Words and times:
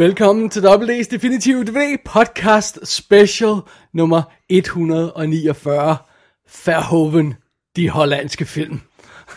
Velkommen 0.00 0.50
til 0.50 0.60
WD's 0.60 1.10
Definitive 1.10 1.64
DVD 1.64 1.96
podcast 2.04 2.78
special 2.84 3.54
nummer 3.94 4.22
149. 4.48 5.96
Verhoeven, 6.66 7.34
de 7.76 7.90
hollandske 7.90 8.44
film. 8.44 8.80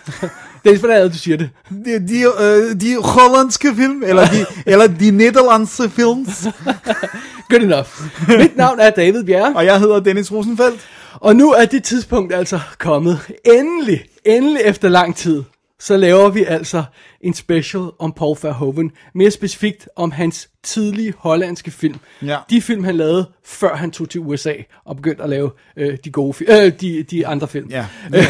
Dennis, 0.63 0.79
hvordan 0.79 0.97
er 0.97 1.03
det, 1.03 1.13
du 1.13 1.17
siger 1.17 1.38
det? 1.38 1.49
De, 1.69 2.07
de, 2.07 2.23
øh, 2.41 2.81
de 2.81 3.01
hollandske 3.01 3.75
film, 3.75 4.03
eller 4.03 4.25
de, 4.25 4.45
eller 4.71 4.88
de 4.88 5.11
nederlandse 5.11 5.89
films. 5.89 6.47
Good 7.49 7.61
enough. 7.61 7.89
Mit 8.27 8.57
navn 8.57 8.79
er 8.79 8.89
David 8.89 9.23
Bjerre, 9.23 9.55
Og 9.55 9.66
jeg 9.66 9.79
hedder 9.79 9.99
Dennis 9.99 10.31
Rosenfeldt. 10.31 10.81
og 11.13 11.35
nu 11.35 11.51
er 11.51 11.66
det 11.66 11.83
tidspunkt 11.83 12.33
altså 12.33 12.59
kommet. 12.79 13.19
Endelig, 13.45 14.05
endelig 14.25 14.61
efter 14.66 14.89
lang 14.89 15.16
tid, 15.16 15.43
så 15.79 15.97
laver 15.97 16.29
vi 16.29 16.43
altså 16.43 16.83
en 17.21 17.33
special 17.33 17.83
om 17.99 18.13
Paul 18.13 18.38
Verhoeven. 18.41 18.91
Mere 19.16 19.31
specifikt 19.31 19.89
om 19.95 20.11
hans 20.11 20.49
tidlige 20.64 21.14
hollandske 21.17 21.72
film. 21.72 22.00
Ja. 22.22 22.38
De 22.50 22.61
film, 22.61 22.83
han 22.83 22.95
lavede, 22.95 23.30
før 23.45 23.75
han 23.75 23.92
tog 23.92 24.09
til 24.09 24.22
USA 24.22 24.53
og 24.86 24.95
begyndte 24.95 25.23
at 25.23 25.30
lave 25.30 25.52
øh, 25.78 25.97
de 26.06 26.11
gode 26.11 26.33
film, 26.33 26.52
øh, 26.52 26.72
de, 26.81 27.03
de 27.03 27.28
andre 27.28 27.47
film. 27.47 27.69
Ja. 27.69 27.86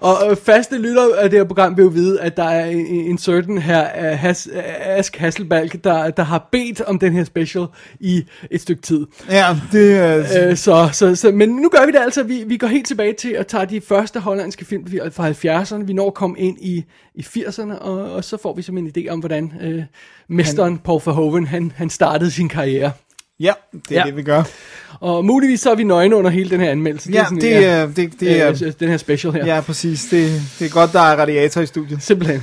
Og 0.00 0.30
øh, 0.30 0.36
faste 0.36 0.78
lytter 0.78 1.02
af 1.18 1.30
det 1.30 1.38
her 1.38 1.44
program 1.44 1.76
vil 1.76 1.82
jo 1.82 1.88
vide, 1.88 2.20
at 2.20 2.36
der 2.36 2.44
er 2.44 2.66
en, 2.66 2.86
en 2.86 3.18
certain 3.18 3.58
her, 3.58 4.12
uh, 4.12 4.18
Has, 4.18 4.48
uh, 4.52 4.62
Ask 4.80 5.16
Hasselbalg, 5.16 5.84
der, 5.84 6.10
der 6.10 6.22
har 6.22 6.48
bedt 6.52 6.80
om 6.80 6.98
den 6.98 7.12
her 7.12 7.24
special 7.24 7.66
i 8.00 8.24
et 8.50 8.60
stykke 8.60 8.82
tid. 8.82 9.06
Ja, 9.30 9.56
det 9.72 9.96
er... 9.96 10.48
Øh, 10.48 10.56
så, 10.56 10.88
så, 10.92 11.14
så, 11.14 11.30
men 11.30 11.48
nu 11.48 11.68
gør 11.68 11.86
vi 11.86 11.92
det 11.92 11.98
altså. 11.98 12.22
Vi, 12.22 12.44
vi 12.46 12.56
går 12.56 12.66
helt 12.66 12.86
tilbage 12.86 13.12
til 13.12 13.30
at 13.30 13.46
tage 13.46 13.66
de 13.66 13.80
første 13.80 14.20
hollandske 14.20 14.64
film 14.64 14.86
fra 15.12 15.30
70'erne. 15.30 15.84
Vi 15.84 15.92
når 15.92 16.06
at 16.06 16.14
komme 16.14 16.38
ind 16.38 16.58
i, 16.60 16.84
i 17.14 17.20
80'erne, 17.20 17.78
og, 17.78 18.12
og 18.12 18.24
så 18.24 18.36
får 18.36 18.54
vi 18.54 18.62
simpelthen 18.62 19.02
en 19.02 19.06
idé 19.06 19.12
om, 19.12 19.18
hvordan 19.18 19.52
øh, 19.62 19.82
mesteren 20.34 20.72
han, 20.72 20.78
Paul 20.78 21.00
Verhoeven, 21.04 21.46
han, 21.46 21.72
han 21.76 21.90
startede 21.90 22.30
sin 22.30 22.48
karriere. 22.48 22.90
Ja, 23.40 23.52
det 23.72 23.80
er 23.90 24.00
Ja. 24.00 24.02
det, 24.06 24.16
vi 24.16 24.22
gør. 24.22 24.42
Og 25.00 25.24
muligvis 25.24 25.60
så 25.60 25.70
er 25.70 25.74
vi 25.74 25.84
nøgne 25.84 26.16
under 26.16 26.30
hele 26.30 26.50
den 26.50 26.60
her 26.60 26.70
anmeldelse. 26.70 27.10
Ja, 27.12 27.24
sådan, 27.24 27.40
det 27.40 27.66
er... 27.66 27.86
Det, 27.86 28.20
det 28.20 28.40
er 28.42 28.48
øh, 28.64 28.72
den 28.80 28.88
her 28.88 28.96
special 28.96 29.32
her. 29.32 29.46
ja, 29.46 29.60
præcis. 29.60 30.04
Det, 30.10 30.42
det 30.58 30.64
er 30.66 30.70
godt, 30.70 30.92
der 30.92 31.00
er 31.00 31.16
radiator 31.16 31.60
i 31.60 31.66
studiet. 31.66 32.02
Simpelthen. 32.02 32.42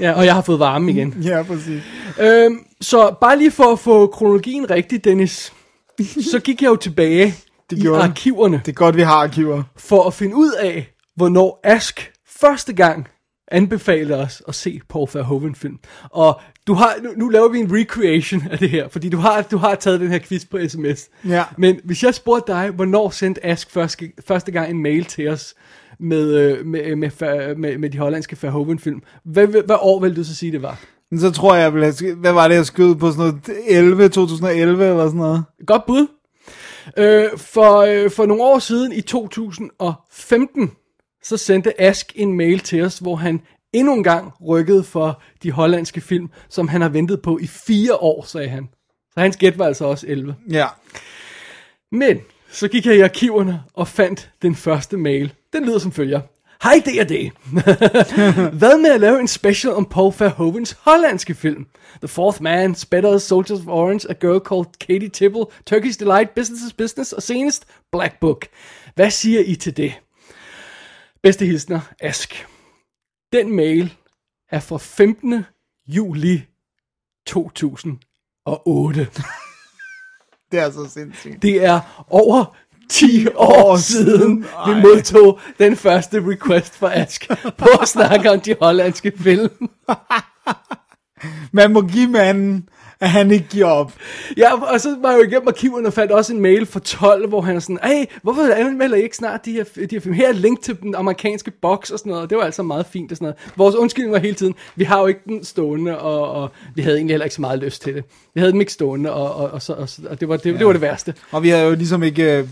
Ja, 0.00 0.12
og 0.12 0.24
jeg 0.24 0.34
har 0.34 0.42
fået 0.42 0.58
varme 0.58 0.90
igen. 0.92 1.14
Ja, 1.22 1.42
præcis. 1.42 1.82
Øhm, 2.20 2.58
så 2.80 3.14
bare 3.20 3.38
lige 3.38 3.50
for 3.50 3.72
at 3.72 3.78
få 3.78 4.06
kronologien 4.06 4.70
rigtig, 4.70 5.04
Dennis, 5.04 5.52
så 6.30 6.38
gik 6.44 6.62
jeg 6.62 6.68
jo 6.68 6.76
tilbage 6.76 7.34
Det 7.70 7.78
i 7.78 7.86
arkiverne 7.86 8.60
Det 8.66 8.72
er 8.72 8.76
godt, 8.76 8.96
vi 8.96 9.02
har 9.02 9.14
arkiver. 9.14 9.62
for 9.76 10.06
at 10.06 10.14
finde 10.14 10.36
ud 10.36 10.52
af, 10.52 10.90
hvornår 11.16 11.60
Ask 11.64 12.12
første 12.40 12.72
gang 12.72 13.06
anbefalede 13.50 14.18
os 14.18 14.42
at 14.48 14.54
se 14.54 14.80
Paul 14.88 15.08
Verhoeven-film. 15.12 15.78
Og 16.10 16.40
du 16.66 16.74
har, 16.74 16.94
nu, 17.02 17.10
nu 17.16 17.28
laver 17.28 17.48
vi 17.48 17.58
en 17.58 17.68
recreation 17.72 18.42
af 18.50 18.58
det 18.58 18.70
her, 18.70 18.88
fordi 18.88 19.08
du 19.08 19.16
har, 19.16 19.42
du 19.42 19.56
har 19.56 19.74
taget 19.74 20.00
den 20.00 20.10
her 20.10 20.18
quiz 20.18 20.44
på 20.50 20.58
sms. 20.68 21.08
Ja. 21.28 21.44
Men 21.58 21.80
hvis 21.84 22.02
jeg 22.02 22.14
spurgte 22.14 22.52
dig, 22.52 22.70
hvornår 22.70 23.10
sendte 23.10 23.46
Ask 23.46 23.70
første, 23.70 24.12
første 24.26 24.52
gang 24.52 24.70
en 24.70 24.82
mail 24.82 25.04
til 25.04 25.28
os 25.28 25.54
med, 25.98 26.34
øh, 26.34 26.66
med, 26.66 26.96
med, 26.96 27.10
med, 27.56 27.78
med, 27.78 27.90
de 27.90 27.98
hollandske 27.98 28.36
Verhoeven-film, 28.42 29.02
hvad, 29.24 29.46
hvad, 29.46 29.62
hvad 29.62 29.76
år 29.80 30.00
vil 30.00 30.16
du 30.16 30.24
så 30.24 30.36
sige, 30.36 30.52
det 30.52 30.62
var? 30.62 30.80
Så 31.18 31.30
tror 31.30 31.54
jeg, 31.54 31.62
jeg 31.62 31.74
ville 31.74 32.14
hvad 32.14 32.32
var 32.32 32.48
det, 32.48 32.54
jeg 32.54 32.66
skød 32.66 32.94
på 32.94 33.10
sådan 33.10 33.18
noget 33.18 33.40
11, 33.68 34.08
2011 34.08 34.84
eller 34.84 35.06
sådan 35.06 35.18
noget? 35.18 35.44
Godt 35.66 35.86
bud. 35.86 36.06
Øh, 36.96 37.28
for, 37.36 37.76
øh, 37.76 38.10
for 38.10 38.26
nogle 38.26 38.42
år 38.42 38.58
siden, 38.58 38.92
i 38.92 39.00
2015, 39.00 40.70
så 41.22 41.36
sendte 41.36 41.80
Ask 41.80 42.12
en 42.14 42.32
mail 42.32 42.60
til 42.60 42.82
os, 42.82 42.98
hvor 42.98 43.16
han 43.16 43.40
endnu 43.72 43.94
en 43.94 44.04
gang 44.04 44.32
rykkede 44.48 44.84
for 44.84 45.22
de 45.42 45.50
hollandske 45.52 46.00
film, 46.00 46.28
som 46.48 46.68
han 46.68 46.80
har 46.80 46.88
ventet 46.88 47.22
på 47.22 47.38
i 47.38 47.46
fire 47.46 47.94
år, 47.94 48.24
sagde 48.24 48.48
han. 48.48 48.68
Så 49.14 49.20
hans 49.20 49.36
gæt 49.36 49.58
var 49.58 49.66
altså 49.66 49.84
også 49.84 50.06
11. 50.08 50.34
Ja. 50.50 50.66
Men 51.92 52.18
så 52.50 52.68
gik 52.68 52.86
jeg 52.86 52.96
i 52.96 53.00
arkiverne 53.00 53.62
og 53.74 53.88
fandt 53.88 54.30
den 54.42 54.54
første 54.54 54.96
mail. 54.96 55.32
Den 55.52 55.64
lyder 55.64 55.78
som 55.78 55.92
følger. 55.92 56.20
Hej 56.62 56.82
D&D. 56.86 57.30
Hvad 58.58 58.78
med 58.78 58.90
at 58.90 59.00
lave 59.00 59.20
en 59.20 59.28
special 59.28 59.72
om 59.72 59.84
Paul 59.84 60.12
Verhoevens 60.18 60.76
hollandske 60.80 61.34
film? 61.34 61.66
The 61.98 62.08
Fourth 62.08 62.42
Man, 62.42 62.74
Spetters, 62.74 63.22
Soldiers 63.22 63.60
of 63.60 63.66
Orange, 63.66 64.10
A 64.10 64.12
Girl 64.12 64.40
Called 64.48 64.66
Katie 64.80 65.08
Tibble, 65.08 65.44
Turkish 65.66 66.00
Delight, 66.00 66.34
Business 66.34 66.64
is 66.66 66.72
Business 66.72 67.12
og 67.12 67.22
senest 67.22 67.64
Black 67.92 68.20
Book. 68.20 68.46
Hvad 68.94 69.10
siger 69.10 69.40
I 69.46 69.54
til 69.54 69.76
det? 69.76 69.92
Bedste 71.22 71.46
hilsner, 71.46 71.80
Ask. 72.00 72.46
Den 73.32 73.56
mail 73.56 73.94
er 74.50 74.60
fra 74.60 74.78
15. 74.78 75.44
juli 75.86 76.46
2008. 77.26 79.08
Det 80.50 80.58
er 80.58 80.70
så 80.70 80.88
sindssygt. 80.94 81.42
Det 81.42 81.64
er 81.64 82.04
over 82.10 82.56
10 82.90 83.26
år 83.34 83.76
siden, 83.76 84.06
siden. 84.06 84.42
vi 84.42 84.72
Ej. 84.72 84.80
modtog 84.80 85.40
den 85.58 85.76
første 85.76 86.26
request 86.26 86.74
fra 86.74 86.94
Ask 86.94 87.28
på 87.58 87.68
at 87.82 87.88
snakke 87.88 88.30
om 88.30 88.40
de 88.40 88.54
hollandske 88.60 89.12
film. 89.16 89.70
Man 91.52 91.72
må 91.72 91.82
give 91.82 92.08
manden, 92.08 92.68
at 93.00 93.10
han 93.10 93.30
ikke 93.30 93.46
giver 93.48 93.66
op. 93.66 93.92
Ja, 94.36 94.62
og 94.62 94.80
så 94.80 94.96
var 95.02 95.10
jeg 95.10 95.18
jo 95.18 95.22
igennem 95.22 95.48
arkiverne 95.48 95.86
og 95.86 95.92
fandt 95.92 96.12
også 96.12 96.32
en 96.32 96.40
mail 96.40 96.66
fra 96.66 96.80
12, 96.80 97.28
hvor 97.28 97.40
han 97.40 97.56
er 97.56 97.60
sådan, 97.60 97.78
hey, 97.84 98.04
hvorfor 98.22 98.42
anmelder 98.42 98.96
I 98.96 99.02
ikke 99.02 99.16
snart 99.16 99.44
de 99.44 99.52
her, 99.52 99.64
de 99.64 99.88
her 99.90 100.00
film? 100.00 100.14
Her 100.14 100.28
er 100.28 100.32
link 100.32 100.62
til 100.62 100.80
den 100.82 100.94
amerikanske 100.94 101.50
box 101.50 101.90
og 101.90 101.98
sådan 101.98 102.12
noget. 102.12 102.30
Det 102.30 102.38
var 102.38 102.44
altså 102.44 102.62
meget 102.62 102.86
fint 102.86 103.12
og 103.12 103.16
sådan 103.16 103.24
noget. 103.24 103.56
Vores 103.56 103.74
undskyldning 103.74 104.12
var 104.12 104.18
hele 104.18 104.34
tiden, 104.34 104.54
vi 104.76 104.84
har 104.84 105.00
jo 105.00 105.06
ikke 105.06 105.20
den 105.28 105.44
stående, 105.44 105.98
og, 105.98 106.42
og 106.42 106.50
vi 106.74 106.82
havde 106.82 106.96
egentlig 106.96 107.12
heller 107.12 107.24
ikke 107.24 107.34
så 107.34 107.40
meget 107.40 107.58
lyst 107.58 107.82
til 107.82 107.94
det. 107.94 108.04
Vi 108.34 108.40
havde 108.40 108.52
dem 108.52 108.60
ikke 108.60 108.72
stående, 108.72 109.12
og, 109.12 109.34
og, 109.34 109.50
og, 109.50 109.62
så, 109.62 109.72
og, 109.72 109.88
og 110.10 110.20
det, 110.20 110.28
var, 110.28 110.36
det, 110.36 110.58
det 110.58 110.66
var 110.66 110.72
det 110.72 110.80
værste. 110.80 111.14
Og 111.32 111.42
vi 111.42 111.48
havde 111.48 111.64
jo 111.64 111.74
ligesom 111.74 112.02
ikke, 112.02 112.38
øh, 112.38 112.44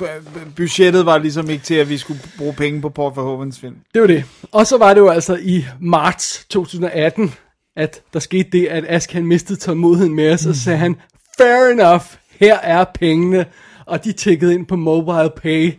budgettet 0.56 1.06
var 1.06 1.18
ligesom 1.18 1.50
ikke 1.50 1.64
til, 1.64 1.74
at 1.74 1.88
vi 1.88 1.98
skulle 1.98 2.20
bruge 2.38 2.52
penge 2.52 2.80
på 2.80 2.88
Paul 2.88 3.12
Verhoevens 3.16 3.60
film. 3.60 3.76
Det 3.94 4.00
var 4.00 4.06
det. 4.06 4.24
Og 4.52 4.66
så 4.66 4.78
var 4.78 4.94
det 4.94 5.00
jo 5.00 5.08
altså 5.08 5.38
i 5.42 5.64
marts 5.80 6.46
2018, 6.48 7.34
at 7.78 8.02
der 8.12 8.18
skete 8.18 8.48
det, 8.52 8.66
at 8.66 8.84
Ask 8.88 9.12
han 9.12 9.26
mistede 9.26 9.58
tålmodigheden 9.58 10.14
med 10.14 10.32
os, 10.32 10.46
og 10.46 10.54
så 10.54 10.60
sagde 10.60 10.78
han, 10.78 10.96
fair 11.38 11.72
enough, 11.72 12.02
her 12.40 12.58
er 12.58 12.84
pengene. 12.94 13.46
Og 13.86 14.04
de 14.04 14.12
tikkede 14.12 14.54
ind 14.54 14.66
på 14.66 14.76
mobile 14.76 15.30
pay, 15.36 15.72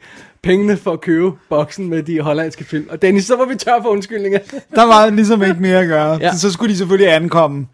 pengene 0.44 0.78
for 0.78 0.92
at 0.92 1.02
købe 1.02 1.32
boksen 1.50 1.90
med 1.90 2.04
de 2.04 2.22
hollandske 2.22 2.64
film. 2.64 2.88
Og 2.90 3.02
Dennis, 3.02 3.26
så 3.26 3.36
var 3.36 3.46
vi 3.46 3.56
tør 3.56 3.82
for 3.82 3.90
undskyldninger. 3.90 4.40
Der 4.76 4.84
var 4.84 5.10
ligesom 5.10 5.44
ikke 5.44 5.62
mere 5.62 5.80
at 5.80 5.88
gøre. 5.88 6.12
Ja. 6.12 6.26
Ja. 6.26 6.36
Så 6.36 6.52
skulle 6.52 6.72
de 6.74 6.78
selvfølgelig 6.78 7.14
ankomme. 7.14 7.68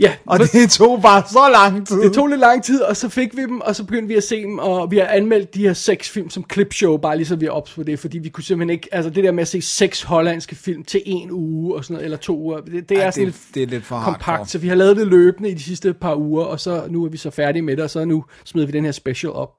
Ja, 0.00 0.14
Og 0.26 0.38
det 0.38 0.70
tog 0.70 1.02
bare 1.02 1.22
så 1.28 1.48
lang 1.52 1.86
tid. 1.86 2.00
Det 2.02 2.12
tog 2.12 2.26
lidt 2.26 2.40
lang 2.40 2.64
tid, 2.64 2.80
og 2.82 2.96
så 2.96 3.08
fik 3.08 3.36
vi 3.36 3.42
dem, 3.42 3.60
og 3.60 3.76
så 3.76 3.84
begyndte 3.84 4.08
vi 4.08 4.14
at 4.14 4.22
se 4.24 4.42
dem, 4.42 4.58
og 4.58 4.90
vi 4.90 4.98
har 4.98 5.06
anmeldt 5.06 5.54
de 5.54 5.60
her 5.62 5.72
seks 5.72 6.10
film 6.10 6.30
som 6.30 6.44
clipshow, 6.52 6.96
bare 6.96 7.16
lige 7.16 7.26
så 7.26 7.36
vi 7.36 7.46
er 7.46 7.50
ops 7.50 7.72
på 7.74 7.82
det, 7.82 7.98
fordi 7.98 8.18
vi 8.18 8.28
kunne 8.28 8.44
simpelthen 8.44 8.70
ikke, 8.70 8.88
altså 8.92 9.10
det 9.10 9.24
der 9.24 9.32
med 9.32 9.42
at 9.42 9.48
se 9.48 9.60
seks 9.62 10.02
hollandske 10.02 10.54
film 10.56 10.84
til 10.84 11.02
en 11.06 11.30
uge, 11.30 11.76
og 11.76 11.84
sådan 11.84 11.94
noget, 11.94 12.04
eller 12.04 12.18
to 12.18 12.38
uger, 12.38 12.60
det, 12.60 12.88
det 12.88 12.98
Ej, 12.98 13.02
er 13.02 13.04
det- 13.04 13.14
sådan 13.14 13.24
lidt 13.26 13.36
det 13.54 13.62
er 13.62 13.66
lidt 13.66 13.84
for 13.84 14.00
kompakt, 14.00 14.22
hardcore. 14.24 14.46
så 14.46 14.58
vi 14.58 14.68
har 14.68 14.74
lavet 14.74 14.96
det 14.96 15.06
løbende 15.06 15.50
i 15.50 15.54
de 15.54 15.62
sidste 15.62 15.94
par 15.94 16.14
uger, 16.16 16.44
og 16.44 16.60
så 16.60 16.84
nu 16.90 17.04
er 17.04 17.08
vi 17.08 17.16
så 17.16 17.30
færdige 17.30 17.62
med 17.62 17.76
det, 17.76 17.84
og 17.84 17.90
så 17.90 18.04
nu 18.04 18.24
smider 18.44 18.66
vi 18.66 18.72
den 18.72 18.84
her 18.84 18.92
special 18.92 19.32
op. 19.32 19.50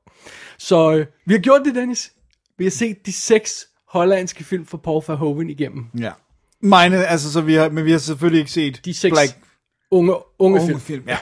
Så 0.57 0.93
øh, 0.95 1.05
vi 1.25 1.33
har 1.33 1.39
gjort 1.39 1.61
det, 1.65 1.75
Dennis. 1.75 2.11
Vi 2.57 2.63
har 2.65 2.71
set 2.71 3.05
de 3.05 3.11
seks 3.13 3.65
hollandske 3.89 4.43
film 4.43 4.65
fra 4.65 4.77
Paul 4.77 5.03
Verhoeven 5.07 5.49
igennem. 5.49 5.85
Ja. 5.99 6.11
Mine, 6.61 7.05
altså, 7.05 7.31
så 7.31 7.41
vi 7.41 7.53
har, 7.53 7.69
men 7.69 7.85
vi 7.85 7.91
har 7.91 7.97
selvfølgelig 7.97 8.39
ikke 8.39 8.51
set 8.51 8.81
De 8.85 8.93
seks 8.93 9.11
Black, 9.13 9.37
unge, 9.93 10.13
unge, 10.13 10.23
unge 10.39 10.59
film. 10.67 10.79
film. 10.79 11.03
Ja. 11.07 11.17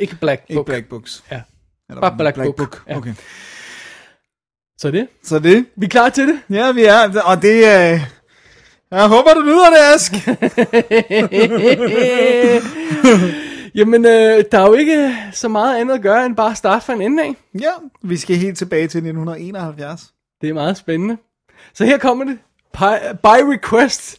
Ikke 0.00 0.16
Black 0.20 0.42
Ikke 0.48 0.58
Book. 0.58 0.66
Black 0.66 0.88
Books. 0.88 1.24
Ja. 1.30 1.40
Eller 1.88 2.00
Bare 2.00 2.16
Black 2.16 2.36
Book. 2.56 2.82
Ja. 2.88 2.96
Okay. 2.96 3.14
Så 4.78 4.90
det. 4.90 5.08
Så 5.22 5.38
det, 5.38 5.66
Vi 5.76 5.86
er 5.86 5.90
klar 5.90 6.08
til 6.08 6.28
det? 6.28 6.40
ja, 6.50 6.72
vi 6.72 6.84
er, 6.84 7.20
og 7.24 7.42
det 7.42 7.66
er, 7.66 7.94
øh, 7.94 8.00
jeg 8.90 9.08
håber, 9.08 9.34
du 9.34 9.40
nyder 9.40 9.70
det, 9.70 9.78
Ask. 9.94 10.12
Jamen, 13.74 14.04
øh, 14.04 14.44
der 14.52 14.58
er 14.58 14.66
jo 14.66 14.72
ikke 14.74 15.16
så 15.32 15.48
meget 15.48 15.80
andet 15.80 15.94
at 15.94 16.02
gøre, 16.02 16.26
end 16.26 16.36
bare 16.36 16.50
at 16.50 16.56
starte 16.56 16.84
fra 16.86 16.92
en 16.92 17.02
ende 17.02 17.22
af. 17.22 17.34
ja, 17.60 17.70
vi 18.02 18.16
skal 18.16 18.36
helt 18.36 18.58
tilbage 18.58 18.82
til 18.88 18.98
1971. 18.98 20.12
Det 20.40 20.48
er 20.48 20.54
meget 20.54 20.76
spændende. 20.76 21.16
Så 21.74 21.84
her 21.84 21.98
kommer 21.98 22.24
det. 22.24 22.38
By, 22.72 23.16
by 23.22 23.52
request 23.54 24.18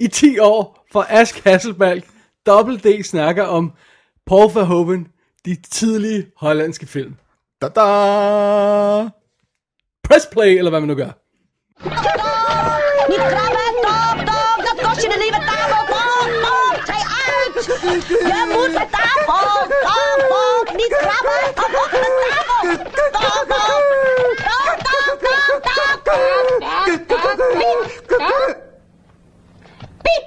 i 0.00 0.08
10 0.08 0.38
år 0.38 0.86
fra 0.92 1.06
Ask 1.08 1.44
Hasselbalg. 1.44 2.04
Double 2.46 2.78
D 2.78 3.04
snakker 3.04 3.46
om 3.46 3.74
Paul 4.24 4.50
Verhoeven, 4.50 5.12
de 5.44 5.60
tidlige 5.60 6.32
hollandske 6.36 6.86
film. 6.86 7.16
Da-da! 7.58 9.10
Press 10.02 10.28
play, 10.30 10.58
eller 10.58 10.70
hvad 10.70 10.80
man 10.80 10.88
nu 10.88 10.94
gør. 10.94 11.12
Niet 13.08 13.18
krabben, 13.18 13.70
top, 13.86 14.16
top, 14.28 14.58
dat 14.66 14.76
kost 14.86 15.02
je 15.02 15.08
de 15.08 15.18
lieve 15.24 15.40
tafel, 15.50 15.82
top, 15.94 16.28
top, 16.44 16.76
zij 16.86 17.02
uit. 17.24 17.54
Je 18.30 18.40
moet 18.54 18.72
de 18.78 18.86
tafel, 18.96 19.44
top, 19.68 20.18
top, 20.32 20.76
niet 20.76 20.94
krabben, 21.00 21.42
op, 21.64 21.72
op 21.82 21.90
de 21.92 22.08
tafel. 22.32 23.56
Top, 24.48 24.76
top, 24.86 25.08
top, 25.08 25.18
top, 25.24 25.60
top, 25.62 25.62
top, 25.62 27.06
top, 27.06 27.34
top, 27.34 27.52
piep, 27.54 28.06
top. 28.06 28.56
Piep. 30.02 30.24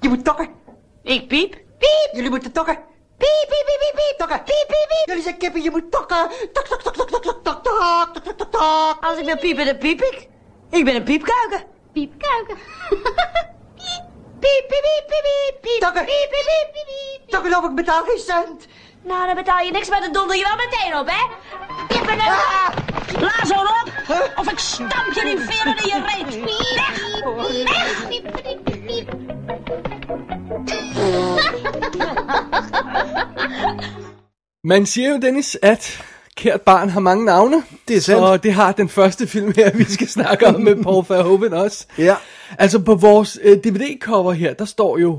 Je 0.00 0.08
moet 0.08 0.24
tokken. 0.24 0.60
Ik 1.02 1.28
piep. 1.28 1.50
Piep. 1.78 2.08
Jullie 2.12 2.30
moeten 2.30 2.52
tokken. 2.52 2.74
Piep, 3.18 3.46
piep, 3.48 3.64
piep, 3.66 3.78
piep, 3.78 3.94
piep. 3.94 4.14
Tokken. 4.18 4.42
Piep, 4.44 4.66
piep, 4.66 4.86
piep. 4.88 5.02
Jullie 5.04 5.22
zijn 5.22 5.36
kippen, 5.36 5.62
je 5.62 5.70
moet 5.70 5.90
tokken. 5.90 6.30
Tok, 6.52 6.66
tok, 6.66 6.82
tok, 6.82 6.94
tok, 6.94 7.08
tok, 7.08 7.22
tok, 7.22 7.42
tok, 7.42 7.62
tok, 7.62 8.14
tok, 8.14 8.24
tok, 8.24 8.36
tok, 8.38 8.50
tok. 8.50 9.04
Als 9.04 9.18
ik 9.18 9.24
wil 9.24 9.38
piepen, 9.38 9.66
dan 9.66 9.78
piep 9.78 10.02
ik. 10.02 10.28
Ik 10.70 10.84
ben 10.84 10.94
een 10.94 11.02
piepkuiken. 11.02 11.64
Piepkuiken. 11.92 12.56
Piep, 14.40 14.68
piep, 14.68 14.68
piep, 14.68 15.04
piep, 15.06 15.22
piep, 15.22 15.60
piep. 15.60 15.80
Tokken. 15.80 16.04
Piep, 16.04 16.28
piep, 16.30 16.44
piep, 16.46 16.72
piep, 16.72 16.86
piep. 16.86 17.30
Tokken 17.30 17.56
op, 17.56 17.64
ik 17.64 17.74
betaal 17.74 18.04
geen 18.04 18.18
cent. 18.18 18.66
Nou, 19.02 19.26
dan 19.26 19.34
betaal 19.34 19.58
je 19.58 19.70
niks, 19.70 19.88
maar 19.88 20.00
dan 20.00 20.12
donder 20.12 20.36
je 20.36 20.42
wel 20.42 20.56
meteen 20.56 20.98
op, 20.98 21.08
hè? 21.08 21.26
Kippen 21.88 22.18
en... 22.18 22.34
Blaas 23.18 23.52
al 23.52 23.64
op, 23.64 23.88
of 24.36 24.50
ik 24.50 24.58
stamp 24.58 25.12
je 25.14 25.20
die 25.24 25.38
veren 25.38 25.76
in 25.76 25.86
je 25.86 26.02
reet. 26.06 26.40
Weg, 27.64 28.08
weg. 28.42 28.51
Man 34.64 34.86
siger 34.86 35.10
jo, 35.10 35.18
Dennis, 35.22 35.58
at 35.62 36.04
kært 36.36 36.60
barn 36.62 36.88
har 36.88 37.00
mange 37.00 37.24
navne. 37.24 37.62
Det 37.88 37.96
er 37.96 38.00
sandt. 38.00 38.24
Og 38.24 38.42
det 38.42 38.52
har 38.52 38.72
den 38.72 38.88
første 38.88 39.26
film 39.26 39.52
her, 39.56 39.76
vi 39.76 39.84
skal 39.84 40.08
snakke 40.08 40.46
om 40.46 40.60
med 40.60 40.82
Paul 40.82 41.04
Verhoeven 41.08 41.52
også. 41.52 41.86
Ja. 41.98 42.16
Altså 42.58 42.78
på 42.78 42.94
vores 42.94 43.38
øh, 43.42 43.56
DVD-cover 43.58 44.32
her, 44.32 44.54
der 44.54 44.64
står 44.64 44.98
jo, 44.98 45.18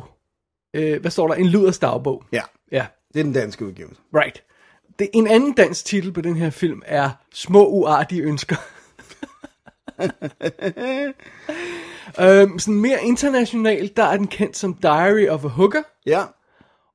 øh, 0.75 1.01
hvad 1.01 1.11
står 1.11 1.27
der? 1.27 1.35
En 1.35 1.45
Luders 1.47 1.79
dagbog. 1.79 2.23
Ja, 2.31 2.41
Ja, 2.71 2.85
det 3.13 3.19
er 3.19 3.23
den 3.23 3.33
danske 3.33 3.65
udgivelse. 3.65 4.01
right. 4.15 4.43
Det, 4.99 5.09
en 5.13 5.27
anden 5.27 5.53
dansk 5.53 5.85
titel 5.85 6.11
på 6.13 6.21
den 6.21 6.35
her 6.35 6.49
film 6.49 6.81
er 6.85 7.09
Små 7.33 7.67
uartige 7.67 8.21
ønsker. 8.21 8.55
øhm, 12.19 12.59
sådan 12.59 12.73
mere 12.73 13.03
internationalt, 13.03 13.97
der 13.97 14.03
er 14.03 14.17
den 14.17 14.27
kendt 14.27 14.57
som 14.57 14.73
Diary 14.73 15.27
of 15.27 15.45
a 15.45 15.47
Hooker. 15.47 15.81
Ja, 16.05 16.21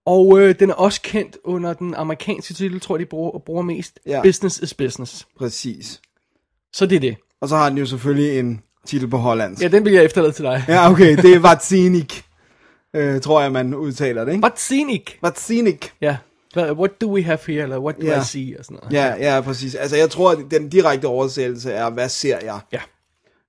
Og 0.06 0.41
øh, 0.41 0.55
den 0.61 0.70
er 0.70 0.75
også 0.75 1.00
kendt 1.03 1.37
under 1.44 1.73
den 1.73 1.94
amerikanske 1.94 2.55
titel, 2.55 2.81
tror 2.81 2.97
jeg, 2.97 3.00
de 3.00 3.06
bruger, 3.06 3.38
bruger 3.38 3.62
mest. 3.62 3.99
Ja. 4.06 4.23
Business 4.23 4.59
is 4.61 4.75
Business. 4.75 5.26
præcis. 5.38 6.00
Så 6.73 6.87
det 6.87 6.97
er 6.97 7.00
det. 7.00 7.17
Og 7.41 7.49
så 7.49 7.56
har 7.56 7.69
den 7.69 7.79
jo 7.79 7.87
selvfølgelig 7.87 8.38
en 8.38 8.61
titel 8.87 9.09
på 9.09 9.17
hollandsk. 9.17 9.62
Ja, 9.62 9.69
den 9.69 9.85
vil 9.85 9.93
jeg 9.93 10.05
efterlade 10.05 10.32
til 10.32 10.44
dig. 10.44 10.65
Ja, 10.69 10.91
okay, 10.91 11.17
det 11.17 11.35
er 11.35 11.38
Vatzinik, 11.38 12.25
øh, 12.94 13.20
tror 13.20 13.41
jeg, 13.43 13.53
man 13.53 13.75
udtaler 13.75 14.25
det, 14.25 14.32
ikke? 14.32 14.43
What 14.44 14.61
scenic? 14.61 15.03
Vatzinik. 15.23 15.93
Ja. 16.00 16.17
What 16.56 17.00
do 17.00 17.12
we 17.12 17.23
have 17.23 17.38
here? 17.47 17.62
Eller 17.62 17.79
what 17.79 17.97
do 18.00 18.06
Ja. 18.06 18.20
I 18.20 18.25
see? 18.25 18.56
Og 18.59 18.65
sådan 18.65 18.79
noget. 18.82 18.93
Ja, 18.93 19.35
ja, 19.35 19.41
præcis. 19.41 19.75
Altså, 19.75 19.97
jeg 19.97 20.11
tror, 20.11 20.31
at 20.31 20.38
den 20.50 20.69
direkte 20.69 21.06
oversættelse 21.06 21.73
er, 21.73 21.91
hvad 21.91 22.09
ser 22.09 22.38
jeg? 22.44 22.61
Ja, 22.73 22.81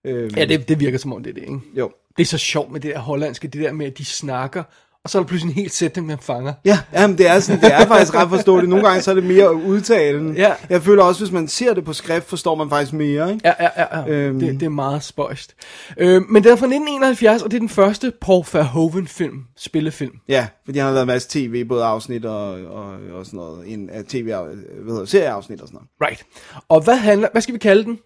Øhm, 0.05 0.35
ja 0.37 0.45
det, 0.45 0.69
det 0.69 0.79
virker 0.79 0.97
som 0.97 1.13
om 1.13 1.23
det 1.23 1.29
er 1.29 1.33
det, 1.33 1.41
ikke? 1.41 1.59
Jo. 1.77 1.91
Det 2.17 2.23
er 2.23 2.27
så 2.27 2.37
sjovt 2.37 2.71
med 2.71 2.79
det 2.79 2.93
der 2.93 2.99
hollandske, 2.99 3.47
det 3.47 3.61
der 3.61 3.71
med, 3.71 3.85
at 3.85 3.97
de 3.97 4.05
snakker, 4.05 4.63
og 5.03 5.09
så 5.09 5.17
er 5.17 5.21
der 5.21 5.27
pludselig 5.27 5.51
en 5.51 5.61
hel 5.61 5.69
sætning, 5.69 6.07
man 6.07 6.17
fanger. 6.21 6.53
Ja, 6.65 6.79
jamen, 6.93 7.17
det 7.17 7.27
er, 7.27 7.39
sådan, 7.39 7.61
det 7.61 7.73
er 7.73 7.85
faktisk 7.87 8.15
ret 8.15 8.29
forståeligt. 8.29 8.69
Nogle 8.69 8.87
gange 8.87 9.01
så 9.01 9.11
er 9.11 9.15
det 9.15 9.23
mere 9.23 9.55
udtalen. 9.55 10.35
Ja. 10.35 10.53
Jeg 10.69 10.81
føler 10.81 11.03
også, 11.03 11.23
hvis 11.23 11.31
man 11.31 11.47
ser 11.47 11.73
det 11.73 11.85
på 11.85 11.93
skrift, 11.93 12.29
forstår 12.29 12.55
man 12.55 12.69
faktisk 12.69 12.93
mere, 12.93 13.33
ikke? 13.33 13.41
Ja, 13.47 13.53
ja, 13.59 13.69
ja. 13.77 13.99
ja. 13.99 14.07
Øhm. 14.07 14.39
Det, 14.39 14.59
det 14.59 14.65
er 14.65 14.69
meget 14.69 15.03
spøjst. 15.03 15.55
Øhm, 15.97 16.25
men 16.29 16.43
den 16.43 16.51
er 16.51 16.55
fra 16.55 16.65
1971, 16.65 17.41
og 17.41 17.51
det 17.51 17.57
er 17.57 17.59
den 17.59 17.69
første 17.69 18.13
Paul 18.21 18.45
Verhoeven-film, 18.53 19.43
spillefilm. 19.57 20.13
Ja, 20.27 20.47
fordi 20.65 20.79
han 20.79 20.85
har 20.85 20.93
lavet 20.93 21.03
en 21.03 21.07
masse 21.07 21.29
tv, 21.31 21.65
både 21.65 21.83
afsnit 21.83 22.25
og, 22.25 22.49
og, 22.51 22.85
og 23.13 23.25
sådan 23.25 23.37
noget. 23.37 23.73
En 23.73 23.89
tv, 24.07 24.23
hvad 24.23 24.93
hedder, 24.93 25.05
serieafsnit 25.05 25.61
og 25.61 25.67
sådan 25.67 25.79
noget. 25.99 26.11
Right. 26.11 26.25
Og 26.69 26.81
hvad 26.81 26.97
handler, 26.97 27.27
hvad 27.31 27.41
skal 27.41 27.53
vi 27.53 27.59
kalde 27.59 27.83
den? 27.83 27.99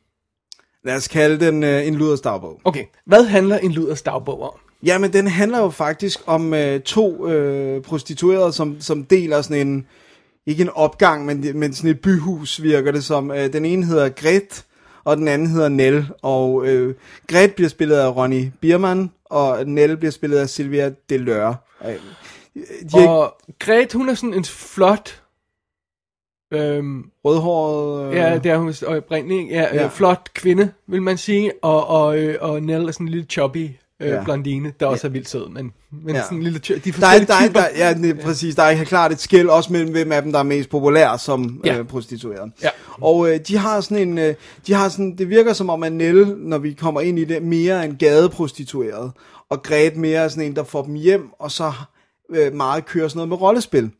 Lad 0.85 0.95
os 0.95 1.07
kalde 1.07 1.45
den 1.45 1.63
uh, 1.63 1.88
en 1.88 1.95
Luders 1.95 2.21
dagbog. 2.21 2.62
Okay, 2.63 2.83
hvad 3.06 3.24
handler 3.24 3.57
en 3.57 3.71
Luders 3.71 4.01
dagbog 4.01 4.41
om? 4.41 4.59
Jamen, 4.83 5.13
den 5.13 5.27
handler 5.27 5.59
jo 5.59 5.69
faktisk 5.69 6.19
om 6.25 6.53
uh, 6.53 6.80
to 6.85 7.25
uh, 7.25 7.81
prostituerede, 7.81 8.53
som, 8.53 8.81
som 8.81 9.03
deler 9.03 9.41
sådan 9.41 9.68
en, 9.68 9.88
ikke 10.45 10.62
en 10.62 10.69
opgang, 10.69 11.25
men, 11.25 11.59
men 11.59 11.74
sådan 11.74 11.89
et 11.89 12.00
byhus 12.00 12.62
virker 12.62 12.91
det 12.91 13.03
som. 13.03 13.30
Uh, 13.30 13.35
den 13.38 13.65
ene 13.65 13.85
hedder 13.85 14.09
Gret, 14.09 14.65
og 15.03 15.18
den 15.18 15.27
anden 15.27 15.47
hedder 15.47 15.69
Nell. 15.69 16.07
Og 16.21 16.53
uh, 16.53 16.94
Gret 17.27 17.56
bliver 17.56 17.69
spillet 17.69 17.95
af 17.95 18.15
Ronny 18.15 18.51
Biermann, 18.62 19.12
og 19.25 19.65
Nell 19.65 19.97
bliver 19.97 20.12
spillet 20.12 20.38
af 20.38 20.50
Sylvia 20.50 20.91
Deløre. 21.09 21.56
Uh, 21.81 21.91
de 22.94 23.09
Og 23.09 23.36
Gret, 23.59 23.94
hun 23.94 24.09
er 24.09 24.13
sådan 24.13 24.33
en 24.33 24.45
flot... 24.45 25.22
Øhm, 26.53 27.03
rødhåret. 27.25 28.09
Uh, 28.09 28.15
ja, 28.15 28.38
det 28.44 28.51
er 28.51 28.57
hun 28.57 28.73
oprindeligt. 28.88 29.51
Ja, 29.51 29.61
Ja. 29.61 29.81
ja. 29.81 29.88
flot 29.88 30.27
kvinde, 30.33 30.71
vil 30.88 31.01
man 31.01 31.17
sige. 31.17 31.51
Og, 31.61 31.88
og, 31.88 32.17
øh, 32.17 32.35
og 32.41 32.61
Nell 32.63 32.88
er 32.88 32.91
sådan 32.91 33.07
en 33.07 33.11
lille 33.11 33.25
choppy 33.29 33.57
øh, 34.00 34.07
Ja. 34.09 34.15
ja. 34.15 34.23
blondine, 34.23 34.73
der 34.79 34.85
også 34.85 35.07
er 35.07 35.11
vildt 35.11 35.29
sød. 35.29 35.50
Men, 35.50 35.71
men 35.91 36.09
Ja. 36.09 36.15
ja. 36.15 36.23
sådan 36.23 36.38
en 36.38 36.44
lille... 36.44 36.59
ch- 36.65 36.73
De 36.83 36.89
er 36.89 36.94
Der 37.00 37.07
er, 37.07 37.11
forskellige 37.19 37.53
der, 37.53 37.59
er, 37.59 37.94
der, 37.94 38.07
ja, 38.07 38.09
er 38.09 38.15
præcis. 38.25 38.55
Der 38.55 38.63
er 38.63 38.71
helt 38.71 38.88
klart 38.88 39.11
et 39.11 39.19
skæld 39.19 39.47
også 39.50 39.73
mellem, 39.73 39.91
hvem 39.91 40.11
af 40.11 40.21
dem, 40.21 40.31
der 40.31 40.39
er 40.39 40.44
mest 40.44 40.69
populær 40.69 41.17
som 41.17 41.61
ja. 41.65 41.73
Ja. 41.73 41.79
øh, 41.79 41.85
prostitueret. 41.85 42.51
Ja. 42.63 42.69
Og 43.01 43.29
øh, 43.33 43.39
de 43.47 43.57
har 43.57 43.81
sådan 43.81 44.07
en, 44.07 44.17
øh, 44.17 44.33
de 44.67 44.74
har 44.74 44.89
sådan, 44.89 45.15
det 45.17 45.29
virker 45.29 45.53
som 45.53 45.69
om, 45.69 45.83
at 45.83 45.93
Nell, 45.93 46.36
når 46.38 46.57
vi 46.57 46.74
kommer 46.74 47.01
ind 47.01 47.19
i 47.19 47.24
det, 47.25 47.43
mere 47.43 47.74
er 47.75 47.81
en 47.81 47.95
gadeprostitueret. 47.95 49.12
Og 49.50 49.63
Gret 49.63 49.95
mere 49.98 50.19
er 50.24 50.27
sådan 50.27 50.43
en, 50.43 50.55
der 50.55 50.63
får 50.63 50.83
dem 50.83 50.93
hjem, 50.93 51.29
og 51.39 51.51
så 51.51 51.72
øh, 52.29 52.53
meget 52.53 52.86
kører 52.86 53.07
sådan 53.07 53.17
noget 53.17 53.29
med 53.29 53.41
rollespil. 53.41 53.91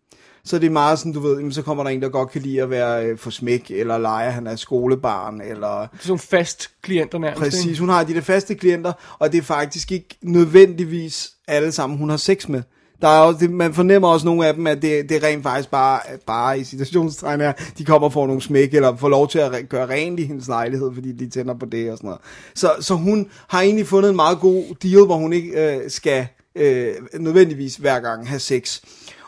Så 0.46 0.60
det 0.60 0.66
er 0.66 0.72
meget 0.72 1.00
sådan, 1.00 1.14
du 1.14 1.20
ved, 1.20 1.38
jamen, 1.38 1.52
så 1.52 1.62
kommer 1.62 1.84
der 1.84 1.92
en, 1.92 2.02
der 2.02 2.10
godt 2.10 2.32
kan 2.32 2.42
lide 2.42 2.62
at 2.62 2.70
være 2.70 3.06
øh, 3.06 3.18
for 3.18 3.30
smæk, 3.30 3.72
eller 3.72 3.98
lege, 3.98 4.32
han 4.32 4.48
er 4.48 4.56
skolebarn, 4.56 5.42
eller 5.42 5.82
er 5.84 5.88
sådan 6.00 6.20
fast 6.20 6.70
klienter 6.82 7.18
nærmest. 7.18 7.42
Præcis, 7.42 7.66
ikke? 7.66 7.80
hun 7.80 7.90
har 7.90 8.04
de 8.04 8.14
der 8.14 8.22
faste 8.22 8.56
klienter, 8.56 8.94
og 9.20 9.32
det 9.32 9.38
er 9.38 9.42
faktisk 9.42 9.92
ikke 9.92 10.18
nødvendigvis 10.22 11.32
alle 11.48 11.72
sammen, 11.72 12.00
hun 12.00 12.10
har 12.10 12.18
sex 12.18 12.48
med. 12.48 12.62
Der 13.02 13.10
er 13.10 13.20
også, 13.20 13.40
det, 13.40 13.50
man 13.52 13.74
fornemmer 13.74 14.08
også 14.08 14.26
nogle 14.26 14.48
af 14.48 14.54
dem, 14.54 14.68
at 14.68 14.82
det, 14.82 15.10
det 15.10 15.18
er 15.18 15.28
rent 15.28 15.44
faktisk 15.44 15.72
bare, 15.72 16.00
bare 16.28 16.60
i 16.60 16.64
situationstegn 16.64 17.42
her, 17.42 17.54
de 17.78 17.86
kommer 17.86 18.08
og 18.08 18.14
får 18.14 18.28
nogle 18.28 18.42
smæk, 18.42 18.74
eller 18.74 18.96
får 18.96 19.10
lov 19.10 19.28
til 19.28 19.40
at 19.40 19.52
re- 19.52 19.66
gøre 19.66 19.90
rent 19.90 20.20
i 20.20 20.26
hendes 20.26 20.48
lejlighed, 20.48 20.92
fordi 20.94 21.12
de 21.12 21.30
tænder 21.30 21.54
på 21.54 21.66
det 21.66 21.92
og 21.92 21.98
sådan 21.98 22.08
noget. 22.08 22.22
Så, 22.56 22.72
så 22.80 22.96
hun 22.96 23.30
har 23.48 23.62
egentlig 23.62 23.88
fundet 23.88 24.10
en 24.10 24.16
meget 24.16 24.40
god 24.40 24.64
deal, 24.84 25.06
hvor 25.06 25.16
hun 25.16 25.34
ikke 25.34 25.76
øh, 25.76 25.90
skal 25.90 26.28
øh, 26.56 26.94
nødvendigvis 27.20 27.76
hver 27.76 28.00
gang 28.00 28.30
have 28.30 28.40
sex. 28.40 28.82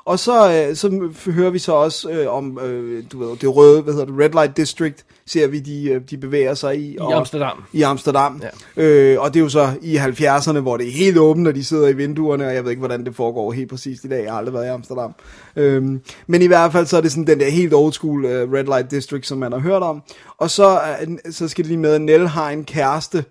Og 0.06 0.20
så, 0.20 0.52
øh, 0.52 0.76
så 0.76 1.10
hører 1.32 1.50
vi 1.50 1.60
så 1.60 1.74
også 1.74 2.10
øh, 2.10 2.34
om, 2.34 2.60
øh, 2.60 3.04
du 3.12 3.20
ved, 3.20 3.38
det 3.38 3.56
røde, 3.56 3.82
hvad 3.82 3.94
hedder 3.94 4.06
det, 4.06 4.20
Red 4.20 4.30
Light 4.30 4.58
District, 4.58 5.06
ser 5.26 5.48
vi, 5.48 5.60
de, 5.60 5.90
øh, 5.90 6.02
de 6.10 6.18
bevæger 6.18 6.54
sig 6.54 6.80
i. 6.80 6.94
I 6.94 6.98
Amsterdam. 6.98 7.64
I 7.74 7.82
Amsterdam. 7.82 8.42
Ja. 8.78 8.84
Øh, 8.84 9.22
og 9.22 9.34
det 9.34 9.40
er 9.40 9.44
jo 9.44 9.50
så 9.50 9.70
i 9.82 9.98
70'erne, 9.98 10.60
hvor 10.60 10.78
det 10.78 10.88
er 10.88 10.92
helt 10.92 11.18
åbent, 11.18 11.48
og 11.48 11.56
de 11.56 11.64
sidder 11.64 11.88
i 11.88 11.94
vinduerne, 11.94 12.48
og 12.48 12.56
jeg 12.56 12.64
ved 12.64 12.72
ikke, 12.72 12.80
hvordan 12.80 13.06
det 13.06 13.16
foregår 13.16 13.52
helt 13.52 13.70
præcist 13.70 14.04
i 14.04 14.08
dag. 14.08 14.24
Jeg 14.24 14.32
har 14.32 14.38
aldrig 14.38 14.54
været 14.54 14.66
i 14.66 14.70
Amsterdam. 14.70 15.14
Øhm, 15.56 16.02
men 16.28 16.42
i 16.42 16.48
hvert 16.48 16.72
fald 16.72 16.86
så 16.86 16.98
er 16.98 17.02
det 17.02 17.12
sådan 17.12 17.28
den 17.28 17.40
der 17.40 17.50
helt 17.50 17.74
old 17.74 17.94
school 17.94 18.26
uh, 18.26 18.32
Red 18.32 18.64
Light 18.64 18.92
District, 18.92 19.28
som 19.28 19.38
man 19.38 19.52
har 19.52 19.60
hørt 19.60 19.84
om. 19.84 20.02
Og 20.38 20.50
så, 20.50 20.80
uh, 21.08 21.32
så 21.32 21.48
skal 21.48 21.64
det 21.64 21.70
lige 21.70 21.80
med, 21.80 21.94
at 21.94 22.02
Nell 22.02 22.28
har 22.28 22.50
en 22.50 22.64
kæreste, 22.64 23.26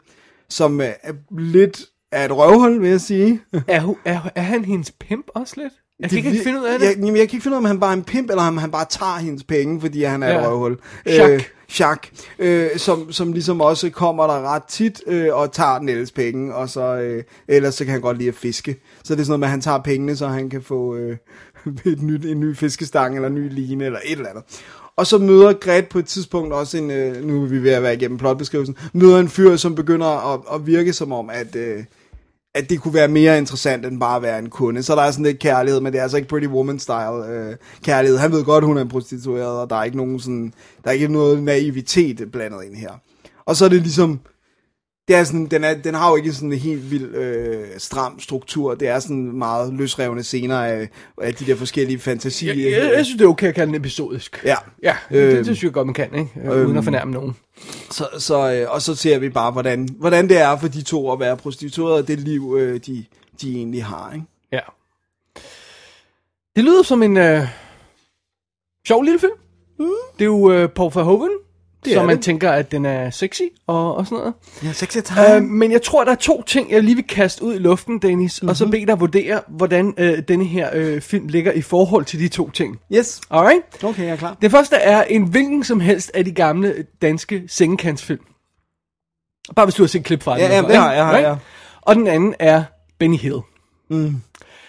som 0.49 0.79
uh, 0.79 0.85
er 0.85 1.13
lidt 1.39 1.83
af 2.13 2.25
et 2.25 2.37
røvhul, 2.37 2.81
vil 2.81 2.91
jeg 2.91 3.01
sige. 3.01 3.41
Er, 3.69 3.95
er, 4.05 4.21
er 4.35 4.43
han 4.43 4.65
hendes 4.65 4.91
pimp 4.91 5.27
også 5.35 5.55
lidt? 5.57 5.73
Jeg 6.01 6.09
kan 6.11 6.17
ikke 6.19 6.29
vir- 6.29 6.33
helt 6.33 6.45
finde 6.45 6.61
ud 6.61 6.67
af 6.67 6.79
det. 6.79 6.87
Jeg, 6.87 6.95
jamen, 6.97 7.17
jeg 7.17 7.29
kan 7.29 7.37
ikke 7.37 7.43
finde 7.43 7.55
ud 7.55 7.57
af, 7.57 7.61
om 7.61 7.65
han 7.65 7.81
bare 7.81 7.91
er 7.91 7.97
en 7.97 8.05
pimp, 8.05 8.31
eller 8.31 8.43
om 8.43 8.57
han 8.59 8.71
bare 8.71 8.87
tager 8.91 9.19
hendes 9.19 9.45
penge, 9.45 9.81
fordi 9.81 10.03
han 10.03 10.23
er 10.23 10.29
ja. 10.29 10.41
et 10.41 10.47
røvhul. 10.47 10.79
Jacques. 11.07 11.45
Jacques, 11.81 12.13
øh, 12.39 12.71
som, 12.77 13.13
som 13.13 13.33
ligesom 13.33 13.61
også 13.61 13.91
kommer 13.91 14.27
der 14.27 14.55
ret 14.55 14.65
tit 14.65 15.03
øh, 15.07 15.35
og 15.35 15.53
tager 15.53 15.81
Niels 15.81 16.11
penge, 16.13 16.55
og 16.55 16.69
så, 16.69 16.97
øh, 16.97 17.23
ellers 17.49 17.75
så 17.75 17.85
kan 17.85 17.93
han 17.93 18.01
godt 18.01 18.19
lide 18.19 18.29
at 18.29 18.35
fiske. 18.35 18.77
Så 19.05 19.15
det 19.15 19.21
er 19.21 19.25
sådan 19.25 19.31
noget 19.31 19.41
med, 19.41 19.47
at 19.47 19.51
han 19.51 19.61
tager 19.61 19.79
pengene, 19.79 20.17
så 20.17 20.27
han 20.27 20.51
kan 20.51 20.63
få 20.63 20.97
øh, 20.97 21.17
et 21.93 22.03
nyt, 22.03 22.25
en 22.25 22.41
ny 22.41 22.57
fiskestang, 22.57 23.15
eller 23.15 23.29
en 23.29 23.35
ny 23.35 23.55
line, 23.55 23.85
eller 23.85 23.99
et 24.05 24.13
eller 24.13 24.29
andet. 24.29 24.45
Og 24.97 25.07
så 25.07 25.19
møder 25.19 25.53
Gret 25.53 25.89
på 25.89 25.99
et 25.99 26.07
tidspunkt 26.07 26.53
også 26.53 26.79
en, 26.79 26.91
øh, 26.91 27.25
nu 27.25 27.43
er 27.43 27.47
vi 27.47 27.63
ved 27.63 27.71
at 27.71 27.83
være 27.83 27.95
igennem 27.95 28.19
plotbeskrivelsen, 28.19 28.77
møder 28.93 29.19
en 29.19 29.29
fyr, 29.29 29.57
som 29.57 29.75
begynder 29.75 30.35
at, 30.35 30.41
at 30.55 30.67
virke 30.67 30.93
som 30.93 31.13
om, 31.13 31.31
at... 31.31 31.57
Øh, 31.57 31.85
at 32.55 32.71
det 32.71 32.81
kunne 32.81 32.95
være 32.95 33.09
mere 33.09 33.39
interessant 33.39 33.87
end 33.87 34.01
bare 34.01 34.17
at 34.17 34.23
være 34.23 34.39
en 34.39 34.51
kunde. 34.51 34.83
Så 34.83 34.95
der 34.95 35.03
er 35.03 35.11
sådan 35.11 35.25
lidt 35.25 35.39
kærlighed, 35.39 35.81
men 35.81 35.93
det 35.93 35.99
er 35.99 36.03
altså 36.03 36.17
ikke 36.17 36.29
Pretty 36.29 36.49
Woman-style 36.49 37.31
øh, 37.31 37.57
kærlighed. 37.85 38.19
Han 38.19 38.33
ved 38.33 38.45
godt, 38.45 38.65
hun 38.65 38.77
er 38.77 38.83
en 38.83 38.89
prostitueret, 38.89 39.61
og 39.61 39.71
der 39.71 39.77
er 39.77 39.85
ikke 39.85 39.97
nogen 39.97 40.21
sådan, 40.21 40.53
der 40.85 40.91
er 40.91 40.95
ikke 40.95 41.09
noget 41.09 41.43
naivitet 41.43 42.33
blandet 42.33 42.65
ind 42.65 42.77
her. 42.77 42.91
Og 43.47 43.57
så 43.57 43.65
er 43.65 43.69
det 43.69 43.83
ligesom, 43.83 44.21
det 45.09 45.17
er 45.17 45.25
sådan, 45.25 45.47
den, 45.47 45.65
er, 45.65 45.75
den 45.75 45.95
har 45.95 46.11
jo 46.11 46.17
ikke 46.17 46.33
sådan 46.33 46.53
en 46.53 46.59
helt 46.59 46.91
vild 46.91 47.15
øh, 47.15 47.67
stram 47.79 48.21
struktur. 48.21 48.75
Det 48.75 48.89
er 48.89 48.99
sådan 49.01 49.33
meget 49.33 49.75
løsrevne 49.75 50.23
scener 50.23 50.59
af, 50.61 50.89
af 51.23 51.35
de 51.35 51.47
der 51.47 51.57
forskellige 51.57 51.99
fantasi. 51.99 52.47
Jeg, 52.47 52.57
jeg, 52.59 52.93
jeg 52.97 53.05
synes, 53.05 53.19
det 53.19 53.25
er 53.25 53.29
okay 53.29 53.49
at 53.49 53.55
kalde 53.55 53.67
den 53.73 53.81
episodisk. 53.81 54.43
Ja. 54.45 54.57
Ja, 54.83 54.97
det, 55.11 55.17
Øhm. 55.17 55.37
det 55.37 55.45
synes 55.47 55.63
jeg 55.65 55.73
godt, 55.73 55.87
man 55.87 55.95
kan, 55.95 56.15
ikke? 56.15 56.31
Øh, 56.55 56.67
uden 56.67 56.77
at 56.77 56.85
fornærme 56.85 57.13
nogen. 57.13 57.37
Så, 57.91 58.09
så, 58.19 58.53
øh, 58.53 58.71
og 58.71 58.83
så 58.83 58.95
ser 58.95 59.19
vi 59.19 59.29
bare, 59.29 59.51
hvordan, 59.51 59.89
hvordan 59.99 60.29
det 60.29 60.39
er 60.39 60.57
for 60.59 60.69
de 60.69 60.83
to 60.83 61.13
at 61.13 61.21
være 61.21 61.37
prostitueret, 61.37 61.95
og 62.03 62.09
det 62.09 62.19
liv, 62.21 62.57
øh, 62.59 62.81
de, 62.87 63.05
de 63.41 63.57
egentlig 63.57 63.85
har. 63.85 64.13
Ikke? 64.15 64.27
Ja. 64.53 64.61
Det 66.57 66.65
lyder 66.65 66.83
som 66.83 67.03
en 67.03 67.17
øh, 67.17 67.43
sjov 68.89 69.03
lille 69.03 69.19
film. 69.19 69.33
Mm. 69.79 69.87
Det 70.19 70.21
er 70.21 70.25
jo 70.25 70.53
øh, 70.53 70.69
Paul 70.69 70.91
Verhoeven, 70.95 71.31
Det 71.85 71.93
så 71.93 72.03
man 72.03 72.17
det. 72.17 72.25
tænker, 72.25 72.51
at 72.53 72.73
den 72.73 72.85
er 72.87 73.11
sexy 73.11 73.43
og, 73.67 73.95
og 73.97 74.07
sådan 74.07 74.19
noget. 74.19 74.35
Ja, 74.65 74.73
sexy 74.73 74.99
Uh, 75.37 75.43
men 75.43 75.73
jeg 75.73 75.83
tror, 75.83 76.05
der 76.05 76.11
er 76.13 76.17
to 76.17 76.43
ting, 76.43 76.71
jeg 76.71 76.83
lige 76.83 76.95
vil 76.95 77.07
kaste 77.07 77.45
ud 77.45 77.55
i 77.55 77.59
luften, 77.59 77.99
Dennis, 77.99 78.43
mm-hmm. 78.43 78.49
og 78.49 78.57
så 78.57 78.67
bede 78.69 78.87
dig 78.87 79.01
vurdere, 79.01 79.41
hvordan 79.49 79.95
øh, 79.99 80.19
denne 80.29 80.45
her 80.45 80.71
øh, 80.73 81.01
film 81.01 81.29
ligger 81.29 81.53
i 81.53 81.63
forhold 81.63 82.05
til 82.05 82.21
de 82.21 82.29
to 82.29 82.51
ting. 82.51 82.79
Yes. 82.95 83.21
Alright? 83.31 83.85
Okay, 83.85 84.03
jeg 84.03 84.11
er 84.13 84.17
klar. 84.17 84.37
Det 84.43 84.51
første 84.51 84.77
er 84.77 85.03
en 85.03 85.23
hvilken 85.23 85.65
som 85.65 85.81
helst 85.81 86.11
af 86.15 86.25
de 86.25 86.33
gamle 86.33 86.87
danske 87.03 87.43
sengekantsfilm. 87.49 88.21
Bare 89.57 89.67
hvis 89.67 89.75
du 89.75 89.83
har 89.83 89.89
set 89.89 90.05
klip 90.05 90.23
fra 90.23 90.33
den. 90.33 90.41
Ja, 90.41 90.55
ja, 90.57 90.63
har 91.03 91.13
Right? 91.13 91.23
jeg. 91.29 91.37
Og 91.83 91.95
den 91.95 92.07
anden 92.07 92.35
er 92.39 92.65
Benny 92.99 93.17
Hill. 93.17 93.39
Mm. 93.91 94.17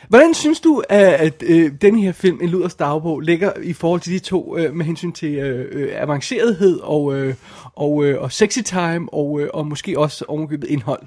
Hvordan 0.09 0.33
synes 0.33 0.59
du, 0.59 0.83
at, 0.89 1.13
at 1.13 1.43
øh, 1.47 1.71
den 1.81 2.00
her 2.00 2.12
film, 2.12 2.39
En 2.41 2.50
Luders 2.50 2.75
Dagbog, 2.75 3.19
ligger 3.19 3.51
i 3.63 3.74
forhold 3.74 4.01
til 4.01 4.13
de 4.13 4.19
to 4.19 4.57
øh, 4.57 4.74
med 4.74 4.85
hensyn 4.85 5.12
til 5.12 5.33
øh, 5.35 5.67
øh 5.71 5.89
avancerethed 6.01 6.79
og, 6.79 7.15
øh, 7.15 7.33
og, 7.75 8.05
øh, 8.05 8.21
og 8.21 8.31
sexy 8.31 8.59
time 8.59 9.13
og, 9.13 9.41
øh, 9.41 9.50
og 9.53 9.67
måske 9.67 10.00
også 10.00 10.25
ovenkøbet 10.27 10.67
indhold? 10.67 11.01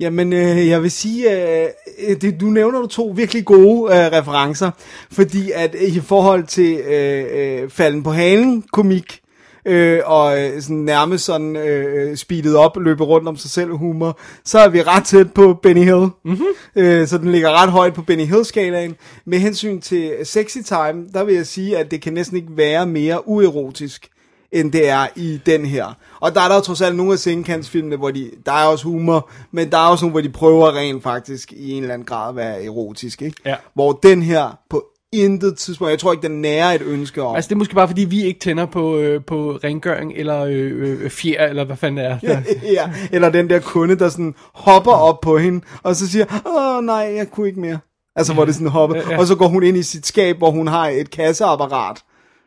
Jamen, 0.00 0.32
øh, 0.32 0.68
jeg 0.68 0.82
vil 0.82 0.90
sige, 0.90 1.32
øh, 1.32 1.68
øh 1.98 2.20
det, 2.20 2.40
du 2.40 2.46
nævner 2.46 2.80
du 2.80 2.86
to 2.86 3.12
virkelig 3.16 3.44
gode 3.44 3.94
øh, 3.94 4.12
referencer, 4.12 4.70
fordi 5.10 5.50
at 5.54 5.74
i 5.74 6.00
forhold 6.00 6.46
til 6.46 6.78
øh, 6.78 7.24
øh, 7.32 7.70
falden 7.70 8.02
på 8.02 8.10
halen 8.10 8.64
komik, 8.72 9.20
øh, 9.64 10.00
og 10.04 10.42
øh, 10.42 10.62
sådan 10.62 10.76
nærmest 10.76 11.24
sådan 11.24 11.56
øh, 11.56 12.16
speedet 12.16 12.56
op, 12.56 12.76
løbe 12.76 13.04
rundt 13.04 13.28
om 13.28 13.36
sig 13.36 13.50
selv 13.50 13.72
humor, 13.72 14.18
så 14.44 14.58
er 14.58 14.68
vi 14.68 14.82
ret 14.82 15.04
tæt 15.04 15.32
på 15.32 15.54
Benny 15.62 15.84
Hill. 15.84 16.08
Mm-hmm. 16.24 16.46
Øh, 16.76 17.08
så 17.08 17.18
den 17.18 17.32
ligger 17.32 17.62
ret 17.62 17.70
højt 17.70 17.94
på 17.94 18.02
Benny 18.02 18.24
Hill-skalaen. 18.24 18.96
Med 19.24 19.38
hensyn 19.38 19.80
til 19.80 20.12
Sexy 20.24 20.58
Time, 20.58 21.08
der 21.14 21.24
vil 21.24 21.34
jeg 21.34 21.46
sige, 21.46 21.78
at 21.78 21.90
det 21.90 22.02
kan 22.02 22.12
næsten 22.12 22.36
ikke 22.36 22.56
være 22.56 22.86
mere 22.86 23.28
uerotisk, 23.28 24.08
end 24.52 24.72
det 24.72 24.88
er 24.88 25.06
i 25.16 25.40
den 25.46 25.66
her. 25.66 25.96
Og 26.20 26.34
der 26.34 26.40
er 26.40 26.48
der 26.48 26.54
jo 26.54 26.60
trods 26.60 26.80
alt 26.80 26.96
nogle 26.96 27.12
af 27.12 27.18
sengekantsfilmene, 27.18 27.96
hvor 27.96 28.10
de, 28.10 28.30
der 28.46 28.52
er 28.52 28.66
også 28.66 28.84
humor, 28.84 29.30
men 29.50 29.70
der 29.70 29.78
er 29.78 29.86
også 29.86 30.04
nogle, 30.04 30.12
hvor 30.12 30.20
de 30.20 30.28
prøver 30.28 30.76
rent 30.76 31.02
faktisk 31.02 31.52
i 31.52 31.72
en 31.72 31.82
eller 31.82 31.94
anden 31.94 32.06
grad 32.06 32.28
at 32.28 32.36
være 32.36 32.64
erotisk, 32.64 33.22
ikke? 33.22 33.36
Ja. 33.44 33.54
Hvor 33.74 33.92
den 33.92 34.22
her 34.22 34.58
på 34.70 34.84
intet 35.12 35.58
tidspunkt, 35.58 35.90
jeg 35.90 35.98
tror 35.98 36.12
ikke, 36.12 36.22
den 36.22 36.40
nærer 36.40 36.72
et 36.72 36.82
ønske 36.82 37.22
om. 37.22 37.36
Altså 37.36 37.48
det 37.48 37.54
er 37.54 37.58
måske 37.58 37.74
bare 37.74 37.88
fordi, 37.88 38.04
vi 38.04 38.24
ikke 38.24 38.40
tænder 38.40 38.66
på, 38.66 38.96
øh, 38.98 39.24
på 39.24 39.58
rengøring 39.64 40.12
eller 40.16 40.44
øh, 40.44 41.00
øh, 41.04 41.10
fjer, 41.10 41.46
eller 41.46 41.64
hvad 41.64 41.76
fanden 41.76 42.04
det 42.04 42.18
er. 42.22 42.40
Ja, 42.72 42.90
eller 43.12 43.30
den 43.30 43.50
der 43.50 43.58
kunde, 43.58 43.98
der 43.98 44.08
sådan 44.08 44.34
hopper 44.54 44.92
op 44.92 45.20
på 45.20 45.38
hende, 45.38 45.60
og 45.82 45.96
så 45.96 46.10
siger, 46.10 46.24
åh 46.46 46.84
nej, 46.84 47.12
jeg 47.16 47.30
kunne 47.30 47.48
ikke 47.48 47.60
mere. 47.60 47.78
Altså, 48.16 48.34
hvor 48.34 48.44
det 48.44 48.54
sådan 48.54 48.68
hopper. 48.68 48.96
Ja, 48.96 49.02
ja. 49.10 49.18
Og 49.18 49.26
så 49.26 49.34
går 49.34 49.48
hun 49.48 49.62
ind 49.62 49.76
i 49.76 49.82
sit 49.82 50.06
skab, 50.06 50.38
hvor 50.38 50.50
hun 50.50 50.66
har 50.66 50.88
et 50.88 51.10
kasseapparat. 51.10 51.96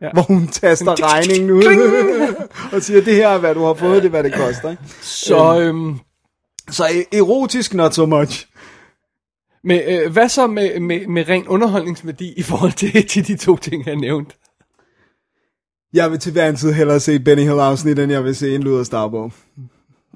Ja. 0.01 0.09
Hvor 0.13 0.21
hun 0.21 0.47
taster 0.47 1.13
regningen 1.13 1.51
ud. 1.51 1.63
og 2.73 2.81
siger, 2.81 3.01
det 3.01 3.15
her 3.15 3.29
er, 3.29 3.37
hvad 3.37 3.55
du 3.55 3.63
har 3.65 3.73
fået, 3.73 3.95
det 3.95 4.05
er, 4.05 4.09
hvad 4.09 4.23
det 4.23 4.33
koster. 4.33 4.69
Ikke? 4.69 4.83
Så 5.01 5.59
øhm, 5.59 5.99
Så 6.71 6.83
e- 6.83 7.17
erotisk, 7.17 7.73
not 7.73 7.93
so 7.93 8.05
much. 8.05 8.47
Med, 9.63 9.81
øh, 9.87 10.11
hvad 10.11 10.29
så 10.29 10.47
med, 10.47 10.79
med, 10.79 11.07
med 11.07 11.29
ren 11.29 11.47
underholdningsværdi 11.47 12.33
i 12.37 12.41
forhold 12.41 12.71
til, 12.71 13.07
til 13.07 13.27
de 13.27 13.37
to 13.37 13.57
ting, 13.57 13.85
jeg 13.85 13.95
nævnte? 13.95 14.35
Jeg 15.93 16.11
vil 16.11 16.19
til 16.19 16.31
hver 16.31 16.49
en 16.49 16.55
tid 16.55 16.71
hellere 16.71 16.99
se 16.99 17.19
Benny 17.19 17.41
Hill 17.41 17.59
afsnit, 17.59 17.99
end 17.99 18.11
jeg 18.11 18.23
vil 18.23 18.35
se 18.35 18.55
en 18.55 18.63
Luder 18.63 18.83
Starbog. 18.83 19.31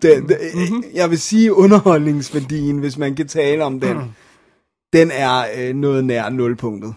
Det, 0.02 0.30
det, 0.30 0.38
mm-hmm. 0.54 0.84
Jeg 0.94 1.10
vil 1.10 1.20
sige 1.20 1.54
underholdningsværdien, 1.54 2.78
hvis 2.78 2.98
man 2.98 3.16
kan 3.16 3.28
tale 3.28 3.64
om 3.64 3.80
den, 3.80 3.98
den 4.94 5.12
er 5.14 5.46
øh, 5.58 5.76
noget 5.76 6.06
nær 6.06 6.30
nulpunktet. 6.30 6.94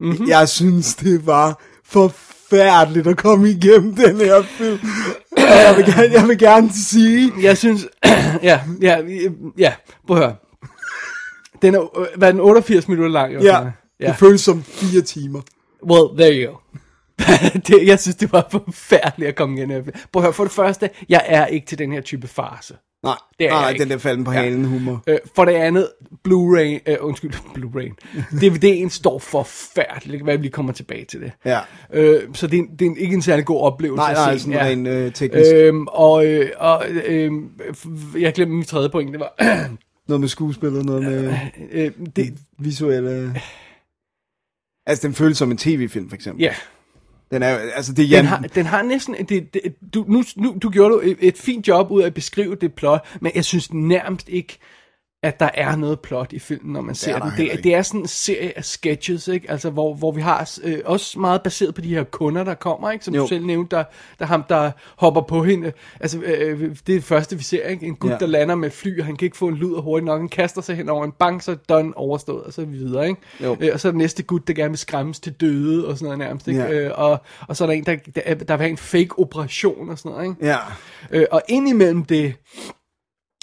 Mm-hmm. 0.00 0.28
Jeg 0.28 0.48
synes, 0.48 0.94
det 0.94 1.26
var 1.26 1.62
forfærdeligt 1.84 3.06
at 3.06 3.16
komme 3.16 3.50
igennem 3.50 3.94
den 3.94 4.16
her 4.16 4.42
film. 4.42 4.78
Jeg 5.36 5.74
vil 5.76 5.84
gerne, 5.84 6.12
jeg 6.12 6.28
vil 6.28 6.38
gerne 6.38 6.72
sige, 6.72 7.32
Jeg 7.42 7.58
synes, 7.58 7.88
ja, 8.42 8.60
ja, 8.80 9.00
ja, 9.58 9.72
prøv 10.06 10.16
at 10.16 10.22
høre. 10.22 10.36
Den 11.64 11.74
er, 11.74 11.98
øh, 12.00 12.06
hvad 12.16 12.28
er 12.28 12.32
den, 12.32 12.40
88 12.40 12.88
minutter 12.88 13.10
lang? 13.12 13.32
eller 13.34 13.44
ja, 13.44 13.50
sådan 13.52 13.62
noget? 13.62 13.74
ja. 14.00 14.06
det 14.06 14.16
føles 14.16 14.40
som 14.40 14.62
fire 14.62 15.00
timer. 15.02 15.40
Well, 15.90 16.18
there 16.18 16.44
you 16.44 16.52
go. 16.52 16.56
det, 17.66 17.86
jeg 17.86 18.00
synes, 18.00 18.16
det 18.16 18.32
var 18.32 18.48
forfærdeligt 18.50 19.28
at 19.28 19.36
komme 19.36 19.56
igen. 19.58 19.70
Prøv 19.70 19.84
at 20.16 20.22
høre, 20.22 20.32
for 20.32 20.44
det 20.44 20.52
første, 20.52 20.90
jeg 21.08 21.22
er 21.26 21.46
ikke 21.46 21.66
til 21.66 21.78
den 21.78 21.92
her 21.92 22.00
type 22.00 22.26
farse. 22.28 22.74
Nej, 23.04 23.14
Det 23.38 23.46
er 23.46 23.50
nej, 23.50 23.56
jeg 23.56 23.62
nej 23.64 23.70
ikke. 23.70 23.82
den 23.82 23.90
der 23.90 23.98
falden 23.98 24.24
på 24.24 24.30
halen 24.30 24.64
humor. 24.64 25.02
Øh, 25.06 25.18
for 25.36 25.44
det 25.44 25.52
andet, 25.52 25.88
Blu-ray, 26.28 26.82
øh, 26.86 26.96
undskyld, 27.00 27.32
Blu-ray, 27.58 27.94
DVD'en 28.32 28.88
står 28.88 29.18
forfærdeligt. 29.18 30.12
Det 30.12 30.18
kan 30.18 30.26
være, 30.26 30.36
vi 30.36 30.42
lige 30.42 30.52
kommer 30.52 30.72
tilbage 30.72 31.04
til 31.04 31.20
det. 31.20 31.32
Ja. 31.44 31.58
Øh, 31.92 32.22
så 32.34 32.46
det 32.46 32.58
er, 32.58 32.62
det 32.78 32.86
er 32.86 32.90
ikke 32.96 33.14
en 33.14 33.22
særlig 33.22 33.44
god 33.44 33.60
oplevelse 33.60 33.96
Nej, 34.02 34.10
at 34.10 34.16
nej, 34.16 34.36
se. 34.36 34.42
sådan 34.44 34.60
rent 34.60 34.88
øh, 34.88 35.12
teknisk. 35.12 35.50
Øhm, 35.54 35.86
og 35.86 36.26
øh, 36.26 36.50
og 36.58 36.84
øh, 37.04 37.32
jeg 38.18 38.32
glemte 38.34 38.54
min 38.54 38.64
tredje 38.64 38.88
point, 38.88 39.12
det 39.12 39.20
var, 39.20 39.34
Noget 40.08 40.20
med 40.20 40.28
skuespillet, 40.28 40.84
noget 40.84 41.02
med 41.02 41.38
øh, 41.70 41.92
det, 42.16 42.38
visuelle... 42.58 43.40
Altså, 44.86 45.06
den 45.08 45.14
føles 45.14 45.38
som 45.38 45.50
en 45.50 45.56
tv-film, 45.56 46.08
for 46.08 46.16
eksempel. 46.16 46.42
ja, 46.42 46.54
Den 47.30 47.42
er 47.42 47.48
altså 47.48 47.92
det 47.92 48.12
er 48.12 48.16
den 48.16 48.26
har, 48.26 48.38
den 48.38 48.66
har 48.66 48.82
næsten, 48.82 49.14
det, 49.14 49.54
det, 49.54 49.62
du, 49.94 50.04
nu, 50.08 50.22
nu, 50.36 50.58
du 50.62 50.70
gjorde 50.70 50.94
du 50.94 51.00
et, 51.00 51.16
et 51.20 51.38
fint 51.38 51.68
job 51.68 51.90
ud 51.90 52.02
af 52.02 52.06
at 52.06 52.14
beskrive 52.14 52.54
det 52.54 52.74
plot, 52.74 53.06
men 53.20 53.32
jeg 53.34 53.44
synes 53.44 53.72
nærmest 53.72 54.28
ikke, 54.28 54.58
at 55.24 55.40
der 55.40 55.48
er 55.54 55.76
noget 55.76 56.00
plot 56.00 56.32
i 56.32 56.38
filmen, 56.38 56.72
når 56.72 56.80
man 56.80 56.94
ser 56.94 57.14
er 57.14 57.18
der 57.18 57.30
den. 57.36 57.46
Det, 57.50 57.64
det 57.64 57.74
er 57.74 57.82
sådan 57.82 58.00
en 58.00 58.06
serie 58.08 58.56
af 58.58 58.64
sketches, 58.64 59.28
ikke? 59.28 59.50
Altså, 59.50 59.70
hvor, 59.70 59.94
hvor 59.94 60.12
vi 60.12 60.20
har 60.20 60.50
øh, 60.64 60.78
også 60.84 61.18
meget 61.18 61.42
baseret 61.42 61.74
på 61.74 61.80
de 61.80 61.88
her 61.88 62.04
kunder, 62.04 62.44
der 62.44 62.54
kommer, 62.54 62.90
ikke? 62.90 63.04
som 63.04 63.14
Jo. 63.14 63.22
du 63.22 63.26
selv 63.28 63.46
nævnte, 63.46 63.76
der, 63.76 63.84
der 64.18 64.24
ham, 64.26 64.42
der 64.48 64.70
hopper 64.96 65.20
på 65.20 65.42
hende. 65.44 65.72
Altså, 66.00 66.18
øh, 66.20 66.60
det 66.60 66.70
er 66.70 66.74
det 66.86 67.04
første, 67.04 67.36
vi 67.36 67.42
ser, 67.42 67.66
ikke? 67.68 67.86
En 67.86 67.96
gut, 67.96 68.10
Ja. 68.10 68.16
der 68.20 68.26
lander 68.26 68.54
med 68.54 68.70
fly, 68.70 68.98
og 69.00 69.06
han 69.06 69.16
kan 69.16 69.26
ikke 69.26 69.36
få 69.36 69.48
en 69.48 69.54
lyd 69.54 69.74
hurtigt 69.80 70.04
nok. 70.06 70.20
Han 70.20 70.28
kaster 70.28 70.62
sig 70.62 70.76
hen 70.76 70.88
over 70.88 71.04
en 71.04 71.12
bank, 71.12 71.42
så 71.42 71.50
er 71.50 71.54
done 71.68 71.96
overstået, 71.96 72.42
og 72.44 72.52
så 72.52 72.60
er 72.60 72.66
vi 72.66 72.76
videre, 72.76 73.08
ikke? 73.08 73.20
Jo. 73.42 73.56
Øh, 73.60 73.70
og 73.72 73.80
så 73.80 73.88
er 73.88 73.92
der 73.92 73.98
næste 73.98 74.22
gut, 74.22 74.48
der 74.48 74.54
gerne 74.54 74.70
vil 74.70 74.78
skræmmes 74.78 75.20
til 75.20 75.32
døde, 75.32 75.88
og 75.88 75.98
sådan 75.98 76.04
noget 76.04 76.18
nærmest, 76.18 76.48
ikke? 76.48 76.60
Ja. 76.60 76.72
Øh, 76.72 76.90
og, 76.94 77.18
og 77.48 77.56
så 77.56 77.64
er 77.64 77.66
der 77.68 77.74
en, 77.74 77.84
der, 77.86 77.96
der, 78.14 78.34
der 78.34 78.56
vil 78.56 78.62
have 78.64 78.70
en 78.70 78.76
fake 78.76 79.18
operation, 79.18 79.90
og 79.90 79.98
sådan 79.98 80.12
noget, 80.12 80.24
ikke? 80.28 80.46
Ja, 80.46 80.56
Øh, 81.10 81.24
og 81.30 81.42
indimellem 81.48 82.04
det, 82.04 82.34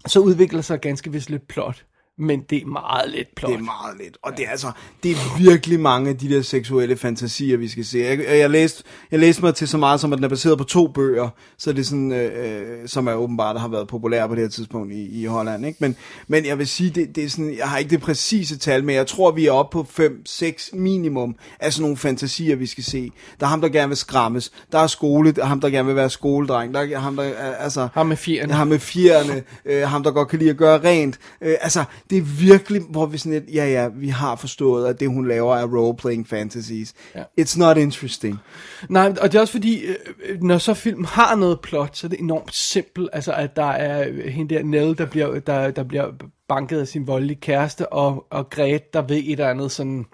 så 0.07 0.19
udvikler 0.19 0.61
sig 0.61 0.79
ganske 0.79 1.11
vist 1.11 1.29
lidt 1.29 1.47
plot. 1.47 1.85
Men 2.21 2.41
det 2.49 2.61
er 2.61 2.65
meget 2.65 3.11
lidt 3.11 3.35
plot. 3.35 3.51
det 3.51 3.59
er 3.59 3.63
meget 3.63 3.97
lidt. 4.03 4.17
Og 4.21 4.37
det 4.37 4.45
er 4.45 4.49
altså, 4.49 4.71
det 5.03 5.11
er 5.11 5.37
virkelig 5.37 5.79
mange 5.79 6.09
af 6.09 6.17
de 6.17 6.29
der 6.29 6.41
seksuelle 6.41 6.97
fantasier, 6.97 7.57
vi 7.57 7.67
skal 7.67 7.85
se. 7.85 7.97
Jeg, 7.97 8.19
jeg, 8.39 8.49
læste, 8.49 8.83
jeg 9.11 9.19
læste 9.19 9.41
mig 9.41 9.55
til 9.55 9.67
så 9.67 9.77
meget 9.77 9.99
som, 9.99 10.13
at 10.13 10.17
den 10.17 10.23
er 10.23 10.29
baseret 10.29 10.57
på 10.57 10.63
to 10.63 10.87
bøger, 10.87 11.29
så 11.57 11.73
det 11.73 11.79
er 11.79 11.83
sådan, 11.83 12.11
øh, 12.11 12.31
øh, 12.81 12.87
som 12.87 13.07
er 13.07 13.13
åbenbart 13.13 13.59
har 13.59 13.67
været 13.67 13.87
populære 13.87 14.27
på 14.27 14.35
det 14.35 14.43
her 14.43 14.49
tidspunkt 14.49 14.93
i, 14.93 15.21
i 15.21 15.25
Holland. 15.25 15.65
Ikke? 15.65 15.77
Men, 15.81 15.95
men 16.27 16.45
jeg 16.45 16.57
vil 16.57 16.67
sige, 16.67 16.89
det, 16.89 17.15
det 17.15 17.23
er 17.23 17.29
sådan, 17.29 17.57
jeg 17.57 17.69
har 17.69 17.77
ikke 17.77 17.89
det 17.89 18.01
præcise 18.01 18.57
tal, 18.57 18.83
men 18.83 18.95
jeg 18.95 19.07
tror, 19.07 19.31
vi 19.31 19.47
er 19.47 19.51
oppe 19.51 19.83
på 19.83 19.87
5-6 20.29 20.75
minimum 20.75 21.35
af 21.59 21.73
sådan 21.73 21.81
nogle 21.81 21.97
fantasier, 21.97 22.55
vi 22.55 22.65
skal 22.65 22.83
se. 22.83 23.11
Der 23.39 23.45
er 23.45 23.49
ham, 23.49 23.61
der 23.61 23.69
gerne 23.69 23.87
vil 23.87 23.97
skrammes. 23.97 24.51
Der 24.71 24.79
er 24.79 24.87
skole, 24.87 25.31
der 25.31 25.41
er 25.41 25.45
ham, 25.45 25.61
der 25.61 25.69
gerne 25.69 25.87
vil 25.87 25.95
være 25.95 26.09
skoledreng. 26.09 26.73
Der 26.73 26.79
er 26.79 26.99
ham, 26.99 27.15
der, 27.15 27.25
øh, 27.25 27.63
altså, 27.63 27.87
Ham 27.93 28.05
med 28.05 28.17
fjerne. 28.17 28.53
ham 28.53 28.67
med 28.67 28.79
fjerne, 28.79 29.43
øh, 29.65 29.81
ham 29.87 30.03
der 30.03 30.11
godt 30.11 30.27
kan 30.27 30.39
lide 30.39 30.49
at 30.49 30.57
gøre 30.57 30.79
rent. 30.83 31.19
Øh, 31.41 31.55
altså, 31.61 31.83
det 32.11 32.17
er 32.17 32.21
virkelig, 32.21 32.81
hvor 32.89 33.05
vi 33.05 33.17
sådan 33.17 33.31
lidt, 33.31 33.55
ja 33.55 33.65
ja, 33.65 33.87
vi 33.87 34.07
har 34.07 34.35
forstået, 34.35 34.87
at 34.87 34.99
det 34.99 35.09
hun 35.09 35.27
laver 35.27 35.55
er 35.55 35.67
role-playing 35.67 36.27
fantasies. 36.27 36.93
Ja. 37.15 37.23
It's 37.41 37.59
not 37.59 37.77
interesting. 37.77 38.39
Nej, 38.89 39.13
og 39.21 39.31
det 39.31 39.37
er 39.37 39.41
også 39.41 39.51
fordi, 39.51 39.81
øh, 39.81 40.41
når 40.41 40.57
så 40.57 40.73
film 40.73 41.03
har 41.03 41.35
noget 41.35 41.59
plot, 41.59 41.97
så 41.97 42.07
er 42.07 42.09
det 42.09 42.19
enormt 42.19 42.55
simpelt. 42.55 43.09
Altså, 43.13 43.33
at 43.33 43.55
der 43.55 43.71
er 43.71 44.07
øh, 44.09 44.25
hende 44.25 44.55
der 44.55 44.63
Nell, 44.63 44.97
der 44.97 45.05
bliver, 45.05 45.39
der, 45.39 45.71
der 45.71 45.83
bliver 45.83 46.11
banket 46.47 46.79
af 46.79 46.87
sin 46.87 47.07
voldelige 47.07 47.39
kæreste, 47.41 47.93
og, 47.93 48.25
og 48.29 48.49
Grete, 48.49 48.85
der 48.93 49.01
ved 49.01 49.17
et 49.17 49.31
eller 49.31 49.49
andet 49.49 49.71
sådan, 49.71 50.05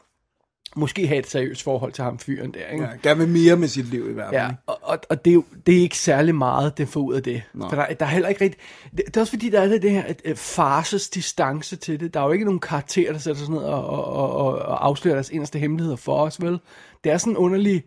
måske 0.77 1.07
have 1.07 1.19
et 1.19 1.29
seriøst 1.29 1.63
forhold 1.63 1.93
til 1.93 2.03
ham 2.03 2.19
fyren 2.19 2.53
der, 2.53 2.67
ikke? 2.73 2.83
Ja, 2.83 2.89
gerne 3.03 3.19
vil 3.19 3.29
mere 3.29 3.55
med 3.55 3.67
sit 3.67 3.85
liv 3.85 4.11
i 4.11 4.15
fald. 4.15 4.31
Ja, 4.31 4.49
og, 4.65 4.79
og, 4.81 4.99
og 5.09 5.25
det, 5.25 5.31
er 5.31 5.35
jo, 5.35 5.43
det 5.65 5.77
er 5.77 5.81
ikke 5.81 5.97
særlig 5.97 6.35
meget, 6.35 6.77
den 6.77 6.87
får 6.87 7.01
ud 7.01 7.13
af 7.13 7.23
det. 7.23 7.43
Nej. 7.53 7.69
For 7.69 7.75
der, 7.75 7.93
der 7.93 8.05
er 8.05 8.09
heller 8.09 8.29
ikke 8.29 8.43
rigtig... 8.43 8.59
Det, 8.97 9.05
det 9.05 9.17
er 9.17 9.21
også 9.21 9.31
fordi, 9.31 9.49
der 9.49 9.61
er 9.61 9.67
det, 9.67 9.81
det 9.81 9.91
her 9.91 10.13
uh, 10.29 10.35
farses 10.35 11.09
distance 11.09 11.75
til 11.75 11.99
det. 11.99 12.13
Der 12.13 12.19
er 12.19 12.25
jo 12.25 12.31
ikke 12.31 12.45
nogen 12.45 12.59
karakterer, 12.59 13.11
der 13.11 13.19
sætter 13.19 13.41
sig 13.41 13.49
ned 13.49 13.59
og, 13.59 13.89
og, 13.89 14.05
og, 14.05 14.59
og, 14.59 14.85
afslører 14.85 15.15
deres 15.15 15.29
inderste 15.29 15.59
hemmeligheder 15.59 15.97
for 15.97 16.17
os, 16.17 16.41
vel? 16.41 16.59
Det 17.03 17.11
er 17.11 17.17
sådan 17.17 17.37
underlig... 17.37 17.83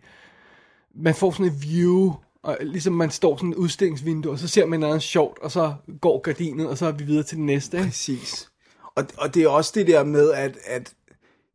Man 0.95 1.15
får 1.15 1.31
sådan 1.31 1.45
et 1.45 1.63
view 1.63 2.13
Og 2.43 2.57
ligesom 2.61 2.93
man 2.93 3.09
står 3.09 3.37
sådan 3.37 3.49
et 3.49 3.55
udstillingsvindue, 3.55 4.31
og 4.31 4.39
så 4.39 4.47
ser 4.47 4.65
man 4.65 4.79
noget 4.79 5.01
sjovt, 5.01 5.39
og 5.39 5.51
så 5.51 5.73
går 6.01 6.21
gardinet, 6.21 6.67
og 6.67 6.77
så 6.77 6.85
er 6.85 6.91
vi 6.91 7.03
videre 7.03 7.23
til 7.23 7.37
det 7.37 7.45
næste. 7.45 7.77
Ikke? 7.77 7.87
Præcis. 7.87 8.51
Og, 8.95 9.05
og 9.17 9.33
det 9.33 9.43
er 9.43 9.47
også 9.49 9.71
det 9.75 9.87
der 9.87 10.03
med, 10.03 10.31
at, 10.31 10.57
at 10.65 10.93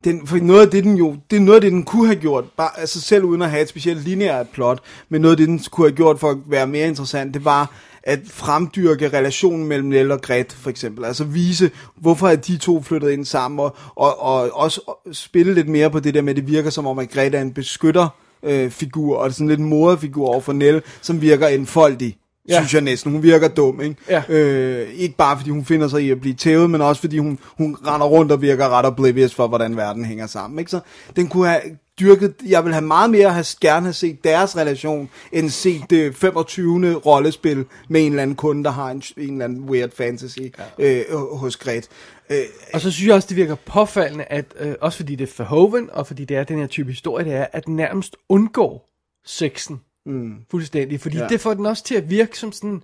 den, 0.06 0.26
for 0.26 0.36
noget 0.36 0.60
af 0.60 0.70
det, 0.70 0.84
den 0.84 0.96
jo, 0.96 1.16
det 1.30 1.36
er 1.36 1.40
noget 1.40 1.56
af 1.56 1.60
det, 1.60 1.72
den 1.72 1.82
kunne 1.82 2.06
have 2.06 2.20
gjort, 2.20 2.44
bare, 2.56 2.80
altså 2.80 3.00
selv 3.00 3.24
uden 3.24 3.42
at 3.42 3.50
have 3.50 3.62
et 3.62 3.68
specielt 3.68 4.04
lineært 4.04 4.48
plot, 4.48 4.82
men 5.08 5.20
noget 5.20 5.32
af 5.32 5.36
det, 5.36 5.48
den 5.48 5.60
kunne 5.70 5.86
have 5.86 5.96
gjort 5.96 6.20
for 6.20 6.30
at 6.30 6.36
være 6.46 6.66
mere 6.66 6.88
interessant, 6.88 7.34
det 7.34 7.44
var 7.44 7.72
at 8.02 8.20
fremdyrke 8.26 9.08
relationen 9.08 9.66
mellem 9.66 9.88
Nell 9.88 10.12
og 10.12 10.22
Gret, 10.22 10.52
for 10.52 10.70
eksempel. 10.70 11.04
Altså 11.04 11.24
vise, 11.24 11.70
hvorfor 11.96 12.28
er 12.28 12.36
de 12.36 12.56
to 12.56 12.82
flyttet 12.82 13.10
ind 13.10 13.24
sammen, 13.24 13.60
og, 13.60 13.74
og, 13.96 14.22
og 14.22 14.50
også 14.52 14.80
spille 15.12 15.54
lidt 15.54 15.68
mere 15.68 15.90
på 15.90 16.00
det 16.00 16.14
der 16.14 16.22
med, 16.22 16.30
at 16.30 16.36
det 16.36 16.48
virker 16.48 16.70
som 16.70 16.86
om, 16.86 16.98
at 16.98 17.10
Gret 17.10 17.34
er 17.34 17.40
en 17.40 17.52
beskytter, 17.52 18.08
øh, 18.42 18.70
figur, 18.70 19.16
og 19.16 19.32
sådan 19.32 19.48
lidt 19.48 19.60
moderfigur 19.60 20.28
over 20.28 20.40
for 20.40 20.52
Nell, 20.52 20.82
som 21.02 21.20
virker 21.20 21.46
enfoldig, 21.46 22.16
Ja. 22.48 22.54
synes 22.60 22.74
jeg 22.74 22.82
næsten. 22.82 23.12
Hun 23.12 23.22
virker 23.22 23.48
dum, 23.48 23.80
ikke? 23.80 23.96
Ja. 24.08 24.22
Øh, 24.28 24.88
ikke 24.94 25.16
bare 25.16 25.36
fordi 25.36 25.50
hun 25.50 25.64
finder 25.64 25.88
sig 25.88 26.02
i 26.02 26.10
at 26.10 26.20
blive 26.20 26.34
tævet, 26.34 26.70
men 26.70 26.80
også 26.80 27.00
fordi 27.00 27.18
hun, 27.18 27.38
hun 27.58 27.76
render 27.86 28.06
rundt 28.06 28.32
og 28.32 28.42
virker 28.42 28.68
ret 28.68 28.86
oblivious 28.86 29.34
for, 29.34 29.48
hvordan 29.48 29.76
verden 29.76 30.04
hænger 30.04 30.26
sammen. 30.26 30.58
Ikke? 30.58 30.70
Så 30.70 30.80
den 31.16 31.28
kunne 31.28 31.48
have 31.48 31.60
dyrket, 32.00 32.34
jeg 32.46 32.64
vil 32.64 32.72
have 32.72 32.84
meget 32.84 33.10
mere 33.10 33.32
have, 33.32 33.44
gerne 33.60 33.86
have 33.86 33.92
set 33.92 34.24
deres 34.24 34.56
relation, 34.56 35.10
end 35.32 35.50
set 35.50 35.82
det 35.90 36.14
25. 36.16 36.94
rollespil 36.94 37.64
med 37.88 38.00
en 38.06 38.12
eller 38.12 38.22
anden 38.22 38.36
kunde, 38.36 38.64
der 38.64 38.70
har 38.70 38.90
en, 38.90 39.02
en 39.16 39.32
eller 39.32 39.44
anden 39.44 39.60
weird 39.70 39.90
fantasy 39.96 40.38
ja. 40.78 41.02
øh, 41.10 41.16
hos 41.36 41.56
Gret. 41.56 41.88
Øh, 42.30 42.38
Og 42.74 42.80
så 42.80 42.90
synes 42.90 43.06
jeg 43.08 43.14
også, 43.14 43.28
det 43.28 43.36
virker 43.36 43.54
påfaldende, 43.54 44.24
at 44.24 44.44
øh, 44.60 44.74
også 44.80 44.96
fordi 44.96 45.14
det 45.14 45.28
er 45.28 45.32
Verhoeven, 45.38 45.88
og 45.92 46.06
fordi 46.06 46.24
det 46.24 46.36
er 46.36 46.44
den 46.44 46.58
her 46.58 46.66
type 46.66 46.90
historie, 46.90 47.24
det 47.24 47.34
er, 47.34 47.46
at 47.52 47.68
nærmest 47.68 48.16
undgår 48.28 48.90
sexen. 49.26 49.80
Mm. 50.06 50.34
Fuldstændig. 50.50 51.00
Fordi 51.00 51.18
ja. 51.18 51.28
Det 51.28 51.40
får 51.40 51.54
den 51.54 51.66
også 51.66 51.84
til 51.84 51.94
at 51.94 52.10
virke 52.10 52.38
som 52.38 52.52
sådan... 52.52 52.82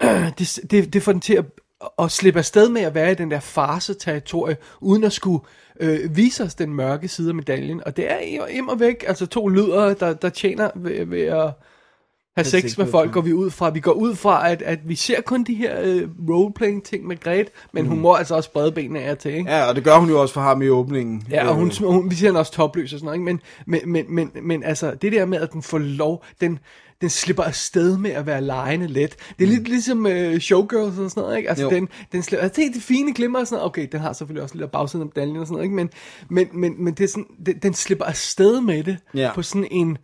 det, 0.38 0.58
det, 0.70 0.92
det 0.92 1.02
får 1.02 1.12
den 1.12 1.20
til 1.20 1.34
at, 1.34 1.44
at 1.98 2.10
slippe 2.10 2.38
afsted 2.38 2.68
med 2.68 2.82
at 2.82 2.94
være 2.94 3.12
i 3.12 3.14
den 3.14 3.30
der 3.30 3.40
farse-territorie, 3.40 4.56
uden 4.80 5.04
at 5.04 5.12
skulle 5.12 5.44
øh, 5.80 6.16
vise 6.16 6.44
os 6.44 6.54
den 6.54 6.74
mørke 6.74 7.08
side 7.08 7.28
af 7.28 7.34
medaljen. 7.34 7.82
Og 7.86 7.96
det 7.96 8.10
er 8.10 8.46
im 8.46 8.68
og 8.68 8.80
væk, 8.80 9.04
altså 9.06 9.26
to 9.26 9.48
lyder, 9.48 9.94
der, 9.94 10.12
der 10.12 10.28
tjener 10.28 10.70
ved, 10.74 11.06
ved 11.06 11.22
at 11.22 11.50
have 12.36 12.44
sex 12.44 12.62
sex 12.62 12.78
med 12.78 12.86
folk, 12.86 13.12
går 13.12 13.20
vi 13.20 13.32
ud 13.32 13.50
fra. 13.50 13.70
Vi 13.70 13.80
går 13.80 13.92
ud 13.92 14.14
fra, 14.14 14.50
at, 14.50 14.62
at 14.62 14.78
vi 14.88 14.94
ser 14.94 15.20
kun 15.20 15.44
de 15.44 15.54
her 15.54 15.80
øh, 15.82 16.08
roleplaying 16.28 16.84
ting 16.84 17.06
med 17.06 17.20
Gret, 17.20 17.48
men 17.72 17.86
hun 17.86 18.00
må 18.00 18.14
altså 18.14 18.34
også 18.34 18.52
brede 18.52 18.72
benene 18.72 19.00
af 19.00 19.16
til, 19.16 19.34
ikke? 19.34 19.50
ja, 19.50 19.64
og 19.68 19.76
det 19.76 19.84
gør 19.84 19.96
hun 19.96 20.08
jo 20.08 20.20
også 20.20 20.34
for 20.34 20.40
ham 20.40 20.62
i 20.62 20.68
åbningen. 20.68 21.22
Ja, 21.30 21.48
og 21.48 21.54
hun, 21.54 21.68
Øh, 21.82 21.86
hun, 21.92 22.10
vi 22.10 22.14
ser 22.14 22.26
hende 22.26 22.40
også 22.40 22.52
topløs 22.52 22.92
og 22.92 22.98
sådan 22.98 23.04
noget, 23.06 23.16
ikke? 23.16 23.40
Men, 23.66 23.82
men, 23.92 23.92
men, 23.92 24.30
men, 24.34 24.46
men 24.48 24.64
altså, 24.64 24.94
det 25.02 25.12
der 25.12 25.24
med, 25.24 25.38
at 25.40 25.52
den 25.52 25.62
får 25.62 25.78
lov, 25.78 26.24
den, 26.40 26.58
den 27.00 27.10
slipper 27.10 27.42
afsted 27.42 27.96
med 27.98 28.10
at 28.10 28.26
være 28.26 28.40
lejende 28.40 28.86
let. 28.86 29.16
Det 29.38 29.44
er 29.44 29.48
lidt 29.48 29.68
ligesom 29.68 30.06
uh, 30.06 30.38
showgirls 30.38 30.98
og 30.98 31.10
sådan 31.10 31.22
noget, 31.22 31.36
ikke? 31.36 31.48
Altså, 31.48 31.64
Jo. 31.64 31.70
den, 31.70 31.88
den 32.12 32.22
slipper, 32.22 32.44
altså, 32.44 32.60
det 32.62 32.74
det 32.74 32.82
fine 32.82 33.14
glimmer 33.14 33.38
og 33.38 33.46
sådan 33.46 33.56
noget. 33.56 33.66
Okay, 33.66 33.88
den 33.92 34.00
har 34.00 34.12
selvfølgelig 34.12 34.42
også 34.42 34.54
lidt 34.54 34.64
af 34.64 34.70
bagsiden 34.70 35.02
af 35.02 35.06
medaljen 35.14 35.36
og 35.36 35.46
sådan 35.46 35.52
noget, 35.52 35.64
ikke? 35.64 35.76
Men, 35.76 35.90
men, 36.28 36.48
men, 36.52 36.84
men 36.84 36.94
det 36.94 37.04
er 37.04 37.08
sådan, 37.08 37.26
den, 37.46 37.58
den 37.58 37.74
slipper 37.74 38.04
afsted 38.04 38.60
med 38.60 38.84
det 38.84 38.96
Ja. 39.14 39.30
på 39.34 39.42
sådan 39.42 39.68
en 39.70 39.98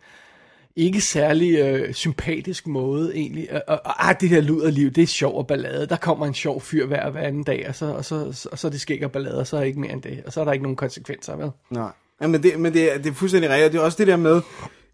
ikke 0.77 1.01
særlig 1.01 1.59
øh, 1.59 1.93
sympatisk 1.93 2.67
måde 2.67 3.15
egentlig. 3.15 3.53
Og, 3.53 3.61
og, 3.67 3.81
og 3.85 4.09
ah, 4.09 4.15
det 4.19 4.29
her 4.29 4.41
luderliv, 4.41 4.91
det 4.91 5.01
er 5.01 5.07
sjov 5.07 5.37
og 5.37 5.47
ballade. 5.47 5.87
Der 5.87 5.95
kommer 5.95 6.25
en 6.25 6.33
sjov 6.33 6.61
fyr 6.61 6.85
hver, 6.85 7.09
hver 7.09 7.21
anden 7.21 7.43
dag, 7.43 7.65
og 7.69 7.75
så, 7.75 7.85
og 7.85 8.05
så, 8.05 8.31
så 8.55 8.67
er 8.67 8.71
det 8.71 9.03
og 9.03 9.11
ballade, 9.11 9.39
og 9.39 9.47
så 9.47 9.57
er 9.57 9.61
ikke 9.61 9.79
mere 9.79 9.91
end 9.91 10.01
det. 10.01 10.23
Og 10.25 10.33
så 10.33 10.41
er 10.41 10.45
der 10.45 10.51
ikke 10.51 10.63
nogen 10.63 10.75
konsekvenser, 10.75 11.35
vel? 11.35 11.49
Nej. 11.69 11.89
Ja, 12.21 12.27
men 12.27 12.43
det, 12.43 12.59
men 12.59 12.73
det, 12.73 12.93
er, 12.93 12.97
det 12.97 13.09
er 13.09 13.13
fuldstændig 13.13 13.49
rigtigt. 13.49 13.73
Det 13.73 13.79
er 13.79 13.83
også 13.83 13.97
det 13.97 14.07
der 14.07 14.15
med, 14.15 14.41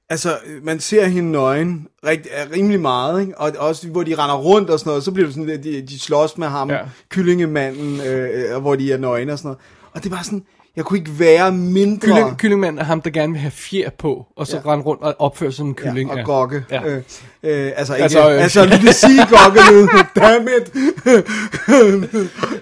altså, 0.09 0.37
man 0.63 0.79
ser 0.79 1.05
hende 1.05 1.31
nøgen 1.31 1.87
rigt, 2.07 2.27
rimelig 2.55 2.79
meget, 2.79 3.21
ikke? 3.21 3.37
og 3.37 3.51
også 3.57 3.87
hvor 3.87 4.03
de 4.03 4.15
render 4.15 4.37
rundt 4.37 4.69
og 4.69 4.79
sådan 4.79 4.89
noget, 4.89 5.03
så 5.03 5.11
bliver 5.11 5.27
det 5.27 5.35
sådan, 5.35 5.49
at 5.49 5.63
de, 5.63 5.81
de 5.81 5.99
slås 5.99 6.37
med 6.37 6.47
ham, 6.47 6.69
ja. 6.69 6.79
kyllingemanden, 7.09 8.01
øh, 8.01 8.61
hvor 8.61 8.75
de 8.75 8.91
er 8.91 8.97
nøgne 8.97 9.31
og 9.31 9.37
sådan 9.37 9.47
noget. 9.47 9.59
Og 9.93 10.03
det 10.03 10.11
var 10.11 10.21
sådan, 10.23 10.45
jeg 10.75 10.85
kunne 10.85 10.99
ikke 10.99 11.19
være 11.19 11.51
mindre... 11.51 12.07
Kylling, 12.07 12.37
kyllingmand 12.37 12.79
er 12.79 12.83
ham, 12.83 13.01
der 13.01 13.09
gerne 13.09 13.33
vil 13.33 13.41
have 13.41 13.51
fjer 13.51 13.89
på, 13.89 14.25
og 14.35 14.47
så 14.47 14.61
ja. 14.65 14.71
Rende 14.71 14.85
rundt 14.85 15.01
og 15.01 15.15
opføre 15.19 15.51
sig 15.51 15.57
som 15.57 15.67
en 15.67 15.73
kylling. 15.73 16.13
Ja, 16.13 16.19
og 16.19 16.25
gokke. 16.25 16.65
Ja. 16.71 16.83
Øh, 16.85 16.97
øh, 17.43 17.71
altså 17.75 17.93
ikke, 17.93 18.03
Altså, 18.03 18.19
altså, 18.19 18.31
øh, 18.31 18.43
altså 18.43 18.65
lige 18.65 18.81
vil 18.81 18.93
sige 18.93 19.27
gokkelyd. 19.35 19.87
Damn 20.15 20.47
it. 20.47 20.73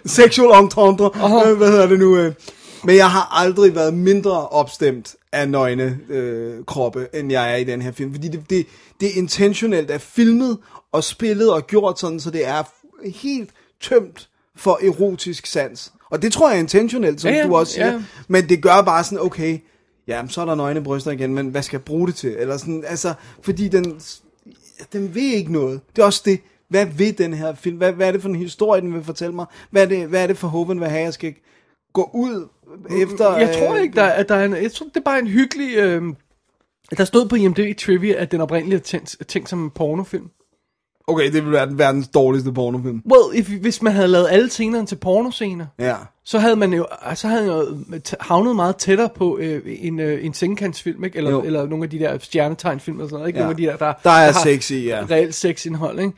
Sexual 0.11 0.63
entendre. 0.63 1.11
Øh, 1.49 1.57
hvad 1.57 1.67
hedder 1.67 1.87
det 1.87 1.99
nu? 1.99 2.17
Øh. 2.17 2.33
Men 2.83 2.95
jeg 2.95 3.11
har 3.11 3.27
aldrig 3.31 3.75
været 3.75 3.93
mindre 3.93 4.47
opstemt 4.47 5.15
af 5.31 5.49
nøgne 5.49 5.99
øh, 6.09 6.65
kroppe, 6.65 7.07
end 7.13 7.31
jeg 7.31 7.51
er 7.51 7.55
i 7.55 7.63
den 7.63 7.81
her 7.81 7.91
film. 7.91 8.13
Fordi 8.13 8.27
det, 8.27 8.49
det, 8.49 8.65
det 8.99 9.07
er 9.07 9.17
intentionelt 9.17 9.91
at 9.91 10.01
filmet 10.01 10.57
og 10.91 11.03
spillet 11.03 11.53
og 11.53 11.67
gjort 11.67 11.99
sådan, 11.99 12.19
så 12.19 12.31
det 12.31 12.47
er 12.47 12.63
helt 13.15 13.49
tømt 13.81 14.29
for 14.55 14.79
erotisk 14.83 15.45
sans. 15.45 15.91
Og 16.11 16.21
det 16.21 16.33
tror 16.33 16.49
jeg 16.49 16.55
er 16.55 16.59
intentionelt, 16.59 17.21
som 17.21 17.31
Ja, 17.31 17.37
ja, 17.37 17.47
du 17.47 17.55
også 17.55 17.73
siger. 17.73 17.87
ja. 17.87 18.03
Men 18.27 18.49
det 18.49 18.63
gør 18.63 18.81
bare 18.81 19.03
sådan, 19.03 19.19
okay, 19.25 19.59
ja, 20.07 20.21
så 20.27 20.41
er 20.41 20.45
der 20.45 20.55
nøgne 20.55 20.83
bryster 20.83 21.11
igen, 21.11 21.33
men 21.33 21.47
hvad 21.47 21.61
skal 21.61 21.77
jeg 21.77 21.83
bruge 21.83 22.07
det 22.07 22.15
til? 22.15 22.35
Eller 22.39 22.57
sådan, 22.57 22.83
altså, 22.87 23.13
fordi 23.41 23.67
den, 23.67 24.01
den 24.93 25.15
vil 25.15 25.33
ikke 25.33 25.51
noget. 25.53 25.81
Det 25.95 26.01
er 26.01 26.05
også 26.05 26.21
det, 26.25 26.39
hvad 26.69 26.85
vil 26.85 27.17
den 27.17 27.33
her 27.33 27.55
film? 27.55 27.77
Hvad, 27.77 27.91
hvad 27.93 28.07
er 28.07 28.11
det 28.11 28.21
for 28.21 28.29
en 28.29 28.35
historie, 28.35 28.81
den 28.81 28.93
vil 28.93 29.03
fortælle 29.03 29.35
mig? 29.35 29.45
Hvad 29.71 29.81
er 29.81 29.85
det, 29.85 30.07
hvad 30.07 30.23
er 30.23 30.27
det 30.27 30.37
for 30.37 30.47
Hoven 30.47 30.79
vil 30.79 30.87
have, 30.89 31.03
jeg 31.03 31.13
skal 31.13 31.33
gå 31.93 32.09
ud 32.13 32.47
efter? 33.01 33.37
Jeg 33.37 33.55
tror 33.55 33.75
øh, 33.75 33.81
ikke, 33.81 33.95
der, 33.95 34.03
at 34.03 34.29
der 34.29 34.35
er 34.35 34.45
en, 34.45 34.53
jeg 34.55 34.71
tror, 34.71 34.85
det 34.85 34.97
er 34.97 35.01
bare 35.01 35.19
en 35.19 35.27
hyggelig... 35.27 35.75
Øh, 35.77 36.03
der 36.97 37.05
stod 37.05 37.27
på 37.29 37.35
IMDb 37.35 37.77
Trivia, 37.77 38.13
at 38.13 38.31
den 38.31 38.41
oprindeligt 38.41 38.79
er 38.79 38.83
tænkt, 38.83 39.17
tænkt 39.27 39.49
som 39.49 39.63
en 39.63 39.69
pornofilm. 39.69 40.29
Okay, 41.07 41.31
det 41.33 41.43
vil 41.45 41.51
være 41.51 41.65
den 41.65 41.77
verdens 41.77 42.07
dårligste 42.07 42.51
pornofilm. 42.53 43.01
Well, 43.11 43.39
if, 43.39 43.49
hvis 43.61 43.81
man 43.81 43.93
havde 43.93 44.07
lavet 44.07 44.27
alle 44.31 44.49
scenerne 44.49 44.85
til 44.87 44.95
pornoscener, 44.95 45.65
Ja. 45.79 45.95
så 46.25 46.39
havde 46.39 46.55
man 46.55 46.73
jo, 46.73 46.85
så 47.15 47.27
havde 47.27 47.45
man 47.87 48.01
jo 48.11 48.17
havnet 48.19 48.55
meget 48.55 48.75
tættere 48.75 49.09
på 49.15 49.37
øh, 49.37 49.61
en, 49.65 49.99
øh, 49.99 50.25
en 50.25 50.33
sengkantsfilm, 50.33 51.03
ikke? 51.03 51.17
Eller, 51.17 51.31
Jo. 51.31 51.41
eller 51.41 51.65
nogle 51.65 51.83
af 51.83 51.89
de 51.89 51.99
der 51.99 52.17
stjernetegnfilm 52.19 52.99
og 52.99 53.05
sådan 53.05 53.13
noget, 53.17 53.27
ikke? 53.27 53.39
Ja. 53.39 53.43
Nogle 53.45 53.53
af 53.53 53.57
de 53.57 53.63
der, 53.63 53.77
der, 53.77 53.93
Der 54.03 54.09
er 54.09 54.31
har 54.31 54.43
sex 54.43 54.71
i, 54.71 54.85
ja. 54.87 55.03
reelt 55.11 55.35
sexindhold, 55.35 55.99
ikke? 55.99 56.13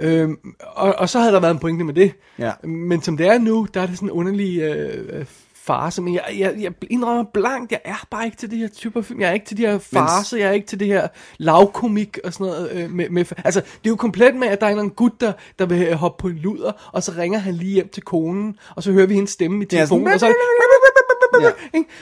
Øhm, 0.00 0.36
og, 0.60 0.94
og 0.98 1.08
så 1.08 1.18
havde 1.18 1.32
der 1.32 1.40
været 1.40 1.52
en 1.54 1.58
pointe 1.58 1.84
med 1.84 1.94
det. 1.94 2.12
Ja. 2.38 2.52
Men 2.64 3.02
som 3.02 3.16
det 3.16 3.26
er 3.26 3.38
nu, 3.38 3.66
der 3.74 3.80
er 3.80 3.86
det 3.86 3.94
sådan 3.96 4.06
en 4.08 4.12
underlig 4.12 4.58
øh, 4.60 5.18
øh, 5.18 5.24
farse. 5.68 6.02
Men 6.02 6.14
jeg, 6.14 6.24
jeg, 6.38 6.54
jeg 6.58 6.72
indrømmer 6.90 7.24
blankt, 7.34 7.72
jeg 7.72 7.80
er 7.84 8.04
bare 8.10 8.24
ikke 8.24 8.36
til 8.36 8.50
de 8.50 8.56
her 8.56 8.68
typer 8.68 9.02
film. 9.02 9.20
Jeg 9.20 9.28
er 9.28 9.32
ikke 9.32 9.46
til 9.46 9.56
de 9.56 9.62
her 9.66 9.78
farse, 9.78 10.36
jeg 10.36 10.48
er 10.48 10.52
ikke 10.52 10.66
til 10.66 10.80
det 10.80 10.86
her 10.86 11.08
lavkomik 11.38 12.18
og 12.24 12.32
sådan 12.32 12.46
noget. 12.46 12.70
Øh, 12.72 12.90
med, 12.90 13.08
med, 13.10 13.24
altså, 13.44 13.60
det 13.60 13.84
er 13.84 13.90
jo 13.90 13.96
komplet 13.96 14.34
med, 14.34 14.48
at 14.48 14.60
der 14.60 14.66
er 14.66 14.70
en 14.70 14.72
eller 14.72 14.82
anden 14.82 14.94
gut, 14.94 15.20
der, 15.20 15.32
der 15.58 15.66
vil 15.66 15.82
øh, 15.82 15.92
hoppe 15.92 16.20
på 16.22 16.28
en 16.28 16.34
luder, 16.36 16.72
og 16.92 17.02
så 17.02 17.12
ringer 17.18 17.38
han 17.38 17.54
lige 17.54 17.72
hjem 17.74 17.88
til 17.88 18.02
konen, 18.02 18.56
og 18.76 18.82
så 18.82 18.92
hører 18.92 19.06
vi 19.06 19.14
hendes 19.14 19.30
stemme 19.30 19.62
i 19.62 19.66
telefonen, 19.66 20.04
sådan- 20.04 20.14
og 20.14 20.20
så 20.20 20.26
det... 20.26 20.34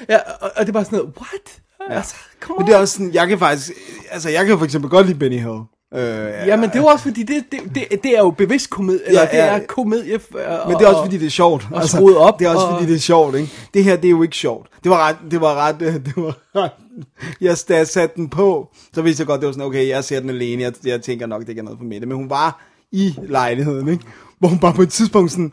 Ja. 0.08 0.16
Og, 0.40 0.50
og 0.56 0.60
det 0.60 0.68
er 0.68 0.72
bare 0.72 0.84
sådan 0.84 0.98
noget, 0.98 1.12
what? 1.20 1.60
Ja. 1.90 1.96
Altså, 1.96 2.14
come 2.40 2.58
Men 2.58 2.66
det 2.66 2.74
er 2.74 2.78
også 2.78 2.94
sådan, 2.94 3.14
jeg 3.14 3.28
kan 3.28 3.38
faktisk, 3.38 3.70
altså 4.10 4.28
jeg 4.30 4.46
kan 4.46 4.58
for 4.58 4.64
eksempel 4.64 4.90
godt 4.90 5.06
lide 5.06 5.18
Benny 5.18 5.36
Hill. 5.38 5.60
Øh, 5.94 6.00
Ja, 6.46 6.56
men 6.56 6.68
det 6.68 6.76
er 6.76 6.80
jo 6.80 6.86
også 6.86 7.02
fordi, 7.02 7.22
det, 7.22 7.44
det, 7.52 7.60
det, 7.74 8.02
det 8.02 8.16
er 8.16 8.18
jo 8.18 8.30
bevidst 8.30 8.70
komedie, 8.70 9.06
eller 9.08 9.20
Ja, 9.20 9.26
det 9.26 9.36
ja. 9.36 9.44
er 9.46 9.60
komedie. 9.66 10.14
øh, 10.14 10.20
Men 10.68 10.76
det 10.78 10.82
er 10.84 10.88
også 10.88 11.02
fordi, 11.04 11.18
det 11.18 11.26
er 11.26 11.30
sjovt. 11.30 11.62
Altså, 11.62 11.76
og 11.82 11.88
skruet 11.88 12.16
op, 12.16 12.38
Det 12.38 12.44
er 12.44 12.48
også 12.50 12.66
og- 12.66 12.72
fordi, 12.74 12.86
det 12.90 12.94
er 12.96 13.00
sjovt, 13.00 13.36
ikke? 13.36 13.52
Det 13.74 13.84
her, 13.84 13.96
det 13.96 14.04
er 14.04 14.10
jo 14.10 14.22
ikke 14.22 14.36
sjovt. 14.36 14.68
Det 14.84 14.90
var 14.90 15.08
ret, 15.08 15.16
det 15.30 15.40
var 15.40 15.54
ret, 15.54 15.80
det 16.06 16.12
var 16.16 16.36
ret. 16.56 16.70
Jeg, 17.40 17.56
da 17.68 17.76
jeg 17.76 17.86
satte 17.86 18.16
den 18.16 18.28
på, 18.28 18.68
så 18.94 19.02
vidste 19.02 19.20
jeg 19.20 19.26
godt, 19.26 19.40
det 19.40 19.46
var 19.46 19.52
sådan, 19.52 19.66
okay, 19.66 19.88
jeg 19.88 20.04
ser 20.04 20.20
den 20.20 20.30
alene, 20.30 20.62
jeg, 20.62 20.72
jeg 20.84 21.02
tænker 21.02 21.26
nok, 21.26 21.40
det 21.42 21.48
ikke 21.48 21.58
er 21.60 21.62
noget 21.64 21.78
for 21.78 21.84
Mette. 21.84 22.06
Men 22.06 22.16
hun 22.16 22.30
var 22.30 22.64
i 22.92 23.14
lejligheden, 23.28 23.88
ikke? 23.88 24.04
Hvor 24.38 24.48
hun 24.48 24.58
bare 24.58 24.72
på 24.74 24.82
et 24.82 24.88
tidspunkt 24.90 25.30
sådan, 25.30 25.52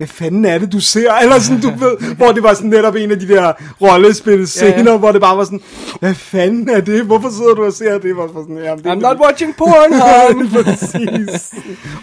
hvad 0.00 0.08
fanden 0.08 0.44
er 0.44 0.58
det, 0.58 0.72
du 0.72 0.80
ser? 0.80 1.12
Eller 1.12 1.38
sådan, 1.38 1.60
du 1.62 1.70
ved, 1.70 2.14
hvor 2.16 2.32
det 2.32 2.42
var 2.42 2.54
sådan 2.54 2.70
netop 2.70 2.94
en 2.94 3.10
af 3.10 3.18
de 3.18 3.28
der 3.28 3.52
rollespil 3.80 4.46
scener, 4.48 4.84
Ja, 4.84 4.90
ja. 4.90 4.96
hvor 4.96 5.12
det 5.12 5.20
bare 5.20 5.36
var 5.36 5.44
sådan, 5.44 5.60
hvad 6.00 6.14
fanden 6.14 6.68
er 6.68 6.80
det? 6.80 7.04
Hvorfor 7.04 7.30
sidder 7.30 7.54
du 7.54 7.64
og 7.64 7.72
ser 7.72 7.98
det? 7.98 8.16
Var 8.16 8.26
sådan, 8.28 8.58
jamen, 8.58 8.84
det 8.84 8.90
I'm 8.90 8.94
not 8.94 9.16
watching 9.20 9.56
porn, 9.56 9.92
hon. 9.92 10.48
Præcis. 10.64 11.54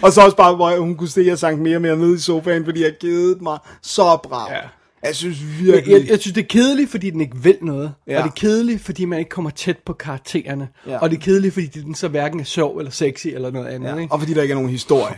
Og 0.02 0.12
så 0.12 0.20
også 0.20 0.36
bare, 0.36 0.56
hvor 0.56 0.80
hun 0.80 0.94
kunne 0.94 1.08
se, 1.08 1.20
at 1.20 1.26
jeg 1.26 1.38
sank 1.38 1.60
mere 1.60 1.76
og 1.76 1.82
mere 1.82 1.96
ned 1.96 2.14
i 2.16 2.20
sofaen, 2.20 2.64
fordi 2.64 2.82
jeg 2.84 2.92
givet 3.00 3.42
mig 3.42 3.58
så 3.82 4.18
brav. 4.22 4.48
Ja. 4.50 4.56
Jeg 5.06 5.16
synes 5.16 5.36
jeg, 5.40 5.48
virkelig... 5.66 5.92
jeg, 5.92 6.10
jeg 6.10 6.18
synes, 6.20 6.34
det 6.34 6.42
er 6.42 6.46
kedeligt, 6.48 6.90
fordi 6.90 7.10
den 7.10 7.20
ikke 7.20 7.36
vil 7.42 7.56
noget. 7.62 7.92
Ja. 8.06 8.18
Og 8.18 8.24
det 8.24 8.30
er 8.30 8.34
kedeligt, 8.34 8.82
fordi 8.84 9.04
man 9.04 9.18
ikke 9.18 9.28
kommer 9.28 9.50
tæt 9.50 9.76
på 9.86 9.92
karaktererne. 9.92 10.68
Ja. 10.86 10.98
Og 10.98 11.10
det 11.10 11.16
er 11.16 11.20
kedeligt, 11.20 11.54
fordi 11.54 11.66
den 11.66 11.94
så 11.94 12.08
hverken 12.08 12.40
er 12.40 12.44
sjov 12.44 12.78
eller 12.78 12.90
sexy 12.90 13.26
eller 13.26 13.50
noget 13.50 13.66
andet. 13.66 13.88
ja. 13.88 13.96
Ikke? 13.96 14.12
Og 14.12 14.20
fordi 14.20 14.34
der 14.34 14.42
ikke 14.42 14.52
er 14.52 14.56
nogen 14.56 14.70
historie. 14.70 15.14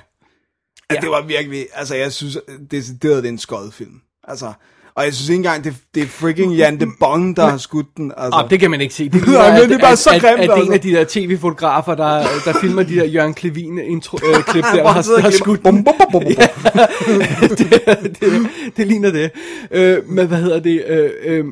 Ja. 0.90 1.00
Det 1.00 1.10
var 1.10 1.22
virkelig... 1.22 1.66
Altså, 1.72 1.94
jeg 1.94 2.12
synes 2.12 2.38
decideret, 2.70 3.22
det 3.22 3.28
er 3.28 3.32
en 3.32 3.38
skød 3.38 3.70
film. 3.72 4.00
Altså, 4.24 4.52
Og 4.94 5.04
jeg 5.04 5.14
synes 5.14 5.28
ikke 5.28 5.36
engang, 5.36 5.64
det, 5.64 5.74
det 5.94 6.02
er 6.02 6.06
freaking 6.06 6.54
Jan 6.54 6.80
de 6.80 6.86
Bond, 7.00 7.36
der 7.36 7.46
har 7.46 7.56
skudt 7.56 7.86
den. 7.96 8.12
Altså. 8.16 8.40
Oh, 8.44 8.50
det 8.50 8.60
kan 8.60 8.70
man 8.70 8.80
ikke 8.80 8.94
se. 8.94 9.08
Det, 9.08 9.28
Nej, 9.28 9.60
men 9.60 9.68
det 9.68 9.76
er 9.76 9.78
bare 9.78 9.96
så 9.96 10.10
at, 10.10 10.20
grimt, 10.20 10.40
at, 10.40 10.50
at, 10.50 10.50
at 10.50 10.56
en 10.56 10.72
altså. 10.72 10.72
af 10.72 10.80
de 10.80 10.92
der 10.92 11.04
tv-fotografer, 11.08 11.94
der, 11.94 12.24
der 12.44 12.52
filmer 12.60 12.82
de 12.82 12.96
der 12.96 13.04
Jørgen 13.04 13.34
Klevin 13.34 13.78
intro, 13.78 14.18
øh, 14.26 14.44
klip 14.52 14.64
der, 14.64 14.70
har, 14.70 14.92
har 14.92 14.98
og 14.98 15.04
klipper. 15.04 15.30
skudt. 15.30 15.62
Bum, 15.62 15.84
bum, 15.84 15.94
bum, 15.98 16.12
bum, 16.12 16.22
bum. 16.22 16.32
det, 17.58 18.20
det, 18.20 18.48
det 18.76 18.86
ligner 18.86 19.10
det. 19.10 19.30
Øh, 19.70 20.08
men 20.08 20.26
hvad 20.26 20.38
hedder 20.38 20.60
det? 20.60 20.84
Øh, 20.86 21.10
øh, 21.24 21.44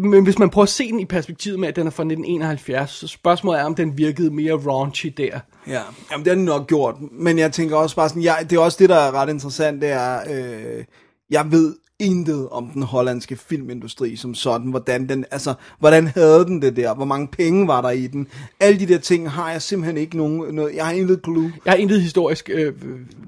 men 0.00 0.24
hvis 0.24 0.38
man 0.38 0.50
prøver 0.50 0.62
at 0.62 0.68
se 0.68 0.90
den 0.90 1.00
i 1.00 1.04
perspektivet 1.04 1.58
med, 1.58 1.68
at 1.68 1.76
den 1.76 1.86
er 1.86 1.90
fra 1.90 2.02
1971, 2.02 2.90
så 2.90 3.08
spørgsmålet 3.08 3.60
er, 3.60 3.64
om 3.64 3.74
den 3.74 3.98
virkede 3.98 4.30
mere 4.30 4.54
raunchy 4.54 5.14
der. 5.16 5.40
Ja, 5.68 5.80
jamen 6.12 6.24
det 6.24 6.30
har 6.30 6.34
den 6.34 6.44
nok 6.44 6.66
gjort. 6.66 6.94
Men 7.12 7.38
jeg 7.38 7.52
tænker 7.52 7.76
også 7.76 7.96
bare 7.96 8.08
sådan, 8.08 8.22
jeg, 8.22 8.46
det 8.50 8.56
er 8.56 8.60
også 8.60 8.76
det, 8.80 8.88
der 8.88 8.96
er 8.96 9.12
ret 9.14 9.28
interessant, 9.28 9.82
det 9.82 9.90
er, 9.90 10.18
øh, 10.30 10.84
jeg 11.30 11.46
ved 11.50 11.74
intet 12.02 12.48
om 12.48 12.66
den 12.74 12.82
hollandske 12.82 13.36
filmindustri 13.36 14.16
som 14.16 14.34
sådan, 14.34 14.70
hvordan 14.70 15.08
den, 15.08 15.24
altså, 15.30 15.54
hvordan 15.78 16.06
havde 16.06 16.44
den 16.44 16.62
det 16.62 16.76
der, 16.76 16.94
hvor 16.94 17.04
mange 17.04 17.28
penge 17.28 17.68
var 17.68 17.80
der 17.80 17.90
i 17.90 18.06
den, 18.06 18.26
alle 18.60 18.80
de 18.80 18.86
der 18.86 18.98
ting 18.98 19.30
har 19.30 19.50
jeg 19.50 19.62
simpelthen 19.62 19.96
ikke 19.96 20.16
nogen, 20.16 20.54
noget, 20.54 20.74
jeg 20.74 20.86
har 20.86 20.92
intet 20.92 21.20
clue. 21.24 21.52
Jeg 21.64 21.72
har 21.72 21.78
intet 21.78 22.02
historisk 22.02 22.50
øh, 22.52 22.72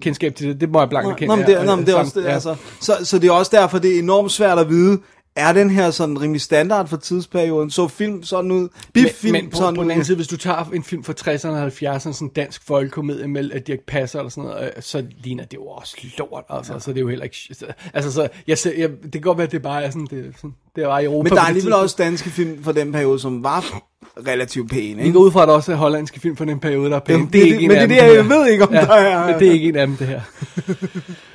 kendskab 0.00 0.34
til 0.34 0.48
det, 0.48 0.60
det 0.60 0.70
må 0.70 0.78
jeg 0.80 0.88
blankt 0.88 1.10
erkende. 1.10 1.26
Nå, 1.28 1.36
men 1.36 1.46
det, 1.46 1.52
Ja, 1.52 1.64
nå, 1.64 1.76
men 1.76 1.86
det 1.86 1.94
er 1.94 1.98
også 1.98 2.20
det, 2.20 2.26
altså, 2.26 2.56
så, 2.80 2.92
så 3.02 3.18
det 3.18 3.28
er 3.28 3.32
også 3.32 3.50
derfor, 3.54 3.78
det 3.78 3.94
er 3.94 3.98
enormt 3.98 4.32
svært 4.32 4.58
at 4.58 4.68
vide, 4.68 4.98
er 5.36 5.52
den 5.52 5.70
her 5.70 5.90
sådan 5.90 6.20
rimelig 6.20 6.40
standard 6.40 6.88
for 6.88 6.96
tidsperioden? 6.96 7.70
Så 7.70 7.88
film 7.88 8.22
sådan 8.22 8.50
ud? 8.50 8.68
Biff-film 8.92 9.32
men, 9.32 9.44
men 9.44 9.50
på, 9.50 9.56
sådan 9.56 9.74
på 9.74 9.82
den 9.82 9.90
anden 9.90 10.04
side, 10.04 10.16
hvis 10.16 10.28
du 10.28 10.36
tager 10.36 10.64
en 10.74 10.82
film 10.84 11.04
fra 11.04 11.12
60'erne 11.20 11.48
og 11.48 11.66
70'erne, 11.66 11.98
sådan 11.98 12.14
en 12.20 12.28
dansk 12.28 12.62
folkekomedie 12.66 13.28
med 13.28 13.50
at 13.50 13.66
Dirk 13.66 13.78
Passer 13.86 14.18
eller 14.18 14.30
sådan 14.30 14.50
noget, 14.50 14.64
øh, 14.76 14.82
så 14.82 15.04
ligner 15.24 15.44
det 15.44 15.54
jo 15.56 15.64
også 15.66 15.96
lort, 16.18 16.44
altså, 16.50 16.72
ja. 16.72 16.78
så 16.78 16.90
det 16.90 16.96
er 16.96 17.00
jo 17.02 17.08
heller 17.08 17.24
ikke, 17.24 17.36
så- 17.52 17.66
altså, 17.94 18.12
så 18.12 18.28
jeg, 18.46 18.58
jeg, 18.78 18.90
det 19.02 19.12
kan 19.12 19.20
godt 19.20 19.38
være, 19.38 19.46
at 19.46 19.52
det 19.52 19.62
bare 19.62 19.84
er 19.84 19.90
sådan, 19.90 20.06
det, 20.10 20.18
er 20.18 20.32
sådan, 20.36 20.54
det 20.76 20.86
var 20.86 20.98
i 20.98 21.04
Europa. 21.04 21.28
Men 21.28 21.30
der 21.36 21.36
er 21.40 21.42
det 21.42 21.48
alligevel 21.48 21.72
også 21.74 21.96
danske 21.98 22.30
film 22.30 22.64
fra 22.64 22.72
den 22.72 22.92
periode, 22.92 23.18
som 23.18 23.44
var 23.44 23.82
relativt 24.26 24.70
pæne, 24.70 24.96
Vi 24.96 25.02
ikke? 25.02 25.12
går 25.12 25.20
ud 25.20 25.30
fra, 25.30 25.42
at 25.42 25.48
der 25.48 25.54
også 25.54 25.72
er 25.72 25.76
hollandske 25.76 26.20
film 26.20 26.36
fra 26.36 26.44
den 26.44 26.60
periode, 26.60 26.90
der 26.90 26.96
er 26.96 27.00
pæne. 27.00 27.18
Jamen, 27.18 27.32
det 27.32 27.40
det- 27.40 27.46
ikke 27.46 27.58
en 27.60 27.68
men 27.68 27.90
det 27.90 28.02
er 28.02 28.06
det, 28.08 28.16
jeg 28.16 28.28
ved 28.28 28.46
ikke, 28.48 28.64
om 28.64 28.72
der 28.72 28.80
er- 28.80 29.26
Men 29.30 29.38
det 29.40 29.48
er 29.48 29.52
ikke 29.52 29.68
en 29.68 29.76
af 29.76 29.86
dem, 29.86 29.96
det 29.96 30.06
her. 30.06 30.20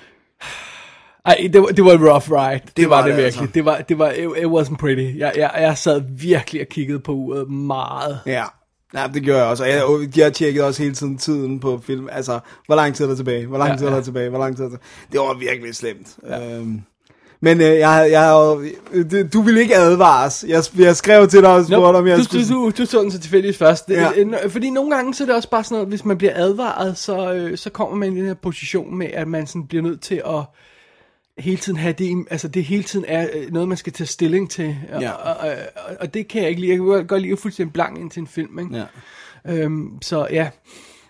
Ej, 1.29 1.49
det 1.53 1.61
var, 1.61 1.67
det 1.67 1.85
var 1.85 1.91
en 1.91 2.09
rough 2.09 2.31
ride. 2.31 2.61
Det, 2.65 2.77
det 2.77 2.89
var, 2.89 2.95
var 2.95 3.01
det 3.07 3.15
det, 3.15 3.23
virkelig. 3.23 3.41
altså. 3.41 3.53
Det 3.53 3.65
var, 3.65 3.77
det 3.89 3.99
var, 3.99 4.09
it, 4.11 4.17
it 4.37 4.45
wasn't 4.45 4.75
pretty. 4.77 5.17
Jeg, 5.17 5.33
jeg, 5.35 5.51
jeg 5.59 5.77
sad 5.77 6.01
virkelig 6.19 6.61
og 6.61 6.67
kiggede 6.67 6.99
på 6.99 7.11
uret 7.11 7.49
meget. 7.51 8.19
Ja. 8.25 8.43
Ja, 8.93 9.03
det 9.13 9.23
gjorde 9.23 9.39
jeg 9.41 9.49
også. 9.49 9.63
Og 9.63 9.69
jeg, 9.69 10.17
jeg 10.17 10.33
tjekkede 10.33 10.65
også 10.67 10.83
hele 10.83 10.95
tiden 10.95 11.17
tiden 11.17 11.59
på 11.59 11.81
film. 11.85 12.07
Altså, 12.11 12.39
hvor 12.65 12.75
lang 12.75 12.95
tid 12.95 13.05
er 13.05 13.09
der 13.09 13.15
tilbage? 13.15 13.45
Hvor 13.45 13.57
lang 13.57 13.69
Ja, 13.71 13.75
tid 13.77 13.85
er 13.85 13.89
der 13.89 13.97
ja. 13.97 14.03
tilbage? 14.03 14.29
Hvor 14.29 14.39
lang 14.39 14.55
tid 14.57 14.65
er 14.65 14.69
der 14.69 14.77
Det 15.11 15.19
var 15.19 15.37
virkelig 15.39 15.75
slemt. 15.75 16.15
Ja. 16.29 16.55
Øhm, 16.57 16.81
men 17.41 17.61
øh, 17.61 17.67
jeg, 17.79 18.07
jeg, 18.11 18.57
det- 19.11 19.33
du 19.33 19.41
ville 19.41 19.61
ikke 19.61 19.75
advares. 19.75 20.45
Jeg, 20.47 20.63
jeg 20.77 20.95
skrev 20.95 21.27
til 21.27 21.41
dig 21.41 21.49
og 21.49 21.65
spurgte, 21.65 21.97
om 21.97 22.07
jeg 22.07 22.17
du, 22.17 22.23
skulle... 22.23 22.47
du, 22.47 22.53
du, 22.53 22.71
du 22.77 22.85
så 22.85 23.01
den 23.01 23.11
så 23.11 23.19
tilfældigvis 23.19 23.57
først. 23.57 23.89
Ja. 23.89 24.09
ja. 24.17 24.47
Fordi 24.47 24.69
nogle 24.69 24.95
gange 24.95 25.13
så 25.13 25.23
er 25.23 25.25
det 25.25 25.35
også 25.35 25.49
bare 25.49 25.63
sådan 25.63 25.75
noget, 25.75 25.87
hvis 25.87 26.05
man 26.05 26.17
bliver 26.17 26.33
advaret, 26.35 26.97
så, 26.97 27.33
øh, 27.33 27.57
så 27.57 27.69
kommer 27.69 27.95
man 27.95 28.13
i 28.13 28.19
den 28.19 28.25
her 28.27 28.33
position 28.33 28.97
med, 28.97 29.07
at 29.13 29.27
man 29.27 29.47
sådan 29.47 29.67
bliver 29.67 29.83
nødt 29.83 30.01
til 30.01 30.15
at 30.27 30.41
hele 31.39 31.57
tiden 31.57 31.79
have 31.79 31.93
det, 31.93 32.25
altså 32.29 32.47
det 32.47 32.63
hele 32.63 32.83
tiden 32.83 33.05
er 33.07 33.27
øh, 33.33 33.51
noget, 33.53 33.67
man 33.67 33.77
skal 33.77 33.93
tage 33.93 34.07
stilling 34.07 34.49
til. 34.49 34.77
Og, 34.93 35.01
Ja. 35.01 35.11
og, 35.11 35.35
og, 35.37 35.49
og, 35.75 35.95
og 35.99 36.13
det 36.13 36.27
kan 36.27 36.41
jeg 36.41 36.49
ikke 36.49 36.61
lide. 36.61 36.71
Jeg 36.71 36.77
kan 36.79 37.07
godt 37.07 37.21
lide 37.21 37.33
at 37.33 37.39
fuldstændig 37.39 37.73
blank 37.73 37.99
ind 37.99 38.11
til 38.11 38.19
en 38.21 38.27
film, 38.27 38.59
ikke? 38.59 38.85
Ja. 39.45 39.53
Øhm, 39.53 40.01
så 40.01 40.27
ja, 40.31 40.49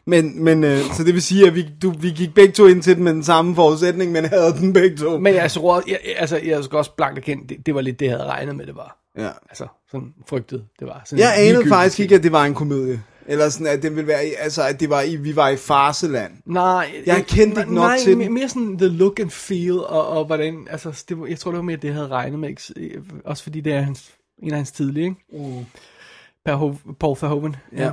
Men, 0.06 0.44
men 0.44 0.64
øh, 0.64 0.80
så 0.98 1.04
det 1.04 1.14
vil 1.14 1.22
sige, 1.22 1.48
at 1.48 1.56
vi, 1.56 1.66
du, 1.82 1.92
vi 2.00 2.10
gik 2.10 2.34
begge 2.34 2.54
to 2.54 2.66
ind 2.68 2.82
til 2.84 2.96
den 2.96 3.04
med 3.04 3.14
den 3.14 3.24
samme 3.24 3.56
forudsætning, 3.56 4.12
men 4.12 4.26
havde 4.26 4.54
den 4.54 4.74
begge 4.74 4.98
to. 4.98 5.20
men 5.20 5.36
jeg, 5.36 5.52
tror, 5.52 5.84
jeg, 5.88 6.00
altså, 6.18 6.38
jeg 6.46 6.64
skal 6.64 6.78
også 6.78 6.92
blankt 6.98 7.18
erkende, 7.18 7.48
det, 7.48 7.66
det 7.66 7.76
var 7.76 7.82
lidt 7.82 8.00
det, 8.00 8.06
jeg 8.06 8.14
havde 8.16 8.26
regnet 8.30 8.56
med, 8.56 8.66
det 8.66 8.76
var. 8.76 8.98
Ja. 9.18 9.30
Altså, 9.50 9.68
sådan 9.92 10.14
frygtet, 10.30 10.64
det 10.80 10.88
var. 10.88 11.02
Sådan 11.06 11.20
Jeg 11.24 11.34
anede 11.38 11.68
faktisk 11.70 11.96
ting. 11.96 12.04
ikke, 12.04 12.16
at 12.16 12.24
det 12.24 12.32
var 12.32 12.46
en 12.46 12.54
komedie. 12.54 13.02
Eller 13.30 13.50
sådan, 13.50 13.68
at 13.68 13.84
det 13.84 13.96
ville 13.96 14.08
være, 14.08 14.20
altså, 14.22 14.64
at 14.68 14.80
det 14.80 14.90
var 14.90 15.02
i, 15.02 15.16
vi 15.16 15.36
var 15.36 15.50
i 15.50 15.58
farseland. 15.58 16.32
Nej, 16.46 16.92
Jeg 17.06 17.26
kendte 17.28 17.62
ikke 17.62 17.74
nok 17.74 17.84
nej, 17.84 17.98
til 18.04 18.18
den. 18.18 18.34
mere, 18.34 18.50
sådan 18.50 18.78
the 18.78 18.88
look 18.88 19.20
and 19.20 19.30
feel, 19.30 19.80
og, 19.80 20.08
og 20.08 20.26
hvordan, 20.26 20.68
altså, 20.72 21.04
det 21.10 21.18
jeg 21.30 21.40
tror, 21.40 21.52
det 21.52 21.58
var 21.58 21.64
mere 21.64 21.78
det, 21.78 21.84
jeg 21.88 21.94
havde 21.94 22.08
regnet 22.08 22.40
med, 22.40 22.50
ikke? 22.50 23.02
også 23.26 23.44
fordi 23.44 23.62
det 23.62 23.74
er 23.74 23.82
hans, 23.82 24.12
en 24.44 24.52
af 24.52 24.58
hans 24.58 24.72
tidlige, 24.72 25.04
ikke? 25.06 25.50
Mm. 25.50 25.66
Per 26.46 26.56
Ho- 26.58 26.94
Paul 27.00 27.18
Verhoeven. 27.22 27.56
Ja. 27.78 27.92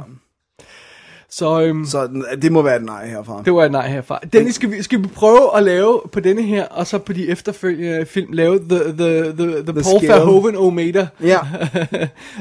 Så, 1.31 1.61
øhm, 1.63 1.85
Så 1.87 2.07
den- 2.07 2.25
det 2.43 2.53
må 2.53 2.63
være 2.63 2.77
et 2.77 2.85
nej 2.85 3.07
herfra. 3.09 3.43
det 3.45 3.53
var 3.53 3.65
et 3.65 3.71
nej 3.73 3.89
herfra. 3.89 4.21
Dennis, 4.33 4.55
skal 4.55 4.71
vi, 4.71 4.83
skal 4.83 5.03
vi 5.03 5.07
prøve 5.15 5.57
at 5.57 5.63
lave 5.63 6.01
på 6.13 6.21
denne 6.21 6.43
her, 6.43 6.65
og 6.65 6.87
så 6.87 6.99
på 6.99 7.13
de 7.13 7.29
efterfølgende 7.29 8.07
film, 8.07 8.33
lave 8.33 8.59
the, 8.59 8.79
the, 8.79 9.23
the, 9.23 9.33
the, 9.33 9.63
the 9.63 9.73
Paul 9.73 9.83
scale. 9.85 10.09
Verhoeven 10.09 10.57
Ometer. 10.57 11.07
Ja. 11.23 11.39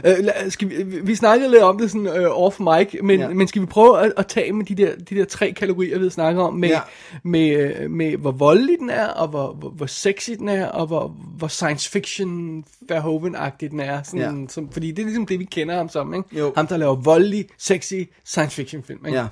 Øh, 0.06 0.16
skal 0.52 0.70
vi, 0.70 0.84
vi- 1.04 1.16
snakkede 1.16 1.52
lidt 1.52 1.64
om 1.64 1.78
det 1.78 1.92
sådan 1.92 2.08
uh, 2.08 2.44
off 2.46 2.60
mic, 2.60 2.96
men, 3.04 3.20
Ja. 3.20 3.30
men 3.30 3.48
skal 3.48 3.62
vi 3.62 3.66
prøve 3.68 4.02
at, 4.02 4.14
at 4.18 4.28
tage 4.28 4.54
med 4.54 4.66
de 4.66 4.76
der, 4.76 4.90
de 5.10 5.16
der 5.16 5.26
tre 5.26 5.52
kategorier, 5.52 6.00
vi 6.00 6.10
snakker 6.10 6.42
om, 6.44 6.54
med, 6.54 6.70
Ja. 6.70 6.76
ja. 6.76 7.18
med, 7.24 7.74
øh, 7.80 7.92
med 7.92 8.18
hvor 8.18 8.32
voldelig 8.32 8.76
den 8.80 8.90
er, 8.90 9.08
og 9.08 9.28
hvor, 9.28 9.54
hvor, 9.54 9.70
hvor 9.70 9.86
sexy 9.86 10.30
den 10.40 10.50
er, 10.50 10.66
og 10.68 10.88
hvor, 10.88 11.16
hvor 11.38 11.48
science 11.48 11.90
fiction 11.92 12.64
Verhoeven-agtig 12.92 13.72
den 13.72 13.80
er. 13.80 14.04
Sådan, 14.04 14.42
Ja. 14.42 14.48
som, 14.50 14.70
fordi 14.72 14.92
det 14.92 15.00
er 15.00 15.04
ligesom 15.04 15.26
det, 15.26 15.40
vi 15.40 15.46
kender 15.46 15.76
ham 15.76 15.90
som, 15.90 16.14
ikke? 16.14 16.40
Jo. 16.40 16.54
Ham, 16.56 16.68
der 16.68 16.78
laver 16.78 16.96
voldelig, 16.96 17.46
sexy 17.58 17.94
science 18.26 18.56
fiction 18.56 18.84
film, 18.88 19.06
ikke? 19.06 19.18
ja. 19.18 19.26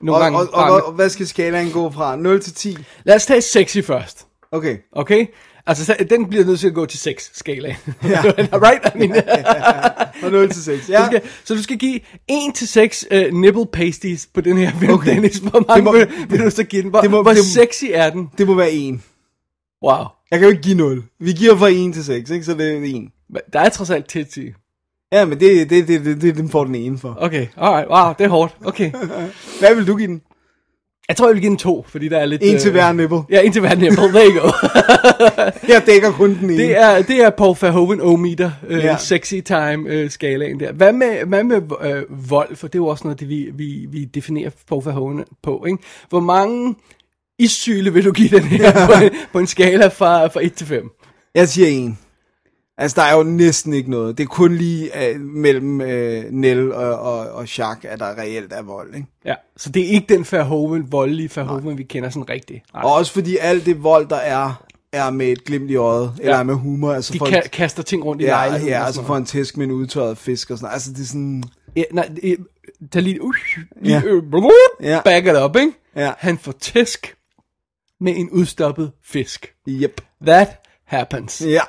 Nogle 0.00 0.16
Og, 0.18 0.22
gange 0.24 0.38
og, 0.38 0.48
og, 0.52 0.64
og, 0.74 0.84
og, 0.86 0.92
hvad 0.92 1.08
skal 1.08 1.26
skalaen 1.26 1.70
gå 1.72 1.90
fra? 1.90 2.16
0 2.16 2.40
til 2.42 2.54
10? 2.54 2.76
Lad 3.04 3.14
os 3.16 3.26
tage 3.26 3.40
sexy 3.40 3.78
først. 3.84 4.26
Okay. 4.52 4.76
Okay? 4.92 5.26
Altså, 5.66 5.84
så, 5.84 5.96
den 6.10 6.26
bliver 6.28 6.44
nødt 6.44 6.60
til 6.60 6.66
at 6.66 6.74
gå 6.74 6.86
til 6.86 6.98
6 6.98 7.30
skala. 7.34 7.76
Ja. 8.04 8.20
right? 8.66 8.94
I 8.94 8.98
mean, 8.98 9.22
Og 10.24 10.30
0 10.32 10.50
til 10.50 10.62
6. 10.64 10.88
ja. 10.88 10.94
Ja. 10.94 11.00
du 11.00 11.06
skal, 11.06 11.22
så 11.44 11.54
du 11.54 11.62
skal 11.62 11.78
give 11.78 12.00
1 12.28 12.54
til 12.54 12.68
6 12.68 13.06
uh, 13.14 13.34
nibble 13.38 13.66
pasties 13.72 14.28
på 14.34 14.40
den 14.40 14.56
her 14.58 14.72
film, 14.78 14.92
okay. 14.92 15.10
Dennis. 15.14 15.36
Hvor 15.36 15.64
mange 15.68 15.74
Det 15.76 15.84
må- 15.84 15.92
vil, 15.92 16.30
vil 16.30 16.40
du 16.44 16.50
så 16.50 16.64
give 16.64 16.82
den? 16.82 16.90
Hvor, 16.90 17.00
det 17.00 17.10
må- 17.10 17.22
hvor 17.22 17.32
det 17.32 17.44
sexy 17.44 17.84
er 17.92 18.10
den? 18.10 18.30
Det 18.38 18.46
må 18.46 18.54
være 18.54 18.72
1. 18.72 19.00
Wow. 19.84 20.04
Jeg 20.30 20.38
kan 20.38 20.48
jo 20.48 20.50
ikke 20.50 20.62
give 20.62 20.76
0. 20.76 21.02
Vi 21.20 21.32
giver 21.32 21.56
fra 21.56 21.68
1 21.68 21.94
til 21.94 22.04
6, 22.04 22.30
ikke? 22.30 22.44
Så 22.44 22.54
det 22.54 22.72
er 22.72 22.76
1. 22.76 22.82
Men 23.30 23.40
Der 23.52 23.60
er 23.60 23.68
trods 23.68 23.90
alt 23.90 24.08
til 24.08 24.26
10. 24.26 24.40
Ja, 25.12 25.24
men 25.24 25.40
det, 25.40 25.70
det, 25.70 25.88
det, 25.88 26.04
det, 26.04 26.22
det, 26.22 26.36
den 26.36 26.48
får 26.48 26.64
den 26.64 26.74
ene 26.74 26.98
for. 26.98 27.16
Okay, 27.20 27.46
alright, 27.56 27.88
wow, 27.90 28.12
det 28.18 28.24
er 28.24 28.28
hårdt. 28.28 28.56
Okay. 28.64 28.90
Hvad 29.60 29.74
vil 29.74 29.86
du 29.86 29.96
give 29.96 30.06
den? 30.08 30.22
Jeg 31.08 31.16
tror, 31.16 31.26
jeg 31.26 31.34
vil 31.34 31.40
give 31.40 31.50
den 31.50 31.56
2, 31.58 31.84
fordi 31.88 32.08
der 32.08 32.18
er 32.18 32.24
lidt... 32.26 32.42
En 32.44 32.58
til 32.58 32.68
øh, 32.68 32.72
hver 32.74 32.92
nipple. 32.92 33.18
Ja, 33.30 33.40
en 33.40 33.52
til 33.52 33.60
hver 33.60 33.74
nipple. 33.74 34.08
There 34.08 34.26
you 34.30 34.40
go. 34.40 34.48
Jeg 35.72 35.82
dækker 35.86 36.12
kun 36.12 36.34
den 36.34 36.50
ene. 36.50 36.56
Det 36.62 36.78
er, 36.80 37.02
det 37.02 37.16
er 37.24 37.30
Paul 37.30 37.56
Verhoeven 37.60 38.00
o-meter, 38.00 38.50
øh, 38.68 38.78
Ja. 38.84 38.96
sexy 38.96 39.34
time 39.44 39.88
øh, 39.88 40.10
skalaen 40.10 40.60
der. 40.60 40.72
Hvad 40.72 40.92
med, 40.92 41.24
hvad 41.26 41.44
med 41.44 41.60
øh, 41.82 42.30
vold? 42.30 42.56
For 42.56 42.66
det 42.66 42.74
er 42.74 42.78
jo 42.78 42.86
også 42.86 43.04
noget, 43.04 43.20
det 43.20 43.28
vi, 43.28 43.50
vi, 43.54 43.86
vi 43.90 44.04
definerer 44.04 44.50
Paul 44.68 44.84
Verhoeven 44.84 45.24
på. 45.42 45.64
Ikke? 45.68 45.78
Hvor 46.08 46.20
mange 46.20 46.74
issyle 47.38 47.92
vil 47.92 48.04
du 48.04 48.12
give 48.12 48.28
den 48.28 48.42
her 48.42 48.72
på, 48.86 49.04
en, 49.04 49.10
på 49.32 49.38
en 49.38 49.46
skala 49.46 49.86
fra, 49.86 50.26
fra 50.26 50.40
1 50.44 50.52
til 50.54 50.66
5? 50.66 50.90
Jeg 51.34 51.48
siger 51.48 51.86
1. 51.88 51.96
Altså, 52.80 53.00
der 53.00 53.06
er 53.06 53.16
jo 53.16 53.22
næsten 53.22 53.72
ikke 53.72 53.90
noget. 53.90 54.18
Det 54.18 54.24
er 54.24 54.28
kun 54.28 54.54
lige 54.56 54.90
uh, 55.14 55.20
mellem 55.20 55.80
uh, 55.80 56.32
Nell 56.40 56.72
og, 56.72 56.98
og, 56.98 57.18
og 57.30 57.58
Jacques, 57.58 57.92
at 57.92 57.98
der 57.98 58.18
reelt 58.18 58.52
er 58.52 58.62
vold, 58.62 58.94
ikke? 58.94 59.06
Ja, 59.24 59.34
så 59.56 59.70
det 59.70 59.82
er 59.82 59.86
ikke 59.88 60.14
den 60.14 60.26
Verhoeven, 60.30 60.92
voldelige 60.92 61.30
Verhoeven, 61.34 61.78
vi 61.78 61.82
kender 61.82 62.10
sådan 62.10 62.28
rigtigt. 62.28 62.64
Nej. 62.74 62.82
Og 62.82 62.94
også 62.94 63.12
fordi 63.12 63.36
alt 63.36 63.66
det 63.66 63.82
vold, 63.82 64.08
der 64.08 64.16
er, 64.16 64.64
er 64.92 65.10
med 65.10 65.26
et 65.26 65.44
glimt 65.44 65.70
i 65.70 65.76
øjet, 65.76 66.12
ja. 66.18 66.22
eller 66.22 66.36
er 66.36 66.42
med 66.42 66.54
humor. 66.54 66.92
Altså 66.92 67.12
De 67.12 67.18
for 67.18 67.26
ka- 67.26 67.48
kaster 67.48 67.82
ting 67.82 68.04
rundt 68.04 68.22
i 68.22 68.24
ja, 68.24 68.30
lejligheden. 68.30 68.68
ja, 68.68 68.84
altså 68.86 69.02
for 69.02 69.16
en 69.16 69.24
tæsk 69.24 69.56
med 69.56 69.66
en 69.66 69.72
udtørret 69.72 70.18
fisk 70.18 70.50
og 70.50 70.58
sådan. 70.58 70.72
Altså, 70.72 70.92
det 70.92 71.00
er 71.00 71.04
sådan... 71.06 71.42
Ja, 71.76 71.82
nej, 71.92 72.10
øh, 72.22 72.36
tag 72.92 73.02
lige, 73.02 73.22
uh, 73.22 73.34
lige 73.82 73.94
ja. 73.98 74.02
øh, 74.04 74.22
blub, 74.30 74.44
Ja. 74.82 75.00
back 75.04 75.26
it 75.26 75.32
up, 75.44 75.56
ikke? 75.56 75.72
Ja. 75.96 76.12
Han 76.18 76.38
får 76.38 76.52
tæsk 76.60 77.14
med 78.00 78.12
en 78.16 78.30
udstoppet 78.30 78.92
fisk. 79.04 79.52
Yep. 79.68 80.00
That 80.26 80.48
happens. 80.84 81.42
Ja. 81.46 81.60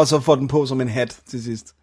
Og 0.00 0.06
så 0.06 0.20
får 0.20 0.34
den 0.34 0.48
på 0.48 0.66
som 0.66 0.80
en 0.80 0.88
hat 0.88 1.16
til 1.30 1.44
sidst. 1.44 1.66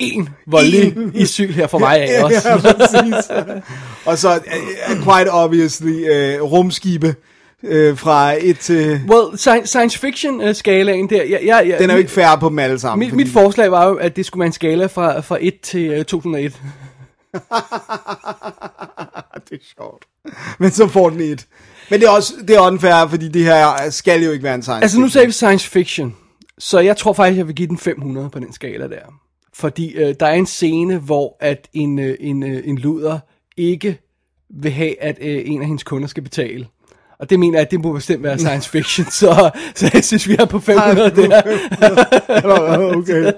En 0.00 0.28
voldelig 0.46 0.96
i 1.14 1.26
syg 1.26 1.54
her 1.54 1.66
for 1.66 1.78
mig 1.78 2.00
af 2.00 2.22
også. 2.24 2.48
Ja, 2.48 2.56
præcis. 2.60 3.30
og 4.04 4.18
så 4.18 4.34
uh, 4.36 4.96
quite 4.96 5.30
obviously 5.30 5.90
uh, 5.90 6.52
rumskibe 6.52 7.14
uh, 7.62 7.98
fra 7.98 8.34
et 8.40 8.58
til... 8.58 9.00
Well, 9.08 9.38
science, 9.38 9.66
science 9.66 9.98
fiction 9.98 10.48
uh, 10.48 10.54
skalaen 10.54 11.10
der, 11.10 11.24
ja, 11.24 11.38
ja, 11.44 11.58
ja, 11.58 11.78
Den 11.78 11.90
er 11.90 11.94
jo 11.94 11.98
ikke 11.98 12.10
færre 12.10 12.38
på 12.38 12.48
dem 12.48 12.58
alle 12.58 12.78
sammen. 12.78 13.06
Mit, 13.06 13.16
mit 13.16 13.28
forslag 13.28 13.70
var 13.70 13.88
jo, 13.88 13.94
at 13.94 14.16
det 14.16 14.26
skulle 14.26 14.40
være 14.40 14.46
en 14.46 14.52
skala 14.52 14.86
fra, 14.86 15.20
fra 15.20 15.38
1 15.40 15.60
til 15.60 15.98
uh, 15.98 16.04
2001. 16.04 16.52
det 16.52 16.60
er 19.52 19.64
sjovt. 19.76 20.04
Men 20.58 20.70
så 20.70 20.88
får 20.88 21.10
den 21.10 21.20
et. 21.20 21.46
Men 21.90 22.00
det 22.00 22.06
er 22.06 22.10
også 22.10 22.34
det 22.48 22.56
er 22.56 22.60
unfair, 22.60 23.08
fordi 23.08 23.28
det 23.28 23.44
her 23.44 23.90
skal 23.90 24.22
jo 24.22 24.30
ikke 24.30 24.44
være 24.44 24.54
en 24.54 24.62
science 24.62 24.82
Altså 24.82 25.00
nu 25.00 25.08
sagde 25.08 25.26
vi 25.26 25.32
science 25.32 25.68
fiction, 25.68 26.16
så 26.58 26.78
jeg 26.78 26.96
tror 26.96 27.12
faktisk, 27.12 27.38
jeg 27.38 27.46
vil 27.46 27.54
give 27.54 27.68
den 27.68 27.78
500 27.78 28.30
på 28.30 28.38
den 28.38 28.52
skala 28.52 28.88
der. 28.88 29.12
Fordi 29.54 29.94
øh, 29.94 30.14
der 30.20 30.26
er 30.26 30.34
en 30.34 30.46
scene, 30.46 30.98
hvor 30.98 31.36
at 31.40 31.68
en, 31.72 31.98
øh, 31.98 32.16
en, 32.20 32.42
øh, 32.42 32.62
en 32.64 32.78
luder 32.78 33.18
ikke 33.56 34.00
vil 34.50 34.72
have, 34.72 35.02
at 35.02 35.18
øh, 35.20 35.42
en 35.44 35.60
af 35.60 35.66
hendes 35.66 35.84
kunder 35.84 36.08
skal 36.08 36.22
betale. 36.22 36.66
Og 37.18 37.30
det 37.30 37.40
mener 37.40 37.58
jeg, 37.58 37.64
at 37.64 37.70
det 37.70 37.80
må 37.80 37.92
bestemt 37.92 38.22
være 38.22 38.38
science 38.38 38.70
fiction, 38.70 39.06
så, 39.10 39.50
så 39.74 39.90
jeg 39.94 40.04
synes, 40.04 40.28
vi 40.28 40.36
er 40.38 40.44
på 40.44 40.60
500 40.60 41.10
der. 41.10 41.42
okay. 42.96 43.32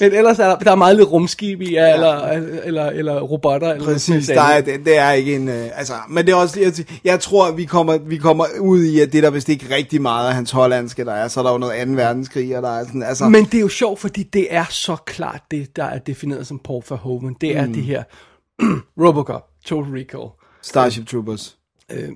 Men 0.00 0.12
ellers 0.12 0.38
er 0.38 0.48
der, 0.48 0.58
der 0.58 0.70
er 0.70 0.74
meget 0.74 0.96
lidt 0.96 1.08
rumskib 1.08 1.60
i, 1.60 1.72
ja, 1.72 1.94
eller, 1.94 2.28
eller, 2.64 2.86
eller 2.86 3.20
robotter. 3.20 3.72
Eller 3.72 3.84
Præcis, 3.84 4.26
der 4.26 4.42
er, 4.42 4.60
det, 4.60 4.80
det 4.84 4.98
er 4.98 5.10
ikke 5.10 5.34
en, 5.34 5.48
øh, 5.48 5.68
altså, 5.74 5.92
men 6.08 6.26
det 6.26 6.32
er 6.32 6.36
også, 6.36 6.60
jeg, 6.60 6.72
jeg 7.04 7.20
tror, 7.20 7.52
vi 7.52 7.64
kommer, 7.64 7.98
vi 7.98 8.16
kommer 8.16 8.44
ud 8.60 8.82
i, 8.84 9.00
at 9.00 9.12
det 9.12 9.18
er 9.18 9.22
der 9.22 9.30
vist 9.30 9.48
ikke 9.48 9.74
rigtig 9.74 10.02
meget 10.02 10.28
af 10.28 10.34
hans 10.34 10.50
hollandske, 10.50 11.04
der 11.04 11.12
er, 11.12 11.28
så 11.28 11.40
er 11.40 11.44
der 11.44 11.52
jo 11.52 11.58
noget 11.58 11.72
anden 11.72 11.96
verdenskrig, 11.96 12.56
og 12.56 12.62
der 12.62 12.78
er 12.78 12.84
sådan, 12.84 13.02
altså, 13.02 13.28
Men 13.28 13.44
det 13.44 13.54
er 13.54 13.60
jo 13.60 13.68
sjovt, 13.68 14.00
fordi 14.00 14.22
det 14.22 14.46
er 14.50 14.64
så 14.70 14.96
klart 15.06 15.42
det, 15.50 15.76
der 15.76 15.84
er 15.84 15.98
defineret 15.98 16.46
som 16.46 16.58
Paul 16.58 16.82
Verhoeven. 16.88 17.36
Det 17.40 17.56
er 17.56 17.66
mm. 17.66 17.72
det 17.72 17.82
her 17.82 18.02
Robocop, 19.04 19.48
Total 19.64 19.92
Recall, 19.92 20.30
Starship 20.62 21.06
Troopers, 21.06 21.56
øh, 21.92 22.08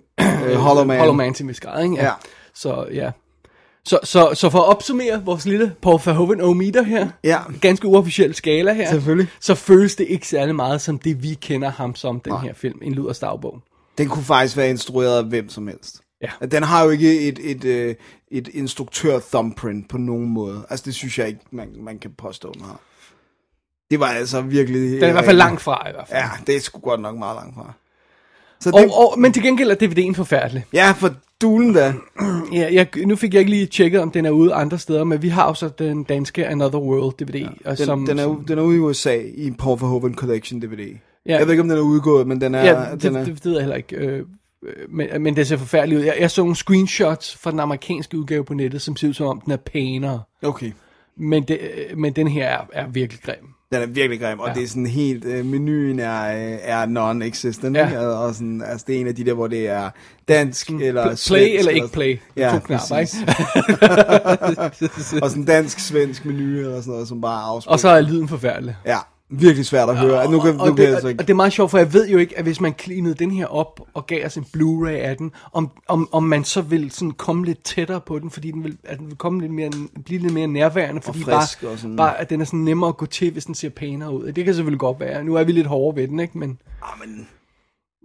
øh, 0.46 0.56
Hollow 0.56 0.84
Man, 0.84 0.98
Hollow 0.98 1.14
Man 1.14 1.34
til 1.34 1.46
Miskar, 1.46 1.78
ikke? 1.80 1.94
Ja. 1.94 2.10
Så 2.54 2.86
ja. 2.92 3.10
Så, 3.84 3.98
så, 4.04 4.30
så 4.34 4.50
for 4.50 4.58
at 4.58 4.64
opsummere 4.68 5.22
vores 5.24 5.46
lille 5.46 5.74
Paul 5.82 6.00
Verhoeven 6.04 6.40
ometer 6.40 6.82
her, 6.82 7.08
Ja. 7.24 7.38
ganske 7.60 7.88
uofficiel 7.88 8.34
skala 8.34 8.72
her, 8.72 8.90
Selvfølgelig. 8.90 9.28
så 9.40 9.54
føles 9.54 9.96
det 9.96 10.06
ikke 10.08 10.28
særlig 10.28 10.54
meget 10.54 10.80
som 10.80 10.98
det, 10.98 11.22
vi 11.22 11.34
kender 11.34 11.70
ham 11.70 11.94
som, 11.94 12.20
den 12.20 12.38
her 12.38 12.54
film, 12.54 12.78
En 12.82 12.94
Luders 12.94 13.18
Dagbog. 13.18 13.60
den 13.98 14.08
kunne 14.08 14.24
faktisk 14.24 14.56
være 14.56 14.70
instrueret 14.70 15.18
af 15.18 15.24
hvem 15.24 15.48
som 15.48 15.68
helst. 15.68 16.00
Ja. 16.22 16.46
Den 16.46 16.62
har 16.62 16.84
jo 16.84 16.90
ikke 16.90 17.20
et, 17.28 17.38
et, 17.42 17.64
et, 17.64 17.96
et 18.30 18.48
instruktør 18.48 19.18
thumbprint 19.32 19.88
på 19.88 19.98
nogen 19.98 20.28
måde. 20.28 20.66
Altså 20.70 20.84
det 20.84 20.94
synes 20.94 21.18
jeg 21.18 21.28
ikke, 21.28 21.40
man, 21.50 21.68
man 21.80 21.98
kan 21.98 22.10
påstå, 22.18 22.52
den 22.52 22.62
har. 22.62 22.80
Det 23.90 24.00
var 24.00 24.06
altså 24.06 24.40
virkelig... 24.40 24.80
Den 24.92 25.02
er 25.02 25.08
i 25.08 25.12
hvert 25.12 25.24
fald 25.24 25.36
langt 25.36 25.60
fra, 25.60 25.88
i 25.88 25.92
hvert 25.92 26.08
fald. 26.08 26.22
Ja, 26.22 26.30
det 26.46 26.56
er 26.56 26.60
sgu 26.60 26.80
godt 26.80 27.00
nok 27.00 27.16
meget 27.18 27.36
langt 27.36 27.54
fra. 27.54 27.72
Så 28.66 28.70
Og, 28.74 28.80
det, 28.80 28.90
og, 28.90 29.18
men 29.18 29.32
til 29.32 29.42
gengæld 29.42 29.70
er 29.70 29.74
DVD'en 29.74 30.14
forfærdelig. 30.14 30.64
ja, 30.72 30.90
for 30.90 31.10
dulen 31.42 31.74
da. 31.74 31.94
Ja, 32.52 32.68
jeg, 32.72 32.88
nu 33.06 33.16
fik 33.16 33.34
jeg 33.34 33.40
ikke 33.40 33.50
lige 33.50 33.66
tjekket, 33.66 34.00
om 34.00 34.10
den 34.10 34.26
er 34.26 34.30
ude 34.30 34.54
andre 34.54 34.78
steder, 34.78 35.04
men 35.04 35.22
vi 35.22 35.28
har 35.28 35.46
jo 35.46 35.54
så 35.54 35.68
den 35.68 36.04
danske 36.04 36.46
Another 36.46 36.78
World 36.78 37.14
DVD. 37.18 37.34
Ja, 37.34 37.48
og 37.64 37.78
Den, 37.78 37.86
som, 37.86 38.06
den, 38.06 38.18
er, 38.18 38.22
som, 38.22 38.44
den 38.44 38.58
er 38.58 38.62
ude 38.62 38.76
i 38.76 38.80
USA 38.80 39.16
i 39.34 39.50
Paul 39.58 39.80
Verhoeven 39.80 40.14
Collection 40.14 40.60
DVD. 40.60 40.96
Ja. 41.26 41.38
Jeg 41.38 41.46
ved 41.46 41.52
ikke, 41.52 41.62
om 41.62 41.68
den 41.68 41.78
er 41.78 41.82
udgået, 41.82 42.26
men 42.26 42.40
den 42.40 42.54
er... 42.54 42.64
ja, 42.64 42.90
det, 42.92 43.02
den 43.02 43.16
er 43.16 43.24
det, 43.24 43.34
det 43.34 43.44
ved 43.44 43.52
jeg 43.52 43.60
heller 43.62 43.76
ikke. 43.76 43.96
Øh, 43.96 44.18
øh, 44.62 44.72
men, 44.88 45.08
men 45.22 45.36
det 45.36 45.46
ser 45.46 45.56
forfærdeligt 45.56 45.98
ud. 45.98 46.04
Jeg, 46.04 46.16
jeg 46.20 46.30
så 46.30 46.40
nogle 46.40 46.56
screenshots 46.56 47.36
fra 47.36 47.50
den 47.50 47.60
amerikanske 47.60 48.18
udgave 48.18 48.44
på 48.44 48.54
nettet, 48.54 48.82
som 48.82 48.96
ser 48.96 49.08
ud 49.08 49.14
som 49.14 49.26
om, 49.26 49.40
den 49.40 49.52
er 49.52 49.56
pænere. 49.56 50.20
okay. 50.42 50.72
Men, 51.16 51.42
det, 51.42 51.58
øh, 51.90 51.98
men 51.98 52.12
den 52.12 52.28
her 52.28 52.46
er, 52.48 52.60
er 52.72 52.86
virkelig 52.88 53.22
grim. 53.22 53.55
Den 53.72 53.82
er 53.82 53.86
virkelig 53.86 54.20
grim, 54.20 54.38
og 54.38 54.48
Ja. 54.48 54.54
det 54.54 54.62
er 54.62 54.68
sådan 54.68 54.86
helt, 54.86 55.24
øh, 55.24 55.44
menuen 55.44 56.00
er, 56.00 56.22
øh, 56.52 56.58
er 56.62 56.86
non-existent, 56.86 57.76
Ja. 57.76 57.88
ja. 57.88 58.06
og, 58.06 58.34
sådan, 58.34 58.62
altså 58.66 58.84
det 58.88 58.96
er 58.96 59.00
en 59.00 59.06
af 59.08 59.14
de 59.14 59.24
der, 59.24 59.32
hvor 59.34 59.46
det 59.46 59.68
er 59.68 59.90
dansk 60.28 60.70
eller 60.70 61.02
Play 61.04 61.14
svensk, 61.16 61.58
eller 61.58 61.72
ikke 61.72 61.88
play. 61.92 62.18
Ja, 62.36 62.50
to 62.52 62.58
knapper, 62.58 62.96
ikke? 62.98 63.16
og 65.24 65.30
sådan 65.30 65.44
dansk-svensk 65.44 66.24
menu 66.24 66.58
eller 66.58 66.80
sådan 66.80 66.92
noget, 66.92 67.08
som 67.08 67.20
bare 67.20 67.42
afspiller. 67.42 67.72
og 67.72 67.80
så 67.80 67.88
er 67.88 68.00
lyden 68.00 68.28
forfærdelig. 68.28 68.76
Ja, 68.86 68.98
virkelig 69.28 69.66
svært 69.66 69.88
at 69.88 69.96
høre. 69.96 70.30
Nu 70.30 70.40
kan, 70.40 70.54
nu 70.54 70.60
og, 70.60 70.66
kan 70.66 70.76
det, 70.76 70.86
altså 70.86 71.06
og, 71.06 71.10
ikke... 71.10 71.22
og 71.22 71.26
det 71.28 71.32
er 71.32 71.36
meget 71.36 71.52
sjovt, 71.52 71.70
for 71.70 71.78
jeg 71.78 71.92
ved 71.92 72.08
jo 72.08 72.18
ikke, 72.18 72.38
at 72.38 72.44
hvis 72.44 72.60
man 72.60 72.74
cleanede 72.80 73.14
den 73.14 73.30
her 73.30 73.46
op 73.46 73.80
og 73.94 74.06
gav 74.06 74.26
os 74.26 74.36
en 74.36 74.46
Blu-ray 74.56 74.90
af 74.90 75.16
den, 75.16 75.32
om, 75.52 75.70
om, 75.88 76.08
om 76.12 76.22
man 76.22 76.44
så 76.44 76.60
vil 76.60 76.90
sådan 76.90 77.10
komme 77.10 77.44
lidt 77.44 77.64
tættere 77.64 78.00
på 78.00 78.18
den, 78.18 78.30
fordi 78.30 78.50
den 78.50 78.64
vil, 78.64 78.76
at 78.84 78.98
den 78.98 79.06
vil 79.06 79.16
komme 79.16 79.40
lidt 79.40 79.52
mere, 79.52 79.70
blive 80.04 80.20
lidt 80.20 80.32
mere 80.32 80.46
nærværende, 80.46 81.00
fordi 81.00 81.22
frisk 81.22 81.62
bare, 81.62 81.70
og 81.70 81.78
sådan. 81.78 81.96
bare, 81.96 82.20
at 82.20 82.30
den 82.30 82.40
er 82.40 82.44
sådan 82.44 82.60
nemmere 82.60 82.88
at 82.88 82.96
gå 82.96 83.06
til, 83.06 83.30
hvis 83.30 83.44
den 83.44 83.54
ser 83.54 83.68
pænere 83.68 84.12
ud. 84.14 84.32
Det 84.32 84.44
kan 84.44 84.54
selvfølgelig 84.54 84.80
godt 84.80 85.00
være. 85.00 85.24
Nu 85.24 85.34
er 85.34 85.44
vi 85.44 85.52
lidt 85.52 85.66
hårde 85.66 85.96
ved 85.96 86.08
den, 86.08 86.20
ikke? 86.20 86.38
Men, 86.38 86.58
Ah, 86.82 87.00
men 87.00 87.28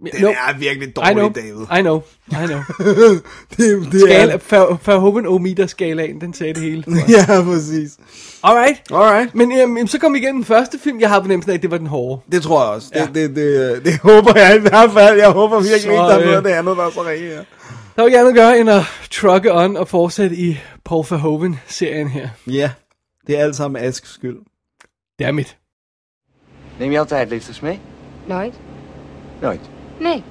men 0.02 0.12
den 0.12 0.24
er 0.24 0.58
virkelig 0.58 0.88
I 0.88 0.92
know, 0.92 1.22
dårlig, 1.28 1.34
David. 1.34 1.78
I 1.78 1.80
know, 1.82 2.02
I 2.30 2.46
know. 2.46 2.60
det, 3.56 3.92
det 3.92 4.00
Skala, 4.00 4.32
er... 4.32 4.38
Ver- 4.38 4.76
Verhoeven 4.86 5.26
Ometer 5.26 5.66
skalaen, 5.66 6.20
den 6.20 6.34
sagde 6.34 6.54
det 6.54 6.62
hele. 6.62 6.84
jeg. 6.86 7.04
Ja, 7.28 7.42
præcis. 7.44 7.98
Alright. 8.42 8.82
Alright. 8.92 9.34
Men 9.34 9.52
øhm, 9.58 9.86
så 9.86 9.98
kom 9.98 10.12
vi 10.14 10.18
igennem 10.18 10.42
den 10.42 10.46
første 10.46 10.78
film. 10.78 11.00
Jeg 11.00 11.08
har 11.08 11.20
på 11.20 11.28
af, 11.50 11.54
at 11.54 11.62
det 11.62 11.70
var 11.70 11.78
den 11.78 11.86
hårde. 11.86 12.22
Det 12.32 12.42
tror 12.42 12.62
jeg 12.64 12.70
også. 12.74 12.88
Ja. 12.94 13.00
Det, 13.06 13.14
det, 13.14 13.36
det, 13.36 13.84
det, 13.84 13.98
håber 13.98 14.32
jeg 14.40 14.56
i 14.56 14.60
hvert 14.60 14.90
fald. 14.92 15.18
Jeg 15.18 15.30
håber 15.30 15.56
virkelig 15.60 15.80
Så, 15.82 15.88
ikke, 15.90 15.98
der 16.02 16.18
er 16.18 16.24
noget 16.24 16.34
af 16.34 16.38
øh, 16.38 16.44
det 16.44 16.50
andet, 16.50 16.76
der 16.76 16.86
er 16.86 16.90
så 16.90 17.02
ringe 17.02 17.28
her. 17.28 17.44
Der 17.96 18.02
andet 18.08 18.28
at 18.28 18.34
gøre, 18.34 18.58
end 18.58 18.70
at 18.70 18.82
trucke 19.10 19.52
on 19.54 19.76
og 19.76 19.88
fortsætte 19.88 20.36
i 20.36 20.58
Paul 20.84 21.04
Verhoeven-serien 21.10 22.08
her. 22.08 22.28
Ja, 22.46 22.70
det 23.26 23.38
er 23.38 23.42
alt 23.42 23.56
sammen 23.56 23.82
Asks 23.84 24.14
skyld. 24.14 24.36
Dammit. 25.20 25.56
Neem 26.78 26.92
je 26.92 26.98
altijd 26.98 27.28
lifters 27.28 27.62
mee? 27.62 27.80
Nooit? 28.28 28.54
Nooit. 29.42 29.60
Nee. 30.02 30.22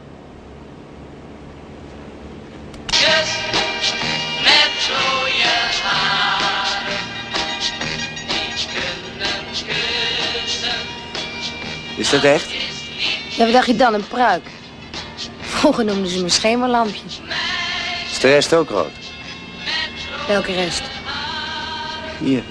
Met 4.44 4.90
rode 4.90 5.44
haar, 5.84 6.80
die 8.28 8.66
kunnen 8.74 9.74
kussen. 10.44 10.70
Is 11.96 12.10
dat 12.10 12.24
echt? 12.24 12.52
Ja, 13.30 13.44
wat 13.44 13.54
dacht 13.54 13.66
je 13.66 13.76
dan? 13.76 13.94
Een 13.94 14.08
pruik? 14.08 14.44
Vroeger 15.40 15.86
noemden 15.86 16.12
ze 16.12 16.22
me 16.22 16.30
schemerlampje. 16.30 17.02
Is 18.12 18.20
de 18.20 18.28
rest 18.28 18.54
ook 18.54 18.70
rood? 18.70 18.92
Welke 20.28 20.54
rest? 20.54 20.84
Hier. 22.20 22.44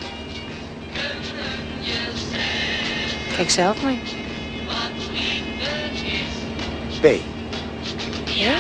Kijk 3.37 3.51
zelf 3.51 3.83
maar. 3.83 4.20
P. 7.03 7.05
Ja? 8.39 8.55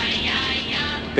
P. 1.14 1.18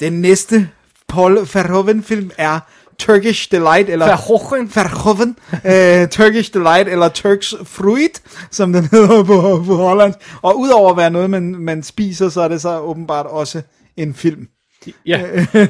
Den 0.00 0.12
næste 0.12 0.68
Paul 1.08 1.38
Verhoeven-film 1.54 2.30
er 2.38 2.60
Turkish 2.98 3.52
Delight, 3.52 3.88
eller... 3.88 4.06
Verhoeven. 4.06 4.70
Verhoeven. 4.74 5.36
Uh, 5.52 6.08
Turkish 6.08 6.54
Delight, 6.54 6.88
eller 6.88 7.08
Turks 7.08 7.54
Fruit, 7.64 8.22
som 8.50 8.72
den 8.72 8.88
hedder 8.90 9.24
på, 9.24 9.62
på 9.66 9.76
Holland. 9.76 10.14
Og 10.42 10.58
udover 10.58 10.90
at 10.90 10.96
være 10.96 11.10
noget, 11.10 11.30
man, 11.30 11.42
man 11.42 11.82
spiser, 11.82 12.28
så 12.28 12.40
er 12.40 12.48
det 12.48 12.60
så 12.60 12.78
åbenbart 12.80 13.26
også 13.26 13.62
en 13.96 14.14
film. 14.14 14.46
Ja. 15.06 15.20
øh, 15.22 15.46
fra 15.52 15.62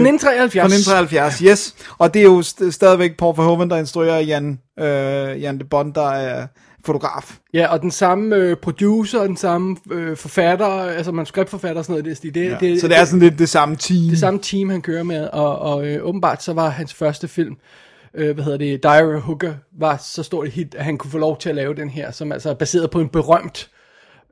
1973. 0.00 0.52
Fra 0.52 0.66
1973, 0.66 1.38
yes. 1.38 1.74
Og 1.98 2.14
det 2.14 2.20
er 2.20 2.24
jo 2.24 2.40
st- 2.40 2.70
stadigvæk 2.70 3.16
Paul 3.18 3.36
Verhoeven, 3.36 3.70
der 3.70 3.76
instruerer 3.76 4.20
Jan, 4.20 4.58
øh, 4.80 5.42
Jan 5.42 5.58
de 5.58 5.64
Bond, 5.64 5.94
der 5.94 6.10
er 6.10 6.46
fotograf. 6.84 7.38
Ja, 7.54 7.66
og 7.72 7.80
den 7.82 7.90
samme 7.90 8.36
øh, 8.36 8.56
producer, 8.56 9.22
den 9.26 9.36
samme 9.36 9.76
øh, 9.90 10.16
forfatter, 10.16 10.66
altså 10.66 11.12
manuskriptforfatter 11.12 11.78
og 11.78 11.84
sådan 11.84 12.02
noget. 12.02 12.22
Det, 12.22 12.34
det, 12.34 12.44
Ja. 12.50 12.56
det, 12.60 12.80
så 12.80 12.88
det 12.88 12.98
er 12.98 13.04
sådan 13.04 13.18
lidt 13.20 13.38
det 13.38 13.48
samme 13.48 13.76
team. 13.76 14.08
det 14.08 14.18
samme 14.18 14.40
team, 14.42 14.68
han 14.68 14.82
kører 14.82 15.02
med, 15.02 15.28
og, 15.28 15.58
og 15.58 15.86
øh, 15.86 16.04
åbenbart 16.06 16.42
så 16.42 16.52
var 16.52 16.68
hans 16.68 16.94
første 16.94 17.28
film, 17.28 17.56
øh, 18.14 18.34
hvad 18.34 18.44
hedder 18.44 18.58
det, 18.58 18.82
Diary 18.82 19.14
of 19.16 19.22
Hooker, 19.22 19.54
var 19.78 19.96
så 19.96 20.22
stort 20.22 20.46
et 20.46 20.52
hit, 20.52 20.74
at 20.74 20.84
han 20.84 20.98
kunne 20.98 21.10
få 21.10 21.18
lov 21.18 21.38
til 21.38 21.48
at 21.48 21.54
lave 21.54 21.74
den 21.74 21.90
her, 21.90 22.10
som 22.10 22.32
altså 22.32 22.50
er 22.50 22.54
baseret 22.54 22.90
på 22.90 23.00
en 23.00 23.08
berømt 23.08 23.70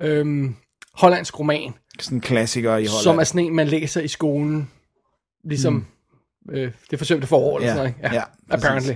øh, 0.00 0.50
hollandsk 0.94 1.38
roman, 1.40 1.74
Sådan 2.00 2.16
en 2.18 2.22
klassiker 2.22 2.70
i 2.70 2.72
Holland. 2.72 2.88
som 3.02 3.18
er 3.18 3.24
sådan 3.24 3.46
en, 3.46 3.54
man 3.56 3.66
læser 3.68 4.00
i 4.00 4.08
skolen, 4.08 4.70
ligesom 5.44 5.72
mm. 5.74 6.54
øh, 6.54 6.72
det 6.90 6.98
forsømte 6.98 7.26
forår, 7.26 7.56
eller 7.58 7.68
Ja, 7.68 7.74
sådan 7.76 7.92
noget. 8.00 8.04
ikke? 8.04 8.16
ja, 8.16 8.22
præcis. 8.50 8.64
apparently. 8.64 8.92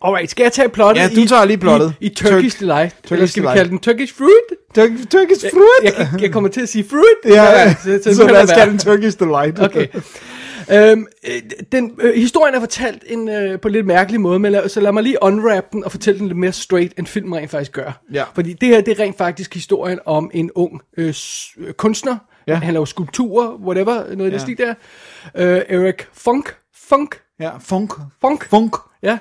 Alright, 0.00 0.30
skal 0.30 0.42
jeg 0.42 0.52
tage 0.52 0.68
plottet 0.68 1.02
Ja, 1.02 1.08
du 1.14 1.20
i, 1.20 1.26
tager 1.26 1.44
lige 1.44 1.58
plottet. 1.58 1.94
i, 2.00 2.06
i 2.06 2.08
Turkish 2.14 2.56
Turk- 2.56 2.60
Delight? 2.60 2.94
Turkish 2.94 3.12
eller 3.12 3.26
skal 3.26 3.42
vi 3.42 3.48
kalde 3.54 3.70
den 3.70 3.78
Turkish 3.78 4.14
Fruit? 4.14 4.58
Turk- 4.78 5.10
Turkish 5.10 5.44
Jeg, 5.44 5.50
Fruit? 5.52 5.98
jeg, 6.12 6.22
jeg 6.22 6.32
kommer 6.32 6.48
til 6.50 6.60
at 6.60 6.68
sige 6.68 6.84
fruit. 6.90 7.34
Ja, 7.34 7.42
ja. 7.44 7.74
så, 7.74 8.00
så, 8.04 8.14
så, 8.16 8.26
lad 8.26 8.34
det 8.34 8.42
os 8.42 8.50
kalde 8.52 8.70
den 8.70 8.78
Turkish 8.78 9.18
Delight. 9.20 9.60
Okay. 9.60 9.86
Øhm, 10.72 11.06
øh, 11.28 11.42
den, 11.72 11.92
øh, 12.00 12.14
historien 12.14 12.54
er 12.54 12.60
fortalt 12.60 13.04
en, 13.06 13.28
øh, 13.28 13.60
på 13.60 13.68
en 13.68 13.72
lidt 13.72 13.86
mærkelig 13.86 14.20
måde, 14.20 14.38
men 14.38 14.52
lad, 14.52 14.68
så 14.68 14.80
lad 14.80 14.92
mig 14.92 15.02
lige 15.02 15.16
unwrap 15.22 15.64
den 15.72 15.84
og 15.84 15.90
fortælle 15.90 16.18
den 16.18 16.26
lidt 16.28 16.38
mere 16.38 16.52
straight, 16.52 16.92
end 16.98 17.06
filmen 17.06 17.34
rent 17.38 17.50
faktisk 17.50 17.72
gør. 17.72 18.00
Ja. 18.12 18.24
Fordi 18.34 18.52
det 18.52 18.68
her, 18.68 18.80
det 18.80 19.00
er 19.00 19.04
rent 19.04 19.18
faktisk 19.18 19.54
historien 19.54 19.98
om 20.06 20.30
en 20.34 20.50
ung 20.54 20.80
øh, 20.98 21.14
øh, 21.58 21.72
kunstner. 21.72 22.16
Ja. 22.46 22.54
Han 22.54 22.72
laver 22.74 22.84
skulpturer, 22.86 23.54
whatever, 23.54 23.94
noget 23.94 24.18
i 24.18 24.22
Ja. 24.22 24.30
det 24.30 24.40
stil 24.40 24.58
der. 24.58 24.74
Øh, 25.34 25.60
Eric 25.68 26.02
Funk, 26.12 26.54
Funk, 26.88 27.20
Ja, 27.40 27.50
funk. 27.60 27.92
Funk, 28.20 28.44
Funk. 28.50 28.76
Ja, 29.02 29.18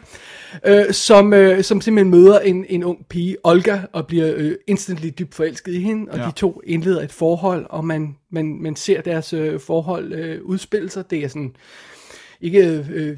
øh, 0.65 0.93
som, 0.93 1.33
øh, 1.33 1.63
som 1.63 1.81
simpelthen 1.81 2.11
møder 2.11 2.39
en, 2.39 2.65
en 2.69 2.83
ung 2.83 3.05
pige, 3.09 3.37
Olga, 3.43 3.79
og 3.93 4.07
bliver 4.07 4.33
øh, 4.35 4.55
instantly 4.67 5.09
dybt 5.19 5.35
forelsket 5.35 5.73
i 5.73 5.79
hende, 5.81 6.11
og 6.11 6.17
Ja. 6.17 6.23
ja. 6.23 6.27
de 6.27 6.33
to 6.35 6.61
indleder 6.65 7.01
et 7.01 7.11
forhold, 7.11 7.65
og 7.69 7.85
man, 7.85 8.15
man, 8.31 8.57
man 8.61 8.75
ser 8.75 9.01
deres 9.01 9.33
øh, 9.33 9.59
forhold 9.59 10.13
øh, 10.13 10.41
udspille 10.43 10.89
sig. 10.89 11.11
Det 11.11 11.23
er 11.23 11.27
sådan 11.27 11.55
ikke 12.41 12.85
øh, 12.93 13.17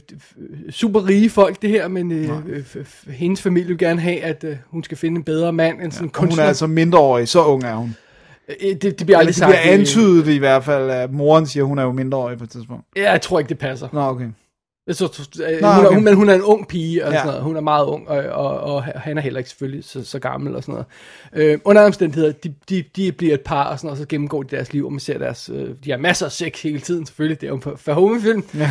super 0.70 1.08
rige 1.08 1.30
folk 1.30 1.62
det 1.62 1.70
her, 1.70 1.88
men 1.88 2.12
øh, 2.12 2.30
øh, 2.48 2.64
hendes 3.08 3.42
familie 3.42 3.68
vil 3.68 3.78
gerne 3.78 4.02
have, 4.02 4.22
at 4.22 4.44
øh, 4.44 4.56
hun 4.68 4.84
skal 4.84 4.98
finde 4.98 5.18
en 5.18 5.24
bedre 5.24 5.54
mand 5.54 5.82
end 5.82 5.92
sådan 5.92 6.06
en 6.06 6.12
Og 6.14 6.20
hun 6.20 6.28
kunstner. 6.28 6.44
er 6.44 6.48
altså 6.48 6.68
mindreårig, 6.68 7.28
så 7.28 7.44
ung 7.44 7.64
er 7.64 7.76
hun. 7.76 7.96
Øh, 8.50 8.56
det, 8.70 8.82
det 8.82 8.98
bliver 9.06 9.18
aldrig 9.18 9.28
det 9.28 9.36
sagt. 9.36 9.50
bliver 9.52 9.62
øh, 9.74 9.74
antydet 9.80 10.28
i 10.28 10.38
hvert 10.38 10.64
fald, 10.64 10.90
at 10.90 11.12
moren 11.12 11.48
siger, 11.48 11.64
at 11.64 11.68
hun 11.68 11.80
er 11.80 11.84
jo 11.84 11.92
mindreårig 11.92 12.38
på 12.38 12.44
et 12.44 12.50
tidspunkt. 12.50 12.86
Ja, 12.96 13.12
jeg 13.12 13.22
tror 13.22 13.40
ikke, 13.40 13.50
det 13.50 13.58
passer. 13.58 13.88
Nå, 13.94 14.00
okay. 14.02 14.28
Så, 14.92 14.96
så, 15.14 15.44
øh, 15.50 15.62
Nå, 15.62 15.68
hun, 15.68 15.76
er, 15.84 15.88
okay. 15.88 15.96
hun, 15.96 16.04
men 16.04 16.14
hun 16.16 16.30
er 16.30 16.34
en 16.34 16.42
ung 16.42 16.68
pige, 16.68 17.06
og 17.06 17.12
Ja. 17.12 17.18
sådan 17.18 17.28
noget. 17.28 17.44
hun 17.44 17.56
er 17.56 17.62
meget 17.62 17.86
ung, 17.86 18.10
og, 18.10 18.18
og, 18.24 18.60
og 18.76 18.84
han 18.84 19.18
er 19.18 19.22
heller 19.22 19.38
ikke 19.38 19.50
selvfølgelig 19.50 19.84
så, 19.84 20.04
så 20.06 20.20
gammel 20.20 20.56
og 20.56 20.64
sådan 20.64 20.74
noget. 20.74 21.52
Øh, 21.52 21.60
under 21.66 21.82
omstændigheder, 21.82 22.32
de, 22.32 22.54
de, 22.70 22.84
de 22.96 23.12
bliver 23.12 23.34
et 23.34 23.42
par, 23.42 23.64
og, 23.64 23.80
sådan 23.80 23.88
noget, 23.88 24.00
og 24.00 24.04
så 24.04 24.08
gennemgår 24.08 24.44
de 24.44 24.56
deres 24.56 24.74
liv, 24.74 24.86
og 24.86 24.92
man 24.92 25.00
ser 25.00 25.18
deres, 25.18 25.50
øh, 25.54 25.70
de 25.86 25.92
har 25.92 25.98
masser 25.98 26.26
af 26.26 26.32
sex 26.32 26.62
hele 26.62 26.80
tiden, 26.80 27.06
selvfølgelig, 27.06 27.42
det 27.42 27.48
er 27.48 27.52
jo 27.52 27.56
en 27.56 27.78
Verhoeven-film. 27.86 28.44
Ja. 28.56 28.70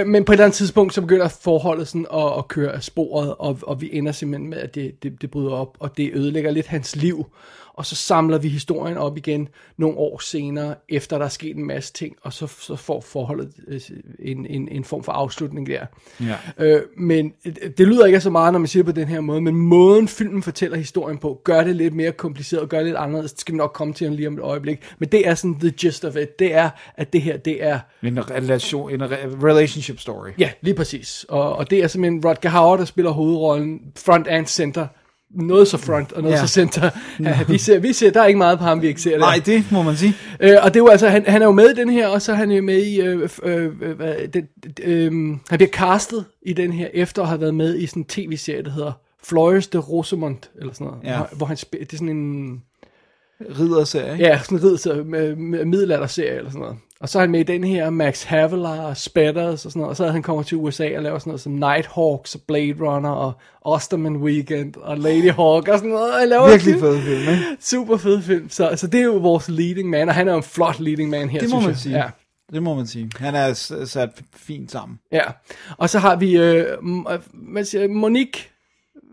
Øh, 0.00 0.06
men 0.06 0.24
på 0.24 0.32
et 0.32 0.34
eller 0.34 0.44
andet 0.44 0.56
tidspunkt, 0.56 0.94
så 0.94 1.00
begynder 1.00 1.28
forholdet 1.28 1.88
sådan 1.88 2.06
at, 2.14 2.38
at 2.38 2.48
køre 2.48 2.72
af 2.72 2.82
sporet, 2.82 3.34
og, 3.38 3.58
og 3.62 3.80
vi 3.80 3.90
ender 3.92 4.12
simpelthen 4.12 4.50
med, 4.50 4.58
at 4.58 4.74
det, 4.74 5.02
det, 5.02 5.22
det 5.22 5.30
bryder 5.30 5.52
op, 5.52 5.76
og 5.80 5.96
det 5.96 6.10
ødelægger 6.14 6.50
lidt 6.50 6.66
hans 6.66 6.96
liv. 6.96 7.26
Og 7.74 7.86
så 7.86 7.94
samler 7.94 8.38
vi 8.38 8.48
historien 8.48 8.96
op 8.96 9.16
igen 9.16 9.48
nogle 9.76 9.96
år 9.96 10.18
senere, 10.18 10.74
efter 10.88 11.18
der 11.18 11.24
er 11.24 11.28
sket 11.28 11.56
en 11.56 11.66
masse 11.66 11.92
ting, 11.92 12.16
og 12.22 12.32
så, 12.32 12.46
så 12.46 12.76
får 12.76 13.00
forholdet 13.00 13.52
øh, 13.68 13.80
en, 14.18 14.46
en, 14.46 14.68
en 14.68 14.84
form 14.84 15.04
for 15.04 15.12
afslutning 15.12 15.66
der. 15.66 15.86
Ja. 16.20 16.36
Øh, 16.58 16.82
men 16.96 17.32
det, 17.44 17.78
det 17.78 17.88
lyder 17.88 18.06
ikke 18.06 18.20
så 18.20 18.30
meget, 18.30 18.52
når 18.52 18.58
man 18.58 18.68
siger 18.68 18.84
det 18.84 18.94
på 18.94 19.00
den 19.00 19.08
her 19.08 19.20
måde, 19.20 19.40
men 19.40 19.56
måden 19.56 20.08
filmen 20.08 20.42
fortæller 20.42 20.76
historien 20.76 21.18
på, 21.18 21.40
gør 21.44 21.64
det 21.64 21.76
lidt 21.76 21.94
mere 21.94 22.12
kompliceret 22.12 22.62
og 22.62 22.68
gør 22.68 22.76
det 22.76 22.86
lidt 22.86 22.96
anderledes. 22.96 23.32
Det 23.32 23.40
skal 23.40 23.52
vi 23.52 23.56
nok 23.56 23.72
komme 23.74 23.94
til 23.94 24.12
lige 24.12 24.28
om 24.28 24.34
et 24.34 24.40
øjeblik. 24.40 24.80
Men 24.98 25.08
det 25.08 25.28
er 25.28 25.34
sådan 25.34 25.60
the 25.60 25.70
gist 25.70 26.04
of 26.04 26.16
it. 26.16 26.38
Det 26.38 26.54
er, 26.54 26.70
at 26.96 27.12
det 27.12 27.22
her, 27.22 27.36
det 27.36 27.64
er 27.64 27.78
En 28.02 28.30
relation, 28.30 28.90
en 28.90 29.02
re- 29.02 29.44
relationship 29.46 30.00
story. 30.00 30.28
Ja, 30.38 30.50
lige 30.60 30.74
præcis. 30.74 31.26
Og, 31.28 31.56
og 31.56 31.70
det 31.70 31.82
er 31.82 31.86
simpelthen 31.86 32.24
Rodger 32.24 32.50
Hauer, 32.50 32.76
der 32.76 32.84
spiller 32.84 33.10
hovedrollen 33.10 33.80
front 33.96 34.26
and 34.28 34.46
center. 34.46 34.86
Noget 35.34 35.68
så 35.68 35.76
front, 35.76 36.12
og 36.12 36.22
noget 36.22 36.34
Ja. 36.36 36.40
så 36.40 36.46
center. 36.46 36.90
Ja, 37.20 37.38
vi, 37.48 37.58
ser, 37.58 37.78
vi 37.78 37.92
ser, 37.92 38.10
der 38.10 38.20
er 38.22 38.26
ikke 38.26 38.38
meget 38.38 38.58
på 38.58 38.64
ham, 38.64 38.82
vi 38.82 38.86
ikke 38.86 39.00
ser 39.02 39.10
der. 39.10 39.18
Nej, 39.18 39.40
det 39.46 39.64
må 39.72 39.82
man 39.82 39.96
sige. 39.96 40.14
Øh, 40.40 40.56
og 40.62 40.74
det 40.74 40.80
er 40.80 40.84
jo 40.84 40.88
altså, 40.88 41.08
han, 41.08 41.24
han 41.26 41.42
er 41.42 41.46
jo 41.46 41.52
med 41.52 41.70
i 41.70 41.74
den 41.74 41.90
her, 41.90 42.08
og 42.08 42.22
så 42.22 42.32
er 42.32 42.36
han 42.36 42.50
jo 42.50 42.62
med 42.62 42.82
i, 42.82 43.00
øh, 43.00 43.28
øh, 43.42 43.70
øh, 43.82 44.28
den, 44.34 44.48
øh, 44.82 45.12
han 45.50 45.58
bliver 45.58 45.70
castet 45.70 46.24
i 46.42 46.52
den 46.52 46.72
her, 46.72 46.88
efter 46.94 47.22
at 47.22 47.28
have 47.28 47.40
været 47.40 47.54
med 47.54 47.78
i 47.78 47.86
sådan 47.86 48.00
en 48.02 48.06
tv-serie, 48.06 48.62
der 48.62 48.70
hedder 48.70 48.92
Flores 49.24 49.66
de 49.66 49.78
Rosamond, 49.78 50.38
eller 50.60 50.72
sådan 50.72 50.86
noget. 50.86 51.00
Ja. 51.04 51.20
Hvor, 51.32 51.46
han 51.46 51.56
spiller, 51.56 51.86
det 51.86 51.92
er 51.92 51.96
sådan 51.96 52.16
en, 52.16 52.62
Ridderserie, 53.60 54.12
ikke? 54.12 54.24
ja, 54.24 54.40
sådan 54.42 54.58
en 54.58 55.10
med 55.10 55.64
middelalderserie 55.64 56.36
eller 56.36 56.50
sådan 56.50 56.60
noget. 56.60 56.76
Og 57.00 57.08
så 57.08 57.18
er 57.18 57.20
han 57.20 57.30
med 57.30 57.40
i 57.40 57.42
den 57.42 57.64
her, 57.64 57.90
Max 57.90 58.22
Havelaar 58.24 58.80
og 58.80 58.96
Spatters 58.96 59.64
og 59.66 59.72
sådan 59.72 59.80
noget. 59.80 59.90
Og 59.90 59.96
så 59.96 60.08
han 60.08 60.22
kommer 60.22 60.42
til 60.42 60.56
USA 60.56 60.96
og 60.96 61.02
laver 61.02 61.18
sådan 61.18 61.30
noget 61.30 61.40
som 61.40 61.52
Nighthawks 61.52 62.34
og 62.34 62.40
Blade 62.48 62.74
Runner 62.80 63.10
og 63.10 63.32
Osterman 63.60 64.16
Weekend 64.16 64.74
og 64.76 64.98
Lady 64.98 65.30
Hawk 65.30 65.68
og 65.68 65.78
sådan 65.78 65.90
noget. 65.90 66.12
Han 66.20 66.28
laver 66.28 66.48
Virkelig 66.48 66.80
fed 66.80 67.00
film, 67.00 67.20
ikke? 67.20 67.42
Super 67.70 67.96
fed 67.96 68.22
film. 68.22 68.50
Så, 68.50 68.70
så 68.76 68.86
det 68.86 69.00
er 69.00 69.04
jo 69.04 69.16
vores 69.16 69.48
leading 69.48 69.90
man, 69.90 70.08
og 70.08 70.14
han 70.14 70.28
er 70.28 70.32
jo 70.32 70.36
en 70.36 70.42
flot 70.44 70.80
leading 70.80 71.10
man 71.10 71.28
her, 71.28 71.40
Det 71.40 71.50
må 71.50 71.60
synes 71.60 71.64
man 71.64 71.70
jeg. 71.70 71.78
sige. 71.78 71.96
Ja. 71.96 72.04
Det 72.52 72.62
må 72.62 72.74
man 72.74 72.86
sige. 72.86 73.10
Han 73.18 73.34
er 73.34 73.52
sat 73.86 74.10
fint 74.36 74.72
sammen. 74.72 74.98
Ja, 75.12 75.22
og 75.78 75.90
så 75.90 75.98
har 75.98 76.16
vi, 76.16 76.36
øh, 76.36 76.64
m- 76.78 77.12
øh, 77.12 77.18
hvad 77.32 77.64
siger 77.64 77.88
Monique 77.88 78.42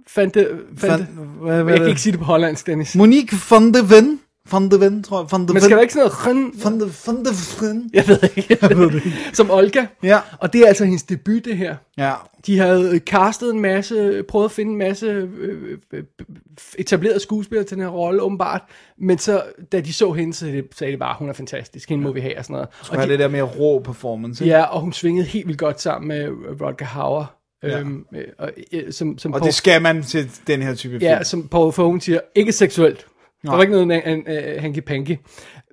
Fante, 0.08 0.48
Fante, 0.78 1.06
Fan- 1.06 1.28
hvad- 1.41 1.63
hvad 1.63 1.74
jeg 1.74 1.80
kan 1.82 1.89
ikke 1.89 2.02
sige 2.02 2.12
det 2.12 2.20
på 2.20 2.26
hollandsk, 2.26 2.67
Dennis. 2.67 2.96
Monique 2.96 3.39
van 3.52 3.74
de 3.74 3.89
Ven. 3.89 4.20
Van 4.51 4.71
de 4.71 4.80
Ven, 4.80 5.04
tror 5.04 5.19
jeg. 5.21 5.27
Van 5.32 5.47
de 5.47 5.54
Men 5.54 5.62
skal 5.62 5.75
der 5.75 5.82
ikke 5.82 5.93
sådan 5.93 6.06
noget 6.08 6.27
røn, 6.27 6.51
Van 6.63 6.80
de, 6.80 6.91
van 7.08 7.25
de 7.25 7.32
Ven. 7.67 7.89
jeg 7.93 8.08
ved 8.08 8.19
ikke, 8.38 8.58
jeg 8.69 8.77
ved 8.77 8.86
det 8.91 8.95
ikke. 9.06 9.13
som 9.34 9.51
Olga. 9.51 9.86
Ja. 10.04 10.19
Og 10.39 10.54
det 10.54 10.62
er 10.62 10.67
altså 10.67 10.84
hendes 10.86 11.04
debut, 11.04 11.45
det 11.45 11.58
her. 11.58 11.75
Ja. 11.97 12.13
De 12.45 12.58
havde 12.60 12.89
øh, 12.95 12.99
castet 12.99 13.54
en 13.54 13.60
masse, 13.60 14.23
prøvet 14.27 14.45
at 14.45 14.51
finde 14.51 14.71
en 14.71 14.77
masse 14.77 15.06
øh, 15.06 15.77
øh, 15.93 16.04
etablerede 16.77 17.19
skuespillere 17.19 17.65
til 17.65 17.77
den 17.77 17.84
her 17.84 17.89
rolle, 17.91 18.21
åbenbart. 18.21 18.62
Men 18.97 19.17
så, 19.17 19.43
da 19.71 19.80
de 19.82 19.93
så 19.93 20.12
hende, 20.12 20.34
så 20.34 20.39
sagde 20.39 20.58
de- 20.62 20.67
sagde 20.75 20.93
de 20.93 20.97
bare, 20.97 21.15
hun 21.19 21.30
er 21.30 21.34
fantastisk, 21.34 21.89
hende 21.89 22.04
må 22.04 22.12
vi 22.12 22.19
have 22.19 22.38
og 22.38 22.43
sådan 22.43 22.54
noget. 22.54 22.67
Og 22.89 22.97
Og 22.97 23.08
det 23.08 23.19
der 23.19 23.27
mere 23.27 23.43
rå 23.43 23.80
performance. 23.80 24.43
ikke? 24.43 24.56
Ja, 24.56 24.63
og 24.63 24.82
hun 24.82 24.93
svingede 24.93 25.25
helt 25.27 25.47
vildt 25.47 25.60
godt 25.60 25.82
sammen 25.82 26.08
med 26.08 26.27
Rodger 26.62 26.86
Hauer. 26.86 27.25
Ja. 27.63 27.80
Øhm, 27.80 28.06
øh, 28.15 28.23
og, 28.39 28.51
øh, 28.73 28.93
som, 28.93 29.17
som 29.17 29.34
Og 29.34 29.39
Paul- 29.41 29.45
det 29.45 29.54
skal 29.54 29.82
man 29.82 30.04
til 30.04 30.30
den 30.47 30.62
her 30.62 30.75
type 30.75 30.91
film. 30.93 31.01
Ja, 31.04 31.23
som 31.23 31.47
Paul 31.47 31.65
Verhoeven 31.65 32.01
siger, 32.01 32.19
ikke 32.36 32.51
seksuelt. 32.51 33.06
Der 33.41 33.47
Nej. 33.47 33.56
var 33.56 33.62
ikke 33.62 33.86
noget 33.86 34.08
en, 34.08 34.19
uh, 34.19 34.63
hanky-panky. 34.63 35.17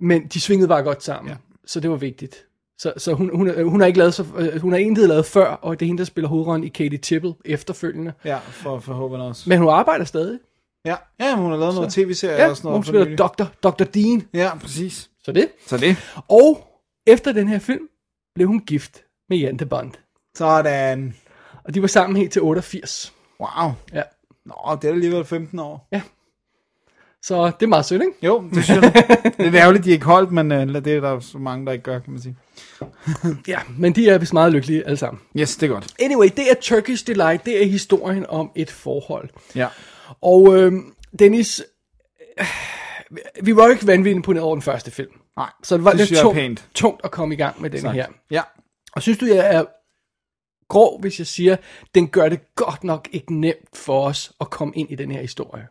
Men 0.00 0.26
de 0.26 0.40
svingede 0.40 0.68
bare 0.68 0.83
godt 0.83 1.02
sammen. 1.02 1.28
Ja. 1.28 1.33
Ja. 1.33 1.38
Så 1.66 1.81
det 1.81 1.90
var 1.90 1.96
vigtigt. 1.96 2.44
Så, 2.78 2.92
så 2.96 3.12
hun, 3.12 3.31
hun, 3.37 3.48
er- 3.48 3.64
hun 3.64 3.81
har 3.81 3.87
ikke 3.87 3.98
lavet 3.98 4.14
så, 4.14 4.24
øh, 4.37 4.61
hun 4.61 4.72
har 4.72 4.78
egentlig 4.78 5.09
lavet 5.09 5.26
før, 5.26 5.46
og 5.46 5.81
det 5.81 5.87
er 5.87 5.88
hende, 5.88 5.98
der 5.98 6.04
spiller 6.04 6.28
hovedrollen 6.28 6.64
i 6.64 6.68
Katie 6.68 6.98
Tipple 6.98 7.35
efterfølgende. 7.44 8.12
Ja, 8.24 8.38
for, 8.38 8.78
for 8.78 8.92
håben 8.94 9.20
også. 9.20 9.48
Men 9.48 9.59
hun 9.59 9.68
arbejder 9.68 10.04
stadig. 10.04 10.38
Ja, 10.85 10.96
ja 11.20 11.37
hun 11.37 11.50
har 11.50 11.59
lavet 11.59 11.74
noget 11.74 11.92
tv-serie 11.92 12.37
Ja, 12.42 12.48
og 12.50 12.57
sådan 12.57 12.68
noget. 12.68 12.76
hun 12.76 12.85
spiller. 12.85 13.16
Dr. 13.16 13.44
Dr. 13.62 13.85
Dean. 13.85 14.22
Ja, 14.35 14.50
præcis. 14.59 15.11
Så 15.24 15.33
det. 15.33 15.48
Så 15.66 15.76
det. 15.76 15.96
Og 16.28 16.66
efter 17.07 17.33
den 17.33 17.48
her 17.48 17.59
film, 17.59 17.88
blev 18.35 18.48
hun 18.48 18.61
gift 18.61 19.04
med 19.28 19.38
Jante 19.38 19.66
Bond. 19.66 19.92
Sådan. 20.37 21.14
Og 21.64 21.74
de 21.74 21.81
var 21.81 21.87
sammen 21.88 22.16
helt 22.16 22.33
til 22.33 22.42
88. 22.42 23.12
Wow. 23.40 23.72
Ja. 23.92 24.02
Nå, 24.46 24.54
det 24.83 24.88
er 24.88 24.92
alligevel 24.92 25.24
15 25.24 25.59
år. 25.59 25.88
Så 27.24 27.46
det 27.46 27.62
er 27.62 27.66
meget 27.66 27.85
sødt, 27.85 28.02
ikke? 28.02 28.26
Jo, 28.26 28.44
det 28.54 28.64
synes 28.64 28.83
jeg. 28.83 28.92
det 29.38 29.46
er 29.46 29.54
ærgerligt, 29.54 29.85
de 29.85 29.90
ikke 29.90 30.04
holdt, 30.04 30.33
men 30.33 30.52
uh, 30.52 30.59
det 30.74 30.87
er 30.87 31.00
der 31.00 31.20
så 31.20 31.38
mange, 31.38 31.66
der 31.66 31.72
ikke 31.72 31.83
gør, 31.83 31.98
kan 31.98 32.12
man 32.12 32.22
sige. 32.22 32.37
Ja, 33.48 33.59
men 33.78 33.92
de 33.92 34.09
er 34.09 34.18
vist 34.18 34.33
meget 34.33 34.52
lykkelige 34.52 34.85
alle 34.87 34.96
sammen. 34.96 35.20
Yes, 35.37 35.57
det 35.57 35.70
er 35.70 35.72
godt. 35.74 35.94
Anyway, 36.00 36.28
det 36.37 36.50
er 36.50 36.54
Turkish 36.61 37.07
Delight. 37.07 37.44
Det 37.46 37.62
er 37.62 37.66
historien 37.66 38.26
om 38.28 38.50
et 38.54 38.70
forhold. 38.70 39.28
Ja. 39.54 39.68
Og 40.20 40.57
øh, 40.57 40.72
Dennis, 41.18 41.62
øh, 42.40 42.46
vi 43.42 43.57
var 43.57 43.64
jo 43.64 43.70
ikke 43.70 43.87
vanvittigt 43.87 44.16
imponeret 44.16 44.44
over 44.44 44.54
den 44.54 44.62
første 44.62 44.90
film. 44.90 45.11
Nej, 45.37 45.50
Så 45.62 45.76
det 45.76 45.85
var 45.85 45.90
det 45.92 46.09
lidt 46.11 46.20
tungt, 46.20 46.35
pænt. 46.35 46.68
tungt 46.74 47.00
at 47.04 47.11
komme 47.11 47.35
i 47.35 47.38
gang 47.38 47.61
med 47.62 47.70
den 47.70 47.90
her. 47.92 48.07
Ja. 48.31 48.42
Og 48.92 49.02
synes 49.02 49.18
du, 49.18 49.26
jeg 49.26 49.54
er 49.54 49.64
grov, 50.68 51.00
hvis 51.00 51.18
jeg 51.18 51.26
siger, 51.26 51.57
den 51.94 52.09
gør 52.09 52.28
det 52.28 52.40
godt 52.54 52.85
nok 52.85 53.09
ikke 53.12 53.35
nemt 53.35 53.68
for 53.74 54.04
os 54.07 54.33
at 54.40 54.50
komme 54.50 54.74
ind 54.76 54.90
i 54.90 54.94
den 54.94 55.11
her 55.11 55.20
historie. 55.20 55.66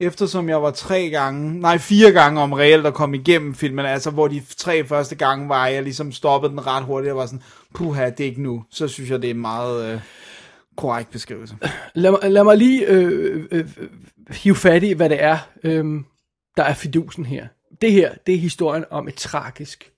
Eftersom 0.00 0.48
jeg 0.48 0.62
var 0.62 0.70
tre 0.70 1.10
gange, 1.10 1.60
nej 1.60 1.78
fire 1.78 2.12
gange 2.12 2.40
om 2.40 2.52
reelt 2.52 2.86
at 2.86 2.94
komme 2.94 3.16
igennem 3.16 3.54
filmen, 3.54 3.86
altså 3.86 4.10
hvor 4.10 4.28
de 4.28 4.42
tre 4.56 4.84
første 4.84 5.14
gange 5.14 5.48
var, 5.48 5.66
jeg 5.66 5.82
ligesom 5.82 6.12
stoppede 6.12 6.50
den 6.50 6.66
ret 6.66 6.84
hurtigt, 6.84 7.06
jeg 7.06 7.16
var 7.16 7.26
sådan, 7.26 7.42
puha, 7.74 8.10
det 8.10 8.20
er 8.20 8.24
ikke 8.24 8.42
nu. 8.42 8.64
Så 8.70 8.88
synes 8.88 9.10
jeg, 9.10 9.22
det 9.22 9.30
er 9.30 9.34
meget 9.34 9.92
øh, 9.92 10.00
korrekt 10.76 11.10
beskrivelse. 11.10 11.56
Lad 11.94 12.10
mig, 12.10 12.30
lad 12.30 12.44
mig 12.44 12.56
lige 12.56 12.86
øh, 12.86 13.46
øh, 13.50 13.68
øh 13.76 13.88
hive 14.30 14.54
fat 14.54 14.82
i, 14.82 14.92
hvad 14.92 15.08
det 15.08 15.22
er, 15.22 15.38
øh, 15.62 15.84
der 16.56 16.62
er 16.62 16.74
fidusen 16.74 17.26
her. 17.26 17.46
Det 17.80 17.92
her, 17.92 18.14
det 18.26 18.34
er 18.34 18.38
historien 18.38 18.84
om 18.90 19.08
et 19.08 19.14
tragisk 19.14 19.92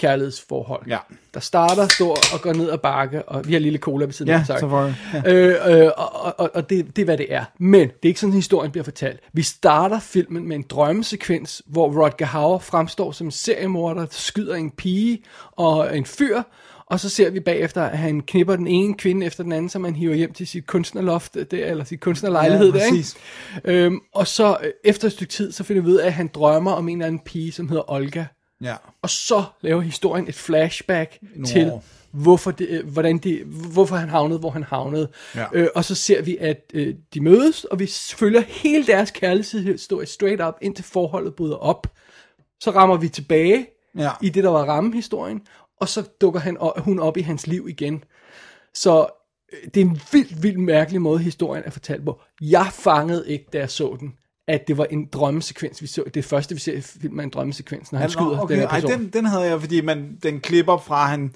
kærlighedsforhold. 0.00 0.82
Ja. 0.88 0.98
Der 1.34 1.40
starter 1.40 1.88
stort 1.88 2.18
og 2.34 2.40
går 2.40 2.52
ned 2.52 2.70
ad 2.70 2.78
bakke, 2.78 3.22
og 3.28 3.48
vi 3.48 3.52
har 3.52 3.60
lille 3.60 3.78
cola 3.78 4.04
ved 4.04 4.12
siden 4.12 4.30
Ja, 4.30 4.38
af, 4.40 4.46
sorry. 4.46 4.58
så 4.60 4.92
jeg. 5.12 5.22
Ja. 5.24 5.32
Øh, 5.34 5.82
øh, 5.84 5.90
og 5.96 6.38
og, 6.38 6.50
og 6.54 6.70
det, 6.70 6.96
det 6.96 7.02
er, 7.02 7.04
hvad 7.04 7.18
det 7.18 7.26
er. 7.34 7.44
Men 7.58 7.80
det 7.88 7.94
er 8.02 8.06
ikke 8.08 8.20
sådan, 8.20 8.32
historien 8.32 8.70
bliver 8.70 8.84
fortalt. 8.84 9.20
Vi 9.32 9.42
starter 9.42 10.00
filmen 10.00 10.48
med 10.48 10.56
en 10.56 10.64
drømmesekvens, 10.68 11.62
hvor 11.66 12.04
Rodger 12.04 12.26
Hauer 12.26 12.58
fremstår 12.58 13.12
som 13.12 13.26
en 13.26 13.30
seriemorder, 13.30 14.00
der 14.00 14.06
skyder 14.10 14.54
en 14.54 14.70
pige 14.70 15.22
og 15.52 15.96
en 15.96 16.04
fyr, 16.06 16.42
og 16.86 17.00
så 17.00 17.08
ser 17.08 17.30
vi 17.30 17.40
bagefter, 17.40 17.82
at 17.82 17.98
han 17.98 18.20
knipper 18.20 18.56
den 18.56 18.66
ene 18.66 18.94
kvinde 18.94 19.26
efter 19.26 19.42
den 19.42 19.52
anden, 19.52 19.68
som 19.68 19.84
han 19.84 19.94
hiver 19.96 20.14
hjem 20.14 20.32
til 20.32 20.46
sit 20.46 20.66
kunstnerloft, 20.66 21.34
der, 21.34 21.64
eller 21.66 21.84
sit 21.84 22.00
kunstnerlejlighed 22.00 22.72
Ja, 22.72 22.78
der, 22.78 22.84
ikke? 22.84 22.96
præcis. 22.96 23.16
Øhm, 23.64 23.98
og 24.14 24.26
så 24.26 24.56
øh, 24.62 24.70
efter 24.84 25.06
et 25.06 25.12
stykke 25.12 25.32
tid, 25.32 25.52
så 25.52 25.64
finder 25.64 25.82
vi 25.82 25.88
ud 25.88 25.96
af, 25.96 26.06
at 26.06 26.12
han 26.12 26.30
drømmer 26.34 26.72
om 26.72 26.88
en 26.88 26.96
eller 26.98 27.06
anden 27.06 27.20
pige, 27.24 27.52
som 27.52 27.68
hedder 27.68 27.90
Olga. 27.92 28.24
Ja. 28.62 28.74
Og 29.02 29.10
så 29.10 29.44
laver 29.60 29.80
historien 29.80 30.28
et 30.28 30.34
flashback 30.34 31.18
Nå. 31.36 31.46
til, 31.46 31.72
hvorfor, 32.10 32.50
det, 32.50 32.68
øh, 32.68 32.86
hvordan 32.92 33.18
de, 33.18 33.42
hvorfor 33.72 33.96
han 33.96 34.08
havnede, 34.08 34.38
hvor 34.38 34.50
han 34.50 34.62
havnede. 34.62 35.08
Ja. 35.34 35.44
Øh, 35.52 35.68
og 35.74 35.84
så 35.84 35.94
ser 35.94 36.22
vi, 36.22 36.36
at 36.36 36.70
øh, 36.74 36.94
de 37.14 37.20
mødes, 37.20 37.64
og 37.64 37.78
vi 37.78 37.86
følger 38.14 38.40
hele 38.40 38.86
deres 38.86 39.10
kærlighedshistorie 39.10 40.06
straight 40.06 40.42
up, 40.42 40.54
indtil 40.62 40.84
forholdet 40.84 41.34
bryder 41.34 41.56
op. 41.56 41.86
Så 42.60 42.70
rammer 42.70 42.96
vi 42.96 43.08
tilbage 43.08 43.66
Ja. 43.98 44.10
i 44.22 44.28
det, 44.28 44.44
der 44.44 44.50
var 44.50 44.64
rammehistorien, 44.64 45.40
og 45.80 45.88
så 45.88 46.02
dukker 46.20 46.40
han, 46.40 46.58
og 46.58 46.80
hun 46.82 46.98
op 46.98 47.16
i 47.16 47.20
hans 47.20 47.46
liv 47.46 47.66
igen. 47.68 48.04
Så 48.74 49.06
øh, 49.52 49.58
det 49.74 49.80
er 49.80 49.84
en 49.84 50.00
vildt, 50.12 50.42
vildt 50.42 50.58
mærkelig 50.58 51.00
måde, 51.02 51.18
historien 51.18 51.64
er 51.66 51.70
fortalt 51.70 52.04
på. 52.04 52.20
Jeg 52.40 52.66
fangede 52.72 53.30
ikke, 53.30 53.44
da 53.52 53.58
jeg 53.58 53.70
så 53.70 53.96
den, 54.00 54.14
at 54.48 54.68
det 54.68 54.78
var 54.78 54.84
en 54.84 55.08
drømmesekvens, 55.12 55.82
vi 55.82 55.86
så. 55.86 56.02
Det 56.14 56.24
første, 56.24 56.54
vi 56.54 56.60
ser 56.60 56.72
i 56.72 56.80
filmen, 56.80 57.20
er 57.20 57.24
en 57.24 57.30
drømmesekvens, 57.30 57.92
når 57.92 57.98
han 57.98 58.06
Nå, 58.06 58.10
skyder 58.10 58.40
okay. 58.40 58.54
den 58.54 58.60
her 58.60 58.68
Ej, 58.68 58.80
person. 58.80 59.00
den, 59.00 59.08
den 59.08 59.24
havde 59.24 59.44
jeg, 59.44 59.60
fordi 59.60 59.80
man, 59.80 60.18
den 60.22 60.40
klipper 60.40 60.78
fra 60.78 61.06
han, 61.06 61.32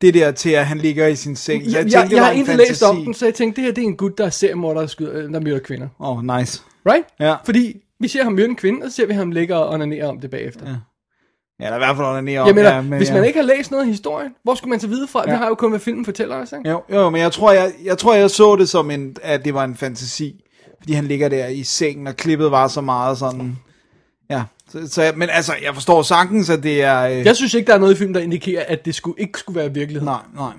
det 0.00 0.14
der 0.14 0.30
til, 0.30 0.50
at 0.50 0.66
han 0.66 0.78
ligger 0.78 1.06
i 1.06 1.16
sin 1.16 1.36
seng. 1.36 1.64
Jeg, 1.64 1.72
tænkte, 1.72 1.98
jeg, 1.98 2.10
jeg 2.10 2.20
var 2.20 2.24
har 2.24 2.32
en 2.32 2.38
ikke 2.38 2.56
læst 2.56 2.82
om 2.82 3.04
den, 3.04 3.14
så 3.14 3.24
jeg 3.26 3.34
tænkte, 3.34 3.56
det 3.56 3.64
her 3.64 3.74
det 3.74 3.82
er 3.82 3.88
en 3.88 3.96
gut, 3.96 4.18
der 4.18 4.26
er 4.26 4.30
seriemorder, 4.30 4.80
der, 4.80 4.86
skyder, 4.86 5.12
øh, 5.14 5.32
der 5.32 5.40
myrder 5.40 5.58
kvinder. 5.58 5.88
Åh, 6.00 6.18
oh, 6.18 6.38
nice. 6.38 6.62
Right? 6.86 7.04
Ja. 7.20 7.34
Fordi 7.44 7.76
vi 8.00 8.08
ser 8.08 8.24
ham 8.24 8.32
myrde 8.32 8.48
en 8.48 8.56
kvinde, 8.56 8.84
og 8.84 8.90
så 8.90 8.96
ser 8.96 9.06
vi 9.06 9.12
ham 9.12 9.30
ligge 9.30 9.56
og 9.56 9.68
onanere 9.68 10.04
om 10.04 10.20
det 10.20 10.30
bagefter. 10.30 10.70
Ja. 10.70 10.76
Ja, 11.60 11.66
der 11.66 11.72
er 11.72 11.76
i 11.76 11.78
hvert 11.78 11.96
fald 11.96 12.06
onanere 12.06 12.40
om. 12.40 12.46
Jeg 12.46 12.54
mener, 12.54 12.74
ja, 12.74 12.80
men, 12.80 12.96
hvis 12.96 13.08
ja. 13.08 13.14
man 13.14 13.24
ikke 13.24 13.38
har 13.38 13.46
læst 13.46 13.70
noget 13.70 13.84
af 13.84 13.88
historien, 13.88 14.34
hvor 14.42 14.54
skulle 14.54 14.70
man 14.70 14.80
så 14.80 14.88
vide 14.88 15.08
fra? 15.08 15.24
Ja. 15.26 15.32
Vi 15.32 15.36
har 15.36 15.48
jo 15.48 15.54
kun, 15.54 15.70
hvad 15.70 15.80
filmen 15.80 16.04
fortæller 16.04 16.36
os, 16.36 16.52
ikke? 16.52 16.70
Jo, 16.70 16.82
jo, 16.92 17.10
men 17.10 17.20
jeg 17.20 17.32
tror, 17.32 17.52
jeg, 17.52 17.72
jeg 17.84 17.98
tror, 17.98 18.14
jeg 18.14 18.30
så 18.30 18.56
det 18.56 18.68
som 18.68 18.90
en, 18.90 19.16
at 19.22 19.44
det 19.44 19.54
var 19.54 19.64
en 19.64 19.76
fantasi. 19.76 20.44
Fordi 20.80 20.92
han 20.92 21.04
ligger 21.04 21.28
der 21.28 21.46
i 21.46 21.62
sengen, 21.62 22.06
og 22.06 22.16
klippet 22.16 22.50
var 22.50 22.68
så 22.68 22.80
meget 22.80 23.18
sådan... 23.18 23.58
Ja, 24.30 24.42
så, 24.70 24.88
så, 24.88 25.12
men 25.16 25.28
altså, 25.32 25.52
jeg 25.62 25.74
forstår 25.74 26.02
sagtens, 26.02 26.50
at 26.50 26.62
det 26.62 26.82
er... 26.82 27.00
Øh, 27.00 27.24
Jeg 27.24 27.36
synes 27.36 27.54
ikke, 27.54 27.66
der 27.66 27.74
er 27.74 27.78
noget 27.78 27.94
i 27.94 27.96
filmen, 27.96 28.14
der 28.14 28.20
indikerer, 28.20 28.64
at 28.68 28.84
det 28.84 28.94
skulle, 28.94 29.20
ikke 29.20 29.38
skulle 29.38 29.60
være 29.60 29.74
virkelighed. 29.74 30.04
Nej, 30.04 30.20
nej. 30.34 30.52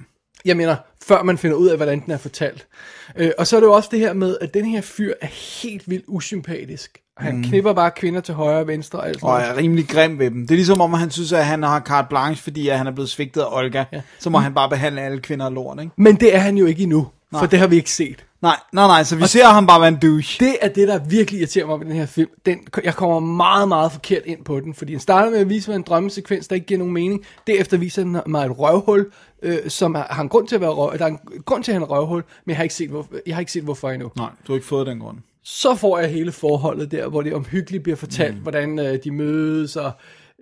Jeg 0.45 0.57
mener, 0.57 0.75
før 1.03 1.23
man 1.23 1.37
finder 1.37 1.57
ud 1.57 1.67
af, 1.67 1.77
hvordan 1.77 2.05
den 2.05 2.13
er 2.13 2.17
fortalt. 2.17 2.67
Øh, 3.15 3.31
og 3.37 3.47
så 3.47 3.55
er 3.55 3.59
det 3.59 3.67
jo 3.67 3.73
også 3.73 3.89
det 3.91 3.99
her 3.99 4.13
med, 4.13 4.37
at 4.41 4.53
den 4.53 4.65
her 4.65 4.81
fyr 4.81 5.13
er 5.21 5.27
helt 5.61 5.89
vildt 5.89 6.05
usympatisk. 6.07 6.97
Han 7.17 7.35
mm. 7.35 7.43
knipper 7.43 7.73
bare 7.73 7.91
kvinder 7.91 8.21
til 8.21 8.33
højre 8.33 8.59
og 8.59 8.67
venstre 8.67 8.99
og 8.99 9.07
alt 9.07 9.19
sådan 9.19 9.33
Og 9.33 9.41
er 9.41 9.57
rimelig 9.57 9.87
grim 9.87 10.19
ved 10.19 10.31
dem. 10.31 10.41
Det 10.41 10.51
er 10.51 10.55
ligesom 10.55 10.81
om, 10.81 10.93
at 10.93 10.99
han 10.99 11.11
synes, 11.11 11.31
at 11.33 11.45
han 11.45 11.63
har 11.63 11.79
carte 11.79 12.07
blanche, 12.09 12.43
fordi 12.43 12.69
at 12.69 12.77
han 12.77 12.87
er 12.87 12.91
blevet 12.91 13.09
svigtet 13.09 13.41
af 13.41 13.45
Olga. 13.51 13.83
Ja. 13.91 14.01
Så 14.19 14.29
må 14.29 14.37
han 14.37 14.53
bare 14.53 14.69
behandle 14.69 15.01
alle 15.01 15.19
kvinder 15.19 15.49
lort, 15.49 15.79
ikke? 15.79 15.91
Men 15.97 16.15
det 16.15 16.35
er 16.35 16.39
han 16.39 16.57
jo 16.57 16.65
ikke 16.65 16.83
endnu, 16.83 17.07
for 17.31 17.45
det 17.45 17.59
har 17.59 17.67
vi 17.67 17.75
ikke 17.75 17.91
set. 17.91 18.25
Nej, 18.41 18.55
nej, 18.73 18.87
nej, 18.87 19.03
så 19.03 19.15
vi 19.15 19.27
ser 19.27 19.45
ham 19.45 19.67
bare 19.67 19.81
være 19.81 19.87
en 19.87 19.99
douche. 20.01 20.45
Det 20.45 20.57
er 20.61 20.67
det, 20.67 20.87
der 20.87 20.99
virkelig 20.99 21.39
irriterer 21.39 21.65
mig 21.65 21.79
ved 21.79 21.85
den 21.85 21.95
her 21.95 22.05
film. 22.05 22.29
Den, 22.45 22.59
jeg 22.83 22.95
kommer 22.95 23.19
meget, 23.19 23.67
meget 23.67 23.91
forkert 23.91 24.21
ind 24.25 24.43
på 24.43 24.59
den, 24.59 24.73
fordi 24.73 24.91
den 24.91 24.99
starter 24.99 25.31
med 25.31 25.39
at 25.39 25.49
vise 25.49 25.69
mig 25.69 25.75
en 25.75 25.81
drømmesekvens, 25.81 26.47
der 26.47 26.55
ikke 26.55 26.67
giver 26.67 26.77
nogen 26.77 26.93
mening. 26.93 27.25
Derefter 27.47 27.77
viser 27.77 28.03
den 28.03 28.17
mig 28.25 28.45
et 28.45 28.59
røvhul, 28.59 29.11
øh, 29.43 29.57
som 29.67 29.95
er, 29.95 30.03
har 30.09 30.21
en 30.21 30.29
grund 30.29 30.47
til 30.47 30.55
at 30.55 30.61
være 30.61 30.69
røv, 30.69 30.97
der 30.97 31.05
er 31.05 31.09
en 31.09 31.19
grund 31.45 31.63
til 31.63 31.71
at 31.71 31.73
have 31.73 31.83
en 31.83 31.89
røvhul, 31.89 32.23
men 32.45 32.49
jeg 32.49 32.57
har 32.57 32.63
ikke 32.63 32.75
set, 32.75 32.89
hvor, 32.89 33.07
jeg 33.27 33.35
har 33.35 33.39
ikke 33.39 33.51
set 33.51 33.63
hvorfor 33.63 33.89
endnu. 33.89 34.11
Nej, 34.15 34.29
du 34.47 34.51
har 34.51 34.57
ikke 34.57 34.67
fået 34.67 34.87
den 34.87 34.99
grund. 34.99 35.17
Så 35.43 35.75
får 35.75 35.99
jeg 35.99 36.09
hele 36.09 36.31
forholdet 36.31 36.91
der, 36.91 37.07
hvor 37.07 37.21
det 37.21 37.33
omhyggeligt 37.33 37.83
bliver 37.83 37.95
fortalt, 37.95 38.35
mm. 38.35 38.41
hvordan 38.41 38.79
øh, 38.79 38.99
de 39.03 39.11
mødes, 39.11 39.75
og 39.75 39.91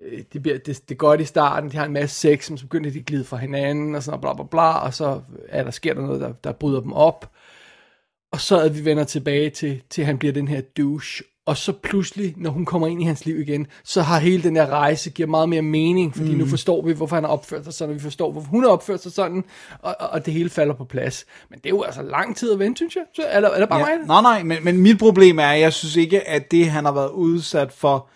øh, 0.02 0.24
det, 0.34 0.42
bliver, 0.42 0.58
det, 0.58 0.90
det 0.90 0.98
godt 0.98 1.22
i 1.22 1.26
starten, 1.26 1.72
de 1.72 1.78
har 1.78 1.86
en 1.86 1.94
masse 1.94 2.16
sex, 2.16 2.50
men 2.50 2.58
så 2.58 2.66
begynder 2.66 2.92
de 2.92 3.00
at 3.00 3.06
glide 3.06 3.24
fra 3.24 3.38
hinanden, 3.38 3.96
og 3.96 4.04
sådan 4.04 4.20
noget, 4.20 4.38
bla 4.38 4.44
bla 4.44 4.50
bla, 4.52 4.80
og 4.86 4.94
så 4.94 5.22
er 5.50 5.64
der, 5.64 5.72
sker 5.72 5.94
der 5.94 6.02
noget, 6.02 6.22
der, 6.22 6.32
der 6.32 6.52
bryder 6.52 6.82
dem 6.82 6.94
op. 6.94 7.32
Og 8.32 8.42
så 8.42 8.58
er 8.58 8.70
vi 8.70 8.86
vender 8.86 9.04
tilbage 9.04 9.50
til, 9.50 9.82
til 9.90 10.06
han 10.06 10.18
bliver 10.18 10.34
den 10.34 10.48
her 10.48 10.62
douche. 10.62 11.24
Og 11.46 11.58
så 11.58 11.72
pludselig, 11.72 12.34
når 12.38 12.50
hun 12.50 12.66
kommer 12.66 12.88
ind 12.88 13.02
i 13.02 13.06
hans 13.06 13.26
liv 13.26 13.40
igen, 13.40 13.68
så 13.84 14.02
har 14.02 14.20
hele 14.20 14.44
den 14.44 14.56
der 14.56 14.66
rejse 14.66 15.10
giver 15.10 15.28
meget 15.30 15.50
mere 15.50 15.62
mening, 15.62 16.16
fordi 16.16 16.32
mm. 16.32 16.38
nu 16.38 16.46
forstår 16.46 16.86
vi, 16.86 16.94
hvorfor 16.94 17.16
han 17.16 17.24
har 17.24 17.32
opført 17.32 17.64
sig 17.64 17.74
sådan, 17.74 17.90
og 17.90 17.96
vi 17.96 18.00
forstår, 18.04 18.32
hvorfor 18.32 18.50
hun 18.50 18.64
har 18.64 18.70
opført 18.70 19.04
sig 19.04 19.12
sådan, 19.12 19.44
og, 19.80 19.96
og, 20.00 20.08
og 20.10 20.26
det 20.26 20.34
hele 20.34 20.50
falder 20.50 20.74
på 20.74 20.86
plads. 20.86 21.26
Men 21.50 21.60
det 21.60 21.66
er 21.66 21.70
jo 21.70 21.82
altså 21.82 22.02
lang 22.02 22.36
tid 22.36 22.52
at 22.52 22.60
vente, 22.60 22.78
synes 22.78 22.96
jeg. 22.96 23.04
Så 23.16 23.22
er 23.22 23.42
der, 23.42 23.50
er 23.50 23.60
der 23.60 23.66
bare 23.66 23.80
Ja. 23.80 23.98
mig? 23.98 24.08
Nej, 24.08 24.22
nej, 24.22 24.44
men, 24.44 24.58
men 24.64 24.78
mit 24.82 25.00
problem 25.00 25.40
er, 25.40 25.48
at 25.48 25.60
jeg 25.60 25.74
synes 25.74 25.96
ikke, 25.96 26.28
at 26.28 26.52
det, 26.52 26.70
han 26.70 26.86
har 26.86 26.92
været 26.92 27.10
udsat 27.10 27.72
for... 27.72 28.10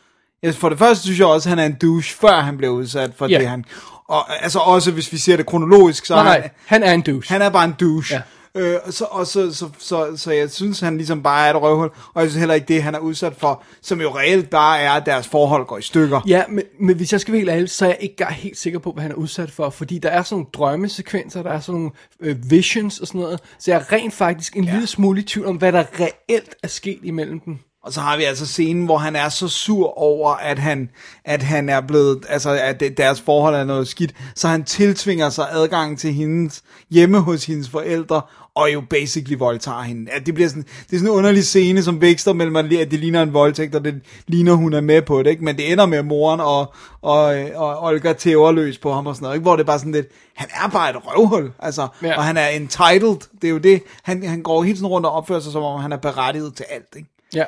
Ja, 0.43 0.51
for 0.51 0.69
det 0.69 0.79
første 0.79 1.03
synes 1.03 1.19
jeg 1.19 1.27
også, 1.27 1.49
at 1.49 1.49
han 1.49 1.59
er 1.59 1.65
en 1.65 1.77
douche, 1.81 2.15
før 2.21 2.41
han 2.41 2.57
blev 2.57 2.71
udsat 2.71 3.11
for 3.17 3.27
Ja. 3.27 3.39
det, 3.39 3.47
han... 3.47 3.65
Og 4.07 4.43
altså 4.43 4.59
også, 4.59 4.91
hvis 4.91 5.11
vi 5.11 5.17
ser 5.17 5.37
det 5.37 5.45
kronologisk, 5.45 6.05
så 6.05 6.15
Nej, 6.15 6.23
nej, 6.23 6.41
han, 6.41 6.49
han 6.65 6.83
er 6.83 6.93
en 6.93 7.01
douche. 7.01 7.33
han 7.33 7.41
er 7.41 7.49
bare 7.49 7.65
en 7.65 7.75
douche. 7.79 8.15
Ja. 8.15 8.21
Øh, 8.55 8.77
så, 8.89 9.05
og 9.05 9.27
så, 9.27 9.53
så, 9.53 9.69
så, 9.79 10.17
så, 10.17 10.31
jeg 10.31 10.51
synes, 10.51 10.79
han 10.79 10.97
ligesom 10.97 11.23
bare 11.23 11.47
er 11.47 11.53
et 11.53 11.61
røvhul, 11.61 11.89
og 12.13 12.21
jeg 12.21 12.29
synes 12.29 12.39
heller 12.39 12.55
ikke 12.55 12.67
det, 12.67 12.83
han 12.83 12.95
er 12.95 12.99
udsat 12.99 13.33
for, 13.37 13.63
som 13.81 14.01
jo 14.01 14.17
reelt 14.17 14.49
bare 14.49 14.79
er, 14.79 14.91
at 14.91 15.05
deres 15.05 15.27
forhold 15.27 15.65
går 15.65 15.77
i 15.77 15.81
stykker. 15.81 16.21
Ja, 16.27 16.43
men, 16.49 16.63
men 16.79 16.95
hvis 16.95 17.11
jeg 17.11 17.21
skal 17.21 17.31
være 17.31 17.39
helt 17.39 17.49
ærlig, 17.51 17.69
så 17.69 17.85
er 17.85 17.89
jeg 17.89 17.97
ikke 18.01 18.25
helt 18.29 18.57
sikker 18.57 18.79
på, 18.79 18.91
hvad 18.91 19.01
han 19.01 19.11
er 19.11 19.15
udsat 19.15 19.51
for, 19.51 19.69
fordi 19.69 19.97
der 19.97 20.09
er 20.09 20.23
sådan 20.23 20.35
nogle 20.35 20.47
drømmesekvenser, 20.53 21.43
der 21.43 21.51
er 21.51 21.59
sådan 21.59 21.79
nogle 21.81 21.91
øh, 22.19 22.35
visions 22.51 22.99
og 22.99 23.07
sådan 23.07 23.21
noget, 23.21 23.39
så 23.59 23.71
jeg 23.71 23.79
er 23.79 23.91
rent 23.91 24.13
faktisk 24.13 24.55
en 24.57 24.63
ja. 24.63 24.71
lille 24.71 24.87
smule 24.87 25.19
i 25.21 25.23
tvivl 25.23 25.47
om, 25.47 25.55
hvad 25.55 25.71
der 25.71 25.83
reelt 25.99 26.55
er 26.63 26.67
sket 26.67 26.99
imellem 27.03 27.39
dem. 27.39 27.59
Og 27.84 27.93
så 27.93 27.99
har 27.99 28.17
vi 28.17 28.23
altså 28.23 28.45
scenen, 28.45 28.86
hvor 28.86 28.97
han 28.97 29.15
er 29.15 29.29
så 29.29 29.47
sur 29.47 29.99
over, 29.99 30.34
at 30.34 30.59
han, 30.59 30.89
at 31.25 31.43
han 31.43 31.69
er 31.69 31.82
blevet, 31.82 32.25
altså 32.29 32.49
at 32.49 32.84
deres 32.97 33.21
forhold 33.21 33.55
er 33.55 33.63
noget 33.63 33.88
skidt, 33.88 34.13
så 34.36 34.47
han 34.47 34.63
tiltvinger 34.63 35.29
sig 35.29 35.47
adgang 35.51 35.99
til 35.99 36.13
hendes, 36.13 36.63
hjemme 36.89 37.19
hos 37.19 37.45
hendes 37.45 37.69
forældre, 37.69 38.21
og 38.55 38.73
jo 38.73 38.84
basically 38.89 39.38
voldtager 39.38 39.82
hende. 39.82 40.11
At 40.11 40.25
det 40.25 40.34
bliver 40.34 40.49
sådan, 40.49 40.63
det 40.63 40.95
er 40.95 40.97
sådan 40.97 41.07
en 41.07 41.17
underlig 41.17 41.43
scene, 41.43 41.84
som 41.84 42.01
vækster 42.01 42.34
mellem, 42.34 42.55
at 42.55 42.65
det 42.65 42.99
ligner 42.99 43.23
en 43.23 43.34
voldtægt, 43.34 43.75
og 43.75 43.86
det 43.86 44.01
ligner, 44.27 44.53
hun 44.53 44.73
er 44.73 44.82
med 44.82 45.01
på 45.01 45.23
det, 45.23 45.29
ikke? 45.29 45.43
Men 45.43 45.57
det 45.57 45.71
ender 45.71 45.86
med 45.86 46.03
moren 46.03 46.39
og, 46.39 46.73
og, 47.01 47.23
og 47.55 47.84
Olga 47.84 48.13
tæver 48.13 48.51
løs 48.51 48.77
på 48.77 48.93
ham 48.93 49.07
og 49.07 49.15
sådan 49.15 49.23
noget, 49.23 49.36
ikke? 49.36 49.43
Hvor 49.43 49.55
det 49.55 49.63
er 49.63 49.67
bare 49.67 49.79
sådan 49.79 49.91
lidt, 49.91 50.07
han 50.36 50.49
er 50.63 50.69
bare 50.69 50.89
et 50.89 50.95
røvhul, 51.05 51.51
altså, 51.59 51.88
ja. 52.03 52.17
og 52.17 52.23
han 52.23 52.38
er 52.38 52.47
entitled, 52.47 53.17
det 53.41 53.47
er 53.47 53.51
jo 53.51 53.57
det, 53.57 53.84
han, 54.03 54.23
han 54.23 54.41
går 54.41 54.63
helt 54.63 54.77
sådan 54.77 54.88
rundt 54.88 55.07
og 55.07 55.13
opfører 55.13 55.39
sig, 55.39 55.51
som 55.51 55.63
om 55.63 55.82
han 55.82 55.91
er 55.91 55.97
berettiget 55.97 56.55
til 56.55 56.65
alt, 56.69 56.95
ikke? 56.95 57.09
Ja. 57.36 57.43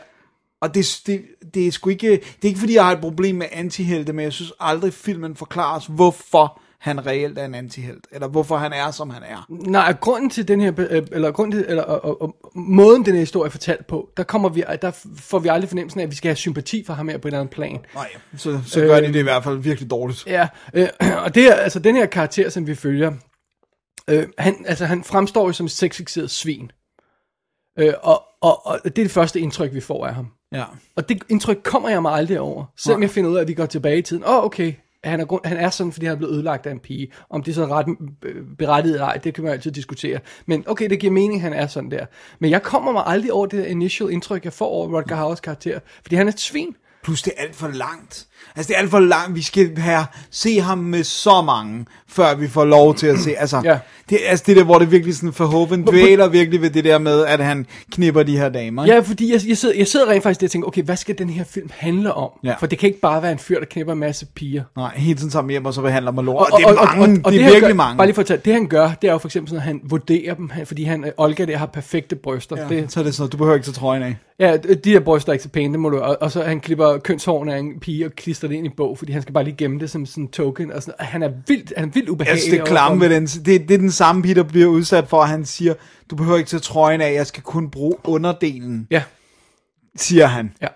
Og 0.63 0.75
det, 0.75 1.01
det, 1.07 1.21
det 1.53 1.67
er 1.67 1.71
sgu 1.71 1.89
ikke, 1.89 2.11
det 2.11 2.43
er 2.43 2.47
ikke 2.47 2.59
fordi, 2.59 2.75
jeg 2.75 2.85
har 2.85 2.91
et 2.91 3.01
problem 3.01 3.35
med 3.35 3.45
antihelte, 3.51 4.13
men 4.13 4.23
jeg 4.23 4.33
synes 4.33 4.53
aldrig, 4.59 4.93
filmen 4.93 5.35
forklarer 5.35 5.77
os, 5.77 5.85
hvorfor 5.85 6.61
han 6.79 7.05
reelt 7.05 7.37
er 7.37 7.45
en 7.45 7.55
antihelt, 7.55 8.07
eller 8.11 8.27
hvorfor 8.27 8.57
han 8.57 8.73
er, 8.73 8.91
som 8.91 9.09
han 9.09 9.23
er. 9.23 9.45
Nej, 9.49 9.93
grunden 10.01 10.29
til 10.29 10.47
den 10.47 10.61
her, 10.61 10.73
øh, 10.77 11.03
eller, 11.11 11.31
grunden 11.31 11.51
til, 11.51 11.65
eller 11.69 11.83
og, 11.83 12.21
og, 12.21 12.35
måden 12.55 13.05
den 13.05 13.13
her 13.13 13.19
historie 13.19 13.47
er 13.47 13.51
fortalt 13.51 13.87
på, 13.87 14.09
der, 14.17 14.23
kommer 14.23 14.49
vi, 14.49 14.63
der 14.81 14.91
får 15.17 15.39
vi 15.39 15.47
aldrig 15.47 15.69
fornemmelsen 15.69 15.99
af, 15.99 16.03
at 16.03 16.11
vi 16.11 16.15
skal 16.15 16.29
have 16.29 16.35
sympati 16.35 16.83
for 16.85 16.93
ham 16.93 17.07
her 17.07 17.17
på 17.17 17.27
en 17.27 17.33
eller 17.33 17.39
anden 17.39 17.53
plan. 17.53 17.79
Nej, 17.95 18.09
så, 18.37 18.59
så 18.65 18.79
gør 18.79 18.99
de 18.99 19.07
det 19.07 19.15
i 19.15 19.21
hvert 19.21 19.43
fald 19.43 19.57
virkelig 19.57 19.89
dårligt. 19.89 20.27
Ja, 20.27 20.47
øh, 20.73 20.87
og 21.25 21.35
det 21.35 21.47
er, 21.47 21.53
altså 21.53 21.79
den 21.79 21.95
her 21.95 22.05
karakter, 22.05 22.49
som 22.49 22.67
vi 22.67 22.75
følger, 22.75 23.11
øh, 24.09 24.27
han, 24.37 24.65
altså, 24.67 24.85
han 24.85 25.03
fremstår 25.03 25.47
jo 25.47 25.53
som 25.53 25.65
et 25.65 25.71
sexfixeret 25.71 26.31
svin. 26.31 26.71
Øh, 27.79 27.93
og, 28.01 28.23
og, 28.41 28.65
og 28.65 28.79
det 28.83 28.97
er 28.97 29.03
det 29.03 29.11
første 29.11 29.39
indtryk, 29.39 29.73
vi 29.73 29.81
får 29.81 30.07
af 30.07 30.15
ham. 30.15 30.31
Ja. 30.53 30.63
Og 30.95 31.09
det 31.09 31.23
indtryk 31.29 31.59
kommer 31.63 31.89
jeg 31.89 32.01
mig 32.01 32.13
aldrig 32.13 32.39
over. 32.39 32.65
Selvom 32.77 32.99
Nej. 32.99 33.05
jeg 33.05 33.11
finder 33.11 33.29
ud 33.29 33.35
af, 33.35 33.41
at 33.41 33.47
vi 33.47 33.53
går 33.53 33.65
tilbage 33.65 33.97
i 33.97 34.01
tiden. 34.01 34.23
Åh, 34.23 34.37
oh, 34.37 34.43
okay. 34.43 34.73
Han 35.03 35.19
er, 35.19 35.25
grund, 35.25 35.45
han 35.45 35.57
er 35.57 35.69
sådan, 35.69 35.93
fordi 35.93 36.05
han 36.05 36.13
er 36.13 36.17
blevet 36.17 36.33
ødelagt 36.33 36.65
af 36.65 36.71
en 36.71 36.79
pige. 36.79 37.11
Om 37.29 37.43
det 37.43 37.51
er 37.51 37.55
så 37.55 37.65
ret 37.65 37.85
øh, 38.23 38.43
berettiget 38.57 38.95
eller 38.95 39.05
ej, 39.05 39.17
det 39.17 39.33
kan 39.33 39.43
man 39.43 39.53
altid 39.53 39.71
diskutere. 39.71 40.19
Men 40.45 40.63
okay, 40.67 40.89
det 40.89 40.99
giver 40.99 41.13
mening, 41.13 41.41
han 41.41 41.53
er 41.53 41.67
sådan 41.67 41.91
der. 41.91 42.05
Men 42.39 42.51
jeg 42.51 42.63
kommer 42.63 42.91
mig 42.91 43.03
aldrig 43.05 43.33
over 43.33 43.45
det 43.45 43.59
der 43.59 43.65
initial 43.65 44.11
indtryk, 44.11 44.45
jeg 44.45 44.53
får 44.53 44.65
over 44.65 44.97
Rodger 44.97 45.15
Howers 45.15 45.39
karakter. 45.39 45.79
Fordi 46.01 46.15
han 46.15 46.27
er 46.27 46.31
et 46.31 46.39
svin. 46.39 46.75
Plus 47.03 47.21
det 47.21 47.33
er 47.37 47.41
alt 47.41 47.55
for 47.55 47.67
langt. 47.67 48.27
Altså 48.55 48.67
det 48.67 48.75
er 48.75 48.79
alt 48.81 48.89
for 48.91 48.99
langt. 48.99 49.35
Vi 49.35 49.41
skal 49.41 49.77
have, 49.77 50.05
se 50.31 50.59
ham 50.61 50.77
med 50.77 51.03
så 51.03 51.41
mange, 51.41 51.85
før 52.07 52.35
vi 52.35 52.47
får 52.47 52.65
lov 52.65 52.95
til 52.95 53.07
at 53.07 53.19
se. 53.19 53.31
Altså, 53.43 53.61
Ja. 53.65 53.77
det, 54.09 54.25
er- 54.25 54.29
altså 54.29 54.43
det 54.47 54.55
der, 54.57 54.63
hvor 54.63 54.79
det 54.79 54.91
virkelig 54.91 55.15
sådan 55.15 55.33
forhåbentlig 55.33 55.91
dvæler 55.93 56.27
virkelig 56.27 56.61
ved 56.61 56.69
det 56.69 56.83
der 56.83 56.97
med, 56.99 57.25
at 57.25 57.39
han 57.45 57.65
knipper 57.91 58.23
de 58.23 58.37
her 58.37 58.49
damer. 58.49 58.83
ikke? 58.83 58.95
Ja, 58.95 59.01
fordi 59.01 59.31
jeg, 59.33 59.41
jeg, 59.47 59.57
sidder, 59.57 59.75
jeg 59.77 59.87
sidder 59.87 60.09
rent 60.09 60.23
faktisk 60.23 60.39
der 60.41 60.47
og 60.47 60.51
tænker, 60.51 60.67
okay, 60.67 60.83
hvad 60.83 60.97
skal 60.97 61.17
den 61.17 61.29
her 61.29 61.43
film 61.43 61.69
handle 61.73 62.13
om? 62.13 62.29
Ja. 62.43 62.53
For 62.59 62.67
det 62.67 62.79
kan 62.79 62.87
ikke 62.87 62.99
bare 62.99 63.21
være 63.21 63.31
en 63.31 63.39
fyr, 63.39 63.59
der 63.59 63.65
knipper 63.65 63.93
en 63.93 63.99
masse 63.99 64.25
piger. 64.35 64.63
Nej, 64.77 64.91
hele 64.95 65.17
tiden 65.19 65.31
tager 65.31 65.49
hjem, 65.49 65.65
og 65.65 65.73
så 65.73 65.81
behandler 65.81 66.11
man 66.11 66.25
lort. 66.25 66.47
Og, 66.51 66.59
det 66.59 66.65
er 66.67 66.95
mange, 66.97 67.15
det 67.15 67.25
er 67.25 67.29
han 67.31 67.39
virkelig 67.39 67.61
gør, 67.61 67.73
mange. 67.73 67.97
Bare 67.97 68.07
lige 68.07 68.15
for 68.15 68.21
at 68.21 68.25
tage, 68.27 68.39
det 68.45 68.53
han 68.53 68.67
gør, 68.67 68.91
det 69.01 69.07
er 69.07 69.11
jo 69.11 69.17
for 69.17 69.27
eksempel 69.27 69.49
sådan, 69.49 69.59
at 69.61 69.65
han 69.67 69.81
vurderer 69.83 70.33
dem, 70.33 70.51
fordi 70.65 70.83
han, 70.83 71.03
øh, 71.05 71.11
Olga 71.17 71.45
der 71.45 71.57
har 71.57 71.65
perfekte 71.65 72.15
bryster. 72.15 72.55
Ja, 72.57 72.75
Det, 72.75 72.91
så 72.91 72.99
er 72.99 73.03
det 73.03 73.15
sådan, 73.15 73.29
du 73.29 73.37
behøver 73.37 73.55
ikke 73.55 73.65
tage 73.65 73.73
trøjen 73.73 74.03
af. 74.03 74.15
Ja, 74.39 74.57
de 74.57 74.75
der 74.75 74.99
bryster 74.99 75.29
er 75.29 75.33
ikke 75.33 75.43
så 75.43 75.49
pæne, 75.49 75.73
det 75.73 75.79
må 75.79 75.89
du, 75.89 75.99
og, 75.99 76.17
og 76.21 76.31
så 76.31 76.43
han 76.43 76.59
klipper 76.59 76.97
kønshårene 76.97 77.53
af 77.53 77.59
en 77.59 77.79
pige 77.81 78.05
og 78.05 78.11
klister 78.33 78.47
det 78.47 78.55
ind 78.55 78.65
i 78.65 78.69
en 78.69 78.75
bog, 78.77 78.97
fordi 78.97 79.11
han 79.11 79.21
skal 79.21 79.33
bare 79.33 79.43
lige 79.43 79.55
gemme 79.57 79.79
det 79.79 79.89
som 79.89 80.05
sådan 80.05 80.23
en 80.23 80.27
token, 80.27 80.71
og 80.71 80.81
sådan, 80.83 80.93
og 80.99 81.05
han 81.05 81.23
er 81.23 81.31
vildt, 81.47 81.73
han 81.77 81.87
er 81.89 81.91
vildt 81.91 82.05
Jeg 82.05 82.11
ubehagelig. 82.11 82.41
synes, 82.41 82.51
det 82.53 82.59
er 82.61 82.65
klamme 82.65 83.01
ved 83.01 83.09
den. 83.15 83.25
Det, 83.25 83.45
det 83.45 83.71
er 83.71 83.77
den 83.77 83.91
samme 83.91 84.21
Peter 84.23 84.43
bliver 84.43 84.67
udsat 84.67 85.07
for, 85.07 85.21
at 85.21 85.29
han 85.29 85.45
siger, 85.45 85.73
du 86.09 86.15
behøver 86.15 86.37
ikke 86.37 86.49
tage 86.49 86.59
trøjen 86.61 87.01
af, 87.01 87.13
jeg 87.13 87.27
skal 87.27 87.43
kun 87.43 87.69
bruge 87.69 87.95
underdelen, 88.03 88.87
Ja, 88.91 89.03
siger 89.95 90.25
han. 90.25 90.51
ja. 90.61 90.67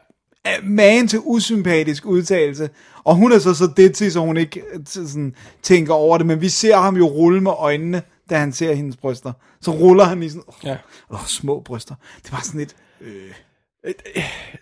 Magen 0.64 1.08
til 1.08 1.20
usympatisk 1.24 2.06
udtalelse. 2.06 2.70
Og 3.04 3.16
hun 3.16 3.32
er 3.32 3.40
så 3.40 3.54
så 3.54 3.70
det 3.78 3.96
til, 3.96 4.12
så 4.12 4.20
hun 4.20 4.38
ikke 4.38 4.62
øh, 4.74 4.80
sådan, 4.86 5.36
tænker 5.64 5.94
over 5.94 6.18
det. 6.18 6.28
Men 6.28 6.42
vi 6.42 6.50
ser 6.50 6.78
ham 6.78 6.98
jo 6.98 7.06
rulle 7.08 7.42
med 7.42 7.52
øjnene, 7.58 8.02
da 8.30 8.38
han 8.38 8.54
ser 8.54 8.74
hendes 8.74 8.96
bryster. 8.98 9.34
Så 9.62 9.72
ruller 9.72 10.04
han 10.04 10.24
i 10.24 10.30
sådan, 10.30 10.44
åh, 10.48 10.54
Ja. 10.64 10.78
åh, 11.12 11.26
små 11.26 11.60
bryster. 11.66 11.96
Det 12.24 12.32
var 12.32 12.42
sådan 12.44 12.60
lidt, 12.60 12.76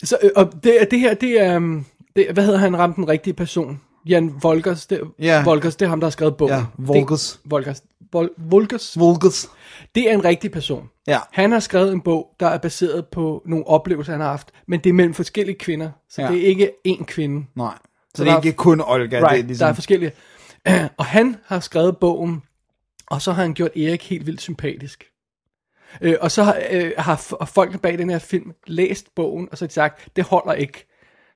Så, 0.04 0.18
øh, 0.24 0.30
og 0.36 0.54
det, 0.64 0.88
det 0.92 1.00
her, 1.00 1.14
det 1.14 1.42
er, 1.42 1.58
um, 1.58 1.86
det, 2.16 2.28
hvad 2.34 2.46
hedder 2.46 2.60
han, 2.60 2.78
ramt 2.78 2.96
den 2.96 3.08
rigtige 3.10 3.34
person? 3.34 3.82
Jan 4.08 4.34
Volkers, 4.44 4.86
det, 4.86 5.02
Ja. 5.20 5.44
Volkers, 5.44 5.76
det 5.76 5.86
er 5.86 5.90
ham, 5.90 6.00
der 6.00 6.06
har 6.08 6.12
skrevet 6.12 6.38
bogen. 6.38 6.54
Ja, 6.54 6.64
Volkers. 6.78 7.32
Det, 7.44 7.52
Volkers. 7.52 7.84
Vol, 8.12 8.30
Volkers. 8.38 9.00
vulgus. 9.00 9.48
Det 9.96 10.10
er 10.10 10.14
en 10.14 10.26
rigtig 10.26 10.52
person. 10.52 10.90
Ja. 11.08 11.20
Han 11.32 11.52
har 11.52 11.60
skrevet 11.60 11.92
en 11.92 12.02
bog, 12.02 12.36
der 12.40 12.48
er 12.48 12.58
baseret 12.58 13.06
på 13.08 13.42
nogle 13.46 13.68
oplevelser, 13.68 14.12
han 14.12 14.22
har 14.22 14.28
haft, 14.30 14.52
men 14.68 14.80
det 14.80 14.90
er 14.90 14.94
mellem 14.94 15.14
forskellige 15.14 15.58
kvinder, 15.60 15.90
så 16.10 16.22
Ja. 16.22 16.28
det 16.28 16.38
er 16.44 16.48
ikke 16.48 16.72
én 16.88 17.04
kvinde. 17.06 17.46
Nej. 17.56 17.74
Så, 17.74 18.18
Så 18.18 18.24
det 18.24 18.32
er 18.32 18.38
ikke 18.38 18.52
kun 18.58 18.82
Olga. 18.82 18.94
Right, 19.02 19.12
det 19.12 19.20
er 19.20 19.30
ligesom... 19.32 19.48
ligesom, 19.48 19.66
der 19.66 19.70
er 19.70 19.74
forskellige. 19.74 20.12
og 21.00 21.06
han 21.06 21.36
har 21.46 21.60
skrevet 21.60 21.98
bogen, 21.98 22.42
og 23.08 23.22
så 23.22 23.32
har 23.32 23.42
han 23.42 23.54
gjort 23.54 23.72
Erik 23.78 24.10
helt 24.10 24.26
vildt 24.26 24.42
sympatisk. 24.42 25.04
Øh, 26.02 26.16
og 26.22 26.32
så 26.32 26.44
har, 26.44 26.58
øh, 26.72 26.92
har 26.98 27.46
folk 27.46 27.82
bag 27.82 27.98
den 27.98 28.10
her 28.10 28.20
film 28.20 28.52
læst 28.68 29.16
bogen, 29.16 29.48
og 29.52 29.58
så 29.58 29.66
har 29.66 29.68
de 29.68 29.74
sagt, 29.74 30.08
det 30.16 30.24
holder 30.24 30.54
ikke. 30.54 30.88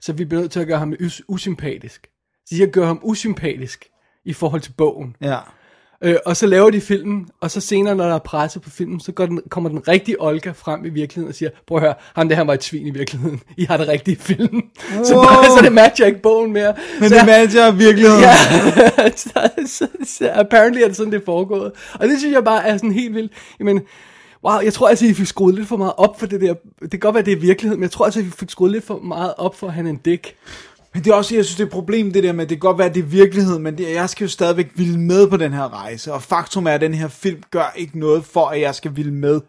Så 0.02 0.14
vi 0.14 0.26
bliver 0.26 0.42
nødt 0.42 0.52
til 0.52 0.60
at 0.60 0.68
gøre 0.68 0.80
ham 0.80 0.94
us- 1.02 1.22
usympatisk. 1.28 2.08
Så 2.46 2.56
de 2.56 2.68
gjort 2.72 2.88
ham 2.88 3.00
usympatisk 3.04 3.86
i 4.26 4.34
forhold 4.34 4.62
til 4.62 4.72
bogen. 4.78 5.16
ja. 5.22 5.38
Øh, 6.04 6.16
og 6.26 6.38
så 6.38 6.48
laver 6.48 6.70
de 6.70 6.82
filmen, 6.82 7.28
og 7.42 7.52
så 7.52 7.62
senere, 7.62 7.96
når 7.96 8.08
der 8.08 8.16
er 8.16 8.20
presse 8.20 8.60
på 8.60 8.70
filmen, 8.70 9.00
så 9.00 9.12
går 9.12 9.26
den, 9.26 9.42
kommer 9.50 9.70
den 9.70 9.88
rigtige 9.88 10.22
Olga 10.22 10.52
frem 10.52 10.86
i 10.86 10.90
virkeligheden 10.90 11.30
og 11.30 11.36
siger, 11.36 11.50
prøv 11.68 11.78
at 11.78 11.82
høre, 11.82 11.94
ham 12.16 12.30
der 12.30 12.36
han 12.36 12.48
var 12.48 12.54
et 12.54 12.64
svin 12.64 12.88
i 12.88 12.90
virkeligheden. 12.90 13.42
I 13.58 13.64
har 13.66 13.78
det 13.78 13.88
rigtige 13.88 14.16
film. 14.18 14.62
Så, 15.04 15.14
bare, 15.14 15.46
så 15.58 15.60
det 15.64 15.72
matcher 15.72 16.06
ikke 16.06 16.22
bogen 16.22 16.54
mere. 16.54 16.74
Men 17.00 17.10
så, 17.10 17.16
det 17.16 17.26
matcher 17.26 17.72
virkeligheden. 17.72 18.22
Ja, 18.22 18.36
så, 19.16 19.50
så, 19.66 19.88
så, 20.04 20.32
apparently 20.34 20.82
er 20.82 20.88
det 20.88 20.96
sådan, 20.96 21.12
det 21.14 21.22
er 21.22 21.26
foregået. 21.26 21.72
Og 21.94 22.08
det 22.08 22.20
synes 22.20 22.34
jeg 22.34 22.44
bare 22.44 22.68
er 22.68 22.78
sådan 22.78 22.92
helt 22.92 23.16
vildt. 23.16 23.32
Jamen, 23.60 23.82
wow, 24.44 24.60
jeg 24.60 24.74
tror 24.74 24.88
altså, 24.88 25.06
I 25.06 25.14
fik 25.14 25.26
skruet 25.28 25.56
lidt 25.56 25.68
for 25.68 25.78
meget 25.78 25.94
op 25.98 26.20
for 26.20 26.26
det 26.26 26.42
der. 26.42 26.54
Det 26.82 26.92
kan 26.92 27.00
godt 27.00 27.16
være, 27.16 27.26
det 27.26 27.34
er 27.34 27.40
virkelighed, 27.40 27.78
men 27.78 27.84
jeg 27.84 27.92
tror 27.92 28.06
altså, 28.06 28.20
I 28.20 28.24
fik 28.24 28.50
skruet 28.50 28.72
lidt 28.72 28.84
for 28.84 29.00
meget 29.00 29.34
op 29.38 29.56
for, 29.56 29.68
at 29.68 29.74
han 29.74 29.86
er 29.86 29.90
en 29.90 30.00
dick. 30.06 30.36
Men 30.94 31.04
det 31.04 31.12
er 31.12 31.16
også, 31.16 31.36
jeg 31.36 31.46
synes, 31.46 31.56
det 31.56 31.64
er 31.64 31.68
et 31.68 31.72
problem, 31.72 32.14
det 32.14 32.24
der 32.24 32.34
med, 32.34 32.46
det 32.46 32.58
kan 32.58 32.60
godt 32.60 32.78
være, 32.78 32.90
det 32.90 33.00
er 33.00 33.04
virkelighed, 33.08 33.60
men 33.60 33.78
det, 33.78 33.94
jeg 33.94 34.10
skal 34.10 34.26
jo 34.26 34.30
stadigvæk 34.30 34.72
ville 34.76 35.00
med 35.00 35.28
på 35.28 35.38
den 35.38 35.54
her 35.54 35.74
rejse. 35.74 36.14
Og 36.14 36.22
faktum 36.22 36.68
er, 36.68 36.72
at 36.72 36.82
den 36.82 36.94
her 36.94 37.08
film 37.08 37.44
gør 37.52 37.74
ikke 37.76 38.00
noget 38.00 38.26
for, 38.26 38.46
at 38.46 38.62
jeg 38.62 38.76
skal 38.76 38.96
ville 38.96 39.14
med. 39.14 39.42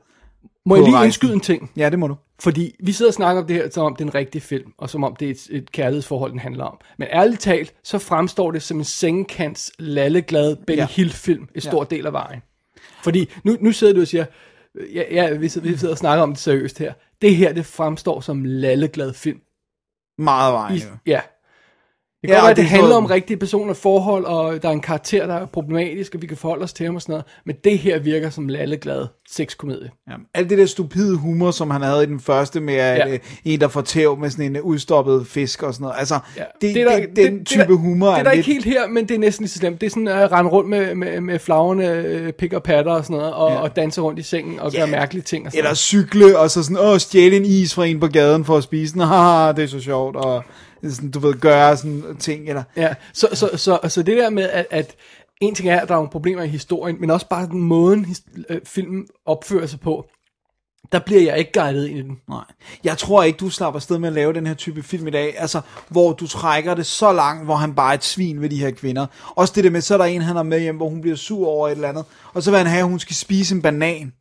Må 0.67 0.75
jeg 0.75 0.85
lige 0.85 0.95
rejsen. 0.95 1.07
indskyde 1.07 1.33
en 1.33 1.41
ting? 1.41 1.71
Ja, 1.77 1.91
det 1.91 1.99
må 1.99 2.07
du. 2.07 2.17
Fordi 2.41 2.75
vi 2.85 2.93
sidder 2.93 3.11
og 3.11 3.15
snakker 3.15 3.43
om 3.43 3.49
det 3.49 3.57
her, 3.57 3.71
som 3.71 3.85
om 3.85 3.97
det 3.97 4.05
er 4.05 4.09
en 4.09 4.15
rigtig 4.15 4.43
film, 4.43 4.73
og 4.79 4.91
som 4.91 5.05
om 5.05 5.17
det 5.17 5.27
er 5.27 5.31
et, 5.31 5.47
et 5.51 5.73
kærlighedsforhold, 5.73 6.31
den 6.31 6.39
handler 6.41 6.65
om. 6.65 6.79
Men 6.99 7.09
ærligt 7.13 7.41
talt, 7.41 7.75
så 7.85 7.99
fremstår 7.99 8.51
det 8.51 8.63
som 8.63 8.79
en 8.79 8.85
sengekants, 8.85 9.73
lalleglad 9.79 10.57
Benny 10.67 10.77
Ja. 10.77 10.83
ja. 10.83 10.87
Hill-film 10.91 11.49
i 11.55 11.61
stor 11.61 11.85
del 11.85 12.07
af 12.07 12.13
vejen. 12.13 12.41
Fordi 13.03 13.31
nu, 13.45 13.57
nu 13.61 13.73
sidder 13.73 13.93
du 13.95 14.01
og 14.01 14.07
siger, 14.07 14.25
ja, 14.95 15.03
ja 15.11 15.37
vi, 15.37 15.49
sidder, 15.49 15.71
vi 15.71 15.77
sidder 15.77 15.95
og 15.95 15.99
snakker 15.99 16.23
om 16.23 16.31
det 16.31 16.39
seriøst 16.39 16.79
her. 16.79 16.93
Det 17.23 17.37
her, 17.37 17.53
det 17.53 17.67
fremstår 17.67 18.21
som 18.21 18.45
lalleglad 18.45 19.13
film. 19.13 19.41
Meget 20.19 20.53
vejen, 20.53 20.77
I, 20.77 20.81
ja. 21.07 21.21
Det 22.23 22.29
Ja, 22.31 22.43
og 22.43 22.49
det 22.49 22.57
det 22.57 22.65
handler 22.65 22.89
står- 22.89 22.97
om 22.97 23.07
rigtige 23.07 23.37
personer, 23.37 23.75
forhold, 23.75 24.25
og 24.25 24.63
der 24.63 24.69
er 24.69 24.73
en 24.73 24.81
karakter, 24.81 25.27
der 25.27 25.35
er 25.35 25.47
problematisk, 25.47 26.15
og 26.15 26.23
vi 26.23 26.27
kan 26.27 26.37
forholde 26.37 26.63
os 26.65 26.73
til 26.73 26.87
ham 26.87 26.95
og 26.95 27.03
sådan 27.03 27.13
noget. 27.13 27.25
Men 27.47 27.57
det 27.65 27.79
her 27.79 27.99
virker 27.99 28.31
som 28.31 28.49
lalleglad 28.49 29.07
sexkomedie. 29.31 29.91
Ja. 30.11 30.15
Alt 30.35 30.51
det 30.51 30.59
der 30.59 30.67
stupide 30.67 31.17
humor, 31.17 31.51
som 31.51 31.71
han 31.71 31.83
havde 31.83 32.03
i 32.03 32.07
den 32.07 32.21
første 32.21 32.61
med 32.61 32.75
Ja. 32.75 33.07
ja. 33.09 33.19
en, 33.45 33.61
der 33.61 33.69
får 33.69 33.81
tæv 33.81 34.19
med 34.19 34.31
sådan 34.31 34.45
en 34.45 34.57
øh, 34.57 34.63
udstoppet 34.63 35.27
fisk 35.27 35.63
og 35.63 35.75
sådan 35.75 35.83
noget. 35.85 35.97
Altså, 35.99 36.19
Ja. 36.37 36.43
det, 36.61 36.77
er 36.77 36.85
der- 36.91 37.01
det, 37.01 37.17
den 37.17 37.39
det- 37.39 37.47
type 37.47 37.59
det 37.63 37.65
er 37.65 37.69
der- 37.71 37.77
humor 37.77 38.11
Det 38.11 38.19
er 38.19 38.23
der 38.23 38.33
lidt... 38.35 38.49
ikke 38.49 38.53
helt 38.53 38.65
her, 38.65 38.89
men 38.89 39.09
det 39.09 39.15
er 39.15 39.19
næsten 39.19 39.43
lige 39.43 39.51
så 39.51 39.59
slemt. 39.59 39.81
Det 39.81 39.87
er 39.87 39.91
sådan 39.91 40.09
at 40.09 40.33
rende 40.33 40.51
rundt 40.51 40.69
med, 40.71 40.95
med, 40.95 41.21
med 41.21 41.39
flagrende 41.39 41.85
øh, 41.87 42.33
pik 42.33 42.53
og 42.53 42.63
patter 42.63 42.93
og 42.93 43.05
sådan 43.05 43.17
noget, 43.17 43.33
og, 43.35 43.51
ja. 43.51 43.57
og 43.61 43.77
danse 43.77 44.01
rundt 44.01 44.19
i 44.19 44.23
sengen 44.23 44.61
og 44.61 44.73
Ja. 44.73 44.79
gøre 44.79 44.87
mærkelige 44.89 45.23
ting 45.23 45.47
og 45.47 45.53
sådan 45.53 45.59
Eller 45.59 45.69
noget. 45.69 45.79
cykle, 45.79 46.39
og 46.39 46.51
så 46.51 46.63
sådan, 46.63 46.79
åh, 46.81 46.99
stjæle 46.99 47.37
en 47.37 47.45
is 47.45 47.75
fra 47.75 47.85
en 47.87 48.01
på 48.01 48.07
gaden 48.07 48.45
for 48.45 48.57
at 48.57 48.63
spise 48.63 48.93
den. 48.93 49.01
Haha, 49.11 49.53
det 49.53 49.65
er 49.65 49.69
så 49.69 49.81
sjovt. 49.81 50.17
Og 50.17 50.45
sådan, 50.89 51.11
du 51.11 51.19
ved, 51.19 51.35
gøre 51.35 51.77
sådan 51.77 52.17
ting. 52.19 52.49
Eller, 52.49 52.63
Ja, 52.77 52.95
så, 53.13 53.29
så, 53.33 53.51
så, 53.57 53.79
så 53.89 54.03
det 54.03 54.17
der 54.17 54.31
med, 54.31 54.43
at, 54.51 54.67
at 54.71 54.95
en 55.41 55.55
ting 55.55 55.69
er, 55.69 55.81
at 55.81 55.89
der 55.89 55.95
er 55.95 55.99
nogle 55.99 56.11
problemer 56.11 56.43
i 56.43 56.49
historien, 56.49 56.97
men 57.01 57.11
også 57.11 57.29
bare 57.29 57.47
den 57.47 57.61
måden, 57.61 58.05
his- 58.05 58.45
øh, 58.49 58.61
filmen 58.65 59.07
opfører 59.27 59.67
sig 59.67 59.81
på, 59.81 60.05
der 60.93 60.99
bliver 60.99 61.23
jeg 61.23 61.39
ikke 61.39 61.53
guidet 61.61 61.87
ind 61.89 61.99
i 61.99 62.03
den. 62.03 62.17
Nej. 62.29 62.45
Jeg 62.85 62.99
tror 62.99 63.23
ikke, 63.23 63.37
du 63.37 63.51
slapper 63.51 63.77
afsted 63.79 63.99
med 63.99 64.09
at 64.09 64.13
lave 64.15 64.33
den 64.33 64.47
her 64.47 64.55
type 64.55 64.83
film 64.83 65.07
i 65.07 65.11
dag, 65.11 65.35
altså, 65.39 65.61
hvor 65.89 66.13
du 66.13 66.27
trækker 66.27 66.75
det 66.75 66.87
så 66.87 67.13
langt, 67.13 67.45
hvor 67.45 67.55
han 67.57 67.75
bare 67.75 67.91
er 67.91 67.95
et 67.95 68.05
svin 68.05 68.41
ved 68.41 68.49
de 68.49 68.61
her 68.61 68.71
kvinder. 68.71 69.07
Også 69.37 69.53
det 69.57 69.65
der 69.65 69.71
med, 69.71 69.81
så 69.81 69.95
er 69.95 69.99
der 69.99 70.05
en, 70.05 70.23
han 70.23 70.37
har 70.37 70.43
med 70.43 70.61
hjem, 70.61 70.77
hvor 70.77 70.89
hun 70.89 71.01
bliver 71.01 71.17
sur 71.17 71.49
over 71.49 71.69
et 71.69 71.73
eller 71.73 71.89
andet, 71.89 72.05
og 72.35 72.43
så 72.43 72.51
vil 72.51 72.59
han 72.59 72.67
have, 72.67 72.79
at 72.83 72.89
hun 72.89 72.99
skal 72.99 73.17
spise 73.17 73.55
en 73.55 73.63
banan. 73.63 74.13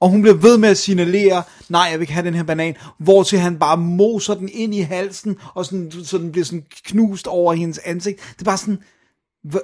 Og 0.00 0.08
hun 0.08 0.22
bliver 0.22 0.36
ved 0.36 0.58
med 0.58 0.68
at 0.68 0.78
signalere, 0.78 1.42
nej, 1.68 1.82
jeg 1.82 1.92
vil 1.98 2.00
ikke 2.00 2.12
have 2.12 2.26
den 2.26 2.34
her 2.34 2.42
banan, 2.42 2.76
hvor 2.98 3.22
til 3.22 3.38
han 3.38 3.58
bare 3.58 3.76
moser 3.76 4.34
den 4.34 4.48
ind 4.52 4.74
i 4.74 4.80
halsen, 4.80 5.36
og 5.54 5.64
sådan, 5.64 5.92
så 6.04 6.18
den 6.18 6.32
bliver 6.32 6.44
sådan 6.44 6.64
knust 6.84 7.26
over 7.26 7.52
hendes 7.52 7.78
ansigt. 7.78 8.20
Det 8.32 8.40
er 8.40 8.44
bare 8.44 8.58
sådan, 8.58 8.78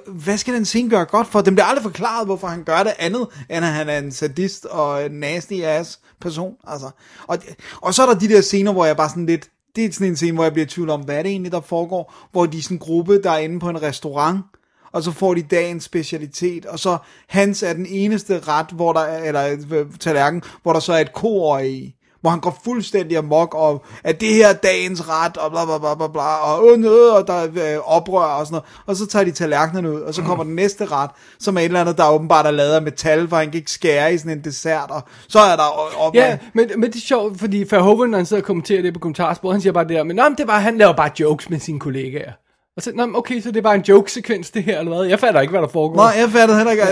hvad 0.07 0.37
skal 0.37 0.53
den 0.53 0.65
scene 0.65 0.89
gøre 0.89 1.05
godt 1.05 1.27
for? 1.27 1.41
Den 1.41 1.55
bliver 1.55 1.65
aldrig 1.65 1.83
forklaret, 1.83 2.27
hvorfor 2.27 2.47
han 2.47 2.63
gør 2.63 2.83
det 2.83 2.93
andet, 2.99 3.27
end 3.49 3.65
at 3.65 3.73
han 3.73 3.89
er 3.89 3.97
en 3.97 4.11
sadist 4.11 4.65
og 4.65 5.05
en 5.05 5.11
nasty 5.11 5.53
ass 5.53 5.99
person. 6.21 6.53
Altså. 6.67 6.89
Og, 7.27 7.37
og 7.81 7.93
så 7.93 8.01
er 8.01 8.05
der 8.05 8.19
de 8.19 8.29
der 8.29 8.41
scener, 8.41 8.73
hvor 8.73 8.85
jeg 8.85 8.97
bare 8.97 9.09
sådan 9.09 9.25
lidt, 9.25 9.49
det 9.75 9.85
er 9.85 9.91
sådan 9.91 10.07
en 10.07 10.15
scene, 10.15 10.33
hvor 10.33 10.43
jeg 10.43 10.53
bliver 10.53 10.65
i 10.65 10.69
tvivl 10.69 10.89
om, 10.89 11.01
hvad 11.01 11.15
er 11.15 11.23
det 11.23 11.29
egentlig, 11.31 11.51
der 11.51 11.61
foregår? 11.61 12.13
Hvor 12.31 12.45
de 12.45 12.57
er 12.57 12.61
sådan 12.61 12.75
en 12.75 12.79
gruppe, 12.79 13.21
der 13.21 13.31
er 13.31 13.37
inde 13.37 13.59
på 13.59 13.69
en 13.69 13.81
restaurant, 13.81 14.41
og 14.95 15.03
så 15.03 15.11
får 15.11 15.33
de 15.33 15.41
dagens 15.41 15.83
specialitet, 15.83 16.65
og 16.65 16.79
så 16.79 16.97
hans 17.27 17.63
er 17.63 17.73
den 17.73 17.85
eneste 17.89 18.39
ret, 18.39 18.65
hvor 18.71 18.93
der 18.93 18.99
er, 18.99 19.23
eller 19.23 19.57
øh, 19.71 19.85
tallerken, 19.99 20.43
hvor 20.63 20.73
der 20.73 20.79
så 20.79 20.93
er 20.93 20.99
et 20.99 21.13
koer 21.13 21.59
i 21.59 21.95
hvor 22.21 22.29
han 22.29 22.39
går 22.39 22.59
fuldstændig 22.63 23.17
amok, 23.17 23.55
og 23.55 23.85
at 24.03 24.21
det 24.21 24.33
her 24.33 24.47
er 24.47 24.53
dagens 24.53 25.09
ret, 25.09 25.37
og 25.37 25.51
bla 25.51 25.65
bla 25.65 25.77
bla 25.77 25.95
bla 25.95 26.07
bla, 26.07 26.21
og, 26.21 26.71
øh, 26.71 26.77
nød, 26.77 27.09
og 27.09 27.27
der 27.27 27.33
er 27.33 27.75
øh, 27.75 27.95
oprør 27.95 28.25
og 28.25 28.45
sådan 28.45 28.53
noget, 28.53 28.65
og 28.85 28.95
så 28.95 29.07
tager 29.07 29.25
de 29.25 29.31
tallerkenerne 29.31 29.91
ud, 29.91 30.01
og 30.01 30.13
så 30.13 30.21
kommer 30.21 30.43
den 30.43 30.55
næste 30.55 30.85
ret, 30.85 31.09
som 31.39 31.57
er 31.57 31.61
et 31.61 31.65
eller 31.65 31.81
andet, 31.81 31.97
der 31.97 32.09
åbenbart 32.09 32.45
er 32.45 32.51
lavet 32.51 32.73
af 32.73 32.81
metal, 32.81 33.27
for 33.27 33.35
han 33.35 33.45
kan 33.45 33.55
ikke 33.55 33.71
skære 33.71 34.13
i 34.13 34.17
sådan 34.17 34.37
en 34.37 34.43
dessert, 34.43 34.91
og 34.91 35.01
så 35.27 35.39
er 35.39 35.55
der 35.55 35.97
op, 35.99 36.15
Ja, 36.15 36.37
men, 36.53 36.71
men 36.77 36.89
det 36.89 36.95
er 36.95 37.05
sjovt, 37.05 37.39
fordi 37.39 37.65
Verhoeven, 37.69 38.11
når 38.11 38.17
han 38.17 38.25
sidder 38.25 38.41
og 38.41 38.47
kommenterer 38.47 38.81
det 38.81 38.93
på 38.93 38.99
kommentarsporet, 38.99 39.53
han 39.53 39.61
siger 39.61 39.73
bare 39.73 39.87
det 39.87 39.95
her, 39.95 40.03
men, 40.03 40.15
nå, 40.15 40.23
men 40.23 40.37
det 40.37 40.47
var, 40.47 40.59
han 40.59 40.77
laver 40.77 40.93
bare 40.93 41.11
jokes 41.19 41.49
med 41.49 41.59
sine 41.59 41.79
kollegaer. 41.79 42.31
Og 42.77 42.83
så, 42.83 42.91
nå, 42.95 43.07
okay, 43.13 43.41
så 43.41 43.49
det 43.51 43.57
er 43.57 43.61
bare 43.61 43.75
en 43.75 43.81
jokesekvens 43.89 44.51
det 44.51 44.63
her, 44.63 44.79
eller 44.79 44.95
hvad? 44.95 45.05
Jeg 45.05 45.19
fatter 45.19 45.41
ikke, 45.41 45.51
hvad 45.51 45.61
der 45.61 45.67
foregår. 45.67 45.95
Nå, 45.95 46.03
jeg 46.03 46.29
fattede 46.29 46.57
heller 46.57 46.71
ikke, 46.71 46.83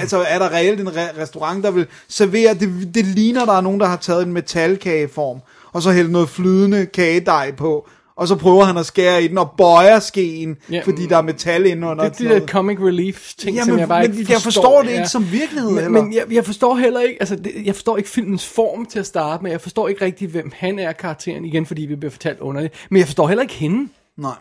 altså 0.00 0.24
er 0.28 0.38
der 0.38 0.52
reelt 0.54 0.80
en 0.80 0.88
re- 0.88 1.20
restaurant, 1.20 1.64
der 1.64 1.70
vil 1.70 1.86
servere, 2.08 2.54
det, 2.54 2.94
det 2.94 3.04
ligner, 3.04 3.44
der 3.44 3.52
er 3.52 3.60
nogen, 3.60 3.80
der 3.80 3.86
har 3.86 3.96
taget 3.96 4.26
en 4.26 4.32
metalkageform, 4.32 5.38
og 5.72 5.82
så 5.82 5.90
hældt 5.92 6.10
noget 6.12 6.28
flydende 6.28 6.86
kagedej 6.86 7.52
på, 7.52 7.88
og 8.16 8.28
så 8.28 8.36
prøver 8.36 8.64
han 8.64 8.76
at 8.76 8.86
skære 8.86 9.22
i 9.22 9.28
den, 9.28 9.38
og 9.38 9.50
bøjer 9.58 9.98
skeen, 9.98 10.56
Ja, 10.70 10.74
ja, 10.76 10.82
fordi 10.84 11.06
der 11.06 11.16
er 11.16 11.22
metal 11.22 11.66
inde 11.66 11.86
under. 11.88 12.08
det 12.08 12.26
er 12.26 12.34
de 12.34 12.40
der 12.40 12.46
comic 12.46 12.78
relief 12.80 13.32
ting, 13.38 13.56
Ja, 13.56 13.64
som 13.64 13.78
jeg 13.78 13.88
bare 13.88 14.08
men 14.08 14.18
ikke 14.18 14.32
jeg 14.32 14.40
forstår. 14.40 14.62
forstår 14.62 14.82
det 14.82 14.90
ikke 14.90 15.08
som 15.08 15.32
virkelighed 15.32 15.70
Men, 15.70 15.82
heller. 15.82 16.02
men 16.02 16.14
jeg, 16.14 16.24
jeg 16.32 16.44
forstår 16.44 16.74
heller 16.76 17.00
ikke, 17.00 17.16
altså 17.20 17.36
det, 17.36 17.52
jeg 17.64 17.74
forstår 17.74 17.96
ikke 17.96 18.08
filmens 18.08 18.46
form 18.46 18.86
til 18.86 18.98
at 18.98 19.06
starte 19.06 19.42
med. 19.42 19.50
Jeg 19.50 19.60
forstår 19.60 19.88
ikke 19.88 20.04
rigtig, 20.04 20.28
hvem 20.28 20.52
han 20.56 20.78
er 20.78 20.92
karakteren, 20.92 21.44
igen 21.44 21.66
fordi 21.66 21.82
vi 21.82 21.96
bliver 21.96 22.10
fortalt 22.10 22.40
under 22.40 22.60
det. 22.60 22.70
Men 22.90 22.98
jeg 22.98 23.06
forstår 23.06 23.28
heller 23.28 23.42
ikke 23.42 23.54
hende. 23.54 23.88
Nej. 24.18 24.32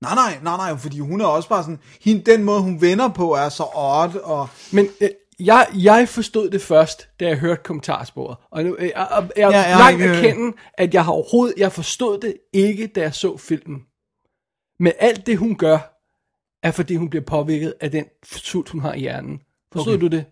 Nej, 0.00 0.14
nej, 0.14 0.38
nej, 0.42 0.56
nej, 0.56 0.78
fordi 0.78 0.98
hun 1.00 1.20
er 1.20 1.24
også 1.26 1.48
bare 1.48 1.62
sådan, 1.62 1.78
hende, 2.00 2.32
den 2.32 2.44
måde, 2.44 2.60
hun 2.62 2.80
vender 2.80 3.08
på, 3.08 3.34
er 3.34 3.48
så 3.48 3.64
odd, 3.74 4.16
og... 4.16 4.48
Men 4.72 4.86
øh, 5.00 5.08
jeg, 5.40 5.66
jeg 5.74 6.08
forstod 6.08 6.50
det 6.50 6.62
først, 6.62 7.08
da 7.20 7.26
jeg 7.26 7.38
hørte 7.38 7.62
kommentarsporet. 7.64 8.36
Og 8.50 8.64
nu, 8.64 8.76
øh, 8.78 8.90
jeg, 8.96 9.08
jeg, 9.10 9.28
jeg 9.36 9.50
Ja, 9.50 9.60
ja, 9.70 9.78
langt 9.78 10.02
øh. 10.02 10.16
erkende, 10.16 10.56
at 10.74 10.94
jeg 10.94 11.04
har 11.04 11.12
overhovedet, 11.12 11.54
jeg 11.58 11.72
forstod 11.72 12.18
det 12.20 12.36
ikke, 12.52 12.86
da 12.86 13.00
jeg 13.00 13.14
så 13.14 13.36
filmen. 13.36 13.82
Men 14.80 14.92
alt 14.98 15.26
det, 15.26 15.38
hun 15.38 15.56
gør, 15.56 15.78
er 16.62 16.70
fordi 16.70 16.96
hun 16.96 17.10
bliver 17.10 17.24
påvirket 17.24 17.74
af 17.80 17.90
den 17.90 18.04
sult, 18.24 18.68
hun 18.68 18.80
har 18.80 18.92
i 18.94 19.00
hjernen. 19.00 19.40
Forstod 19.72 19.92
Okay. 19.94 20.00
du 20.00 20.06
det? 20.06 20.24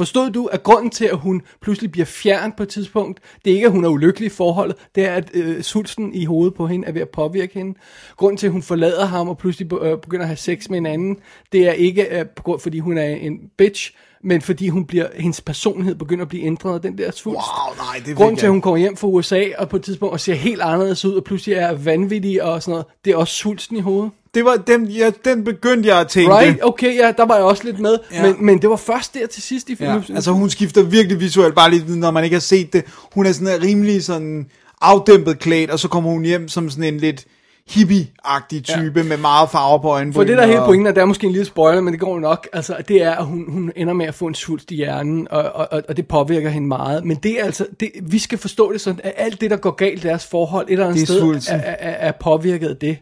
Forstod 0.00 0.30
du, 0.30 0.46
at 0.46 0.62
grunden 0.62 0.90
til, 0.90 1.04
at 1.04 1.16
hun 1.16 1.42
pludselig 1.62 1.92
bliver 1.92 2.04
fjern 2.04 2.52
på 2.56 2.62
et 2.62 2.68
tidspunkt, 2.68 3.20
det 3.44 3.50
er 3.50 3.54
ikke, 3.54 3.66
at 3.66 3.72
hun 3.72 3.84
er 3.84 3.88
ulykkelig 3.88 4.26
i 4.26 4.28
forholdet, 4.28 4.76
det 4.94 5.04
er, 5.04 5.14
at 5.14 5.30
øh, 5.34 5.62
sulten 5.62 6.14
i 6.14 6.24
hovedet 6.24 6.54
på 6.54 6.66
hende 6.66 6.88
er 6.88 6.92
ved 6.92 7.00
at 7.00 7.08
påvirke 7.08 7.54
hende. 7.54 7.78
Grunden 8.16 8.36
til, 8.36 8.46
at 8.46 8.52
hun 8.52 8.62
forlader 8.62 9.06
ham 9.06 9.28
og 9.28 9.38
pludselig 9.38 9.72
øh, 9.72 9.98
begynder 9.98 10.22
at 10.22 10.28
have 10.28 10.36
sex 10.36 10.68
med 10.68 10.78
en 10.78 10.86
anden, 10.86 11.16
det 11.52 11.68
er 11.68 11.72
ikke, 11.72 12.18
øh, 12.18 12.26
på 12.36 12.42
grund, 12.42 12.60
fordi 12.60 12.78
hun 12.78 12.98
er 12.98 13.06
en 13.06 13.38
bitch, 13.58 13.94
men 14.22 14.40
fordi 14.40 14.68
hun 14.68 14.84
bliver, 14.84 15.06
hendes 15.14 15.40
personlighed 15.40 15.94
begynder 15.94 16.24
at 16.24 16.28
blive 16.28 16.44
ændret 16.44 16.74
af 16.74 16.80
den 16.80 16.98
der 16.98 17.10
svulst. 17.10 17.38
Wow, 17.38 17.76
nej, 17.76 18.02
det 18.06 18.16
Grunden 18.16 18.36
til, 18.36 18.46
at 18.46 18.52
hun 18.52 18.60
kommer 18.60 18.78
hjem 18.78 18.96
fra 18.96 19.08
USA 19.08 19.44
og 19.58 19.68
på 19.68 19.76
et 19.76 19.82
tidspunkt 19.82 20.12
og 20.12 20.20
ser 20.20 20.34
helt 20.34 20.60
anderledes 20.60 21.04
ud, 21.04 21.14
og 21.14 21.24
pludselig 21.24 21.54
er 21.54 21.72
vanvittig 21.72 22.42
og 22.42 22.62
sådan 22.62 22.72
noget, 22.72 22.86
det 23.04 23.12
er 23.12 23.16
også 23.16 23.34
sulten 23.34 23.76
i 23.76 23.80
hovedet. 23.80 24.10
Det 24.34 24.44
var 24.44 24.56
dem, 24.56 24.84
ja, 24.84 25.10
den 25.24 25.44
begyndte 25.44 25.88
jeg 25.88 26.00
at 26.00 26.08
tænke. 26.08 26.34
Right? 26.34 26.58
Okay, 26.62 26.96
ja, 26.96 27.12
der 27.16 27.26
var 27.26 27.34
jeg 27.34 27.44
også 27.44 27.64
lidt 27.64 27.78
med, 27.78 27.98
Ja. 28.12 28.22
men, 28.22 28.44
men 28.44 28.62
det 28.62 28.70
var 28.70 28.76
først 28.76 29.14
der 29.14 29.26
til 29.26 29.42
sidst 29.42 29.70
i 29.70 29.76
filmen. 29.76 30.04
Ja, 30.08 30.14
altså 30.14 30.30
hun 30.32 30.50
skifter 30.50 30.82
virkelig 30.82 31.20
visuelt, 31.20 31.54
bare 31.54 31.70
lige 31.70 31.98
når 31.98 32.10
man 32.10 32.24
ikke 32.24 32.34
har 32.34 32.40
set 32.40 32.72
det. 32.72 32.84
Hun 33.14 33.26
er 33.26 33.32
sådan 33.32 33.56
en 33.56 33.62
rimelig 33.62 34.04
sådan 34.04 34.46
afdæmpet 34.80 35.38
klædt, 35.38 35.70
og 35.70 35.78
så 35.78 35.88
kommer 35.88 36.10
hun 36.10 36.24
hjem 36.24 36.48
som 36.48 36.70
sådan 36.70 36.94
en 36.94 37.00
lidt 37.00 37.24
hippie-agtig 37.70 38.60
type 38.62 39.00
ja. 39.00 39.02
med 39.02 39.16
meget 39.16 39.50
farver 39.50 39.78
på 39.78 39.88
øjnene. 39.88 40.14
For 40.14 40.24
det 40.24 40.36
der 40.36 40.42
er 40.42 40.46
hele 40.46 40.62
pointen, 40.64 40.86
og 40.86 40.94
det 40.94 41.00
er 41.00 41.04
måske 41.04 41.26
en 41.26 41.32
lille 41.32 41.46
spoiler, 41.46 41.80
men 41.80 41.92
det 41.92 42.00
går 42.00 42.20
nok, 42.20 42.48
altså 42.52 42.76
det 42.88 43.02
er, 43.02 43.10
at 43.10 43.24
hun, 43.24 43.44
hun 43.48 43.72
ender 43.76 43.94
med 43.94 44.06
at 44.06 44.14
få 44.14 44.26
en 44.26 44.34
svulst 44.34 44.70
i 44.70 44.74
hjernen, 44.74 45.28
og, 45.30 45.42
og, 45.42 45.82
og, 45.88 45.96
det 45.96 46.08
påvirker 46.08 46.50
hende 46.50 46.68
meget. 46.68 47.04
Men 47.04 47.16
det 47.16 47.40
er 47.40 47.44
altså, 47.44 47.66
det, 47.80 47.90
vi 48.02 48.18
skal 48.18 48.38
forstå 48.38 48.72
det 48.72 48.80
sådan, 48.80 49.00
at 49.04 49.12
alt 49.16 49.40
det, 49.40 49.50
der 49.50 49.56
går 49.56 49.70
galt 49.70 50.04
i 50.04 50.08
deres 50.08 50.26
forhold, 50.26 50.66
et 50.66 50.72
eller 50.72 50.86
andet 50.86 51.08
Det 51.08 51.42
sted, 51.42 51.54
er, 51.54 51.60
er, 51.60 52.08
er 52.08 52.12
påvirket 52.20 52.68
af 52.68 52.76
det. 52.76 52.98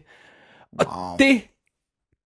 Og 0.77 0.85
wow. 0.85 1.17
det, 1.17 1.41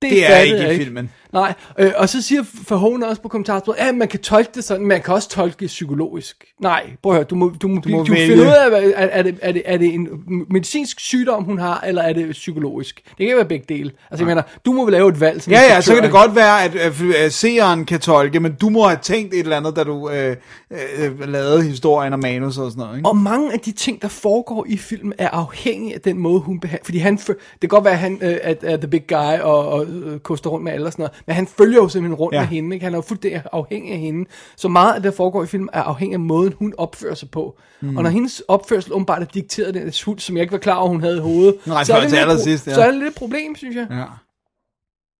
det, 0.01 0.11
Det 0.11 0.25
er 0.25 0.39
ikke 0.39 0.73
i 0.73 0.77
filmen. 0.77 1.09
Nej, 1.33 1.53
øh, 1.79 1.91
og 1.95 2.09
så 2.09 2.21
siger 2.21 2.43
Verhoeven 2.69 3.03
også 3.03 3.21
på 3.21 3.27
kommentarsporet, 3.27 3.77
at 3.77 3.95
man 3.95 4.07
kan 4.07 4.19
tolke 4.19 4.51
det 4.55 4.63
sådan, 4.63 4.85
man 4.85 5.01
kan 5.01 5.13
også 5.13 5.29
tolke 5.29 5.55
det 5.59 5.67
psykologisk. 5.67 6.45
Nej, 6.59 6.89
prøv 7.03 7.11
at 7.11 7.15
høre, 7.15 7.23
du 7.23 7.35
må, 7.35 7.53
du 7.61 7.67
må, 7.67 7.81
du 7.81 7.89
må 7.89 8.03
du 8.03 8.13
finde 8.13 8.33
ud 8.33 8.47
af, 8.47 8.93
er, 8.95 9.05
er, 9.05 9.23
det, 9.23 9.39
er, 9.41 9.51
det, 9.51 9.61
er 9.65 9.77
det 9.77 9.93
en 9.93 10.07
medicinsk 10.49 10.99
sygdom, 10.99 11.43
hun 11.43 11.59
har, 11.59 11.83
eller 11.87 12.01
er 12.01 12.13
det 12.13 12.31
psykologisk? 12.31 13.01
Det 13.17 13.27
kan 13.27 13.35
være 13.35 13.45
begge 13.45 13.65
dele. 13.69 13.91
Altså, 14.11 14.25
jeg 14.25 14.27
mener, 14.27 14.41
du 14.65 14.73
må 14.73 14.85
vel 14.85 14.91
lave 14.91 15.09
et 15.09 15.19
valg 15.19 15.41
som 15.41 15.53
Ja, 15.53 15.61
ja, 15.61 15.81
så 15.81 15.93
kan 15.93 16.03
det 16.03 16.11
godt 16.11 16.35
være, 16.35 16.63
at 16.63 16.75
øh, 16.75 17.31
seeren 17.31 17.85
kan 17.85 17.99
tolke, 17.99 18.39
men 18.39 18.53
du 18.61 18.69
må 18.69 18.87
have 18.87 18.99
tænkt 19.01 19.33
et 19.33 19.39
eller 19.39 19.57
andet, 19.57 19.75
da 19.75 19.83
du 19.83 20.09
øh, 20.09 20.35
øh, 20.71 21.29
lavede 21.29 21.63
historien 21.63 22.13
og 22.13 22.19
manus 22.19 22.57
og 22.57 22.71
sådan 22.71 22.83
noget, 22.83 22.97
ikke? 22.97 23.09
Og 23.09 23.17
mange 23.17 23.53
af 23.53 23.59
de 23.59 23.71
ting, 23.71 24.01
der 24.01 24.07
foregår 24.07 24.65
i 24.69 24.77
filmen, 24.77 25.13
er 25.17 25.29
afhængige 25.29 25.95
af 25.95 26.01
den 26.01 26.17
måde, 26.17 26.39
hun 26.39 26.59
behandler. 26.59 26.85
Fordi 26.85 26.97
han, 26.97 27.17
det 27.17 27.35
kan 27.61 27.69
godt 27.69 27.83
være, 27.83 27.93
at 27.93 27.99
han 27.99 28.19
øh, 28.21 28.37
er, 28.41 28.55
er 28.61 28.77
the 28.77 28.87
big 28.87 29.07
guy 29.07 29.39
og, 29.41 29.67
og 29.67 29.85
øh, 29.85 30.19
koster 30.19 30.49
rundt 30.49 30.63
med 30.63 30.71
alle 30.71 30.85
og 30.85 30.91
sådan 30.91 31.03
noget, 31.03 31.22
men 31.27 31.35
han 31.35 31.47
følger 31.47 31.77
jo 31.77 31.89
simpelthen 31.89 32.15
rundt 32.15 32.35
Ja. 32.35 32.39
med 32.41 32.47
hende. 32.47 32.75
Ikke? 32.75 32.83
Han 32.83 32.93
er 32.93 32.97
jo 32.97 33.01
fuldstændig 33.01 33.43
afhængig 33.51 33.91
af 33.93 33.99
hende. 33.99 34.29
Så 34.57 34.67
meget 34.67 34.93
af 34.93 35.01
det, 35.01 35.11
der 35.11 35.17
foregår 35.17 35.43
i 35.43 35.47
filmen, 35.47 35.69
er 35.73 35.81
afhængig 35.83 36.13
af 36.13 36.19
måden, 36.19 36.53
hun 36.59 36.73
opfører 36.77 37.15
sig 37.15 37.29
på. 37.29 37.57
Mm. 37.81 37.97
Og 37.97 38.03
når 38.03 38.09
hendes 38.09 38.39
opførsel 38.47 38.93
åbenbart 38.93 39.21
er 39.21 39.25
dikteret 39.25 39.67
af 39.67 39.73
den 39.73 39.91
svuld, 39.91 40.19
som 40.19 40.35
jeg 40.37 40.41
ikke 40.41 40.51
var 40.51 40.57
klar 40.57 40.75
over, 40.75 40.89
hun 40.89 41.01
havde 41.01 41.17
i 41.17 41.19
hovedet, 41.19 41.55
Nej, 41.65 41.83
så, 41.83 41.93
er 41.93 42.01
det 42.01 42.09
lidt, 42.09 42.21
allersidst, 42.21 42.67
ja. 42.67 42.73
så 42.73 42.81
er 42.81 42.85
det 42.91 42.99
lidt 42.99 43.09
et 43.09 43.15
problem, 43.15 43.55
synes 43.55 43.75
jeg. 43.75 43.87
Ja. 43.91 44.03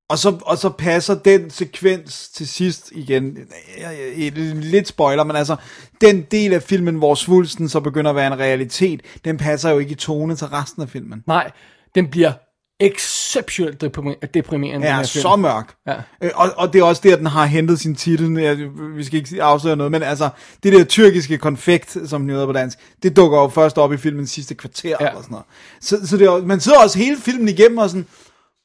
Og 0.10 0.18
så, 0.20 0.38
og 0.46 0.58
så 0.58 0.70
passer 0.70 1.16
den 1.16 1.50
sekvens 1.50 2.30
til 2.30 2.48
sidst 2.48 2.92
igen, 2.92 3.38
lidt 4.62 4.88
spoiler, 4.88 5.24
men 5.24 5.36
altså, 5.36 5.56
den 6.02 6.22
del 6.32 6.54
af 6.54 6.64
filmen, 6.64 6.96
hvor 6.96 7.16
svulsten 7.16 7.70
så 7.70 7.80
begynder 7.80 8.10
at 8.10 8.16
være 8.16 8.28
en 8.28 8.40
realitet, 8.40 9.02
den 9.26 9.38
passer 9.38 9.70
jo 9.70 9.80
ikke 9.80 9.92
i 9.92 9.96
tone 9.96 10.36
til 10.36 10.48
resten 10.48 10.82
af 10.82 10.90
filmen. 10.90 11.24
Nej, 11.28 11.52
Den 11.96 12.08
bliver 12.08 12.32
exceptionelt 12.80 13.84
deprimer- 13.84 14.26
deprimerende, 14.34 14.88
Ja, 14.88 15.04
så 15.04 15.36
mørk. 15.36 15.74
Ja. 15.88 15.94
Øh, 16.24 16.32
Og, 16.36 16.50
og 16.58 16.74
det 16.74 16.80
er 16.80 16.84
også 16.84 17.02
der, 17.06 17.16
den 17.16 17.26
har 17.26 17.46
hentet 17.46 17.80
sin 17.80 17.96
titel. 17.96 18.38
Ja, 18.40 18.54
Vi 18.96 19.04
skal 19.04 19.18
ikke 19.20 19.44
afsløre 19.44 19.76
noget, 19.76 19.92
men 19.92 20.04
altså, 20.04 20.30
det 20.64 20.74
der 20.74 20.84
tyrkiske 20.84 21.38
konfekt, 21.38 21.98
som 22.06 22.22
den 22.22 22.30
hedder 22.30 22.46
på 22.46 22.52
dansk, 22.52 22.78
det 23.04 23.16
dukker 23.16 23.40
jo 23.42 23.48
først 23.48 23.78
op 23.78 23.94
i 23.94 23.98
filmens 23.98 24.32
sidste 24.32 24.56
kvarter, 24.56 24.90
ja. 25.02 25.08
Eller 25.08 25.22
sådan 25.22 25.32
noget. 25.32 25.46
Så, 25.82 26.08
så 26.08 26.18
det 26.18 26.28
er, 26.28 26.46
man 26.46 26.60
sidder 26.60 26.80
også 26.80 26.98
hele 27.00 27.18
filmen 27.18 27.48
igennem 27.50 27.78
og 27.78 27.90
sådan, 27.90 28.08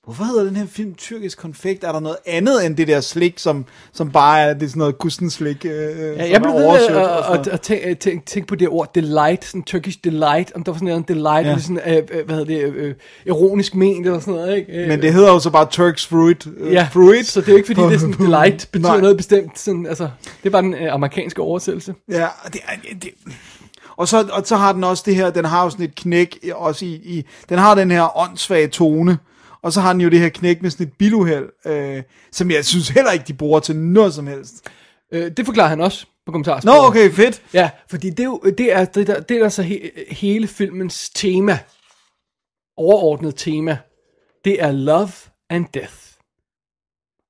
hvorfor 0.09 0.25
hedder 0.25 0.45
den 0.45 0.57
her 0.57 0.67
film 0.67 0.95
tyrkisk 0.95 1.39
konfekt? 1.39 1.85
Er 1.85 1.93
der 1.93 2.01
noget 2.01 2.17
andet 2.27 2.67
end 2.67 2.77
det 2.77 2.89
der 2.89 3.01
slik, 3.01 3.39
som, 3.39 3.65
som 3.93 4.11
bare 4.11 4.41
er 4.41 4.55
det 4.55 4.63
er 4.63 4.67
sådan 4.69 4.79
noget 4.79 4.99
kustenslik? 4.99 5.65
Øh, 5.65 5.71
Ja, 5.73 6.31
jeg 6.31 6.43
blev 6.43 6.55
ved 6.55 6.63
med 6.91 7.01
at, 7.33 7.47
at, 7.49 7.61
tænke, 7.61 7.95
tænke, 7.95 8.27
tænke 8.27 8.47
på 8.49 8.55
det 8.55 8.69
ord 8.69 8.95
delight, 8.95 9.45
sådan 9.45 9.63
Turkish 9.63 9.99
delight, 10.05 10.53
om 10.55 10.63
der 10.65 10.73
var 10.73 10.77
sådan 10.79 10.87
noget 10.89 11.09
en 11.09 11.15
delight, 11.17 11.47
Ja. 11.47 11.59
sådan, 11.59 11.81
øh, 11.87 11.97
øh, 11.97 12.27
hvad 12.27 12.37
hedder 12.37 12.45
det, 12.67 12.75
øh, 12.75 12.95
ironisk 13.27 13.75
ment 13.75 14.07
eller 14.07 14.21
sådan 14.21 14.35
noget, 14.35 14.57
ikke? 14.57 14.73
Øh, 14.73 14.89
Men 14.89 15.03
det 15.03 15.13
hedder 15.13 15.33
jo 15.33 15.39
så 15.41 15.51
bare 15.51 15.67
Turks 15.71 16.07
fruit. 16.07 16.47
Øh, 16.57 16.73
ja, 16.73 16.89
fruit. 16.93 17.27
så 17.27 17.41
det 17.41 17.49
er 17.49 17.53
jo 17.53 17.57
ikke 17.57 17.67
fordi, 17.67 17.81
det 17.81 17.95
er 17.95 17.99
sådan 17.99 18.15
delight, 18.27 18.69
betyder 18.73 18.89
Nej. 18.89 19.01
noget 19.01 19.17
bestemt, 19.17 19.59
sådan, 19.59 19.87
altså, 19.87 20.09
det 20.43 20.47
er 20.49 20.51
bare 20.51 20.63
den 20.63 20.75
øh, 20.75 20.93
amerikanske 20.95 21.43
oversættelse. 21.43 21.95
Ja, 22.11 22.27
og 22.45 22.53
det, 22.53 22.61
er- 22.69 22.99
det, 23.03 23.11
og 23.97 24.09
så, 24.09 24.29
og 24.33 24.43
så 24.47 24.57
har 24.57 24.73
den 24.73 24.85
også 24.85 25.03
det 25.07 25.15
her, 25.17 25.31
den 25.31 25.45
har 25.45 25.65
jo 25.65 25.71
sådan 25.71 25.85
et 25.85 25.95
knæk, 25.95 26.39
også 26.55 26.85
i, 26.85 26.89
i 26.89 27.25
den 27.49 27.59
har 27.59 27.75
den 27.75 27.91
her 27.91 28.19
åndssvage 28.19 28.69
tone, 28.69 29.19
og 29.63 29.73
så 29.73 29.81
har 29.81 29.93
den 29.93 30.01
jo 30.03 30.09
det 30.09 30.21
her 30.21 30.29
knæk 30.29 30.63
med 30.63 30.71
sådan 30.71 30.87
et 30.87 30.93
biluheld, 30.99 31.49
øh, 31.67 32.03
som 32.33 32.51
jeg 32.51 32.65
synes 32.65 32.89
heller 32.89 33.13
ikke, 33.13 33.25
de 33.29 33.35
bruger 33.35 33.61
til 33.61 33.77
noget 33.77 34.15
som 34.15 34.27
helst. 34.27 34.69
Øh, 35.13 35.31
det 35.37 35.47
forklarer 35.47 35.69
han 35.69 35.81
også 35.81 36.07
på 36.07 36.11
Nå, 36.27 36.33
kommentarsporet. 36.33 36.87
okay, 36.87 37.11
fedt. 37.11 37.43
Ja, 37.55 37.71
fordi 37.91 38.11
det 38.11 38.21
er, 38.21 38.25
jo, 38.25 38.41
det 38.59 38.73
er, 38.73 38.85
det 38.85 39.07
der, 39.07 39.21
det 39.21 39.37
er 39.37 39.49
så 39.49 39.63
he, 39.63 39.91
hele 40.11 40.47
filmens 40.49 41.11
tema, 41.11 41.59
overordnet 42.77 43.35
tema, 43.37 43.79
det 44.45 44.63
er 44.63 44.73
love 44.73 45.11
and 45.51 45.67
death. 45.75 45.95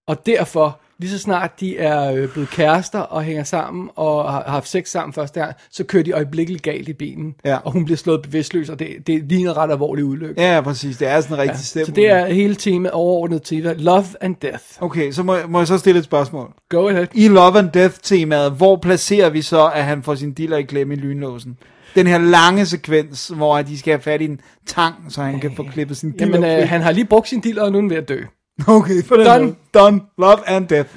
Og 0.07 0.27
derfor, 0.27 0.81
lige 1.01 1.11
så 1.11 1.19
snart 1.19 1.61
de 1.61 1.79
er 1.79 2.13
øh, 2.13 2.29
blevet 2.29 2.51
kærester 2.51 2.99
og 2.99 3.23
hænger 3.23 3.45
sammen 3.45 3.91
og 3.97 4.33
har, 4.33 4.45
haft 4.47 4.69
sex 4.69 4.89
sammen 4.89 5.13
første 5.13 5.41
gang, 5.41 5.55
så 5.71 5.85
kører 5.85 6.03
de 6.03 6.13
øjeblikkeligt 6.13 6.63
galt 6.63 6.89
i 6.89 6.93
bilen. 6.93 7.35
Ja. 7.45 7.57
Og 7.57 7.73
hun 7.73 7.85
bliver 7.85 7.97
slået 7.97 8.23
bevidstløs, 8.23 8.69
og 8.69 8.79
det, 8.79 9.07
det 9.07 9.23
ligner 9.29 9.57
ret 9.57 9.71
alvorlig 9.71 10.05
ulykke. 10.05 10.43
Ja, 10.43 10.61
præcis, 10.61 10.97
det 10.97 11.09
er 11.09 11.21
sådan 11.21 11.37
en 11.37 11.41
rigtig 11.41 11.55
ja, 11.55 11.63
stemme. 11.63 11.87
så 11.87 11.93
det 11.93 12.11
er 12.11 12.27
hele 12.27 12.55
temaet, 12.55 12.93
overordnet 12.93 13.43
tema, 13.43 13.73
love 13.73 14.05
and 14.21 14.37
death. 14.43 14.65
Okay, 14.81 15.13
så 15.13 15.23
må, 15.23 15.37
må 15.49 15.59
jeg 15.59 15.67
så 15.67 15.79
stille 15.79 15.99
et 15.99 16.05
spørgsmål. 16.05 16.53
Go 16.69 16.89
ahead. 16.89 17.07
I 17.15 17.29
Love 17.29 17.59
and 17.59 17.71
Death 17.71 17.95
temaet, 18.03 18.53
hvor 18.53 18.77
placerer 18.77 19.31
vi 19.31 19.43
så, 19.43 19.71
at 19.75 19.85
han 19.85 20.03
får 20.03 20.15
sin 20.15 20.33
dealer 20.33 20.57
i 20.57 20.63
klemme 20.63 20.95
i 20.95 20.97
lynlåsen? 20.97 21.59
Den 21.95 22.07
her 22.07 22.19
lange 22.19 22.67
sekvens, 22.67 23.29
hvor 23.29 23.63
de 23.63 23.79
skal 23.79 23.93
have 23.93 24.01
fat 24.01 24.21
i 24.21 24.25
en 24.25 24.41
tang, 24.67 24.95
så 25.09 25.23
han 25.23 25.41
kan 25.41 25.53
få 25.57 25.63
klippet 25.73 25.97
sin 25.97 26.13
dealer 26.19 26.47
Jamen, 26.47 26.63
øh, 26.63 26.69
han 26.69 26.81
har 26.81 26.93
lige 26.93 27.05
brugt 27.05 27.29
sin 27.29 27.41
dealer, 27.41 27.63
og 27.63 27.73
nu 27.73 27.79
er 27.79 27.83
han 27.83 27.91
ved 27.91 27.97
at 27.97 28.09
dø. 28.09 28.21
Okay, 28.67 29.03
for 29.05 29.17
den 29.17 29.27
Done. 29.27 29.45
måde. 29.45 29.55
Done. 29.75 30.01
Love 30.19 30.49
and 30.49 30.69
death. 30.69 30.89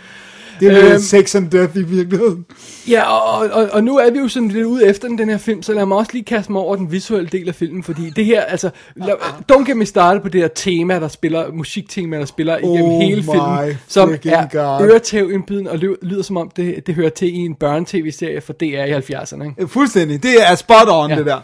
Det 0.60 0.72
er 0.72 0.92
Øhm. 0.94 1.00
sex 1.02 1.36
and 1.36 1.50
death 1.52 1.78
i 1.78 1.82
virkeligheden. 1.84 2.46
Ja, 2.90 3.02
og, 3.04 3.50
og, 3.52 3.70
og 3.72 3.84
nu 3.84 3.98
er 3.98 4.12
vi 4.12 4.20
jo 4.20 4.28
sådan 4.28 4.48
lidt 4.50 4.66
ude 4.66 4.88
efter 4.88 5.08
den, 5.08 5.18
den 5.18 5.30
her 5.30 5.38
film, 5.38 5.62
så 5.64 5.74
lad 5.74 5.86
mig 5.86 5.98
også 5.98 6.12
lige 6.14 6.24
kaste 6.26 6.52
mig 6.52 6.62
over 6.62 6.76
den 6.76 6.92
visuelle 6.92 7.30
del 7.30 7.48
af 7.48 7.56
filmen, 7.56 7.84
fordi 7.84 8.10
det 8.10 8.26
her, 8.26 8.42
altså, 8.42 8.70
lad, 8.96 9.14
don't 9.52 9.64
get 9.68 9.78
me 9.78 9.86
started 9.86 10.22
på 10.22 10.30
det 10.30 10.42
her 10.42 10.48
tema, 10.48 11.00
der 11.00 11.08
spiller, 11.08 11.52
musiktema, 11.52 12.18
der 12.20 12.26
spiller 12.26 12.58
igennem 12.58 12.86
Oh 12.86 13.00
hele 13.02 13.22
my 13.22 13.26
filmen, 13.32 13.78
som 13.88 14.14
er 14.26 14.48
God. 14.80 14.88
øretævindbydende 14.90 15.72
og 15.72 15.78
lyder, 15.78 15.96
lyder 16.02 16.24
som 16.24 16.38
om, 16.38 16.50
det, 16.56 16.88
det 16.88 16.96
hører 16.96 17.10
til 17.10 17.28
i 17.36 17.38
en 17.38 17.56
børne-tv-serie 17.56 18.42
fra 18.42 18.54
DR 18.54 18.64
i 18.66 18.94
70'erne, 18.94 19.44
ikke? 19.44 19.68
Fuldstændig. 19.68 20.24
Det 20.24 20.32
er 20.52 20.56
spot 20.56 20.88
on. 20.90 21.10
Ja. 21.10 21.16
det 21.16 21.26
der. 21.26 21.40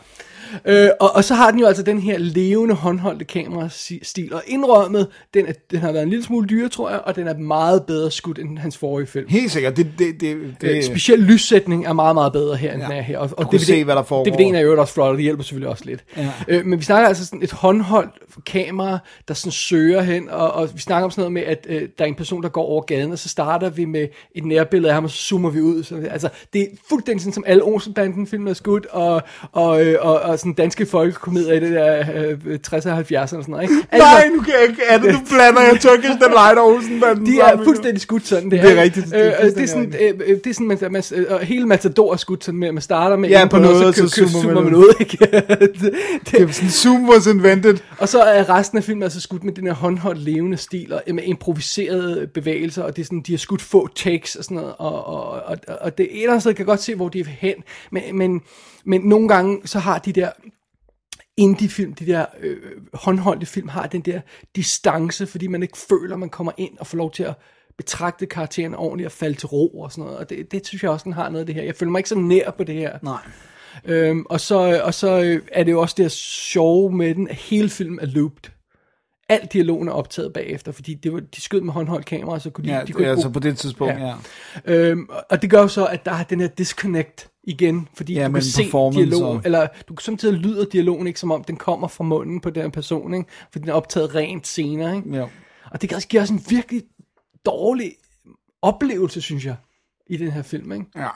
Øh, 0.65 0.89
og, 0.99 1.15
og 1.15 1.23
så 1.23 1.33
har 1.35 1.51
den 1.51 1.59
jo 1.59 1.65
altså 1.65 1.83
den 1.83 1.99
her 1.99 2.17
levende 2.17 2.75
håndholdte 2.75 3.25
kamerastil, 3.25 4.33
og 4.33 4.43
indrømmet, 4.47 5.07
den, 5.33 5.45
er, 5.45 5.53
den 5.71 5.79
har 5.79 5.91
været 5.91 6.03
en 6.03 6.09
lille 6.09 6.25
smule 6.25 6.47
dyre, 6.47 6.69
tror 6.69 6.89
jeg, 6.89 6.99
og 6.99 7.15
den 7.15 7.27
er 7.27 7.37
meget 7.37 7.83
bedre 7.85 8.11
skudt 8.11 8.39
end 8.39 8.57
hans 8.57 8.77
forrige 8.77 9.07
film. 9.07 9.25
Helt 9.29 9.51
sikkert. 9.51 9.77
Det, 9.77 9.87
det, 9.99 10.21
det, 10.21 10.27
Øh, 10.37 10.53
det, 10.61 10.85
speciel 10.85 11.19
lyssætning 11.19 11.85
er 11.85 11.93
meget, 11.93 12.15
meget 12.15 12.33
bedre 12.33 12.55
her, 12.55 12.73
end 12.73 12.81
Ja. 12.81 12.87
den 12.87 12.97
er 12.97 13.01
her. 13.01 13.17
Og, 13.19 13.29
og 13.37 13.49
kunne 13.49 13.59
se, 13.59 13.83
hvad 13.83 13.95
der 13.95 14.03
foregår. 14.03 14.31
DVD'en 14.31 14.55
er 14.55 14.59
jo 14.59 14.81
også 14.81 14.93
flot, 14.93 15.09
og 15.09 15.15
det 15.15 15.23
hjælper 15.23 15.43
selvfølgelig 15.43 15.69
også 15.69 15.85
lidt. 15.85 16.03
Ja. 16.17 16.31
Øh, 16.47 16.65
men 16.65 16.79
vi 16.79 16.83
snakker 16.85 17.07
altså 17.07 17.25
sådan 17.25 17.43
et 17.43 17.51
håndholdt 17.51 18.11
kamera, 18.45 18.99
der 19.27 19.33
sådan 19.33 19.51
søger 19.51 20.01
hen, 20.01 20.29
og, 20.29 20.51
og 20.51 20.69
vi 20.73 20.79
snakker 20.79 21.05
om 21.05 21.11
sådan 21.11 21.21
noget 21.21 21.33
med, 21.33 21.41
at 21.41 21.65
øh, 21.69 21.81
der 21.97 22.03
er 22.03 22.07
en 22.07 22.15
person, 22.15 22.43
der 22.43 22.49
går 22.49 22.63
over 22.63 22.81
gaden, 22.81 23.11
og 23.11 23.19
så 23.19 23.29
starter 23.29 23.69
vi 23.69 23.85
med 23.85 24.07
et 24.35 24.45
nærbillede 24.45 24.89
af 24.89 24.93
ham, 24.95 25.03
og 25.03 25.09
så 25.09 25.17
zoomer 25.17 25.49
vi 25.49 25.61
ud. 25.61 25.83
Så, 25.83 25.95
altså, 26.11 26.29
det 26.53 26.61
er 26.61 26.65
fuldstændig 26.89 27.21
sådan, 27.21 27.33
som 27.33 27.43
alle 27.47 27.63
Olsenbanden 27.63 28.27
film 28.27 28.47
er 28.47 28.53
skudt, 28.53 28.85
og, 28.85 29.21
og, 29.51 29.85
øh, 29.85 29.97
og, 30.01 30.19
og 30.37 30.39
sådan 30.39 30.53
danske 30.53 30.85
folkekomedier 30.85 31.53
i 31.53 31.59
det 31.59 31.71
der 31.71 31.99
øh, 32.45 32.59
60'erne 32.67 32.89
og 32.89 32.99
70'erne 32.99 33.21
og 33.21 33.29
sådan 33.29 33.43
noget. 33.47 33.63
Ikke? 33.63 33.75
Altså, 33.91 34.07
Nej, 34.07 34.27
nu 34.35 34.41
kan 34.41 34.53
jeg 34.61 34.69
ikke. 34.69 34.81
Er 34.89 34.97
det, 34.97 35.13
du 35.13 35.19
blander 35.35 35.61
jeg 35.61 35.79
Turkish 35.81 36.13
Delight 36.19 36.57
og 36.59 36.67
Olsenbanden 36.67 37.25
de 37.25 37.39
er 37.39 37.63
fuldstændig 37.63 38.01
skudt 38.01 38.27
sådan, 38.27 38.51
det, 38.51 38.61
Det 38.61 38.77
er 38.77 38.81
rigtigt, 38.81 39.05
det 39.05 39.25
er 39.25 39.39
Øh, 39.41 39.45
øh, 39.47 39.55
det 39.55 39.63
er 39.63 39.67
sådan, 39.67 39.93
øh, 40.01 40.13
øh, 40.27 40.37
det 40.43 40.47
er 40.47 40.53
sådan, 40.53 40.67
man, 40.67 40.77
man, 40.91 41.03
øh, 41.15 41.25
og 41.29 41.39
hele 41.39 41.65
Matador 41.65 42.13
er 42.13 42.17
skudt 42.17 42.43
sådan 42.43 42.59
med, 42.59 42.67
at 42.67 42.73
man 42.73 42.81
starter 42.83 43.15
med 43.15 43.29
Ja, 43.29 43.43
en 43.43 43.49
på 43.49 43.57
noget, 43.57 43.79
noget, 43.79 43.95
så, 43.95 44.07
så 44.09 44.15
kø, 44.21 44.27
zoomer 44.27 44.41
zoomer 44.41 44.61
man 44.61 44.63
man 44.63 44.75
ud. 44.75 44.93
ikke? 44.99 45.17
det, 45.81 45.93
Det 46.31 46.41
er 46.41 46.51
sådan, 46.51 46.69
Zoom 46.69 47.09
was 47.09 47.27
invented. 47.27 47.77
og 47.99 48.09
så 48.09 48.21
er 48.21 48.49
resten 48.57 48.77
af 48.77 48.83
filmen 48.83 49.03
altså 49.03 49.21
skudt 49.21 49.43
med 49.43 49.53
den 49.53 49.67
her 49.67 49.73
håndholdt 49.73 50.19
levende 50.19 50.57
stil, 50.57 50.93
og 50.93 51.01
med 51.13 51.23
improviserede 51.23 52.27
bevægelser, 52.33 52.83
og 52.83 52.95
det 52.95 53.01
er 53.01 53.05
sådan, 53.05 53.21
de 53.21 53.31
har 53.33 53.37
skudt 53.37 53.61
få 53.61 53.89
takes 53.95 54.35
og 54.35 54.43
sådan 54.43 54.57
noget, 54.57 54.73
og, 54.77 55.05
og, 55.07 55.29
og, 55.45 55.57
og 55.81 55.97
det 55.97 56.07
andet 56.27 56.41
sted 56.41 56.53
kan 56.53 56.65
godt 56.65 56.81
se, 56.81 56.95
hvor 56.95 57.09
de 57.09 57.19
er 57.19 57.25
hen, 57.39 57.53
men, 57.91 58.03
men, 58.13 58.41
men 58.87 59.01
nogle 59.01 59.27
gange, 59.27 59.61
så 59.65 59.79
har 59.79 59.99
de 59.99 60.13
der 60.13 60.29
indie-film, 61.37 61.93
de 61.93 62.05
der 62.05 62.25
øh, 62.39 62.57
håndholdte 62.93 63.45
film, 63.45 63.67
har 63.67 63.87
den 63.87 64.01
der 64.01 64.21
distance, 64.55 65.27
fordi 65.27 65.47
man 65.47 65.63
ikke 65.63 65.77
føler, 65.77 66.17
man 66.17 66.29
kommer 66.29 66.51
ind 66.57 66.77
og 66.77 66.87
får 66.87 66.97
lov 66.97 67.11
til 67.11 67.23
at 67.23 67.33
betragte 67.77 68.25
karakteren 68.25 68.75
ordentligt 68.75 69.05
og 69.05 69.11
falde 69.11 69.35
til 69.35 69.47
ro 69.47 69.79
og 69.79 69.91
sådan 69.91 70.03
noget. 70.03 70.17
Og 70.17 70.29
det, 70.29 70.51
det 70.51 70.67
synes 70.67 70.83
jeg 70.83 70.91
også, 70.91 71.03
den 71.03 71.13
har 71.13 71.29
noget 71.29 71.39
af 71.39 71.45
det 71.45 71.55
her. 71.55 71.63
Jeg 71.63 71.75
føler 71.75 71.91
mig 71.91 71.99
ikke 71.99 72.09
så 72.09 72.15
nær 72.15 72.51
på 72.51 72.63
det 72.63 72.75
her. 72.75 72.99
Nej. 73.01 73.21
Øhm, 73.85 74.25
og 74.29 74.39
så, 74.39 74.81
og 74.83 74.93
så 74.93 75.21
øh, 75.21 75.41
er 75.51 75.63
det 75.63 75.71
jo 75.71 75.81
også 75.81 75.95
det 75.97 76.03
her 76.03 76.09
sjove 76.09 76.91
med 76.91 77.15
den, 77.15 77.27
at 77.27 77.35
hele 77.35 77.69
filmen 77.69 77.99
er 77.99 78.05
looped. 78.05 78.51
Al 79.29 79.47
dialogen 79.53 79.87
er 79.87 79.91
optaget 79.91 80.33
bagefter, 80.33 80.71
fordi 80.71 80.93
det 80.93 81.13
var, 81.13 81.19
de 81.19 81.41
skød 81.41 81.61
med 81.61 81.73
håndholdt 81.73 82.05
kamera, 82.05 82.39
så 82.39 82.49
kunne 82.49 82.67
de, 82.67 82.73
Ja, 82.73 82.81
de 82.81 82.85
det 82.87 82.95
kunne 82.95 83.05
er 83.05 83.09
ikke 83.09 83.17
altså 83.17 83.29
på 83.29 83.39
det 83.39 83.57
tidspunkt, 83.57 83.93
ja. 83.99 84.07
Ja. 84.07 84.73
Øhm, 84.73 85.09
og 85.29 85.41
det 85.41 85.49
gør 85.49 85.61
jo 85.61 85.67
så, 85.67 85.85
at 85.85 86.05
der 86.05 86.11
er 86.11 86.23
den 86.23 86.39
her 86.39 86.47
disconnect 86.47 87.29
igen, 87.43 87.87
fordi 87.93 88.13
Ja, 88.13 88.21
ja, 88.21 88.27
du 88.27 88.33
kan 88.33 88.41
se 88.41 88.63
dialogen, 88.63 89.37
og- 89.37 89.41
eller 89.45 89.67
du 89.89 89.93
kan 89.93 90.03
samtidig 90.03 90.39
lyder 90.39 90.65
dialogen 90.65 91.07
ikke 91.07 91.19
som 91.19 91.31
om, 91.31 91.43
den 91.43 91.55
kommer 91.57 91.87
fra 91.87 92.03
munden 92.03 92.41
på 92.41 92.49
den 92.49 92.61
her 92.61 92.69
person, 92.69 93.13
ikke? 93.13 93.29
fordi 93.51 93.61
den 93.63 93.69
er 93.69 93.73
optaget 93.73 94.15
rent 94.15 94.47
senere. 94.47 94.95
Ikke? 94.95 95.15
Jo. 95.17 95.29
Og 95.71 95.81
det 95.81 95.89
kan 95.89 96.19
også 96.21 96.33
en 96.33 96.43
virkelig 96.49 96.83
dårlig 97.45 97.91
oplevelse, 98.61 99.21
synes 99.21 99.45
jeg, 99.45 99.55
i 100.07 100.17
den 100.17 100.31
her 100.31 100.41
film. 100.41 100.71
Ikke? 100.71 100.85
Ja. 100.95 101.07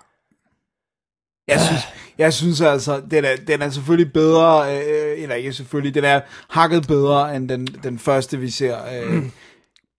Jeg 1.52 1.62
synes, 1.62 1.82
jeg 2.18 2.34
synes 2.34 2.62
altså, 2.62 3.02
den 3.12 3.26
er, 3.26 3.36
den 3.48 3.62
er 3.62 3.70
selvfølgelig 3.70 4.14
bedre, 4.14 4.76
øh, 4.78 5.24
eller 5.24 5.36
ikke 5.36 5.54
selvfølgelig, 5.54 5.96
den 5.96 6.04
er 6.04 6.22
hakket 6.50 6.88
bedre 6.88 7.36
end 7.36 7.50
den, 7.50 7.66
den 7.68 8.00
første, 8.00 8.40
vi 8.40 8.50
ser. 8.50 8.78
Øh, 8.94 9.14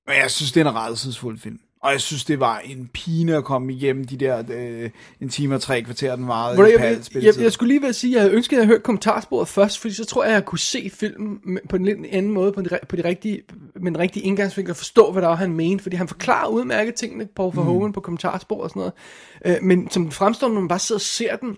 Men 0.07 0.17
jeg 0.23 0.31
synes, 0.31 0.53
det 0.53 0.61
er 0.67 0.71
en 0.71 0.75
rædselsfuld 0.77 1.39
film. 1.39 1.59
Og 1.83 1.93
jeg 1.93 2.01
synes, 2.01 2.25
det 2.25 2.41
var 2.41 2.59
en 2.59 2.91
pine 2.95 3.37
at 3.37 3.45
komme 3.45 3.73
igennem 3.73 4.05
de 4.05 4.17
der 4.17 4.43
øh, 4.51 4.91
en 5.21 5.29
time 5.29 5.55
og 5.55 5.61
tre 5.61 5.83
kvarter, 5.83 6.17
den 6.17 6.29
varede. 6.29 6.55
Hvor 6.55 6.67
i 6.67 6.73
jeg, 6.73 6.99
jeg, 7.15 7.25
jeg, 7.25 7.39
jeg 7.39 7.53
skulle 7.53 7.73
lige 7.73 7.83
ved 7.83 7.89
at 7.89 7.95
sige, 7.95 8.11
at 8.11 8.15
jeg 8.15 8.23
havde 8.23 8.35
ønsket, 8.35 8.57
at 8.57 8.59
jeg 8.59 8.67
havde 8.67 8.75
hørt 8.75 8.83
kommentarsporet 8.83 9.49
først, 9.49 9.79
fordi 9.79 9.95
så 9.95 10.05
tror 10.05 10.25
jeg, 10.25 10.31
at 10.31 10.35
jeg 10.35 10.45
kunne 10.45 10.59
se 10.59 10.91
filmen 10.95 11.59
på 11.69 11.77
en 11.77 11.85
lidt 11.85 11.99
anden 12.11 12.33
måde, 12.33 12.53
på, 12.53 12.63
de, 12.63 12.79
på 12.89 12.97
de 12.97 13.05
rigtige, 13.05 13.43
med 13.81 13.93
en 13.93 13.99
rigtig 13.99 14.25
indgangsvinkel, 14.25 14.71
og 14.71 14.77
forstå, 14.77 15.13
hvad 15.13 15.23
der 15.23 15.29
var, 15.29 15.35
han 15.35 15.53
mente, 15.53 15.83
fordi 15.83 15.97
han 15.97 16.09
forklarer 16.09 16.49
udmærket 16.49 16.95
tingene, 16.95 17.29
Paul 17.37 17.57
Verhoeven, 17.57 17.93
på 17.93 18.01
kommentarsporet 18.01 18.63
og 18.63 18.71
sådan 18.71 18.81
noget. 18.81 19.57
Øh, 19.57 19.65
men 19.65 19.91
som 19.91 20.03
den 20.03 20.13
fremstår, 20.13 20.49
når 20.49 20.61
man 20.61 20.69
bare 20.69 20.79
sidder 20.79 20.99
og 20.99 21.03
ser 21.03 21.37
den, 21.37 21.57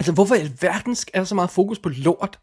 altså 0.00 0.12
hvorfor 0.12 0.34
i 0.34 0.38
alverden 0.38 0.96
er 1.14 1.20
der 1.20 1.24
så 1.24 1.34
meget 1.34 1.50
fokus 1.50 1.78
på 1.78 1.88
lort? 1.88 2.38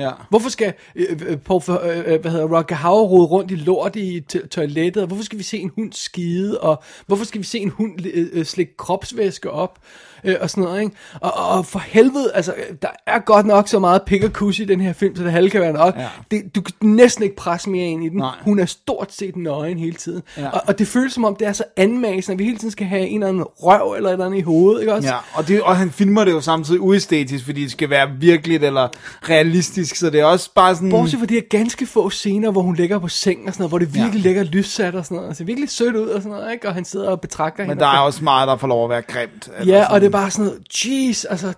Ja. 0.00 0.10
Hvorfor 0.28 0.48
skal 0.48 0.72
øh, 0.94 1.20
øh, 1.26 1.36
Paul, 1.36 1.62
øh, 1.68 1.98
øh, 1.98 2.20
hvad 2.20 2.30
hedder 2.30 2.46
Roger 2.46 2.74
Hauer 2.74 3.08
rode 3.08 3.26
rundt 3.26 3.50
i 3.50 3.54
lort 3.54 3.96
i 3.96 4.20
toilettet, 4.50 5.06
hvorfor 5.06 5.24
skal 5.24 5.38
vi 5.38 5.42
se 5.42 5.58
en 5.58 5.70
hund 5.76 5.92
skide, 5.92 6.60
og 6.60 6.82
hvorfor 7.06 7.24
skal 7.24 7.40
vi 7.40 7.46
se 7.46 7.58
en 7.58 7.70
hund 7.70 8.06
øh, 8.06 8.28
øh 8.32 8.44
slikke 8.44 8.76
kropsvæske 8.76 9.50
op, 9.50 9.78
øh, 10.24 10.36
og 10.40 10.50
sådan 10.50 10.64
noget, 10.64 10.80
ikke? 10.82 10.92
Og, 11.20 11.32
og, 11.36 11.66
for 11.66 11.78
helvede, 11.78 12.30
altså, 12.34 12.54
der 12.82 12.88
er 13.06 13.18
godt 13.18 13.46
nok 13.46 13.68
så 13.68 13.78
meget 13.78 14.02
pik 14.02 14.24
og 14.24 14.32
kus 14.32 14.58
i 14.58 14.64
den 14.64 14.80
her 14.80 14.92
film, 14.92 15.16
så 15.16 15.22
det 15.24 15.32
halve 15.32 15.50
kan 15.50 15.60
være 15.60 15.72
nok. 15.72 15.94
Ja. 15.96 16.06
Det, 16.30 16.54
du 16.54 16.60
kan 16.60 16.74
næsten 16.82 17.24
ikke 17.24 17.36
presse 17.36 17.70
mere 17.70 17.86
ind 17.86 18.04
i 18.04 18.08
den. 18.08 18.18
Nej. 18.18 18.34
Hun 18.44 18.58
er 18.58 18.66
stort 18.66 19.12
set 19.12 19.36
nøgen 19.36 19.78
hele 19.78 19.96
tiden. 19.96 20.22
Ja. 20.36 20.48
Og, 20.48 20.60
og 20.66 20.78
det 20.78 20.86
føles 20.86 21.12
som 21.12 21.24
om, 21.24 21.36
det 21.36 21.48
er 21.48 21.52
så 21.52 21.64
anmasende, 21.76 22.32
at 22.34 22.38
vi 22.38 22.44
hele 22.44 22.56
tiden 22.58 22.70
skal 22.70 22.86
have 22.86 23.06
en 23.06 23.14
eller 23.22 23.28
anden 23.28 23.44
røv 23.44 23.92
eller 23.96 24.08
et 24.08 24.12
eller 24.12 24.26
andet 24.26 24.38
i 24.38 24.40
hovedet, 24.40 24.80
ikke 24.80 24.94
også? 24.94 25.08
Ja, 25.08 25.14
og, 25.34 25.48
det, 25.48 25.62
og 25.62 25.76
han 25.76 25.90
filmer 25.90 26.24
det 26.24 26.32
jo 26.32 26.40
samtidig 26.40 26.80
uæstetisk, 26.80 27.44
fordi 27.44 27.62
det 27.62 27.70
skal 27.70 27.90
være 27.90 28.08
virkeligt 28.18 28.64
eller 28.64 28.88
realistisk 29.28 29.96
så 29.96 30.10
det 30.10 30.20
er 30.20 30.24
også 30.24 30.50
bare 30.54 30.74
sådan... 30.74 30.90
Bortset 30.90 31.18
fra 31.20 31.26
de 31.26 31.34
her 31.34 31.40
ganske 31.50 31.86
få 31.86 32.10
scener, 32.10 32.50
hvor 32.50 32.62
hun 32.62 32.74
ligger 32.76 32.98
på 32.98 33.08
sengen 33.08 33.48
og 33.48 33.54
sådan 33.54 33.62
noget, 33.62 33.70
hvor 33.70 33.78
det 33.78 33.94
virkelig 33.94 34.22
Ja. 34.22 34.28
ligger 34.28 34.42
lyssat 34.44 34.94
og 34.94 35.04
sådan 35.04 35.14
noget. 35.16 35.28
Altså 35.28 35.44
virkelig 35.44 35.70
sødt 35.70 35.96
ud 35.96 36.08
og 36.08 36.22
sådan 36.22 36.38
noget, 36.38 36.52
ikke? 36.52 36.68
Og 36.68 36.74
han 36.74 36.84
sidder 36.84 37.08
og 37.10 37.20
betragter 37.20 37.62
Men 37.62 37.68
hende. 37.70 37.80
der 37.84 37.88
er 37.90 37.98
og- 37.98 38.04
også 38.04 38.24
meget, 38.24 38.48
der 38.48 38.56
får 38.56 38.66
lov 38.68 38.84
at 38.84 38.90
være 38.90 39.02
grimt. 39.02 39.48
Ja, 39.66 39.92
og 39.92 40.00
det 40.00 40.09
er 40.14 40.20
bare 40.20 40.30
sådan 40.30 40.44
noget, 40.44 40.62
jeez, 40.74 41.24
altså, 41.30 41.52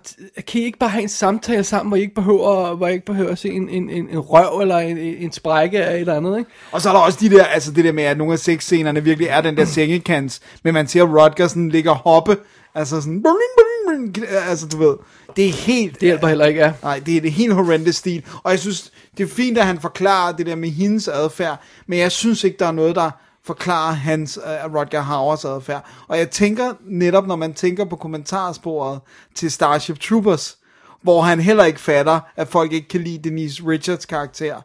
kan 0.47 0.61
I 0.61 0.63
ikke 0.63 0.79
bare 0.79 0.89
have 0.89 1.03
en 1.03 1.09
samtale 1.09 1.63
sammen, 1.63 1.89
hvor 1.89 1.97
I 1.97 2.01
ikke 2.01 2.15
behøver, 2.15 2.75
hvor 2.75 2.87
I 2.87 2.93
ikke 2.93 3.05
behøver 3.05 3.31
at 3.31 3.37
se 3.37 3.49
en, 3.49 3.69
en, 3.69 3.89
en, 3.89 4.09
en 4.09 4.19
røv 4.19 4.59
eller 4.61 4.77
en, 4.77 4.97
en 4.97 5.31
sprække 5.31 5.83
af 5.83 5.93
et 5.93 5.99
eller 5.99 6.15
andet, 6.15 6.37
ikke? 6.37 6.51
Og 6.71 6.81
så 6.81 6.89
er 6.89 6.93
der 6.93 6.99
også 6.99 7.17
de 7.21 7.29
der, 7.29 7.43
altså 7.43 7.71
det 7.71 7.85
der 7.85 7.91
med, 7.91 8.03
at 8.03 8.17
nogle 8.17 8.33
af 8.33 8.39
sexscenerne 8.39 9.03
virkelig 9.03 9.27
er 9.27 9.41
den 9.41 9.57
der 9.57 9.65
sengekants, 9.75 10.41
men 10.63 10.73
man 10.73 10.87
ser 10.87 11.03
Rodger 11.03 11.47
sådan 11.47 11.69
ligge 11.69 11.89
og 11.89 11.97
hoppe, 11.97 12.37
altså 12.75 13.01
sådan, 13.01 13.25
altså 14.47 14.67
du 14.67 14.77
ved, 14.77 14.95
det 15.35 15.45
er 15.45 15.51
helt, 15.51 15.93
Det 15.93 16.01
hjælper 16.01 16.27
heller 16.27 16.45
ikke, 16.45 16.61
ja. 16.61 16.73
nej, 16.83 17.01
det 17.05 17.17
er 17.17 17.21
det 17.21 17.31
helt 17.31 17.53
horrendous 17.53 17.95
stil, 17.95 18.23
og 18.43 18.51
jeg 18.51 18.59
synes, 18.59 18.91
det 19.17 19.23
er 19.23 19.27
fint, 19.27 19.57
at 19.57 19.65
han 19.65 19.79
forklarer 19.79 20.35
det 20.35 20.45
der 20.45 20.55
med 20.55 20.69
hendes 20.69 21.07
adfærd, 21.07 21.61
men 21.87 21.99
jeg 21.99 22.11
synes 22.11 22.43
ikke, 22.43 22.57
der 22.59 22.67
er 22.67 22.71
noget, 22.71 22.95
der 22.95 23.11
forklare 23.45 23.95
hans, 23.95 24.39
øh, 24.45 24.65
uh, 24.65 24.75
Rodger 24.75 25.01
Howers 25.01 25.45
adfærd, 25.45 25.85
og 26.07 26.17
jeg 26.17 26.29
tænker 26.29 26.73
netop, 26.85 27.27
når 27.27 27.35
man 27.35 27.53
tænker 27.53 27.85
på 27.85 27.95
kommentarsporet 27.95 28.99
til 29.35 29.51
Starship 29.51 29.99
Troopers, 29.99 30.57
hvor 31.03 31.21
han 31.21 31.39
heller 31.39 31.63
ikke 31.63 31.79
fatter, 31.79 32.19
at 32.37 32.47
folk 32.47 32.73
ikke 32.73 32.87
kan 32.87 33.01
lide 33.01 33.29
Denise 33.29 33.63
Richards 33.67 34.05
karakter. 34.05 34.55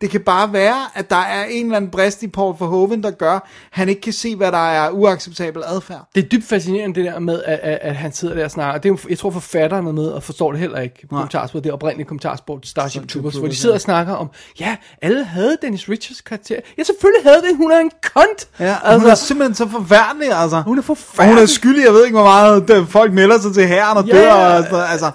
Det 0.00 0.10
kan 0.10 0.20
bare 0.20 0.52
være, 0.52 0.76
at 0.94 1.10
der 1.10 1.16
er 1.16 1.44
en 1.44 1.64
eller 1.64 1.76
anden 1.76 1.90
brist 1.90 2.22
i 2.22 2.28
Paul 2.28 2.54
Verhoeven, 2.58 3.02
der 3.02 3.10
gør, 3.10 3.34
at 3.34 3.42
han 3.70 3.88
ikke 3.88 4.00
kan 4.00 4.12
se, 4.12 4.36
hvad 4.36 4.52
der 4.52 4.70
er 4.70 4.90
uacceptabel 4.90 5.62
adfærd. 5.66 6.08
Det 6.14 6.24
er 6.24 6.28
dybt 6.28 6.44
fascinerende 6.44 6.94
det 7.02 7.12
der 7.12 7.18
med, 7.18 7.42
at, 7.44 7.58
at, 7.62 7.78
at 7.82 7.96
han 7.96 8.12
sidder 8.12 8.34
der 8.34 8.44
og 8.44 8.50
snakker. 8.50 8.80
Det 8.80 8.90
er, 8.90 8.96
jeg 9.08 9.18
tror 9.18 9.30
forfatteren 9.30 9.86
er 9.86 9.92
med 9.92 10.06
og 10.08 10.22
forstår 10.22 10.50
det 10.52 10.60
heller 10.60 10.80
ikke. 10.80 11.06
Kommentarsport, 11.10 11.64
det 11.64 11.72
oprindelige 11.72 12.06
kommentarsport 12.08 12.66
Starship 12.66 13.08
Troopers, 13.08 13.34
hvor 13.34 13.48
de 13.48 13.56
sidder 13.56 13.74
og 13.74 13.80
snakker 13.80 14.14
om, 14.14 14.30
ja, 14.60 14.76
alle 15.02 15.24
havde 15.24 15.56
Dennis 15.62 15.88
Richards 15.88 16.20
karakter. 16.20 16.56
Ja, 16.78 16.82
selvfølgelig 16.82 17.22
havde 17.22 17.42
det. 17.42 17.56
Hun 17.56 17.72
er 17.72 17.78
en 17.78 17.90
kont. 18.14 18.48
Ja, 18.60 18.76
altså, 18.84 18.98
hun 18.98 19.10
er 19.10 19.14
simpelthen 19.14 19.54
så 19.54 19.68
forfærdelig, 19.68 20.32
altså. 20.32 20.60
Hun 20.62 20.78
er 20.78 20.82
og 20.82 20.86
hun 20.86 20.96
forfærdelig. 20.96 21.42
er 21.42 21.46
skyldig, 21.46 21.84
jeg 21.84 21.92
ved 21.92 22.04
ikke, 22.04 22.16
hvor 22.16 22.24
meget 22.26 22.68
der, 22.68 22.86
folk 22.86 23.12
melder 23.12 23.40
sig 23.40 23.54
til 23.54 23.66
herren 23.66 23.96
og 23.98 24.04
Ja. 24.06 24.16
dør. 24.16 24.32
Og 24.32 24.64
noget, 24.70 24.86
altså, 24.90 25.10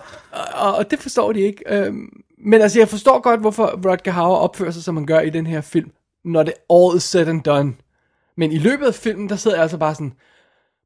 og, 0.53 0.75
og 0.75 0.91
det 0.91 0.99
forstår 0.99 1.34
de 1.34 1.39
ikke. 1.39 1.63
Øhm, 1.67 2.23
men 2.38 2.61
altså, 2.61 2.79
jeg 2.79 2.89
forstår 2.89 3.19
godt, 3.21 3.39
hvorfor 3.39 3.89
Rutger 3.89 4.11
Hauer 4.11 4.38
opfører 4.38 4.71
sig, 4.71 4.84
som 4.84 4.97
han 4.97 5.05
gør 5.05 5.19
i 5.19 5.29
den 5.29 5.47
her 5.47 5.61
film, 5.61 5.91
når 6.25 6.43
det 6.43 6.53
all 6.69 6.97
is 6.97 7.03
said 7.03 7.27
and 7.27 7.41
done. 7.41 7.73
Men 8.38 8.51
i 8.51 8.57
løbet 8.57 8.86
af 8.86 8.93
filmen, 8.93 9.29
der 9.29 9.36
sidder 9.36 9.57
jeg 9.57 9.61
altså 9.61 9.77
bare 9.77 9.95
sådan, 9.95 10.13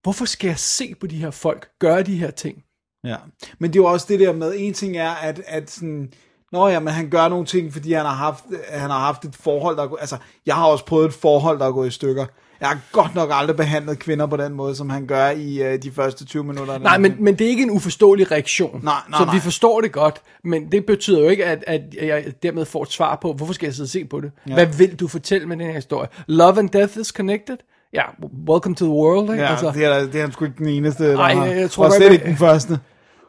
hvorfor 0.04 0.26
skal 0.26 0.48
jeg 0.48 0.60
se 0.60 0.96
på 1.00 1.08
de 1.08 1.18
her 1.18 1.32
folk 1.32 1.70
gøre 1.80 2.04
de 2.04 2.18
her 2.18 2.32
ting? 2.32 2.64
Ja, 3.04 3.16
men 3.60 3.74
det 3.74 3.80
er 3.80 3.84
jo 3.84 3.92
også 3.92 4.06
det 4.10 4.20
der 4.20 4.34
med, 4.34 4.54
en 4.58 4.74
ting 4.74 4.98
er, 4.98 5.12
at, 5.12 5.42
at 5.48 5.70
sådan, 5.70 6.14
Nå 6.52 6.68
ja, 6.68 6.80
men 6.80 6.94
han 6.94 7.10
gør 7.10 7.28
nogle 7.28 7.46
ting, 7.46 7.74
fordi 7.74 7.94
han 7.94 8.06
har 8.06 8.14
haft, 8.14 8.44
han 8.70 8.90
har 8.90 9.00
haft 9.00 9.26
et 9.26 9.36
forhold, 9.36 9.78
der 9.78 9.84
er 9.84 9.96
altså, 10.00 10.18
jeg 10.46 10.56
har 10.56 10.66
også 10.66 10.86
prøvet 10.86 11.08
et 11.08 11.14
forhold, 11.14 11.60
der 11.60 11.66
er 11.66 11.72
gået 11.72 11.88
i 11.88 11.92
stykker. 11.92 12.26
Jeg 12.62 12.70
har 12.70 12.78
godt 12.92 13.16
nok 13.16 13.30
aldrig 13.34 13.56
behandlet 13.56 14.00
kvinder 14.00 14.26
på 14.26 14.38
den 14.38 14.54
måde, 14.54 14.76
som 14.76 14.90
han 14.90 15.06
gør 15.08 15.30
i 15.30 15.74
uh, 15.74 15.80
de 15.84 15.92
første 15.92 16.26
20 16.26 16.44
minutter. 16.44 16.78
Nej, 16.78 16.98
men, 16.98 17.16
men 17.20 17.36
det 17.36 17.46
er 17.46 17.50
ikke 17.50 17.64
en 17.64 17.72
uforståelig 17.72 18.32
reaktion. 18.32 18.80
Nej, 18.84 18.94
nej, 19.10 19.20
så 19.20 19.26
nej. 19.26 19.34
vi 19.36 19.40
forstår 19.40 19.82
det 19.82 19.92
godt, 19.92 20.22
men 20.44 20.72
det 20.72 20.86
betyder 20.86 21.20
jo 21.20 21.28
ikke, 21.30 21.46
at, 21.46 21.64
at 21.68 21.82
jeg 22.02 22.26
dermed 22.44 22.66
får 22.66 22.84
et 22.84 22.92
svar 22.92 23.20
på, 23.22 23.34
hvorfor 23.34 23.54
skal 23.54 23.68
jeg 23.68 23.74
sidde 23.74 23.86
og 23.86 23.90
se 23.90 24.06
på 24.06 24.22
det? 24.22 24.32
Ja. 24.48 24.54
Hvad 24.54 24.66
vil 24.66 24.96
du 25.00 25.08
fortælle 25.08 25.48
med 25.48 25.58
den 25.58 25.66
her 25.66 25.74
historie? 25.74 26.08
Love 26.28 26.60
and 26.60 26.70
death 26.70 26.98
is 27.00 27.08
connected? 27.08 27.58
Ja, 27.94 28.02
welcome 28.50 28.76
to 28.76 28.86
the 28.86 28.94
world, 28.94 29.30
ikke? 29.32 29.44
Ja, 29.44 29.50
altså, 29.50 29.72
det, 29.72 29.86
er, 29.86 30.00
det 30.06 30.16
er 30.16 30.22
han 30.22 30.32
sgu 30.32 30.46
ikke 30.46 30.58
den 30.58 30.68
eneste, 30.70 31.04
der 31.12 31.18
Ej, 31.18 31.34
har. 31.34 31.46
jeg- 31.46 31.58
jeg 31.58 31.72
tror 31.72 31.86
og 31.86 31.92
slet 31.94 32.12
ikke 32.12 32.26
den 32.26 32.38
første. 32.38 32.80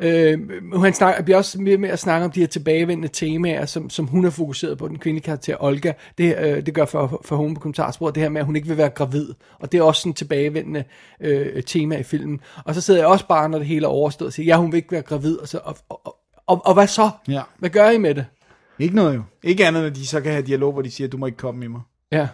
Øh, 0.00 0.38
han 0.80 0.94
snakker, 0.94 1.22
bliver 1.22 1.36
også 1.36 1.60
mere 1.60 1.76
med 1.76 1.88
at 1.88 1.98
snakke 1.98 2.24
om 2.24 2.30
de 2.30 2.40
her 2.40 2.46
tilbagevendende 2.46 3.08
temaer, 3.08 3.66
som, 3.66 3.90
som 3.90 4.06
hun 4.06 4.24
er 4.24 4.30
fokuseret 4.30 4.78
på, 4.78 4.88
den 4.88 4.98
kvindelige 4.98 5.24
karakter 5.24 5.56
Olga. 5.60 5.92
Det, 6.18 6.36
øh, 6.38 6.66
det 6.66 6.74
gør 6.74 6.84
for, 6.84 7.22
for 7.24 7.36
hun 7.36 7.54
på 7.54 7.60
kommentarsporet, 7.60 8.14
det 8.14 8.22
her 8.22 8.30
med, 8.30 8.40
at 8.40 8.46
hun 8.46 8.56
ikke 8.56 8.68
vil 8.68 8.76
være 8.76 8.90
gravid. 8.90 9.28
Og 9.58 9.72
det 9.72 9.78
er 9.78 9.82
også 9.82 10.00
sådan 10.00 10.10
et 10.10 10.16
tilbagevendende 10.16 10.84
øh, 11.20 11.62
tema 11.62 11.96
i 11.96 12.02
filmen. 12.02 12.40
Og 12.64 12.74
så 12.74 12.80
sidder 12.80 13.00
jeg 13.00 13.08
også 13.08 13.26
bare, 13.26 13.48
når 13.48 13.58
det 13.58 13.66
hele 13.66 13.84
er 13.84 13.90
overstået, 13.90 14.26
og 14.26 14.32
siger, 14.32 14.46
ja, 14.46 14.56
hun 14.56 14.72
vil 14.72 14.76
ikke 14.76 14.92
være 14.92 15.02
gravid. 15.02 15.36
Og, 15.36 15.48
så, 15.48 15.60
og, 15.64 15.76
og, 15.88 16.16
og, 16.46 16.66
og 16.66 16.74
hvad 16.74 16.86
så? 16.86 17.10
Ja. 17.28 17.42
Hvad 17.58 17.70
gør 17.70 17.90
I 17.90 17.98
med 17.98 18.14
det? 18.14 18.26
Ikke 18.78 18.96
noget 18.96 19.14
jo. 19.16 19.22
Ikke 19.42 19.66
andet, 19.66 19.80
end 19.80 19.86
at 19.86 19.96
de 19.96 20.06
så 20.06 20.20
kan 20.20 20.32
have 20.32 20.46
dialog, 20.46 20.72
hvor 20.72 20.82
de 20.82 20.90
siger, 20.90 21.08
du 21.08 21.16
må 21.16 21.26
ikke 21.26 21.38
komme 21.38 21.64
i 21.64 21.68
mig. 21.68 21.80
Ja. 22.12 22.28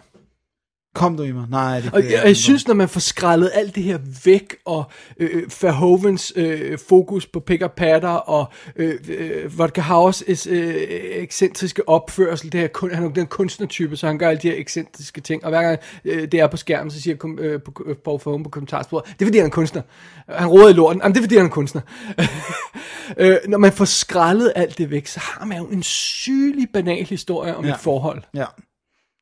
Kom 0.95 1.17
du 1.17 1.23
i 1.23 1.31
mig? 1.31 1.45
Nej, 1.49 1.79
det 1.79 1.93
Og 1.93 2.03
jeg, 2.03 2.21
jeg 2.25 2.35
synes, 2.35 2.67
når 2.67 2.73
man 2.73 2.89
får 2.89 2.99
skrællet 2.99 3.51
alt 3.53 3.75
det 3.75 3.83
her 3.83 3.97
væk, 4.25 4.55
og 4.65 4.83
øh, 5.17 5.29
øh, 5.33 5.43
Verhovens 5.61 6.33
øh, 6.35 6.77
fokus 6.89 7.25
på 7.27 7.39
pick 7.39 7.63
patter, 7.77 8.09
og 8.09 8.45
øh, 8.75 8.93
øh, 9.09 9.59
Vodka 9.59 9.81
Hauers 9.81 10.23
øh, 10.47 10.75
ekscentriske 11.15 11.89
opførsel, 11.89 12.51
det 12.51 12.59
her, 12.59 12.67
kun, 12.67 12.91
han 12.91 13.03
er 13.03 13.09
den 13.09 13.27
kunstnertype, 13.27 13.97
så 13.97 14.07
han 14.07 14.17
gør 14.17 14.29
alle 14.29 14.41
de 14.41 14.49
her 14.49 14.57
ekscentriske 14.57 15.21
ting, 15.21 15.43
og 15.43 15.49
hver 15.49 15.61
gang 15.61 15.79
øh, 16.05 16.31
det 16.31 16.39
er 16.39 16.47
på 16.47 16.57
skærmen, 16.57 16.91
så 16.91 17.01
siger 17.01 17.17
kom, 17.17 17.39
øh, 17.39 17.61
på, 17.61 17.83
øh, 17.85 17.95
Paul 17.95 18.19
Verhoeven 18.19 18.43
på 18.43 18.49
kommentarsporet, 18.49 19.05
det 19.05 19.21
er 19.21 19.25
fordi 19.25 19.37
han 19.37 19.47
er 19.47 19.51
kunstner. 19.51 19.81
Han 20.29 20.47
råder 20.47 20.69
i 20.69 20.73
lorten, 20.73 21.01
Jamen, 21.01 21.13
det 21.15 21.19
er 21.19 21.23
fordi 21.23 21.37
han 21.37 21.45
er 21.45 21.49
kunstner. 21.49 21.81
øh, 23.17 23.37
når 23.47 23.57
man 23.57 23.71
får 23.71 23.85
skrællet 23.85 24.53
alt 24.55 24.77
det 24.77 24.91
væk, 24.91 25.07
så 25.07 25.19
har 25.19 25.45
man 25.45 25.57
jo 25.57 25.65
en 25.65 25.83
sygelig 25.83 26.67
banal 26.73 27.05
historie 27.05 27.55
om 27.55 27.65
Ja. 27.65 27.73
et 27.73 27.79
forhold. 27.79 28.21
Ja. 28.33 28.45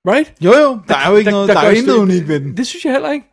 Right? 0.08 0.34
Jo 0.46 0.52
jo, 0.54 0.80
der 0.88 0.98
er 0.98 1.10
jo 1.10 1.16
ikke 1.16 1.32
noget, 1.32 1.50
der, 1.50 1.56
er 1.56 1.62
jo 1.62 1.68
gøres 1.68 1.80
intet 1.80 1.96
unikt 1.96 2.28
ved 2.28 2.40
den. 2.40 2.58
Det 2.58 2.68
synes 2.68 2.86
jeg 2.86 2.94
heller 2.94 3.12
ikke. 3.12 3.28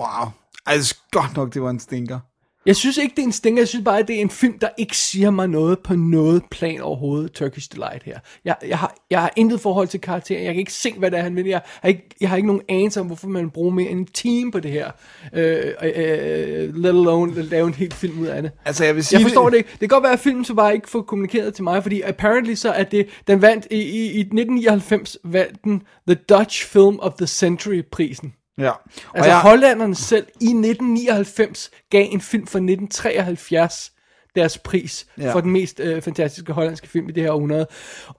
Wow. 0.00 0.24
Er 0.66 0.72
godt 1.10 1.36
nok, 1.36 1.54
det 1.54 1.62
var 1.62 1.70
en 1.70 1.80
stinker. 1.80 2.20
Jeg 2.66 2.76
synes 2.76 2.98
ikke, 2.98 3.14
det 3.16 3.22
er 3.22 3.26
en 3.26 3.32
stinker. 3.32 3.60
Jeg 3.60 3.68
synes 3.68 3.84
bare, 3.84 3.98
at 3.98 4.08
det 4.08 4.16
er 4.16 4.20
en 4.20 4.30
film, 4.30 4.58
der 4.58 4.68
ikke 4.78 4.96
siger 4.96 5.30
mig 5.30 5.48
noget 5.48 5.78
på 5.78 5.94
noget 5.94 6.42
plan 6.50 6.80
overhovedet. 6.80 7.32
Turkish 7.32 7.72
Delight 7.72 8.02
her. 8.02 8.18
Jeg, 8.44 8.56
jeg, 8.68 8.78
har, 8.78 8.94
jeg 9.10 9.20
har 9.20 9.32
intet 9.36 9.60
forhold 9.60 9.88
til 9.88 10.00
karakteren. 10.00 10.44
Jeg 10.44 10.54
kan 10.54 10.58
ikke 10.58 10.72
se, 10.72 10.94
hvad 10.98 11.10
det 11.10 11.18
er, 11.18 11.22
han 11.22 11.36
vil. 11.36 11.46
Jeg 11.46 11.60
har 11.66 11.88
ikke, 11.88 12.08
jeg 12.20 12.28
har 12.28 12.36
ikke 12.36 12.46
nogen 12.46 12.62
anelse 12.68 13.00
om, 13.00 13.06
hvorfor 13.06 13.28
man 13.28 13.50
bruger 13.50 13.70
mere 13.70 13.90
end 13.90 14.00
en 14.00 14.06
time 14.06 14.52
på 14.52 14.60
det 14.60 14.70
her. 14.70 14.90
Øh, 15.32 15.72
øh, 15.82 16.74
let 16.76 16.88
alone 16.88 17.42
lave 17.42 17.66
en 17.66 17.74
helt 17.74 17.94
film 17.94 18.20
ud 18.20 18.26
af 18.26 18.42
det. 18.42 18.50
Altså, 18.64 18.84
jeg 18.84 18.94
vil 18.94 19.04
sige... 19.04 19.18
Jeg 19.18 19.26
forstår 19.26 19.50
det 19.50 19.56
ikke. 19.56 19.70
Det 19.70 19.78
kan 19.78 19.88
godt 19.88 20.02
være, 20.02 20.12
at 20.12 20.20
filmen 20.20 20.44
så 20.44 20.54
bare 20.54 20.74
ikke 20.74 20.90
får 20.90 21.02
kommunikeret 21.02 21.54
til 21.54 21.64
mig, 21.64 21.82
fordi 21.82 22.00
apparently 22.00 22.54
så 22.54 22.70
er 22.70 22.84
det, 22.84 23.08
den 23.26 23.42
vandt 23.42 23.66
i, 23.70 23.76
i, 23.76 24.02
i 24.02 24.20
1999 24.20 25.18
vandt 25.24 25.64
den 25.64 25.82
The 26.08 26.14
Dutch 26.28 26.66
Film 26.66 26.98
of 26.98 27.12
the 27.14 27.26
Century 27.26 27.82
prisen. 27.92 28.34
Ja. 28.60 28.70
Og 28.70 28.78
Altså 29.14 29.30
jeg, 29.30 29.40
hollænderne 29.40 29.94
selv 29.94 30.26
i 30.40 30.44
1999 30.44 31.70
gav 31.90 32.06
en 32.10 32.20
film 32.20 32.46
fra 32.46 32.58
1973 32.58 33.92
deres 34.36 34.58
pris 34.58 35.06
Ja. 35.18 35.32
for 35.32 35.40
den 35.40 35.50
mest 35.50 35.80
øh, 35.80 36.02
fantastiske 36.02 36.52
hollandske 36.52 36.88
film 36.88 37.08
i 37.08 37.12
det 37.12 37.22
her 37.22 37.30
århundrede. 37.32 37.66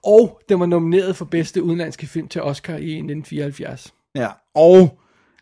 Og 0.04 0.40
den 0.48 0.60
var 0.60 0.66
nomineret 0.66 1.16
for 1.16 1.24
bedste 1.24 1.62
udenlandske 1.62 2.06
film 2.06 2.28
til 2.28 2.42
Oscar 2.42 2.72
i 2.72 2.92
1974. 2.98 3.94
Ja, 4.14 4.28
og 4.54 4.98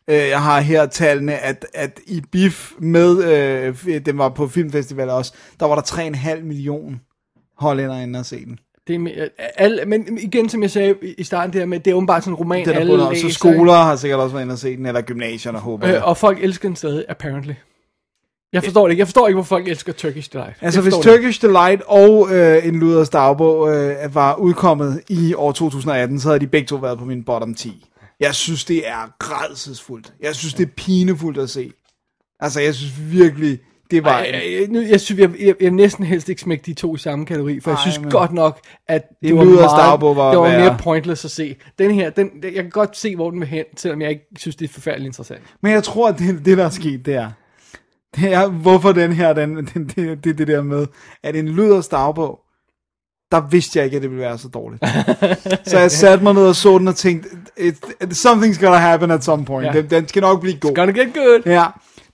øh, 0.09 0.17
jeg 0.17 0.43
har 0.43 0.61
her 0.61 0.87
tallene, 0.87 1.39
at, 1.39 1.67
at 1.75 2.01
i 2.07 2.23
BIF 2.33 2.73
med, 2.79 3.25
øh, 3.25 4.01
den 4.07 4.19
var 4.19 4.29
på 4.29 4.49
filmfestival 4.49 5.11
også, 5.11 5.33
der 5.61 5.67
var 5.67 5.75
der 5.75 5.83
3,5 6.37 6.43
million 6.43 7.01
hollændere 7.59 8.03
inde 8.03 8.19
og 8.19 8.27
se 8.27 8.45
den. 8.45 8.59
Det 8.87 8.95
er 8.95 8.99
med, 8.99 9.29
alle, 9.57 9.85
men 9.85 10.19
igen, 10.19 10.49
som 10.49 10.63
jeg 10.63 10.71
sagde 10.71 10.95
i- 11.19 11.25
starten, 11.25 11.53
det 11.53 11.61
her 11.61 11.67
med, 11.67 11.81
det 11.81 11.91
er 11.91 11.95
åbenbart 11.95 12.25
sådan 12.25 12.33
en 12.33 12.39
roman, 12.39 12.65
Den 12.65 12.75
er 12.75 12.79
alle 12.79 12.97
læser, 13.11 13.29
så 13.29 13.35
skoler 13.35 13.73
har 13.73 13.97
sikkert 13.97 14.21
også 14.21 14.33
været 14.33 14.45
inde 14.45 14.53
og 14.53 14.59
se 14.59 14.77
den, 14.77 14.87
eller 14.87 15.01
gymnasierne, 15.03 15.59
håber 15.59 15.87
jeg. 15.87 15.97
øh, 15.97 16.09
og 16.09 16.17
folk 16.17 16.39
elsker 16.43 16.69
den 16.69 16.77
stadig, 16.77 17.05
apparently. 17.09 17.53
Jeg 18.53 18.65
forstår 18.65 18.87
det 18.87 18.91
ikke. 18.93 19.01
Jeg 19.01 19.07
forstår 19.07 19.29
ikke, 19.29 19.35
hvor 19.37 19.43
folk 19.45 19.69
elsker 19.69 19.93
Turkish 19.93 20.33
Delight. 20.33 20.57
Altså 20.61 20.81
hvis 20.81 20.95
det. 20.95 21.03
Turkish 21.03 21.43
Delight 21.43 21.83
og 21.87 22.29
øh, 22.35 22.67
en 22.67 22.75
Luders 22.79 23.09
dagbog 23.09 23.75
øh, 23.77 24.15
var 24.15 24.35
udkommet 24.35 25.03
i 25.09 25.35
år 25.35 25.53
2018, 25.53 26.21
så 26.21 26.29
havde 26.29 26.41
de 26.41 26.47
begge 26.47 26.67
to 26.67 26.77
været 26.77 26.99
på 26.99 27.05
min 27.05 27.25
bottom 27.25 27.55
10. 27.55 27.87
Jeg 28.21 28.35
synes, 28.35 28.65
det 28.65 28.89
er 28.89 29.13
grædselsfuldt. 29.19 30.13
Jeg 30.23 30.35
synes, 30.35 30.55
det 30.55 30.67
er 30.67 30.71
pinefuldt 30.77 31.39
at 31.39 31.51
se. 31.51 31.73
Altså, 32.41 32.61
jeg 32.61 32.75
synes 32.75 32.93
virkelig, 33.13 33.59
det 33.91 34.05
var... 34.05 34.11
Ej, 34.19 34.31
jeg, 34.33 34.61
jeg, 34.61 34.69
nu- 34.69 34.81
jeg 34.81 35.01
synes, 35.01 35.21
jeg, 35.21 35.31
jeg, 35.41 35.55
jeg 35.61 35.71
næsten 35.71 36.05
helst 36.05 36.29
ikke 36.29 36.41
smække 36.41 36.63
de 36.67 36.75
to 36.75 36.95
i 36.95 36.99
samme 36.99 37.27
kategori, 37.27 37.61
for 37.61 37.71
jeg 37.71 37.77
Ej, 37.77 37.81
synes 37.83 38.01
men- 38.01 38.11
godt 38.11 38.33
nok, 38.33 38.61
at 38.89 39.03
det 39.23 39.31
En 39.31 39.37
var, 39.37 39.45
meget, 39.45 40.01
var 40.17 40.31
det 40.31 40.39
var 40.39 40.59
mere 40.59 40.77
pointless 40.81 41.25
at 41.25 41.31
se. 41.31 41.57
Den 41.79 41.91
her, 41.91 42.11
den, 42.11 42.31
jeg 42.43 42.53
kan 42.55 42.71
godt 42.71 42.97
se, 42.97 43.17
hvor 43.17 43.31
den 43.31 43.41
vil 43.41 43.49
hen, 43.49 43.65
selvom 43.77 44.01
jeg 44.03 44.11
ikke 44.11 44.27
synes, 44.37 44.57
det 44.57 44.69
er 44.69 44.73
forfærdeligt 44.73 45.07
interessant. 45.09 45.41
Men 45.63 45.73
jeg 45.73 45.83
tror, 45.85 46.09
at 46.09 46.19
det, 46.19 46.45
det 46.45 46.59
der 46.59 46.65
er 46.65 46.71
sket, 46.71 47.07
det 47.07 47.15
er, 47.15 47.31
det 48.17 48.33
er, 48.33 48.49
hvorfor 48.49 48.93
den 48.93 49.13
her, 49.13 49.33
den, 49.33 49.57
den, 49.57 49.85
det, 49.97 50.25
det, 50.25 50.39
det 50.39 50.47
der 50.49 50.63
med, 50.63 50.87
at 51.23 51.37
en 51.37 51.49
Luders 51.49 51.89
dagbog, 51.89 52.41
der 53.33 53.49
vidste 53.51 53.79
jeg 53.79 53.85
ikke, 53.85 53.97
at 53.97 54.03
det 54.03 54.11
ville 54.11 54.23
være 54.23 54.39
så 54.39 54.49
dårligt. 54.49 54.85
så 55.69 55.79
jeg 55.79 55.91
satte 56.03 56.25
mig 56.25 56.35
ned 56.35 56.47
og 56.47 56.57
så 56.57 56.79
den 56.79 56.89
og 56.89 56.97
tænkte, 56.97 57.29
it, 57.57 57.77
it, 58.03 58.27
something's 58.27 58.61
gonna 58.65 58.77
happen 58.77 59.11
at 59.11 59.25
some 59.25 59.45
point. 59.45 59.67
Ja. 59.67 59.73
Den, 59.73 59.91
den 59.91 60.09
skal 60.09 60.23
nok 60.23 60.41
blive 60.41 60.57
god. 60.57 60.75
Gonna 60.75 60.93
get 60.93 61.15
good. 61.15 61.43
Ja. 61.47 61.65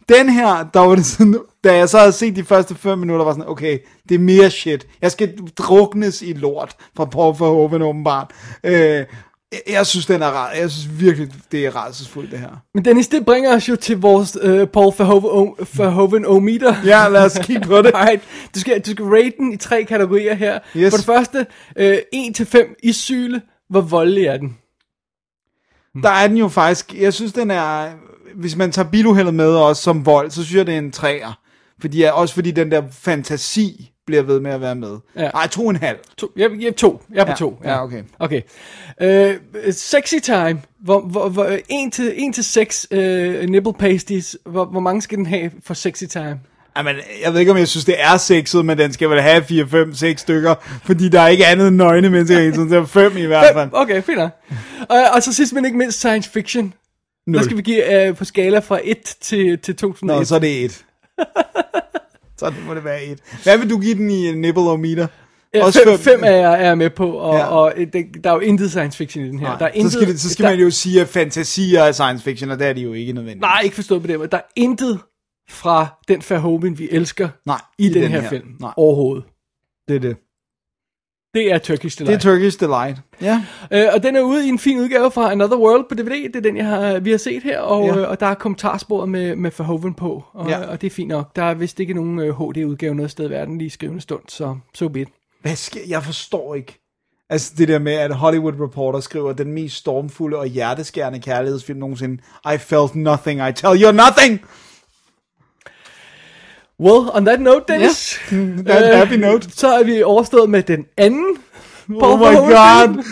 Den 0.08 0.28
her, 0.28 0.66
der 0.74 0.80
var 0.80 0.94
det 0.94 1.06
sådan, 1.06 1.38
da 1.64 1.76
jeg 1.76 1.88
så 1.88 1.98
havde 1.98 2.12
set 2.12 2.36
de 2.36 2.44
første 2.44 2.74
5 2.74 2.98
minutter, 2.98 3.24
var 3.24 3.32
sådan, 3.32 3.48
okay, 3.48 3.78
det 4.08 4.14
er 4.14 4.18
mere 4.18 4.50
shit. 4.50 4.86
Jeg 5.02 5.10
skal 5.12 5.38
druknes 5.58 6.22
i 6.22 6.32
lort 6.32 6.76
fra 6.96 7.04
Paul 7.04 7.34
Verhoeven 7.38 7.82
åbenbart. 7.82 8.30
Øh, 8.64 9.04
Jeg, 9.52 9.60
jeg 9.68 9.86
synes, 9.86 10.06
den 10.06 10.22
er 10.22 10.30
ret. 10.32 10.58
Jeg 10.58 10.70
synes 10.70 11.00
virkelig, 11.00 11.28
det 11.52 11.66
er 11.66 11.76
rædselsfuldt, 11.76 12.30
det 12.30 12.38
her. 12.38 12.62
Men 12.74 12.84
Dennis, 12.84 13.08
det 13.08 13.24
bringer 13.24 13.54
os 13.56 13.68
jo 13.68 13.76
til 13.76 14.00
vores 14.00 14.38
øh, 14.42 14.66
Paul 14.66 14.92
Verhoeven, 14.98 15.54
Verhoeven-o-meter. 15.76 16.74
Ja, 16.92 17.08
lad 17.08 17.24
os 17.24 17.38
kigge 17.42 17.66
på 17.66 17.82
det. 17.82 17.86
Alright. 17.94 18.22
Du 18.54 18.60
skal, 18.60 18.80
du 18.80 18.90
skal 18.90 19.04
rate 19.04 19.32
den 19.38 19.52
i 19.52 19.56
tre 19.56 19.84
kategorier 19.84 20.34
her. 20.34 20.58
Yes. 20.76 20.92
For 20.92 20.96
det 20.96 21.06
første, 21.06 21.46
øh, 21.76 21.98
1-5 22.14 22.74
i 22.82 22.92
syle. 22.92 23.42
Hvor 23.70 23.80
voldelig 23.80 24.24
er 24.26 24.36
den? 24.36 24.56
Der 26.02 26.10
er 26.10 26.28
den 26.28 26.36
jo 26.36 26.48
faktisk, 26.48 26.94
jeg 26.94 27.14
synes, 27.14 27.32
den 27.32 27.50
er, 27.50 27.88
hvis 28.36 28.56
man 28.56 28.72
tager 28.72 28.88
biluheldet 28.88 29.34
med 29.34 29.48
også 29.48 29.82
som 29.82 30.06
vold, 30.06 30.30
så 30.30 30.44
synes 30.44 30.56
jeg, 30.56 30.66
det 30.66 30.74
er 30.74 30.78
en 30.78 30.92
træer. 30.92 31.38
Fordi, 31.80 32.02
også 32.02 32.34
fordi 32.34 32.50
den 32.50 32.70
der 32.70 32.82
fantasi 32.92 33.90
bliver 34.06 34.22
ved 34.22 34.40
med 34.40 34.50
at 34.50 34.60
være 34.60 34.74
med. 34.74 34.96
Ja. 35.16 35.30
Nej, 35.30 35.46
to 35.46 35.64
og 35.64 35.70
en 35.70 35.76
halv. 35.76 35.98
To, 36.18 36.28
jeg, 36.36 36.50
jeg, 36.60 36.76
to. 36.76 37.02
Jeg 37.14 37.20
er 37.20 37.24
på 37.24 37.30
Ja, 37.30 37.34
to. 37.36 37.58
ja, 37.64 37.84
okay. 37.84 38.02
Okay. 38.18 38.40
Øh, 39.00 39.34
sexy 39.72 40.14
time. 40.22 40.62
Hvor, 40.84 41.00
hvor, 41.00 41.28
hvor, 41.28 41.44
1 41.68 41.92
til, 41.92 42.12
1 42.28 42.34
til 42.34 42.44
6 42.44 42.86
øh, 42.90 43.48
nipple 43.48 43.72
pasties. 43.72 44.36
Hvor, 44.46 44.64
hvor 44.64 44.80
mange 44.80 45.02
skal 45.02 45.18
den 45.18 45.26
have 45.26 45.50
for 45.64 45.74
sexy 45.74 46.04
time? 46.04 46.40
Jamen, 46.76 46.96
jeg 47.24 47.32
ved 47.32 47.40
ikke, 47.40 47.52
om 47.52 47.58
jeg 47.58 47.68
synes, 47.68 47.84
det 47.84 47.94
er 47.98 48.16
sexet, 48.16 48.64
men 48.64 48.78
den 48.78 48.92
skal 48.92 49.10
vel 49.10 49.22
have 49.22 49.44
4, 49.44 49.66
5, 49.68 49.94
6 49.94 50.20
stykker, 50.20 50.54
fordi 50.84 51.08
der 51.08 51.20
er 51.20 51.28
ikke 51.28 51.46
andet 51.46 51.68
end 51.68 51.76
nøgne 51.76 52.10
mennesker 52.10 52.40
i, 52.40 52.52
så 52.54 52.60
det 52.60 52.72
er 52.72 52.84
5 52.84 53.16
i 53.16 53.24
hvert 53.24 53.54
fald. 53.54 53.68
Okay, 53.72 54.02
fint. 54.02 54.18
Og, 54.18 54.30
og 55.14 55.22
så 55.22 55.32
sidst 55.32 55.52
men 55.52 55.64
ikke 55.64 55.78
mindst 55.78 55.98
science 55.98 56.30
fiction. 56.30 56.74
Der 57.34 57.42
skal 57.42 57.56
vi 57.56 57.62
give 57.62 58.08
øh, 58.08 58.16
på 58.16 58.24
skala 58.24 58.58
fra 58.58 58.80
1 58.84 58.98
til, 59.20 59.58
til 59.58 59.76
2001. 59.76 60.18
Nå, 60.18 60.24
så 60.24 60.34
er 60.34 60.38
det 60.38 60.64
1. 60.64 60.84
så 62.38 62.52
må 62.66 62.74
det 62.74 62.84
være 62.84 63.04
1. 63.04 63.18
Hvad 63.42 63.58
vil 63.58 63.70
du 63.70 63.78
give 63.78 63.94
den 63.94 64.10
i 64.10 64.32
nipple-o-meter? 64.32 65.06
Ja, 65.54 65.64
Også 65.64 65.80
fem, 65.84 65.98
fem. 65.98 66.04
fem 66.18 66.24
er 66.24 66.30
jeg, 66.30 66.66
er 66.66 66.74
med 66.74 66.90
på, 66.90 67.10
og, 67.12 67.34
Ja. 67.34 67.44
og 67.46 67.72
det, 67.92 68.06
der 68.24 68.30
er 68.30 68.34
jo 68.34 68.40
intet 68.40 68.70
science 68.70 68.98
fiction 68.98 69.24
i 69.24 69.28
den 69.28 69.38
her. 69.38 69.46
Nej, 69.46 69.58
der 69.58 69.66
er 69.66 69.70
så 69.72 69.78
intet, 69.78 69.92
skal, 69.92 70.08
det, 70.08 70.20
så 70.20 70.30
skal 70.30 70.44
der, 70.44 70.50
man 70.50 70.60
jo 70.60 70.70
sige, 70.70 71.00
at 71.00 71.08
fantasier 71.08 71.82
er 71.82 71.92
science 71.92 72.24
fiction, 72.24 72.50
og 72.50 72.58
det 72.58 72.66
er 72.66 72.72
de 72.72 72.80
jo 72.80 72.92
ikke 72.92 73.12
nødvendigt. 73.12 73.40
Nej, 73.40 73.60
ikke 73.64 73.74
forstået 73.76 74.00
på 74.00 74.06
det, 74.06 74.20
men 74.20 74.28
der 74.30 74.36
er 74.36 74.42
intet 74.56 74.98
fra 75.48 75.86
den 76.08 76.22
Verhoeven, 76.28 76.78
vi 76.78 76.88
elsker, 76.90 77.28
Nej, 77.46 77.60
i, 77.78 77.88
den, 77.88 78.08
her, 78.10 78.28
film 78.28 78.46
Nej, 78.60 78.72
overhovedet. 78.76 79.24
det 79.88 79.96
er 79.96 80.00
det. 80.00 80.16
Det 81.36 81.52
er 81.52 81.58
Turkish 81.58 81.98
Det 81.98 82.06
Delight. 82.06 82.24
er 82.24 82.30
Turkish 82.30 82.60
Delight. 82.60 82.98
Ja. 83.22 83.42
Øh, 83.72 83.84
og 83.94 84.02
den 84.02 84.16
er 84.16 84.20
ude 84.20 84.46
i 84.46 84.48
en 84.48 84.58
fin 84.58 84.78
udgave 84.78 85.10
fra 85.10 85.32
Another 85.32 85.56
World 85.58 85.84
på 85.88 85.94
DVD. 85.94 86.26
Det 86.32 86.36
er 86.36 86.40
den, 86.40 86.56
jeg 86.56 86.66
har, 86.66 86.98
vi 86.98 87.10
har 87.10 87.18
set 87.18 87.42
her. 87.42 87.60
Og, 87.60 87.86
Ja. 87.86 87.96
øh, 87.96 88.10
og 88.10 88.20
der 88.20 88.26
er 88.26 88.34
kommentarspor 88.34 89.06
med, 89.06 89.36
med 89.36 89.50
Verhoeven 89.58 89.94
på. 89.94 90.24
Og, 90.32 90.48
Ja. 90.48 90.66
og 90.66 90.80
det 90.80 90.86
er 90.86 90.90
fint 90.90 91.08
nok. 91.08 91.36
Der 91.36 91.42
er 91.42 91.54
vist 91.54 91.80
ikke 91.80 91.94
nogen 91.94 92.18
øh, 92.18 92.34
HD-udgave 92.36 92.94
noget 92.94 93.10
sted 93.10 93.26
i 93.26 93.30
verden 93.30 93.58
lige 93.58 93.66
i 93.66 93.70
skrivende 93.70 94.00
stund. 94.00 94.22
Så 94.28 94.56
so 94.74 94.88
be 94.88 95.00
it. 95.00 95.08
Hvad 95.42 95.56
skal, 95.56 95.80
jeg 95.88 96.02
forstår 96.02 96.54
ikke. 96.54 96.78
Altså 97.30 97.52
det 97.58 97.68
der 97.68 97.78
med, 97.78 97.92
at 97.92 98.14
Hollywood 98.14 98.60
Reporter 98.60 99.00
skriver, 99.00 99.32
den 99.32 99.52
mest 99.52 99.76
stormfulde 99.76 100.36
og 100.38 100.46
hjerteskærende 100.46 101.20
kærlighedsfilm 101.20 101.78
nogensinde. 101.78 102.22
I 102.54 102.58
felt 102.58 102.94
nothing, 102.94 103.48
I 103.48 103.52
tell 103.52 103.82
you 103.82 103.92
nothing! 103.92 104.40
Well, 106.80 107.10
on 107.14 107.24
that 107.24 107.40
note, 107.40 107.64
Dennis. 107.68 108.18
Ja, 108.30 108.36
that 108.62 108.96
happy 108.96 109.16
note. 109.16 109.50
Så 109.50 109.68
er 109.68 109.84
vi 109.84 110.02
overstået 110.02 110.50
med 110.50 110.62
den 110.62 110.84
anden. 110.96 111.36
Oh 111.88 112.18
my 112.18 112.36
god! 112.36 113.04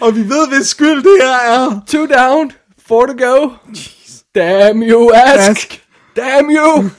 Og 0.00 0.16
vi 0.16 0.20
ved, 0.20 0.56
hvis 0.56 0.66
skyld 0.66 0.96
det 0.96 1.22
her 1.22 1.54
er. 1.54 1.80
Two 1.86 2.06
down, 2.06 2.52
four 2.88 3.06
to 3.06 3.26
go. 3.26 3.50
Damn 4.34 4.82
you, 4.82 5.10
ask. 5.14 5.50
Ask. 5.50 5.82
Damn 6.16 6.50
you. 6.50 6.90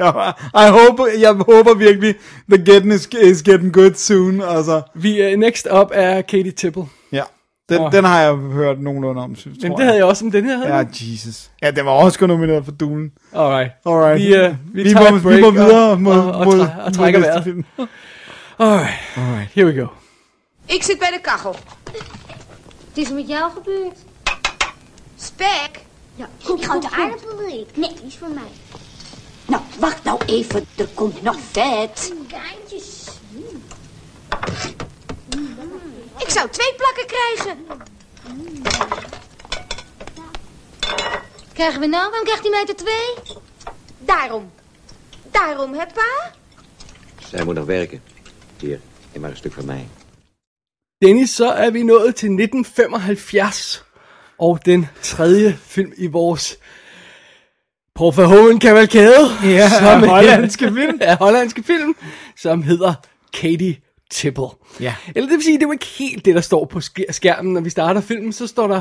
I 0.54 0.68
hope, 0.68 1.02
jeg 1.20 1.32
håber 1.32 1.74
virkelig, 1.74 2.14
the 2.50 2.64
getting 2.64 2.92
is, 2.92 3.08
is 3.20 3.42
getting 3.42 3.72
good 3.72 3.94
soon. 3.94 4.42
Altså, 4.42 4.82
Vi, 4.94 5.32
uh, 5.32 5.40
next 5.40 5.68
up 5.72 5.90
er 5.92 6.22
Katie 6.22 6.50
Tipple. 6.50 6.84
Den, 7.68 7.80
Åh. 7.80 7.92
den 7.92 8.04
har 8.04 8.20
jeg 8.20 8.34
hørt 8.34 8.80
nogenlunde 8.80 9.22
om, 9.22 9.36
synes, 9.36 9.58
Men 9.62 9.70
tror 9.70 9.76
det 9.76 9.84
havde 9.84 9.98
jeg 9.98 10.04
også, 10.04 10.24
men 10.24 10.32
den 10.32 10.44
her 10.44 10.56
havde 10.56 10.74
Ja. 10.74 10.84
Jesus. 10.90 11.50
Ja, 11.62 11.70
den 11.70 11.84
var 11.86 11.90
også 11.90 12.26
nomineret 12.26 12.64
for 12.64 12.72
Dulen. 12.72 13.12
Alright. 13.34 13.70
Alright. 13.86 14.22
Vi, 14.22 14.38
uh, 14.38 14.54
vi, 14.74 14.82
vi, 14.82 14.92
tager 14.92 15.10
må, 15.10 15.18
break 15.18 15.36
vi 15.36 15.40
må 15.40 15.50
videre 15.50 15.90
og, 15.90 16.00
mod, 16.00 16.18
og, 16.18 16.32
og, 16.32 16.44
mod, 16.44 16.60
og 16.84 16.92
trækker 16.92 17.20
mod 17.20 17.26
vejret. 17.26 17.44
film. 17.44 17.64
Alright. 18.58 18.94
Alright. 19.16 19.50
Here 19.54 19.66
we 19.66 19.80
go. 19.80 19.86
Ik 20.68 20.82
zit 20.82 20.98
bij 20.98 21.10
de 21.10 21.20
kachel. 21.20 21.56
Het 22.88 22.98
is 22.98 23.10
met 23.10 23.28
jou 23.28 23.52
gebeurd. 23.52 23.98
Spek? 25.16 25.84
Ja, 26.16 26.26
die 26.46 26.64
grote 26.64 26.90
aardappel 26.90 27.36
wil 27.38 27.48
ik. 27.48 27.76
Nee, 27.76 27.92
die 27.94 28.06
is 28.06 28.16
voor 28.18 28.30
mij. 28.34 28.50
Nou, 29.46 29.62
wacht 29.78 30.04
nou 30.04 30.20
even, 30.26 30.66
er 30.76 30.88
komt 30.94 31.22
nog 31.22 31.36
vet. 31.52 32.12
Geintjes. 32.28 33.08
Ik 36.18 36.28
zou 36.30 36.48
twee 36.50 36.74
plakken 36.76 37.06
krijgen. 37.06 37.66
Krijgen 41.52 41.80
we 41.80 41.86
nou? 41.86 42.10
Waarom 42.10 42.24
krijgt 42.24 42.42
hij 42.42 42.50
mij 42.50 42.64
er 42.68 42.76
twee? 42.76 43.36
Daarom. 43.98 44.50
Daarom, 45.30 45.72
hè, 45.74 45.86
pa? 45.86 46.32
Zij 47.28 47.44
moet 47.44 47.54
nog 47.54 47.64
werken. 47.66 48.02
Hier, 48.58 48.80
neem 49.12 49.20
maar 49.20 49.30
een 49.30 49.36
stuk 49.36 49.52
van 49.52 49.64
mij. 49.64 49.88
Dennis, 50.98 51.34
så 51.34 51.50
er 51.52 51.72
vi 51.72 51.82
nået 51.82 52.16
til 52.16 52.28
1975. 52.36 53.82
Og 54.36 54.64
den 54.64 54.88
tredje 55.02 55.56
film 55.66 55.92
i 55.96 56.08
vores 56.10 56.58
Paul 57.92 58.12
Verhoeven 58.12 58.58
kavalkade. 58.58 59.30
Ja, 59.42 59.68
som 59.68 60.02
hollandske 60.08 60.72
film. 60.76 60.96
ja, 61.00 61.16
hollandske 61.16 61.62
film, 61.62 61.96
som 62.34 62.62
hedder 62.62 62.94
Katie 63.30 63.82
Tipple. 64.14 64.44
Ja. 64.80 64.94
Eller 65.14 65.28
det 65.28 65.36
vil 65.36 65.42
sige, 65.44 65.54
det 65.58 65.62
er 65.62 65.66
jo 65.68 65.72
ikke 65.72 65.86
helt 65.86 66.24
det, 66.24 66.34
der 66.34 66.40
står 66.40 66.64
på 66.64 66.78
sk- 66.78 67.10
skærmen, 67.12 67.52
når 67.52 67.60
vi 67.60 67.70
starter 67.70 68.00
filmen. 68.00 68.32
Så 68.32 68.46
står 68.46 68.66
der 68.68 68.80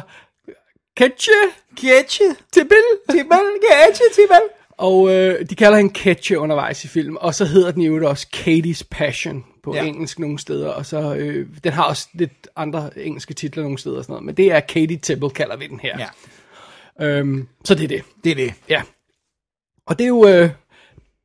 Ketche 0.98 1.32
Ketche. 1.78 2.26
Tipple. 2.52 2.78
Tibbel, 3.12 3.38
ketche, 3.62 4.06
tibbel. 4.16 4.42
Og 4.78 5.10
øh, 5.16 5.46
de 5.50 5.56
kalder 5.56 5.78
hende 5.78 5.94
Ketche 5.94 6.40
undervejs 6.40 6.84
i 6.84 6.88
filmen, 6.88 7.18
og 7.22 7.36
så 7.36 7.46
hedder 7.46 7.72
den 7.72 7.82
jo 7.82 8.10
også 8.10 8.28
Katie's 8.36 8.82
Passion 8.92 9.46
på 9.64 9.76
Ja. 9.76 9.84
engelsk 9.84 10.20
nogle 10.20 10.40
steder, 10.40 10.70
og 10.70 10.86
så 10.86 11.16
øh, 11.16 11.48
den 11.64 11.74
har 11.74 11.84
også 11.84 12.08
lidt 12.14 12.48
andre 12.56 12.90
engelske 12.98 13.34
titler 13.34 13.64
nogle 13.64 13.78
steder 13.78 13.98
og 13.98 14.04
sådan 14.04 14.14
noget, 14.14 14.26
men 14.26 14.38
det 14.38 14.52
er 14.52 14.60
Katie 14.60 14.98
Tipple, 14.98 15.30
kalder 15.30 15.58
vi 15.58 15.68
den 15.68 15.80
her. 15.80 15.98
Ja, 16.00 16.08
Øhm, 17.02 17.48
så 17.66 17.76
det 17.76 17.84
er 17.84 17.88
det. 17.88 18.04
det 18.24 18.32
er 18.32 18.36
det. 18.36 18.54
Ja. 18.70 18.82
Og 19.88 20.00
det 20.00 20.04
er 20.04 20.08
jo 20.08 20.28
øh, 20.28 20.50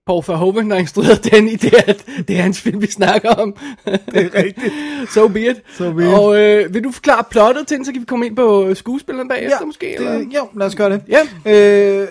Paul 0.09 0.25
Verhoeven, 0.27 0.71
der 0.71 0.77
har 0.77 0.81
instrueret 0.81 1.33
den 1.33 1.49
i 1.49 1.57
det, 1.57 1.75
at 1.87 2.05
det 2.29 2.37
er 2.37 2.43
hans 2.43 2.61
film, 2.61 2.83
vi 2.83 2.87
snakker 2.87 3.31
om. 3.31 3.57
Det 3.87 4.01
er 4.15 4.35
rigtigt. 4.35 4.75
so 5.15 5.29
be 5.29 5.41
it. 5.41 5.63
So 5.77 5.93
be 5.93 6.03
it. 6.05 6.15
Og 6.15 6.41
øh, 6.41 6.75
vil 6.75 6.85
du 6.85 6.91
forklare 6.91 7.25
plottet 7.31 7.67
til 7.67 7.77
den, 7.77 7.85
så 7.85 7.93
kan 7.93 8.01
vi 8.01 8.07
komme 8.07 8.27
ind 8.27 8.37
på 8.37 8.75
skuespilleren 8.75 9.29
bagefter 9.29 9.67
måske? 9.67 9.95
Eller? 9.95 10.13
Det, 10.13 10.29
jo, 10.35 10.49
lad 10.57 10.67
os 10.67 10.75
gøre 10.75 10.91
det. 10.91 11.03
Ja. 11.09 11.53
Øh, 11.53 12.09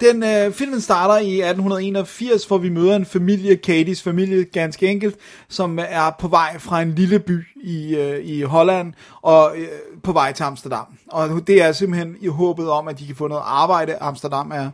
den, 0.00 0.22
øh, 0.22 0.52
filmen 0.52 0.80
starter 0.80 1.18
i 1.18 1.40
1881, 1.40 2.44
hvor 2.44 2.58
vi 2.58 2.68
møder 2.68 2.96
en 2.96 3.06
familie, 3.06 3.58
Katie's 3.66 4.02
familie, 4.04 4.44
ganske 4.44 4.86
enkelt, 4.86 5.16
som 5.48 5.78
er 5.82 6.10
på 6.20 6.28
vej 6.28 6.58
fra 6.58 6.82
en 6.82 6.94
lille 6.94 7.18
by 7.18 7.46
i, 7.56 7.96
øh, 7.96 8.24
i 8.24 8.42
Holland 8.42 8.92
og 9.22 9.52
øh, 9.56 9.68
på 10.02 10.12
vej 10.12 10.32
til 10.32 10.44
Amsterdam. 10.44 10.86
Og 11.08 11.46
det 11.46 11.62
er 11.62 11.72
simpelthen 11.72 12.16
i 12.20 12.26
håbet 12.26 12.70
om, 12.70 12.88
at 12.88 12.98
de 12.98 13.06
kan 13.06 13.16
få 13.16 13.28
noget 13.28 13.42
arbejde. 13.46 13.96
Amsterdam 14.00 14.50
er... 14.50 14.70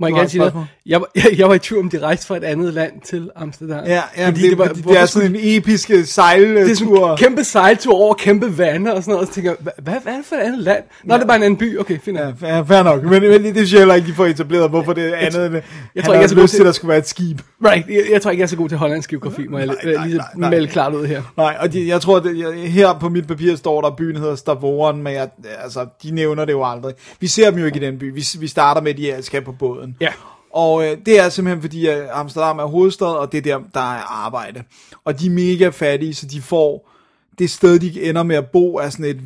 Må 0.00 0.06
jeg 0.06 0.14
gerne 0.14 0.28
sige 0.28 0.38
noget? 0.38 0.54
Jeg, 0.86 1.00
var- 1.00 1.10
jeg, 1.14 1.24
jeg 1.38 1.48
var 1.48 1.54
i 1.54 1.58
tvivl 1.58 1.82
om, 1.84 1.90
de 1.90 1.98
rejste 1.98 2.26
fra 2.26 2.36
et 2.36 2.44
andet 2.44 2.74
land 2.74 2.92
til 3.04 3.30
Amsterdam. 3.36 3.84
Ja, 3.86 4.02
ja 4.16 4.26
Fordi 4.28 4.42
det, 4.42 4.50
det, 4.50 4.58
var- 4.58 4.68
det, 4.68 4.84
det 4.84 4.98
er 5.00 5.06
sådan 5.06 5.30
en 5.36 5.40
episk 5.42 5.90
sejltur. 6.04 6.60
Det 6.60 6.70
er 6.70 6.74
sådan 6.76 7.10
en 7.10 7.16
kæmpe 7.16 7.44
sejltur 7.44 7.94
over 7.94 8.14
kæmpe 8.14 8.58
vande 8.58 8.94
og 8.94 9.02
sådan 9.02 9.12
noget, 9.12 9.20
og 9.22 9.26
så 9.28 9.34
tænker 9.34 9.50
jeg, 9.50 9.72
hvad, 9.82 9.94
hvad, 10.02 10.12
er 10.12 10.16
det 10.16 10.26
for 10.26 10.36
et 10.36 10.40
andet 10.40 10.58
land? 10.60 10.82
Nå, 11.04 11.14
det 11.14 11.22
er 11.22 11.26
bare 11.26 11.36
en 11.36 11.42
anden 11.42 11.56
by. 11.58 11.78
Okay, 11.78 11.98
fint. 12.00 12.18
Ja, 12.18 12.26
Ja. 12.42 12.60
fair, 12.60 12.82
nok. 12.82 13.02
Men, 13.02 13.22
men 13.22 13.44
det 13.44 13.54
synes 13.54 13.72
jeg 13.72 13.80
heller 13.80 13.94
ikke, 13.94 14.08
de 14.08 14.14
får 14.14 14.26
etableret, 14.26 14.70
hvorfor 14.70 14.92
det 14.92 15.04
er 15.12 15.16
andet 15.16 15.46
end... 15.46 15.54
Jeg 15.94 16.04
tror 16.04 16.12
ikke, 16.12 16.18
jeg 16.20 16.24
er 16.24 16.28
så 16.28 16.34
god 16.36 16.48
til, 16.48 16.58
at 16.60 16.66
der 16.66 16.72
skulle 16.72 16.88
være 16.88 16.98
et 16.98 17.08
skib. 17.08 17.40
Right, 17.66 17.88
jeg, 17.88 18.02
jeg 18.12 18.22
tror 18.22 18.30
ikke, 18.30 18.40
jeg 18.40 18.44
er 18.44 18.48
så 18.48 18.56
god 18.56 18.68
til 18.68 18.78
hollandsk 18.78 19.10
geografi, 19.10 19.46
må 19.46 19.58
jeg 19.58 19.68
lige 20.06 20.20
melde 20.38 20.68
klart 20.68 20.94
ud 20.94 21.06
her. 21.06 21.22
Nej, 21.36 21.56
og 21.60 21.72
de, 21.72 21.88
jeg 21.88 22.00
tror, 22.00 22.16
at 22.16 22.24
jeg, 22.38 22.70
her 22.70 22.98
på 23.00 23.08
mit 23.08 23.26
papir 23.26 23.56
står 23.56 23.80
der, 23.80 23.90
byen 23.90 24.16
hedder 24.16 24.34
Stavoren, 24.34 25.02
men 25.02 25.12
jeg, 25.14 25.28
altså, 25.62 25.86
de 26.02 26.10
nævner 26.10 26.44
det 26.44 26.52
jo 26.52 26.64
aldrig. 26.64 26.94
Vi 27.20 27.26
ser 27.26 27.50
dem 27.50 27.58
jo 27.58 27.66
ikke 27.66 27.76
i 27.76 27.84
den 27.86 27.98
by. 27.98 28.14
Vi, 28.14 28.24
vi 28.38 28.46
starter 28.46 28.80
med, 28.80 28.90
at 28.90 28.96
de 29.18 29.22
skal 29.22 29.42
på 29.42 29.52
båden. 29.52 29.83
Ja. 30.00 30.12
Og 30.52 30.84
øh, 30.86 30.96
det 31.06 31.20
er 31.20 31.28
simpelthen 31.28 31.62
fordi, 31.62 31.86
at 31.86 32.08
Amsterdam 32.12 32.58
er 32.58 32.64
hovedstad, 32.64 33.06
og 33.06 33.32
det 33.32 33.38
er 33.38 33.42
der, 33.42 33.64
der 33.74 33.80
er 33.80 34.24
arbejde. 34.24 34.62
Og 35.04 35.20
de 35.20 35.26
er 35.26 35.30
mega 35.30 35.68
fattige, 35.68 36.14
så 36.14 36.26
de 36.26 36.40
får 36.42 36.90
det 37.38 37.50
sted, 37.50 37.78
de 37.78 38.02
ender 38.02 38.22
med 38.22 38.36
at 38.36 38.46
bo, 38.52 38.74
er 38.74 38.88
sådan 38.90 39.04
et 39.04 39.20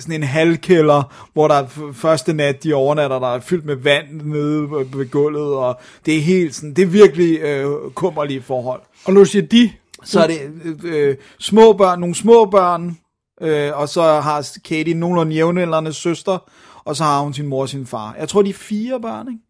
sådan 0.00 0.14
en 0.14 0.22
halvkælder, 0.22 1.28
hvor 1.32 1.48
der 1.48 1.54
er 1.54 1.66
første 1.94 2.32
nat, 2.32 2.62
de 2.64 2.74
overnatter, 2.74 3.18
der 3.18 3.34
er 3.34 3.40
fyldt 3.40 3.64
med 3.64 3.76
vand 3.76 4.06
nede 4.22 4.70
ved- 4.70 5.10
gulvet, 5.10 5.54
og 5.54 5.80
det 6.06 6.16
er 6.16 6.20
helt 6.20 6.54
sådan, 6.54 6.74
det 6.74 6.82
er 6.82 6.86
virkelig 6.86 7.38
øh, 7.40 7.90
kummerlige 7.94 8.42
forhold 8.42 8.80
Og 9.04 9.14
du 9.14 9.24
siger 9.24 9.46
de, 9.46 9.70
så 10.04 10.20
er 10.20 10.26
det 10.26 10.40
øh, 10.64 11.08
øh, 11.08 11.16
små 11.38 11.72
børn, 11.72 12.00
nogle 12.00 12.14
små 12.14 12.44
børn, 12.44 12.98
øh, 13.40 13.78
og 13.78 13.88
så 13.88 14.02
har 14.02 14.48
Katie 14.64 14.94
nogenlunde 14.94 15.34
jævnaldrende 15.34 15.92
søster, 15.92 16.38
og 16.84 16.96
så 16.96 17.04
har 17.04 17.20
hun 17.20 17.34
sin 17.34 17.46
mor 17.46 17.60
og 17.60 17.68
sin 17.68 17.86
far. 17.86 18.16
Jeg 18.18 18.28
tror, 18.28 18.42
de 18.42 18.50
er 18.50 18.54
fire 18.54 19.00
børn, 19.00 19.28
ikke? 19.28 19.40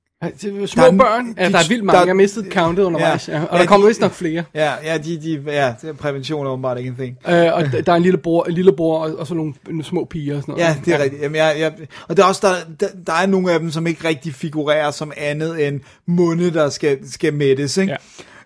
Små 0.66 0.82
Der 0.84 0.92
er- 0.92 0.96
børn? 0.96 1.34
Ja, 1.38 1.48
de- 1.48 1.52
der 1.52 1.58
er 1.58 1.68
vildt 1.68 1.84
mange. 1.84 2.00
der- 2.00 2.06
Jeg 2.06 2.16
mistede 2.16 2.50
countet 2.50 2.82
undervejs. 2.82 3.28
Ja. 3.28 3.42
Og 3.42 3.48
Ja, 3.52 3.58
der 3.58 3.66
kommer 3.66 3.86
vist 3.86 4.00
nok 4.00 4.12
flere. 4.12 4.44
Ja, 4.54 4.72
ja, 4.84 4.98
de, 4.98 5.20
de, 5.22 5.42
ja, 5.46 5.74
det 5.82 5.88
er 5.88 5.92
prævention 5.92 6.46
er 6.46 6.50
åbenbart 6.50 6.78
ikke 6.78 6.88
en 6.90 6.96
ting. 6.96 7.16
Øh, 7.28 7.54
og 7.54 7.64
der 7.86 7.92
er 7.92 7.96
en 7.96 8.02
lille 8.02 8.18
bror, 8.18 8.44
en 8.44 8.52
lille 8.54 8.72
bror 8.72 8.98
og, 9.04 9.16
og 9.18 9.26
så 9.26 9.34
nogle, 9.34 9.54
nogle 9.66 9.84
små 9.84 10.04
piger 10.04 10.36
og 10.36 10.42
sådan 10.42 10.52
noget. 10.52 10.64
Ja, 10.64 10.76
det 10.84 10.94
er 10.94 11.02
rigtigt. 11.02 11.22
Jamen, 11.22 11.36
jeg, 11.36 11.54
jeg, 11.58 11.72
og 12.08 12.16
der 12.16 12.22
er 12.24 12.28
også 12.28 12.46
der, 12.48 12.86
der, 12.86 12.92
der 13.06 13.12
er 13.12 13.26
nogle 13.26 13.52
af 13.52 13.60
dem, 13.60 13.70
som 13.70 13.86
ikke 13.86 14.08
rigtig 14.08 14.34
figurerer 14.34 14.90
som 14.90 15.12
andet 15.16 15.68
end 15.68 15.80
munde, 16.06 16.50
der 16.50 16.68
skal, 16.68 16.98
skal 17.10 17.34
mættes, 17.34 17.76
ikke? 17.76 17.92
Ja. 17.92 17.96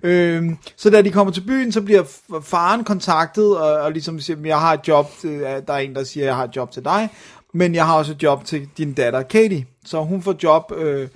Øhm, 0.02 0.56
så 0.76 0.90
da 0.90 1.02
de 1.02 1.10
kommer 1.10 1.32
til 1.32 1.40
byen, 1.40 1.72
så 1.72 1.80
bliver 1.82 2.02
faren 2.44 2.84
kontaktet, 2.84 3.56
og, 3.56 3.72
og 3.72 3.92
ligesom 3.92 4.20
siger, 4.20 4.38
jeg 4.44 4.58
har 4.60 4.72
et 4.74 4.80
job, 4.88 5.10
til, 5.20 5.30
der 5.66 5.72
er 5.72 5.78
en, 5.78 5.94
der 5.94 6.04
siger, 6.04 6.26
jeg 6.26 6.34
har 6.36 6.44
et 6.44 6.56
job 6.56 6.72
til 6.72 6.84
dig, 6.84 7.08
men 7.54 7.74
jeg 7.74 7.86
har 7.86 7.94
også 7.94 8.12
et 8.12 8.22
job 8.22 8.44
til 8.44 8.68
din 8.78 8.92
datter, 8.92 9.22
Katie. 9.22 9.66
Så 9.84 10.00
hun 10.02 10.22
får 10.22 10.34
job 10.42 10.72
øh, 10.78 11.08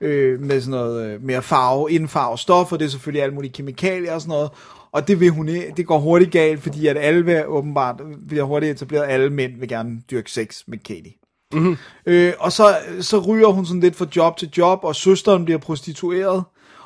øh, 0.00 0.40
med 0.40 0.60
sådan 0.60 0.70
noget 0.70 1.06
øh, 1.06 1.22
mere 1.22 1.42
farve, 1.42 1.92
indfarve 1.92 2.38
stof, 2.38 2.72
og 2.72 2.78
det 2.78 2.84
er 2.84 2.90
selvfølgelig 2.90 3.22
alle 3.22 3.34
mulige 3.34 3.52
kemikalier 3.52 4.14
og 4.14 4.20
sådan 4.20 4.32
noget. 4.32 4.50
Og 4.92 5.08
det, 5.08 5.20
vil 5.20 5.30
hun, 5.30 5.48
det 5.76 5.86
går 5.86 5.98
hurtigt 5.98 6.32
galt, 6.32 6.62
fordi 6.62 6.86
at 6.86 6.96
alle 6.96 7.24
vil 7.24 7.46
åbenbart 7.46 8.02
bliver 8.28 8.44
hurtigt 8.44 8.70
etableret, 8.70 9.08
alle 9.08 9.30
mænd 9.30 9.52
vil 9.58 9.68
gerne 9.68 10.00
dyrke 10.10 10.30
sex 10.30 10.62
med 10.66 10.78
Katie. 10.78 11.12
Mm-hmm. 11.52 11.76
Øh, 12.06 12.32
og 12.38 12.52
så, 12.52 12.76
så 13.00 13.18
ryger 13.18 13.48
hun 13.48 13.66
sådan 13.66 13.80
lidt 13.80 13.96
fra 13.96 14.06
job 14.16 14.36
til 14.36 14.50
job, 14.56 14.78
og 14.82 14.96
søsteren 14.96 15.44
bliver 15.44 15.58
prostitueret, 15.58 16.44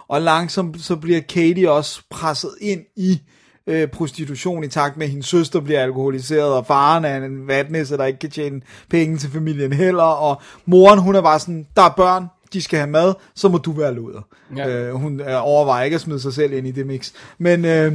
og 0.09 0.23
langsomt 0.23 0.81
så 0.81 0.97
bliver 0.97 1.21
Katie 1.21 1.71
også 1.71 2.03
presset 2.11 2.51
ind 2.61 2.81
i 2.97 3.21
øh, 3.67 3.89
prostitution 3.89 4.65
i 4.65 4.69
takt 4.69 4.97
med, 4.97 5.07
at 5.07 5.11
hendes 5.11 5.27
søster 5.27 5.61
bliver 5.61 5.81
alkoholiseret, 5.81 6.53
og 6.53 6.67
faren 6.67 7.05
er 7.05 7.17
en 7.17 7.49
vatnisse, 7.49 7.97
der 7.97 8.05
ikke 8.05 8.19
kan 8.19 8.31
tjene 8.31 8.61
penge 8.91 9.17
til 9.17 9.31
familien 9.31 9.73
heller, 9.73 10.03
og 10.03 10.43
moren, 10.67 10.99
hun 10.99 11.15
er 11.15 11.23
bare 11.23 11.39
sådan, 11.39 11.67
der 11.77 11.83
er 11.83 11.95
børn, 11.97 12.27
de 12.55 12.63
skal 12.63 12.79
have 12.79 12.91
mad, 12.91 13.15
så 13.35 13.49
må 13.49 13.59
du 13.59 13.73
være 13.73 13.95
luder. 13.95 14.21
Ja. 14.57 14.69
Øh, 14.69 14.95
hun 14.95 15.21
øh, 15.21 15.27
overvejer 15.47 15.85
ikke 15.85 15.95
at 15.95 16.01
smide 16.01 16.21
sig 16.21 16.33
selv 16.35 16.53
ind 16.53 16.67
i 16.67 16.71
det 16.71 16.87
mix. 16.87 17.13
Men, 17.39 17.65
øh, 17.65 17.93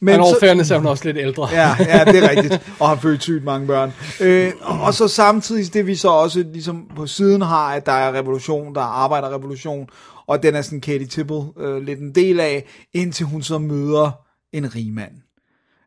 men 0.00 0.14
så- 0.14 0.20
overfærdende 0.20 0.64
så 0.64 0.74
er 0.74 0.78
hun 0.78 0.86
også 0.86 1.04
lidt 1.04 1.16
ældre. 1.16 1.48
Ja, 1.52 1.76
ja, 1.78 2.04
det 2.04 2.24
er 2.24 2.30
rigtigt. 2.30 2.72
Og 2.80 2.88
har 2.88 2.96
født 2.96 3.22
sygt 3.22 3.44
mange 3.44 3.66
børn. 3.66 3.92
Øh, 4.20 4.52
og- 4.60 4.80
og 4.80 4.94
så 4.94 5.08
samtidig 5.08 5.74
det 5.74 5.86
vi 5.86 5.94
så 5.94 6.08
også 6.08 6.44
ligesom 6.52 6.90
på 6.96 7.06
siden 7.06 7.42
har, 7.42 7.74
at 7.74 7.86
der 7.86 7.92
er 7.92 8.12
revolution, 8.12 8.74
der 8.74 8.80
er 8.80 8.84
arbejderrevolution, 8.84 9.88
og 10.26 10.42
den 10.42 10.54
er 10.54 10.62
sådan 10.62 10.80
Katie 10.80 11.06
Tibble 11.06 11.42
øh, 11.60 11.82
lidt 11.82 11.98
en 12.00 12.14
del 12.14 12.40
af, 12.40 12.64
indtil 12.94 13.26
hun 13.26 13.42
så 13.42 13.58
møder 13.58 14.10
en 14.52 14.74
rigmand. 14.74 15.12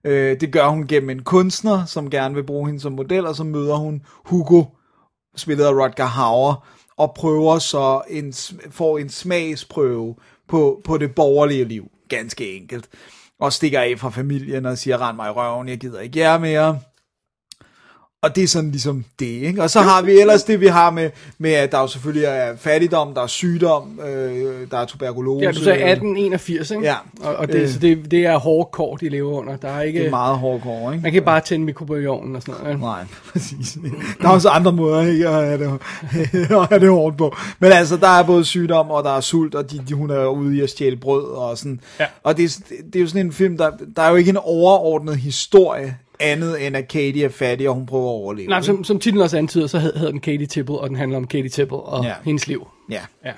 Øh, 0.05 0.39
det 0.41 0.51
gør 0.51 0.67
hun 0.67 0.87
gennem 0.87 1.09
en 1.09 1.23
kunstner, 1.23 1.85
som 1.85 2.09
gerne 2.09 2.35
vil 2.35 2.43
bruge 2.43 2.67
hende 2.67 2.79
som 2.81 2.91
model, 2.91 3.25
og 3.25 3.35
så 3.35 3.43
møder 3.43 3.75
hun 3.75 4.01
Hugo, 4.25 4.63
spillet 5.35 5.63
af 5.65 5.71
Rutger 5.71 6.05
Hauer, 6.05 6.65
og 7.01 7.13
prøver 7.15 7.59
så 7.59 8.01
en, 8.09 8.33
får 8.71 8.97
en 8.97 9.09
smagsprøve 9.09 10.15
på, 10.47 10.81
på 10.83 10.97
det 10.97 11.15
borgerlige 11.15 11.63
liv. 11.63 11.91
Ganske 12.09 12.57
enkelt. 12.57 12.89
Og 13.39 13.53
stikker 13.53 13.79
af 13.79 13.99
fra 13.99 14.09
familien 14.09 14.65
og 14.65 14.77
siger, 14.77 15.07
rend 15.07 15.15
mig 15.15 15.27
i 15.27 15.31
røven, 15.31 15.69
jeg 15.69 15.77
gider 15.77 15.99
ikke 15.99 16.19
jer 16.19 16.39
mere. 16.39 16.79
Og 18.23 18.35
det 18.35 18.43
er 18.43 18.47
sådan 18.47 18.71
ligesom 18.71 19.05
det, 19.19 19.25
ikke? 19.25 19.61
Og 19.63 19.69
så 19.69 19.79
har 19.81 20.01
vi 20.01 20.11
ellers 20.19 20.43
det, 20.43 20.61
vi 20.61 20.67
har 20.67 20.89
med, 20.91 21.09
med 21.37 21.51
at 21.51 21.71
der 21.71 21.79
jo 21.79 21.87
selvfølgelig 21.87 22.25
er 22.25 22.55
fattigdom, 22.57 23.13
der 23.13 23.21
er 23.23 23.27
sygdom, 23.27 23.99
øh, 24.07 24.55
der 24.71 24.77
er 24.77 24.85
tuberkulose. 24.85 25.45
Ja, 25.45 25.51
du 25.51 25.59
sagde 25.63 25.71
1881, 25.91 26.71
ikke? 26.71 26.83
Ja. 26.83 26.95
Og, 27.21 27.35
og 27.35 27.47
det, 27.47 27.55
Øh. 27.61 27.69
så 27.69 27.79
det, 27.79 28.11
det 28.11 28.25
er 28.25 28.37
hårde 28.37 28.69
kår, 28.73 28.95
de 28.95 29.09
lever 29.09 29.31
under. 29.31 29.55
Der 29.57 29.67
er 29.67 29.81
ikke... 29.81 29.99
Det 29.99 30.05
er 30.05 30.09
meget 30.09 30.37
hårdcore, 30.37 30.93
ikke? 30.93 31.01
Man 31.03 31.11
kan 31.11 31.17
ikke 31.17 31.25
bare 31.25 31.41
tænde 31.41 31.65
mikrobølgeovnen 31.65 32.35
og 32.35 32.41
sådan 32.41 32.53
noget. 32.61 32.73
ikke? 32.73 32.85
Nej, 32.85 33.03
præcis. 33.31 33.77
Der 34.21 34.27
er 34.27 34.31
også 34.31 34.49
andre 34.49 34.71
måder 34.71 35.01
ikke, 35.07 35.27
at 35.27 35.33
have 35.45 35.57
det, 35.57 35.79
at 36.51 36.67
have 36.69 36.79
det 36.79 36.89
hårdt 36.89 37.17
på. 37.17 37.35
Men 37.59 37.71
altså, 37.71 37.97
der 37.97 38.07
er 38.19 38.23
både 38.23 38.45
sygdom, 38.45 38.91
og 38.91 39.03
der 39.03 39.17
er 39.17 39.21
sult, 39.21 39.55
og 39.55 39.71
de, 39.71 39.81
de, 39.89 39.93
hun 39.93 40.09
er 40.09 40.25
ude 40.25 40.57
i 40.57 40.61
at 40.61 40.69
stjæle 40.69 40.95
brød, 40.97 41.23
og 41.25 41.57
sådan. 41.57 41.79
Ja. 41.99 42.05
Og 42.23 42.37
det, 42.37 42.45
er- 42.45 42.75
det 42.85 42.95
er 42.95 42.99
jo 42.99 43.07
sådan 43.07 43.25
en 43.25 43.31
film, 43.31 43.57
der, 43.57 43.71
der 43.95 44.01
er 44.01 44.09
jo 44.09 44.15
ikke 44.15 44.29
en 44.29 44.37
overordnet 44.37 45.17
historie, 45.17 45.97
andet 46.21 46.67
end 46.67 46.77
at 46.77 46.87
Katie 46.87 47.25
er 47.25 47.29
fattig, 47.29 47.69
og 47.69 47.75
hun 47.75 47.85
prøver 47.85 48.05
at 48.05 48.09
overleve. 48.13 48.47
Nej, 48.47 48.61
som, 48.61 48.83
som 48.83 48.99
titlen 48.99 49.21
også 49.23 49.37
antyder, 49.37 49.67
så 49.67 49.79
hed- 49.79 49.93
hedder 49.95 50.11
den 50.11 50.19
Katie 50.21 50.45
Tibble, 50.45 50.77
og 50.77 50.89
den 50.89 50.97
handler 50.97 51.17
om 51.17 51.27
Katie 51.27 51.49
Tibble 51.49 51.77
og 51.77 52.03
Ja. 52.05 52.13
hendes 52.25 52.47
liv. 52.47 52.67
Ja. 52.91 52.99
Ja. 53.25 53.31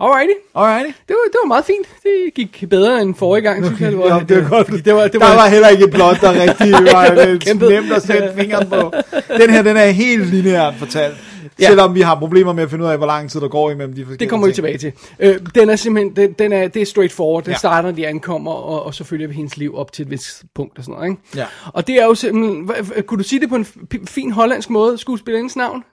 Alrighty. 0.00 0.32
Alrighty. 0.54 0.86
Det 1.08 1.16
var, 1.16 1.24
det 1.32 1.38
var 1.44 1.48
meget 1.48 1.64
fint. 1.64 1.86
Det 2.02 2.34
gik 2.34 2.64
bedre 2.70 3.02
end 3.02 3.14
forrige 3.14 3.42
gang, 3.42 3.64
synes 3.66 3.80
jeg. 3.80 3.90
Det 3.90 3.98
var, 3.98 4.14
Ja, 4.18 4.24
det 4.28 4.42
var 4.42 4.48
godt. 4.48 4.84
Det 4.84 4.94
var, 4.94 5.02
det 5.02 5.12
der 5.12 5.18
var, 5.18 5.34
var 5.34 5.48
heller 5.48 5.68
ikke 5.68 5.84
et 5.84 5.90
plot, 5.90 6.20
der 6.20 6.32
rigtig 6.42 6.72
var 6.94 7.26
øh, 7.28 7.40
Kæmpet. 7.40 7.68
nemt 7.70 7.92
at 7.92 8.02
sætte 8.02 8.32
fingeren 8.38 8.68
på. 8.68 8.92
Den 9.40 9.50
her, 9.50 9.62
den 9.62 9.76
er 9.76 9.86
helt 9.86 10.26
lineært 10.26 10.74
fortalt. 10.78 11.14
Ja. 11.60 11.66
Selvom 11.68 11.94
vi 11.94 12.00
har 12.00 12.14
problemer 12.14 12.52
med 12.52 12.62
at 12.62 12.70
finde 12.70 12.84
ud 12.84 12.90
af, 12.90 12.96
hvor 12.96 13.06
lang 13.06 13.30
tid 13.30 13.40
der 13.40 13.48
går 13.48 13.70
imellem 13.70 13.94
de 13.94 14.00
forskellige 14.00 14.18
det 14.18 14.28
kommer 14.30 14.46
vi 14.46 14.52
tilbage 14.52 14.78
til. 14.78 14.92
Øh, 15.18 15.38
den 15.54 15.70
er 15.70 15.76
simpelthen, 15.76 16.16
den, 16.16 16.32
den 16.32 16.52
er, 16.52 16.68
det 16.68 16.82
er 16.82 16.86
straightforward. 16.86 17.44
Den 17.44 17.50
Ja. 17.52 17.58
starter, 17.58 17.88
når 17.88 17.96
de 17.96 18.06
ankommer, 18.06 18.52
og, 18.52 18.82
og 18.86 18.94
så 18.94 19.04
følger 19.04 19.28
vi 19.28 19.34
hendes 19.34 19.56
liv 19.56 19.76
op 19.76 19.92
til 19.92 20.02
et 20.02 20.10
vist 20.10 20.44
punkt 20.54 20.78
og 20.78 20.84
sådan 20.84 20.94
noget. 20.94 21.10
Ikke? 21.10 21.22
Ja. 21.36 21.44
Og 21.72 21.86
det 21.86 21.94
er 22.00 22.04
jo 22.04 22.14
simpelthen, 22.14 22.70
kunne 23.06 23.18
du 23.18 23.28
sige 23.28 23.40
det 23.40 23.48
på 23.48 23.54
en 23.56 23.66
fin 24.06 24.32
hollandsk 24.32 24.70
måde, 24.70 24.98
skuespillerindens 24.98 25.56
navn? 25.56 25.84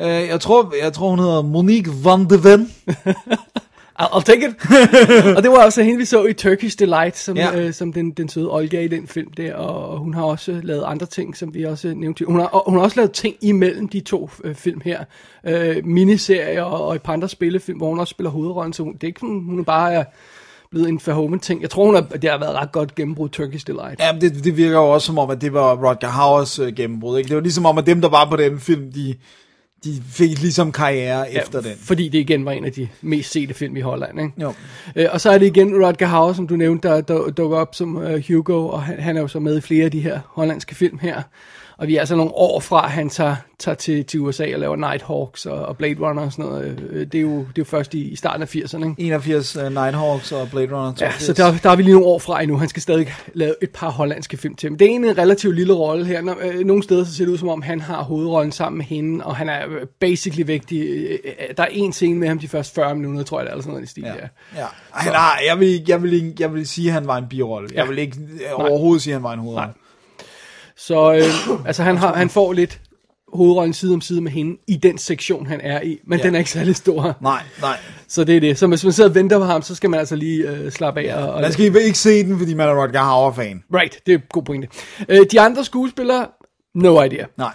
Øh, 0.00 0.08
jeg, 0.08 0.40
tror, 0.40 0.74
jeg 0.82 0.92
tror, 0.92 1.10
hun 1.10 1.18
hedder 1.18 1.42
Monique 1.42 2.04
van 2.04 2.24
de 2.30 2.44
Ven. 2.44 2.72
I'll, 4.00 4.22
take 4.24 4.48
it. 4.48 4.54
og 5.36 5.42
det 5.42 5.50
var 5.50 5.64
også 5.64 5.82
hende, 5.82 5.98
vi 5.98 6.04
så 6.04 6.24
i 6.24 6.32
Turkish 6.32 6.78
Delight, 6.78 7.16
som, 7.16 7.36
Ja. 7.36 7.56
øh, 7.60 7.72
som 7.72 7.92
den, 7.92 8.10
den 8.10 8.28
søde 8.28 8.52
Olga 8.54 8.80
i 8.80 8.88
den 8.88 9.06
film 9.06 9.30
der, 9.30 9.54
og 9.54 9.98
hun 9.98 10.14
har 10.14 10.22
også 10.22 10.60
lavet 10.62 10.84
andre 10.86 11.06
ting, 11.06 11.36
som 11.36 11.54
vi 11.54 11.64
også 11.64 11.92
nævnte. 11.96 12.24
Hun 12.24 12.38
har, 12.40 12.46
og 12.46 12.70
hun 12.70 12.78
har 12.78 12.84
også 12.84 12.96
lavet 12.96 13.12
ting 13.12 13.36
imellem 13.40 13.88
de 13.88 14.00
to 14.00 14.30
øh, 14.44 14.54
film 14.54 14.80
her. 14.84 15.04
Øh, 15.46 15.76
miniserier 15.84 16.62
og, 16.62 16.86
og 16.86 16.94
et 16.94 17.02
par 17.02 17.12
andre 17.12 17.28
spillefilm, 17.28 17.78
hvor 17.78 17.88
hun 17.88 17.98
også 18.00 18.10
spiller 18.10 18.30
hovedrollen, 18.30 18.72
så 18.72 18.82
hun, 18.82 18.92
det 18.94 19.02
er 19.02 19.06
ikke 19.06 19.20
sådan, 19.20 19.42
hun 19.48 19.58
er 19.58 19.64
bare 19.64 19.94
er 19.94 20.04
blevet 20.70 20.88
en 20.88 21.00
Verhoeven 21.06 21.40
ting. 21.40 21.62
Jeg 21.62 21.70
tror, 21.70 21.84
hun 21.84 21.94
har, 21.94 22.02
det 22.02 22.30
har 22.30 22.38
været 22.38 22.54
ret 22.54 22.72
godt 22.72 22.94
gennembrud 22.94 23.28
Turkish 23.28 23.66
Delight. 23.66 24.00
Ja, 24.00 24.18
det, 24.20 24.44
det 24.44 24.56
virker 24.56 24.76
jo 24.78 24.84
også 24.90 25.06
som 25.06 25.18
om, 25.18 25.30
at 25.30 25.40
det 25.40 25.52
var 25.52 25.88
Rodger 25.88 26.08
Hauers 26.08 26.58
øh, 26.58 26.74
gennembrud. 26.74 27.18
Ikke? 27.18 27.28
Det 27.28 27.36
var 27.36 27.42
ligesom 27.42 27.66
om, 27.66 27.78
at 27.78 27.86
dem, 27.86 28.00
der 28.00 28.08
var 28.08 28.28
på 28.30 28.36
den 28.36 28.60
film, 28.60 28.92
de, 28.92 29.14
de 29.84 30.02
fik 30.10 30.40
ligesom 30.40 30.72
karriere 30.72 31.20
ja, 31.20 31.40
efter 31.40 31.60
den. 31.60 31.72
Fordi 31.80 32.08
det 32.08 32.18
igen 32.18 32.44
var 32.44 32.52
en 32.52 32.64
af 32.64 32.72
de 32.72 32.88
mest 33.02 33.30
sete 33.32 33.54
film 33.54 33.76
i 33.76 33.80
Holland. 33.80 34.20
Ikke? 34.20 34.32
Jo. 34.42 34.52
Øh, 34.96 35.06
og 35.10 35.20
så 35.20 35.30
er 35.30 35.38
det 35.38 35.46
igen 35.46 35.86
Rutger 35.86 36.06
Hauer, 36.06 36.32
som 36.32 36.46
du 36.46 36.56
nævnte, 36.56 36.88
der, 36.88 37.00
der 37.00 37.30
dukker 37.30 37.58
op 37.58 37.74
som 37.74 37.96
uh, 37.96 38.28
Hugo, 38.28 38.68
og 38.68 38.82
han, 38.82 39.00
han 39.00 39.16
er 39.16 39.20
jo 39.20 39.28
så 39.28 39.40
med 39.40 39.58
i 39.58 39.60
flere 39.60 39.84
af 39.84 39.90
de 39.90 40.00
her 40.00 40.20
hollandske 40.28 40.74
film 40.74 40.98
her. 40.98 41.22
Og 41.78 41.86
vi 41.86 41.96
er 41.96 42.00
altså 42.00 42.16
nogle 42.16 42.32
år 42.34 42.60
fra, 42.60 42.84
at 42.84 42.90
han 42.90 43.08
tager, 43.10 43.36
tager 43.58 43.74
til, 43.76 44.04
til 44.04 44.20
USA 44.20 44.54
og 44.54 44.60
laver 44.60 44.76
Nighthawks 44.76 45.46
og, 45.46 45.66
og 45.66 45.76
Blade 45.76 45.94
Runner 46.00 46.22
og 46.22 46.32
sådan 46.32 46.44
noget. 46.44 46.80
Øh, 46.90 47.06
Det 47.06 47.14
er 47.14 47.22
jo, 47.22 47.30
det 47.38 47.44
er 47.46 47.52
jo 47.58 47.64
først 47.64 47.94
i, 47.94 48.00
i 48.08 48.16
starten 48.16 48.42
af 48.42 48.56
80'erne. 48.56 48.88
Ikke? 48.88 48.94
81 49.02 49.56
uh, 49.56 49.62
Nighthawks 49.62 50.32
og 50.32 50.50
Blade 50.50 50.66
Runner 50.66 50.92
82. 50.92 51.00
Ja, 51.00 51.10
så 51.18 51.32
der, 51.32 51.54
der 51.62 51.70
er 51.70 51.76
vi 51.76 51.82
lige 51.82 51.92
nogle 51.92 52.06
år 52.06 52.18
fra 52.18 52.42
endnu. 52.42 52.56
Han 52.56 52.68
skal 52.68 52.82
stadig 52.82 53.08
lave 53.34 53.54
et 53.62 53.70
par 53.70 53.90
hollandske 53.90 54.36
film 54.36 54.54
til. 54.54 54.70
Men 54.72 54.78
det 54.78 54.86
er 54.90 54.94
en 54.94 55.18
relativt 55.18 55.54
lille 55.56 55.72
rolle 55.74 56.06
her. 56.06 56.22
Når, 56.22 56.36
øh, 56.42 56.60
nogle 56.66 56.82
steder 56.82 57.04
så 57.04 57.14
ser 57.14 57.24
det 57.24 57.32
ud 57.32 57.38
som 57.38 57.48
om, 57.48 57.62
han 57.62 57.80
har 57.80 58.02
hovedrollen 58.02 58.52
sammen 58.52 58.78
med 58.78 58.86
hende, 58.86 59.24
og 59.24 59.36
han 59.36 59.48
er 59.48 59.60
øh, 59.68 59.86
basically 60.00 60.46
vigtig. 60.46 60.82
Øh, 60.82 61.18
øh, 61.24 61.30
Der 61.56 61.62
er 61.62 61.68
en 61.70 61.92
scene 61.92 62.18
med 62.18 62.28
ham 62.28 62.38
de 62.38 62.48
første 62.48 62.74
40 62.74 62.94
minutter, 62.94 63.22
tror 63.24 63.40
jeg, 63.40 63.48
eller 63.48 63.62
sådan 63.62 63.72
noget 63.72 63.86
i 63.86 63.90
stil. 63.90 64.02
Ja. 64.02 64.12
Ja. 64.14 64.20
Ja. 64.56 64.66
Han 64.90 65.12
har, 65.12 65.38
jeg, 65.48 65.60
vil, 65.60 65.84
jeg, 65.88 66.02
vil, 66.02 66.12
ikke- 66.12 66.34
jeg 66.38 66.54
vil 66.54 66.66
sige, 66.68 66.88
at 66.88 66.94
han 66.94 67.06
var 67.06 67.16
en 67.16 67.26
birolle. 67.30 67.68
Ja. 67.74 67.80
Jeg 67.80 67.88
vil 67.88 67.98
ikke 67.98 68.16
øh, 68.20 68.60
overhovedet 68.70 69.02
sige, 69.02 69.14
at 69.14 69.20
han 69.20 69.22
var 69.24 69.32
en 69.32 69.38
hovedrolle. 69.40 69.72
Så 70.76 71.12
øh, 71.14 71.66
altså, 71.66 71.82
han, 71.82 71.96
har, 71.96 72.14
han 72.14 72.30
får 72.30 72.52
lidt 72.52 72.80
hovedrollen 73.34 73.72
side 73.74 73.94
om 73.94 74.00
side 74.00 74.20
med 74.20 74.32
hende 74.32 74.56
i 74.68 74.76
den 74.76 74.98
sektion, 74.98 75.46
han 75.46 75.60
er 75.60 75.80
i. 75.80 75.98
Men 76.06 76.18
Ja. 76.18 76.24
den 76.24 76.34
er 76.34 76.38
ikke 76.38 76.50
særlig 76.50 76.76
stor. 76.76 77.16
Nej, 77.20 77.42
nej. 77.60 77.76
Så 78.08 78.24
det 78.24 78.36
er 78.36 78.40
det. 78.40 78.58
Så 78.58 78.66
hvis 78.66 78.84
man 78.84 78.92
sidder 78.92 79.10
og 79.10 79.14
venter 79.14 79.38
på 79.38 79.44
ham, 79.44 79.62
så 79.62 79.74
skal 79.74 79.90
man 79.90 80.00
altså 80.00 80.16
lige 80.16 80.48
øh, 80.50 80.72
slappe 80.72 81.00
af. 81.00 81.22
Og, 81.22 81.32
og 81.32 81.40
Man 81.40 81.52
skal 81.52 81.76
ikke 81.76 81.98
se 81.98 82.24
den, 82.24 82.38
fordi 82.38 82.54
man 82.54 82.68
er 82.68 82.82
Rodger 82.82 83.00
Hauer-fan. 83.02 83.62
Right, 83.74 84.00
det 84.06 84.12
er 84.14 84.18
en 84.18 84.24
god 84.32 84.42
pointe. 84.42 84.68
Øh, 85.08 85.26
de 85.32 85.40
andre 85.40 85.64
skuespillere, 85.64 86.26
no 86.74 87.02
idea. 87.02 87.24
Nej. 87.38 87.52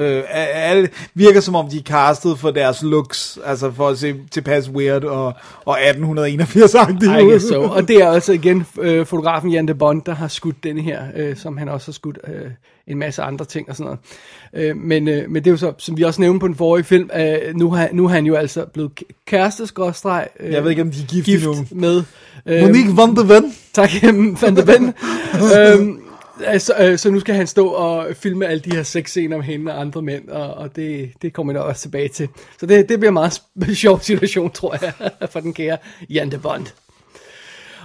Øh, 0.00 0.22
alle 0.28 0.88
virker 1.14 1.40
som 1.40 1.54
om 1.54 1.68
de 1.68 1.76
er 1.78 1.82
castet 1.82 2.38
for 2.38 2.50
deres 2.50 2.82
looks, 2.82 3.38
altså 3.44 3.72
for 3.72 3.88
at 3.88 3.98
se 3.98 4.14
tilpas 4.30 4.70
weird 4.70 5.04
og, 5.04 5.32
og 5.64 5.80
1881-agtige 5.80 7.18
I 7.18 7.22
ud. 7.22 7.40
so. 7.40 7.62
Og 7.62 7.88
det 7.88 7.96
er 7.96 8.08
altså 8.10 8.32
igen 8.32 8.66
øh, 8.80 9.06
fotografen 9.06 9.50
Jan 9.50 9.68
de 9.68 9.74
Bond, 9.74 10.02
der 10.06 10.14
har 10.14 10.28
skudt 10.28 10.64
denne 10.64 10.82
her, 10.82 11.02
øh, 11.16 11.36
som 11.36 11.56
han 11.56 11.68
også 11.68 11.86
har 11.86 11.92
skudt 11.92 12.18
øh, 12.28 12.50
en 12.86 12.98
masse 12.98 13.22
andre 13.22 13.44
ting 13.44 13.68
og 13.70 13.76
sådan 13.76 13.84
noget. 14.54 14.68
Øh, 14.70 14.76
men, 14.76 15.08
øh, 15.08 15.30
men 15.30 15.44
det 15.44 15.46
er 15.46 15.52
jo 15.52 15.56
så, 15.56 15.72
som 15.78 15.96
vi 15.96 16.02
også 16.02 16.20
nævnte 16.20 16.40
på 16.40 16.46
den 16.48 16.54
forrige 16.56 16.84
film, 16.84 17.10
øh, 17.16 17.54
nu, 17.54 17.70
har, 17.70 17.88
nu 17.92 18.04
er 18.04 18.08
han 18.08 18.26
jo 18.26 18.34
altså 18.34 18.64
blevet 18.72 18.90
kæresteskrådstreg. 19.26 20.28
Øh, 20.40 20.52
Jeg 20.52 20.62
ved 20.62 20.70
ikke, 20.70 20.82
om 20.82 20.90
de 20.90 21.02
er 21.02 21.06
gift, 21.06 21.26
gift 21.26 21.44
endnu. 21.46 21.64
med... 21.70 22.02
Øh, 22.46 22.60
Monique 22.62 22.96
van 22.96 23.16
de 23.16 23.28
Ven. 23.28 23.54
Tak, 23.72 23.90
Van 24.42 24.56
de 24.56 24.66
Ven. 24.66 24.94
øhm, 25.58 25.98
altså, 26.44 26.74
øh, 26.80 26.98
så 26.98 27.10
nu 27.10 27.20
skal 27.20 27.34
han 27.34 27.46
stå 27.46 27.68
og 27.68 28.06
filme 28.16 28.46
alle 28.46 28.60
de 28.60 28.76
her 28.76 28.82
sexscener 28.82 29.36
med 29.36 29.44
hende 29.44 29.72
og 29.72 29.80
andre 29.80 30.02
mænd, 30.02 30.28
og, 30.28 30.54
og 30.54 30.76
det, 30.76 31.12
det 31.22 31.32
kommer 31.32 31.52
jeg 31.52 31.60
nok 31.60 31.68
også 31.68 31.82
tilbage 31.82 32.08
til. 32.08 32.28
Så 32.60 32.66
det, 32.66 32.88
det 32.88 32.98
bliver 32.98 33.10
en 33.10 33.14
meget 33.14 33.42
sjov 33.74 34.00
situation, 34.00 34.50
tror 34.50 34.76
jeg, 34.80 34.92
for 35.32 35.40
den 35.40 35.54
kære 35.54 35.76
Jan 36.10 36.30
de 36.30 36.38
Bond. 36.38 36.66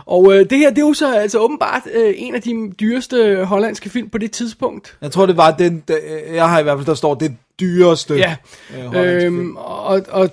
Og 0.06 0.34
øh, 0.34 0.50
det 0.50 0.58
her, 0.58 0.70
det 0.70 0.78
er 0.78 0.88
jo 0.88 0.94
så 0.94 1.16
altså 1.16 1.40
åbenbart 1.40 1.82
øh, 1.94 2.14
en 2.18 2.36
af 2.36 2.42
de 2.42 2.72
dyreste 2.80 3.46
hollandske 3.46 3.90
film 3.90 4.10
på 4.10 4.18
det 4.18 4.32
tidspunkt. 4.32 4.98
Jeg 5.02 5.12
tror, 5.12 5.26
det 5.26 5.38
var 5.38 5.52
den, 5.52 5.84
der, 5.88 5.98
jeg 6.34 6.50
har 6.50 6.60
i 6.60 6.64
hvert 6.64 6.78
fald, 6.78 6.86
der 6.86 6.94
står 6.94 7.16
det 7.16 7.36
dyreste. 7.60 8.14
Ja, 8.16 8.36
øh, 8.78 8.86
hollandske 8.86 9.26
øhm, 9.26 9.38
film. 9.38 9.56
og, 9.56 10.06
og 10.10 10.30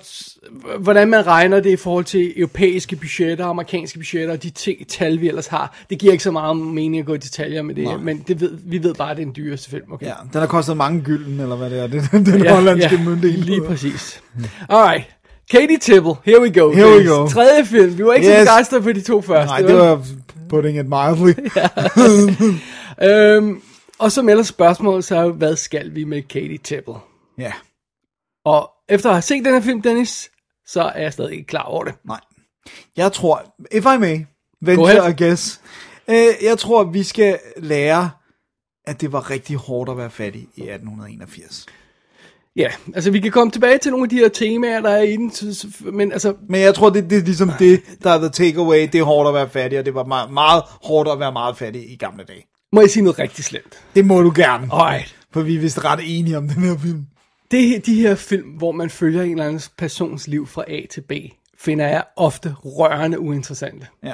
hvordan 0.79 1.07
man 1.09 1.27
regner 1.27 1.59
det 1.59 1.69
i 1.69 1.75
forhold 1.75 2.05
til 2.05 2.33
europæiske 2.39 2.95
budgetter, 2.95 3.45
amerikanske 3.45 3.99
budgetter, 3.99 4.33
og 4.33 4.43
de 4.43 4.49
ting, 4.49 4.87
tal 4.87 5.21
vi 5.21 5.27
ellers 5.27 5.47
har, 5.47 5.77
det 5.89 5.99
giver 5.99 6.11
ikke 6.11 6.23
så 6.23 6.31
meget 6.31 6.57
mening 6.57 6.97
at 6.99 7.05
gå 7.05 7.13
i 7.13 7.17
detaljer 7.17 7.61
med 7.61 7.75
det, 7.75 7.83
Nej. 7.83 7.97
men 7.97 8.23
det 8.27 8.41
ved, 8.41 8.57
vi 8.65 8.83
ved 8.83 8.93
bare, 8.93 9.11
at 9.11 9.17
det 9.17 9.23
er 9.23 9.25
den 9.25 9.35
dyreste 9.35 9.69
film. 9.69 9.91
Okay? 9.93 10.05
Ja, 10.05 10.13
den 10.33 10.39
har 10.39 10.47
kostet 10.47 10.77
mange 10.77 11.01
gylden, 11.01 11.39
eller 11.39 11.55
hvad 11.55 11.69
det 11.69 11.79
er. 11.79 11.87
Det, 11.87 12.07
den, 12.11 12.25
den 12.25 12.47
hollandske 12.47 12.97
myndighed. 13.05 13.43
Lige 13.43 13.61
præcis. 13.61 14.21
Alright. 14.69 15.03
Katie 15.51 15.77
Tibble, 15.77 16.13
here 16.25 16.41
we 16.41 16.59
go. 16.61 16.71
Here 16.71 16.97
we 16.97 17.07
go. 17.09 17.27
Tredje 17.27 17.65
film. 17.65 17.97
Vi 17.97 18.05
var 18.05 18.13
ikke 18.13 18.27
Yes. 18.27 18.35
så 18.37 18.41
begejstrede 18.43 18.83
for 18.83 18.91
de 18.91 19.01
to 19.01 19.21
første. 19.21 19.47
Nej, 19.47 19.61
det 19.61 19.75
var 19.75 20.05
putting 20.49 20.79
it 20.79 20.85
mildly. 20.85 21.33
Øhm, 23.03 23.61
og 23.99 24.11
så 24.11 24.21
melder 24.21 24.43
spørgsmålet 24.43 25.03
så, 25.05 25.29
hvad 25.29 25.55
skal 25.55 25.95
vi 25.95 26.03
med 26.03 26.21
Katie 26.21 26.57
Tibble? 26.57 26.93
ja, 27.37 27.51
Og 28.45 28.69
efter 28.89 29.09
at 29.09 29.15
have 29.15 29.21
set 29.21 29.45
den 29.45 29.53
her 29.53 29.61
film, 29.61 29.81
Dennis, 29.81 30.29
så 30.71 30.81
er 30.81 31.01
jeg 31.01 31.13
stadig 31.13 31.31
ikke 31.31 31.45
klar 31.45 31.63
over 31.63 31.83
det. 31.83 31.93
nej. 32.05 32.19
Jeg 32.97 33.11
tror, 33.13 33.55
if 33.71 33.85
I 33.95 33.97
may, 33.99 34.19
venture 34.61 35.07
a 35.07 35.11
guess. 35.11 35.61
Øh, 36.09 36.33
jeg 36.43 36.57
tror, 36.57 36.83
vi 36.83 37.03
skal 37.03 37.39
lære, 37.57 38.09
at 38.87 39.01
det 39.01 39.11
var 39.11 39.29
rigtig 39.29 39.55
hårdt 39.55 39.89
at 39.89 39.97
være 39.97 40.09
fattig 40.09 40.41
i 40.41 40.61
1881. 40.61 41.65
Ja, 42.55 42.69
altså 42.95 43.11
vi 43.11 43.19
kan 43.19 43.31
komme 43.31 43.51
tilbage 43.51 43.77
til 43.77 43.91
nogle 43.91 44.03
af 44.03 44.09
de 44.09 44.15
her 44.15 44.27
temaer, 44.27 44.81
der 44.81 44.89
er 44.89 45.01
i 45.01 45.15
den, 45.15 45.31
men 45.95 46.11
altså, 46.11 46.35
Men 46.49 46.61
jeg 46.61 46.75
tror, 46.75 46.89
det, 46.89 47.09
det 47.09 47.17
er 47.17 47.21
ligesom 47.21 47.51
det, 47.59 47.81
der 48.03 48.11
er 48.11 48.17
the 48.17 48.29
takeaway. 48.29 48.81
Det 48.91 48.95
er 48.95 49.03
hårdt 49.03 49.27
at 49.27 49.33
være 49.33 49.49
fattig, 49.49 49.79
og 49.79 49.85
det 49.85 49.95
var 49.95 50.03
meget, 50.03 50.31
meget 50.31 50.63
hårdt 50.67 51.09
at 51.09 51.19
være 51.19 51.31
meget 51.31 51.57
fattig 51.57 51.91
i 51.91 51.95
gamle 51.95 52.23
dage. 52.23 52.45
må 52.73 52.81
jeg 52.81 52.89
sige 52.89 53.03
noget 53.03 53.19
rigtig 53.19 53.45
slemt. 53.45 53.83
Det 53.95 54.05
må 54.05 54.21
du 54.21 54.31
gerne. 54.35 54.69
Alright. 54.73 55.15
For 55.33 55.41
vi 55.41 55.55
er 55.55 55.59
vist 55.59 55.85
ret 55.85 55.99
enige 56.03 56.37
om 56.37 56.47
den 56.47 56.63
her 56.63 56.77
film. 56.77 57.05
Det, 57.51 57.85
de 57.85 58.01
her 58.01 58.15
film, 58.15 58.49
hvor 58.49 58.71
man 58.71 58.89
følger 58.89 59.23
en 59.23 59.31
eller 59.31 59.45
anden 59.45 59.61
persons 59.77 60.27
liv 60.27 60.47
fra 60.47 60.63
A 60.67 60.81
til 60.89 61.01
B, 61.01 61.11
finder 61.57 61.87
jeg 61.87 62.03
ofte 62.15 62.55
rørende 62.65 63.19
uinteressante. 63.19 63.87
Ja. 64.03 64.13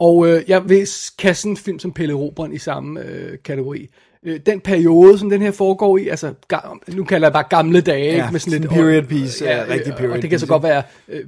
Og 0.00 0.28
øh, 0.28 0.42
jeg 0.48 0.68
vil 0.68 0.88
kaste 1.18 1.42
sådan 1.42 1.52
en 1.52 1.56
film 1.56 1.78
som 1.78 1.92
Pelle 1.92 2.14
Robren 2.14 2.52
i 2.52 2.58
samme 2.58 3.00
øh, 3.00 3.38
kategori. 3.44 3.88
Øh, 4.22 4.40
den 4.46 4.60
periode, 4.60 5.18
som 5.18 5.30
den 5.30 5.42
her 5.42 5.50
foregår 5.50 5.98
i, 5.98 6.08
altså 6.08 6.34
nu 6.88 7.04
kalder 7.04 7.26
jeg 7.26 7.32
bare 7.32 7.44
gamle 7.50 7.80
dage, 7.80 8.04
Ja, 8.04 8.14
ikke? 8.14 8.28
med 8.32 8.40
sådan 8.40 8.60
lidt 8.60 8.72
period 8.72 9.02
piece, 9.02 9.44
ja, 9.44 9.64
rigtig 9.68 9.92
øh, 9.92 9.96
period 9.96 10.12
Og 10.12 10.22
det 10.22 10.30
kan 10.30 10.38
så 10.38 10.46
godt 10.46 10.62
være 10.62 10.82
øh, 11.08 11.24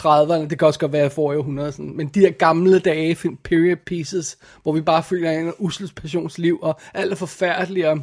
30'erne, 0.00 0.48
det 0.48 0.58
kan 0.58 0.66
også 0.66 0.80
godt 0.80 0.92
være 0.92 1.10
forrige 1.10 1.38
århundrede, 1.38 1.72
sådan. 1.72 1.96
men 1.96 2.08
de 2.08 2.20
her 2.20 2.30
gamle 2.30 2.78
dage, 2.78 3.14
film, 3.14 3.36
period 3.36 3.76
pieces, 3.76 4.38
hvor 4.62 4.72
vi 4.72 4.80
bare 4.80 5.02
føler 5.02 5.30
en 5.30 5.52
usels 5.58 5.92
passionsliv, 5.92 6.58
og 6.62 6.80
alt 6.94 7.12
er 7.12 7.16
forfærdeligt, 7.16 7.86
og 7.86 8.00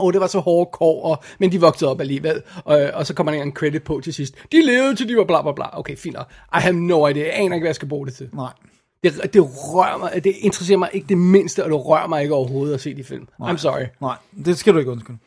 og 0.00 0.12
det 0.12 0.20
var 0.20 0.26
så 0.26 0.38
hårde 0.40 0.70
kår, 0.72 1.04
og, 1.04 1.22
men 1.38 1.52
de 1.52 1.60
voksede 1.60 1.90
op 1.90 2.00
alligevel. 2.00 2.42
Og, 2.64 2.90
og 2.94 3.06
så 3.06 3.14
kommer 3.14 3.32
der 3.32 3.42
en 3.42 3.52
credit 3.52 3.82
på 3.82 4.00
til 4.04 4.14
sidst. 4.14 4.34
De 4.52 4.66
levede 4.66 4.94
til 4.96 5.08
de 5.08 5.16
var 5.16 5.24
bla 5.24 5.42
bla 5.42 5.52
bla. 5.52 5.78
Okay, 5.78 5.96
fint 5.96 6.14
nok. 6.16 6.26
I 6.30 6.60
have 6.60 6.76
no 6.76 7.06
idea. 7.06 7.22
Jeg 7.24 7.32
aner 7.34 7.54
ikke, 7.54 7.62
hvad 7.62 7.68
jeg 7.68 7.74
skal 7.74 7.88
bruge 7.88 8.06
det 8.06 8.14
til. 8.14 8.28
Nej. 8.32 8.50
Det, 9.04 9.34
det 9.34 9.42
rører 9.44 9.98
mig, 9.98 10.24
det 10.24 10.34
interesserer 10.40 10.78
mig 10.78 10.88
ikke 10.92 11.06
det 11.08 11.18
mindste, 11.18 11.64
og 11.64 11.70
det 11.70 11.86
rører 11.86 12.06
mig 12.08 12.22
ikke 12.22 12.34
overhovedet 12.34 12.74
at 12.74 12.80
se 12.80 12.94
de 12.94 13.04
film. 13.04 13.26
I'm 13.42 13.56
sorry. 13.56 13.84
Nej, 14.00 14.16
det 14.44 14.58
skal 14.58 14.74
du 14.74 14.78
ikke 14.78 14.90
undskylde. 14.90 15.18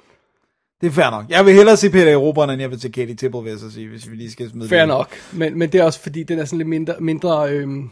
Det 0.81 0.87
er 0.87 0.91
fair 0.91 1.09
nok. 1.09 1.25
Jeg 1.29 1.45
vil 1.45 1.53
hellere 1.53 1.77
se 1.77 1.89
Peter 1.89 2.11
Eroberen, 2.11 2.49
end 2.49 2.61
jeg 2.61 2.71
vil 2.71 2.79
til 2.79 2.91
Katie 2.91 3.15
Tibble, 3.15 3.41
vil 3.43 3.49
jeg 3.49 3.59
så 3.59 3.71
sige, 3.71 3.87
hvis 3.89 4.09
vi 4.11 4.15
lige 4.15 4.31
skal 4.31 4.49
smide 4.49 4.69
Fair 4.69 4.79
det. 4.79 4.87
nok. 4.87 5.15
Men, 5.33 5.59
men 5.59 5.71
det 5.71 5.79
er 5.79 5.83
også 5.83 5.99
fordi, 5.99 6.23
den 6.23 6.39
er 6.39 6.45
sådan 6.45 6.57
lidt 6.57 6.69
mindre, 6.69 6.95
mindre 6.99 7.49
øhm, 7.49 7.89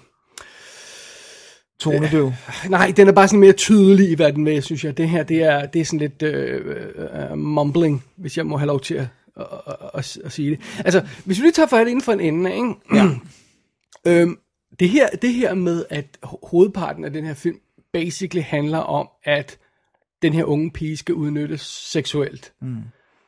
Tonedøv. 1.80 2.32
nej, 2.70 2.94
den 2.98 3.08
er 3.08 3.12
bare 3.12 3.28
sådan 3.28 3.40
mere 3.40 3.54
tydelig 3.54 4.10
i, 4.10 4.16
hvad 4.16 4.34
den 4.34 4.46
vil, 4.46 4.64
synes 4.64 4.84
jeg. 4.84 4.98
Det 4.98 5.10
her, 5.10 5.24
det 5.24 5.44
er, 5.44 5.66
det 5.66 5.82
er 5.82 5.86
sådan 5.86 6.00
lidt 6.00 6.22
øh, 6.22 6.76
øh, 6.96 7.38
mumbling, 7.38 8.04
hvis 8.16 8.38
jeg 8.38 8.46
må 8.46 8.58
have 8.58 8.68
lov 8.68 8.82
til 8.82 8.94
at, 8.94 9.08
at, 9.40 9.46
at, 9.94 10.18
at, 10.26 10.32
sige 10.32 10.50
det. 10.50 10.60
Altså, 10.78 11.08
hvis 11.26 11.38
vi 11.40 11.44
lige 11.44 11.52
tager 11.52 11.68
fat 11.68 11.88
inden 11.88 12.02
for 12.02 12.12
en 12.12 12.20
ende, 12.20 12.54
ikke? 12.54 12.74
Ja. 12.94 13.10
Øhm, 14.08 14.38
det, 14.80 14.90
her, 14.90 15.10
det 15.10 15.34
her 15.34 15.54
med, 15.54 15.86
at 15.90 16.06
ho- 16.26 16.48
hovedparten 16.48 17.06
af 17.06 17.14
den 17.14 17.26
her 17.26 17.34
film 17.34 17.60
basically 17.94 18.44
handler 18.44 18.78
om, 18.78 19.10
at 19.24 19.58
den 20.22 20.34
her 20.34 20.44
unge 20.44 20.72
pige 20.72 20.98
skal 20.98 21.16
udnyttes 21.16 21.62
seksuelt. 21.62 22.54
Mm. 22.62 22.78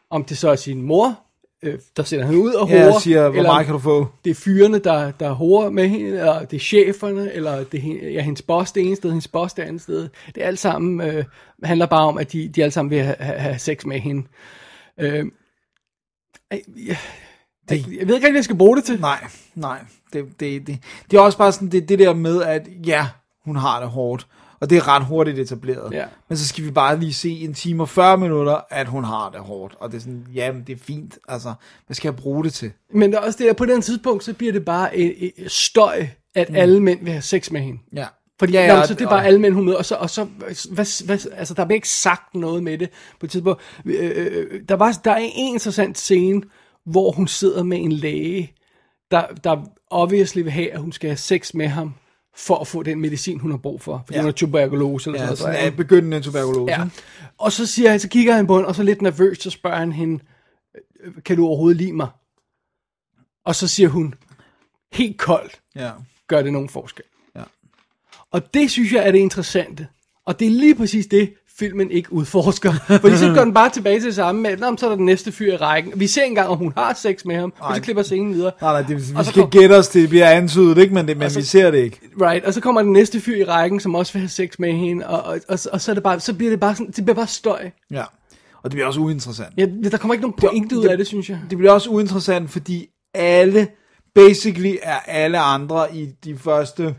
Om 0.10 0.24
det 0.24 0.38
så 0.38 0.50
er 0.50 0.56
sin 0.56 0.82
mor, 0.82 1.20
øh, 1.68 1.80
der 1.97 2.03
sender 2.03 2.26
hende 2.26 2.39
ud 2.39 2.53
og 2.53 2.70
Ja, 2.70 2.74
hårder, 2.74 2.91
jeg 2.93 3.01
siger, 3.01 3.30
hvor 3.30 3.43
meget 3.43 3.65
kan 3.65 3.74
du 3.74 3.80
få? 3.80 4.07
det 4.26 4.32
er 4.32 4.36
fyrene, 4.36 4.80
der, 4.80 5.11
der 5.11 5.32
hårder 5.32 5.70
med 5.70 5.88
hende, 5.88 6.07
eller 6.07 6.45
det 6.45 6.57
er 6.57 6.61
cheferne, 6.61 7.34
eller 7.34 7.63
det 7.63 8.05
er 8.05 8.11
ja, 8.11 8.22
hendes 8.22 8.41
boss 8.41 8.72
det 8.72 8.84
ene 8.84 8.95
sted, 8.95 9.09
hendes 9.09 9.28
boss 9.28 9.53
det 9.53 9.63
andet 9.63 9.82
sted. 9.82 10.09
Det 10.36 10.43
er 10.43 10.47
alt 10.47 10.59
sammen, 10.59 11.01
øh, 11.01 11.26
handler 11.63 11.86
bare 11.86 12.07
om, 12.07 12.18
at 12.18 12.32
de, 12.32 12.47
de 12.47 12.63
alle 12.63 12.72
sammen 12.72 12.89
vil 12.89 12.99
have, 12.99 13.15
have, 13.20 13.39
have 13.39 13.59
sex 13.59 13.86
med 13.86 13.99
hende. 13.99 14.28
Øh, 14.99 15.26
jeg, 16.51 16.61
jeg, 16.88 16.97
jeg, 17.70 17.78
jeg 17.78 17.86
ved 17.88 17.99
ikke 17.99 18.13
rigtig, 18.13 18.20
hvad 18.20 18.32
jeg 18.34 18.43
skal 18.43 18.57
bruge 18.57 18.78
det 18.78 18.84
til. 18.84 18.99
Nej, 18.99 19.28
nej. 19.55 19.80
Det, 20.13 20.26
det, 20.39 20.68
det, 20.68 20.80
det 21.11 21.18
er 21.18 21.22
også 21.22 21.38
bare 21.38 21.51
sådan, 21.51 21.72
det, 21.72 21.89
det 21.89 21.99
der 21.99 22.13
med, 22.13 22.43
at 22.43 22.68
ja, 22.86 23.07
hun 23.45 23.55
har 23.55 23.80
det 23.80 23.89
hårdt. 23.89 24.28
Og 24.60 24.70
det 24.70 24.78
er 24.78 24.88
ret 24.88 25.05
hurtigt 25.05 25.39
etableret. 25.39 25.93
Ja. 25.93 26.05
Men 26.30 26.38
så 26.38 26.47
skal 26.47 26.64
vi 26.64 26.72
bare 26.72 26.99
lige 26.99 27.14
se 27.14 27.30
en 27.30 27.53
time 27.53 27.84
og 27.84 27.89
40 27.89 28.18
minutter, 28.18 28.60
at 28.70 28.88
hun 28.88 29.03
har 29.03 29.30
det 29.30 29.39
hårdt. 29.39 29.76
Og 29.80 29.91
det 29.91 29.97
er 29.97 30.01
sådan, 30.01 30.28
jamen 30.34 30.64
det 30.68 30.74
er 30.74 30.80
fint. 30.84 31.18
Altså, 31.28 31.53
hvad 31.86 31.95
skal 31.95 32.08
jeg 32.10 32.16
bruge 32.16 32.43
det 32.43 32.53
til? 32.53 32.72
Men 32.93 33.12
der 33.14 33.20
er 33.20 33.26
også 33.26 33.38
det, 33.43 33.49
at 33.49 33.55
på 33.55 33.66
den 33.66 33.82
tidspunkt, 33.82 34.24
så 34.24 34.34
bliver 34.34 34.53
det 34.53 34.66
bare 34.66 34.97
et, 34.97 35.32
et 35.38 35.51
støj, 35.51 36.08
at 36.36 36.49
mm. 36.49 36.55
alle 36.55 36.80
mænd 36.80 36.99
vil 37.03 37.12
have 37.12 37.22
sex 37.22 37.51
med 37.51 37.62
hende. 37.62 37.80
Ja. 37.95 38.05
Fordi 38.39 38.53
Ja, 38.53 38.60
ja, 38.62 38.68
ja, 38.74 38.80
ja, 38.80 38.86
så 38.86 38.93
det 38.93 39.01
er 39.01 39.10
bare 39.10 39.20
og- 39.20 39.26
alle 39.26 39.39
mænd, 39.41 39.53
hun 39.53 39.66
møder, 39.66 39.78
og 39.78 39.86
så, 39.86 39.95
og 39.95 40.10
så 40.10 40.24
hvad, 40.72 41.05
hvad, 41.05 41.18
altså, 41.34 41.53
der 41.53 41.66
bliver 41.66 41.76
ikke 41.78 41.89
sagt 41.89 42.36
noget 42.36 42.64
med 42.64 42.78
det 42.78 42.89
på 43.20 43.26
et 43.26 43.30
tidspunkt. 43.32 43.62
Øh, 43.86 44.12
øh, 44.16 44.62
der, 44.70 44.76
var, 44.76 44.99
der 45.03 45.12
er 45.12 45.18
en 45.18 45.32
interessant 45.53 45.97
scene, 45.97 46.41
hvor 46.86 47.12
hun 47.12 47.28
sidder 47.28 47.64
med 47.64 47.78
en 47.82 47.91
læge, 47.91 48.51
der, 49.12 49.24
der 49.43 49.58
obviously 49.89 50.41
vil 50.41 50.51
have, 50.51 50.72
at 50.72 50.80
hun 50.80 50.91
skal 50.91 51.10
have 51.10 51.18
sex 51.18 51.53
med 51.53 51.68
ham, 51.68 51.93
for 52.38 52.56
at 52.58 52.68
få 52.68 52.84
den 52.84 53.02
medicin, 53.02 53.40
hun 53.40 53.52
har 53.52 53.58
brug 53.58 53.82
for. 53.82 54.04
Fordi 54.06 54.16
Ja. 54.18 54.22
hun 54.22 54.28
har 54.28 54.32
tuberkulose 54.34 55.10
eller 55.10 55.22
Ja, 55.22 55.26
sådan 55.26 55.38
sådan 55.38 55.54
noget. 55.54 55.76
begyndende 55.78 56.22
tuberkulose. 56.22 56.72
Ja. 56.74 56.88
Og 57.38 57.52
så 57.52 57.66
siger 57.66 57.90
han, 57.90 58.00
så 58.00 58.10
kigger 58.10 58.34
han 58.36 58.48
på 58.48 58.56
hende, 58.56 58.68
og 58.68 58.76
så 58.76 58.84
lidt 58.84 59.02
nervøst, 59.02 59.42
så 59.44 59.50
spørger 59.50 59.78
han 59.78 59.92
hende, 59.92 60.24
"Øh, 61.04 61.14
kan 61.26 61.38
du 61.38 61.48
overhovedet 61.48 61.78
lide 61.78 61.94
mig? 61.94 62.08
Og 63.46 63.56
så 63.56 63.68
siger 63.68 63.90
hun, 63.90 64.14
helt 64.94 65.18
koldt, 65.18 65.62
ja. 65.76 65.92
gør 66.28 66.42
det 66.42 66.54
nogen 66.54 66.70
forskel. 66.70 67.04
Ja. 67.36 67.44
Og 68.32 68.54
det 68.54 68.72
synes 68.72 68.94
jeg 68.94 69.08
er 69.08 69.12
det 69.12 69.20
interessante. 69.20 69.88
Og 70.26 70.40
det 70.40 70.46
er 70.48 70.52
lige 70.52 70.76
præcis 70.76 71.08
det, 71.08 71.34
filmen 71.60 71.91
ikke 71.91 72.14
udforsker. 72.14 72.74
Fordi 73.01 73.18
så 73.18 73.34
går 73.36 73.43
den 73.43 73.53
bare 73.53 73.70
tilbage 73.70 73.99
til 73.99 74.05
det 74.05 74.16
samme 74.16 74.41
med, 74.41 74.58
"Nå, 74.58 74.78
så 74.78 74.86
er 74.86 74.89
der 74.89 74.95
den 74.97 75.05
næste 75.05 75.32
fyr 75.32 75.53
i 75.53 75.55
rækken. 75.55 75.93
Vi 75.95 76.08
ser 76.08 76.24
engang, 76.24 76.49
om 76.49 76.58
hun 76.58 76.74
har 76.78 76.93
sex 76.93 77.26
med 77.26 77.36
ham, 77.36 77.53
og 77.60 77.70
Nej. 77.70 77.76
så 77.78 77.82
klipper 77.84 78.03
scenen 78.03 78.34
videre. 78.34 78.51
Nej, 78.62 78.72
nej, 78.72 78.82
det, 78.88 78.97
vi 78.97 79.01
Og 79.16 79.26
så 79.26 79.32
skal 79.32 79.41
kom- 79.41 79.49
gætte 79.51 79.74
os 79.74 79.88
til, 79.88 80.01
det 80.01 80.10
bliver 80.10 80.30
antydet, 80.30 80.78
ikke? 80.78 80.93
Men, 80.93 81.08
det, 81.08 81.18
men 81.18 81.30
så- 81.30 81.39
vi 81.39 81.45
ser 81.45 81.72
det 81.72 81.78
ikke. 81.78 81.99
Right, 82.22 82.45
og 82.45 82.53
så 82.53 82.62
kommer 82.62 82.82
den 82.82 82.93
næste 82.93 83.20
fyr 83.22 83.36
i 83.36 83.43
rækken, 83.43 83.80
som 83.80 83.95
også 83.95 84.14
vil 84.14 84.20
have 84.20 84.30
sex 84.30 84.60
med 84.60 84.74
hende, 84.74 85.08
og, 85.08 85.24
og, 85.24 85.39
og, 85.47 85.60
og 85.72 85.82
så, 85.82 85.91
er 85.91 85.93
det 85.93 86.03
bare, 86.03 86.20
så 86.20 86.34
bliver 86.34 86.49
det 86.49 86.60
bare 86.60 86.76
sådan, 86.76 86.91
det 86.95 87.05
bliver 87.05 87.16
bare 87.16 87.28
støj. 87.28 87.70
Ja. 87.91 88.03
Og 88.64 88.64
det 88.64 88.72
bliver 88.72 88.88
også 88.88 88.99
uinteressant. 88.99 89.49
Ja, 89.58 89.66
der 89.91 89.97
kommer 89.97 90.14
ikke 90.14 90.22
nogen 90.22 90.36
pointe 90.39 90.78
ud 90.78 90.86
af 90.86 90.97
det, 90.97 91.08
synes 91.08 91.30
jeg. 91.30 91.39
Det 91.49 91.58
bliver 91.58 91.72
også 91.72 91.89
uinteressant, 91.89 92.49
fordi 92.51 92.88
alle, 93.14 93.68
basically 94.16 94.76
er 94.84 94.99
alle 95.08 95.39
andre 95.39 95.95
i 95.95 96.10
de 96.24 96.38
første 96.38 96.95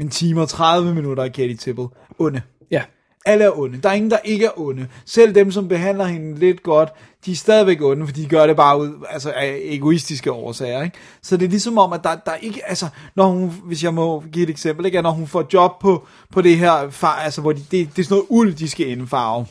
en 0.00 0.08
time 0.08 0.40
og 0.40 0.48
30 0.48 0.94
minutter 0.94 1.22
af 1.22 1.32
Katie 1.32 1.56
Tibble 1.56 1.86
onde. 2.18 2.40
Ja. 2.70 2.82
Alle 3.26 3.44
er 3.44 3.58
onde. 3.58 3.78
Der 3.78 3.88
er 3.88 3.92
ingen, 3.92 4.10
der 4.10 4.18
ikke 4.24 4.44
er 4.44 4.60
onde. 4.60 4.88
Selv 5.06 5.34
dem, 5.34 5.52
som 5.52 5.68
behandler 5.68 6.04
hende 6.04 6.38
lidt 6.38 6.62
godt, 6.62 6.88
de 7.26 7.32
er 7.32 7.36
stadigvæk 7.36 7.82
onde, 7.82 8.06
for 8.06 8.14
de 8.14 8.26
gør 8.26 8.46
det 8.46 8.56
bare 8.56 8.78
ud 8.80 9.06
altså, 9.10 9.30
af 9.30 9.58
egoistiske 9.62 10.32
årsager. 10.32 10.82
Ikke? 10.82 10.96
Så 11.22 11.36
det 11.36 11.44
er 11.44 11.50
ligesom 11.50 11.78
om, 11.78 11.92
at 11.92 12.04
der, 12.04 12.16
der 12.16 12.34
ikke, 12.34 12.68
altså, 12.68 12.88
når 13.14 13.26
hun, 13.26 13.52
hvis 13.64 13.84
jeg 13.84 13.94
må 13.94 14.24
give 14.32 14.42
et 14.42 14.50
eksempel, 14.50 14.86
ikke? 14.86 14.98
at 14.98 15.04
når 15.04 15.10
hun 15.10 15.26
får 15.26 15.46
job 15.52 15.80
på, 15.80 16.06
på 16.32 16.42
det 16.42 16.58
her, 16.58 16.90
far, 16.90 17.14
altså, 17.14 17.40
hvor 17.40 17.52
de, 17.52 17.60
det, 17.60 17.70
det 17.70 17.98
er 17.98 18.02
sådan 18.02 18.14
noget 18.14 18.26
uld, 18.28 18.54
de 18.54 18.68
skal 18.68 18.88
indfarve 18.88 19.46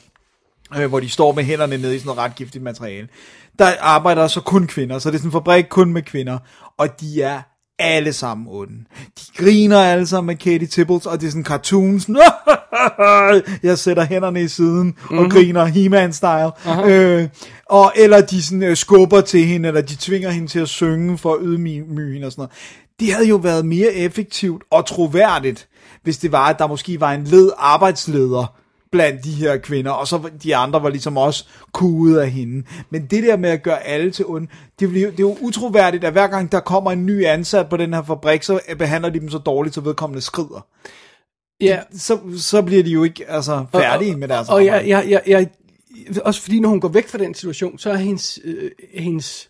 øh, 0.77 0.89
hvor 0.89 0.99
de 0.99 1.09
står 1.09 1.31
med 1.31 1.43
hænderne 1.43 1.77
nede 1.77 1.95
i 1.95 1.99
sådan 1.99 2.07
noget 2.07 2.19
ret 2.19 2.35
giftigt 2.35 2.63
materiale. 2.63 3.07
Der 3.59 3.71
arbejder 3.81 4.27
så 4.27 4.41
kun 4.41 4.67
kvinder, 4.67 4.99
så 4.99 5.09
det 5.09 5.15
er 5.15 5.19
sådan 5.19 5.27
en 5.27 5.31
fabrik 5.31 5.65
kun 5.69 5.93
med 5.93 6.01
kvinder, 6.01 6.37
og 6.77 7.01
de 7.01 7.21
er 7.21 7.41
alle 7.79 8.13
sammen 8.13 8.47
onde. 8.49 8.73
De 9.19 9.43
griner 9.43 9.79
alle 9.79 10.07
sammen 10.07 10.27
med 10.27 10.35
Katie 10.35 10.67
Tibbles, 10.67 11.05
og 11.05 11.21
det 11.21 11.27
er 11.27 11.31
sådan 11.31 11.45
cartoons. 11.45 12.09
Jeg 13.63 13.77
sætter 13.77 14.05
hænderne 14.05 14.41
i 14.43 14.47
siden 14.47 14.83
mm-hmm. 14.87 15.17
og 15.17 15.31
griner 15.31 15.65
He-Man-style. 15.65 16.89
Øh, 16.91 17.29
og, 17.65 17.93
eller 17.95 18.21
de 18.21 18.43
sådan, 18.43 18.63
øh, 18.63 18.77
skubber 18.77 19.21
til 19.21 19.45
hende, 19.45 19.67
eller 19.67 19.81
de 19.81 19.95
tvinger 19.95 20.29
hende 20.29 20.47
til 20.47 20.59
at 20.59 20.69
synge 20.69 21.17
for 21.17 21.33
at 21.33 21.39
ydmyge 21.43 22.13
hende 22.13 22.27
og 22.27 22.31
sådan 22.31 22.41
noget. 22.41 22.51
Det 22.99 23.13
havde 23.13 23.27
jo 23.27 23.35
været 23.35 23.65
mere 23.65 23.93
effektivt 23.93 24.63
og 24.71 24.85
troværdigt, 24.85 25.67
hvis 26.03 26.17
det 26.17 26.31
var, 26.31 26.45
at 26.45 26.59
der 26.59 26.67
måske 26.67 26.99
var 26.99 27.11
en 27.11 27.23
led 27.23 27.51
arbejdsleder, 27.57 28.58
blandt 28.91 29.23
de 29.23 29.31
her 29.31 29.57
kvinder, 29.57 29.91
og 29.91 30.07
så 30.07 30.29
de 30.43 30.55
andre 30.55 30.83
var 30.83 30.89
ligesom 30.89 31.17
også 31.17 31.45
kuget 31.71 32.19
af 32.19 32.29
hende. 32.29 32.67
Men 32.89 33.05
det 33.05 33.23
der 33.23 33.37
med 33.37 33.49
at 33.49 33.63
gøre 33.63 33.83
alle 33.83 34.11
til 34.11 34.25
onde, 34.25 34.47
det, 34.79 34.89
bliver, 34.89 35.11
det 35.11 35.19
er 35.19 35.23
jo 35.23 35.37
utroværdigt, 35.41 36.03
at 36.03 36.11
hver 36.11 36.27
gang 36.27 36.51
der 36.51 36.59
kommer 36.59 36.91
en 36.91 37.05
ny 37.05 37.25
ansat 37.25 37.69
på 37.69 37.77
den 37.77 37.93
her 37.93 38.03
fabrik, 38.03 38.43
så 38.43 38.59
behandler 38.77 39.09
de 39.09 39.19
dem 39.19 39.29
så 39.29 39.37
dårligt, 39.37 39.75
så 39.75 39.81
vedkommende 39.81 40.21
skrider. 40.21 40.67
Ja, 41.61 41.79
Så, 41.91 42.19
så 42.37 42.61
bliver 42.61 42.83
de 42.83 42.91
jo 42.91 43.03
ikke 43.03 43.29
altså, 43.29 43.65
færdige 43.71 44.15
med 44.15 44.27
deres 44.27 44.49
Og, 44.49 44.55
og 44.55 44.65
jeg, 44.65 44.73
arbejde. 44.73 44.89
jeg, 44.89 45.09
jeg, 45.09 45.21
jeg, 45.27 45.49
også 46.25 46.41
fordi 46.41 46.59
når 46.59 46.69
hun 46.69 46.79
går 46.79 46.87
væk 46.87 47.07
fra 47.07 47.17
den 47.17 47.33
situation, 47.33 47.79
så 47.79 47.91
er 47.91 47.95
hendes, 47.95 48.39
øh, 48.43 48.71
hendes 48.93 49.49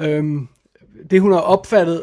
øhm, 0.00 0.48
det 1.10 1.20
hun 1.20 1.32
har 1.32 1.40
opfattet, 1.40 2.02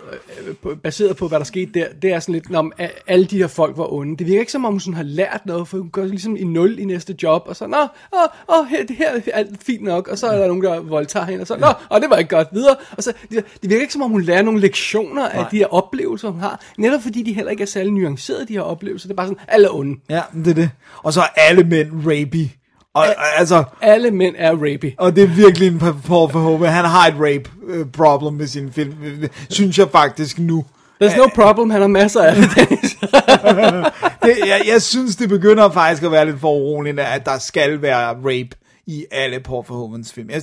øh, 0.65 0.77
baseret 0.77 1.17
på 1.17 1.27
hvad 1.27 1.39
der 1.39 1.45
skete 1.45 1.71
der, 1.73 1.85
det 2.01 2.13
er 2.13 2.19
sådan 2.19 2.33
lidt, 2.33 2.49
når 2.49 2.71
alle 3.07 3.25
de 3.25 3.37
her 3.37 3.47
folk 3.47 3.77
var 3.77 3.93
onde. 3.93 4.17
Det 4.17 4.27
virker 4.27 4.39
ikke 4.39 4.51
som 4.51 4.65
om 4.65 4.73
hun 4.73 4.79
sådan 4.79 4.93
har 4.93 5.03
lært 5.03 5.41
noget, 5.45 5.67
for 5.67 5.77
hun 5.77 5.89
går 5.89 6.03
ligesom 6.03 6.37
i 6.37 6.43
nul 6.43 6.79
i 6.79 6.85
næste 6.85 7.15
job, 7.23 7.43
og 7.45 7.55
så, 7.55 7.67
nå, 7.67 7.77
åh, 8.13 8.59
åh, 8.59 8.67
her, 8.67 8.85
det 8.85 8.95
her 8.95 9.09
er 9.09 9.21
alt 9.33 9.63
fint 9.63 9.83
nok, 9.83 10.07
og 10.07 10.17
så 10.17 10.27
er 10.27 10.37
der 10.37 10.47
nogen, 10.47 10.63
der 10.63 10.79
voldtager 10.79 11.25
hende, 11.25 11.41
og 11.41 11.47
så, 11.47 11.57
nå, 11.57 11.67
og 11.89 12.01
det 12.01 12.09
var 12.09 12.17
ikke 12.17 12.35
godt, 12.35 12.47
videre. 12.51 12.75
Og 12.97 13.03
så, 13.03 13.13
det, 13.29 13.45
det 13.61 13.69
virker 13.69 13.81
ikke 13.81 13.93
som 13.93 14.01
om 14.01 14.11
hun 14.11 14.21
lærer 14.21 14.41
nogle 14.41 14.59
lektioner 14.59 15.29
af 15.29 15.45
de 15.51 15.57
her 15.57 15.73
oplevelser, 15.73 16.29
hun 16.29 16.41
har, 16.41 16.61
netop 16.77 17.01
fordi 17.01 17.23
de 17.23 17.33
heller 17.33 17.51
ikke 17.51 17.63
er 17.63 17.67
særlig 17.67 17.91
nuancerede, 17.91 18.47
de 18.47 18.53
her 18.53 18.61
oplevelser. 18.61 19.07
Det 19.07 19.13
er 19.13 19.17
bare 19.17 19.27
sådan, 19.27 19.43
alle 19.47 19.67
er 19.67 19.73
onde. 19.73 19.99
Ja, 20.09 20.21
det 20.33 20.47
er 20.47 20.53
det. 20.53 20.69
Og 21.03 21.13
så 21.13 21.21
er 21.21 21.27
alle 21.35 21.63
mænd 21.63 21.91
rapey. 22.05 22.58
Og, 22.95 23.05
altså, 23.37 23.63
Alle 23.81 24.11
mænd 24.11 24.35
er 24.37 24.51
rapey. 24.51 24.93
og 24.97 25.15
det 25.15 25.23
er 25.23 25.27
virkelig 25.27 25.67
en 25.67 25.79
Paul 25.79 26.33
Verhoeven. 26.33 26.69
Han 26.69 26.85
har 26.85 27.07
et 27.07 27.13
rape 27.13 27.49
øh, 27.67 27.85
problem 27.91 28.33
med 28.33 28.47
sin 28.47 28.71
film, 28.71 28.93
synes 29.49 29.77
jeg 29.79 29.89
faktisk 29.91 30.39
nu. 30.39 30.65
There's 31.03 31.17
no 31.17 31.27
problem, 31.35 31.69
han 31.69 31.81
har 31.81 31.87
masser 31.87 32.21
af 32.23 32.35
det. 32.35 32.49
Det, 34.23 34.37
jeg, 34.47 34.61
jeg 34.67 34.81
synes, 34.81 35.15
det 35.15 35.29
begynder 35.29 35.69
faktisk 35.69 36.03
at 36.03 36.11
være 36.11 36.25
lidt 36.25 36.39
for 36.39 36.51
uroligt, 36.53 36.99
at 36.99 37.25
der 37.25 37.37
skal 37.37 37.81
være 37.81 38.07
rape 38.13 38.49
i 38.87 39.05
alle 39.11 39.39
Paul 39.39 39.65
Verhoevens 39.69 40.13
film. 40.13 40.29
Jeg, 40.29 40.41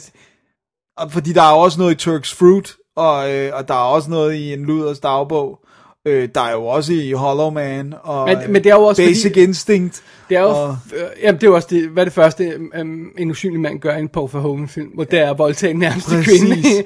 fordi 1.10 1.32
der 1.32 1.42
er 1.42 1.52
også 1.52 1.78
noget 1.80 1.92
i 1.92 1.96
Turks 1.96 2.34
Fruit, 2.34 2.76
og, 2.96 3.32
øh, 3.32 3.50
og 3.54 3.68
der 3.68 3.74
er 3.74 3.78
også 3.78 4.10
noget 4.10 4.34
i 4.34 4.52
en 4.52 4.64
Luders 4.64 4.98
dagbog. 4.98 5.58
Øh, 6.06 6.28
der 6.34 6.40
er 6.40 6.52
jo 6.52 6.66
også 6.66 6.92
i 6.92 7.12
Hollow 7.12 7.50
Man, 7.50 7.94
og 8.02 8.28
Men- 8.28 8.52
men 8.52 8.64
det 8.64 8.70
er 8.70 8.74
jo 8.74 8.82
også 8.82 9.02
Basic 9.02 9.30
fordi- 9.30 9.42
Instinct. 9.42 10.02
Det 10.28 10.36
er 10.36 10.40
jo, 10.40 10.48
og, 10.48 10.76
øh, 10.96 11.02
jamen, 11.22 11.40
det 11.40 11.46
er 11.46 11.50
jo 11.50 11.54
også 11.54 11.68
det, 11.70 11.88
hvad 11.88 12.04
det 12.04 12.12
første, 12.12 12.58
um, 12.80 13.12
en 13.18 13.30
usynlig 13.30 13.60
mand 13.60 13.80
gør 13.80 13.96
i 13.96 14.00
en 14.00 14.08
Paul 14.08 14.30
Verhoeven 14.32 14.68
film, 14.68 14.88
hvor 14.94 15.04
der 15.04 15.20
er 15.26 15.72
nærmeste 15.74 16.10
Præcis. 16.10 16.40
kvinde. 16.40 16.84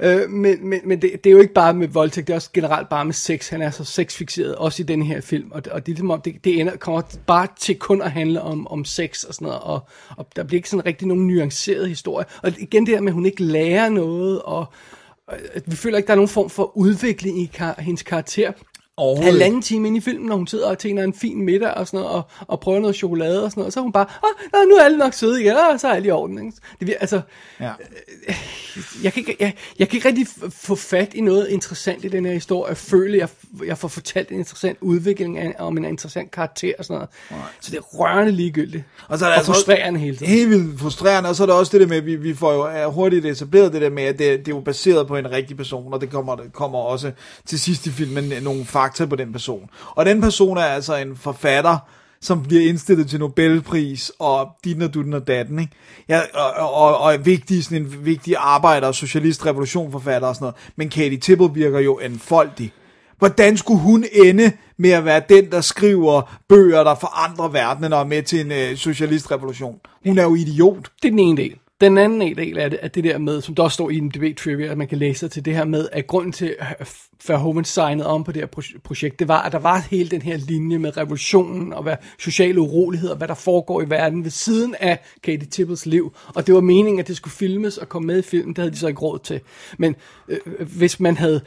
øh, 0.24 0.30
men 0.30 0.68
men, 0.68 0.80
men 0.84 1.02
det, 1.02 1.10
det, 1.24 1.30
er 1.30 1.34
jo 1.34 1.40
ikke 1.40 1.54
bare 1.54 1.74
med 1.74 1.88
voldtægt, 1.88 2.26
det 2.26 2.32
er 2.32 2.36
også 2.36 2.50
generelt 2.54 2.88
bare 2.88 3.04
med 3.04 3.12
sex. 3.14 3.48
Han 3.48 3.62
er 3.62 3.70
så 3.70 3.84
sexfixeret, 3.84 4.54
også 4.54 4.82
i 4.82 4.86
den 4.86 5.02
her 5.02 5.20
film. 5.20 5.48
Og, 5.50 5.62
og 5.70 5.80
det, 5.80 5.88
ligesom 5.88 6.10
om, 6.10 6.20
det, 6.20 6.34
det 6.44 6.60
ender, 6.60 6.76
kommer 6.76 7.02
bare 7.26 7.46
til 7.60 7.76
kun 7.78 8.02
at 8.02 8.10
handle 8.10 8.42
om, 8.42 8.66
om 8.66 8.84
sex 8.84 9.22
og 9.24 9.34
sådan 9.34 9.46
noget. 9.46 9.60
Og, 9.62 9.80
og 10.16 10.26
der 10.36 10.42
bliver 10.44 10.58
ikke 10.58 10.68
sådan 10.70 10.86
rigtig 10.86 11.08
nogen 11.08 11.26
nuanceret 11.26 11.88
historie. 11.88 12.26
Og 12.42 12.52
igen 12.58 12.86
det 12.86 12.94
der 12.94 13.00
med, 13.00 13.08
at 13.08 13.14
hun 13.14 13.26
ikke 13.26 13.42
lærer 13.42 13.88
noget, 13.88 14.42
og 14.42 14.66
vi 15.66 15.76
føler 15.76 15.96
ikke, 15.96 16.06
der 16.06 16.12
er 16.12 16.16
nogen 16.16 16.28
form 16.28 16.50
for 16.50 16.76
udvikling 16.76 17.38
i 17.42 17.50
kar- 17.54 17.80
hendes 17.80 18.02
karakter. 18.02 18.52
Halvanden 19.22 19.62
time 19.62 19.88
inde 19.88 19.98
i 19.98 20.00
filmen, 20.00 20.28
når 20.28 20.36
hun 20.36 20.46
sidder 20.46 20.68
og 20.70 20.78
tænker 20.78 21.04
en 21.04 21.14
fin 21.14 21.42
middag 21.42 21.70
og 21.74 21.86
sådan 21.86 22.00
noget, 22.00 22.16
og, 22.16 22.22
og 22.48 22.60
prøver 22.60 22.80
noget 22.80 22.96
chokolade 22.96 23.44
og 23.44 23.50
sådan 23.50 23.60
noget, 23.60 23.66
og 23.66 23.72
så 23.72 23.80
er 23.80 23.82
hun 23.82 23.92
bare, 23.92 24.06
nå, 24.52 24.58
nu 24.68 24.74
er 24.74 24.84
alle 24.84 24.98
nok 24.98 25.14
søde 25.14 25.40
igen, 25.42 25.56
og 25.72 25.80
så 25.80 25.88
er 25.88 25.92
alle 25.92 26.08
i 26.08 26.10
orden. 26.10 26.38
Ikke? 26.38 26.52
Det, 26.80 26.88
vir- 26.90 26.98
altså, 27.00 27.20
ja. 27.60 27.70
jeg 29.04 29.12
kan, 29.12 29.20
ikke, 29.20 29.36
jeg, 29.40 29.54
jeg 29.78 29.88
kan 29.88 29.96
ikke 29.96 30.08
rigtig 30.08 30.26
få 30.50 30.74
fat 30.74 31.14
i 31.14 31.20
noget 31.20 31.48
interessant 31.48 32.04
i 32.04 32.08
den 32.08 32.26
her 32.26 32.32
historie. 32.32 32.68
Jeg 32.68 32.76
føler, 32.76 33.18
jeg, 33.18 33.28
jeg 33.66 33.78
får 33.78 33.88
fortalt 33.88 34.28
en 34.28 34.38
interessant 34.38 34.78
udvikling 34.80 35.38
af, 35.38 35.54
om 35.58 35.78
en 35.78 35.84
interessant 35.84 36.30
karakter 36.30 36.72
og 36.78 36.84
sådan 36.84 36.94
noget. 37.30 37.48
Så 37.60 37.70
det 37.70 37.78
er 37.78 37.82
rørende 37.82 38.32
ligegyldigt. 38.32 38.84
Og 39.08 39.18
så 39.18 39.24
er 39.24 39.28
det 39.28 39.34
og 39.34 39.38
altså 39.38 39.52
frustrerende 39.52 40.00
hele 40.00 40.16
tiden. 40.16 40.32
Helt 40.32 40.50
vildt 40.50 40.80
frustrerende, 40.80 41.28
og 41.28 41.36
så 41.36 41.42
er 41.42 41.46
der 41.46 41.54
også 41.54 41.72
det 41.72 41.80
der 41.80 41.86
med, 41.86 41.96
at 41.96 42.06
vi, 42.06 42.16
vi 42.16 42.34
får 42.34 42.52
jo 42.52 42.90
hurtigt 42.90 43.26
etableret 43.26 43.72
det 43.72 43.82
der 43.82 43.90
med, 43.90 44.02
at 44.02 44.18
det, 44.18 44.38
det 44.38 44.48
er 44.48 44.56
jo 44.56 44.60
baseret 44.60 45.06
på 45.06 45.16
en 45.16 45.30
rigtig 45.30 45.56
person, 45.56 45.94
og 45.94 46.00
det 46.00 46.10
kommer, 46.10 46.36
det 46.36 46.52
kommer 46.52 46.78
også 46.78 47.12
til 47.46 47.60
sidst 47.60 47.86
i 47.86 47.90
filmen 47.90 48.42
nogle 48.42 48.64
fakta 48.64 49.06
på 49.06 49.16
den 49.16 49.32
person. 49.32 49.70
Og 49.90 50.06
den 50.06 50.20
person 50.20 50.56
er 50.56 50.62
altså 50.62 50.96
en 50.96 51.16
forfatter, 51.16 51.78
som 52.22 52.42
bliver 52.42 52.68
indstillet 52.68 53.08
til 53.08 53.20
Nobelpris, 53.20 54.12
og 54.18 54.48
din 54.64 54.82
og 54.82 54.94
dutten 54.94 55.14
og 55.14 55.26
datten, 55.26 55.58
ikke? 55.58 55.72
Ja, 56.08 56.20
og, 56.34 56.74
og, 56.74 56.98
og 56.98 57.14
er 57.14 57.18
vigtig, 57.18 57.64
sådan 57.64 57.82
en 57.82 58.06
vigtig 58.06 58.34
arbejder, 58.38 58.92
socialist, 58.92 59.46
revolutionforfatter 59.46 60.28
og 60.28 60.34
sådan 60.34 60.44
noget. 60.44 60.56
Men 60.76 60.88
Katie 60.88 61.18
Tibble 61.18 61.50
virker 61.54 61.78
jo 61.78 61.98
enfoldig. 61.98 62.72
Hvordan 63.18 63.56
skulle 63.56 63.80
hun 63.80 64.04
ende 64.12 64.52
med 64.76 64.90
at 64.90 65.04
være 65.04 65.22
den, 65.28 65.50
der 65.50 65.60
skriver 65.60 66.38
bøger, 66.48 66.84
der 66.84 66.94
forandrer 66.94 67.48
verdenen 67.48 67.92
og 67.92 68.00
er 68.00 68.04
med 68.04 68.22
til 68.22 68.40
en 68.40 68.52
øh, 68.52 68.76
socialistrevolution? 68.76 69.80
Hun 70.06 70.18
er 70.18 70.22
jo 70.22 70.34
idiot. 70.34 70.90
Det 71.02 71.08
er 71.08 71.10
den 71.10 71.18
ene 71.18 71.36
del. 71.36 71.56
Den 71.80 71.98
anden 71.98 72.20
del 72.20 72.58
af 72.58 72.70
det, 72.70 72.78
er 72.82 72.88
det 72.88 73.04
der 73.04 73.18
med, 73.18 73.40
som 73.40 73.54
der 73.54 73.62
også 73.62 73.74
står 73.74 73.90
i 73.90 73.98
en 73.98 74.08
debate 74.10 74.34
trivia, 74.34 74.70
at 74.70 74.78
man 74.78 74.88
kan 74.88 74.98
læse 74.98 75.20
sig 75.20 75.30
til 75.30 75.44
det 75.44 75.54
her 75.54 75.64
med, 75.64 75.88
at 75.92 76.06
grunden 76.06 76.32
til, 76.32 76.56
at 76.58 76.92
Verhoeven 77.26 77.64
signede 77.64 78.06
om 78.08 78.24
på 78.24 78.32
det 78.32 78.42
her 78.42 78.48
pro- 78.56 78.78
projekt, 78.84 79.18
det 79.18 79.28
var, 79.28 79.42
at 79.42 79.52
der 79.52 79.58
var 79.58 79.86
hele 79.90 80.08
den 80.08 80.22
her 80.22 80.36
linje 80.36 80.78
med 80.78 80.96
revolutionen 80.96 81.72
og 81.72 81.82
hvad 81.82 81.96
sociale 82.18 82.60
uroligheder, 82.60 83.16
hvad 83.16 83.28
der 83.28 83.34
foregår 83.34 83.82
i 83.82 83.90
verden 83.90 84.24
ved 84.24 84.30
siden 84.30 84.74
af 84.80 84.98
Katie 85.22 85.48
Tibbles 85.48 85.86
liv. 85.86 86.12
Og 86.34 86.46
det 86.46 86.54
var 86.54 86.60
meningen, 86.60 87.00
at 87.00 87.08
det 87.08 87.16
skulle 87.16 87.34
filmes 87.34 87.78
og 87.78 87.88
komme 87.88 88.06
med 88.06 88.18
i 88.18 88.22
filmen. 88.22 88.48
Det 88.48 88.58
havde 88.58 88.70
de 88.72 88.78
så 88.78 88.88
ikke 88.88 89.00
råd 89.00 89.18
til. 89.18 89.40
Men 89.78 89.96
øh, 90.28 90.38
hvis 90.76 91.00
man 91.00 91.16
havde 91.16 91.40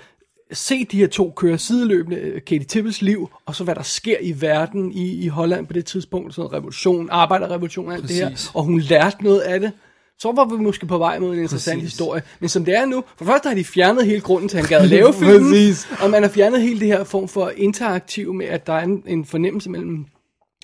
se 0.51 0.85
de 0.85 0.97
her 0.97 1.07
to 1.07 1.34
køre 1.35 1.57
sideløbende, 1.57 2.18
øh, 2.18 2.41
Katie 2.41 2.64
Tibbles 2.64 3.01
liv, 3.01 3.30
og 3.45 3.55
så 3.55 3.64
hvad 3.64 3.76
der 3.76 3.81
sker 3.84 4.18
i 4.22 4.41
verden 4.41 4.91
i, 4.91 5.23
i 5.23 5.27
Holland 5.27 5.68
på 5.68 5.73
det 5.73 5.85
tidspunkt, 5.85 6.35
sådan 6.35 6.53
revolution, 6.53 7.07
arbejderrevolution 7.11 7.88
og 7.88 7.93
alt 7.93 8.07
det 8.07 8.15
her, 8.15 8.30
Præcis. 8.30 8.51
og 8.53 8.64
hun 8.64 8.80
lærte 8.80 9.23
noget 9.23 9.39
af 9.39 9.60
det, 9.60 9.72
så 10.23 10.31
var 10.31 10.45
vi 10.45 10.63
måske 10.63 10.85
på 10.85 10.97
vej 10.97 11.19
mod 11.19 11.33
en 11.33 11.41
interessant 11.41 11.79
Præcis. 11.79 11.91
historie. 11.91 12.21
Men 12.39 12.49
som 12.49 12.65
det 12.65 12.77
er 12.77 12.85
nu, 12.85 13.03
for 13.17 13.25
først 13.25 13.43
har 13.45 13.53
de 13.53 13.63
fjernet 13.63 14.05
hele 14.05 14.21
grunden 14.21 14.49
til, 14.49 14.57
at 14.57 14.63
han 14.63 14.69
gad 14.69 14.83
at 14.83 14.89
lave 14.89 15.13
filmen, 15.19 15.51
Præcis. 15.51 15.87
og 16.01 16.09
man 16.09 16.23
har 16.23 16.29
fjernet 16.29 16.61
hele 16.61 16.79
det 16.79 16.87
her 16.87 17.03
form 17.03 17.27
for 17.27 17.51
interaktiv 17.57 18.33
med, 18.33 18.45
at 18.45 18.67
der 18.67 18.73
er 18.73 18.83
en, 18.83 19.03
en 19.07 19.25
fornemmelse 19.25 19.69
mellem 19.69 20.05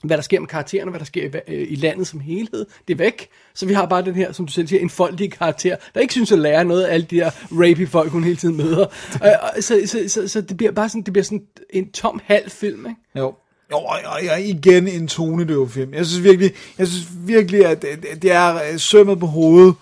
hvad 0.03 0.17
der 0.17 0.23
sker 0.23 0.39
med 0.39 0.47
karaktererne, 0.47 0.89
og 0.89 0.91
hvad 0.91 0.99
der 0.99 1.05
sker 1.05 1.23
i, 1.23 1.53
øh, 1.53 1.67
i 1.69 1.75
landet 1.75 2.07
som 2.07 2.19
helhed. 2.19 2.65
Det 2.87 2.93
er 2.93 2.97
væk. 2.97 3.29
Så 3.53 3.65
vi 3.65 3.73
har 3.73 3.85
bare 3.85 4.01
den 4.01 4.15
her, 4.15 4.31
som 4.31 4.45
du 4.45 4.51
selv 4.51 4.67
siger, 4.67 4.81
en 4.81 4.89
foldig 4.89 5.31
karakter, 5.31 5.75
der 5.93 5.99
ikke 5.99 6.13
synes 6.13 6.31
at 6.31 6.39
lære 6.39 6.65
noget 6.65 6.83
af 6.83 6.93
alle 6.93 7.05
de 7.05 7.15
her 7.15 7.31
rapey 7.51 7.87
folk, 7.87 8.11
hun 8.11 8.23
hele 8.23 8.35
tiden 8.35 8.57
møder. 8.57 8.85
og, 9.21 9.63
så, 9.63 9.81
så, 9.85 10.03
så, 10.07 10.27
så, 10.27 10.41
det 10.41 10.57
bliver 10.57 10.71
bare 10.71 10.89
sådan, 10.89 11.01
det 11.01 11.13
bliver 11.13 11.23
sådan 11.23 11.43
en 11.69 11.91
tom 11.91 12.21
halv 12.25 12.49
film, 12.49 12.85
ikke? 12.85 13.01
Jo. 13.15 13.33
Jo, 13.71 13.77
og, 13.77 13.99
og, 14.05 14.19
og 14.31 14.41
igen 14.41 14.87
en 14.87 15.07
tonedøv 15.07 15.69
film. 15.69 15.93
Jeg 15.93 16.05
synes 16.05 16.23
virkelig, 16.23 16.51
jeg 16.77 16.87
synes 16.87 17.07
virkelig 17.25 17.65
at 17.65 17.81
det, 17.81 18.21
det 18.21 18.31
er 18.31 18.55
øh, 18.55 18.79
sømmet 18.79 19.19
på 19.19 19.25
hovedet, 19.25 19.75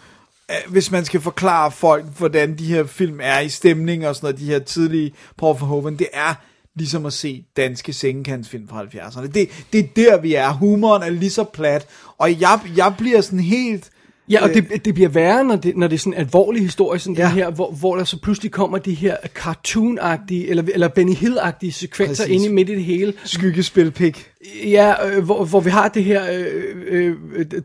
øh, 0.51 0.71
hvis 0.71 0.91
man 0.91 1.05
skal 1.05 1.21
forklare 1.21 1.71
folk, 1.71 2.05
hvordan 2.05 2.57
de 2.57 2.65
her 2.65 2.83
film 2.83 3.19
er 3.21 3.39
i 3.39 3.49
stemning 3.49 4.07
og 4.07 4.15
sådan 4.15 4.25
noget, 4.25 4.39
de 4.39 4.45
her 4.45 4.59
tidlige 4.59 5.13
Paul 5.37 5.55
Verhoeven, 5.59 5.99
det 5.99 6.07
er 6.13 6.33
ligesom 6.75 7.05
at 7.05 7.13
se 7.13 7.45
danske 7.57 7.93
sengekantsfilm 7.93 8.67
fra 8.67 8.83
70'erne. 8.83 9.27
Det, 9.27 9.49
det 9.73 9.79
er 9.79 9.87
der, 9.95 10.17
vi 10.17 10.33
er. 10.33 10.53
Humoren 10.53 11.03
er 11.03 11.09
lige 11.09 11.29
så 11.29 11.43
plat, 11.43 11.87
og 12.17 12.41
jeg, 12.41 12.59
jeg 12.75 12.93
bliver 12.97 13.21
sådan 13.21 13.39
helt... 13.39 13.89
Ja, 14.31 14.43
og 14.43 14.49
det, 14.49 14.85
det 14.85 14.93
bliver 14.93 15.09
værre, 15.09 15.43
når 15.43 15.55
det, 15.55 15.77
når 15.77 15.87
det 15.87 15.95
er 15.95 15.99
sådan 15.99 16.13
en 16.13 16.19
alvorlig 16.19 16.61
historie, 16.61 16.99
sådan 16.99 17.15
ja. 17.15 17.23
Den 17.23 17.31
her, 17.31 17.51
hvor, 17.51 17.71
hvor 17.71 17.95
der 17.95 18.03
så 18.03 18.19
pludselig 18.19 18.51
kommer 18.51 18.77
de 18.77 18.93
her 18.93 19.17
cartoon-agtige, 19.35 20.49
eller, 20.49 20.63
eller 20.73 20.87
Benny 20.87 21.13
Hill-agtige 21.13 21.71
sekvenser 21.71 22.23
Præcis. 22.23 22.35
inde 22.35 22.45
i 22.45 22.53
midt 22.53 22.69
i 22.69 22.75
det 22.75 22.83
hele. 22.83 23.13
Skyggespil 23.23 23.91
pik. 23.91 24.31
Ja, 24.65 25.07
øh, 25.07 25.23
hvor, 25.23 25.45
hvor 25.45 25.59
vi 25.59 25.69
har 25.69 25.87
det 25.87 26.03
her, 26.03 26.21
øh, 26.31 26.75
øh, 26.87 27.15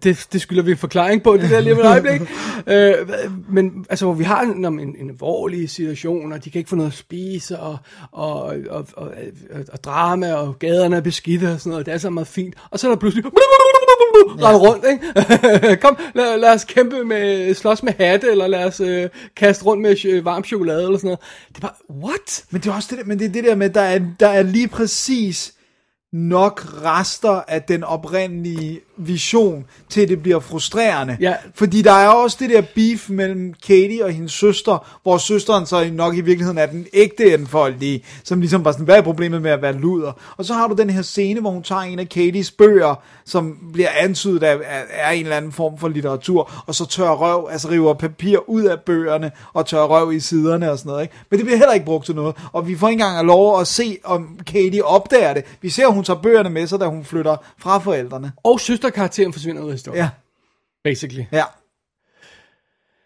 det, 0.02 0.26
det 0.32 0.40
skylder 0.40 0.62
vi 0.62 0.70
en 0.70 0.76
forklaring 0.76 1.22
på, 1.22 1.36
det 1.36 1.50
der 1.50 1.60
lige 1.60 1.72
om 1.72 1.78
et 1.78 1.86
øjeblik. 1.86 2.20
øh, 2.66 2.94
men 3.48 3.86
altså, 3.90 4.04
hvor 4.04 4.14
vi 4.14 4.24
har 4.24 4.40
en, 4.40 4.64
en, 4.64 4.80
en 4.80 5.10
alvorlig 5.10 5.70
situation, 5.70 6.32
og 6.32 6.44
de 6.44 6.50
kan 6.50 6.58
ikke 6.58 6.70
få 6.70 6.76
noget 6.76 6.90
at 6.90 6.96
spise, 6.96 7.58
og, 7.58 7.76
og, 8.12 8.42
og, 8.42 8.56
og, 8.70 8.86
og, 8.96 9.60
og 9.72 9.84
drama, 9.84 10.34
og 10.34 10.58
gaderne 10.58 10.96
er 10.96 11.00
beskidte 11.00 11.52
og 11.52 11.60
sådan 11.60 11.70
noget, 11.70 11.86
det 11.86 11.94
er 11.94 11.98
så 11.98 12.10
meget 12.10 12.28
fint. 12.28 12.54
Og 12.70 12.78
så 12.78 12.86
er 12.86 12.90
der 12.90 12.98
pludselig 12.98 13.24
rende 14.22 14.60
rundt, 14.68 14.84
ikke? 14.92 15.76
Kom, 15.82 15.96
lad, 16.14 16.38
lad 16.38 16.54
os 16.54 16.64
kæmpe 16.64 17.04
med, 17.04 17.54
slås 17.54 17.82
med 17.82 17.92
hatte, 18.00 18.30
eller 18.30 18.46
lad 18.46 18.64
os 18.64 18.80
øh, 18.80 19.08
kaste 19.36 19.64
rundt 19.64 19.82
med 19.82 20.04
øh, 20.04 20.24
varm 20.24 20.44
chokolade, 20.44 20.82
eller 20.82 20.98
sådan 20.98 21.08
noget. 21.08 21.20
Det 21.48 21.56
er 21.56 21.60
bare, 21.60 22.06
what? 22.08 22.44
Men 22.50 22.60
det 22.60 22.68
er 22.70 22.74
også 22.74 22.88
det 22.90 22.98
der, 22.98 23.04
men 23.04 23.18
det 23.18 23.24
er 23.24 23.32
det 23.32 23.44
der 23.44 23.54
med, 23.54 23.70
der 23.70 23.80
er, 23.80 24.00
der 24.20 24.28
er 24.28 24.42
lige 24.42 24.68
præcis 24.68 25.54
nok 26.12 26.66
rester 26.84 27.42
af 27.48 27.62
den 27.62 27.84
oprindelige 27.84 28.80
vision, 28.96 29.64
til 29.88 30.08
det 30.08 30.22
bliver 30.22 30.40
frustrerende. 30.40 31.16
Ja. 31.20 31.34
Fordi 31.54 31.82
der 31.82 31.92
er 31.92 32.08
også 32.08 32.36
det 32.40 32.50
der 32.50 32.62
beef 32.74 33.10
mellem 33.10 33.54
Katie 33.66 34.04
og 34.04 34.10
hendes 34.10 34.32
søster, 34.32 34.98
hvor 35.02 35.18
søsteren 35.18 35.66
så 35.66 35.90
nok 35.92 36.16
i 36.16 36.20
virkeligheden 36.20 36.58
er 36.58 36.66
den 36.66 36.86
ægte 36.92 37.34
enfoldige, 37.34 38.04
som 38.24 38.40
ligesom 38.40 38.64
var 38.64 38.72
sådan, 38.72 38.84
hvad 38.84 38.96
er 38.96 39.02
problemet 39.02 39.42
med 39.42 39.50
at 39.50 39.62
være 39.62 39.72
luder? 39.72 40.12
Og 40.36 40.44
så 40.44 40.54
har 40.54 40.68
du 40.68 40.74
den 40.74 40.90
her 40.90 41.02
scene, 41.02 41.40
hvor 41.40 41.50
hun 41.50 41.62
tager 41.62 41.80
en 41.80 41.98
af 41.98 42.08
Katies 42.08 42.50
bøger, 42.50 42.94
som 43.24 43.58
bliver 43.72 43.88
antydet 43.96 44.42
af, 44.42 44.56
af 44.90 45.14
en 45.14 45.22
eller 45.22 45.36
anden 45.36 45.52
form 45.52 45.78
for 45.78 45.88
litteratur, 45.88 46.50
og 46.66 46.74
så 46.74 46.86
tør 46.86 47.10
røv, 47.10 47.48
altså 47.50 47.70
river 47.70 47.94
papir 47.94 48.38
ud 48.48 48.62
af 48.62 48.80
bøgerne, 48.80 49.30
og 49.52 49.66
tør 49.66 49.82
røv 49.82 50.12
i 50.12 50.20
siderne 50.20 50.70
og 50.70 50.78
sådan 50.78 50.90
noget. 50.90 51.02
Ikke? 51.02 51.14
Men 51.30 51.38
det 51.38 51.46
bliver 51.46 51.58
heller 51.58 51.72
ikke 51.72 51.86
brugt 51.86 52.06
til 52.06 52.14
noget. 52.14 52.36
Og 52.52 52.68
vi 52.68 52.76
får 52.76 52.88
ikke 52.88 53.02
engang 53.02 53.26
lov 53.26 53.60
at 53.60 53.66
se, 53.66 53.98
om 54.04 54.38
Katie 54.46 54.84
opdager 54.84 55.34
det. 55.34 55.44
Vi 55.60 55.70
ser, 55.70 55.86
at 55.86 55.94
hun 55.94 56.04
tager 56.04 56.20
bøgerne 56.20 56.50
med 56.50 56.66
sig, 56.66 56.80
da 56.80 56.86
hun 56.86 57.04
flytter 57.04 57.36
fra 57.58 57.78
forældrene. 57.78 58.32
Og 58.44 58.60
søsteren 58.82 58.92
søsterkarakteren 58.92 59.32
forsvinder 59.32 59.62
ud 59.62 59.68
af 59.68 59.74
historien. 59.74 60.02
Ja, 60.02 60.08
Basically. 60.84 61.24
ja. 61.32 61.44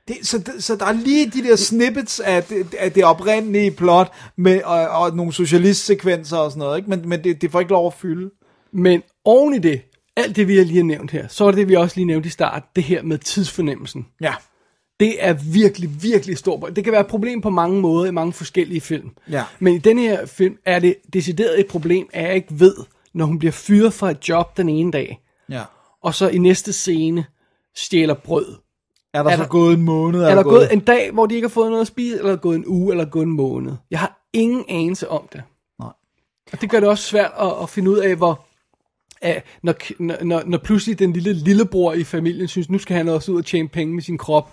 Det, 0.09 0.17
så, 0.23 0.53
så 0.59 0.77
der 0.77 0.87
er 0.87 0.93
lige 0.93 1.31
de 1.31 1.43
der 1.43 1.57
snippets 1.57 2.21
af 2.21 2.43
det, 2.45 2.75
af 2.75 2.93
det 2.93 3.05
oprindelige 3.05 3.71
plot 3.71 4.13
med, 4.37 4.63
og, 4.63 4.89
og 4.89 5.17
nogle 5.17 5.33
socialistsekvenser 5.33 6.37
og 6.37 6.51
sådan 6.51 6.59
noget, 6.59 6.77
ikke? 6.77 6.91
men, 6.91 7.09
men 7.09 7.25
det, 7.25 7.43
det 7.43 7.51
får 7.51 7.61
ikke 7.61 7.73
lov 7.73 7.87
at 7.87 7.95
fylde. 7.95 8.31
Men 8.73 9.03
oven 9.25 9.55
i 9.55 9.59
det, 9.59 9.83
alt 10.17 10.37
det 10.37 10.49
vi 10.49 10.57
har 10.57 10.65
lige 10.65 10.83
nævnt 10.83 11.11
her, 11.11 11.29
så 11.29 11.45
er 11.45 11.51
det, 11.51 11.69
vi 11.69 11.75
også 11.75 11.97
lige 11.97 12.07
nævnte 12.07 12.27
i 12.27 12.31
start, 12.31 12.63
det 12.77 12.85
her 12.85 13.03
med 13.03 13.19
tidsfornemmelsen. 13.19 14.07
Ja, 14.21 14.35
Det 15.01 15.17
er 15.19 15.33
virkelig, 15.53 16.03
virkelig 16.03 16.39
stort. 16.39 16.77
Det 16.77 16.85
kan 16.85 16.93
være 16.93 17.01
et 17.01 17.07
problem 17.07 17.41
på 17.41 17.51
mange 17.51 17.81
måder 17.81 18.07
i 18.07 18.11
mange 18.11 18.33
forskellige 18.33 18.81
film. 18.81 19.11
Ja. 19.31 19.45
Men 19.59 19.75
i 19.75 19.79
denne 19.79 20.03
her 20.03 20.27
film 20.27 20.57
er 20.65 20.79
det 20.79 20.95
decideret 21.13 21.61
et 21.61 21.67
problem, 21.67 22.09
at 22.13 22.23
jeg 22.25 22.35
ikke 22.35 22.49
ved, 22.61 22.75
når 23.15 23.25
hun 23.25 23.39
bliver 23.39 23.53
fyret 23.53 23.95
fra 23.95 24.11
et 24.11 24.29
job 24.29 24.57
den 24.57 24.69
ene 24.69 24.93
dag, 24.93 25.21
ja. 25.51 25.63
og 26.03 26.15
så 26.15 26.29
i 26.29 26.39
næste 26.39 26.73
scene 26.73 27.25
stjæler 27.77 28.15
brød. 28.15 28.55
Er 29.15 29.23
der 29.23 29.31
Er 29.31 29.37
så 29.37 29.43
der- 29.43 29.49
gået 29.49 29.75
en 29.75 29.83
måned? 29.83 30.23
Er 30.23 30.35
der 30.35 30.43
gået 30.43 30.73
en 30.73 30.81
dag, 30.81 31.11
hvor 31.13 31.27
de 31.27 31.35
ikke 31.35 31.49
har 31.49 31.53
fået 31.53 31.71
noget 31.71 31.81
at 31.81 31.87
spise, 31.87 32.17
eller 32.17 32.31
er 32.31 32.35
der 32.37 32.41
gået 32.43 32.57
en 32.57 32.65
uge, 32.67 32.93
eller 32.93 33.05
er 33.05 33.07
der 33.07 33.11
gået 33.13 33.27
en 33.27 33.33
måned? 33.33 33.73
Jeg 33.91 33.99
har 33.99 34.29
ingen 34.33 34.65
anelse 34.69 35.09
om 35.09 35.29
det. 35.33 35.43
Nej. 35.81 35.93
Og 36.53 36.61
det 36.61 36.71
gør 36.71 36.81
det 36.81 36.89
også 36.89 37.05
svært 37.05 37.33
at, 37.41 37.53
at 37.63 37.69
finde 37.71 37.91
ud 37.91 37.99
af, 37.99 38.17
hvor... 38.17 38.45
At 39.21 39.45
når, 39.63 39.75
når, 40.03 40.17
når, 40.25 40.43
når 40.47 40.59
pludselig 40.59 40.99
den 40.99 41.13
lille 41.13 41.33
lillebror 41.33 41.93
i 41.93 42.05
familien 42.05 42.49
synes, 42.49 42.71
nu 42.71 42.79
skal 42.79 42.97
han 42.97 43.09
også 43.09 43.33
ud 43.33 43.39
og 43.39 43.45
tjene 43.47 43.69
penge 43.69 43.95
med 43.95 44.03
sin 44.03 44.19
krop. 44.19 44.51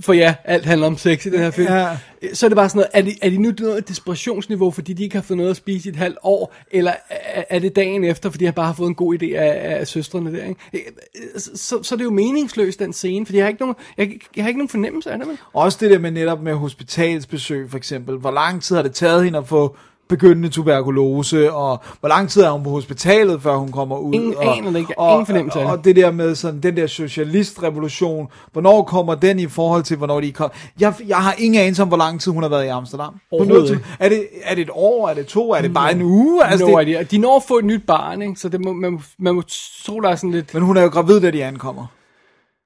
For 0.00 0.12
ja, 0.12 0.34
alt 0.44 0.66
handler 0.66 0.86
om 0.86 0.96
sex 0.96 1.26
i 1.26 1.30
den 1.30 1.38
her 1.38 1.50
film. 1.50 1.72
Ja. 1.72 1.98
Så 2.32 2.46
er 2.46 2.48
det 2.48 2.56
bare 2.56 2.68
sådan 2.68 2.78
noget, 2.78 2.90
er 2.92 3.02
de, 3.02 3.18
er 3.22 3.30
de 3.30 3.38
nu 3.38 3.52
nået 3.60 3.78
et 3.78 3.88
desperationsniveau, 3.88 4.70
fordi 4.70 4.92
de 4.92 5.02
ikke 5.02 5.16
har 5.16 5.22
fået 5.22 5.36
noget 5.36 5.50
at 5.50 5.56
spise 5.56 5.88
i 5.88 5.90
et 5.90 5.96
halvt 5.96 6.18
år, 6.22 6.54
eller 6.70 6.92
er, 7.10 7.44
er 7.50 7.58
det 7.58 7.76
dagen 7.76 8.04
efter, 8.04 8.30
fordi 8.30 8.44
han 8.44 8.54
bare 8.54 8.66
har 8.66 8.72
fået 8.72 8.88
en 8.88 8.94
god 8.94 9.22
idé 9.22 9.34
af, 9.34 9.78
af 9.80 9.88
søstrene 9.88 10.38
der, 10.38 10.44
ikke? 10.44 10.92
Så, 11.38 11.82
så 11.82 11.94
er 11.94 11.96
det 11.96 12.04
jo 12.04 12.10
meningsløst, 12.10 12.78
den 12.78 12.92
scene, 12.92 13.26
fordi 13.26 13.38
jeg 13.38 13.44
har 13.44 13.48
ikke 13.48 13.60
nogen, 13.60 13.76
jeg, 13.96 14.10
jeg 14.36 14.44
har 14.44 14.48
ikke 14.48 14.58
nogen 14.58 14.68
fornemmelse 14.68 15.10
af 15.10 15.18
det, 15.18 15.26
men. 15.26 15.38
Også 15.52 15.78
det 15.80 15.90
der 15.90 15.98
med 15.98 16.10
netop 16.10 16.42
med 16.42 16.54
hospitalsbesøg, 16.54 17.70
for 17.70 17.76
eksempel. 17.76 18.16
Hvor 18.16 18.30
lang 18.30 18.62
tid 18.62 18.76
har 18.76 18.82
det 18.82 18.94
taget 18.94 19.24
hende 19.24 19.38
at 19.38 19.48
få 19.48 19.76
begyndende 20.08 20.48
tuberkulose, 20.48 21.52
og 21.52 21.80
hvor 22.00 22.08
lang 22.08 22.28
tid 22.28 22.42
er 22.42 22.50
hun 22.50 22.62
på 22.64 22.70
hospitalet, 22.70 23.42
før 23.42 23.56
hun 23.56 23.72
kommer 23.72 23.96
ud. 23.98 24.14
Ingen 24.14 24.34
og, 24.36 24.56
aner 24.56 24.70
det 24.70 24.78
ikke. 24.78 24.98
og, 24.98 25.12
Ingen 25.12 25.26
fornemmelse 25.26 25.58
og, 25.58 25.64
det. 25.64 25.70
og 25.72 25.84
det 25.84 25.96
der 25.96 26.10
med 26.10 26.34
sådan, 26.34 26.60
den 26.60 26.76
der 26.76 26.86
socialistrevolution, 26.86 28.28
hvornår 28.52 28.82
kommer 28.82 29.14
den 29.14 29.38
i 29.38 29.46
forhold 29.46 29.82
til, 29.82 29.96
hvornår 29.96 30.20
de 30.20 30.32
kom? 30.32 30.50
Jeg, 30.80 30.94
jeg 31.08 31.16
har 31.16 31.34
ingen 31.38 31.60
anelse 31.60 31.82
om, 31.82 31.88
hvor 31.88 31.96
lang 31.96 32.20
tid 32.20 32.32
hun 32.32 32.42
har 32.42 32.50
været 32.50 32.64
i 32.64 32.68
Amsterdam. 32.68 33.14
Er 33.14 33.18
Overhovedet 33.36 33.66
til- 33.68 33.80
Er 33.98 34.08
det, 34.08 34.26
er 34.42 34.54
det 34.54 34.62
et 34.62 34.70
år? 34.72 35.08
Er 35.08 35.14
det 35.14 35.26
to? 35.26 35.50
Er 35.52 35.62
det 35.62 35.74
bare 35.74 35.92
en 35.92 36.02
uge? 36.02 36.44
Altså, 36.44 36.66
det, 36.66 36.72
no 36.74 36.80
idea. 36.80 37.02
De 37.02 37.18
når 37.18 37.36
at 37.36 37.42
få 37.48 37.58
et 37.58 37.64
nyt 37.64 37.82
barn, 37.86 38.22
ikke? 38.22 38.36
så 38.36 38.48
det 38.48 38.64
må, 38.64 38.72
man, 38.72 39.00
man 39.18 39.34
må 39.34 39.40
er 39.40 40.14
sådan 40.16 40.30
lidt... 40.30 40.54
Men 40.54 40.62
hun 40.62 40.76
er 40.76 40.82
jo 40.82 40.88
gravid, 40.88 41.20
da 41.20 41.30
de 41.30 41.44
ankommer. 41.44 41.86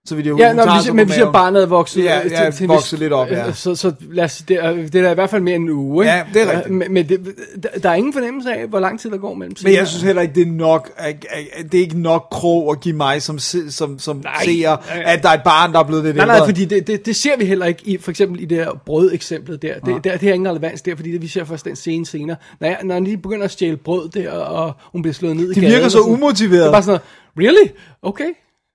Så 0.06 0.14
vi 0.14 0.22
det, 0.22 0.38
Ja, 0.38 0.52
når 0.52 0.84
vi, 0.84 0.92
men 0.92 1.06
vi 1.08 1.12
siger, 1.12 1.24
maven. 1.24 1.32
barnet 1.32 1.62
er 1.62 1.66
vokset, 1.66 2.04
Ja, 2.04 2.24
øh, 2.24 2.30
ja, 2.30 2.46
en 2.60 2.68
vokset 2.68 2.92
vis- 2.92 3.00
lidt 3.00 3.12
op, 3.12 3.28
ja. 3.30 3.46
øh, 3.48 3.54
Så, 3.54 3.74
så 3.74 3.92
lad 4.10 4.24
os, 4.24 4.36
det, 4.48 4.56
er, 4.64 4.72
det 4.72 4.94
er 4.94 5.10
i 5.10 5.14
hvert 5.14 5.30
fald 5.30 5.42
mere 5.42 5.54
end 5.54 5.64
en 5.64 5.70
uge. 5.70 6.04
Ikke? 6.04 6.12
Ja, 6.16 6.22
det 6.34 6.42
er 6.42 6.56
rigtigt. 6.56 6.74
Men, 6.74 6.92
men 6.92 7.08
det, 7.08 7.34
der, 7.82 7.90
er 7.90 7.94
ingen 7.94 8.12
fornemmelse 8.12 8.52
af, 8.52 8.66
hvor 8.66 8.80
lang 8.80 9.00
tid 9.00 9.10
der 9.10 9.16
går 9.18 9.34
mellem 9.34 9.56
Men 9.64 9.72
jeg 9.74 9.88
synes 9.88 10.02
heller 10.02 10.22
ikke, 10.22 10.34
det 10.34 10.42
er 10.48 10.52
nok, 10.52 10.90
at, 10.96 11.26
at 11.52 11.72
det 11.72 11.78
er 11.78 11.82
ikke 11.82 12.00
nok 12.00 12.26
krog 12.30 12.70
at 12.72 12.80
give 12.80 12.96
mig 12.96 13.22
som, 13.22 13.38
som, 13.38 13.98
som 13.98 14.16
Nej. 14.16 14.32
seer, 14.44 14.76
at 15.04 15.22
der 15.22 15.28
er 15.28 15.34
et 15.34 15.42
barn, 15.44 15.72
der 15.72 15.78
er 15.78 15.84
blevet 15.84 16.04
lidt 16.04 16.16
Nej, 16.16 16.26
nej, 16.26 16.34
ældre. 16.36 16.46
fordi 16.46 16.64
det, 16.64 16.86
det, 16.86 17.06
det 17.06 17.16
ser 17.16 17.36
vi 17.38 17.44
heller 17.44 17.66
ikke, 17.66 17.82
i, 17.84 17.98
for 17.98 18.10
eksempel 18.10 18.40
i 18.42 18.44
det 18.44 18.58
her 18.58 18.70
brød-eksemplet 18.86 19.62
der. 19.62 19.74
Det, 19.74 19.86
Nej. 19.86 19.98
der, 20.04 20.10
det 20.16 20.28
har 20.28 20.34
ingen 20.34 20.48
relevans 20.50 20.82
der, 20.82 20.96
fordi 20.96 21.12
det, 21.12 21.22
vi 21.22 21.28
ser 21.28 21.44
først 21.44 21.64
den 21.64 21.76
scene 21.76 22.06
senere. 22.06 22.36
Når, 22.60 22.68
jeg, 22.68 22.78
når 22.84 23.00
de 23.00 23.16
begynder 23.16 23.44
at 23.44 23.50
stjæle 23.50 23.76
brød 23.76 24.08
der, 24.08 24.30
og 24.30 24.72
hun 24.92 25.02
bliver 25.02 25.14
slået 25.14 25.36
ned 25.36 25.50
i 25.50 25.54
De 25.54 25.60
gaden 25.60 25.72
virker 25.72 25.84
og 25.84 25.90
så 25.90 26.00
umotiveret. 26.00 26.60
Det 26.62 26.66
er 26.68 26.72
bare 26.72 26.82
sådan, 26.82 27.00
really? 27.38 27.68
Okay. 28.02 28.24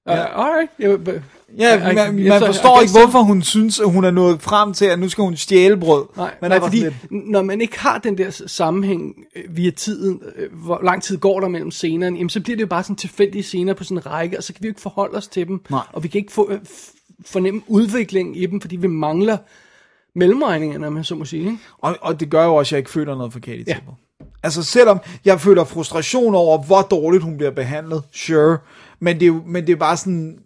Uh, 0.08 0.46
alright. 0.46 0.70
Jeg, 0.80 1.00
Ja, 1.60 1.88
I- 1.88 1.92
I- 1.92 1.96
man, 1.96 2.20
yes, 2.20 2.30
man 2.30 2.44
I- 2.44 2.46
forstår 2.46 2.80
I 2.80 2.82
ikke, 2.84 2.92
guess 2.92 2.94
so. 2.94 3.00
hvorfor 3.00 3.20
hun 3.20 3.42
synes, 3.42 3.80
at 3.80 3.92
hun 3.92 4.04
er 4.06 4.12
nået 4.12 4.42
frem 4.42 4.74
til, 4.74 4.86
at 4.86 5.00
nu 5.00 5.10
skal 5.10 5.22
hun 5.22 5.36
stjæle 5.38 5.78
brød. 5.78 6.06
Nej, 6.18 6.34
Men 6.42 6.50
nej 6.50 6.58
er 6.58 6.62
fordi 6.62 6.78
lidt, 6.80 6.94
når 7.12 7.42
man 7.42 7.62
ikke 7.62 7.80
har 7.80 7.98
den 7.98 8.18
der 8.18 8.44
sammenhæng 8.48 9.16
øh, 9.36 9.44
via 9.58 9.72
tiden, 9.72 10.22
øh, 10.36 10.54
hvor 10.54 10.80
lang 10.84 11.04
tid 11.04 11.18
går 11.18 11.40
der 11.40 11.48
mellem 11.48 11.72
scenerne, 11.72 12.16
jamen 12.18 12.30
så 12.30 12.42
bliver 12.42 12.56
det 12.56 12.62
jo 12.62 12.68
bare 12.68 12.84
sådan 12.84 12.96
tilfældige 12.96 13.44
scener 13.44 13.74
på 13.74 13.84
sådan 13.84 13.98
en 13.98 14.06
række, 14.06 14.38
og 14.38 14.44
så 14.44 14.54
kan 14.54 14.64
vi 14.64 14.68
jo 14.68 14.72
ikke 14.72 14.82
forholde 14.82 15.18
os 15.18 15.28
til 15.28 15.48
dem. 15.48 15.62
Nej. 15.70 15.82
Og 15.94 16.04
vi 16.04 16.08
kan 16.08 16.20
ikke 16.20 16.34
få, 16.34 16.48
øh, 16.52 16.60
fornemme 17.26 17.62
udviklingen 17.68 18.36
i 18.36 18.46
dem, 18.46 18.62
fordi 18.62 18.76
vi 18.76 18.88
mangler 18.88 19.38
mellemregningerne, 20.16 20.90
man 20.92 21.04
så 21.04 21.16
må 21.16 21.26
sige. 21.26 21.42
Ikke? 21.46 21.58
og, 21.78 21.96
og 22.02 22.20
det 22.20 22.30
gør 22.30 22.46
jo 22.46 22.56
også, 22.56 22.70
at 22.70 22.72
jeg 22.72 22.80
ikke 22.80 22.92
føler 22.92 23.16
noget 23.16 23.34
for 23.34 23.40
Katie 23.40 23.64
Ja. 23.68 23.76
Altså 24.44 24.64
selvom 24.64 25.00
jeg 25.26 25.42
føler 25.42 25.64
frustration 25.64 26.36
over, 26.36 26.58
hvor 26.64 26.82
dårligt 26.82 27.24
hun 27.24 27.38
bliver 27.38 27.52
behandlet, 27.52 28.04
sure, 28.14 28.58
men 28.99 29.15
det 29.19 29.24
er, 29.24 29.28
jo, 29.28 29.41
men 29.45 29.68
det 29.68 29.74
er 29.74 29.78
bare 29.78 29.98
sådan, 29.98 30.38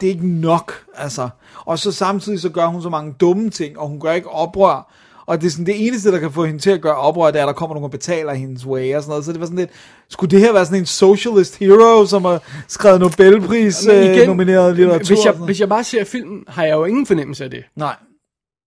det 0.00 0.06
er 0.06 0.10
ikke 0.10 0.28
nok, 0.28 0.72
altså. 0.94 1.28
Og 1.64 1.78
så 1.78 1.92
samtidig 1.92 2.40
så 2.40 2.48
gør 2.48 2.66
hun 2.66 2.82
så 2.82 2.88
mange 2.88 3.14
dumme 3.20 3.50
ting, 3.50 3.78
og 3.78 3.88
hun 3.88 4.00
gør 4.00 4.12
ikke 4.12 4.30
oprør. 4.30 4.92
Og 5.26 5.40
det 5.40 5.46
er 5.46 5.50
sådan 5.50 5.66
det 5.66 5.86
eneste, 5.86 6.12
der 6.12 6.18
kan 6.18 6.32
få 6.32 6.44
hende 6.44 6.60
til 6.60 6.70
at 6.70 6.80
gøre 6.80 6.96
oprør, 6.96 7.30
det 7.30 7.38
er, 7.38 7.42
at 7.42 7.46
der 7.46 7.52
kommer 7.52 7.74
nogen 7.74 7.84
og 7.84 7.90
betaler 7.90 8.34
hendes 8.34 8.66
way 8.66 8.94
og 8.94 9.02
sådan 9.02 9.10
noget. 9.10 9.24
Så 9.24 9.32
det 9.32 9.40
var 9.40 9.46
sådan 9.46 9.58
lidt, 9.58 9.70
skulle 10.08 10.30
det 10.30 10.40
her 10.40 10.52
være 10.52 10.64
sådan 10.64 10.78
en 10.78 10.86
socialist 10.86 11.58
hero, 11.58 12.06
som 12.06 12.24
har 12.24 12.42
skrevet 12.68 13.00
Nobelpris 13.00 13.86
Men 13.86 14.20
øh, 14.20 14.26
nomineret 14.26 14.76
litteratur? 14.76 15.14
hvis, 15.14 15.24
jeg, 15.24 15.32
hvis 15.32 15.60
jeg 15.60 15.68
bare 15.68 15.84
ser 15.84 16.04
filmen, 16.04 16.44
har 16.48 16.64
jeg 16.64 16.74
jo 16.74 16.84
ingen 16.84 17.06
fornemmelse 17.06 17.44
af 17.44 17.50
det. 17.50 17.64
Nej. 17.76 17.94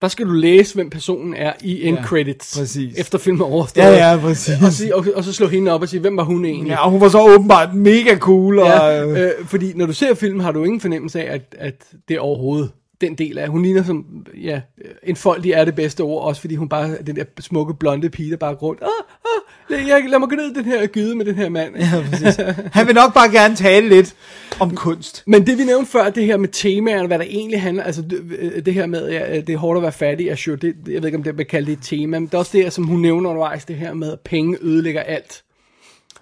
Der 0.02 0.08
skal 0.08 0.26
du 0.26 0.32
læse, 0.32 0.76
hvem 0.76 0.90
personen 0.90 1.34
er 1.34 1.54
i 1.62 1.84
end 1.84 1.98
Ja, 1.98 2.04
credits. 2.04 2.58
præcis. 2.58 3.00
Efter 3.00 3.18
filmen 3.18 3.42
er 3.42 3.46
overstået. 3.46 3.84
Ja, 3.86 4.12
ja, 4.12 4.18
præcis. 4.18 4.64
Og, 4.66 4.72
sige, 4.72 4.96
og, 4.96 5.06
og 5.16 5.24
så 5.24 5.34
slå 5.34 5.48
hende 5.48 5.72
op 5.72 5.82
og 5.82 5.90
sige, 5.90 6.00
hvem 6.00 6.18
var 6.18 6.24
hun 6.24 6.46
egentlig? 6.46 6.72
Ja, 6.72 6.86
og 6.86 6.92
hun 6.92 7.02
var 7.02 7.10
så 7.10 7.22
åbenbart 7.36 7.76
mega 7.76 8.18
cool. 8.18 8.60
Og, 8.60 8.68
Ja, 8.68 9.06
øh, 9.06 9.32
fordi 9.46 9.74
når 9.76 9.86
du 9.86 9.94
ser 9.94 10.14
filmen, 10.14 10.42
har 10.42 10.52
du 10.52 10.64
ingen 10.64 10.82
fornemmelse 10.82 11.22
af, 11.24 11.34
at, 11.34 11.56
at 11.58 11.84
det 12.08 12.16
er 12.16 12.20
overhovedet 12.20 12.72
den 13.02 13.16
del 13.16 13.38
af. 13.38 13.48
Hun 13.50 13.62
ligner 13.64 13.84
som, 13.84 14.06
ja, 14.44 14.62
en 15.04 15.16
folk, 15.16 15.44
de 15.44 15.54
er 15.54 15.66
det 15.66 15.76
bedste 15.76 16.02
ord, 16.02 16.24
også 16.28 16.42
fordi 16.42 16.56
hun 16.56 16.70
bare 16.70 16.90
den 17.08 17.16
der 17.16 17.24
smukke 17.40 17.74
blonde 17.74 18.10
pige, 18.10 18.32
der 18.32 18.38
bare 18.38 18.56
går 18.56 18.68
rundt. 18.68 18.82
Ah, 18.82 18.88
ah, 19.26 19.42
lad, 19.70 19.80
jeg, 19.88 20.04
lad 20.10 20.20
mig 20.20 20.30
gå 20.30 20.36
ned 20.36 20.52
i 20.52 20.54
den 20.54 20.66
her 20.66 20.88
gyde 20.88 21.16
med 21.16 21.26
den 21.26 21.36
her 21.36 21.50
mand. 21.50 21.76
Ja. 21.78 22.54
Han 22.72 22.88
vil 22.88 22.96
nok 22.96 23.14
bare 23.14 23.32
gerne 23.32 23.56
tale 23.56 23.90
lidt 23.90 24.16
om 24.60 24.76
kunst. 24.76 25.24
Men 25.28 25.48
det 25.48 25.58
vi 25.58 25.64
nævnte 25.64 25.92
før, 25.92 26.10
det 26.10 26.26
her 26.26 26.38
med 26.38 26.50
temaerne, 26.50 27.08
hvad 27.08 27.20
der 27.20 27.26
egentlig 27.28 27.62
handler, 27.62 27.84
altså 27.84 28.02
det, 28.02 28.22
øh, 28.40 28.66
det 28.66 28.74
her 28.74 28.86
med, 28.86 29.10
ja, 29.10 29.42
det 29.42 29.50
er 29.54 29.58
hårdt 29.58 29.78
at 29.78 29.84
være 29.84 29.92
fattig, 29.92 30.28
er 30.28 30.36
sure, 30.36 30.56
det, 30.56 30.76
jeg 30.88 30.96
ved 31.02 31.06
ikke, 31.06 31.18
om 31.18 31.24
det 31.24 31.48
kalde 31.48 31.66
det 31.68 31.74
et 31.74 31.80
tema, 31.84 32.20
men 32.20 32.26
det 32.28 32.34
er 32.34 32.38
også 32.38 32.58
det, 32.58 32.74
som 32.74 32.84
hun 32.84 33.00
nævner 33.02 33.30
undervejs, 33.30 33.66
det 33.66 33.76
her 33.76 33.94
med, 33.94 34.12
at 34.12 34.20
penge 34.20 34.58
ødelægger 34.62 35.02
alt. 35.02 35.44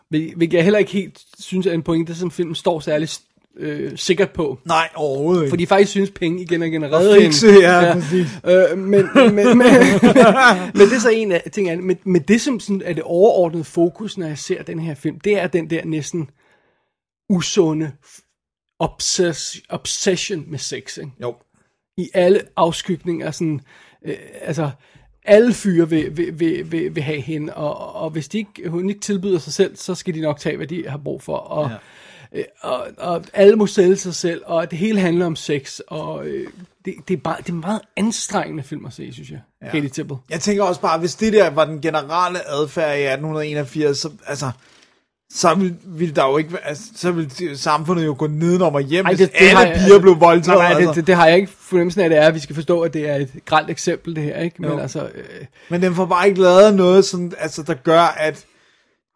Hvil- 0.10 0.36
Hvilket 0.36 0.54
jeg 0.58 0.64
heller 0.64 0.80
ikke 0.80 0.92
helt 0.92 1.20
synes 1.40 1.66
er 1.68 1.72
en 1.72 1.84
pointe, 1.84 2.16
som 2.16 2.32
filmen 2.32 2.56
står 2.56 2.80
særlig 2.80 3.10
øh, 3.60 3.98
sikkert 3.98 4.32
på. 4.32 4.60
Nej, 4.66 4.90
overhovedet 4.96 5.44
ikke. 5.44 5.50
Fordi 5.50 5.64
de 5.64 5.68
faktisk 5.68 5.92
synes, 5.92 6.12
penge 6.12 6.42
igen 6.42 6.62
og 6.62 6.68
igen 6.68 6.84
er 6.84 6.92
reddet 6.92 7.22
fikse, 7.22 7.52
hende. 7.52 7.70
ja, 7.70 7.94
præcis. 7.94 8.28
Øh, 8.46 8.78
men, 8.78 9.10
men, 9.16 9.36
men, 9.36 9.58
men, 9.58 9.68
det 10.74 10.94
er 10.94 11.00
så 11.00 11.10
en 11.10 11.32
af 11.32 11.44
tingene. 11.52 11.82
Men, 11.82 11.98
men 12.04 12.22
det, 12.22 12.42
som 12.42 12.60
sådan 12.60 12.82
er 12.86 12.94
det 12.94 13.04
overordnede 13.04 13.64
fokus, 13.64 14.18
når 14.18 14.28
jeg 14.28 14.38
ser 14.38 14.64
den 14.64 14.80
her 14.80 14.96
film, 14.96 15.20
det 15.20 15.40
er 15.40 15.48
den 15.48 15.70
der 15.70 15.86
næsten 15.86 16.30
usunde 17.30 17.92
obsess, 18.80 19.62
obsession 19.70 20.44
med 20.48 20.60
sex. 20.60 20.98
Ikke? 20.98 21.12
Jo. 21.22 21.36
I 21.98 22.10
alle 22.14 22.42
afskygninger. 22.56 23.32
Sådan, 23.32 23.62
øh, 24.06 24.16
altså, 24.42 24.70
alle 25.26 25.54
fyre 25.54 25.90
vil, 25.90 26.18
vil, 26.18 26.40
vil, 26.40 26.72
vil, 26.72 26.96
vil 26.96 27.04
have 27.04 27.22
hende, 27.22 27.54
og, 27.54 27.96
og 27.96 28.10
hvis 28.10 28.28
de 28.28 28.38
ikke, 28.38 28.70
hun 28.70 28.90
ikke 28.90 29.02
tilbyder 29.02 29.40
sig 29.40 29.54
selv, 29.54 29.76
så 29.76 29.96
skal 29.96 30.14
de 30.14 30.22
nok 30.22 30.40
tage, 30.40 30.58
hvad 30.58 30.68
de 30.68 30.88
har 30.88 30.98
brug 30.98 31.22
for. 31.22 31.38
Og, 31.38 31.70
ja. 31.70 31.76
Øh, 32.36 32.44
og, 32.62 32.88
og 32.98 33.24
alle 33.34 33.56
må 33.56 33.68
sælge 33.68 33.96
sig 33.96 34.16
selv, 34.16 34.42
og 34.46 34.72
det 34.72 34.80
hele 34.80 35.00
handler 35.00 35.26
om 35.26 35.36
sex, 35.36 35.80
og 35.88 36.26
øh, 36.28 36.48
det, 36.86 36.94
det, 37.08 37.14
er 37.14 37.22
bare, 37.22 37.38
det 37.38 37.50
er 37.50 37.54
en 37.54 37.60
meget 37.60 37.82
anstrengende 37.98 38.64
film 38.64 38.86
at 38.86 38.94
se, 38.94 39.14
synes 39.14 39.30
jeg. 39.30 39.40
Ja. 39.62 39.70
Katie 39.72 39.90
Tipple. 39.90 40.18
Jeg 40.30 40.40
tænker 40.40 40.64
også 40.64 40.82
bare, 40.82 41.00
hvis 41.00 41.16
det 41.16 41.34
der 41.34 41.50
var 41.50 41.66
den 41.66 41.82
generelle 41.82 42.50
adfærd 42.50 42.98
i 42.98 43.02
1881, 43.02 43.98
så, 43.98 44.10
altså, 44.28 44.52
så 45.34 45.54
ville, 45.56 45.78
ville 45.86 46.16
der 46.16 46.26
jo 46.28 46.38
ikke, 46.38 46.58
altså, 46.64 46.84
så 46.96 47.12
ville 47.12 47.58
samfundet 47.58 48.06
jo 48.06 48.16
gå 48.18 48.28
nedenom 48.28 48.76
og 48.76 48.82
hjem, 48.82 49.06
Ej, 49.06 49.12
hvis 49.16 49.20
det, 49.30 49.40
det 49.40 49.50
har 49.50 49.60
alle 49.62 49.70
jeg- 49.72 49.86
piger 49.88 50.00
blev 50.00 50.20
voldtaget. 50.20 50.58
Nej, 50.60 50.68
nej 50.70 50.76
altså. 50.78 50.88
det, 50.90 50.96
det, 50.96 51.08
det, 51.08 51.16
har 51.16 51.28
jeg 51.28 51.36
ikke 51.36 51.52
fornemmelsen 51.60 52.02
af, 52.02 52.10
det 52.10 52.18
er. 52.18 52.32
Vi 52.32 52.40
skal 52.40 52.56
forstå, 52.56 52.82
at 52.82 52.94
det 52.94 53.10
er 53.10 53.16
et 53.16 53.30
grelt 53.46 53.70
eksempel, 53.70 54.16
det 54.16 54.24
her, 54.24 54.40
ikke? 54.42 54.56
Men 54.62 54.72
Jo. 54.72 54.80
altså, 54.80 55.02
øh, 55.16 55.24
Men 55.70 55.82
den 55.82 55.96
får 55.96 56.06
bare 56.06 56.28
ikke 56.30 56.42
lavet 56.42 56.76
noget, 56.76 57.06
sådan, 57.06 57.34
altså, 57.40 57.64
der 57.64 57.74
gør, 57.74 58.02
at 58.02 58.46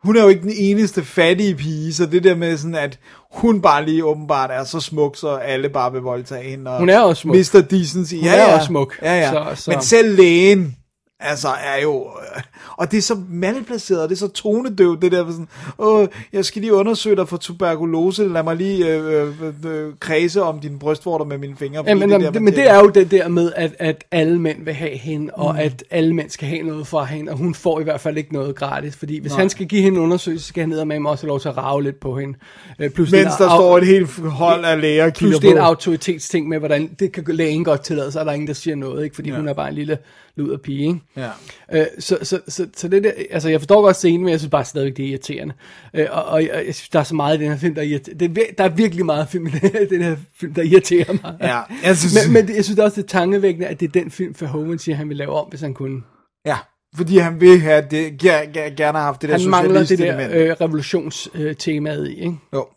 hun 0.03 0.17
er 0.17 0.21
jo 0.23 0.27
ikke 0.27 0.41
den 0.41 0.53
eneste 0.55 1.03
fattige 1.05 1.55
pige, 1.55 1.93
så 1.93 2.05
det 2.05 2.23
der 2.23 2.35
med 2.35 2.57
sådan, 2.57 2.75
at 2.75 2.99
hun 3.31 3.61
bare 3.61 3.85
lige 3.85 4.05
åbenbart 4.05 4.49
er 4.51 4.63
så 4.63 4.79
smuk, 4.79 5.15
så 5.17 5.35
alle 5.35 5.69
bare 5.69 5.91
vil 5.91 6.01
voldtage 6.01 6.49
hende. 6.49 6.71
Og 6.71 6.79
Hun 6.79 6.89
er 6.89 6.99
også 6.99 7.21
smuk. 7.21 7.35
Mr. 7.35 7.61
Decency. 7.71 8.13
Hun 8.15 8.23
ja, 8.23 8.35
er 8.35 8.37
ja. 8.49 8.55
også 8.55 8.67
smuk. 8.67 8.95
Ja, 9.01 9.13
ja. 9.19 9.31
Så- 9.55 9.63
så- 9.63 9.71
Men 9.71 9.81
selv 9.81 10.15
lægen 10.17 10.75
altså 11.21 11.47
er 11.47 11.81
jo, 11.83 12.01
øh, 12.35 12.41
og 12.77 12.91
det 12.91 12.97
er 12.97 13.01
så 13.01 13.17
malplaceret, 13.29 14.01
og 14.03 14.09
det 14.09 14.15
er 14.15 14.19
så 14.19 14.27
tonedøvt, 14.27 15.01
det 15.01 15.11
der, 15.11 15.31
sådan, 15.31 15.47
åh, 15.79 16.07
jeg 16.33 16.45
skal 16.45 16.61
lige 16.61 16.73
undersøge 16.73 17.15
dig 17.15 17.27
for 17.29 17.37
tuberkulose, 17.37 18.27
lad 18.27 18.43
mig 18.43 18.55
lige 18.55 18.87
øh, 18.87 19.27
øh, 19.27 19.27
øh, 19.65 19.93
kredse 19.99 20.41
om 20.43 20.59
dine 20.59 20.79
brystvorter 20.79 21.25
med 21.25 21.37
mine 21.37 21.55
fingre. 21.55 21.83
Ja, 21.87 21.95
men, 21.95 22.09
det 22.09 22.15
er 22.15 22.19
der, 22.19 22.31
det, 22.31 22.41
men 22.41 22.53
det 22.53 22.69
er 22.69 22.79
jo 22.79 22.87
det 22.89 23.11
der 23.11 23.27
med, 23.27 23.51
at, 23.55 23.71
at 23.79 24.03
alle 24.11 24.39
mænd 24.41 24.63
vil 24.65 24.73
have 24.73 24.97
hende, 24.97 25.33
og 25.33 25.53
Mm. 25.53 25.59
at 25.59 25.83
alle 25.91 26.15
mænd 26.15 26.29
skal 26.29 26.47
have 26.47 26.61
noget 26.63 26.87
fra 26.87 27.03
hende, 27.05 27.31
og 27.31 27.37
hun 27.37 27.55
får 27.55 27.79
i 27.79 27.83
hvert 27.83 28.01
fald 28.01 28.17
ikke 28.17 28.33
noget 28.33 28.55
gratis, 28.55 28.95
fordi 28.95 29.19
hvis 29.19 29.31
Nej. 29.31 29.39
han 29.39 29.49
skal 29.49 29.65
give 29.67 29.81
hende 29.81 29.97
en 29.97 30.03
undersøgelse, 30.03 30.45
så 30.45 30.49
skal 30.49 30.61
han 30.61 30.69
ned 30.69 30.85
med 30.85 31.05
også 31.05 31.27
lov 31.27 31.39
til 31.39 31.49
at 31.49 31.57
rave 31.57 31.83
lidt 31.83 31.99
på 31.99 32.19
hende. 32.19 32.37
Øh, 32.79 32.89
plus 32.89 33.11
Mens 33.11 33.21
en 33.23 33.27
der 33.27 33.49
au- 33.49 33.57
står 33.57 33.77
et 33.77 33.87
helt 33.87 34.09
hold 34.19 34.65
af 34.65 34.81
læger 34.81 35.05
og 35.05 35.13
Plus 35.13 35.35
det 35.39 35.47
er 35.47 35.51
en 35.51 35.57
autoritetsting 35.57 36.47
med, 36.49 36.59
hvordan 36.59 36.89
det 36.99 37.11
kan 37.11 37.23
lægen 37.27 37.63
godt 37.63 37.81
tillade 37.83 38.11
sig, 38.11 38.21
og 38.21 38.25
der 38.25 38.31
er 38.31 38.35
ingen, 38.35 38.47
der 38.47 38.53
siger 38.53 38.75
noget, 38.75 39.03
ikke? 39.03 39.15
fordi 39.15 39.29
ja. 39.29 39.35
hun 39.35 39.47
er 39.47 39.53
bare 39.53 39.69
en 39.69 39.75
lille 39.75 39.97
luder 40.35 40.57
pige. 40.57 40.87
Ikke? 40.87 40.99
Ja. 41.17 41.29
Øh, 41.73 41.85
så, 41.99 42.17
så, 42.23 42.39
så, 42.47 42.67
så 42.75 42.87
det 42.87 43.03
der, 43.03 43.11
altså 43.29 43.49
jeg 43.49 43.59
forstår 43.59 43.81
godt 43.81 43.95
scenen, 43.95 44.21
men 44.21 44.31
jeg 44.31 44.39
synes 44.39 44.49
bare 44.51 44.65
stadigvæk, 44.65 44.97
det 44.97 45.05
er 45.05 45.09
irriterende. 45.09 45.53
Øh, 45.93 46.07
og, 46.11 46.23
og 46.25 46.41
jeg, 46.43 46.63
jeg 46.65 46.75
synes, 46.75 46.89
der 46.89 46.99
er 46.99 47.03
så 47.03 47.15
meget 47.15 47.37
i 47.37 47.43
den 47.43 47.51
her 47.51 47.57
film, 47.57 47.75
der 47.75 47.81
irriterer, 47.81 48.15
det 48.17 48.37
er, 48.37 48.43
der 48.57 48.63
er 48.63 48.69
virkelig 48.69 49.05
meget 49.05 49.27
film 49.29 49.47
i 49.47 49.49
den 49.89 50.01
her, 50.01 50.15
film, 50.39 50.53
der 50.53 50.61
irriterer 50.61 51.13
mig. 51.23 51.35
Ja, 51.41 51.59
jeg 51.83 51.97
synes- 51.97 52.27
men, 52.27 52.33
men 52.47 52.55
jeg 52.55 52.65
synes 52.65 52.79
også, 52.79 52.95
det 52.95 53.03
er 53.03 53.07
tankevækkende, 53.07 53.67
at 53.67 53.79
det 53.79 53.87
er 53.87 53.91
den 53.91 54.11
film, 54.11 54.35
Verhoeven 54.39 54.79
siger, 54.79 54.95
han 54.95 55.09
vil 55.09 55.17
lave 55.17 55.31
om, 55.31 55.47
hvis 55.49 55.61
han 55.61 55.73
kunne. 55.73 56.01
Ja, 56.45 56.57
fordi 56.97 57.17
han 57.17 57.41
vil 57.41 57.59
have 57.61 57.85
det, 57.91 58.17
ger, 58.19 58.45
ger, 58.45 58.69
gerne 58.69 58.97
have 58.97 59.05
haft 59.05 59.21
det 59.21 59.29
der 59.29 59.39
Han 59.39 59.49
mangler 59.49 59.83
det 59.83 59.99
der 59.99 60.29
øh, 60.31 60.55
revolutionstemaet 60.61 62.09
i, 62.09 62.15
ikke? 62.15 62.35
Jo. 62.53 62.67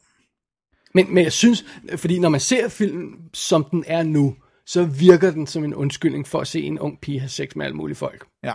Men, 0.94 1.14
men 1.14 1.24
jeg 1.24 1.32
synes, 1.32 1.64
fordi 1.96 2.18
når 2.18 2.28
man 2.28 2.40
ser 2.40 2.68
filmen, 2.68 3.10
som 3.32 3.64
den 3.70 3.84
er 3.86 4.02
nu, 4.02 4.34
så 4.66 4.84
virker 4.84 5.30
den 5.30 5.46
som 5.46 5.64
en 5.64 5.74
undskyldning 5.74 6.28
for 6.28 6.40
at 6.40 6.46
se 6.46 6.62
en 6.62 6.78
ung 6.78 7.00
pige 7.00 7.20
have 7.20 7.28
sex 7.28 7.56
med 7.56 7.64
alle 7.64 7.76
mulige 7.76 7.96
folk. 7.96 8.26
Ja. 8.44 8.52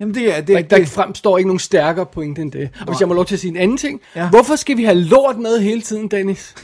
Jamen 0.00 0.14
det 0.14 0.36
er... 0.36 0.40
Det, 0.40 0.48
Der, 0.48 0.62
der 0.62 0.76
det, 0.78 0.88
fremstår 0.88 1.38
ikke 1.38 1.48
nogen 1.48 1.58
stærkere 1.58 2.06
pointe 2.06 2.42
end 2.42 2.52
det. 2.52 2.70
Og 2.80 2.86
hvis 2.86 3.00
jeg 3.00 3.08
må 3.08 3.14
lov 3.14 3.24
til 3.24 3.34
at 3.34 3.40
sige 3.40 3.50
en 3.50 3.56
anden 3.56 3.76
ting. 3.76 4.00
Ja. 4.16 4.30
Hvorfor 4.30 4.56
skal 4.56 4.76
vi 4.76 4.84
have 4.84 4.98
lort 4.98 5.38
med 5.38 5.60
hele 5.60 5.82
tiden, 5.82 6.08
Dennis? 6.08 6.54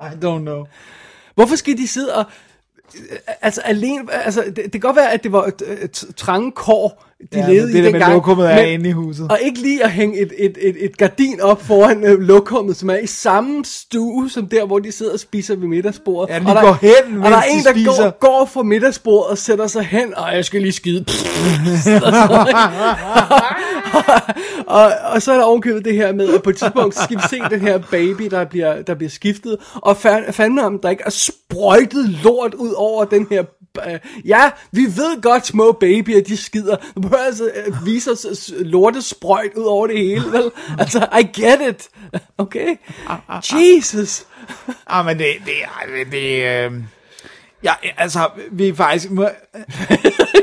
I 0.00 0.14
don't 0.24 0.38
know. 0.38 0.66
Hvorfor 1.34 1.56
skal 1.56 1.76
de 1.76 1.88
sidde 1.88 2.14
og... 2.14 2.24
Altså 3.42 3.60
alene, 3.60 4.12
altså 4.12 4.42
det, 4.42 4.56
det 4.56 4.72
kan 4.72 4.80
godt 4.80 4.96
være, 4.96 5.12
at 5.12 5.22
det 5.22 5.32
var 5.32 5.44
et, 5.44 5.62
et 5.82 6.04
trange 6.16 6.52
kår, 6.52 7.04
de 7.32 7.38
Ja, 7.38 7.48
levede 7.48 7.66
det 7.66 7.74
i 7.74 7.76
der 7.76 7.82
med 7.82 7.92
dengang. 7.92 8.12
lokummet 8.14 8.52
er 8.52 8.58
inde 8.60 8.88
i 8.88 8.92
huset. 8.92 9.30
Og 9.30 9.38
ikke 9.42 9.60
lige 9.60 9.84
at 9.84 9.90
hænge 9.90 10.18
et, 10.20 10.32
et, 10.38 10.58
et, 10.60 10.76
et 10.84 10.96
gardin 10.96 11.40
op 11.40 11.62
foran 11.62 12.04
øh, 12.04 12.20
lokummet, 12.20 12.76
som 12.76 12.90
er 12.90 12.96
i 12.96 13.06
samme 13.06 13.64
stue, 13.64 14.30
som 14.30 14.46
der, 14.48 14.66
hvor 14.66 14.78
de 14.78 14.92
sidder 14.92 15.12
og 15.12 15.20
spiser 15.20 15.56
ved 15.56 15.68
middagsbordet. 15.68 16.34
Ja, 16.34 16.38
de 16.38 16.46
og 16.46 16.54
der, 16.54 16.60
går 16.62 16.78
hen, 16.80 17.22
Og 17.24 17.30
der 17.30 17.36
er 17.36 17.42
en, 17.42 17.58
de 17.58 17.64
der 17.64 17.72
spiser. 17.72 18.10
går, 18.10 18.18
går 18.38 18.50
fra 18.52 18.62
middagsbordet 18.62 19.30
og 19.30 19.38
sætter 19.38 19.66
sig 19.66 19.84
hen, 19.84 20.14
og 20.16 20.34
jeg 20.34 20.44
skal 20.44 20.60
lige 20.62 20.72
skide. 20.72 21.04
og, 24.66 24.92
og 25.12 25.22
så 25.22 25.32
er 25.32 25.36
der 25.36 25.44
ovenkøbet 25.44 25.84
det 25.84 25.94
her 25.94 26.12
med, 26.12 26.34
at 26.34 26.42
på 26.42 26.50
et 26.50 26.56
tidspunkt 26.56 26.94
skal 26.94 27.16
vi 27.16 27.22
se 27.30 27.36
den 27.50 27.60
her 27.60 27.78
baby, 27.90 28.22
der 28.30 28.44
bliver, 28.44 28.82
der 28.82 28.94
bliver 28.94 29.10
skiftet, 29.10 29.56
og 29.74 29.92
fa- 29.92 30.30
fandme 30.30 30.62
om 30.64 30.78
der 30.78 30.90
ikke 30.90 31.02
er 31.06 31.10
sprøjtet 31.10 32.08
lort 32.24 32.54
ud 32.54 32.72
over 32.76 33.04
den 33.04 33.26
her 33.30 33.44
øh, 33.78 33.98
Ja, 34.24 34.50
vi 34.72 34.80
ved 34.84 35.22
godt, 35.22 35.46
små 35.46 35.72
babyer, 35.72 36.20
de 36.22 36.36
skider. 36.36 36.76
Du 36.94 37.00
behøver 37.00 37.22
altså 37.24 37.50
øh, 37.66 37.86
vise 37.86 38.10
os 38.10 38.52
øh, 38.56 38.60
lortet 38.66 39.04
sprøjt 39.04 39.54
ud 39.56 39.64
over 39.64 39.86
det 39.86 39.98
hele, 39.98 40.32
vel? 40.32 40.50
Altså, 40.78 41.06
I 41.20 41.40
get 41.40 41.60
it. 41.70 41.88
Okay? 42.38 42.76
Jesus. 43.52 44.26
Ah, 44.86 45.04
men 45.06 45.18
det, 45.18 45.26
det, 45.46 45.54
er- 45.62 46.04
det, 46.10 46.64
øh, 46.72 46.72
ja, 47.64 47.72
altså, 47.96 48.30
vi 48.52 48.68
er 48.68 48.74
faktisk, 48.74 49.10
må, 49.10 49.22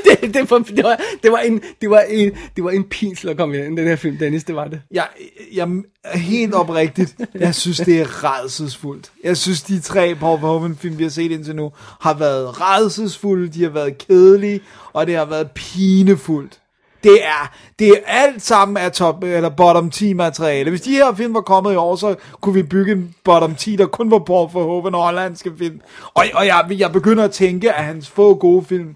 det, 0.06 0.34
det, 0.34 0.52
var, 0.52 0.60
det, 0.60 0.84
var, 0.84 1.00
det, 1.24 1.32
var 1.32 1.38
en, 1.38 1.62
det, 1.82 1.90
var 1.90 2.00
en, 2.00 2.32
det 2.56 2.64
var 2.64 2.70
en 2.70 2.84
pinsel 2.84 3.30
at 3.30 3.38
komme 3.38 3.58
ind 3.58 3.80
i 3.80 3.82
den 3.82 3.90
her 3.90 3.96
film, 3.96 4.18
Dennis, 4.18 4.44
det 4.44 4.56
var 4.56 4.68
det. 4.68 4.82
jeg, 4.92 5.08
jeg 5.54 5.82
helt 6.16 6.54
oprigtigt, 6.54 7.16
jeg 7.36 7.56
synes, 7.56 7.78
det 7.78 8.02
er 8.02 8.24
redselsfuldt. 8.24 9.12
Jeg 9.24 9.38
synes, 9.38 9.62
de 9.62 9.80
tre 9.80 10.16
Paul 10.16 10.42
Verhoeven 10.42 10.76
film, 10.76 10.98
vi 10.98 11.04
har 11.04 11.10
set 11.10 11.32
indtil 11.32 11.56
nu, 11.56 11.72
har 12.02 12.14
været 12.14 12.62
redselsfulde, 12.62 13.48
de 13.48 13.64
har 13.64 13.70
været 13.70 13.98
kedelige, 13.98 14.62
og 14.94 15.08
det 15.08 15.16
har 15.16 15.26
været 15.26 15.52
pinefuldt. 15.52 16.61
Det 17.04 17.26
er, 17.26 17.52
det 17.80 17.88
er 17.88 17.96
alt 18.08 18.42
sammen 18.42 18.78
af 18.78 18.92
top, 18.92 19.24
eller 19.24 19.50
bottom 19.50 19.90
10 19.90 20.14
materiale. 20.14 20.70
Hvis 20.70 20.82
de 20.82 20.92
her 20.92 21.16
film 21.16 21.34
var 21.34 21.42
kommet 21.42 21.74
i 21.74 21.76
år, 21.76 21.96
så 21.96 22.16
kunne 22.42 22.54
vi 22.54 22.64
bygge 22.64 22.92
en 22.92 23.16
bottom 23.24 23.56
10, 23.56 23.76
der 23.76 23.86
kun 23.86 24.12
var 24.12 24.20
Paul 24.20 24.50
Verhoeven 24.54 24.96
og 24.96 25.04
hollandske 25.04 25.52
film. 25.58 25.82
Og, 26.14 26.26
og 26.34 26.46
jeg, 26.46 26.66
jeg 26.78 26.92
begynder 26.92 27.24
at 27.24 27.32
tænke, 27.32 27.74
at 27.74 27.84
hans 27.84 28.10
få 28.10 28.36
gode 28.36 28.66
film, 28.66 28.96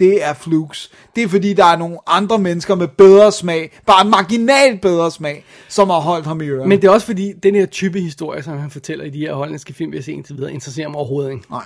det 0.00 0.24
er 0.24 0.34
flukes. 0.34 0.90
Det 1.16 1.24
er 1.24 1.28
fordi, 1.28 1.52
der 1.52 1.64
er 1.64 1.76
nogle 1.76 1.98
andre 2.06 2.38
mennesker 2.38 2.74
med 2.74 2.88
bedre 2.88 3.32
smag, 3.32 3.80
bare 3.86 4.04
marginalt 4.04 4.80
bedre 4.80 5.10
smag, 5.10 5.44
som 5.68 5.90
har 5.90 6.00
holdt 6.00 6.26
ham 6.26 6.40
i 6.40 6.44
ørerne. 6.44 6.68
Men 6.68 6.82
det 6.82 6.88
er 6.88 6.92
også 6.92 7.06
fordi, 7.06 7.32
den 7.32 7.54
her 7.54 7.66
type 7.66 8.00
historie, 8.00 8.42
som 8.42 8.58
han 8.58 8.70
fortæller 8.70 9.04
i 9.04 9.10
de 9.10 9.18
her 9.18 9.34
hollandske 9.34 9.72
film, 9.72 9.92
vi 9.92 9.96
har 9.96 10.02
set 10.02 10.12
indtil 10.12 10.36
videre, 10.36 10.52
interesserer 10.52 10.88
mig 10.88 10.96
overhovedet 10.96 11.30
ikke. 11.30 11.44
Nej. 11.50 11.64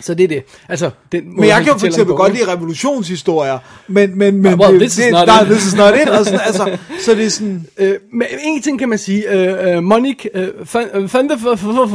Så 0.00 0.14
det 0.14 0.24
er 0.24 0.28
det. 0.28 0.44
Altså, 0.68 0.90
den 1.12 1.36
Men 1.36 1.44
jeg 1.44 1.62
kan 1.64 1.72
jo 1.72 1.78
for 1.78 1.86
eksempel 1.86 2.16
godt 2.16 2.32
lide 2.32 2.52
revolutionshistorier, 2.52 3.58
men, 3.88 4.18
men, 4.18 4.42
men 4.42 4.54
Well, 4.60 4.72
det, 4.72 4.80
this 4.80 4.98
is 4.98 5.04
det, 5.04 5.12
not 5.12 5.26
nej, 5.26 5.42
it. 5.42 5.48
this 5.48 5.66
is 5.66 5.74
not 5.74 5.94
it. 5.94 6.08
Og 6.08 6.24
sådan, 6.24 6.40
altså, 6.46 6.78
så 7.00 7.14
det 7.14 7.26
er 7.26 7.30
sådan, 7.30 7.66
Øh, 7.78 7.94
men 8.12 8.26
en 8.44 8.62
ting 8.62 8.78
kan 8.78 8.88
man 8.88 8.98
sige, 8.98 9.32
øh, 9.32 9.76
øh, 9.76 9.82
Monique, 9.82 10.30
øh, 10.34 10.66
fan, 10.66 10.88
øh, 10.94 11.08
fan, 11.08 11.30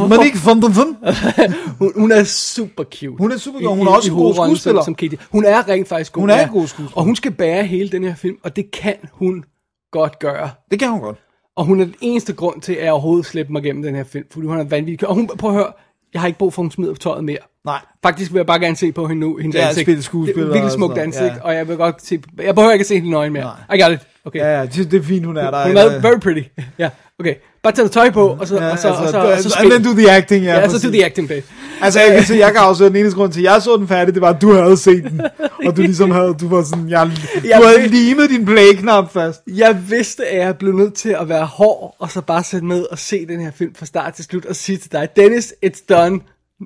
Monique 0.10 0.46
van 0.46 0.62
Ven, 0.62 0.98
hun, 1.80 1.92
hun 1.96 2.12
er 2.12 2.24
super 2.24 2.84
cute. 2.84 3.18
Hun 3.18 3.32
er 3.32 3.38
super 3.38 3.60
cute. 3.60 3.76
Hun 3.76 3.88
er 3.88 3.92
også 3.92 4.12
en 4.12 4.18
god 4.18 4.34
skuespiller. 4.34 4.82
Som, 4.82 4.86
som 4.86 4.96
Katie. 4.96 5.18
Hun 5.32 5.46
er 5.46 5.70
rent 5.70 5.88
faktisk 5.88 6.14
god. 6.14 6.22
Hun 6.22 6.30
er 6.30 6.44
en 6.44 6.50
god 6.50 6.68
skuespiller. 6.68 6.98
Og 6.98 7.04
hun 7.04 7.16
skal 7.16 7.32
bære 7.32 7.64
hele 7.64 7.90
den 7.90 8.04
her 8.04 8.16
film, 8.16 8.38
og 8.44 8.56
det 8.56 8.72
kan 8.72 8.96
hun 9.12 9.44
godt 9.92 10.20
gøre. 10.20 10.50
det 10.72 10.80
kan 10.80 10.90
hun 10.90 11.00
godt. 11.00 11.18
Og 11.56 11.66
hun 11.66 11.80
er 11.80 11.86
den 11.86 11.96
eneste 12.02 12.34
grund 12.34 12.62
til, 12.62 12.74
at 12.74 12.84
jeg 12.84 12.92
overhovedet 12.92 13.26
slipper 13.26 13.52
mig 13.52 13.64
gennem 13.64 13.84
den 13.84 13.96
her 13.96 14.04
film, 14.04 14.26
fordi 14.32 14.48
hun 14.48 14.60
er 14.60 14.64
vanvittig. 14.64 15.08
Og 15.08 15.16
hun, 15.16 15.28
prøv 15.28 15.50
at 15.50 15.56
høre, 15.56 15.72
jeg 16.14 16.22
har 16.22 16.28
ikke 16.28 16.40
brug 16.40 16.54
for, 16.54 16.62
at 16.62 16.64
hun 16.64 16.72
smider 16.72 16.94
tøjet 16.94 17.24
mere. 17.24 17.38
Nej. 17.66 17.80
Faktisk 18.04 18.32
vil 18.34 18.40
jeg 18.40 18.46
bare 18.46 18.60
gerne 18.60 18.76
se 18.76 18.92
på 18.92 19.08
hende 19.08 19.20
nu, 19.20 19.38
hendes 19.38 19.56
Ja, 19.56 19.68
ansigt. 19.68 19.86
spille 19.86 20.04
skuespiller 20.04 20.44
Det 20.44 20.50
er 20.50 20.54
virkelig 20.54 20.72
smukt 20.72 20.98
ansigt, 20.98 21.34
ja. 21.36 21.42
og 21.42 21.56
jeg 21.56 21.68
vil 21.68 21.78
godt 21.78 22.02
se, 22.06 22.22
jeg 22.42 22.56
behøver 22.56 22.72
ikke 22.74 22.84
at 22.84 22.88
se 22.88 22.96
hende 22.96 23.10
nøgen 23.10 23.34
mere. 23.34 23.56
I 23.76 23.82
got 23.82 23.92
it. 23.92 24.00
Okay. 24.26 24.40
Ja, 24.40 24.60
ja, 24.60 24.66
det, 24.66 24.92
det 24.92 25.00
er 25.00 25.04
fint, 25.04 25.26
hun 25.26 25.38
er 25.38 25.52
der. 25.52 25.68
Hun 25.68 25.78
er 25.78 26.00
very 26.02 26.20
pretty. 26.20 26.42
Ja, 26.80 26.90
okay. 27.20 27.36
Bare 27.64 27.74
tage 27.74 27.82
noget 27.84 27.92
tøj 27.92 28.10
på, 28.12 28.28
og 28.40 28.48
så, 28.48 28.56
Ja, 28.56 28.72
og 28.72 28.80
så, 28.80 28.88
og 28.90 28.96
så, 29.10 29.18
altså, 29.20 29.48
og 29.48 29.52
så, 29.52 29.58
and 29.60 29.72
then 29.72 29.84
do 29.84 29.94
the 29.94 30.12
acting, 30.12 30.46
ja. 30.46 30.60
Ja, 30.60 30.70
så 30.70 30.88
do 30.88 30.92
the 30.92 31.06
acting, 31.06 31.28
babe. 31.28 31.44
Altså, 31.82 32.00
jeg 32.00 32.16
kan, 32.16 32.24
se, 32.26 32.34
jeg 32.36 32.52
kan 32.52 32.62
afsløre 32.62 32.90
den 32.90 32.98
eneste 32.98 33.16
grund 33.18 33.32
til, 33.34 33.40
at 33.40 33.44
jeg 33.54 33.62
så 33.62 33.78
den 33.78 33.88
færdig, 33.88 34.14
det 34.14 34.22
var, 34.22 34.30
at 34.30 34.42
du 34.42 34.54
havde 34.54 34.78
set 34.78 35.04
den. 35.04 35.22
Og 35.66 35.78
du 35.78 35.82
ligesom 35.82 36.12
havde, 36.12 36.36
du 36.42 36.48
var 36.50 36.64
sådan, 36.64 36.90
jeg, 36.90 37.06
du 37.44 37.48
Jeg 37.48 37.58
havde 37.58 37.82
ved- 37.82 37.90
limet 37.90 38.30
din 38.30 38.46
play-knap 38.46 39.14
fast. 39.14 39.42
Jeg 39.48 39.78
vidste, 39.90 40.26
at 40.26 40.46
jeg 40.46 40.58
blev 40.58 40.74
nødt 40.74 40.94
til 40.94 41.10
at 41.20 41.30
være 41.30 41.46
hård, 41.46 41.96
og 42.00 42.12
så 42.12 42.22
bare 42.22 42.44
sætte 42.44 42.66
med 42.66 42.86
og 42.92 43.00
se 43.00 43.26
den 43.28 43.42
her 43.42 43.52
film 43.56 43.76
fra 43.76 43.86
start 43.86 44.14
til 44.14 44.26
slut, 44.26 44.46
og 44.46 44.56
sige 44.56 44.78
til 44.78 44.92
dig, 44.92 45.08
Dennis, 45.16 45.54
it's 45.66 45.86
done. 45.90 46.20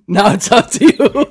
Now 0.08 0.24
it's 0.26 0.58
up 0.58 0.64
to 0.72 0.80
you. 1.00 1.26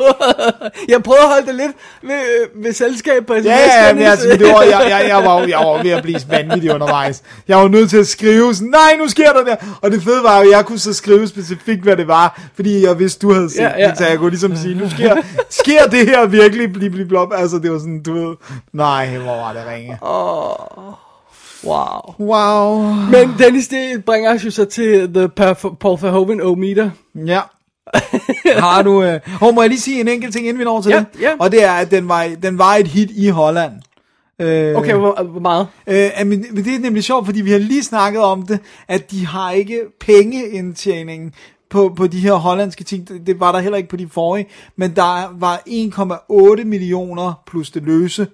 jeg 0.89 1.03
prøvede 1.03 1.23
at 1.23 1.29
holde 1.29 1.47
det 1.47 1.55
lidt 1.55 1.73
ved, 2.03 2.63
ved 2.63 2.73
selskab 2.73 3.27
på 3.27 3.35
sms, 3.39 3.45
Ja, 3.47 3.87
ja, 3.87 3.95
men 3.95 4.03
altså, 4.03 4.29
det 4.29 4.43
var, 4.43 4.63
jeg, 4.63 4.87
jeg, 4.91 5.05
jeg, 5.09 5.25
var, 5.25 5.41
jeg 5.55 5.59
var 5.59 5.83
ved 5.83 5.91
at 5.91 6.03
blive 6.03 6.21
vanvittig 6.31 6.75
undervejs. 6.75 7.23
Jeg 7.49 7.57
var 7.59 7.69
nødt 7.69 7.91
til 7.91 7.97
at 7.97 8.07
skrive 8.07 8.55
sådan, 8.55 8.69
nej, 8.69 8.97
nu 8.99 9.09
sker 9.09 9.33
der 9.33 9.45
der. 9.45 9.57
Og 9.83 9.91
det 9.91 10.03
fede 10.03 10.23
var 10.23 10.37
jo, 10.41 10.43
at 10.51 10.57
jeg 10.57 10.65
kunne 10.67 10.79
så 10.79 10.93
skrive 10.93 11.29
specifikt, 11.29 11.83
hvad 11.83 11.97
det 11.97 12.09
var, 12.09 12.41
fordi 12.55 12.85
jeg 12.87 12.99
vidste, 12.99 13.27
du 13.27 13.33
havde 13.33 13.51
set 13.51 13.59
Ja, 13.61 13.71
ja, 13.79 13.89
det, 13.91 13.99
så 13.99 14.07
jeg 14.07 14.19
kunne 14.19 14.31
ligesom 14.31 14.57
sige, 14.57 14.75
nu 14.75 14.91
sker, 14.91 15.17
sker 15.51 15.87
det 15.87 16.07
her 16.07 16.27
virkelig, 16.27 16.73
blip, 16.73 16.93
blip, 16.93 17.09
blop. 17.09 17.29
Altså, 17.37 17.59
det 17.59 17.73
var 17.73 17.79
sådan, 17.79 18.03
du 18.03 18.13
ved, 18.13 18.37
nej, 18.73 19.17
hvor 19.17 19.37
var 19.37 19.53
det 19.53 19.63
ringe. 19.75 19.99
Wow. 21.65 22.15
Wow. 22.21 22.83
Men 23.11 23.35
Dennis, 23.39 23.69
det 23.69 24.05
bringer 24.05 24.35
os 24.35 24.45
jo 24.45 24.51
så 24.51 24.65
til 24.65 25.15
The 25.15 25.31
Pa- 25.41 25.75
Paul 25.81 25.99
Verhoeven 26.03 26.41
O-meter. 26.41 26.91
Ja. 27.27 27.41
Har 28.67 28.83
du... 28.83 29.03
Øh... 29.03 29.21
Hov, 29.27 29.55
må 29.55 29.63
jeg 29.63 29.69
lige 29.71 29.81
sige 29.81 30.01
en 30.01 30.09
enkelt 30.09 30.33
ting, 30.35 30.47
inden 30.47 30.59
vi 30.59 30.65
når 30.65 30.81
til 30.81 30.91
Ja, 30.91 31.05
det? 31.13 31.21
ja. 31.21 31.31
Og 31.39 31.53
det 31.53 31.65
er, 31.65 31.73
at 31.73 31.91
den 31.91 32.09
var, 32.09 32.29
den 32.43 32.59
var 32.59 32.75
et 32.75 32.87
hit 32.89 33.11
i 33.11 33.29
Holland. 33.29 33.73
Øh, 34.41 34.77
Okay, 34.77 34.95
hvor, 34.95 35.23
hvor 35.23 35.41
meget? 35.41 35.67
Øh, 35.87 36.11
men, 36.27 36.47
men 36.53 36.65
det 36.65 36.75
er 36.75 36.79
nemlig 36.79 37.05
sjovt, 37.05 37.27
fordi 37.27 37.41
vi 37.41 37.51
har 37.51 37.59
lige 37.59 37.83
snakket 37.83 38.23
om 38.23 38.43
det, 38.47 38.61
at 38.89 39.11
de 39.11 39.27
har 39.27 39.51
ikke 39.51 39.81
pengeindtjeningen 40.01 41.33
på, 41.71 41.93
på 41.97 42.07
de 42.07 42.21
her 42.21 42.33
hollandske 42.35 42.85
ting. 42.85 43.09
Det, 43.09 43.27
det 43.27 43.41
var 43.41 43.53
der 43.53 43.59
heller 43.59 43.77
ikke 43.77 43.89
på 43.89 43.97
de 43.97 44.09
forrige. 44.09 44.47
Men 44.77 44.97
der 44.97 45.39
var 45.39 45.63
1,8 46.59 46.65
millioner 46.65 47.43
plus 47.47 47.71
det 47.71 47.83
løse 47.83 48.27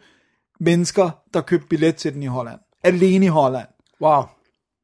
mennesker, 0.61 1.11
der 1.35 1.41
købte 1.41 1.67
billet 1.69 1.97
til 1.97 2.15
den 2.15 2.23
i 2.23 2.27
Holland. 2.27 2.59
Alene 2.85 3.25
i 3.27 3.29
Holland. 3.29 3.67
Wow. 4.03 4.23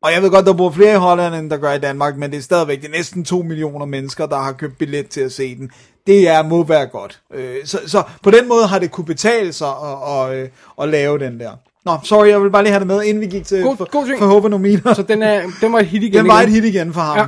Og 0.02 0.12
jeg 0.12 0.22
ved 0.22 0.30
godt, 0.30 0.46
der 0.46 0.52
bor 0.52 0.70
flere 0.70 0.92
i 0.94 0.96
Holland, 0.96 1.34
end 1.34 1.50
der 1.50 1.56
gør 1.56 1.72
i 1.72 1.78
Danmark, 1.78 2.16
men 2.16 2.30
det 2.30 2.36
er 2.38 2.42
stadigvæk 2.42 2.80
det 2.80 2.86
er 2.88 2.92
næsten 2.92 3.24
2 3.24 3.42
millioner 3.42 3.86
mennesker, 3.86 4.26
der 4.26 4.36
har 4.38 4.52
købt 4.52 4.78
billet 4.78 5.08
til 5.08 5.20
at 5.20 5.32
se 5.32 5.56
den. 5.56 5.70
Det 6.06 6.28
er, 6.28 6.42
må 6.42 6.62
være 6.64 6.86
godt. 6.86 7.20
Øh, 7.34 7.54
så, 7.64 7.78
så 7.86 8.02
på 8.22 8.30
den 8.30 8.48
måde 8.48 8.66
har 8.66 8.78
det 8.78 8.90
kunne 8.90 9.04
betale 9.04 9.52
sig 9.52 9.68
at, 9.68 10.14
at, 10.32 10.38
at, 10.38 10.50
at 10.82 10.88
lave 10.88 11.18
den 11.18 11.40
der. 11.40 11.50
Nå, 11.84 11.96
sorry, 12.04 12.26
jeg 12.28 12.42
vil 12.42 12.50
bare 12.50 12.62
lige 12.62 12.70
have 12.72 12.78
det 12.80 12.86
med, 12.86 13.02
inden 13.04 13.20
vi 13.20 13.26
gik 13.26 13.44
til 13.46 13.62
God- 13.62 13.76
for, 13.76 13.90
god 13.90 14.06
ting. 14.06 14.18
for 14.18 14.26
Hovenominer. 14.26 14.94
Så 14.94 15.02
den, 15.02 15.22
er, 15.22 15.42
den 15.60 15.72
var 15.72 15.78
et 15.78 15.86
hit 15.86 16.02
igen. 16.02 16.18
Den 16.18 16.28
var 16.28 16.40
et 16.40 16.48
hit 16.50 16.64
igen 16.64 16.92
for 16.92 17.00
ham. 17.00 17.18
Ja. 17.18 17.26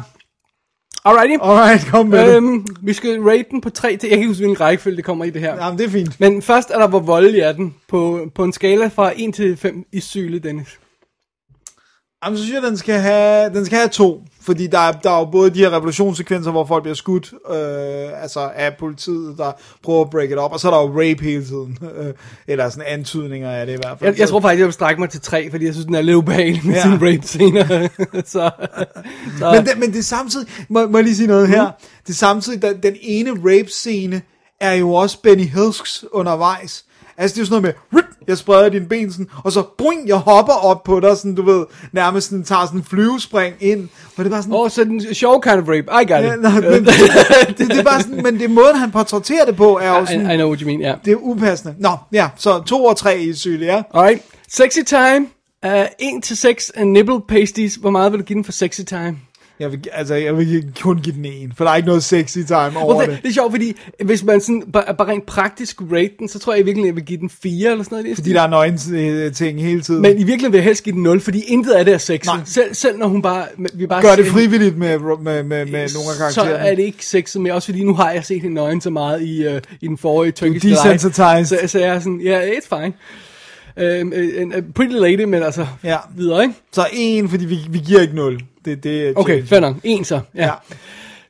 Alrighty. 1.05 1.37
Alright, 1.43 1.87
kom 1.87 2.07
med 2.07 2.29
det. 2.29 2.37
Øhm, 2.37 2.67
vi 2.83 2.93
skal 2.93 3.21
rate 3.23 3.45
den 3.51 3.61
på 3.61 3.71
3 3.71 3.89
til, 3.97 4.09
jeg 4.09 4.11
kan 4.11 4.19
ikke 4.19 4.29
huske, 4.29 4.41
hvilken 4.41 4.61
rækkefølge 4.61 4.97
det 4.97 5.05
kommer 5.05 5.25
i 5.25 5.31
det 5.31 5.41
her. 5.41 5.65
Jamen, 5.65 5.79
det 5.79 5.87
er 5.87 5.91
fint. 5.91 6.21
Men 6.21 6.43
først 6.43 6.71
er 6.71 6.79
der, 6.79 6.87
hvor 6.89 7.01
voldelig 7.01 7.41
er 7.41 7.53
den, 7.53 7.75
på, 7.89 8.21
på 8.35 8.45
en 8.45 8.53
skala 8.53 8.87
fra 8.87 9.13
1 9.17 9.35
til 9.35 9.57
5 9.57 9.85
i 9.93 10.01
syle, 10.01 10.39
Dennis. 10.39 10.80
Jamen, 12.25 12.37
så 12.39 12.45
synes 12.45 12.55
jeg, 12.55 12.63
den 12.71 12.77
skal 12.77 12.95
have, 13.01 13.51
den 13.55 13.67
skal 13.67 13.79
have 13.79 13.89
to. 13.89 14.23
Fordi 14.43 14.67
der 14.67 14.79
er, 14.79 14.93
der 14.93 15.11
er 15.11 15.19
jo 15.19 15.25
både 15.25 15.51
de 15.51 15.59
her 15.59 15.71
revolutionssekvenser, 15.77 16.51
hvor 16.51 16.65
folk 16.65 16.83
bliver 16.83 16.95
skudt, 16.95 17.33
øh, 17.51 18.23
altså 18.23 18.51
af 18.55 18.77
politiet, 18.79 19.39
der 19.39 19.53
prøver 19.83 20.05
at 20.05 20.11
break 20.11 20.31
it 20.31 20.39
up, 20.39 20.53
og 20.53 20.61
så 20.61 20.71
er 20.71 20.75
der 20.75 20.81
jo 20.81 20.89
rape 21.01 21.25
hele 21.25 21.45
tiden. 21.45 21.79
Øh, 21.97 22.15
eller 22.47 22.69
sådan 22.71 22.85
antydninger 22.89 23.51
af 23.51 23.67
det 23.67 23.73
i 23.73 23.77
hvert 23.77 23.99
fald. 23.99 24.11
Jeg, 24.11 24.21
jeg 24.21 24.29
tror 24.29 24.41
faktisk, 24.41 24.59
jeg 24.59 24.67
vil 24.67 24.73
strække 24.73 25.01
mig 25.01 25.11
til 25.11 25.21
3, 25.21 25.51
fordi 25.51 25.65
jeg 25.65 25.75
synes, 25.75 25.87
den 25.87 25.95
er 25.95 26.03
lidt 26.03 26.17
ubehagelig 26.17 26.67
med 26.67 26.75
Ja. 26.75 26.83
sine 26.83 26.95
rape-scener. 26.95 27.67
så, 28.25 28.51
så, 29.39 29.51
Men 29.53 29.67
det, 29.67 29.79
men 29.79 29.93
det 29.93 29.99
er 29.99 30.03
samtidig, 30.03 30.47
må, 30.69 30.87
må 30.87 30.99
jeg 30.99 31.05
lige 31.05 31.17
sige 31.17 31.27
noget 31.27 31.49
her, 31.49 31.71
det 32.07 32.11
er 32.13 32.17
samtidig, 32.17 32.63
den, 32.63 32.83
den 32.83 32.97
ene 33.03 33.31
rape-scene 33.31 34.23
er 34.61 34.73
jo 34.73 34.93
også 34.93 35.19
Benny 35.23 35.45
Hills 35.45 36.05
undervejs. 36.13 36.85
Altså 37.21 37.35
det 37.35 37.39
er 37.39 37.43
jo 37.43 37.47
sådan 37.47 37.63
noget 37.63 37.77
med, 37.93 37.99
"Rip, 38.01 38.07
jeg 38.29 38.39
spreder 38.39 38.69
dine 38.69 38.87
ben 38.87 39.13
sådan, 39.13 39.29
og 39.45 39.53
så 39.53 39.63
boing, 39.79 40.09
jeg 40.09 40.17
hopper 40.17 40.53
op 40.53 40.83
på 40.85 41.01
dig, 41.01 41.17
sådan 41.17 41.35
du 41.35 41.43
ved, 41.43 41.65
nærmest 41.93 42.29
sådan, 42.29 42.45
tager 42.45 42.67
sådan 42.67 42.81
en 42.81 42.85
flyvespring 42.85 43.55
ind, 43.61 43.89
og 44.17 44.25
det 44.25 44.27
er 44.27 44.31
bare 44.31 44.43
sådan, 44.43 44.55
Åh, 44.55 44.61
oh, 44.61 44.71
så 44.71 44.85
den 44.85 45.15
show 45.15 45.41
kind 45.41 45.55
of 45.55 45.69
rape. 45.69 45.89
I 46.03 46.13
got 46.13 46.25
ja, 46.25 46.35
it. 46.35 46.41
nej, 46.41 46.61
men, 46.61 46.63
det, 46.85 47.59
det, 47.59 47.79
er 47.79 47.83
bare 47.83 48.01
sådan, 48.03 48.23
men 48.23 48.39
det 48.41 48.51
måden, 48.51 48.77
han 48.77 48.91
portrætterer 48.91 49.45
det 49.45 49.57
på, 49.57 49.79
er 49.83 49.97
jo 49.99 50.03
I, 50.03 50.07
sådan, 50.07 50.31
I 50.31 50.35
know 50.37 50.49
what 50.49 50.61
you 50.61 50.67
mean, 50.67 50.81
ja. 50.81 50.95
det 51.05 51.13
er 51.13 51.17
upassende. 51.17 51.75
Nå, 51.79 51.91
ja, 52.13 52.29
så 52.37 52.63
to 52.63 52.85
og 52.85 52.97
tre 52.97 53.21
i 53.21 53.35
syge, 53.35 53.65
ja. 53.67 53.83
Alright. 53.95 54.23
Sexy 54.53 54.79
time. 54.87 55.27
Uh, 55.67 55.73
1 55.73 55.87
til 56.23 56.37
6 56.37 56.73
nibble 56.85 57.21
pasties. 57.29 57.75
Hvor 57.75 57.91
meget 57.91 58.13
vil 58.13 58.21
du 58.21 58.25
give 58.25 58.35
den 58.35 58.45
for 58.45 58.53
sexy 58.53 58.81
time? 58.81 59.17
Jeg 59.61 59.73
vil, 59.73 59.81
altså, 59.93 60.15
jeg 60.15 60.37
vil 60.39 60.73
kun 60.81 60.99
give 60.99 61.15
den 61.15 61.25
en, 61.25 61.53
for 61.57 61.65
der 61.65 61.71
er 61.71 61.77
ikke 61.77 61.87
noget 61.87 62.05
sexy 62.05 62.39
time 62.39 62.57
over 62.77 62.95
Okay, 62.95 63.11
det. 63.11 63.19
det 63.23 63.29
er 63.29 63.33
sjovt, 63.33 63.53
fordi 63.53 63.77
hvis 64.05 64.25
man 64.25 64.41
sådan 64.41 64.63
bare, 64.73 64.95
bare 64.99 65.09
rent 65.09 65.27
praktisk 65.27 65.81
rate 65.93 66.11
den, 66.19 66.29
så 66.29 66.39
tror 66.39 66.53
jeg 66.53 66.61
i 66.61 66.65
virkeligheden, 66.65 66.87
jeg 66.87 66.97
vil 66.97 67.05
give 67.05 67.19
den 67.21 67.31
4 67.31 67.71
eller 67.71 67.85
sådan 67.85 67.99
noget. 68.03 68.17
Fordi 68.17 68.33
der 68.33 68.43
er 68.43 68.49
nøgen 68.49 69.33
ting 69.33 69.63
hele 69.63 69.81
tiden. 69.81 70.03
Men 70.03 70.11
i 70.13 70.15
virkeligheden 70.15 70.53
vil 70.53 70.59
jeg 70.59 70.65
helst 70.65 70.85
give 70.85 70.95
den 70.95 71.03
0, 71.03 71.21
fordi 71.21 71.41
intet 71.47 71.73
af 71.73 71.85
det 71.85 71.95
er. 71.95 72.19
Nej. 72.27 72.37
Selv, 72.45 72.75
selv 72.75 72.99
når 72.99 73.07
hun 73.09 73.23
bare... 73.23 73.47
Vi 73.75 73.87
bare 73.87 74.03
Gør 74.03 74.17
det 74.17 74.27
frivilligt 74.27 74.79
med, 74.79 74.99
med, 74.99 75.43
med, 75.43 75.43
med 75.43 75.67
nogle 75.67 75.83
af 75.85 75.89
så 75.91 76.19
karaktererne. 76.19 76.51
er 76.55 76.75
det 76.75 76.83
ikke 76.83 77.07
sexet 77.07 77.41
mere. 77.41 77.55
Også 77.55 77.67
fordi 77.67 77.85
nu 77.85 77.95
har 77.95 78.11
jeg 78.11 78.25
set 78.25 78.43
hende 78.43 78.55
nøgen 78.55 78.81
så 78.81 78.91
meget 78.91 79.23
i, 79.23 79.47
uh, 79.47 79.53
i 79.81 79.87
den 79.87 79.99
forrige 79.99 80.33
Turkish 80.33 80.67
desensitized. 80.67 81.45
Så, 81.45 81.59
så 81.69 81.79
jeg 81.79 81.89
er 81.89 81.99
sådan, 81.99 82.21
ja, 82.21 82.41
yeah, 82.47 82.51
it's 82.51 82.77
fine. 82.77 82.93
Um, 84.03 84.13
en 84.13 84.55
uh, 84.57 84.63
pretty 84.75 84.95
lady, 84.95 85.25
men 85.25 85.43
altså 85.43 85.67
Ja. 85.85 85.97
videre, 86.17 86.43
ikke? 86.43 86.55
Så 86.73 86.87
en, 86.93 87.29
fordi 87.29 87.45
vi, 87.45 87.59
vi 87.71 87.79
giver 87.79 88.01
ikke 88.01 88.15
0. 88.17 88.41
Det, 88.65 88.85
det 88.85 89.09
er 89.09 89.13
Okay, 89.17 89.45
fair 89.47 89.61
nok. 89.61 89.77
En 89.85 90.05
så, 90.05 90.21
ja. 90.35 90.47
Ja. 90.47 90.53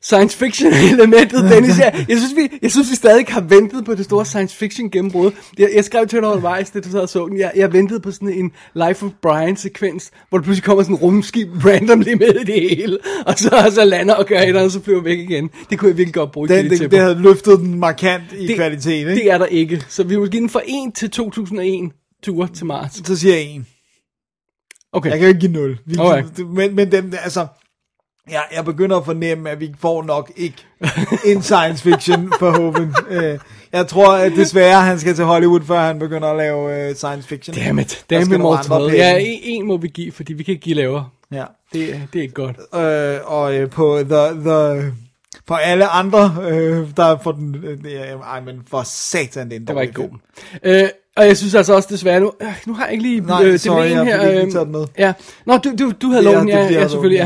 Science 0.03 0.37
fiction 0.37 0.73
elementet, 0.93 1.51
Dennis. 1.51 1.79
Jeg, 1.79 2.05
jeg, 2.09 2.17
synes, 2.17 2.35
vi, 2.35 2.57
jeg 2.61 2.71
synes, 2.71 2.91
vi 2.91 2.95
stadig 2.95 3.25
har 3.29 3.41
ventet 3.41 3.85
på 3.85 3.95
det 3.95 4.05
store 4.05 4.25
science 4.25 4.55
fiction 4.57 4.89
gennembrud. 4.89 5.31
Jeg, 5.57 5.69
jeg 5.75 5.85
skrev 5.85 6.07
til 6.07 6.19
dig 6.19 6.27
undervejs, 6.27 6.69
det 6.69 6.85
du 6.85 6.91
sad 6.91 6.99
og 6.99 7.09
så 7.09 7.27
den. 7.27 7.37
Jeg, 7.37 7.51
jeg 7.55 7.73
ventede 7.73 7.99
på 7.99 8.11
sådan 8.11 8.29
en 8.29 8.51
Life 8.73 9.05
of 9.05 9.11
Brian 9.21 9.55
sekvens, 9.55 10.11
hvor 10.29 10.37
der 10.37 10.43
pludselig 10.43 10.63
kommer 10.63 10.83
sådan 10.83 10.95
en 10.95 10.99
rumskib 10.99 11.65
randomly 11.65 12.13
med 12.13 12.35
i 12.41 12.43
det 12.43 12.69
hele, 12.69 12.97
og 13.25 13.33
så, 13.37 13.63
og 13.65 13.71
så 13.71 13.85
lander 13.85 14.13
og 14.13 14.25
gør 14.25 14.35
et 14.35 14.47
eller 14.47 14.59
andet, 14.59 14.65
og 14.65 14.71
så 14.71 14.83
flyver 14.83 15.01
væk 15.01 15.19
igen. 15.19 15.49
Det 15.69 15.79
kunne 15.79 15.89
jeg 15.89 15.97
virkelig 15.97 16.13
godt 16.13 16.31
bruge 16.31 16.47
Den, 16.47 16.63
det, 16.63 16.71
det, 16.71 16.79
til 16.79 16.91
det 16.91 16.99
havde 16.99 17.21
løftet 17.21 17.59
den 17.59 17.79
markant 17.79 18.23
i 18.37 18.47
det, 18.47 18.55
kvalitet, 18.55 18.91
ikke? 18.91 19.15
det 19.15 19.31
er 19.31 19.37
der 19.37 19.45
ikke. 19.45 19.83
Så 19.89 20.03
vi 20.03 20.15
vil 20.15 20.29
give 20.29 20.41
den 20.41 20.49
fra 20.49 20.61
1 20.87 20.93
til 20.95 21.09
2001 21.09 21.91
ture 22.23 22.47
til 22.53 22.65
Mars. 22.65 23.01
Så 23.05 23.15
siger 23.15 23.35
jeg 23.35 23.43
en. 23.43 23.67
Okay. 24.93 25.09
Jeg 25.09 25.19
kan 25.19 25.27
jo 25.27 25.27
ikke 25.27 25.39
give 25.39 25.51
0. 25.51 25.77
Vi, 25.85 25.95
Okay. 25.99 26.23
Men, 26.45 26.75
men 26.75 26.91
den, 26.91 27.13
altså... 27.23 27.47
Ja, 28.31 28.39
jeg 28.55 28.65
begynder 28.65 28.97
at 28.97 29.05
fornemme, 29.05 29.49
at 29.49 29.59
vi 29.59 29.73
får 29.79 30.03
nok 30.03 30.31
ikke 30.35 30.65
en 31.25 31.41
science 31.41 31.83
fiction 31.83 32.33
for 32.39 32.51
Hoven. 32.51 32.95
Øh, 33.09 33.39
jeg 33.71 33.87
tror 33.87 34.13
at 34.13 34.31
desværre, 34.31 34.81
han 34.81 34.99
skal 34.99 35.15
til 35.15 35.25
Hollywood, 35.25 35.61
før 35.61 35.79
han 35.79 35.99
begynder 35.99 36.27
at 36.27 36.37
lave 36.37 36.89
uh, 36.89 36.95
science 36.95 37.27
fiction. 37.27 37.55
Dammit. 37.55 38.05
Der 38.09 38.25
skal 38.25 38.39
Dammit 38.39 38.65
to 38.65 38.77
penge. 38.77 38.93
Ja, 38.97 39.17
en, 39.17 39.39
en 39.43 39.67
må 39.67 39.77
vi 39.77 39.87
give, 39.87 40.11
fordi 40.11 40.33
vi 40.33 40.43
kan 40.43 40.51
ikke 40.51 40.63
give 40.63 40.75
lavere. 40.75 41.09
Ja. 41.31 41.45
Det, 41.73 42.01
det 42.13 42.19
er 42.19 42.23
ikke 42.23 42.33
godt. 42.33 42.57
øh, 42.75 43.19
og 43.31 43.55
øh, 43.55 43.69
på 43.69 43.99
the, 44.09 44.41
the, 44.41 44.91
på 45.47 45.53
alle 45.53 45.87
andre, 45.87 46.35
øh, 46.49 46.87
der 46.97 47.17
får 47.23 47.31
den, 47.31 47.55
øh, 47.85 48.01
ej, 48.01 48.41
men 48.41 48.61
for 48.67 48.83
satan, 48.85 49.49
det 49.49 49.55
er 49.55 49.59
en 49.59 49.67
Det 49.67 49.75
var 49.75 49.81
ikke 49.81 49.93
god. 49.93 50.09
Øh, 50.63 50.89
og 51.17 51.25
jeg 51.25 51.37
synes 51.37 51.55
altså 51.55 51.73
også 51.75 51.87
desværre 51.91 52.19
nu, 52.19 52.31
øh, 52.41 52.53
nu 52.67 52.73
har 52.73 52.83
jeg 52.85 52.91
ikke 52.91 53.03
lige 53.03 53.21
Nej, 53.21 53.43
øh, 53.45 53.59
sorry, 53.59 53.85
DVD'en 53.89 53.95
jeg 53.95 54.05
her. 54.05 54.45
øh, 54.45 54.51
den 54.51 54.71
med. 54.71 54.85
Ja. 54.97 55.13
Nå, 55.45 55.57
du, 55.57 55.71
du, 55.79 55.91
du 56.01 56.07
havde 56.07 56.25
er- 56.27 56.31
loven, 56.33 56.47
ja, 56.49 56.63
ja, 56.71 56.87
selvfølgelig, 56.87 57.17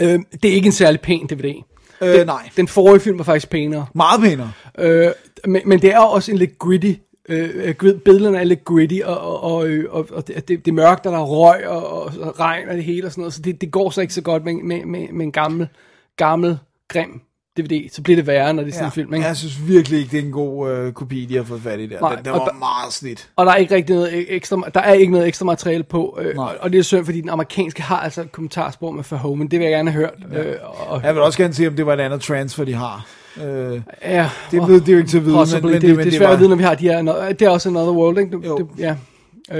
ja. 0.00 0.06
Øh, 0.12 0.18
det 0.42 0.50
er 0.50 0.54
ikke 0.54 0.66
en 0.66 0.72
særlig 0.72 1.00
pæn 1.00 1.26
DVD. 1.26 1.54
Øh, 2.00 2.18
den, 2.18 2.26
nej. 2.26 2.48
Den 2.56 2.68
forrige 2.68 3.00
film 3.00 3.18
var 3.18 3.24
faktisk 3.24 3.50
pænere. 3.50 3.86
Meget 3.94 4.20
pænere. 4.20 4.52
Øh, 4.78 5.10
men, 5.46 5.62
men 5.66 5.82
det 5.82 5.92
er 5.92 5.98
også 5.98 6.32
en 6.32 6.38
lidt 6.38 6.58
gritty. 6.58 6.92
Øh, 7.28 7.74
øh, 7.82 7.94
billederne 8.04 8.38
er 8.38 8.44
lidt 8.44 8.64
gritty, 8.64 8.98
og, 9.04 9.20
og, 9.20 9.42
og, 9.42 9.66
øh, 9.66 9.84
og, 9.92 10.26
det, 10.26 10.48
det, 10.48 10.68
er 10.68 10.72
mørkt, 10.72 11.06
og 11.06 11.12
der 11.12 11.18
er 11.18 11.22
røg, 11.24 11.66
og, 11.68 11.86
og, 11.92 12.12
og 12.20 12.40
regn 12.40 12.68
og 12.68 12.74
det 12.76 12.84
hele 12.84 13.06
og 13.06 13.12
sådan 13.12 13.22
noget, 13.22 13.34
så 13.34 13.42
det, 13.42 13.60
det 13.60 13.70
går 13.70 13.90
så 13.90 14.00
ikke 14.00 14.14
så 14.14 14.22
godt 14.22 14.44
med, 14.44 14.54
med, 14.54 14.84
med, 14.84 15.08
med 15.12 15.26
en 15.26 15.32
gammel, 15.32 15.68
gammel, 16.16 16.58
grim 16.88 17.20
DVD. 17.56 17.88
Så 17.92 18.02
bliver 18.02 18.16
det 18.16 18.26
værre, 18.26 18.54
når 18.54 18.62
det 18.62 18.70
er 18.70 18.74
sådan 18.74 18.88
en 18.88 18.92
film, 18.92 19.14
ikke? 19.14 19.26
Jeg 19.26 19.36
synes 19.36 19.68
virkelig 19.68 19.98
ikke, 19.98 20.10
det 20.10 20.18
er 20.18 20.22
en 20.22 20.30
god 20.32 20.70
øh, 20.70 20.92
kopi, 20.92 21.24
de 21.24 21.36
har 21.36 21.42
fået 21.44 21.62
fat 21.62 21.80
i 21.80 21.86
der. 21.86 22.00
Nej, 22.00 22.14
den, 22.14 22.24
den 22.24 22.32
var 22.32 22.44
der- 22.44 22.52
meget 22.58 22.92
slidt. 22.92 23.28
Og 23.36 23.46
der 23.46 23.52
er 23.52 23.56
ikke 23.56 23.74
rigtig 23.74 23.96
noget 23.96 24.34
ekstra, 24.34 24.56
der 24.74 24.80
er 24.80 24.92
ikke 24.92 25.12
noget 25.12 25.28
ekstra 25.28 25.44
materiale 25.44 25.82
på, 25.84 26.18
øh, 26.22 26.36
Nej. 26.36 26.56
og, 26.60 26.72
det 26.72 26.78
er 26.78 26.82
synd, 26.82 27.04
fordi 27.04 27.20
den 27.20 27.28
amerikanske 27.28 27.82
har 27.82 28.00
altså 28.00 28.20
et 28.20 28.32
kommentarspor 28.32 28.90
med 28.90 29.04
For 29.04 29.34
men 29.34 29.48
det 29.50 29.58
vil 29.58 29.64
jeg 29.64 29.72
gerne 29.72 29.90
have 29.90 30.00
hørt. 30.00 30.14
Ja. 30.32 30.42
Øh, 30.50 30.56
og, 30.88 31.02
Jeg 31.04 31.14
vil 31.14 31.22
også 31.22 31.38
gerne 31.38 31.54
se, 31.54 31.66
om 31.68 31.76
det 31.76 31.86
var 31.86 31.94
et 31.94 32.00
andet 32.00 32.20
transfer, 32.20 32.64
de 32.64 32.74
har. 32.74 33.06
Øh, 33.44 33.80
ja, 34.02 34.30
det 34.50 34.68
ved 34.68 34.80
det 34.80 34.92
jo 34.92 34.98
ikke 34.98 35.10
til 35.10 35.18
at 35.18 35.24
vide, 35.24 35.34
possibly. 35.34 35.60
men, 35.62 35.72
men, 35.72 35.82
det, 35.82 35.82
det, 35.82 35.88
det, 35.88 35.96
det 35.96 36.00
er 36.06 36.10
det 36.10 36.18
svært 36.18 36.28
var... 36.28 36.34
at 36.34 36.38
vide, 36.38 36.48
når 36.48 36.56
vi 36.56 36.62
har 36.62 36.74
de 36.74 36.84
her, 36.84 37.28
det 37.32 37.42
er 37.42 37.50
også 37.50 37.68
Another 37.68 37.92
World, 37.92 38.18
ikke? 38.18 38.38
Jo. 38.46 38.58
du, 38.58 38.68
ja. 38.78 38.96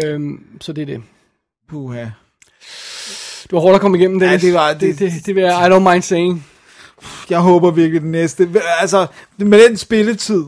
Øhm, 0.05 0.41
så 0.61 0.73
det 0.73 0.83
er 0.83 0.87
det. 0.87 1.03
Puha. 1.71 2.05
Du 3.51 3.57
har 3.57 3.61
hårdt 3.61 3.75
at 3.75 3.81
komme 3.81 3.99
igennem 3.99 4.19
det. 4.21 4.27
Ja, 4.27 4.37
det 4.37 4.55
var- 4.55 4.73
det, 4.73 4.81
det- 4.81 4.99
det, 4.99 5.27
det, 5.27 5.35
vil 5.35 5.43
jeg, 5.43 5.67
I 5.67 5.71
don't 5.75 5.91
mind 5.93 6.03
saying. 6.03 6.47
Jeg 7.31 7.39
håber 7.41 7.71
virkelig 7.71 8.03
den 8.03 8.11
næste. 8.11 8.49
Altså, 8.81 9.07
med 9.39 9.69
den 9.69 9.77
spilletid. 9.77 10.45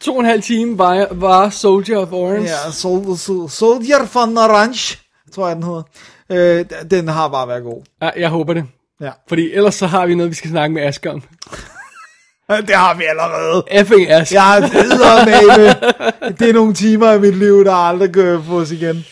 To 0.00 0.14
og 0.14 0.20
en 0.20 0.26
halv 0.26 0.42
time 0.42 0.78
var, 0.78 1.06
var 1.10 1.48
Soldier 1.50 1.98
of 1.98 2.12
Orange. 2.12 2.42
Ja, 2.42 2.70
Sol, 2.72 3.16
Sol, 3.16 3.50
Soldier 3.50 3.98
von 4.14 4.38
Orange, 4.38 4.98
tror 5.34 5.46
jeg 5.46 5.56
den 5.56 5.64
hedder. 5.64 5.82
Øh, 6.32 6.64
den 6.90 7.08
har 7.08 7.28
bare 7.28 7.48
været 7.48 7.62
god. 7.62 7.82
ja. 8.02 8.10
Jeg 8.16 8.28
håber 8.28 8.52
det. 8.54 8.64
Ja. 9.00 9.10
Fordi 9.28 9.52
ellers 9.52 9.74
så 9.74 9.86
har 9.86 10.06
vi 10.06 10.14
noget, 10.14 10.30
vi 10.30 10.34
skal 10.34 10.50
snakke 10.50 10.74
med 10.74 10.82
Asger 10.82 11.12
om. 11.12 11.22
Det 12.66 12.74
har 12.74 12.94
vi 12.94 13.04
allerede. 13.04 13.64
Effing 13.70 14.10
Asger. 14.10 14.40
Jeg 14.40 14.58
er 14.58 15.26
med. 15.56 16.34
Det 16.38 16.48
er 16.48 16.52
nogle 16.52 16.74
timer 16.74 17.12
i 17.12 17.18
mit 17.20 17.36
liv, 17.36 17.64
der 17.64 17.72
aldrig 17.74 18.12
kan 18.14 18.42
fås 18.48 18.70
igen. 18.70 19.04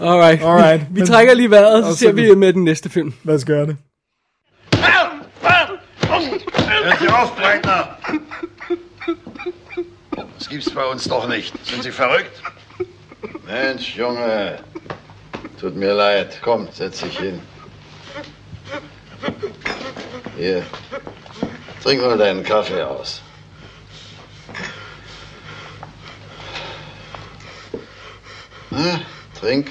Alright. 0.00 0.42
Alright. 0.42 0.82
Vi, 0.90 1.00
vi 1.00 1.06
trækker 1.06 1.34
lige 1.34 1.50
vejret, 1.50 1.84
så- 1.84 1.96
ser 1.96 2.12
vi 2.12 2.34
med 2.34 2.52
den 2.52 2.64
næste 2.64 2.88
film. 2.90 3.12
Lad 3.24 3.34
os 3.34 3.44
gøre 3.44 3.66
det. 3.66 3.76
Hören 6.20 6.98
Sie 7.00 7.08
auf, 7.08 7.34
Breitner! 7.36 7.98
Das 10.38 10.48
gibt's 10.48 10.70
bei 10.70 10.84
uns 10.84 11.04
doch 11.04 11.26
nicht. 11.26 11.54
Sind 11.66 11.82
Sie 11.82 11.92
verrückt? 11.92 12.42
Mensch, 13.46 13.96
Junge. 13.96 14.58
Tut 15.60 15.76
mir 15.76 15.94
leid. 15.94 16.38
Komm, 16.42 16.68
setz 16.72 17.00
dich 17.00 17.18
hin. 17.18 17.40
Hier. 20.36 20.64
Trink 21.82 22.02
mal 22.02 22.18
deinen 22.18 22.42
Kaffee 22.42 22.82
aus. 22.82 23.22
Na, 28.70 29.00
trink. 29.38 29.70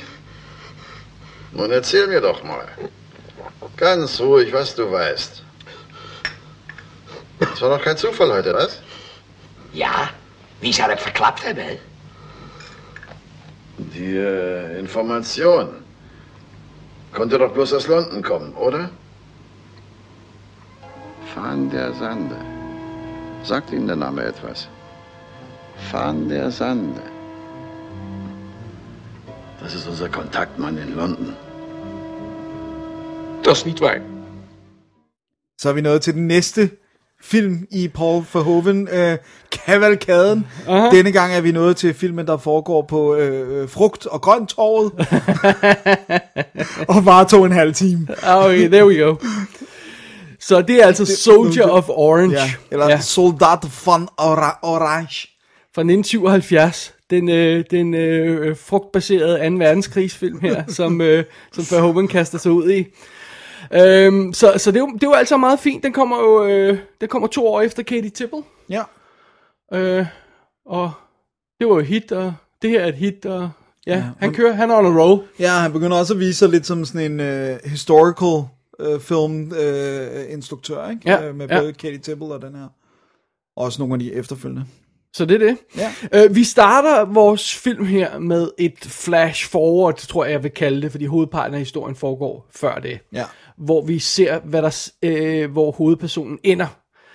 Nun 1.52 1.72
erzähl 1.72 2.08
mir 2.08 2.22
doch 2.22 2.44
mal. 2.44 2.68
Ganz 3.78 4.20
ruhig, 4.20 4.52
was 4.54 4.76
du 4.76 4.92
weißt. 4.92 5.44
Das 7.40 7.62
war 7.62 7.70
doch 7.70 7.84
kein 7.84 7.98
Zufall 7.98 8.32
heute, 8.32 8.54
was? 8.54 8.82
Ja, 9.74 10.10
wie 10.62 10.72
zou 10.72 10.88
dat 10.88 11.00
verklapt 11.00 11.44
hebben? 11.44 11.78
Die 13.78 14.18
äh, 14.18 14.80
Information 14.80 15.70
konnte 17.14 17.38
doch 17.38 17.54
bloß 17.54 17.74
aus 17.74 17.88
London 17.88 18.22
kommen, 18.22 18.54
oder? 18.56 18.90
Van 21.36 21.70
der 21.70 21.94
Sande. 21.94 22.36
Sagt 23.44 23.72
Ihnen 23.72 23.88
der 23.88 23.96
Name 23.96 24.24
etwas? 24.24 24.68
Van 25.92 26.28
der 26.28 26.52
Sande. 26.52 27.02
Das 29.62 29.74
ist 29.76 29.88
unser 29.88 30.10
Kontaktmann 30.10 30.78
in 30.78 30.96
London. 30.96 31.36
Dat 33.44 33.56
is 33.56 33.66
niet 33.66 33.80
waar. 33.80 34.02
Så 35.56 35.70
er 35.70 35.74
vi 35.74 35.82
nået 35.82 36.02
til 36.02 36.14
den 36.14 36.28
næste 36.28 36.70
film 37.22 37.68
i 37.72 37.88
Paul 37.88 38.24
Verhoeven 38.34 38.88
øh, 38.92 39.18
kavalkaden. 39.52 40.48
Aha. 40.68 40.90
Denne 40.90 41.12
gang 41.12 41.34
er 41.34 41.42
vi 41.42 41.52
nået 41.52 41.78
til 41.78 41.94
filmen, 41.94 42.28
der 42.28 42.38
foregår 42.38 42.82
på 42.82 43.16
øh, 43.16 43.62
øh, 43.62 43.70
frugt- 43.70 44.06
og 44.06 44.22
grønttorvet. 44.22 44.92
og 46.96 47.06
var 47.06 47.24
to 47.24 47.46
en 47.46 47.52
halv 47.52 47.74
time. 47.74 48.08
Okay, 48.28 48.68
there 48.70 48.88
we 48.88 48.98
go. 49.04 49.16
Så 50.40 50.62
det 50.62 50.76
er 50.84 50.86
altså 50.88 51.06
Soldier 51.06 51.68
of 51.68 51.90
Orange. 51.90 52.36
Ja, 52.36 52.52
eller 52.72 52.90
ja. 52.90 53.00
Soldat 53.00 53.60
von 53.86 54.08
Ora- 54.22 54.60
Orange. 54.62 55.28
fra 55.76 55.82
1977. 55.82 56.94
Den, 57.10 57.30
øh, 57.30 57.64
den 57.72 57.94
øh, 57.94 58.58
frugtbaserede 58.58 59.50
2. 59.50 59.56
verdenskrigsfilm 59.56 60.40
her, 60.42 60.64
som, 60.68 61.02
øh, 61.02 61.24
som 61.54 61.66
Verhoeven 61.78 62.08
kaster 62.08 62.38
sig 62.38 62.52
ud 62.52 62.72
i. 62.72 62.86
Øhm, 63.74 64.34
så 64.34 64.54
så 64.58 64.72
det, 64.72 64.78
er 64.78 64.82
jo, 64.82 64.92
det 64.94 65.04
er 65.04 65.08
jo 65.08 65.14
altså 65.14 65.38
meget 65.38 65.60
fint. 65.60 65.84
Den 65.84 65.94
kommer 65.94 66.18
jo 66.20 66.46
øh, 66.46 66.78
den 67.02 67.10
kommer 67.10 67.28
to 67.28 67.48
år 67.48 67.62
efter 67.62 67.84
Katie 67.84 68.10
Tipple. 68.10 68.44
Ja. 68.70 68.84
Øh, 69.74 70.06
og 70.66 70.92
det 71.60 71.68
var 71.68 71.74
jo 71.74 71.80
et 71.80 71.86
hit, 71.88 72.12
og 72.12 72.34
det 72.62 72.70
her 72.70 72.82
er 72.82 72.88
et 72.88 72.96
hit, 72.96 73.26
og 73.26 73.50
ja, 73.88 73.96
ja 73.96 74.04
han 74.20 74.34
kører, 74.34 74.54
han 74.54 74.72
er 74.72 74.76
on 74.76 74.86
a 74.86 75.02
roll. 75.02 75.22
Ja, 75.40 75.52
han 75.52 75.72
begynder 75.74 75.98
også 75.98 76.14
at 76.14 76.20
vise 76.20 76.34
sig 76.34 76.50
lidt 76.50 76.66
som 76.66 76.86
sådan 76.86 77.12
en 77.12 77.20
uh, 77.20 77.70
historical 77.72 78.44
uh, 78.94 79.02
film 79.02 79.52
uh, 79.52 80.34
instruktør, 80.34 80.90
ikke? 80.90 81.02
Ja, 81.06 81.28
Øh, 81.28 81.36
med 81.36 81.48
ja. 81.50 81.60
både 81.60 81.74
Katie 81.74 81.98
Tipple 81.98 82.28
og 82.28 82.42
den 82.42 82.56
her. 82.56 82.68
Og 83.58 83.66
også 83.66 83.82
nogle 83.82 83.94
af 83.94 84.00
de 84.00 84.14
efterfølgende. 84.14 84.66
Så 85.14 85.26
det 85.26 85.42
er 85.42 85.48
det. 85.48 85.58
Ja. 85.78 85.94
Øh, 86.14 86.36
vi 86.36 86.44
starter 86.44 87.06
vores 87.06 87.56
film 87.56 87.86
her 87.86 88.20
med 88.20 88.50
et 88.58 88.80
flash 88.80 89.50
forward, 89.50 89.98
tror 89.98 90.26
jeg, 90.26 90.32
jeg 90.32 90.44
vil 90.44 90.52
kalde 90.52 90.82
det, 90.82 90.92
fordi 90.92 91.06
hovedparten 91.06 91.54
af 91.54 91.60
historien 91.60 91.96
foregår 91.96 92.48
før 92.56 92.80
det. 92.80 93.00
Ja. 93.14 93.26
Hvor 93.60 93.82
vi 93.82 94.00
ser, 94.00 94.40
hvad 94.40 94.62
der, 94.62 94.90
øh, 95.02 95.52
hvor 95.52 95.72
hovedpersonen 95.72 96.40
ender. 96.44 96.68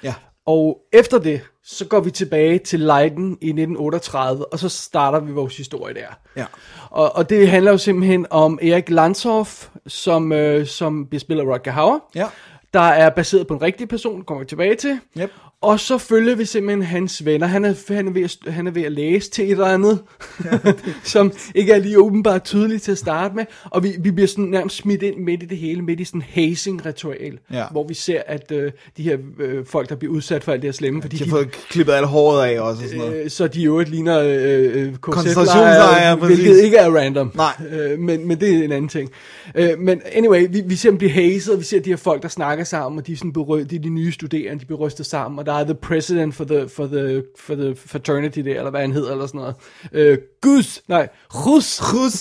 Ja. 0.02 0.14
Og 0.46 0.78
efter 0.92 1.18
det, 1.18 1.40
så 1.64 1.86
går 1.86 2.00
vi 2.00 2.10
tilbage 2.10 2.58
til 2.58 2.80
Leiden 2.80 3.38
i 3.40 3.48
1938, 3.48 4.52
og 4.52 4.58
så 4.58 4.68
starter 4.68 5.20
vi 5.20 5.32
vores 5.32 5.56
historie 5.56 5.94
der. 5.94 6.06
Ja. 6.36 6.44
Og, 6.90 7.16
og 7.16 7.30
det 7.30 7.48
handler 7.48 7.70
jo 7.70 7.78
simpelthen 7.78 8.26
om 8.30 8.58
Erik 8.62 8.90
Landshoff, 8.90 9.68
som, 9.86 10.32
øh, 10.32 10.66
som 10.66 11.06
bliver 11.06 11.20
spillet 11.20 11.44
af 11.44 11.48
Rutger 11.48 11.72
Hauer. 11.72 11.98
Ja. 12.14 12.28
Der 12.74 12.80
er 12.80 13.10
baseret 13.10 13.46
på 13.46 13.54
en 13.54 13.62
rigtig 13.62 13.88
person, 13.88 14.22
kommer 14.22 14.42
vi 14.44 14.48
tilbage 14.48 14.74
til. 14.74 15.00
Yep. 15.18 15.30
Og 15.64 15.80
så 15.80 15.98
følger 15.98 16.34
vi 16.34 16.44
simpelthen 16.44 16.82
hans 16.82 17.24
venner. 17.24 17.46
Han 17.46 17.64
er, 17.64 17.92
han 17.94 18.08
er, 18.08 18.12
ved, 18.12 18.22
at, 18.22 18.52
han 18.52 18.66
er 18.66 18.70
ved 18.70 18.82
at 18.82 18.92
læse 18.92 19.30
til 19.30 19.44
et 19.44 19.50
eller 19.50 19.66
andet, 19.66 19.98
som 21.04 21.32
ikke 21.54 21.72
er 21.72 21.78
lige 21.78 21.98
åbenbart 21.98 22.44
tydeligt 22.44 22.82
til 22.82 22.92
at 22.92 22.98
starte 22.98 23.34
med. 23.36 23.44
Og 23.70 23.82
vi, 23.82 23.92
vi 24.00 24.10
bliver 24.10 24.28
sådan 24.28 24.44
nærmest 24.44 24.76
smidt 24.76 25.02
ind 25.02 25.16
midt 25.16 25.42
i 25.42 25.46
det 25.46 25.58
hele, 25.58 25.82
midt 25.82 26.00
i 26.00 26.04
sådan 26.04 26.20
en 26.20 26.26
hazing-ritual, 26.34 27.38
Ja. 27.52 27.64
hvor 27.70 27.86
vi 27.88 27.94
ser, 27.94 28.22
at 28.26 28.52
øh, 28.52 28.72
de 28.96 29.02
her 29.02 29.16
øh, 29.40 29.66
folk, 29.66 29.88
der 29.88 29.94
bliver 29.96 30.12
udsat 30.14 30.44
for 30.44 30.52
alt 30.52 30.62
det 30.62 30.68
her 30.68 30.72
slemme, 30.72 31.02
fordi 31.02 31.16
De 31.16 31.24
har 31.24 31.30
fået 31.30 31.50
klippet 31.50 31.92
alt 31.92 32.06
håret 32.06 32.46
af 32.46 32.60
også 32.60 32.82
og 32.82 32.88
sådan 32.88 33.04
noget. 33.04 33.24
Øh, 33.24 33.30
så 33.30 33.46
de 33.46 33.60
jo 33.60 33.78
ligner 33.78 34.20
øh, 34.20 34.86
øh, 34.86 34.96
Koncentrationslejre, 34.96 35.74
KZ-lejre, 35.74 36.18
præcis. 36.18 36.38
hvilket 36.38 36.64
ikke 36.64 36.76
er 36.76 36.90
random. 36.96 37.32
Nej. 37.34 37.52
Øh, 37.72 37.98
men, 37.98 38.28
men 38.28 38.40
det 38.40 38.54
er 38.54 38.64
en 38.64 38.72
anden 38.72 38.88
ting. 38.88 39.10
Øh, 39.54 39.78
men 39.78 40.00
anyway, 40.12 40.46
vi, 40.50 40.62
vi 40.66 40.76
ser 40.76 40.88
dem 40.90 40.98
blive 40.98 41.10
hazed, 41.10 41.52
og 41.52 41.58
vi 41.58 41.64
ser 41.64 41.80
de 41.80 41.90
her 41.90 41.96
folk, 41.96 42.22
der 42.22 42.28
snakker 42.28 42.64
sammen, 42.64 42.98
og 42.98 43.06
de 43.06 43.12
er, 43.12 43.16
sådan 43.16 43.32
berø- 43.38 43.62
de, 43.64 43.76
er 43.76 43.80
de 43.80 43.88
nye 43.88 44.12
studerende, 44.12 44.60
de 44.60 44.66
bliver 44.66 44.78
rystet 44.80 45.06
sammen, 45.06 45.38
og 45.38 45.46
der 45.46 45.52
er 45.60 45.64
the 45.64 45.74
president 45.74 46.34
for 46.34 46.44
the, 46.44 46.68
for 46.68 46.86
the, 46.86 47.24
for 47.38 47.54
the 47.54 47.76
fraternity 47.76 48.38
der, 48.38 48.58
eller 48.58 48.70
hvad 48.70 48.80
han 48.80 48.92
hedder, 48.92 49.12
eller 49.12 49.26
sådan 49.26 49.40
noget. 49.40 49.54
Øh, 49.92 50.18
Gus, 50.40 50.82
nej, 50.88 51.08
Rus. 51.34 51.80
Rus. 51.82 52.12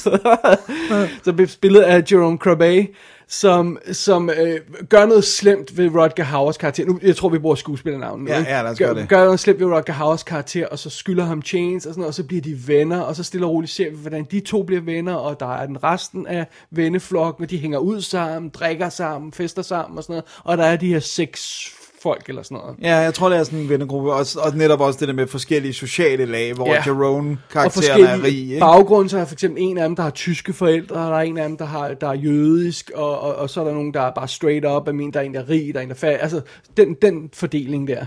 så 1.25 1.33
bliver 1.33 1.47
spillet 1.47 1.81
af 1.81 2.03
Jerome 2.11 2.37
Crabbe, 2.37 2.87
som, 3.27 3.77
som 3.91 4.29
øh, 4.29 4.59
gør 4.89 5.05
noget 5.05 5.23
slemt 5.23 5.77
ved 5.77 5.89
Rodger 5.95 6.23
Hauers 6.23 6.57
karakter. 6.57 6.85
Nu, 6.85 6.99
jeg 7.01 7.15
tror, 7.15 7.29
vi 7.29 7.39
bruger 7.39 7.55
skuespillernavnet. 7.55 8.29
Ja, 8.29 8.39
ja, 8.39 8.61
lad 8.61 8.71
os 8.71 8.77
gør, 8.77 8.93
det. 8.93 9.09
gør 9.09 9.23
noget 9.23 9.39
slemt 9.39 9.59
ved 9.59 9.67
Rodger 9.67 9.93
Hauers 9.93 10.23
karakter, 10.23 10.67
og 10.67 10.79
så 10.79 10.89
skylder 10.89 11.23
ham 11.23 11.41
chains, 11.41 11.85
og, 11.85 11.93
sådan 11.93 12.01
noget, 12.01 12.07
og 12.07 12.13
så 12.13 12.23
bliver 12.23 12.41
de 12.41 12.67
venner, 12.67 12.99
og 12.99 13.15
så 13.15 13.23
stille 13.23 13.45
og 13.45 13.51
roligt 13.51 13.71
ser 13.71 13.89
vi, 13.89 13.95
hvordan 13.95 14.27
de 14.31 14.39
to 14.39 14.63
bliver 14.63 14.81
venner, 14.81 15.13
og 15.13 15.39
der 15.39 15.55
er 15.55 15.65
den 15.65 15.83
resten 15.83 16.27
af 16.27 16.47
venneflokken, 16.71 17.43
og 17.43 17.49
de 17.49 17.57
hænger 17.57 17.77
ud 17.77 18.01
sammen, 18.01 18.49
drikker 18.49 18.89
sammen, 18.89 19.31
fester 19.33 19.61
sammen, 19.61 19.97
og 19.97 20.03
sådan 20.03 20.13
noget, 20.13 20.25
og 20.43 20.57
der 20.57 20.63
er 20.63 20.75
de 20.75 20.87
her 20.87 20.99
seks 20.99 21.73
folk, 22.03 22.29
eller 22.29 22.43
sådan 22.43 22.57
noget. 22.57 22.75
Ja, 22.81 22.95
jeg 22.95 23.13
tror, 23.13 23.29
det 23.29 23.37
er 23.37 23.43
sådan 23.43 23.59
en 23.59 23.69
vennegruppe. 23.69 24.13
Og, 24.13 24.25
og 24.37 24.55
netop 24.55 24.81
også 24.81 24.99
det 24.99 25.07
der 25.07 25.13
med 25.13 25.27
forskellige 25.27 25.73
sociale 25.73 26.25
lag, 26.25 26.53
hvor 26.53 26.67
Ja. 26.67 26.73
ja. 26.73 26.81
Jerome 26.85 27.31
og 27.31 27.53
karakteren 27.53 28.03
er 28.03 28.23
rig. 28.23 28.39
Ikke? 28.39 28.59
baggrunde, 28.59 29.09
så 29.09 29.17
er 29.17 29.25
for 29.25 29.33
eksempel 29.33 29.63
en 29.63 29.77
af 29.77 29.87
dem, 29.87 29.95
der 29.95 30.03
har 30.03 30.09
tyske 30.09 30.53
forældre, 30.53 30.95
og 30.95 31.11
der 31.11 31.17
er 31.17 31.21
en 31.21 31.37
af 31.37 31.47
dem, 31.49 31.57
der, 31.57 31.65
har, 31.65 31.93
der 31.93 32.07
er 32.07 32.13
jødisk, 32.13 32.91
og, 32.95 33.19
og, 33.19 33.35
og 33.35 33.49
så 33.49 33.61
er 33.61 33.65
der 33.65 33.73
nogen, 33.73 33.93
der 33.93 34.01
er 34.01 34.11
bare 34.11 34.27
straight 34.27 34.65
up, 34.65 34.87
af 34.87 34.93
min, 34.93 35.11
der 35.11 35.19
er 35.19 35.23
en, 35.23 35.33
der 35.33 35.39
er 35.39 35.49
rig, 35.49 35.73
der 35.73 35.79
er 35.79 35.83
en, 35.83 35.89
der 35.89 35.95
er 35.95 35.99
fat, 35.99 36.17
altså 36.21 36.41
den, 36.77 36.93
den 37.01 37.29
fordeling 37.33 37.87
der. 37.87 38.05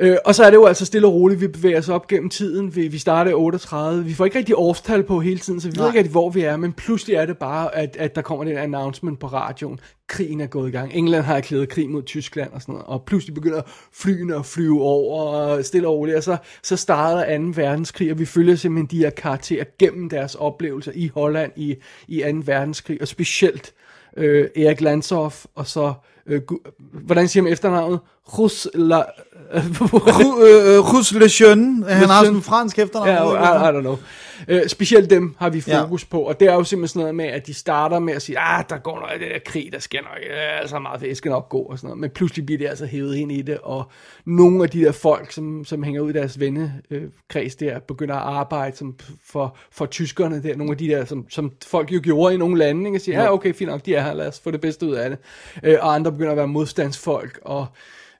Øh, 0.00 0.16
og 0.24 0.34
så 0.34 0.44
er 0.44 0.50
det 0.50 0.56
jo 0.56 0.66
altså 0.66 0.84
stille 0.84 1.06
og 1.06 1.14
roligt, 1.14 1.40
vi 1.40 1.48
bevæger 1.48 1.78
os 1.78 1.88
op 1.88 2.06
gennem 2.06 2.30
tiden. 2.30 2.76
Vi, 2.76 2.88
vi 2.88 2.98
starter 2.98 3.30
i 3.30 3.34
38. 3.34 4.04
Vi 4.04 4.14
får 4.14 4.24
ikke 4.24 4.38
rigtig 4.38 4.54
årstal 4.56 5.02
på 5.02 5.20
hele 5.20 5.38
tiden, 5.38 5.60
så 5.60 5.68
vi 5.68 5.72
ved 5.76 5.78
Nej. 5.78 5.88
ikke 5.88 5.98
rigtig, 5.98 6.12
hvor 6.12 6.30
vi 6.30 6.40
er. 6.40 6.56
Men 6.56 6.72
pludselig 6.72 7.16
er 7.16 7.26
det 7.26 7.38
bare, 7.38 7.74
at, 7.74 7.96
at 7.96 8.14
der 8.14 8.22
kommer 8.22 8.44
den 8.44 8.56
announcement 8.56 9.20
på 9.20 9.26
radioen. 9.26 9.80
Krigen 10.06 10.40
er 10.40 10.46
gået 10.46 10.68
i 10.68 10.72
gang. 10.72 10.94
England 10.94 11.24
har 11.24 11.36
erklæret 11.36 11.68
krig 11.68 11.90
mod 11.90 12.02
Tyskland 12.02 12.52
og 12.52 12.62
sådan 12.62 12.72
noget. 12.72 12.86
Og 12.86 13.02
pludselig 13.06 13.34
begynder 13.34 13.62
flyene 13.92 14.36
at 14.36 14.46
flyve 14.46 14.82
over 14.82 15.22
og 15.22 15.64
stille 15.64 15.88
og 15.88 15.94
roligt. 15.94 16.16
Og 16.16 16.22
så, 16.22 16.36
så 16.62 16.76
starter 16.76 17.38
2. 17.38 17.44
verdenskrig, 17.54 18.12
og 18.12 18.18
vi 18.18 18.24
følger 18.24 18.56
simpelthen 18.56 18.98
de 18.98 19.04
her 19.04 19.10
karakterer 19.10 19.64
gennem 19.78 20.08
deres 20.08 20.34
oplevelser 20.34 20.92
i 20.94 21.10
Holland 21.14 21.52
i, 21.56 21.74
i 22.08 22.20
2. 22.20 22.26
verdenskrig. 22.44 23.00
Og 23.00 23.08
specielt 23.08 23.72
øh, 24.16 24.48
Erik 24.56 24.80
Landshoff, 24.80 25.44
og 25.54 25.66
så, 25.66 25.86
øh, 25.86 25.94
gu- 26.28 26.62
hvordan 27.04 27.28
siger 27.28 27.42
man 27.42 27.52
efternavnet? 27.52 28.00
Rus 28.38 28.68
la... 28.74 29.02
Rus 30.92 31.12
Le 31.12 31.28
Jeune, 31.40 31.84
han 31.88 32.08
har 32.08 32.22
sådan 32.24 32.36
en 32.36 32.42
fransk 32.42 32.78
efternavn. 32.78 33.34
Ja, 33.34 33.68
I, 33.68 33.70
I 33.70 33.78
don't 33.78 33.80
know. 33.80 33.96
Øh, 34.48 34.66
specielt 34.68 35.10
dem 35.10 35.34
har 35.38 35.50
vi 35.50 35.62
Ja. 35.66 35.82
fokus 35.82 36.04
på, 36.04 36.20
og 36.20 36.40
det 36.40 36.48
er 36.48 36.54
jo 36.54 36.64
simpelthen 36.64 36.88
sådan 36.88 37.00
noget 37.00 37.14
med, 37.14 37.24
at 37.24 37.46
de 37.46 37.54
starter 37.54 37.98
med 37.98 38.14
at 38.14 38.22
sige, 38.22 38.38
ah, 38.38 38.64
der 38.68 38.78
går 38.78 39.00
noget 39.00 39.20
i 39.20 39.24
det 39.24 39.30
der 39.32 39.38
krig, 39.46 39.68
der 39.72 39.78
skal 39.78 40.00
nok, 40.02 40.18
øh, 40.30 40.60
altså 40.60 40.78
meget 40.78 41.00
det 41.00 41.16
skal 41.16 41.30
nok 41.30 41.48
gå, 41.48 41.58
og 41.58 41.78
sådan 41.78 41.88
noget. 41.88 42.00
Men 42.00 42.10
pludselig 42.10 42.46
bliver 42.46 42.58
de 42.58 42.68
altså 42.68 42.86
hævet 42.86 43.16
ind 43.16 43.32
i 43.32 43.42
det, 43.42 43.58
og 43.62 43.84
nogle 44.26 44.62
af 44.64 44.70
de 44.70 44.80
der 44.80 44.92
folk, 44.92 45.32
som, 45.32 45.64
som 45.64 45.82
hænger 45.82 46.00
ud 46.00 46.10
i 46.10 46.12
deres 46.12 46.40
vennekreds 46.40 47.56
der, 47.56 47.78
begynder 47.78 48.14
at 48.14 48.22
arbejde 48.34 48.76
som, 48.76 48.94
for, 49.26 49.56
for 49.72 49.86
tyskerne 49.86 50.42
der, 50.42 50.56
nogle 50.56 50.70
af 50.72 50.78
de 50.78 50.88
der, 50.88 51.04
som, 51.04 51.26
som 51.30 51.52
folk 51.66 51.92
jo 51.92 52.00
gjorde 52.02 52.34
i 52.34 52.38
nogle 52.38 52.58
lande, 52.58 52.86
ikke? 52.86 52.96
og 52.96 53.00
siger, 53.00 53.22
ja, 53.22 53.32
okay, 53.32 53.54
fint 53.54 53.70
nok, 53.70 53.86
de 53.86 53.94
er 53.94 54.02
her, 54.02 54.14
lad 54.14 54.28
os 54.28 54.40
få 54.40 54.50
det 54.50 54.60
bedste 54.60 54.86
ud 54.86 54.92
af 54.94 55.10
det. 55.10 55.18
Øh, 55.62 55.76
og 55.80 55.94
andre 55.94 56.12
begynder 56.12 56.30
at 56.30 56.36
være 56.36 56.48
modstandsfolk, 56.48 57.38
og 57.42 57.66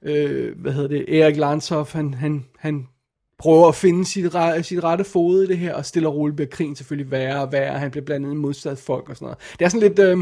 øh, 0.03 0.59
hvad 0.61 0.73
hedder 0.73 0.89
det, 0.89 1.21
Erik 1.21 1.37
Landshoff, 1.37 1.93
han, 1.93 2.15
han, 2.15 2.45
han 2.59 2.87
prøver 3.39 3.69
at 3.69 3.75
finde 3.75 4.05
sit, 4.05 4.35
re- 4.35 4.63
sit 4.63 4.85
rette 4.85 5.05
fod 5.05 5.43
i 5.43 5.47
det 5.47 5.59
her, 5.59 5.75
og 5.75 5.87
stille 5.87 6.09
og 6.09 6.15
roligt 6.15 6.37
bliver 6.37 6.49
krigen 6.51 6.77
selvfølgelig 6.77 7.11
værre 7.11 7.41
og 7.43 7.53
værre, 7.53 7.79
han 7.79 7.91
bliver 7.91 8.05
blandet 8.05 8.33
i 8.33 8.35
modstandsfolk 8.35 9.09
og 9.09 9.17
sådan 9.17 9.27
noget. 9.27 9.39
Det 9.59 9.65
er 9.65 9.69
sådan 9.69 9.89
lidt 9.89 9.99
øh, 9.99 10.19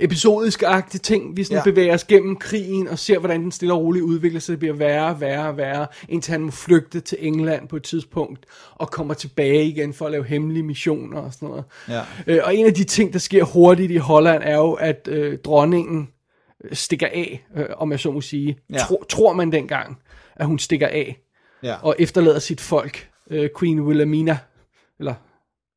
episodisk-agtige 0.00 1.00
ting, 1.00 1.36
vi 1.36 1.44
sådan 1.44 1.56
ja. 1.56 1.62
Bevæger 1.70 1.94
os 1.94 2.04
gennem 2.04 2.36
krigen, 2.36 2.88
og 2.88 2.98
ser, 2.98 3.18
hvordan 3.18 3.42
den 3.42 3.52
stille 3.52 3.74
og 3.74 3.80
roligt 3.80 4.04
udvikler 4.04 4.40
sig, 4.40 4.52
det 4.52 4.58
bliver 4.58 4.74
værre, 4.74 5.20
værre, 5.20 5.56
værre, 5.56 5.86
indtil 6.08 6.32
han 6.32 6.40
må 6.40 6.50
flygte 6.50 7.00
til 7.00 7.18
England 7.20 7.68
på 7.68 7.76
et 7.76 7.82
tidspunkt, 7.82 8.46
og 8.74 8.90
kommer 8.90 9.14
tilbage 9.14 9.64
igen 9.64 9.92
for 9.92 10.06
at 10.06 10.12
lave 10.12 10.24
hemmelige 10.24 10.62
missioner 10.62 11.20
og 11.20 11.32
sådan 11.32 11.48
noget. 11.48 11.64
Ja. 11.88 12.00
Øh, 12.26 12.40
og 12.44 12.54
en 12.54 12.66
af 12.66 12.74
de 12.74 12.84
ting, 12.84 13.12
der 13.12 13.18
sker 13.18 13.44
hurtigt 13.44 13.92
i 13.92 13.96
Holland, 13.96 14.42
er 14.46 14.56
jo, 14.56 14.72
at 14.72 15.08
øh, 15.10 15.38
dronningen 15.38 16.08
øh, 16.64 16.76
stikker 16.76 17.06
af, 17.06 17.44
øh, 17.56 17.66
om 17.76 17.92
jeg 17.92 18.00
så 18.00 18.10
må 18.10 18.20
sige. 18.20 18.58
Ja. 18.72 18.78
Tro, 18.78 19.04
tror 19.08 19.32
man 19.32 19.52
dengang, 19.52 19.98
at 20.36 20.46
hun 20.46 20.58
stikker 20.58 20.88
af, 20.88 21.16
Ja. 21.62 21.76
og 21.82 21.96
efterlader 21.98 22.38
sit 22.38 22.60
folk, 22.60 23.10
øh, 23.30 23.48
Queen 23.58 23.80
Wilhelmina, 23.80 24.38
eller 24.98 25.14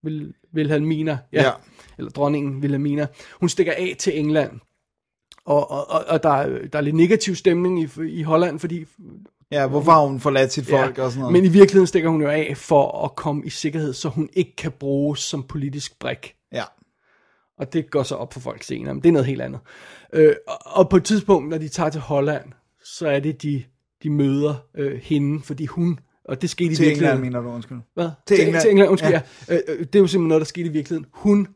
Vil, 0.03 0.33
Wilhelmina, 0.55 1.17
ja, 1.33 1.43
Ja. 1.43 1.51
eller 1.97 2.11
dronningen 2.11 2.61
Wilhelmina, 2.61 3.07
hun 3.39 3.49
stikker 3.49 3.73
af 3.73 3.95
til 3.99 4.19
England. 4.19 4.59
Og, 5.45 5.71
og, 5.71 5.89
og, 5.89 6.03
og 6.07 6.23
der, 6.23 6.29
er, 6.29 6.67
der 6.67 6.77
er 6.77 6.81
lidt 6.81 6.95
negativ 6.95 7.35
stemning 7.35 7.81
i, 7.81 7.87
i 8.09 8.21
Holland, 8.21 8.59
fordi 8.59 8.85
Ja, 9.51 9.67
hvorfor 9.67 9.91
har 9.91 10.01
hun 10.05 10.19
forladt 10.19 10.51
sit 10.53 10.67
folk 10.67 10.97
og 10.97 11.11
sådan 11.11 11.19
noget? 11.21 11.33
men 11.33 11.45
i 11.45 11.47
virkeligheden 11.47 11.87
stikker 11.87 12.09
hun 12.09 12.21
jo 12.21 12.27
af 12.29 12.53
for 12.57 13.05
at 13.05 13.15
komme 13.15 13.45
i 13.45 13.49
sikkerhed, 13.49 13.93
så 13.93 14.09
hun 14.09 14.29
ikke 14.33 14.55
kan 14.55 14.71
bruges 14.71 15.19
som 15.19 15.43
politisk 15.43 15.99
brik. 15.99 16.35
Ja. 16.51 16.63
Og 17.57 17.73
det 17.73 17.91
går 17.91 18.03
så 18.03 18.15
op 18.15 18.33
for 18.33 18.39
folk 18.39 18.63
senere, 18.63 18.93
men 18.93 19.03
det 19.03 19.09
er 19.09 19.13
noget 19.13 19.25
helt 19.25 19.41
andet. 19.41 19.59
Øh, 20.13 20.35
og, 20.47 20.57
og 20.65 20.89
på 20.89 20.97
et 20.97 21.03
tidspunkt, 21.03 21.49
når 21.49 21.57
de 21.57 21.67
tager 21.69 21.89
til 21.89 22.01
Holland, 22.01 22.45
så 22.85 23.07
er 23.07 23.19
det, 23.19 23.41
de, 23.43 23.63
de 24.03 24.09
møder 24.09 24.55
øh, 24.77 24.99
hende, 25.01 25.43
fordi 25.43 25.65
hun, 25.65 25.99
og 26.25 26.41
det 26.41 26.49
skete 26.49 26.71
i 26.71 26.75
Til 26.75 26.85
virkeligheden. 26.85 27.17
England, 27.17 27.33
mener 27.33 27.49
du, 27.49 27.55
undskyld. 27.55 27.77
Hvad? 27.93 28.09
Til 28.27 28.37
til, 28.37 28.45
England. 28.45 28.61
Til 28.61 28.71
England, 28.71 28.89
undskyld, 28.89 29.11
ja. 29.11 29.21
Ja. 29.49 29.55
Øh, 29.55 29.61
øh, 29.67 29.79
det 29.79 29.95
er 29.95 29.99
jo 29.99 30.07
simpelthen 30.07 30.27
noget, 30.27 30.41
der 30.41 30.45
skete 30.45 30.69
i 30.69 30.71
virkeligheden. 30.71 31.05
Hun 31.13 31.47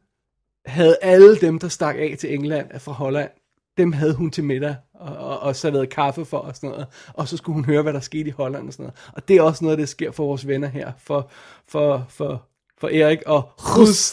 havde 0.65 0.97
alle 1.01 1.35
dem, 1.35 1.59
der 1.59 1.67
stak 1.67 1.95
af 1.95 2.15
til 2.19 2.33
England 2.33 2.79
fra 2.79 2.91
Holland, 2.91 3.29
dem 3.77 3.91
havde 3.93 4.13
hun 4.13 4.31
til 4.31 4.43
middag 4.43 4.75
og, 4.93 5.17
og, 5.17 5.39
og 5.39 5.55
serveret 5.55 5.89
kaffe 5.89 6.25
for 6.25 6.37
og 6.37 6.55
sådan 6.55 6.69
noget. 6.69 6.87
Og 7.13 7.27
så 7.27 7.37
skulle 7.37 7.53
hun 7.53 7.65
høre, 7.65 7.81
hvad 7.81 7.93
der 7.93 7.99
skete 7.99 8.27
i 8.29 8.31
Holland 8.31 8.67
og 8.67 8.73
sådan 8.73 8.83
noget. 8.83 8.99
Og 9.13 9.27
det 9.27 9.35
er 9.35 9.41
også 9.41 9.63
noget, 9.63 9.79
der 9.79 9.85
sker 9.85 10.11
for 10.11 10.25
vores 10.25 10.47
venner 10.47 10.67
her. 10.67 10.91
For, 10.99 11.29
for, 11.67 12.05
for, 12.09 12.47
for 12.79 12.87
Erik 12.87 13.19
og 13.25 13.49
Rus. 13.57 14.11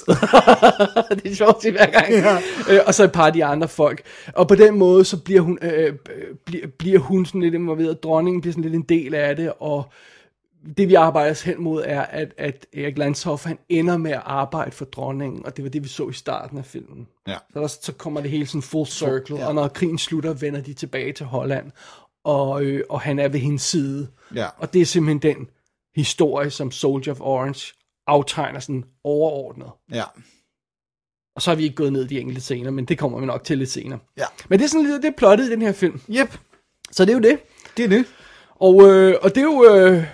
det 1.22 1.30
er 1.30 1.34
sjovt 1.34 1.62
sige 1.62 1.72
hver 1.72 1.86
gang. 1.86 2.12
Ja. 2.12 2.38
Øh, 2.70 2.80
og 2.86 2.94
så 2.94 3.04
et 3.04 3.12
par 3.12 3.26
af 3.26 3.32
de 3.32 3.44
andre 3.44 3.68
folk. 3.68 4.02
Og 4.34 4.48
på 4.48 4.54
den 4.54 4.78
måde, 4.78 5.04
så 5.04 5.22
bliver 5.22 5.40
hun, 5.40 5.58
øh, 5.62 5.94
bliver, 6.44 6.66
bliver 6.78 6.98
hun 6.98 7.26
sådan 7.26 7.40
lidt 7.40 7.54
involveret. 7.54 8.02
Dronningen 8.02 8.40
bliver 8.40 8.52
sådan 8.52 8.62
lidt 8.62 8.74
en 8.74 8.82
del 8.82 9.14
af 9.14 9.36
det, 9.36 9.52
og 9.60 9.92
det 10.76 10.88
vi 10.88 10.94
arbejder 10.94 11.30
os 11.30 11.42
hen 11.42 11.62
mod 11.62 11.82
er, 11.86 12.02
at, 12.02 12.34
at 12.38 12.66
Erik 12.72 12.98
Landshoff, 12.98 13.44
han 13.44 13.58
ender 13.68 13.96
med 13.96 14.10
at 14.10 14.22
arbejde 14.24 14.70
for 14.70 14.84
dronningen, 14.84 15.46
og 15.46 15.56
det 15.56 15.64
var 15.64 15.70
det, 15.70 15.82
vi 15.82 15.88
så 15.88 16.08
i 16.08 16.12
starten 16.12 16.58
af 16.58 16.64
filmen. 16.64 17.06
Ja. 17.28 17.36
Så, 17.52 17.60
der, 17.60 17.66
så 17.66 17.92
kommer 17.92 18.20
det 18.20 18.30
hele 18.30 18.46
sådan 18.46 18.62
full 18.62 18.86
circle, 18.86 19.36
ja. 19.36 19.46
og 19.46 19.54
når 19.54 19.68
krigen 19.68 19.98
slutter, 19.98 20.32
vender 20.32 20.60
de 20.60 20.74
tilbage 20.74 21.12
til 21.12 21.26
Holland, 21.26 21.70
og, 22.24 22.62
øh, 22.62 22.84
og 22.88 23.00
han 23.00 23.18
er 23.18 23.28
ved 23.28 23.40
hendes 23.40 23.62
side. 23.62 24.08
Ja. 24.34 24.46
Og 24.58 24.72
det 24.72 24.80
er 24.80 24.86
simpelthen 24.86 25.36
den 25.36 25.48
historie, 25.94 26.50
som 26.50 26.70
Soldier 26.70 27.14
of 27.14 27.20
Orange 27.20 27.74
aftegner 28.06 28.60
sådan 28.60 28.84
overordnet. 29.04 29.70
Ja. 29.92 30.04
Og 31.36 31.42
så 31.42 31.50
har 31.50 31.56
vi 31.56 31.62
ikke 31.62 31.76
gået 31.76 31.92
ned 31.92 32.04
i 32.04 32.06
de 32.06 32.20
enkelte 32.20 32.40
scener, 32.40 32.70
men 32.70 32.84
det 32.84 32.98
kommer 32.98 33.20
vi 33.20 33.26
nok 33.26 33.44
til 33.44 33.58
lidt 33.58 33.70
senere. 33.70 33.98
Ja. 34.16 34.24
Men 34.48 34.58
det 34.58 34.64
er 34.64 34.68
sådan 34.68 34.86
lidt 34.86 35.02
det 35.02 35.08
er 35.08 35.12
plottet 35.16 35.46
i 35.46 35.50
den 35.50 35.62
her 35.62 35.72
film. 35.72 36.00
Yep. 36.10 36.38
Så 36.90 37.04
det 37.04 37.10
er 37.10 37.14
jo 37.16 37.22
det. 37.22 37.38
Det 37.76 37.84
er 37.84 37.88
det. 37.88 38.04
Og, 38.50 38.82
øh, 38.88 39.14
og 39.22 39.34
det 39.34 39.38
er 39.38 39.42
jo... 39.44 39.64
Øh, 39.74 40.04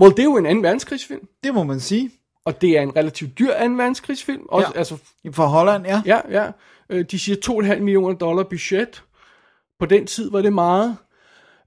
well, 0.00 0.10
det 0.12 0.18
er 0.18 0.24
jo 0.24 0.36
en 0.36 0.46
anden 0.46 0.62
verdenskrigsfilm. 0.62 1.28
Det 1.44 1.54
må 1.54 1.62
man 1.64 1.80
sige. 1.80 2.10
Og 2.44 2.60
det 2.60 2.78
er 2.78 2.82
en 2.82 2.96
relativt 2.96 3.38
dyr 3.38 3.52
anden 3.52 3.78
verdenskrigsfilm. 3.78 4.42
Også, 4.48 4.68
Ja. 4.74 4.78
altså, 4.78 4.96
For 5.32 5.46
Holland, 5.46 5.86
ja. 5.86 6.02
ja, 6.06 6.20
ja. 6.30 6.50
Øh, 6.90 7.04
de 7.10 7.18
siger 7.18 7.36
2,5 7.74 7.78
millioner 7.80 8.14
dollar 8.16 8.42
budget. 8.42 9.02
På 9.78 9.86
den 9.86 10.06
tid 10.06 10.30
var 10.30 10.42
det 10.42 10.52
meget. 10.52 10.96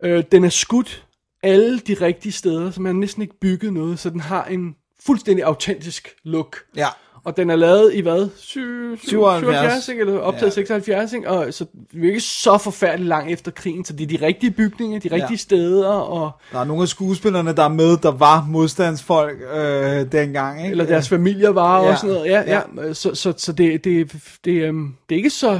Øh, 0.04 0.24
den 0.32 0.44
er 0.44 0.50
skudt 0.50 1.06
alle 1.44 1.80
de 1.80 1.94
rigtige 1.94 2.32
steder, 2.32 2.72
så 2.72 2.82
man 2.82 2.96
har 2.96 3.00
næsten 3.00 3.22
ikke 3.22 3.40
bygget 3.40 3.74
noget, 3.74 4.00
så 4.00 4.10
den 4.10 4.20
har 4.20 4.46
en 4.46 4.76
fuldstændig 5.06 5.46
autentisk 5.46 6.10
look. 6.24 6.58
Ja. 6.76 6.88
Og 7.24 7.38
den 7.38 7.50
er 7.50 7.56
lavet 7.56 7.94
i 7.94 8.00
hvad? 8.02 8.30
Sy- 8.38 8.58
77, 8.58 9.40
77 9.40 9.88
ikke? 9.90 10.02
eller 10.02 10.20
optaget 10.20 10.42
Ja. 10.58 10.62
ja. 10.62 10.66
76, 10.66 11.14
ikke? 11.14 11.30
Og 11.30 11.54
så 11.54 11.66
det 11.92 12.04
er 12.04 12.08
ikke 12.08 12.20
så 12.20 12.58
forfærdeligt 12.58 13.08
langt 13.08 13.32
efter 13.32 13.52
krigen, 13.52 13.86
så 13.86 13.94
det 13.94 14.14
er 14.14 14.18
de 14.18 14.26
rigtige 14.26 14.52
bygninger, 14.52 15.00
de 15.00 15.08
rigtige 15.12 15.32
Ja. 15.32 15.36
steder, 15.36 15.88
og, 15.88 16.32
Der 16.52 16.60
er 16.60 16.64
nogle 16.64 16.82
af 16.82 16.88
skuespillerne, 16.88 17.56
der 17.56 17.64
er 17.64 17.68
med, 17.70 17.98
der 17.98 18.12
var 18.12 18.46
modstandsfolk 18.50 19.38
øh, 19.54 20.12
dengang, 20.12 20.60
ikke? 20.62 20.72
eller 20.72 20.86
deres 20.86 21.10
familier 21.10 21.50
var 21.50 21.84
Ja. 21.84 21.92
og 21.92 21.98
sådan 21.98 22.16
noget. 22.16 22.30
Ja, 22.30 22.42
Ja. 22.48 22.62
ja. 22.88 22.94
Så, 22.94 23.16
så, 23.16 23.34
så 23.38 23.52
det, 23.54 23.84
det, 23.84 24.12
det, 24.46 24.52
øhm, 24.52 24.96
det 25.10 25.16
er 25.16 25.18
ikke 25.18 25.30
så, 25.30 25.60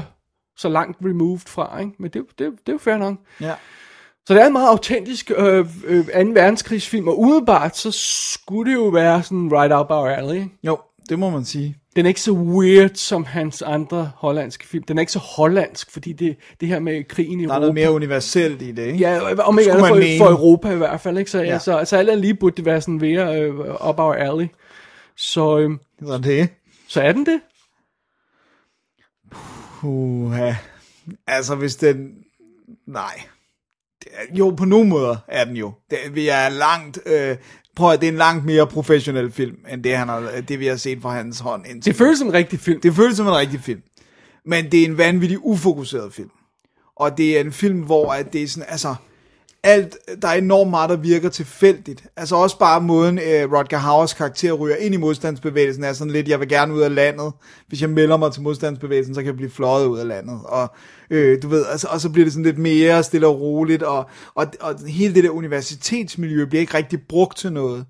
så 0.58 0.70
langt 0.70 0.98
removed 1.06 1.40
fra, 1.48 1.80
ikke? 1.80 1.92
men 2.00 2.10
det, 2.12 2.22
det, 2.30 2.40
det 2.40 2.50
er 2.68 2.72
jo 2.72 2.78
fair 2.78 2.98
nok. 2.98 3.16
Ja. 3.42 3.54
Så 4.28 4.34
det 4.34 4.42
er 4.42 4.48
en 4.48 4.54
meget 4.54 4.68
autentisk 4.70 5.32
øh, 5.38 5.66
øh, 5.86 6.06
2. 6.06 6.12
verdenskrigsfilm, 6.12 7.08
og 7.08 7.20
umiddelbart 7.20 7.78
så 7.78 7.92
skulle 7.92 8.72
det 8.72 8.78
jo 8.78 8.84
være 8.88 9.24
sådan 9.24 9.50
right 9.54 9.74
up 9.74 9.92
our 9.92 10.08
alley. 10.08 10.36
ikke? 10.36 10.50
Jo, 10.64 10.78
det 11.10 11.20
må 11.20 11.30
man 11.30 11.46
sige. 11.46 11.78
Den 11.96 12.06
er 12.06 12.08
ikke 12.08 12.22
så 12.22 12.32
weird 12.32 12.96
som 12.96 13.26
hans 13.26 13.62
andre 13.62 14.12
hollandske 14.16 14.68
film. 14.68 14.84
Den 14.84 14.98
er 14.98 15.00
ikke 15.02 15.12
så 15.12 15.20
hollandsk, 15.20 15.92
fordi 15.92 16.14
det, 16.14 16.36
det 16.60 16.68
her 16.68 16.80
med 16.80 17.04
krigen 17.04 17.40
i 17.40 17.44
Der 17.44 17.50
er 17.50 17.54
Europa. 17.54 17.60
noget 17.60 17.74
mere 17.76 17.92
universelt 17.92 18.62
i 18.62 18.72
det, 18.72 18.86
ikke? 18.86 18.98
Ja, 19.00 19.34
om 19.44 19.60
ikke 19.60 19.72
andet 19.72 19.88
for, 19.88 19.96
mene. 19.96 20.18
for 20.18 20.30
Europa 20.30 20.72
i 20.72 20.78
hvert 20.78 21.02
fald. 21.02 21.18
Ikke? 21.18 21.32
Så, 21.32 21.42
ja. 21.42 21.60
Så, 21.60 21.86
så 21.86 21.98
alt 21.98 22.10
andet 22.10 22.22
lige 22.22 22.34
burde 22.36 22.56
det 22.58 22.66
være 22.66 22.82
sådan 22.82 22.98
mere 22.98 23.42
øh, 23.42 23.60
up 23.90 24.00
our 24.00 24.14
alley. 24.14 24.48
Så, 25.18 25.58
øh, 25.58 25.72
Så 26.08 26.18
det. 26.18 26.50
så 26.88 27.02
er 27.02 27.12
den 27.12 27.26
det. 27.26 27.42
Puha. 29.80 30.54
Altså, 31.28 31.56
hvis 31.56 31.76
den... 31.76 32.10
Nej. 32.88 33.22
Jo, 34.32 34.50
på 34.50 34.66
nogle 34.66 34.90
måder 34.90 35.16
er 35.28 35.46
den 35.46 35.56
jo. 35.56 35.74
Det, 35.90 35.98
vi 36.14 36.28
er 36.28 36.50
langt... 36.50 37.00
Øh, 37.06 37.38
prøv 37.76 37.92
at 37.92 38.02
det 38.02 38.08
er 38.08 38.12
en 38.12 38.18
langt 38.18 38.46
mere 38.46 38.68
professionel 38.68 39.32
film, 39.32 39.56
end 39.70 39.84
det, 39.84 39.98
han 39.98 40.10
har, 40.10 40.32
det 40.48 40.60
vi 40.60 40.68
har 40.68 40.76
set 40.76 41.02
fra 41.02 41.10
hans 41.16 41.40
hånd 41.40 41.66
indtil. 41.68 41.92
Det 41.92 41.98
føles 41.98 42.20
som 42.20 42.28
en 42.28 42.34
rigtig 42.34 42.60
film. 42.60 42.82
Det 42.82 42.96
føles 42.96 43.18
som 43.18 43.28
en 43.28 43.36
rigtig 43.36 43.60
film. 43.60 43.82
Men 44.46 44.72
det 44.72 44.82
er 44.82 44.86
en 44.86 44.98
vanvittig 44.98 45.46
ufokuseret 45.46 46.14
film. 46.14 46.30
Og 46.96 47.18
det 47.18 47.38
er 47.38 47.42
en 47.42 47.52
film, 47.52 47.80
hvor 47.80 48.12
at 48.12 48.34
det 48.34 48.44
er 48.44 48.48
sådan, 48.48 48.70
altså, 48.70 48.96
alt, 49.64 49.98
der 50.22 50.28
er 50.28 50.34
enormt 50.34 50.70
meget, 50.70 50.90
der 50.90 50.96
virker 50.96 51.30
tilfældigt. 51.30 52.04
Altså 52.16 52.36
også 52.36 52.60
bare 52.60 52.82
måden, 52.82 53.20
øh, 53.20 53.54
Rodger 53.54 53.78
Howers 53.78 54.14
karakter 54.14 54.54
ryger 54.54 54.76
ind 54.76 54.94
i 54.94 54.98
modstandsbevægelsen, 54.98 55.84
er 55.84 55.94
sådan 55.94 56.14
lidt, 56.14 56.28
jeg 56.28 56.40
vil 56.40 56.50
gerne 56.50 56.74
ud 56.74 56.82
af 56.82 56.96
landet. 56.96 57.32
Hvis 57.68 57.82
jeg 57.82 57.90
melder 57.90 58.18
mig 58.18 58.32
til 58.32 58.42
modstandsbevægelsen, 58.42 59.16
så 59.16 59.22
kan 59.22 59.28
jeg 59.28 59.36
blive 59.36 59.50
fløjet 59.50 59.86
ud 59.86 60.00
af 60.00 60.08
landet. 60.08 60.40
Og 60.46 60.68
øh, 61.10 61.42
du 61.42 61.48
ved, 61.48 61.66
altså, 61.66 61.88
og 61.92 62.02
så 62.02 62.10
bliver 62.10 62.26
det 62.26 62.34
sådan 62.34 62.46
lidt 62.46 62.58
mere 62.58 63.04
stille 63.04 63.28
og 63.28 63.42
roligt, 63.42 63.84
og, 63.84 64.10
og, 64.36 64.46
og 64.62 64.76
hele 64.88 65.16
det 65.16 65.24
der 65.24 65.30
universitetsmiljø 65.30 66.46
bliver 66.46 66.62
ikke 66.62 66.78
rigtig 66.78 67.00
brugt 67.10 67.38
til 67.38 67.54
noget. 67.54 67.86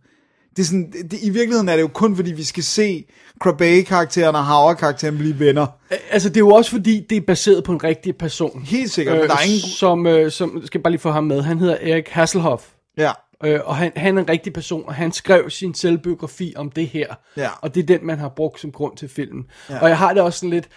Det 0.57 0.63
er 0.63 0.65
sådan, 0.67 0.91
det, 0.91 1.19
I 1.21 1.29
virkeligheden 1.29 1.69
er 1.69 1.75
det 1.75 1.81
jo 1.81 1.87
kun, 1.87 2.15
fordi 2.15 2.31
vi 2.31 2.43
skal 2.43 2.63
se 2.63 3.05
Crabbe-karakteren 3.39 4.35
og 4.35 4.45
Hauer-karakteren 4.45 5.17
blive 5.17 5.39
venner. 5.39 5.67
Altså, 6.09 6.29
det 6.29 6.37
er 6.37 6.41
jo 6.41 6.49
også 6.49 6.71
fordi, 6.71 7.05
det 7.09 7.15
er 7.17 7.21
baseret 7.21 7.63
på 7.63 7.71
en 7.71 7.83
rigtig 7.83 8.17
person. 8.17 8.61
Helt 8.61 8.91
sikkert, 8.91 9.17
men 9.17 9.27
der 9.27 9.35
er 9.35 9.41
ingen... 9.45 9.59
Som, 9.59 10.07
øh, 10.07 10.31
som, 10.31 10.65
skal 10.65 10.81
bare 10.81 10.91
lige 10.91 11.01
få 11.01 11.11
ham 11.11 11.23
med, 11.23 11.41
han 11.41 11.59
hedder 11.59 11.77
Erik 11.81 12.07
Hasselhoff. 12.09 12.63
Ja, 12.97 13.11
Øh, 13.43 13.59
og 13.65 13.75
han, 13.75 13.91
han 13.95 14.17
er 14.17 14.21
en 14.21 14.29
rigtig 14.29 14.53
person, 14.53 14.83
og 14.87 14.93
han 14.93 15.11
skrev 15.11 15.49
sin 15.49 15.73
selvbiografi 15.73 16.53
om 16.55 16.71
det 16.71 16.87
her. 16.87 17.15
Ja. 17.37 17.49
Og 17.61 17.75
det 17.75 17.81
er 17.81 17.85
den, 17.97 18.05
man 18.07 18.19
har 18.19 18.29
brugt 18.29 18.59
som 18.59 18.71
grund 18.71 18.97
til 18.97 19.09
filmen. 19.09 19.45
Ja. 19.69 19.81
Og 19.81 19.89
jeg 19.89 19.97
har 19.97 20.13
det 20.13 20.21
også 20.21 20.39
sådan 20.39 20.49
lidt... 20.49 20.69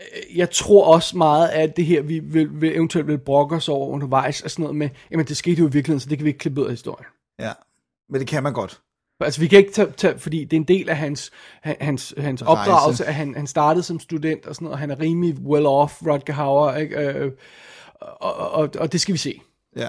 øh, 0.00 0.38
Jeg 0.38 0.50
tror 0.50 0.84
også 0.94 1.16
meget, 1.16 1.48
at 1.48 1.76
det 1.76 1.86
her, 1.86 2.02
vi 2.02 2.18
vil, 2.18 2.48
vil 2.60 2.76
eventuelt 2.76 3.06
vil 3.08 3.18
brokke 3.18 3.56
os 3.56 3.68
over 3.68 3.88
undervejs, 3.88 4.40
er 4.42 4.48
sådan 4.48 4.62
noget 4.62 4.76
med, 4.76 4.88
jamen 5.10 5.26
det 5.26 5.36
skete 5.36 5.58
jo 5.58 5.68
i 5.68 5.72
virkeligheden, 5.72 6.00
så 6.00 6.08
det 6.08 6.18
kan 6.18 6.24
vi 6.24 6.30
ikke 6.30 6.38
klippe 6.38 6.60
ud 6.60 6.66
af 6.66 6.72
historien. 6.72 7.06
ja. 7.40 7.52
Men 8.10 8.20
det 8.20 8.28
kan 8.28 8.42
man 8.42 8.52
godt. 8.52 8.80
Altså 9.24 9.40
vi 9.40 9.46
kan 9.46 9.58
ikke 9.58 9.72
tage, 9.72 9.88
tage 9.96 10.18
fordi 10.18 10.44
det 10.44 10.52
er 10.56 10.60
en 10.60 10.68
del 10.68 10.88
af 10.88 10.96
hans, 10.96 11.30
han- 11.62 11.76
hans, 11.80 12.14
hans 12.18 12.42
opdragelse, 12.42 13.04
at 13.04 13.14
han, 13.14 13.34
han 13.34 13.46
startede 13.46 13.82
som 13.84 14.00
student 14.00 14.46
og 14.46 14.54
sådan 14.54 14.64
noget, 14.64 14.72
og 14.72 14.78
han 14.78 14.90
er 14.90 15.00
rimelig 15.00 15.36
well 15.44 15.66
off, 15.66 15.94
Rodger 16.06 16.32
Hauer, 16.34 16.74
ikke? 16.76 16.96
Øh, 17.00 17.30
og, 18.00 18.50
og, 18.52 18.68
og 18.78 18.92
det 18.92 19.00
skal 19.00 19.12
vi 19.12 19.18
se. 19.18 19.40
Ja. 19.76 19.88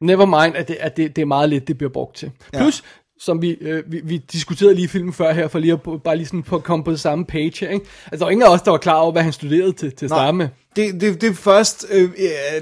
Never 0.00 0.26
mind, 0.44 0.56
at 0.56 0.68
det, 0.68 0.76
at 0.80 0.96
det, 0.96 1.16
det 1.16 1.22
er 1.22 1.26
meget 1.26 1.48
lidt, 1.48 1.68
det 1.68 1.78
bliver 1.78 1.90
brugt 1.92 2.16
til. 2.16 2.30
Ja. 2.54 2.58
Plus, 2.58 2.82
som 3.18 3.42
vi, 3.42 3.50
øh, 3.60 3.82
vi, 3.92 4.00
vi 4.04 4.16
diskuterede 4.18 4.74
lige 4.74 4.88
filmen 4.88 5.12
før 5.12 5.32
her, 5.32 5.48
for 5.48 5.58
lige 5.58 5.72
at 5.72 6.02
bare 6.04 6.16
lige 6.16 6.26
sådan 6.26 6.42
på 6.42 6.56
at 6.56 6.62
komme 6.62 6.84
på 6.84 6.90
det 6.90 7.00
samme 7.00 7.24
page 7.24 7.52
her, 7.60 7.68
ikke? 7.68 7.86
Altså, 8.04 8.18
der 8.18 8.24
var 8.24 8.30
ingen 8.30 8.46
af 8.46 8.52
os, 8.52 8.62
der 8.62 8.70
var 8.70 8.78
klar 8.78 8.94
over, 8.96 9.12
hvad 9.12 9.22
han 9.22 9.32
studerede 9.32 9.72
til, 9.72 9.92
til 9.96 10.06
at 10.06 10.10
starte 10.10 10.36
med. 10.36 10.48
Det, 10.76 11.00
det, 11.00 11.20
det 11.20 11.30
er 11.30 11.34
først 11.34 11.86
øh, 11.90 12.10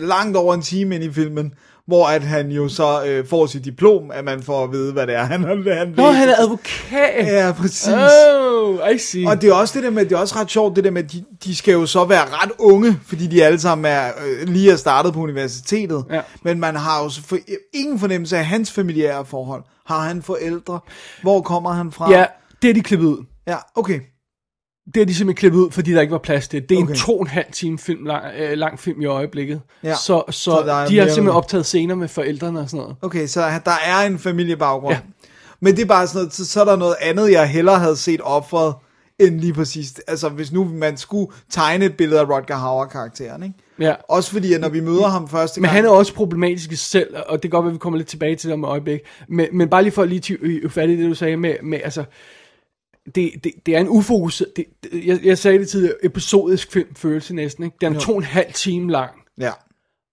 langt 0.01 0.37
over 0.37 0.55
en 0.55 0.63
time 0.63 0.95
ind 0.95 1.05
i 1.05 1.13
filmen, 1.13 1.55
hvor 1.89 2.07
at 2.07 2.23
han 2.23 2.51
jo 2.51 2.69
så 2.69 3.05
øh, 3.05 3.27
får 3.27 3.47
sit 3.47 3.65
diplom, 3.65 4.11
at 4.11 4.25
man 4.25 4.43
får 4.43 4.65
at 4.65 4.73
vide, 4.73 4.93
hvad 4.93 5.07
det 5.07 5.15
er, 5.15 5.25
han, 5.25 5.45
han 5.45 5.57
Nå, 5.59 5.63
læser. 5.63 6.11
han 6.11 6.29
er 6.29 6.35
advokat! 6.39 7.27
Ja, 7.27 7.53
præcis. 7.53 7.89
Oh, 7.89 8.95
I 8.95 8.99
see. 8.99 9.27
Og 9.29 9.43
det 9.43 9.51
er 9.51 9.55
også 9.55 9.75
det 9.75 9.85
der 9.85 9.91
med, 9.91 10.05
det 10.05 10.13
er 10.13 10.17
også 10.19 10.37
ret 10.37 10.51
sjovt, 10.51 10.77
det 10.77 10.85
der 10.85 10.91
med, 10.91 11.05
at 11.05 11.13
de, 11.13 11.25
de 11.45 11.57
skal 11.57 11.73
jo 11.73 11.87
så 11.87 12.05
være 12.05 12.25
ret 12.25 12.51
unge, 12.59 13.01
fordi 13.07 13.27
de 13.27 13.45
alle 13.45 13.61
sammen 13.61 13.85
er 13.93 14.07
øh, 14.27 14.49
lige 14.49 14.73
er 14.73 14.77
startet 14.77 15.13
på 15.13 15.21
universitetet. 15.21 16.05
Ja. 16.11 16.21
Men 16.43 16.61
man 16.61 16.77
har 16.77 17.03
jo 17.03 17.11
for, 17.27 17.39
ingen 17.75 17.99
fornemmelse 17.99 18.39
af 18.39 18.47
hans 18.47 18.73
familiære 18.73 19.25
forhold. 19.25 19.63
Har 19.87 20.01
han 20.01 20.23
forældre? 20.23 20.81
Hvor 21.23 21.41
kommer 21.41 21.73
han 21.73 21.93
fra? 21.93 22.11
Ja, 22.11 22.25
det 22.63 22.71
er 22.71 22.75
de 22.75 22.81
klippet 22.81 23.07
ud. 23.07 23.25
Ja, 23.47 23.57
okay. 23.75 24.01
Det 24.95 25.01
er 25.01 25.07
de 25.07 25.15
simpelthen 25.15 25.37
klippet 25.37 25.59
ud, 25.59 25.71
fordi 25.71 25.93
der 25.93 26.01
ikke 26.01 26.13
var 26.13 26.19
plads 26.19 26.49
til 26.49 26.61
det. 26.61 26.69
Det 26.69 26.79
er 26.79 26.83
okay. 26.83 26.93
En 26.93 26.99
to 26.99 27.15
og 27.15 27.21
en 27.21 27.27
halv 27.27 27.47
time 27.53 27.79
film, 27.79 28.07
lang, 28.07 28.25
øh, 28.39 28.53
lang 28.53 28.81
film 28.81 29.01
i 29.01 29.05
øjeblikket. 29.05 29.61
Ja. 29.83 29.95
Så, 29.95 30.23
så, 30.31 30.33
Så 30.33 30.51
er 30.51 30.87
de 30.87 30.99
har 30.99 31.07
simpelthen 31.07 31.29
optaget 31.29 31.67
scener 31.67 31.95
med 31.95 32.09
forældrene 32.09 32.61
og 32.61 32.71
sådan 32.71 32.83
noget. 32.83 32.97
Okay, 33.03 33.27
så 33.27 33.41
der 33.65 33.77
er 33.87 34.07
en 34.07 34.19
familiebaggrund. 34.19 34.95
Ja. 34.95 35.01
Men 35.61 35.77
det 35.77 35.83
er 35.83 35.87
bare 35.87 36.07
sådan 36.07 36.19
noget, 36.19 36.35
så, 36.35 36.47
så 36.47 36.61
er 36.61 36.65
der 36.65 36.77
noget 36.77 36.95
andet, 37.01 37.31
jeg 37.31 37.49
hellere 37.49 37.79
havde 37.79 37.97
set 37.97 38.21
offret, 38.23 38.75
end 39.19 39.41
lige 39.41 39.53
præcis, 39.53 40.01
altså 40.07 40.29
hvis 40.29 40.53
nu 40.53 40.65
man 40.65 40.97
skulle 40.97 41.33
tegne 41.51 41.85
et 41.85 41.97
billede 41.97 42.21
af 42.21 42.29
Rodger 42.29 42.57
Hauer-karakteren, 42.57 43.43
ikke? 43.43 43.55
Ja. 43.81 43.95
Også 44.09 44.31
fordi, 44.31 44.53
at 44.53 44.61
når 44.61 44.69
vi 44.69 44.81
møder 44.81 45.07
ham 45.07 45.29
første 45.29 45.61
Men 45.61 45.69
gang... 45.69 45.77
han 45.77 45.85
er 45.85 45.91
også 45.91 46.15
problematisk 46.15 46.91
selv, 46.91 47.15
og 47.27 47.33
det 47.33 47.41
kan 47.43 47.51
godt 47.51 47.65
være, 47.65 47.71
at 47.71 47.75
vi 47.75 47.79
kommer 47.79 47.97
lidt 47.97 48.09
tilbage 48.09 48.37
til 48.37 48.49
det 48.49 48.55
om 48.55 48.65
et 48.65 48.69
øjeblik. 48.69 49.01
Men, 49.29 49.47
men 49.53 49.69
bare 49.69 49.83
lige 49.83 49.93
for 49.93 50.03
at 50.03 50.09
lige 50.09 50.71
fat 50.71 50.91
i 50.91 50.97
det, 50.97 51.09
du 51.09 51.15
sagde 51.15 51.37
med, 51.37 51.55
med 51.63 51.81
altså, 51.85 52.05
det, 53.15 53.45
det, 53.45 53.53
det 53.67 53.77
er 53.77 53.81
en 53.81 53.89
ufokuseret, 53.89 54.57
det, 54.57 54.65
det, 54.83 55.07
jeg, 55.07 55.21
jeg 55.25 55.39
sagde 55.39 55.59
det 55.59 55.69
tidligere, 55.69 55.95
episodisk 56.03 56.73
film 56.73 56.95
følelse 56.95 57.35
næsten, 57.35 57.65
ikke? 57.65 57.77
Den 57.81 57.95
er 57.95 58.01
to 58.01 58.13
og 58.13 58.19
en 58.19 58.25
halv 58.25 58.53
time 58.53 58.93
lang. 58.93 59.11
Ja, 59.41 59.53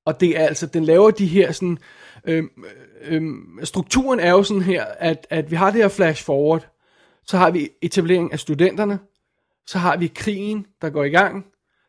Og 0.05 0.19
det 0.19 0.39
er 0.39 0.47
altså, 0.47 0.65
den 0.65 0.85
laver 0.85 1.11
de 1.11 1.25
her 1.25 1.51
sådan, 1.51 1.77
øhm, 2.25 2.49
øhm, 3.01 3.59
strukturen 3.63 4.19
er 4.19 4.31
jo 4.31 4.43
sådan 4.43 4.61
her, 4.61 4.85
at, 4.99 5.27
at 5.29 5.51
vi 5.51 5.55
har 5.55 5.71
det 5.71 5.81
her 5.81 5.87
flash 5.87 6.25
forward, 6.25 6.67
så 7.27 7.37
har 7.37 7.51
vi 7.51 7.69
etablering 7.81 8.33
af 8.33 8.39
studenterne, 8.39 8.99
så 9.67 9.77
har 9.77 9.97
vi 9.97 10.07
krigen, 10.15 10.65
der 10.81 10.89
går 10.89 11.03
i 11.03 11.09
gang, 11.09 11.45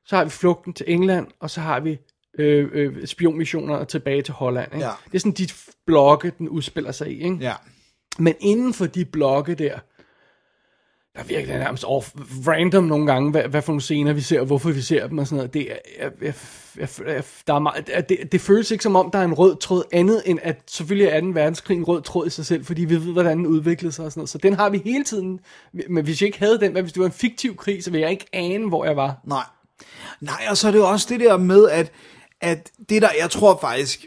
så 0.07 0.17
har 0.17 0.25
vi 0.25 0.31
flugten 0.31 0.73
til 0.73 0.87
England, 0.89 1.27
og 1.41 1.51
så 1.51 1.61
har 1.61 1.81
vi 1.81 1.99
øh, 2.39 2.69
øh, 2.73 3.07
spionmissioner 3.07 3.85
tilbage 3.85 4.23
til 4.23 4.35
Holland. 4.35 4.75
Ikke? 4.75 4.87
Ja. 4.87 4.93
Det 5.05 5.15
er 5.15 5.19
sådan 5.19 5.33
de 5.33 5.49
blokke, 5.87 6.33
den 6.39 6.49
udspiller 6.49 6.93
sig 6.93 7.09
i. 7.09 7.23
Ikke? 7.23 7.37
ja. 7.41 7.55
Men 8.19 8.35
inden 8.41 8.75
for 8.75 8.87
de 8.87 9.05
blokke 9.05 9.55
der, 9.55 9.79
der 11.17 11.25
virker 11.25 11.53
det 11.53 11.61
nærmest 11.61 11.85
off, 11.87 12.11
random 12.47 12.85
nogle 12.85 13.07
gange, 13.07 13.31
hvad, 13.31 13.43
hvad 13.43 13.63
for 13.63 13.73
nogle 13.73 13.81
scener 13.81 14.13
vi 14.13 14.21
ser, 14.21 14.41
og 14.41 14.47
hvorfor 14.47 14.71
vi 14.71 14.81
ser 14.81 15.07
dem 15.07 15.19
og 15.19 15.27
sådan 15.27 15.37
noget. 15.37 15.55
Det, 15.55 15.67
jeg, 15.67 16.11
jeg, 16.21 16.35
jeg, 16.77 16.89
jeg, 17.07 17.23
der 17.47 17.55
er 17.55 17.59
meget, 17.59 18.09
det, 18.09 18.33
det 18.33 18.41
føles 18.41 18.71
ikke 18.71 18.83
som 18.83 18.97
om, 18.97 19.11
der 19.11 19.19
er 19.19 19.25
en 19.25 19.35
rød 19.35 19.57
tråd 19.57 19.83
andet, 19.93 20.23
end 20.27 20.39
at 20.43 20.63
selvfølgelig 20.67 21.09
er 21.09 21.21
2. 21.21 21.27
verdenskrig 21.27 21.77
en 21.77 21.85
rød 21.85 22.03
tråd 22.03 22.27
i 22.27 22.31
sig 22.31 22.47
selv, 22.47 22.65
fordi 22.65 22.85
vi 22.85 22.95
ved, 22.95 23.13
hvordan 23.13 23.39
den 23.39 23.47
udviklede 23.47 23.93
sig 23.93 24.05
og 24.05 24.13
sådan 24.13 24.21
noget. 24.21 24.31
Så 24.31 24.39
den 24.39 24.55
har 24.55 24.71
vi 24.71 24.83
hele 24.85 25.05
tiden. 25.05 25.41
Men 25.91 26.05
hvis 26.05 26.23
jeg 26.23 26.27
ikke 26.27 26.39
havde 26.39 26.61
den, 26.61 26.73
hvad 26.73 26.83
hvis 26.83 26.93
det 26.93 27.01
var 27.01 27.07
en 27.07 27.13
fiktiv 27.13 27.57
krig, 27.57 27.85
så 27.85 27.91
ville 27.91 28.03
jeg 28.03 28.11
ikke 28.11 28.27
ane, 28.33 28.69
hvor 28.69 28.85
jeg 28.85 28.97
var. 28.97 29.21
Nej. 29.25 29.45
Nej, 30.21 30.47
og 30.51 30.57
så 30.57 30.67
er 30.67 30.73
det 30.73 30.79
jo 30.79 30.89
også 30.89 31.07
det 31.11 31.21
der 31.21 31.37
med, 31.37 31.69
at, 31.69 31.93
at 32.41 32.71
det 32.89 33.03
der, 33.03 33.09
jeg 33.21 33.31
tror 33.31 33.59
faktisk, 33.61 34.07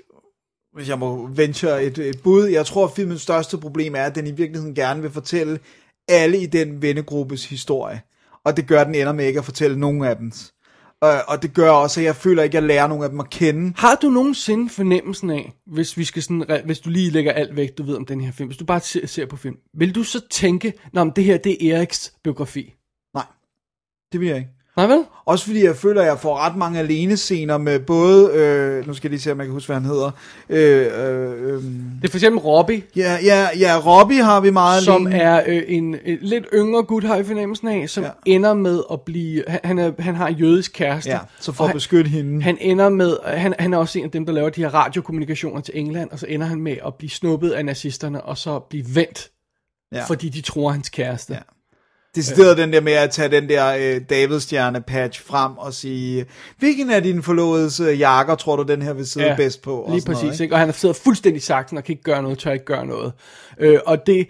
hvis 0.74 0.90
jeg 0.90 1.00
må 1.00 1.28
venture 1.28 1.84
et, 1.84 1.98
et 1.98 2.22
bud, 2.24 2.46
jeg 2.46 2.66
tror, 2.66 2.86
at 2.86 2.92
filmens 2.92 3.22
største 3.22 3.58
problem 3.58 3.96
er, 3.96 4.04
at 4.04 4.16
den 4.16 4.28
i 4.28 4.32
virkeligheden 4.32 4.76
gerne 4.76 5.02
vil 5.02 5.12
fortælle 5.12 5.60
alle 6.10 6.42
i 6.42 6.46
den 6.46 6.82
vennegruppes 6.82 7.46
historie. 7.46 8.02
Og 8.44 8.58
det 8.58 8.68
gør, 8.68 8.82
at 8.82 8.88
den 8.88 8.96
ender 8.96 9.14
med 9.14 9.26
ikke 9.26 9.40
at 9.40 9.46
fortælle 9.46 9.80
nogen 9.80 10.04
af 10.04 10.18
dem. 10.18 10.32
Og, 11.02 11.12
og 11.28 11.42
det 11.44 11.54
gør 11.54 11.70
også, 11.72 12.00
at 12.00 12.06
jeg 12.06 12.16
føler 12.16 12.44
ikke, 12.44 12.58
at 12.58 12.62
jeg 12.62 12.68
lærer 12.68 12.88
nogen 12.88 13.04
af 13.04 13.10
dem 13.10 13.20
at 13.20 13.30
kende. 13.30 13.74
Har 13.78 13.96
du 13.96 14.10
nogensinde 14.10 14.70
fornemmelsen 14.70 15.30
af, 15.30 15.54
hvis, 15.66 15.98
vi 15.98 16.04
skal 16.04 16.24
sådan, 16.24 16.62
hvis 16.66 16.80
du 16.80 16.90
lige 16.90 17.12
lægger 17.12 17.32
alt 17.32 17.56
væk, 17.56 17.78
du 17.78 17.84
ved 17.84 17.96
om 17.96 18.06
den 18.06 18.22
her 18.22 18.32
film, 18.32 18.48
hvis 18.48 18.58
du 18.58 18.66
bare 18.66 18.80
ser, 18.80 19.08
ser 19.08 19.26
på 19.26 19.38
film, 19.38 19.58
vil 19.74 19.96
du 19.96 20.04
så 20.04 20.28
tænke, 20.30 20.74
Nå, 20.94 21.04
men 21.04 21.14
det 21.16 21.24
her 21.24 21.38
det 21.38 21.68
er 21.68 21.78
Eriks 21.78 22.14
biografi? 22.24 22.74
Nej, 23.14 23.26
det 24.12 24.20
vil 24.20 24.28
jeg 24.28 24.38
ikke. 24.38 24.59
Nej 24.80 24.88
vel? 24.88 25.04
Også 25.26 25.46
fordi 25.46 25.64
jeg 25.66 25.76
føler, 25.76 26.02
at 26.02 26.08
jeg 26.08 26.20
får 26.20 26.38
ret 26.38 26.56
mange 26.56 26.80
alene 26.80 27.18
scener 27.18 27.58
med 27.58 27.80
både, 27.80 28.32
øh, 28.34 28.88
nu 28.88 28.94
skal 28.94 29.08
jeg 29.08 29.12
lige 29.12 29.22
se, 29.22 29.32
om 29.32 29.38
jeg 29.38 29.46
kan 29.48 29.54
huske, 29.54 29.68
hvad 29.68 29.76
han 29.76 29.86
hedder. 29.86 30.12
Øh, 30.50 30.80
øh, 30.80 31.54
øh, 31.54 31.64
Det 32.02 32.04
er 32.04 32.10
for 32.10 32.18
eksempel 32.18 32.40
Robbie, 32.40 32.84
ja, 32.96 33.18
ja, 33.24 33.48
ja, 33.60 33.78
Robbie 33.86 34.24
har 34.24 34.40
vi 34.40 34.50
meget 34.50 34.84
som 34.84 35.08
alene. 35.08 35.22
er 35.24 35.44
øh, 35.48 35.64
en 35.68 35.96
øh, 36.06 36.18
lidt 36.22 36.46
yngre 36.54 36.84
gut, 36.84 37.04
har 37.04 37.16
jeg 37.16 37.26
fornemmelsen 37.26 37.68
af, 37.68 37.90
som 37.90 38.04
Ja. 38.04 38.10
ender 38.26 38.54
med 38.54 38.84
at 38.92 39.02
blive, 39.02 39.44
han, 39.48 39.60
han, 39.64 39.80
er, 39.80 39.92
han 40.00 40.16
har 40.16 40.28
en 40.28 40.36
jødisk 40.36 40.72
kæreste. 40.74 41.10
Ja, 41.12 41.20
så 41.40 41.52
for 41.52 41.64
at 41.66 41.74
beskytte 41.74 42.10
hende. 42.12 42.44
Han 42.44 42.58
ender 42.62 42.90
med, 42.90 43.18
han, 43.26 43.54
han 43.60 43.74
er 43.74 43.78
også 43.78 44.00
en 44.00 44.06
af 44.06 44.12
dem, 44.12 44.26
der 44.26 44.34
laver 44.34 44.50
de 44.50 44.62
her 44.62 44.74
radiokommunikationer 44.74 45.62
til 45.62 45.74
England, 45.80 46.10
og 46.12 46.20
så 46.20 46.26
ender 46.30 46.48
han 46.48 46.62
med 46.62 46.76
at 46.86 46.94
blive 46.96 47.10
snuppet 47.10 47.52
af 47.52 47.66
nazisterne, 47.66 48.22
og 48.22 48.38
så 48.38 48.60
blive 48.60 48.86
vendt, 48.96 49.30
ja. 49.94 50.04
fordi 50.06 50.30
de 50.30 50.42
tror 50.42 50.70
hans 50.72 50.90
kæreste. 50.90 51.34
Ja. 51.34 51.40
Decideret 52.16 52.58
den 52.58 52.74
der 52.74 52.82
med 52.82 52.94
at 52.94 53.12
tage 53.12 53.30
den 53.30 53.50
der 53.50 53.76
øh, 53.80 54.02
Davidstjerne 54.10 54.82
patch 54.82 55.26
frem 55.26 55.58
og 55.58 55.74
sige, 55.74 56.26
hvilken 56.58 56.92
af 56.92 57.04
dine 57.04 57.24
forlovedes 57.24 57.80
øh, 57.80 58.00
jakker 58.00 58.36
tror 58.36 58.56
du 58.56 58.64
den 58.64 58.82
her 58.82 58.94
vil 58.94 59.08
sidde 59.08 59.28
ja, 59.28 59.36
bedst 59.36 59.62
på? 59.62 59.82
Og 59.82 59.92
lige 59.92 60.06
præcis. 60.06 60.24
noget, 60.24 60.40
ikke? 60.40 60.56
Og 60.56 60.60
han 60.60 60.74
sidder 60.74 60.94
fuldstændig 60.94 61.44
saksen 61.44 61.78
og 61.78 61.84
kan 61.84 61.94
ikke 61.94 62.04
gøre 62.04 62.24
noget, 62.24 62.40
tør 62.40 62.52
ikke 62.52 62.66
gøre 62.66 62.86
noget. 62.86 63.14
Øh, 63.60 63.80
og 63.86 64.06
det, 64.08 64.28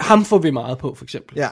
ham 0.00 0.24
får 0.24 0.38
vi 0.38 0.50
meget 0.50 0.78
på, 0.78 0.94
for 0.94 1.04
eksempel. 1.04 1.38
Ja. 1.38 1.48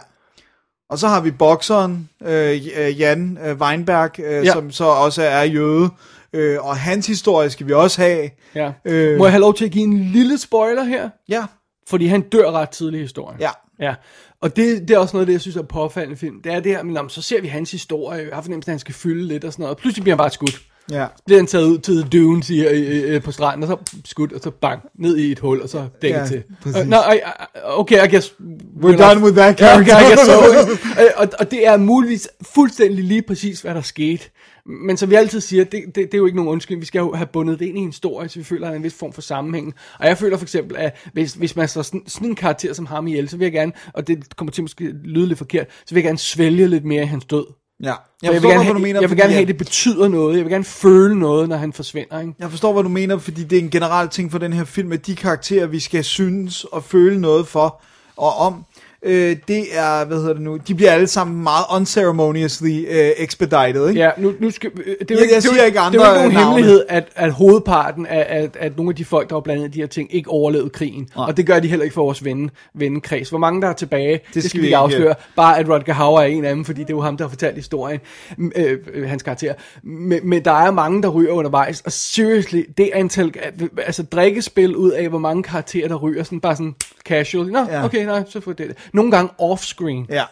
Og 0.90 0.98
så 0.98 1.08
har 1.08 1.20
vi 1.20 1.30
bokseren, 1.30 2.08
øh, 2.22 2.60
øh, 2.76 3.00
Jan 3.00 3.38
øh, 3.46 3.56
Weinberg, 3.56 4.20
øh. 4.20 4.44
Ja. 4.44 4.52
som 4.52 4.70
så 4.70 4.84
også 4.84 5.22
er 5.22 5.42
jøde. 5.42 5.90
Øh, 6.32 6.64
og 6.64 6.76
hans 6.76 7.06
historie 7.06 7.50
skal 7.50 7.66
vi 7.66 7.72
også 7.72 8.02
have. 8.02 8.30
Ja. 8.54 8.72
Øh. 8.84 9.18
Må 9.18 9.24
jeg 9.24 9.32
have 9.32 9.40
lov 9.40 9.54
til 9.54 9.64
at 9.64 9.70
give 9.70 9.84
en 9.84 9.98
lille 9.98 10.38
spoiler 10.38 10.84
her? 10.84 11.10
Ja. 11.28 11.44
Fordi 11.88 12.06
han 12.06 12.20
dør 12.20 12.50
ret 12.50 12.70
tidligt 12.70 13.00
i 13.00 13.02
historien. 13.02 13.40
Ja. 13.40 13.50
Ja, 13.80 13.94
og 14.42 14.56
det, 14.56 14.88
det 14.88 14.90
er 14.94 14.98
også 14.98 15.16
noget 15.16 15.22
af 15.22 15.26
det, 15.26 15.32
jeg 15.32 15.40
synes 15.40 15.56
er 15.56 15.62
påfaldende 15.62 16.16
film. 16.16 16.42
Det 16.42 16.52
er 16.52 16.60
det 16.60 16.72
her, 16.72 16.82
men 16.82 16.94
nå, 16.94 17.02
men 17.02 17.10
så 17.10 17.22
ser 17.22 17.40
vi 17.40 17.48
hans 17.48 17.70
historie, 17.70 18.18
jeg 18.28 18.34
har 18.36 18.42
fornemmelsen, 18.42 18.70
at 18.70 18.72
han 18.72 18.78
skal 18.78 18.94
fylde 18.94 19.26
lidt 19.26 19.44
og 19.44 19.52
sådan 19.52 19.62
noget. 19.62 19.74
Og 19.76 19.80
pludselig 19.80 20.02
bliver 20.02 20.14
han 20.14 20.18
bare 20.18 20.30
skudt. 20.30 20.60
Ja. 20.90 21.06
Så 21.16 21.22
bliver 21.26 21.38
han 21.38 21.46
taget 21.46 21.64
ud 21.64 21.78
til 21.78 22.02
Dunes 22.12 22.50
i, 22.50 22.66
i, 22.68 23.14
i, 23.14 23.18
på 23.18 23.32
stranden, 23.32 23.62
og 23.62 23.68
så 23.68 23.98
skudt, 24.04 24.32
og 24.32 24.40
så 24.42 24.50
bang, 24.50 24.82
ned 24.98 25.16
i 25.16 25.32
et 25.32 25.38
hul, 25.38 25.62
og 25.62 25.68
så 25.68 25.86
dækket 26.02 26.18
Ja, 26.20 26.26
til. 26.26 26.42
præcis. 26.62 26.80
Uh, 26.80 26.86
no, 26.88 26.96
I, 26.96 27.18
okay, 27.64 28.06
I 28.06 28.10
guess... 28.10 28.34
We're 28.82 29.08
done 29.08 29.24
with 29.24 29.36
that 29.36 29.60
Ja, 29.60 29.76
okay, 29.76 29.86
character. 29.86 30.00
I 30.00 30.10
guess 30.10 30.26
so. 30.26 31.22
og, 31.22 31.28
og 31.38 31.50
det 31.50 31.66
er 31.66 31.76
muligvis 31.76 32.28
fuldstændig 32.54 33.04
lige 33.04 33.22
præcis, 33.22 33.60
hvad 33.60 33.74
der 33.74 33.80
skete. 33.80 34.24
Men 34.68 34.96
som 34.96 35.10
vi 35.10 35.14
altid 35.14 35.40
siger, 35.40 35.64
det, 35.64 35.82
det, 35.86 35.94
det 35.94 36.14
er 36.14 36.18
jo 36.18 36.26
ikke 36.26 36.36
nogen 36.36 36.50
undskyldning. 36.50 36.80
Vi 36.80 36.86
skal 36.86 36.98
jo 36.98 37.14
have 37.14 37.26
bundet 37.26 37.58
det 37.58 37.66
ind 37.66 37.78
i 37.78 37.80
en 37.80 37.88
historie, 37.88 38.28
så 38.28 38.38
vi 38.38 38.44
føler, 38.44 38.66
at 38.66 38.68
der 38.68 38.72
er 38.72 38.76
en 38.76 38.84
vis 38.84 38.94
form 38.94 39.12
for 39.12 39.20
sammenhæng. 39.20 39.74
Og 39.98 40.06
jeg 40.06 40.18
føler 40.18 40.36
for 40.36 40.44
eksempel, 40.44 40.76
at 40.76 40.96
hvis, 41.12 41.32
hvis 41.32 41.56
man 41.56 41.68
slår 41.68 41.82
sådan, 41.82 42.02
sådan 42.06 42.28
en 42.28 42.34
karakter 42.34 42.72
som 42.72 42.86
ham 42.86 43.06
ihjel, 43.06 43.28
så 43.28 43.36
vil 43.36 43.44
jeg 43.44 43.52
gerne, 43.52 43.72
og 43.92 44.06
det 44.06 44.36
kommer 44.36 44.52
til 44.52 44.64
måske 44.64 44.84
lyde 45.04 45.26
lidt 45.26 45.38
forkert, 45.38 45.66
så 45.86 45.94
vil 45.94 46.00
jeg 46.00 46.04
gerne 46.04 46.18
svælge 46.18 46.68
lidt 46.68 46.84
mere 46.84 47.02
i 47.02 47.06
hans 47.06 47.24
død. 47.24 47.46
Ja. 47.82 47.86
Jeg, 47.86 47.96
jeg, 48.22 48.32
vil, 48.32 48.50
gerne 48.50 48.64
have, 48.64 49.00
jeg 49.00 49.10
vil 49.10 49.18
gerne 49.18 49.32
have, 49.32 49.42
at 49.42 49.48
det 49.48 49.56
betyder 49.56 50.08
noget. 50.08 50.36
Jeg 50.36 50.44
vil 50.44 50.52
gerne 50.52 50.64
føle 50.64 51.18
noget, 51.18 51.48
når 51.48 51.56
han 51.56 51.72
forsvinder. 51.72 52.20
Ikke? 52.20 52.34
Jeg 52.38 52.50
forstår, 52.50 52.72
hvad 52.72 52.82
du 52.82 52.88
mener, 52.88 53.18
fordi 53.18 53.44
det 53.44 53.58
er 53.58 53.62
en 53.62 53.70
generel 53.70 54.08
ting 54.08 54.30
for 54.30 54.38
den 54.38 54.52
her 54.52 54.64
film, 54.64 54.92
at 54.92 55.06
de 55.06 55.16
karakterer, 55.16 55.66
vi 55.66 55.80
skal 55.80 56.04
synes 56.04 56.64
og 56.64 56.84
føle 56.84 57.20
noget 57.20 57.46
for 57.46 57.82
og 58.16 58.36
om, 58.36 58.64
øh, 59.02 59.36
det 59.48 59.64
er, 59.78 60.04
hvad 60.04 60.16
hedder 60.16 60.32
det 60.32 60.42
nu, 60.42 60.56
de 60.68 60.74
bliver 60.74 60.90
alle 60.92 61.06
sammen 61.06 61.42
meget 61.42 61.64
unceremoniously 61.74 62.84
øh, 62.88 63.10
expedited, 63.18 63.88
ikke? 63.88 64.00
Ja, 64.00 64.10
nu, 64.18 64.32
nu 64.40 64.50
skal, 64.50 64.70
øh, 64.76 64.84
det 64.84 64.86
er 64.90 64.94
jo 65.10 65.14
Jeg- 65.14 65.22
ikke, 65.22 65.32
jeg 65.32 65.36
er 65.36 65.40
siger 65.40 65.64
ikke 65.64 65.78
Det 65.78 65.80
er 65.80 65.94
jo 65.94 66.00
andre 66.02 66.06
ikke 66.06 66.14
nogen 66.16 66.32
navne. 66.32 66.46
hemmelighed, 66.46 66.84
at, 66.88 67.08
at 67.16 67.32
hovedparten 67.32 68.06
af 68.06 68.26
at, 68.28 68.56
at 68.60 68.76
nogle 68.76 68.90
af 68.90 68.96
de 68.96 69.04
folk, 69.04 69.28
der 69.28 69.34
var 69.34 69.40
blandet 69.40 69.64
i 69.64 69.68
de 69.70 69.78
her 69.80 69.86
ting, 69.86 70.14
ikke 70.14 70.30
overlevede 70.30 70.70
krigen. 70.70 71.08
Nej. 71.16 71.26
Og 71.26 71.36
det 71.36 71.46
gør 71.46 71.58
de 71.60 71.68
heller 71.68 71.84
ikke 71.84 71.94
for 71.94 72.02
vores 72.02 72.24
ven, 72.24 72.50
vennekreds. 72.74 73.28
Hvor 73.28 73.38
mange 73.38 73.62
der 73.62 73.68
er 73.68 73.72
tilbage, 73.72 74.12
det, 74.12 74.20
det 74.34 74.42
skal 74.42 74.48
skal 74.50 74.60
vi 74.60 74.66
ikke 74.66 74.76
afsløre. 74.76 75.14
Bare 75.36 75.58
at 75.58 75.68
Rodger 75.68 75.92
Hauer 75.92 76.20
er 76.20 76.24
en 76.26 76.44
af 76.44 76.54
dem, 76.54 76.64
fordi 76.64 76.80
det 76.80 76.90
er 76.90 76.94
jo 76.94 77.00
ham, 77.00 77.16
der 77.16 77.24
har 77.24 77.28
fortalt 77.28 77.54
historien, 77.56 78.00
øh, 78.56 78.78
øh, 78.94 79.08
hans 79.08 79.22
karakter. 79.22 79.54
Men, 79.82 80.20
men 80.28 80.44
der 80.44 80.52
er 80.66 80.70
mange, 80.70 81.02
der 81.02 81.08
ryger 81.08 81.32
undervejs. 81.32 81.80
Og 81.80 81.92
seriously, 81.92 82.62
det 82.78 82.90
antal, 82.94 83.32
altså 83.86 84.02
drikkespil 84.02 84.76
ud 84.76 84.90
af, 84.90 85.08
hvor 85.08 85.18
mange 85.18 85.42
karakterer, 85.42 85.88
der 85.88 85.94
ryger, 85.96 86.22
sådan 86.22 86.40
bare 86.40 86.56
sådan 86.56 86.74
casual. 87.08 87.46
Nå, 87.46 87.58
Ja. 87.70 87.84
okay, 87.84 88.04
nej, 88.04 88.22
så 88.28 88.40
får 88.40 88.52
det 88.52 88.68
det. 88.68 88.76
Nogle 88.96 89.10
gange 89.10 89.30
off-screen. 89.38 90.06
Ja. 90.14 90.24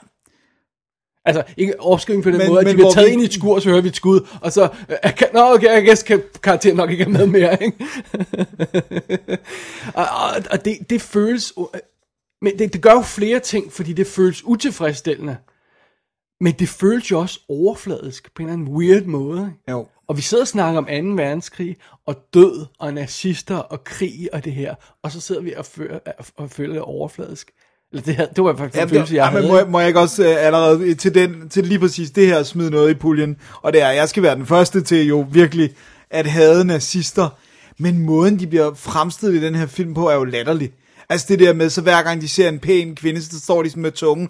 Altså, 1.27 1.43
ikke 1.57 1.81
offscreen 1.81 2.23
på 2.23 2.31
den 2.31 2.39
Men- 2.39 2.49
måde, 2.49 2.61
at 2.61 2.67
men 2.67 2.71
de 2.73 2.77
bliver 2.77 2.91
taget 2.93 3.07
vi- 3.09 3.13
ind 3.13 3.23
i 3.23 3.25
et 3.25 3.33
skur, 3.33 3.59
så 3.59 3.69
hører 3.69 3.81
vi 3.81 3.89
et 3.89 3.97
skud, 3.97 4.27
og 4.43 4.53
så, 4.53 4.69
øh, 4.89 5.15
kan, 5.17 5.29
nå 5.35 5.41
okay, 5.55 5.67
jeg 5.75 5.85
guess 5.85 6.03
kan 6.03 6.23
karakteren 6.43 6.77
nok 6.77 6.91
ikke 6.91 7.05
er 7.05 7.09
med 7.09 7.27
mere, 7.27 7.63
ikke? 7.63 7.85
og, 9.95 10.05
og, 10.05 10.43
og 10.51 10.65
det, 10.65 10.79
det 10.91 11.03
føles, 11.03 11.53
men 12.43 12.59
det, 12.59 12.73
det 12.73 12.83
gør 12.83 12.93
jo 12.93 13.01
flere 13.03 13.39
ting, 13.41 13.73
fordi 13.73 13.93
det 13.93 14.07
føles 14.07 14.45
utilfredsstillende, 14.45 15.37
men 16.41 16.53
det 16.59 16.69
føles 16.69 17.11
jo 17.11 17.19
også 17.21 17.41
overfladisk, 17.49 18.35
på 18.35 18.43
en 18.43 18.49
eller 18.49 18.53
anden 18.63 18.75
weird 18.77 19.03
måde, 19.05 19.41
ikke? 19.41 19.71
Jo. 19.71 19.89
Og 20.09 20.17
vi 20.17 20.23
sidder 20.23 20.45
og 20.45 20.49
snakker 20.49 20.79
om 20.79 20.85
2. 20.85 20.91
verdenskrig, 21.23 21.77
og 22.07 22.17
død, 22.35 22.67
og 22.79 22.95
nazister, 22.95 23.57
og 23.57 23.85
krig, 23.85 24.29
og 24.33 24.45
det 24.45 24.53
her, 24.53 24.75
og 25.03 25.11
så 25.13 25.21
sidder 25.21 25.41
vi 25.41 25.53
og, 25.53 25.67
føler, 25.67 25.99
og 26.37 26.51
føler 26.51 26.73
det 26.73 26.83
overfladisk. 26.83 27.51
Eller 27.95 28.03
det, 28.27 28.37
det 28.37 28.45
var 28.45 28.57
faktisk 28.57 28.83
en 28.83 28.89
Ja, 28.89 28.95
følelse, 28.97 29.13
det, 29.13 29.17
jeg 29.19 29.25
ja, 29.25 29.31
men 29.31 29.37
havde. 29.37 29.49
må, 29.53 29.59
jeg- 29.59 29.69
må 29.69 29.79
jeg 29.81 29.89
ikke 29.89 30.01
også 30.01 30.25
øh, 30.25 30.47
allerede 30.47 30.95
til, 30.95 31.15
den, 31.15 31.49
til 31.49 31.67
lige 31.67 31.79
præcis 31.79 32.11
det 32.11 32.27
her 32.27 32.43
smide 32.43 32.71
noget 32.71 32.91
i 32.91 32.95
puljen, 32.95 33.37
og 33.63 33.73
det 33.73 33.83
er, 33.83 33.91
jeg 33.91 34.09
skal 34.09 34.23
være 34.23 34.35
den 34.35 34.47
første 34.47 34.81
til 34.83 35.07
jo 35.07 35.27
virkelig 35.31 35.71
at 36.11 36.27
hade 36.27 36.65
nazister, 36.65 37.29
men 37.79 37.99
måden 37.99 38.39
de 38.39 38.47
bliver 38.47 38.75
fremstillet 38.75 39.43
i 39.43 39.45
den 39.45 39.55
her 39.55 39.67
film 39.67 39.95
på 39.95 40.09
er 40.09 40.15
jo 40.15 40.25
latterlig. 40.25 40.71
Altså 41.09 41.27
det 41.29 41.39
der 41.39 41.53
med, 41.53 41.71
så 41.71 41.81
hver 41.81 42.03
gang 42.03 42.21
de 42.21 42.29
ser 42.29 42.49
en 42.49 42.59
pæn 42.59 42.95
kvinde, 42.95 43.23
så 43.23 43.41
står 43.41 43.63
de 43.63 43.71
sådan 43.71 43.83
med 43.83 43.93
tungen, 43.93 44.29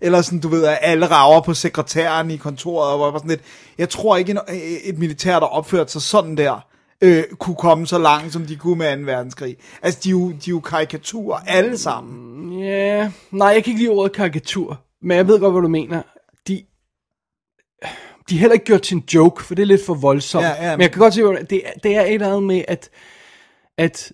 eller 0.00 0.22
sådan, 0.22 0.38
du 0.40 0.48
ved, 0.48 0.64
at 0.64 0.78
alle 0.82 1.06
rager 1.06 1.40
på 1.40 1.54
sekretæren 1.54 2.30
i 2.30 2.36
kontoret, 2.36 2.92
og 2.94 3.12
sådan 3.18 3.30
lidt, 3.30 3.40
jeg 3.78 3.88
tror 3.88 4.16
ikke, 4.16 4.30
en- 4.32 4.38
et 4.84 4.98
militær, 4.98 5.38
der 5.40 5.46
opførte 5.46 5.92
sig 5.92 6.02
sådan 6.02 6.36
der, 6.36 6.64
øh, 7.02 7.24
kunne 7.38 7.56
komme 7.56 7.86
så 7.86 7.98
langt, 7.98 8.32
som 8.32 8.46
de 8.46 8.56
kunne 8.56 8.78
med 8.78 8.96
2. 9.06 9.12
verdenskrig. 9.12 9.56
Altså, 9.82 10.00
de 10.04 10.08
er 10.08 10.10
jo, 10.10 10.28
de 10.30 10.34
er 10.34 10.50
jo 10.50 10.60
karikaturer 10.60 11.38
alle 11.46 11.78
sammen. 11.78 12.58
Ja, 12.60 13.10
nej, 13.30 13.48
jeg 13.48 13.64
kan 13.64 13.70
ikke 13.70 13.82
lide 13.82 13.90
ordet 13.90 14.12
karikatur, 14.16 14.80
men 15.02 15.16
jeg 15.16 15.28
ved 15.28 15.40
godt, 15.40 15.52
hvad 15.54 15.62
du 15.62 15.68
mener. 15.68 16.02
De, 16.48 16.64
de 18.28 18.34
er 18.34 18.38
heller 18.38 18.52
ikke 18.52 18.64
gjort 18.64 18.82
til 18.82 18.94
en 18.96 19.04
joke, 19.14 19.42
for 19.44 19.54
det 19.54 19.62
er 19.62 19.66
lidt 19.66 19.86
for 19.86 19.94
voldsomt. 19.94 20.44
Ja, 20.44 20.64
ja. 20.70 20.76
Men 20.76 20.82
jeg 20.82 20.92
kan 20.92 21.00
godt 21.00 21.14
se, 21.14 21.22
hvad 21.24 21.44
det, 21.44 21.62
er- 21.66 21.72
det 21.82 21.96
er 21.96 22.02
et 22.02 22.14
eller 22.14 22.26
andet 22.28 22.42
med, 22.42 22.64
at, 22.68 22.90
at 23.78 24.12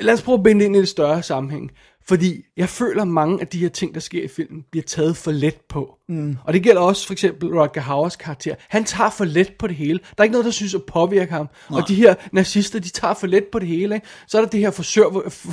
lad 0.00 0.14
os 0.14 0.22
prøve 0.22 0.38
at 0.38 0.42
binde 0.44 0.60
det 0.60 0.66
ind 0.66 0.76
i 0.76 0.78
et 0.78 0.88
større 0.88 1.22
sammenhæng. 1.22 1.70
Fordi 2.06 2.42
jeg 2.56 2.68
føler, 2.68 3.02
at 3.02 3.08
mange 3.08 3.40
af 3.40 3.46
de 3.46 3.58
her 3.58 3.68
ting, 3.68 3.94
der 3.94 4.00
sker 4.00 4.22
i 4.24 4.28
filmen, 4.28 4.64
bliver 4.70 4.84
taget 4.84 5.16
for 5.16 5.30
let 5.30 5.56
på. 5.68 5.97
Mm. 6.08 6.36
Og 6.44 6.52
det 6.52 6.62
gælder 6.62 6.80
også 6.80 7.06
for 7.06 7.12
eksempel 7.12 7.48
Rodger 7.48 7.80
Hauers 7.80 8.16
karakter. 8.16 8.54
Han 8.68 8.84
tager 8.84 9.10
for 9.10 9.24
let 9.24 9.52
på 9.58 9.66
det 9.66 9.76
hele. 9.76 9.98
Der 9.98 10.14
er 10.18 10.22
ikke 10.22 10.32
noget, 10.32 10.44
der 10.44 10.50
synes 10.50 10.74
at 10.74 10.82
påvirke 10.82 11.32
ham. 11.32 11.48
Nej. 11.70 11.80
Og 11.80 11.88
de 11.88 11.94
her 11.94 12.14
nazister, 12.32 12.78
de 12.80 12.88
tager 12.88 13.14
for 13.14 13.26
let 13.26 13.44
på 13.52 13.58
det 13.58 13.68
hele. 13.68 13.94
Ikke? 13.94 14.06
Så 14.26 14.38
er 14.38 14.42
der 14.42 14.48
det 14.48 14.60
her 14.60 14.70
forsør, 14.70 15.04
for, 15.12 15.52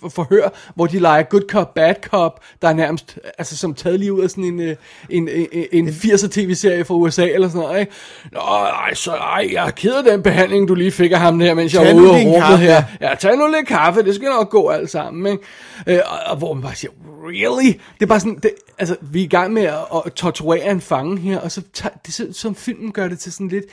for, 0.00 0.08
forhør, 0.08 0.48
hvor 0.74 0.86
de 0.86 0.98
leger 0.98 1.22
good 1.22 1.42
cop, 1.50 1.74
bad 1.74 1.94
cop, 2.02 2.40
der 2.62 2.68
er 2.68 2.72
nærmest, 2.72 3.18
altså 3.38 3.56
som 3.56 3.74
taget 3.74 4.00
lige 4.00 4.12
ud 4.12 4.20
af 4.22 4.30
sådan 4.30 4.44
en, 4.44 4.60
øh, 4.60 4.76
en, 5.10 5.28
en, 5.28 5.66
en 5.72 5.88
80'er 5.88 6.28
tv-serie 6.28 6.84
fra 6.84 6.94
USA 6.94 7.26
eller 7.26 7.48
sådan 7.48 7.60
noget. 7.60 7.80
Ikke? 7.80 7.92
Nå, 8.32 8.40
ej, 8.40 8.94
så, 8.94 9.12
ej, 9.12 9.48
jeg 9.52 9.66
er 9.66 9.70
ked 9.70 9.94
af 9.94 10.04
den 10.04 10.22
behandling, 10.22 10.68
du 10.68 10.74
lige 10.74 10.90
fik 10.90 11.12
af 11.12 11.20
ham 11.20 11.38
der, 11.38 11.54
mens 11.54 11.74
jeg 11.74 11.82
Tag 11.82 11.94
var 11.94 12.00
nu 12.00 12.08
ude 12.08 12.20
rummet 12.20 12.42
kaffe. 12.42 12.64
her. 12.64 12.82
Ja, 13.00 13.14
tag 13.14 13.36
nu 13.36 13.46
lidt 13.46 13.68
kaffe, 13.68 14.02
det 14.02 14.14
skal 14.14 14.28
nok 14.28 14.50
gå 14.50 14.68
alt 14.68 14.90
sammen, 14.90 15.32
ikke? 15.32 15.44
Øh, 15.86 16.00
og, 16.06 16.18
og, 16.26 16.36
hvor 16.36 16.54
man 16.54 16.62
bare 16.62 16.74
siger, 16.74 16.90
really? 17.28 17.72
Det 17.94 18.02
er 18.02 18.06
bare 18.06 18.20
sådan, 18.20 18.38
det, 18.42 18.50
altså, 18.78 18.96
vi 19.00 19.20
er 19.20 19.24
i 19.24 19.28
gang 19.28 19.52
med 19.52 19.62
at, 19.62 19.93
at 20.06 20.12
torturere 20.12 20.70
en 20.70 20.80
fange 20.80 21.18
her, 21.18 21.38
og 21.38 21.52
så 21.52 21.62
tager, 21.72 21.94
det, 22.06 22.14
så, 22.14 22.28
som 22.32 22.54
filmen 22.54 22.92
gør 22.92 23.08
det 23.08 23.18
til 23.18 23.32
sådan 23.32 23.48
lidt, 23.48 23.64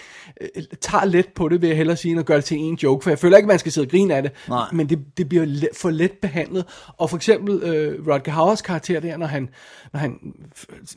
øh, 0.41 0.63
tager 0.81 1.05
let 1.05 1.27
på 1.35 1.49
det, 1.49 1.61
vil 1.61 1.67
jeg 1.67 1.77
hellere 1.77 1.97
sige, 1.97 2.11
end 2.11 2.19
at 2.19 2.25
gøre 2.25 2.37
det 2.37 2.45
til 2.45 2.57
en 2.57 2.75
joke, 2.75 3.03
for 3.03 3.09
jeg 3.09 3.19
føler 3.19 3.37
ikke, 3.37 3.45
at 3.45 3.47
man 3.47 3.59
skal 3.59 3.71
sidde 3.71 3.85
og 3.85 3.91
grine 3.91 4.15
af 4.15 4.23
det, 4.23 4.31
Nej. 4.49 4.67
men 4.73 4.89
det, 4.89 4.99
det 5.17 5.29
bliver 5.29 5.45
let, 5.45 5.69
for 5.77 5.89
let 5.89 6.11
behandlet, 6.11 6.65
og 6.97 7.09
for 7.09 7.17
eksempel 7.17 7.63
øh, 7.63 8.07
Rodger 8.07 8.31
Hauers 8.31 8.61
karakter 8.61 8.99
der, 8.99 9.17
når 9.17 9.27
han, 9.27 9.49
når 9.93 9.99
han, 9.99 10.17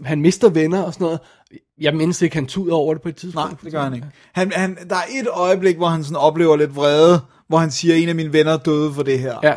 han 0.05 0.21
mister 0.21 0.49
venner 0.49 0.83
og 0.83 0.93
sådan 0.95 1.05
noget, 1.05 1.21
jeg 1.81 1.97
mindes 1.97 2.23
ikke, 2.23 2.37
han 2.37 2.47
tuder 2.47 2.75
over 2.75 2.95
det 2.95 3.03
på 3.03 3.09
et 3.09 3.17
tidspunkt. 3.17 3.51
Nej, 3.51 3.59
det 3.65 3.73
gør 3.73 3.83
han 3.83 3.95
ikke. 3.95 4.07
Han, 4.33 4.53
han, 4.53 4.79
der 4.91 4.97
er 4.97 5.21
et 5.21 5.29
øjeblik, 5.33 5.77
hvor 5.77 5.89
han 5.89 6.05
sådan 6.05 6.17
oplever 6.17 6.57
lidt 6.57 6.77
vrede, 6.77 7.21
hvor 7.49 7.59
han 7.59 7.71
siger, 7.71 7.95
en 7.95 8.09
af 8.09 8.15
mine 8.15 8.33
venner 8.33 8.57
døde 8.57 8.95
for 8.95 9.03
det 9.03 9.19
her. 9.19 9.39
Ja. 9.43 9.55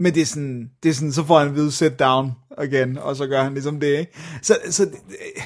Men 0.00 0.14
det 0.14 0.20
er 0.20 0.26
sådan, 0.26 0.70
det 0.82 0.88
er 0.88 0.94
sådan 0.94 1.12
så 1.12 1.24
får 1.24 1.38
han 1.38 1.48
at 1.48 1.54
vide, 1.54 1.72
sit 1.72 1.98
down 1.98 2.32
igen, 2.62 2.98
og 2.98 3.16
så 3.16 3.26
gør 3.26 3.42
han 3.42 3.54
ligesom 3.54 3.80
det, 3.80 3.98
ikke? 3.98 4.12
Så, 4.42 4.56
så 4.70 4.82
øh, 4.82 5.42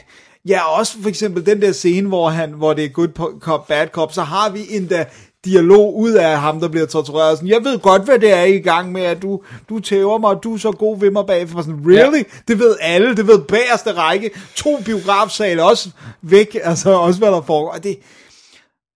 ja, 0.48 0.78
også 0.78 1.02
for 1.02 1.08
eksempel 1.08 1.46
den 1.46 1.62
der 1.62 1.72
scene, 1.72 2.08
hvor, 2.08 2.28
han, 2.28 2.52
hvor 2.52 2.74
det 2.74 2.84
er 2.84 2.88
good 2.88 3.38
cop, 3.40 3.66
bad 3.66 3.88
cop, 3.88 4.12
så 4.12 4.22
har 4.22 4.50
vi 4.50 4.60
endda 4.70 5.04
dialog 5.44 5.96
ud 5.96 6.12
af 6.12 6.40
ham, 6.40 6.60
der 6.60 6.68
bliver 6.68 6.86
tortureret. 6.86 7.38
Sådan, 7.38 7.48
jeg 7.48 7.64
ved 7.64 7.78
godt, 7.78 8.04
hvad 8.04 8.18
det 8.18 8.32
er 8.32 8.42
I 8.42 8.52
er 8.52 8.54
i 8.54 8.58
gang 8.58 8.92
med, 8.92 9.02
at 9.02 9.22
du, 9.22 9.42
du 9.68 9.80
tæver 9.80 10.18
mig, 10.18 10.30
og 10.30 10.42
du 10.42 10.54
er 10.54 10.58
så 10.58 10.72
god 10.72 10.98
ved 10.98 11.10
mig 11.10 11.26
bagefter. 11.26 11.62
Sådan, 11.62 11.80
really? 11.86 12.18
Ja. 12.18 12.38
Det 12.48 12.58
ved 12.58 12.76
alle, 12.80 13.16
det 13.16 13.26
ved 13.26 13.38
bagerste 13.38 13.92
række. 13.92 14.30
To 14.54 14.80
biografsale 14.84 15.64
også 15.64 15.90
væk, 16.22 16.56
altså 16.62 16.90
også 16.90 17.18
hvad 17.18 17.30
der 17.30 17.42
foregår. 17.42 17.72
Og, 17.72 17.84
det, 17.84 17.98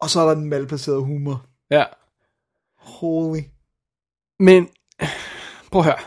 og 0.00 0.10
så 0.10 0.20
er 0.20 0.26
der 0.26 0.34
den 0.34 0.48
malplacerede 0.48 1.00
humor. 1.00 1.46
Ja. 1.70 1.84
Holy. 2.78 3.40
Men, 4.40 4.68
prøv 5.70 5.80
at 5.80 5.84
høre. 5.84 5.98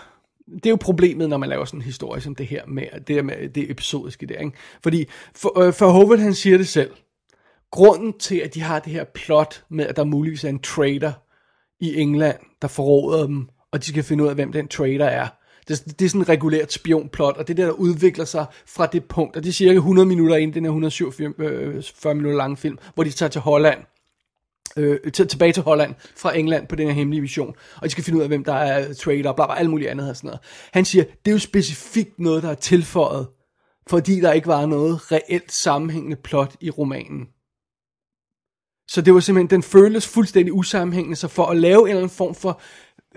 Det 0.56 0.66
er 0.66 0.70
jo 0.70 0.78
problemet, 0.82 1.30
når 1.30 1.38
man 1.38 1.50
laver 1.50 1.66
sådan 1.66 1.80
en 1.80 1.86
historie 1.86 2.22
som 2.22 2.36
det 2.36 2.48
her, 2.48 2.66
med 2.68 2.84
det, 3.08 3.16
der 3.16 3.22
med 3.22 3.50
det 3.50 3.72
episodiske 3.72 4.26
der, 4.26 4.40
ikke? 4.40 4.58
Fordi, 4.84 5.06
for, 5.36 5.60
øh, 5.60 5.74
for 5.74 6.16
han 6.16 6.34
siger 6.34 6.58
det 6.58 6.68
selv. 6.68 6.92
Grunden 7.72 8.14
til, 8.20 8.36
at 8.36 8.54
de 8.54 8.62
har 8.62 8.80
det 8.80 8.94
her 8.94 9.04
plot 9.04 9.64
med, 9.70 9.88
at 9.88 9.96
der 9.96 10.04
muligvis 10.04 10.44
er 10.44 10.50
en 10.50 10.60
trader 10.60 11.12
i 11.80 12.00
England, 12.00 12.38
der 12.62 12.68
forråder 12.68 13.26
dem, 13.26 13.50
og 13.72 13.80
de 13.80 13.86
skal 13.86 14.04
finde 14.04 14.24
ud 14.24 14.30
af, 14.30 14.36
hvem 14.36 14.52
den 14.52 14.68
trader 14.68 15.06
er. 15.06 15.28
Det, 15.68 16.00
det 16.00 16.06
er 16.06 16.10
sådan 16.10 16.22
et 16.22 16.30
regulært 16.30 16.74
spionplot, 16.74 17.38
og 17.38 17.48
det 17.48 17.54
er 17.54 17.64
der, 17.64 17.66
der 17.66 17.80
udvikler 17.80 18.26
sig 18.26 18.46
fra 18.66 18.86
det 18.86 19.06
punkt, 19.06 19.36
og 19.36 19.44
det 19.44 19.50
er 19.50 19.54
cirka 19.54 19.76
100 19.76 20.08
minutter 20.08 20.36
ind, 20.36 20.52
i 20.52 20.54
den 20.54 20.66
her 20.66 20.70
147 20.70 21.34
øh, 21.38 21.84
40 21.96 22.16
minutter 22.16 22.38
lange 22.38 22.58
film, 22.58 22.78
hvor 22.94 23.04
de 23.04 23.10
tager 23.10 23.30
til 23.30 23.42
Holland, 23.42 23.80
øh, 24.78 25.12
til, 25.12 25.28
tilbage 25.28 25.54
til 25.54 25.64
Holland 25.64 25.96
fra 26.18 26.38
England 26.38 26.68
på 26.68 26.76
den 26.76 26.88
her 26.88 26.94
hemmelige 26.94 27.22
mission, 27.22 27.56
og 27.76 27.84
de 27.84 27.90
skal 27.90 28.04
finde 28.04 28.18
ud 28.18 28.24
af, 28.24 28.30
hvem 28.30 28.44
der 28.44 28.54
er 28.54 28.94
trader, 28.94 29.34
bla 29.34 29.46
bla, 29.46 29.60
alt 29.60 29.70
muligt 29.70 29.90
andet 29.90 30.10
og 30.10 30.16
sådan 30.16 30.28
noget. 30.28 30.40
Han 30.74 30.86
siger, 30.86 31.04
det 31.04 31.32
er 31.32 31.36
jo 31.36 31.40
specifikt 31.40 32.20
noget, 32.20 32.44
der 32.44 32.50
er 32.50 32.56
tilføjet, 32.56 33.28
fordi 33.88 34.20
der 34.20 34.32
ikke 34.32 34.48
var 34.48 34.66
noget 34.66 35.12
reelt 35.12 35.52
sammenhængende 35.52 36.16
plot 36.16 36.56
i 36.62 36.70
romanen. 36.70 37.28
Så 38.88 39.02
det 39.02 39.14
var 39.14 39.20
simpelthen, 39.20 39.50
den 39.50 39.64
føles 39.64 40.08
fuldstændig 40.08 40.54
usammenhængende, 40.54 41.16
så 41.16 41.28
for 41.28 41.46
at 41.46 41.58
lave 41.58 41.82
en 41.82 41.88
eller 41.88 42.02
anden 42.02 42.16
form 42.16 42.36
for 42.36 42.62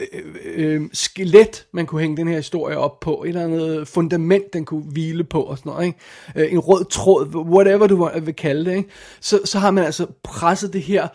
øh, 0.01 0.35
øh, 0.45 0.75
øh 0.75 0.83
skelet, 0.93 1.67
man 1.73 1.87
kunne 1.87 2.01
hænge 2.01 2.17
den 2.17 2.29
her 2.29 2.37
historie 2.37 2.79
op 2.79 3.01
på, 3.01 3.23
et 3.23 3.29
eller 3.29 3.45
andet 3.45 3.89
fundament, 3.89 4.53
den 4.53 4.65
kunne 4.65 4.83
hvile 4.83 5.25
på 5.25 5.43
og 5.43 5.59
sådan 5.59 5.73
noget, 5.73 5.87
ikke? 5.87 5.99
Øh, 6.37 6.53
en 6.53 6.59
rød 6.59 6.85
tråd, 6.85 7.35
whatever 7.35 7.87
du 7.87 8.09
vil 8.23 8.35
kalde 8.35 8.71
det, 8.71 8.77
ikke? 8.77 8.89
Så, 9.21 9.41
så 9.45 9.59
har 9.59 9.71
man 9.71 9.85
altså 9.85 10.07
presset 10.23 10.73
det 10.73 10.83
her 10.83 11.09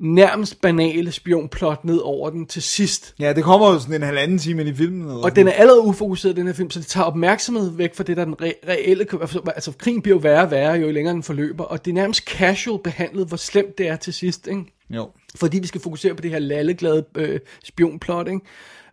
nærmest 0.00 0.60
banale 0.60 1.12
spionplot 1.12 1.84
ned 1.84 1.98
over 1.98 2.30
den 2.30 2.46
til 2.46 2.62
sidst. 2.62 3.14
Ja, 3.20 3.32
det 3.32 3.44
kommer 3.44 3.72
jo 3.72 3.78
sådan 3.78 3.94
en 3.94 4.02
halvanden 4.02 4.38
time 4.38 4.60
ind 4.60 4.70
i 4.70 4.74
filmen. 4.74 5.10
Og 5.10 5.36
den 5.36 5.48
er 5.48 5.52
allerede 5.52 5.80
ufokuseret, 5.80 6.36
den 6.36 6.46
her 6.46 6.54
film, 6.54 6.70
så 6.70 6.78
det 6.78 6.86
tager 6.86 7.04
opmærksomhed 7.04 7.70
væk 7.76 7.94
fra 7.94 8.04
det, 8.04 8.16
der 8.16 8.22
er 8.22 8.26
den 8.26 8.34
re- 8.42 8.68
reelle... 8.68 9.06
Altså, 9.20 9.40
altså, 9.46 9.72
krigen 9.78 10.02
bliver 10.02 10.16
jo 10.16 10.20
værre 10.20 10.42
og 10.42 10.50
værre, 10.50 10.72
jo 10.72 10.90
længere 10.90 11.14
den 11.14 11.22
forløber, 11.22 11.64
og 11.64 11.84
det 11.84 11.90
er 11.90 11.94
nærmest 11.94 12.24
casual 12.24 12.80
behandlet, 12.84 13.28
hvor 13.28 13.36
slemt 13.36 13.78
det 13.78 13.88
er 13.88 13.96
til 13.96 14.12
sidst, 14.12 14.46
ikke? 14.46 14.64
Jo. 14.90 15.10
Fordi 15.34 15.58
vi 15.58 15.66
skal 15.66 15.80
fokusere 15.80 16.14
på 16.14 16.22
det 16.22 16.30
her 16.30 16.38
lalleglade 16.38 17.04
øh, 17.14 17.40
spionplot, 17.64 18.28
ikke? 18.28 18.40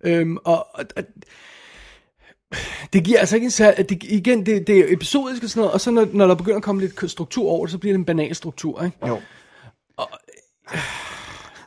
Øhm, 0.04 0.38
og, 0.44 0.68
og, 0.74 0.86
og 0.96 1.04
det 2.94 3.04
giver 3.04 3.20
altså 3.20 3.36
ikke 3.36 3.46
en 3.46 3.52
særlig... 3.52 3.90
Det, 3.90 4.04
igen, 4.04 4.46
det, 4.46 4.68
det 4.68 4.80
er 4.80 4.86
episodisk 4.88 5.44
og 5.44 5.50
sådan 5.50 5.60
noget, 5.60 5.74
og 5.74 5.82
så 5.82 5.92
når, 5.92 6.08
når 6.14 6.28
der 6.28 6.36
begynder 6.36 6.58
at 6.58 6.64
komme 6.64 6.82
lidt 6.82 7.12
struktur 7.12 7.52
over 7.52 7.66
det, 7.66 7.72
så 7.72 7.78
bliver 7.78 7.94
det 7.94 8.00
en 8.00 8.06
banal 8.06 8.36
struktur, 8.36 8.84
ikke? 8.84 8.98
Jo. 9.08 9.20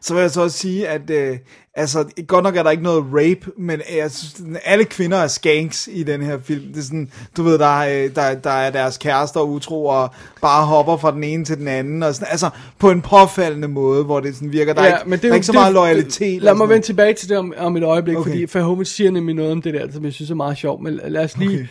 Så 0.00 0.14
vil 0.14 0.20
jeg 0.20 0.30
så 0.30 0.40
også 0.42 0.58
sige, 0.58 0.88
at 0.88 1.10
øh, 1.10 1.38
altså, 1.74 2.04
godt 2.26 2.44
nok 2.44 2.56
er 2.56 2.62
der 2.62 2.70
ikke 2.70 2.82
noget 2.82 3.04
rape, 3.12 3.50
men 3.58 3.80
øh, 3.90 3.96
jeg 3.96 4.10
synes, 4.10 4.42
alle 4.64 4.84
kvinder 4.84 5.16
er 5.16 5.26
skanks 5.26 5.88
i 5.92 6.02
den 6.02 6.22
her 6.22 6.38
film. 6.40 6.66
Det 6.66 6.76
er 6.78 6.82
sådan, 6.82 7.12
du 7.36 7.42
ved, 7.42 7.58
der, 7.58 7.80
er, 7.80 8.04
øh, 8.04 8.14
der, 8.14 8.34
der 8.34 8.50
er 8.50 8.70
deres 8.70 8.98
kærester 8.98 9.40
utro, 9.40 9.86
og 9.86 10.10
bare 10.42 10.66
hopper 10.66 10.96
fra 10.96 11.12
den 11.12 11.24
ene 11.24 11.44
til 11.44 11.58
den 11.58 11.68
anden, 11.68 12.02
og 12.02 12.14
sådan, 12.14 12.28
altså 12.30 12.50
på 12.78 12.90
en 12.90 13.02
påfaldende 13.02 13.68
måde, 13.68 14.04
hvor 14.04 14.20
det 14.20 14.34
sådan 14.34 14.52
virker, 14.52 14.72
der 14.72 14.82
er 14.82 14.98
ikke, 14.98 15.10
men 15.10 15.18
der 15.18 15.30
er 15.30 15.34
ikke 15.34 15.46
så 15.46 15.52
meget 15.52 15.74
loyalitet. 15.74 16.42
Lad 16.42 16.54
mig 16.54 16.68
vende 16.68 16.86
tilbage 16.86 17.14
til 17.14 17.28
det 17.28 17.38
om, 17.38 17.54
om 17.56 17.76
et 17.76 17.82
øjeblik, 17.82 18.16
Okay. 18.16 18.30
okay. 18.30 18.48
fordi 18.48 18.58
Verhoeven 18.58 18.84
siger 18.84 19.10
nemlig 19.10 19.34
noget 19.34 19.52
om 19.52 19.62
det 19.62 19.74
der, 19.74 19.92
som 19.92 20.04
jeg 20.04 20.12
synes 20.12 20.30
er 20.30 20.34
meget 20.34 20.58
sjovt, 20.58 20.82
men 20.82 21.00
lad 21.04 21.24
os 21.24 21.36
lige 21.36 21.68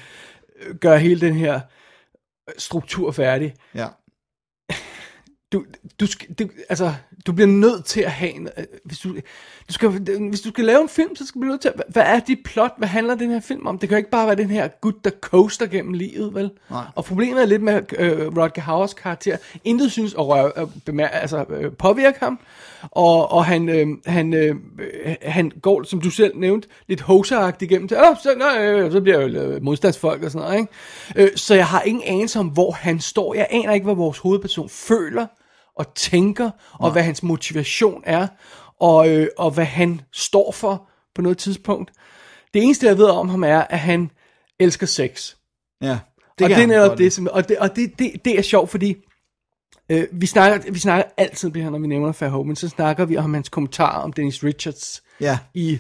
okay. 0.62 0.80
gøre 0.82 1.00
hele 1.00 1.22
den 1.22 1.34
her 1.34 1.60
struktur 2.58 3.12
færdig. 3.12 3.54
Ja. 3.76 3.88
Du, 5.52 5.66
du, 6.00 6.06
du, 6.40 6.50
altså, 6.70 6.94
du 7.26 7.32
bliver 7.32 7.48
nødt 7.48 7.86
til 7.86 8.02
at 8.02 8.12
have 8.12 8.32
en, 8.32 8.50
øh, 8.58 8.64
hvis 8.84 9.00
du, 9.00 9.16
du 9.68 9.74
skal, 9.74 9.90
hvis 10.30 10.42
du 10.42 10.50
skal 10.50 10.66
lave 10.66 10.82
en 10.82 10.90
film, 10.90 11.16
så 11.16 11.26
skal 11.26 11.40
du 11.40 11.42
blive 11.42 11.52
nødt 11.52 11.62
til 11.62 11.70
at, 11.70 11.82
hvad 11.90 12.04
er 12.04 12.20
dit 12.20 12.40
plot, 12.46 12.74
hvad 12.78 12.88
handler 12.88 13.16
den 13.16 13.30
her 13.30 13.40
film 13.40 13.68
om? 13.68 13.80
Det 13.80 13.90
kan 13.90 13.96
jo 13.96 13.98
ikke 13.98 14.10
bare 14.10 14.28
være 14.28 14.36
den 14.36 14.50
her 14.50 14.68
gut, 14.68 15.04
der 15.04 15.12
coaster 15.22 15.66
gennem 15.66 15.94
livet, 15.94 16.34
vel? 16.34 16.52
Nej. 16.70 16.84
Og 16.96 17.06
problemet 17.06 17.42
er 17.42 17.46
lidt 17.46 17.62
med 17.62 17.82
øh, 17.98 18.38
Rodger 18.38 18.62
Howers 18.62 18.94
karakter. 18.94 19.38
Intet 19.64 19.92
synes 19.92 20.14
at 20.14 20.28
røre, 20.28 20.52
øh, 20.58 20.68
bemær, 20.86 21.08
altså, 21.08 21.46
øh, 21.50 21.72
påvirke 21.72 22.20
ham. 22.20 22.40
Og, 22.92 23.32
og 23.32 23.46
han, 23.46 23.70
øh, 23.70 23.88
han, 24.06 24.34
øh, 24.34 24.56
han 25.22 25.52
går, 25.62 25.84
som 25.84 26.02
du 26.02 26.10
selv 26.10 26.38
nævnte, 26.38 26.68
lidt 26.88 27.02
hoseragtigt 27.02 27.72
igennem 27.72 27.88
til, 27.88 27.98
Åh, 27.98 28.18
så, 28.24 28.36
nej, 28.38 28.66
øh, 28.66 28.92
så 28.92 29.02
bliver 29.02 29.20
jeg 29.20 29.36
jo 29.36 29.60
modstandsfolk 29.62 30.24
og 30.24 30.32
sådan 30.32 30.48
noget. 30.48 30.60
Ikke? 30.60 31.32
Øh, 31.32 31.38
så 31.38 31.56
jeg 31.56 31.68
har 31.68 31.82
ingen 31.82 32.04
anelse 32.06 32.40
om, 32.40 32.48
hvor 32.48 32.72
han 32.72 33.00
står. 33.00 33.34
Jeg 33.34 33.48
aner 33.50 33.74
ikke, 33.74 33.84
hvad 33.84 33.96
vores 33.96 34.18
hovedperson 34.18 34.70
føler 34.70 35.26
og 35.76 35.96
tænker, 35.96 36.50
og 36.74 36.92
hvad 36.92 37.04
hans 37.04 37.24
motivation 37.24 38.04
er, 38.06 38.28
og, 38.80 39.10
øh, 39.10 39.28
og 39.38 39.52
hvad 39.52 39.66
han 39.66 40.02
står 40.14 40.52
for 40.52 40.90
på 41.16 41.22
noget 41.22 41.38
tidspunkt. 41.38 41.92
Det 42.54 42.64
eneste, 42.64 42.88
jeg 42.88 42.98
ved 42.98 43.06
om 43.06 43.30
ham, 43.30 43.44
er, 43.44 43.60
at 43.60 43.80
han 43.80 44.12
elsker 44.60 44.88
sex. 44.88 45.36
Ja. 45.82 45.98
Det 46.40 46.44
og 46.44 46.50
det 46.50 46.64
er 46.64 46.68
netop 46.68 46.98
det, 46.98 47.14
som, 47.14 47.28
og, 47.32 47.50
det, 47.50 47.58
og 47.58 47.76
det, 47.76 48.00
det, 48.00 48.12
det 48.26 48.38
er 48.38 48.42
sjovt, 48.42 48.70
fordi 48.70 48.96
øh, 49.90 50.08
vi, 50.12 50.26
snakker, 50.26 50.72
vi 50.72 50.80
snakker 50.80 51.12
altid, 51.18 51.52
det 51.52 51.64
her, 51.64 51.70
når 51.70 51.80
vi 51.80 51.88
nævner 51.88 52.14
Verhoeven, 52.20 52.56
så 52.56 52.70
snakker 52.70 53.06
vi 53.06 53.18
om 53.18 53.34
hans 53.34 53.50
kommentarer 53.50 54.02
om 54.04 54.14
Dennis 54.14 54.44
Richards 54.44 55.04
Ja. 55.22 55.40
i, 55.54 55.80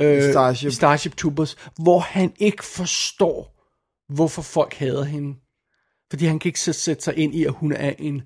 øh, 0.00 0.28
I 0.28 0.32
Starship. 0.32 0.68
i 0.68 0.74
Starship 0.74 1.16
Troopers, 1.16 1.56
hvor 1.82 1.98
han 1.98 2.32
ikke 2.38 2.64
forstår, 2.64 3.54
hvorfor 4.14 4.42
folk 4.42 4.74
hader 4.74 5.04
hende. 5.04 5.36
Fordi 6.10 6.24
han 6.24 6.38
kan 6.38 6.48
ikke 6.48 6.60
så 6.60 6.72
sætte 6.72 7.02
sig 7.02 7.16
ind 7.18 7.34
i, 7.34 7.44
at 7.44 7.52
hun 7.52 7.72
er 7.72 7.92
en 7.98 8.22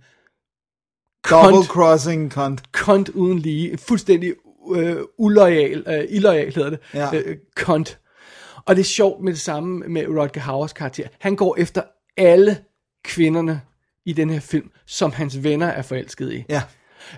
Double 1.30 1.64
crossing 1.64 2.32
cunt. 2.32 2.62
cunt 2.72 3.08
uden 3.08 3.38
lige, 3.38 3.78
fuldstændig 3.78 4.34
øh, 4.74 4.96
uloyal, 5.18 5.84
øh, 5.88 6.04
illoyal 6.08 6.54
hedder 6.54 6.70
det, 6.70 6.78
Ja. 6.94 7.10
øh, 7.14 7.36
cunt. 7.56 7.98
Og 8.66 8.76
det 8.76 8.80
er 8.80 8.84
sjovt 8.86 9.24
med 9.24 9.32
det 9.32 9.40
samme 9.40 9.78
med 9.88 10.06
Rodger 10.06 10.40
Howers 10.40 10.72
karakter. 10.72 11.08
Han 11.20 11.36
går 11.36 11.56
efter 11.58 11.82
alle 12.16 12.58
kvinderne 13.04 13.60
i 14.06 14.12
den 14.12 14.30
her 14.30 14.40
film, 14.40 14.70
som 14.86 15.12
hans 15.12 15.44
venner 15.44 15.66
er 15.66 15.82
forelsket 15.82 16.32
i. 16.32 16.44
Ja. 16.48 16.62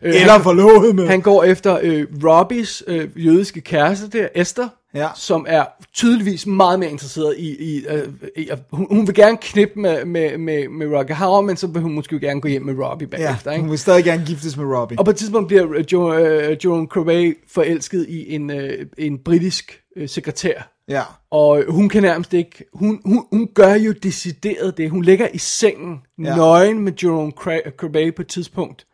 Øh, 0.02 0.14
Eller 0.14 0.32
han- 0.32 0.42
forlovet 0.42 0.94
med. 0.94 1.06
Han 1.06 1.20
går 1.20 1.44
efter 1.44 1.78
øh, 1.82 2.06
Robbies 2.24 2.82
øh, 2.86 3.08
jødiske 3.26 3.60
kæreste 3.60 4.18
der, 4.18 4.28
Esther, 4.34 4.68
Ja. 4.94 5.08
som 5.16 5.46
er 5.48 5.64
tydeligvis 5.94 6.46
meget 6.46 6.78
mere 6.78 6.90
interesseret 6.90 7.34
i, 7.38 7.74
i, 7.76 7.84
øh, 7.90 8.08
i 8.36 8.48
at, 8.48 8.58
hun, 8.72 8.86
hun 8.90 9.06
vil 9.06 9.14
gerne 9.14 9.36
knippe 9.40 9.80
med, 9.80 10.04
med, 10.04 10.38
med, 10.38 10.68
med 10.68 10.86
Roger 10.86 11.14
Hauer, 11.14 11.40
men 11.40 11.56
så 11.56 11.66
vil 11.66 11.82
hun 11.82 11.92
måske 11.94 12.20
gerne 12.20 12.40
gå 12.40 12.48
hjem 12.48 12.62
med 12.62 12.74
Robbie 12.84 13.08
Ja, 13.12 13.16
bagefter. 13.16 13.50
ikke? 13.52 13.60
hun 13.60 13.70
vil 13.70 13.78
stadig 13.78 14.04
gerne 14.04 14.24
giftes 14.26 14.56
med 14.56 14.64
Robbie. 14.64 14.98
Og 14.98 15.04
på 15.04 15.10
et 15.10 15.16
tidspunkt 15.16 15.46
bliver 15.48 15.72
øh, 15.72 16.50
øh, 16.50 16.56
Joan 16.64 16.86
Crowley 16.86 17.38
forelsket 17.48 18.06
i 18.08 18.34
en, 18.34 18.50
øh, 18.50 18.86
en 18.98 19.18
britisk 19.18 19.80
øh, 19.96 20.08
sekretær. 20.08 20.73
Ja. 20.88 21.02
Og 21.30 21.64
hun 21.68 21.88
kan 21.88 22.02
nærmest 22.02 22.32
ikke, 22.32 22.64
hun, 22.72 23.00
hun, 23.04 23.26
hun 23.32 23.48
gør 23.54 23.74
jo 23.74 23.92
decideret 23.92 24.76
det. 24.76 24.90
Hun 24.90 25.02
ligger 25.02 25.28
i 25.28 25.38
sengen, 25.38 26.00
Ja. 26.18 26.36
nøgen 26.36 26.78
med 26.78 26.92
Jerome 27.02 27.32
Crowley 27.76 28.14
på 28.14 28.22
et 28.22 28.28
tidspunkt. 28.28 28.86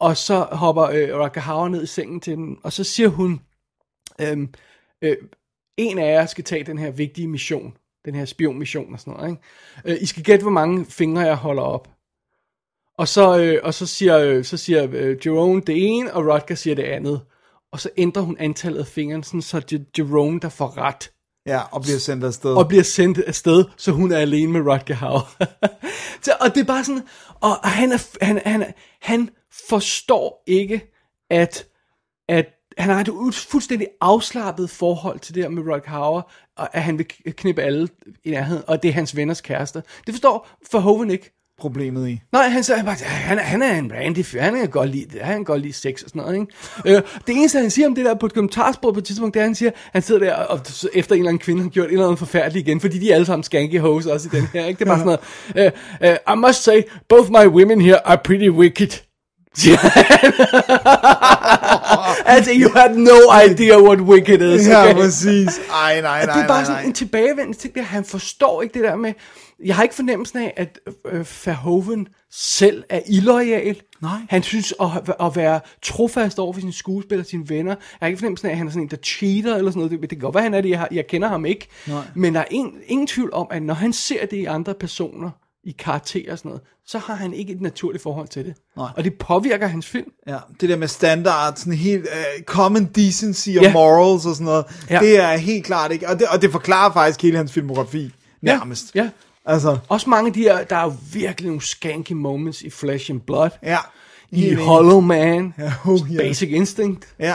Og 0.00 0.16
så 0.16 0.46
hopper 0.52 0.84
øh, 0.84 1.30
Hauer 1.36 1.68
ned 1.68 1.82
i 1.82 1.86
sengen 1.86 2.20
til 2.20 2.36
den, 2.36 2.58
og 2.62 2.72
så 2.72 2.84
siger 2.84 3.08
hun, 3.08 3.40
øhm, 4.20 4.54
øh, 5.02 5.16
en 5.76 5.98
af 5.98 6.12
jer 6.12 6.26
skal 6.26 6.44
tage 6.44 6.64
den 6.64 6.78
her 6.78 6.90
vigtige 6.90 7.28
mission, 7.28 7.76
den 8.04 8.14
her 8.14 8.24
spionmission 8.24 8.92
og 8.92 9.00
sådan 9.00 9.12
noget. 9.12 9.30
Ikke? 9.30 9.42
Øh, 9.96 10.02
I 10.02 10.06
skal 10.06 10.22
gætte, 10.22 10.42
hvor 10.42 10.50
mange 10.52 10.84
fingre 10.84 11.20
jeg 11.22 11.36
holder 11.36 11.62
op. 11.62 11.88
Og 12.98 13.08
så, 13.08 13.38
øh, 13.38 13.60
og 13.62 13.74
så 13.74 13.86
siger, 13.86 14.18
øh, 14.18 14.44
så 14.44 14.56
siger 14.56 14.88
øh, 14.92 15.16
Jerome 15.26 15.60
det 15.60 15.74
ene, 15.88 16.14
og 16.14 16.26
Rutger 16.26 16.54
siger 16.54 16.74
det 16.74 16.82
andet. 16.82 17.20
Og 17.72 17.80
så 17.80 17.90
ændrer 17.96 18.22
hun 18.22 18.36
antallet 18.38 18.80
af 18.80 18.86
fingrene, 18.86 19.24
sådan, 19.24 19.42
så 19.42 19.60
det 19.60 19.80
er 19.80 19.84
Jerome, 19.98 20.40
der 20.40 20.48
får 20.48 20.78
ret. 20.78 21.12
Ja, 21.46 21.60
og 21.72 21.82
bliver 21.82 21.98
sendt 21.98 22.24
afsted. 22.24 22.54
Og 22.54 22.68
bliver 22.68 22.82
sendt 22.82 23.18
afsted, 23.18 23.64
så 23.76 23.92
hun 23.92 24.12
er 24.12 24.18
alene 24.18 24.52
med 24.52 24.60
Rutger 24.60 24.94
Hauer. 24.94 25.36
så, 26.24 26.36
og 26.40 26.54
det 26.54 26.60
er 26.60 26.64
bare 26.64 26.84
sådan, 26.84 27.02
og 27.40 27.56
han, 27.56 27.92
er, 27.92 28.24
han, 28.24 28.40
han, 28.46 28.72
han 29.00 29.30
forstår 29.68 30.42
ikke, 30.46 30.92
at, 31.30 31.66
at 32.28 32.46
han 32.78 32.90
har 32.90 33.00
et 33.00 33.34
fuldstændig 33.34 33.88
afslappet 34.00 34.70
forhold 34.70 35.20
til 35.20 35.34
det 35.34 35.42
her 35.42 35.50
med 35.50 35.62
Rutger 35.62 35.90
Hauer, 35.90 36.22
og 36.56 36.76
at 36.76 36.82
han 36.82 36.98
vil 36.98 37.06
knippe 37.32 37.62
alle 37.62 37.88
i 38.24 38.30
nærheden, 38.30 38.62
og 38.66 38.82
det 38.82 38.88
er 38.88 38.92
hans 38.92 39.16
venners 39.16 39.40
kæreste. 39.40 39.82
Det 40.06 40.14
forstår 40.14 40.48
Verhoeven 40.72 41.10
ikke. 41.10 41.41
Problemet 41.60 42.08
i. 42.08 42.20
Nej, 42.32 42.48
han 42.48 42.62
sagde 42.64 42.84
bare, 42.84 42.96
han, 43.04 43.38
er- 43.38 43.42
han 43.42 43.62
er 43.62 43.78
en 43.78 43.92
randy 43.94 44.24
fyr, 44.24 44.40
han 44.40 44.54
kan 44.54 44.68
godt 44.68 44.90
lide 44.90 45.06
det, 45.12 45.20
han 45.20 45.34
kan 45.36 45.44
godt 45.44 45.60
lide 45.62 45.72
sex 45.72 46.02
og 46.02 46.08
sådan 46.08 46.22
noget, 46.22 46.34
ikke? 46.34 46.96
Øh, 46.96 47.02
det 47.26 47.36
eneste, 47.36 47.58
han 47.58 47.70
siger 47.70 47.86
om 47.88 47.94
det 47.94 48.04
der 48.04 48.14
på 48.14 48.26
et 48.26 48.34
kommentarspor 48.34 48.92
på 48.92 48.98
et 48.98 49.04
tidspunkt, 49.04 49.34
det 49.34 49.40
er, 49.40 49.44
han 49.44 49.54
siger, 49.54 49.70
han 49.92 50.02
sidder 50.02 50.20
der, 50.20 50.34
og 50.34 50.60
efter 50.94 51.14
en 51.14 51.20
eller 51.20 51.28
anden 51.28 51.38
kvinde 51.38 51.62
har 51.62 51.68
gjort 51.70 51.86
et 51.86 51.92
eller 51.92 52.04
andet 52.06 52.18
forfærdeligt 52.18 52.68
igen, 52.68 52.80
fordi 52.80 52.98
de 52.98 53.10
er 53.10 53.14
alle 53.14 53.26
sammen 53.26 53.42
skanky 53.44 53.80
hoes 53.80 54.06
også 54.06 54.28
i 54.32 54.36
den 54.36 54.46
her, 54.52 54.64
ikke? 54.66 54.78
Det 54.78 54.84
er 54.90 54.96
bare 54.96 54.98
sådan 55.06 55.18
noget, 55.56 55.72
øh, 56.02 56.10
øh, 56.10 56.34
I 56.34 56.38
must 56.46 56.62
say, 56.62 56.82
both 57.08 57.30
my 57.30 57.46
women 57.46 57.80
here 57.80 58.06
are 58.06 58.18
pretty 58.24 58.48
wicked. 58.48 58.88
altså, 62.26 62.50
you 62.54 62.70
had 62.76 62.94
no 62.96 63.18
idea 63.50 63.78
what 63.80 64.00
wicked 64.00 64.40
is. 64.54 64.68
Ja, 64.68 64.84
okay? 64.84 64.94
præcis. 64.94 65.60
Ej, 65.84 66.00
nej, 66.00 66.20
Og 66.20 66.26
nej, 66.26 66.34
det 66.36 66.42
er 66.42 66.48
bare 66.48 66.56
nej, 66.58 66.64
sådan 66.64 66.76
nej. 66.80 66.86
en 66.86 66.92
tilbagevendende 66.92 67.58
ting, 67.58 67.74
der 67.74 67.82
han 67.82 68.04
forstår 68.04 68.62
ikke 68.62 68.74
det 68.74 68.82
der 68.82 68.96
med, 68.96 69.12
jeg 69.64 69.76
har 69.76 69.82
ikke 69.82 69.94
fornemmelsen 69.94 70.38
af, 70.38 70.54
at 70.56 70.78
øh, 71.12 71.26
Verhoeven 71.44 72.08
selv 72.30 72.84
er 72.88 73.00
illoyal. 73.06 73.80
Nej. 74.02 74.18
Han 74.28 74.42
synes 74.42 74.74
at, 74.80 74.88
at 75.20 75.36
være 75.36 75.60
trofast 75.82 76.38
over 76.38 76.52
for 76.52 76.60
sine 76.60 76.72
skuespillere 76.72 77.22
og 77.22 77.26
sine 77.26 77.48
venner. 77.48 77.70
Jeg 77.72 77.78
har 78.00 78.06
ikke 78.06 78.18
fornemmelsen 78.18 78.48
af, 78.48 78.52
at 78.52 78.58
han 78.58 78.66
er 78.66 78.70
sådan 78.70 78.82
en, 78.82 78.90
der 78.90 78.96
cheater 78.96 79.56
eller 79.56 79.70
sådan 79.70 79.78
noget. 79.80 79.90
Det, 79.90 80.00
det 80.00 80.08
kan 80.10 80.18
godt 80.18 80.34
være, 80.34 80.42
han 80.44 80.54
er 80.54 80.60
det. 80.60 80.68
Jeg, 80.70 80.78
har, 80.78 80.88
jeg 80.92 81.06
kender 81.06 81.28
ham 81.28 81.44
ikke. 81.44 81.68
Nej. 81.86 82.02
Men 82.14 82.34
der 82.34 82.40
er 82.40 82.44
ingen, 82.50 82.72
ingen 82.86 83.06
tvivl 83.06 83.30
om, 83.32 83.46
at 83.50 83.62
når 83.62 83.74
han 83.74 83.92
ser 83.92 84.26
det 84.26 84.36
i 84.36 84.44
andre 84.44 84.74
personer, 84.74 85.30
i 85.64 85.74
karakterer 85.78 86.32
og 86.32 86.38
sådan 86.38 86.48
noget, 86.48 86.62
så 86.86 86.98
har 86.98 87.14
han 87.14 87.34
ikke 87.34 87.52
et 87.52 87.60
naturligt 87.60 88.02
forhold 88.02 88.28
til 88.28 88.44
det. 88.44 88.54
Nej. 88.76 88.88
Og 88.96 89.04
det 89.04 89.14
påvirker 89.18 89.66
hans 89.66 89.86
film. 89.86 90.10
Ja, 90.26 90.38
det 90.60 90.68
der 90.68 90.76
med 90.76 90.88
standard, 90.88 91.56
sådan 91.56 91.72
helt 91.72 92.02
uh, 92.04 92.44
common 92.44 92.84
decency 92.84 93.48
og 93.48 93.62
Ja. 93.62 93.72
morals 93.72 94.26
og 94.26 94.34
sådan 94.34 94.44
noget, 94.44 94.64
Ja. 94.90 94.94
ja. 94.94 95.00
det 95.00 95.20
er 95.20 95.36
helt 95.36 95.64
klart 95.64 95.92
ikke, 95.92 96.08
og 96.08 96.18
det, 96.18 96.28
og 96.28 96.42
det 96.42 96.52
forklarer 96.52 96.92
faktisk 96.92 97.22
hele 97.22 97.36
hans 97.36 97.52
filmografi, 97.52 98.14
nærmest. 98.42 98.94
Ja. 98.94 99.08
Altså, 99.46 99.78
Også 99.88 100.10
mange 100.10 100.26
af 100.26 100.32
de 100.32 100.40
her, 100.42 100.64
der 100.64 100.76
er 100.76 100.82
jo 100.84 100.92
virkelig 101.12 101.46
nogle 101.48 101.62
skanky 101.62 102.12
moments 102.12 102.62
i 102.62 102.70
Flesh 102.70 103.10
and 103.10 103.20
Blood. 103.20 103.50
ja. 103.62 103.78
I 104.34 104.46
enig. 104.46 104.64
Hollow 104.64 105.00
Man. 105.00 105.54
Ja, 105.58 105.72
oh, 105.84 106.00
ja. 106.12 106.18
Basic 106.18 106.50
Instinct. 106.50 107.04
Ja. 107.18 107.34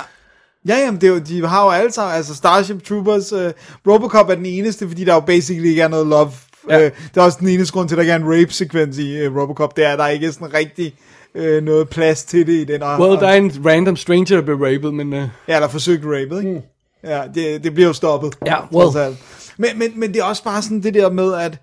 Ja, 0.68 0.78
jamen, 0.78 1.02
det 1.02 1.08
er 1.10 1.14
jo, 1.14 1.20
de 1.20 1.48
har 1.48 1.64
jo 1.64 1.70
alle 1.70 1.92
sammen, 1.92 2.16
altså 2.16 2.36
Starship 2.36 2.84
Troopers, 2.84 3.34
uh, 3.34 3.40
Robocop 3.88 4.30
er 4.30 4.36
den 4.36 4.46
eneste, 4.46 4.88
fordi 4.88 5.04
der 5.04 5.14
jo 5.14 5.20
basically 5.20 5.68
ikke 5.68 5.82
er 5.82 5.88
noget 5.88 6.08
love. 6.08 6.32
Ja. 6.70 6.78
Uh, 6.78 6.82
det 6.84 7.18
er 7.18 7.22
også 7.22 7.38
den 7.42 7.48
eneste 7.48 7.74
grund 7.74 7.90
til, 7.90 7.96
at 7.96 7.98
der 7.98 8.02
ikke 8.02 8.12
er 8.12 8.16
en 8.16 8.40
rape-sekvens 8.40 8.98
i 8.98 9.28
uh, 9.28 9.38
Robocop, 9.38 9.78
det 9.78 9.86
er, 9.86 9.90
at 9.94 10.00
der 10.00 10.08
ikke 10.08 10.28
er 10.28 10.32
sådan 10.32 10.54
rigtig 10.54 10.94
uh, 11.36 11.64
noget 11.64 11.90
plads 11.90 12.24
til 12.24 12.48
det 12.48 12.54
i 12.54 12.64
den. 12.64 12.84
Og, 12.84 13.00
Well, 13.00 13.20
der 13.20 13.28
er 13.28 13.34
en 13.36 13.62
random 13.66 13.96
stranger, 13.96 14.36
der 14.36 14.42
bliver 14.42 14.66
raped, 14.66 14.92
men... 14.92 15.14
Uh, 15.14 15.30
Ja, 15.48 15.60
der 15.60 15.68
forsøgt 15.68 16.04
rapet, 16.06 16.40
ikke? 16.40 16.54
Mm. 16.54 16.62
Ja, 17.10 17.22
det, 17.36 17.64
det 17.64 17.74
bliver 17.74 17.88
jo 17.88 17.94
stoppet. 17.94 18.38
Ja, 18.46 18.56
well. 18.74 19.16
Men, 19.58 19.80
men, 19.80 20.00
men 20.00 20.14
det 20.14 20.20
er 20.20 20.24
også 20.24 20.44
bare 20.44 20.62
sådan 20.62 20.84
det 20.84 20.94
der 20.94 21.10
med, 21.10 21.34
at, 21.34 21.58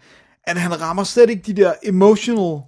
at 0.46 0.56
han 0.56 0.80
rammer 0.80 1.04
slet 1.04 1.30
ikke 1.30 1.42
de 1.42 1.62
der 1.62 1.72
emotional 1.82 2.60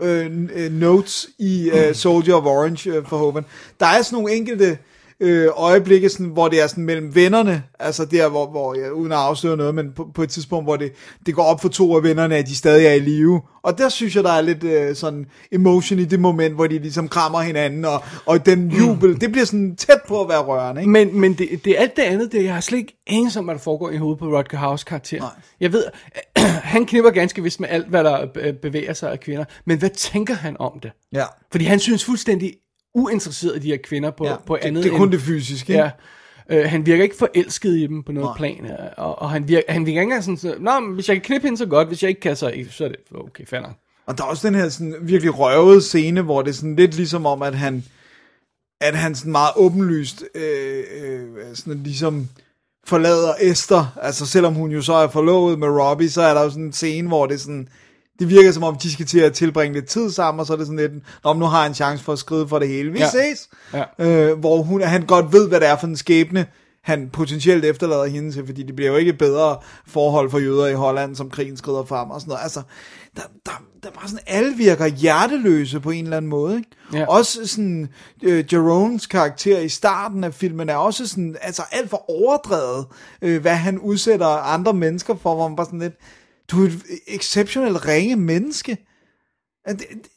øh, 0.00 0.48
øh, 0.54 0.72
notes 0.72 1.28
i 1.38 1.70
øh, 1.70 1.94
Soldier 2.04 2.34
of 2.34 2.44
Orange 2.44 2.90
øh, 2.90 3.06
for 3.06 3.16
Hoven. 3.16 3.44
Der 3.80 3.86
er 3.86 4.02
sådan 4.02 4.16
nogle 4.16 4.32
enkelte 4.32 4.78
øh, 5.20 5.48
øjeblikke, 5.56 6.08
sådan, 6.08 6.26
hvor 6.26 6.48
det 6.48 6.62
er 6.62 6.66
sådan 6.66 6.84
mellem 6.84 7.14
vennerne, 7.14 7.62
altså 7.78 8.04
der, 8.04 8.28
hvor, 8.28 8.50
hvor 8.50 8.74
ja, 8.74 8.90
uden 8.90 9.12
at 9.12 9.18
afsløre 9.18 9.56
noget, 9.56 9.74
men 9.74 9.92
på, 9.96 10.08
på 10.14 10.22
et 10.22 10.28
tidspunkt, 10.28 10.66
hvor 10.66 10.76
det, 10.76 10.92
det 11.26 11.34
går 11.34 11.42
op 11.42 11.60
for 11.60 11.68
to 11.68 11.96
af 11.96 12.02
vennerne, 12.02 12.36
at 12.36 12.46
de 12.46 12.56
stadig 12.56 12.86
er 12.86 12.92
i 12.92 12.98
live. 12.98 13.40
Og 13.62 13.78
der 13.78 13.88
synes 13.88 14.16
jeg, 14.16 14.24
der 14.24 14.32
er 14.32 14.40
lidt 14.40 14.64
øh, 14.64 14.96
sådan 14.96 15.26
emotion 15.52 15.98
i 15.98 16.04
det 16.04 16.20
moment, 16.20 16.54
hvor 16.54 16.66
de 16.66 16.78
ligesom 16.78 17.08
krammer 17.08 17.40
hinanden, 17.40 17.84
og, 17.84 18.02
og 18.26 18.46
den 18.46 18.70
jubel, 18.70 19.20
det 19.20 19.32
bliver 19.32 19.44
sådan 19.44 19.76
tæt 19.76 20.00
på 20.08 20.20
at 20.20 20.28
være 20.28 20.42
rørende, 20.42 20.80
ikke? 20.80 20.90
men 20.90 21.20
men 21.20 21.34
det, 21.34 21.64
det 21.64 21.76
er 21.76 21.80
alt 21.80 21.96
det 21.96 22.02
andet, 22.02 22.32
det, 22.32 22.44
jeg 22.44 22.54
har 22.54 22.60
slet 22.60 22.78
ikke 22.78 22.96
anelse 23.06 23.38
om, 23.38 23.44
hvad 23.44 23.54
der 23.54 23.60
foregår 23.60 23.90
i 23.90 23.96
hovedet 23.96 24.18
på 24.18 24.26
Rodger 24.26 24.58
House 24.58 24.84
karakter. 24.84 25.18
Nej. 25.18 25.30
Jeg 25.60 25.72
ved, 25.72 25.84
han 26.74 26.86
knipper 26.86 27.10
ganske 27.10 27.42
vist 27.42 27.60
med 27.60 27.68
alt, 27.68 27.88
hvad 27.88 28.04
der 28.04 28.26
bevæger 28.62 28.92
sig 28.92 29.12
af 29.12 29.20
kvinder, 29.20 29.44
men 29.64 29.78
hvad 29.78 29.90
tænker 29.90 30.34
han 30.34 30.56
om 30.58 30.80
det? 30.82 30.90
Ja. 31.12 31.24
Fordi 31.50 31.64
han 31.64 31.78
synes 31.80 32.04
fuldstændig 32.04 32.54
uinteresseret 32.98 33.56
i 33.56 33.58
de 33.58 33.68
her 33.68 33.76
kvinder 33.84 34.10
på, 34.10 34.26
Ja, 34.26 34.36
på 34.46 34.56
det- 34.56 34.64
andet 34.64 34.84
det 34.84 34.92
er 34.92 34.96
kun 34.96 35.06
end- 35.08 35.12
det 35.12 35.20
fysiske? 35.20 35.72
Ja. 35.72 35.90
Øh, 36.50 36.64
han 36.70 36.86
virker 36.86 37.02
ikke 37.04 37.16
forelsket 37.16 37.76
i 37.76 37.86
dem 37.86 38.02
på 38.02 38.12
noget 38.12 38.26
Nej. 38.28 38.36
plan, 38.36 38.66
øh, 38.66 38.72
og, 38.96 39.22
og 39.22 39.30
han, 39.30 39.48
virker, 39.48 39.72
han 39.72 39.86
virker 39.86 40.00
ikke 40.00 40.02
engang 40.02 40.24
sådan, 40.24 40.36
så, 40.36 40.54
Nå, 40.60 40.80
men 40.80 40.94
hvis 40.94 41.08
jeg 41.08 41.16
kan 41.16 41.22
knippe 41.22 41.46
hende 41.46 41.58
så 41.58 41.66
godt, 41.66 41.88
hvis 41.88 42.02
jeg 42.02 42.08
ikke 42.08 42.20
kan, 42.20 42.36
så, 42.36 42.52
så 42.70 42.84
er 42.84 42.88
det 42.88 42.96
okay, 43.14 43.46
fair 43.46 43.60
nok." 43.60 43.72
Og 44.06 44.18
der 44.18 44.24
er 44.24 44.28
også 44.28 44.48
den 44.48 44.54
her 44.54 44.68
sådan 44.68 44.94
virkelig 45.02 45.38
røvede 45.38 45.82
scene, 45.82 46.22
hvor 46.22 46.42
det 46.42 46.50
er 46.50 46.54
sådan 46.54 46.76
lidt 46.76 46.94
ligesom 46.96 47.26
om, 47.26 47.42
at 47.42 47.54
han, 47.54 47.84
at 48.80 48.94
han 48.94 49.14
sådan 49.14 49.32
meget 49.32 49.50
åbenlyst, 49.56 50.24
øh, 50.34 50.84
øh, 51.02 51.22
sådan 51.54 51.82
ligesom 51.82 52.28
forlader 52.86 53.32
Esther, 53.40 53.98
altså 54.02 54.26
selvom 54.26 54.54
hun 54.54 54.70
jo 54.70 54.82
så 54.82 54.92
er 54.92 55.08
forlovet 55.08 55.58
med 55.58 55.68
Robbie, 55.68 56.10
så 56.10 56.22
er 56.22 56.34
der 56.34 56.42
jo 56.42 56.50
sådan 56.50 56.64
en 56.64 56.72
scene, 56.72 57.08
hvor 57.08 57.26
det 57.26 57.34
er 57.34 57.38
sådan, 57.38 57.68
det 58.18 58.30
virker 58.30 58.52
som 58.52 58.62
om, 58.62 58.76
de 58.76 58.92
skal 58.92 59.06
til 59.06 59.18
at 59.20 59.32
tilbringe 59.32 59.74
lidt 59.74 59.86
tid 59.86 60.10
sammen, 60.10 60.40
og 60.40 60.46
så 60.46 60.52
er 60.52 60.56
det 60.56 60.66
sådan 60.66 60.78
lidt, 60.78 60.92
Nå, 61.24 61.32
nu 61.32 61.44
har 61.44 61.58
jeg 61.60 61.68
en 61.68 61.74
chance 61.74 62.04
for 62.04 62.12
at 62.12 62.18
skride 62.18 62.48
for 62.48 62.58
det 62.58 62.68
hele. 62.68 62.92
Vi 62.92 62.98
Ja. 62.98 63.10
ses! 63.10 63.48
Ja. 63.74 63.84
Øh, 63.98 64.38
hvor 64.38 64.62
hun, 64.62 64.82
han 64.82 65.06
godt 65.06 65.32
ved, 65.32 65.48
hvad 65.48 65.60
det 65.60 65.68
er 65.68 65.76
for 65.76 65.86
en 65.86 65.96
skæbne, 65.96 66.46
han 66.82 67.08
potentielt 67.12 67.64
efterlader 67.64 68.06
hende 68.06 68.32
til, 68.32 68.46
fordi 68.46 68.62
det 68.62 68.76
bliver 68.76 68.90
jo 68.90 68.96
ikke 68.96 69.12
bedre 69.12 69.56
forhold 69.86 70.30
for 70.30 70.38
jøder 70.38 70.66
i 70.66 70.74
Holland, 70.74 71.16
som 71.16 71.30
krigen 71.30 71.56
skrider 71.56 71.84
frem 71.84 72.10
og 72.10 72.20
sådan 72.20 72.30
noget. 72.30 72.42
Altså, 72.42 72.62
der, 73.16 73.22
der, 73.46 73.52
der 73.82 73.88
er 73.88 73.92
bare 73.92 74.08
sådan, 74.08 74.24
alle 74.26 74.56
virker 74.56 74.86
hjerteløse 74.86 75.80
på 75.80 75.90
en 75.90 76.04
eller 76.04 76.16
anden 76.16 76.28
måde. 76.30 76.56
Ikke? 76.56 76.70
Ja. 76.92 77.06
Også 77.08 77.46
sådan, 77.46 77.88
øh, 78.22 78.44
Jeroens 78.52 79.06
karakter 79.06 79.58
i 79.58 79.68
starten 79.68 80.24
af 80.24 80.34
filmen 80.34 80.68
er 80.68 80.76
også 80.76 81.06
sådan, 81.06 81.36
altså 81.42 81.62
alt 81.72 81.90
for 81.90 82.10
overdrevet, 82.10 82.86
øh, 83.22 83.40
hvad 83.40 83.54
han 83.56 83.78
udsætter 83.78 84.26
andre 84.26 84.72
mennesker 84.72 85.14
for, 85.22 85.34
hvor 85.34 85.48
man 85.48 85.56
bare 85.56 85.66
sådan 85.66 85.78
lidt, 85.78 85.94
du 86.50 86.62
er 86.64 86.66
et 86.66 86.82
exceptionelt 87.06 87.86
ringe 87.86 88.16
menneske. 88.16 88.78
Det- 89.68 90.08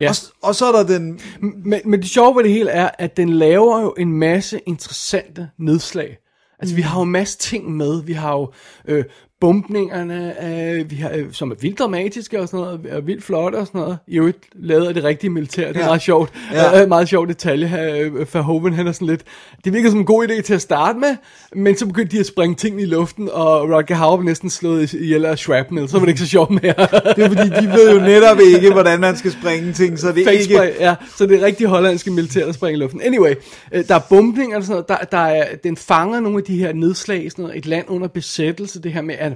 Ja. 0.00 0.08
Og, 0.10 0.16
og 0.48 0.54
så 0.54 0.66
er 0.66 0.72
der 0.72 0.86
den, 0.98 1.20
Men, 1.40 1.80
men 1.84 2.00
det 2.02 2.10
sjove 2.10 2.36
ved 2.36 2.44
det 2.44 2.52
hele 2.52 2.70
er, 2.70 2.90
at 2.98 3.16
den 3.16 3.28
laver 3.28 3.80
jo 3.80 3.94
en 3.98 4.12
masse 4.12 4.60
interessante 4.66 5.50
nedslag. 5.58 6.18
Altså, 6.58 6.74
vi 6.74 6.82
har 6.82 6.98
jo 6.98 7.02
en 7.02 7.10
masse 7.12 7.38
ting 7.38 7.70
med. 7.76 8.02
Vi 8.02 8.12
har 8.12 8.32
jo 8.32 8.52
øh, 8.88 9.04
bumpningerne, 9.40 10.34
øh, 10.80 10.90
vi 10.90 10.96
har, 10.96 11.10
øh, 11.14 11.24
som 11.32 11.50
er 11.50 11.54
vildt 11.60 11.78
dramatiske 11.78 12.40
og 12.40 12.48
sådan 12.48 12.60
noget, 12.64 12.86
og 12.92 13.06
vildt 13.06 13.24
flotte 13.24 13.56
og 13.56 13.66
sådan 13.66 13.80
noget. 13.80 13.98
I 14.08 14.18
øvrigt 14.18 14.38
lavet 14.54 14.86
af 14.86 14.94
det 14.94 15.04
rigtige 15.04 15.30
militær, 15.30 15.66
det 15.68 15.76
er 15.76 15.80
Ja. 15.80 15.86
meget 15.86 16.02
sjovt. 16.02 16.32
Ja. 16.52 16.82
Øh, 16.82 16.88
meget 16.88 17.08
sjov 17.08 17.28
detalje. 17.28 18.00
Øh, 18.00 18.34
Verhoeven, 18.34 18.72
han 18.72 18.86
er 18.86 18.92
sådan 18.92 19.08
lidt, 19.08 19.22
det 19.64 19.72
virker 19.72 19.90
som 19.90 19.98
en 19.98 20.04
god 20.04 20.28
idé 20.28 20.40
til 20.42 20.54
at 20.54 20.62
starte 20.62 20.98
med, 20.98 21.16
men 21.54 21.76
så 21.76 21.86
begyndte 21.86 22.16
de 22.16 22.20
at 22.20 22.26
springe 22.26 22.54
ting 22.54 22.82
i 22.82 22.84
luften, 22.84 23.28
og 23.32 23.62
Rodger 23.70 24.16
blev 24.16 24.24
næsten 24.26 24.50
slået 24.50 24.92
ihjel 24.92 25.24
af 25.24 25.38
shrapnel, 25.38 25.88
så 25.88 25.98
var 25.98 26.00
det 26.04 26.08
ikke 26.08 26.20
så 26.20 26.26
sjovt 26.26 26.50
mere. 26.50 26.60
det 27.16 27.24
er 27.24 27.28
fordi, 27.28 27.48
de 27.66 27.72
ved 27.72 27.92
jo 27.94 28.00
netop 28.00 28.38
ikke, 28.54 28.72
hvordan 28.72 29.00
man 29.00 29.16
skal 29.16 29.32
springe 29.32 29.72
ting, 29.72 29.98
så 29.98 30.12
det 30.12 30.26
er 30.26 30.30
ikke... 30.30 30.54
spray, 30.54 30.70
ja, 30.80 30.94
så 31.16 31.26
det 31.26 31.40
er 31.42 31.46
rigtig 31.46 31.66
hollandske 31.66 32.10
militær, 32.10 32.44
der 32.46 32.52
springer 32.52 32.78
i 32.78 32.80
luften. 32.82 33.00
Anyway, 33.02 33.34
øh, 33.72 33.88
der 33.88 33.94
er 33.94 34.00
bumpninger 34.10 34.56
og 34.56 34.62
sådan 34.62 34.72
noget, 34.72 34.88
der, 34.88 34.96
der 35.18 35.24
er, 35.24 35.44
den 35.64 35.76
fanger 35.76 36.20
nogle 36.20 36.38
af 36.38 36.44
de 36.44 36.58
her 36.58 36.72
nedslag, 36.72 37.30
sådan 37.30 37.42
noget, 37.42 37.58
et 37.58 37.66
land 37.66 37.84
under 37.88 38.08
besættelse, 38.08 38.82
det 38.82 38.92
her 38.92 39.02
med, 39.02 39.14
at 39.18 39.32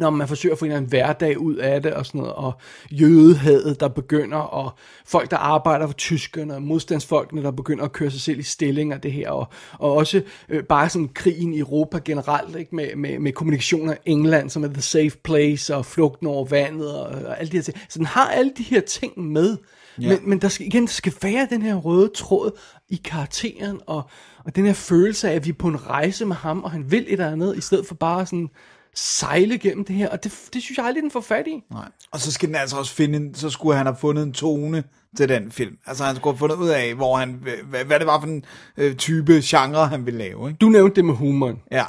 når 0.00 0.10
man 0.10 0.28
forsøger 0.28 0.52
at 0.54 0.58
få 0.58 0.64
en 0.64 0.70
eller 0.70 0.76
anden 0.76 0.88
hverdag 0.88 1.38
ud 1.38 1.56
af 1.56 1.82
det 1.82 1.94
og 1.94 2.06
sådan 2.06 2.18
noget, 2.18 2.34
og 2.34 2.52
jødehadet, 2.90 3.80
der 3.80 3.88
begynder, 3.88 4.38
og 4.38 4.72
folk, 5.06 5.30
der 5.30 5.36
arbejder 5.36 5.86
for 5.86 5.94
tyskerne, 5.94 6.54
og 6.54 6.62
modstandsfolkene, 6.62 7.42
der 7.42 7.50
begynder 7.50 7.84
at 7.84 7.92
køre 7.92 8.10
sig 8.10 8.20
selv 8.20 8.38
i 8.38 8.42
stilling 8.42 8.94
og 8.94 9.02
det 9.02 9.12
her, 9.12 9.30
og, 9.30 9.46
og 9.72 9.92
også 9.92 10.22
øh, 10.48 10.64
bare 10.64 10.88
sådan 10.88 11.08
krigen 11.14 11.54
i 11.54 11.58
Europa 11.58 11.98
generelt, 12.04 12.56
ikke? 12.56 12.76
Med, 12.76 12.96
med, 12.96 13.18
med 13.18 13.32
kommunikationer 13.32 13.94
England, 14.06 14.50
som 14.50 14.64
er 14.64 14.68
the 14.68 14.82
safe 14.82 15.16
place, 15.24 15.76
og 15.76 15.86
flugten 15.86 16.26
over 16.26 16.44
vandet, 16.44 16.94
og, 16.94 17.06
og 17.06 17.40
alle 17.40 17.52
de 17.52 17.56
her 17.56 17.62
ting. 17.62 17.78
Så 17.88 17.98
den 17.98 18.06
har 18.06 18.28
alle 18.30 18.52
de 18.58 18.62
her 18.62 18.80
ting 18.80 19.32
med, 19.32 19.56
ja. 20.00 20.08
men, 20.08 20.18
men 20.28 20.38
der 20.38 20.48
skal, 20.48 20.66
igen, 20.66 20.82
der 20.82 20.92
skal 20.92 21.12
være 21.22 21.46
den 21.50 21.62
her 21.62 21.74
røde 21.74 22.10
tråd 22.14 22.58
i 22.88 23.00
karakteren, 23.04 23.80
og, 23.86 24.02
og 24.44 24.56
den 24.56 24.66
her 24.66 24.72
følelse 24.72 25.30
af, 25.30 25.34
at 25.34 25.44
vi 25.44 25.50
er 25.50 25.54
på 25.54 25.68
en 25.68 25.86
rejse 25.86 26.24
med 26.24 26.36
ham, 26.36 26.64
og 26.64 26.70
han 26.70 26.90
vil 26.90 27.02
et 27.02 27.12
eller 27.12 27.30
andet, 27.30 27.56
i 27.56 27.60
stedet 27.60 27.86
for 27.86 27.94
bare 27.94 28.26
sådan 28.26 28.50
sejle 28.94 29.58
gennem 29.58 29.84
det 29.84 29.96
her, 29.96 30.08
og 30.08 30.24
det, 30.24 30.48
det 30.52 30.62
synes 30.62 30.78
jeg 30.78 30.86
aldrig, 30.86 31.02
den 31.02 31.10
får 31.10 31.20
fat 31.20 31.46
i. 31.46 31.62
Nej. 31.72 31.88
Og 32.10 32.20
så 32.20 32.32
skal 32.32 32.46
den 32.48 32.56
altså 32.56 32.76
også 32.76 32.94
finde, 32.94 33.16
en, 33.16 33.34
så 33.34 33.50
skulle 33.50 33.76
han 33.76 33.86
have 33.86 33.96
fundet 34.00 34.22
en 34.22 34.32
tone 34.32 34.84
til 35.16 35.28
den 35.28 35.52
film. 35.52 35.78
Altså 35.86 36.04
han 36.04 36.16
skulle 36.16 36.34
have 36.34 36.38
fundet 36.38 36.56
ud 36.56 36.68
af, 36.68 36.94
hvor 36.94 37.16
han, 37.16 37.32
hvad, 37.68 37.84
hvad 37.84 37.98
det 37.98 38.06
var 38.06 38.20
for 38.20 38.26
en 38.26 38.44
øh, 38.76 38.96
type 38.96 39.32
genre, 39.44 39.86
han 39.88 40.06
ville 40.06 40.18
lave. 40.18 40.48
Ikke? 40.48 40.58
Du 40.58 40.68
nævnte 40.68 40.96
det 40.96 41.04
med 41.04 41.14
humoren, 41.14 41.62
Ja. 41.72 41.84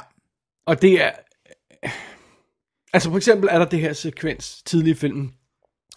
og 0.66 0.82
det 0.82 1.02
er... 1.04 1.10
Altså 2.92 3.10
for 3.10 3.16
eksempel 3.16 3.48
er 3.52 3.58
der 3.58 3.64
det 3.66 3.80
her 3.80 3.92
sekvens 3.92 4.62
tidlig 4.62 4.90
i 4.90 4.94
filmen, 4.94 5.32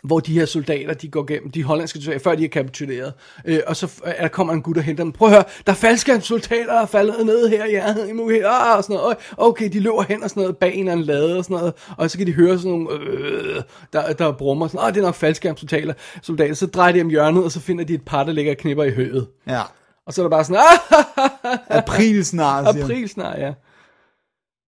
hvor 0.06 0.20
de 0.20 0.34
her 0.34 0.46
soldater, 0.46 0.94
de 0.94 1.08
går 1.08 1.26
gennem, 1.26 1.52
de 1.52 1.64
hollandske 1.64 2.00
soldater, 2.00 2.24
før 2.24 2.36
de 2.36 2.46
er 2.46 2.50
kapituleret, 2.50 3.14
øh, 3.46 3.60
og 3.68 3.76
så 3.76 4.02
er 4.04 4.22
der 4.22 4.28
kommer 4.28 4.54
en 4.54 4.62
gut 4.62 4.78
og 4.78 4.84
henter 4.84 5.04
dem. 5.04 5.12
Prøv 5.12 5.28
at 5.28 5.34
høre, 5.34 5.44
der 5.66 5.72
er 5.72 5.76
falske 5.76 6.22
soldater, 6.22 6.66
der 6.66 6.82
er 6.82 6.86
faldet 6.86 7.26
ned 7.26 7.50
her, 7.50 7.66
ja, 7.66 7.94
I 7.94 8.12
her, 8.32 8.50
ah, 8.50 8.78
og 8.78 8.84
sådan 8.84 8.96
noget. 8.96 9.18
Okay, 9.38 9.70
de 9.70 9.80
løber 9.80 10.02
hen 10.02 10.24
og 10.24 10.30
sådan 10.30 10.42
noget, 10.42 10.58
bag 10.58 10.76
en 10.76 10.88
eller 10.88 11.06
lade 11.06 11.38
og 11.38 11.44
sådan 11.44 11.58
noget, 11.58 11.74
og 11.98 12.12
så 12.12 12.18
kan 12.18 12.28
de 12.28 12.34
høre 12.34 12.58
sådan 12.58 12.72
nogle, 12.72 12.90
øh, 12.92 13.62
der, 13.94 14.14
der 14.14 14.32
brummer 14.32 14.68
sådan, 14.68 14.88
ah, 14.88 14.94
det 14.94 15.00
er 15.00 15.06
nok 15.06 15.16
falske 15.16 15.54
soldater, 15.58 15.94
soldater. 16.22 16.54
Så 16.54 16.66
drejer 16.66 16.92
de 16.92 17.02
om 17.02 17.10
hjørnet, 17.10 17.44
og 17.44 17.52
så 17.52 17.60
finder 17.60 17.84
de 17.84 17.94
et 17.94 18.06
par, 18.06 18.24
der 18.24 18.32
ligger 18.32 18.52
og 18.52 18.58
knipper 18.58 18.84
i 18.84 18.92
høet. 18.92 19.28
Ja. 19.48 19.62
Og 20.08 20.14
så 20.14 20.22
er 20.22 20.24
der 20.24 20.30
bare 20.30 20.44
sådan, 20.44 20.62
ah, 20.66 21.78
April 21.78 22.26
snart. 22.26 22.78
April 22.78 23.10
snart, 23.10 23.40
ja. 23.40 23.54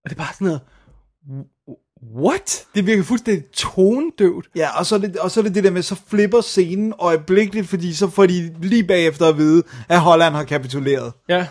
Og 0.04 0.10
det 0.10 0.12
er 0.12 0.24
bare 0.24 0.34
sådan 0.34 0.48
noget, 0.48 0.62
what? 2.16 2.66
Det 2.76 2.86
virker 2.88 3.04
fuldstændig 3.04 3.46
tonedøvt. 3.54 4.46
Ja, 4.56 4.80
og 4.80 4.86
så, 4.86 4.96
er 4.96 5.00
det, 5.00 5.18
og 5.18 5.32
så 5.32 5.40
er 5.40 5.44
det 5.44 5.56
det 5.56 5.64
der 5.64 5.72
med, 5.72 5.82
så 5.82 5.96
flipper 6.08 6.42
scenen 6.42 6.94
øjeblikkeligt, 7.00 7.68
fordi 7.68 7.94
så 7.94 8.10
får 8.10 8.26
de 8.26 8.56
lige 8.62 8.84
bagefter 8.84 9.26
at 9.26 9.38
vide, 9.38 9.64
at 9.90 10.00
Holland 10.00 10.36
har 10.36 10.44
kapituleret. 10.44 11.14
Ja. 11.30 11.48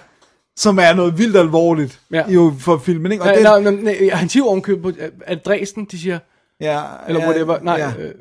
Som 0.57 0.79
er 0.79 0.93
noget 0.95 1.19
vildt 1.19 1.37
alvorligt 1.37 2.01
Ja. 2.13 2.31
jo 2.31 2.55
for 2.59 2.79
filmen, 2.79 3.13
ikke? 3.13 3.25
Og 3.25 3.27
Nej, 3.27 3.35
den, 3.35 3.65
nej, 3.65 3.83
nej, 3.83 3.99
nej, 4.01 4.09
han 4.13 4.29
siger 4.29 4.45
ovenkøbet 4.45 4.83
på, 4.83 5.03
at 5.27 5.47
Dresden, 5.47 5.85
de 5.91 5.99
siger, 5.99 6.19
ja, 6.61 6.83
eller 7.09 7.21
ja, 7.21 7.27
whatever, 7.29 7.59
nej, 7.63 7.75
Ja. 7.77 7.93
øh, 8.03 8.15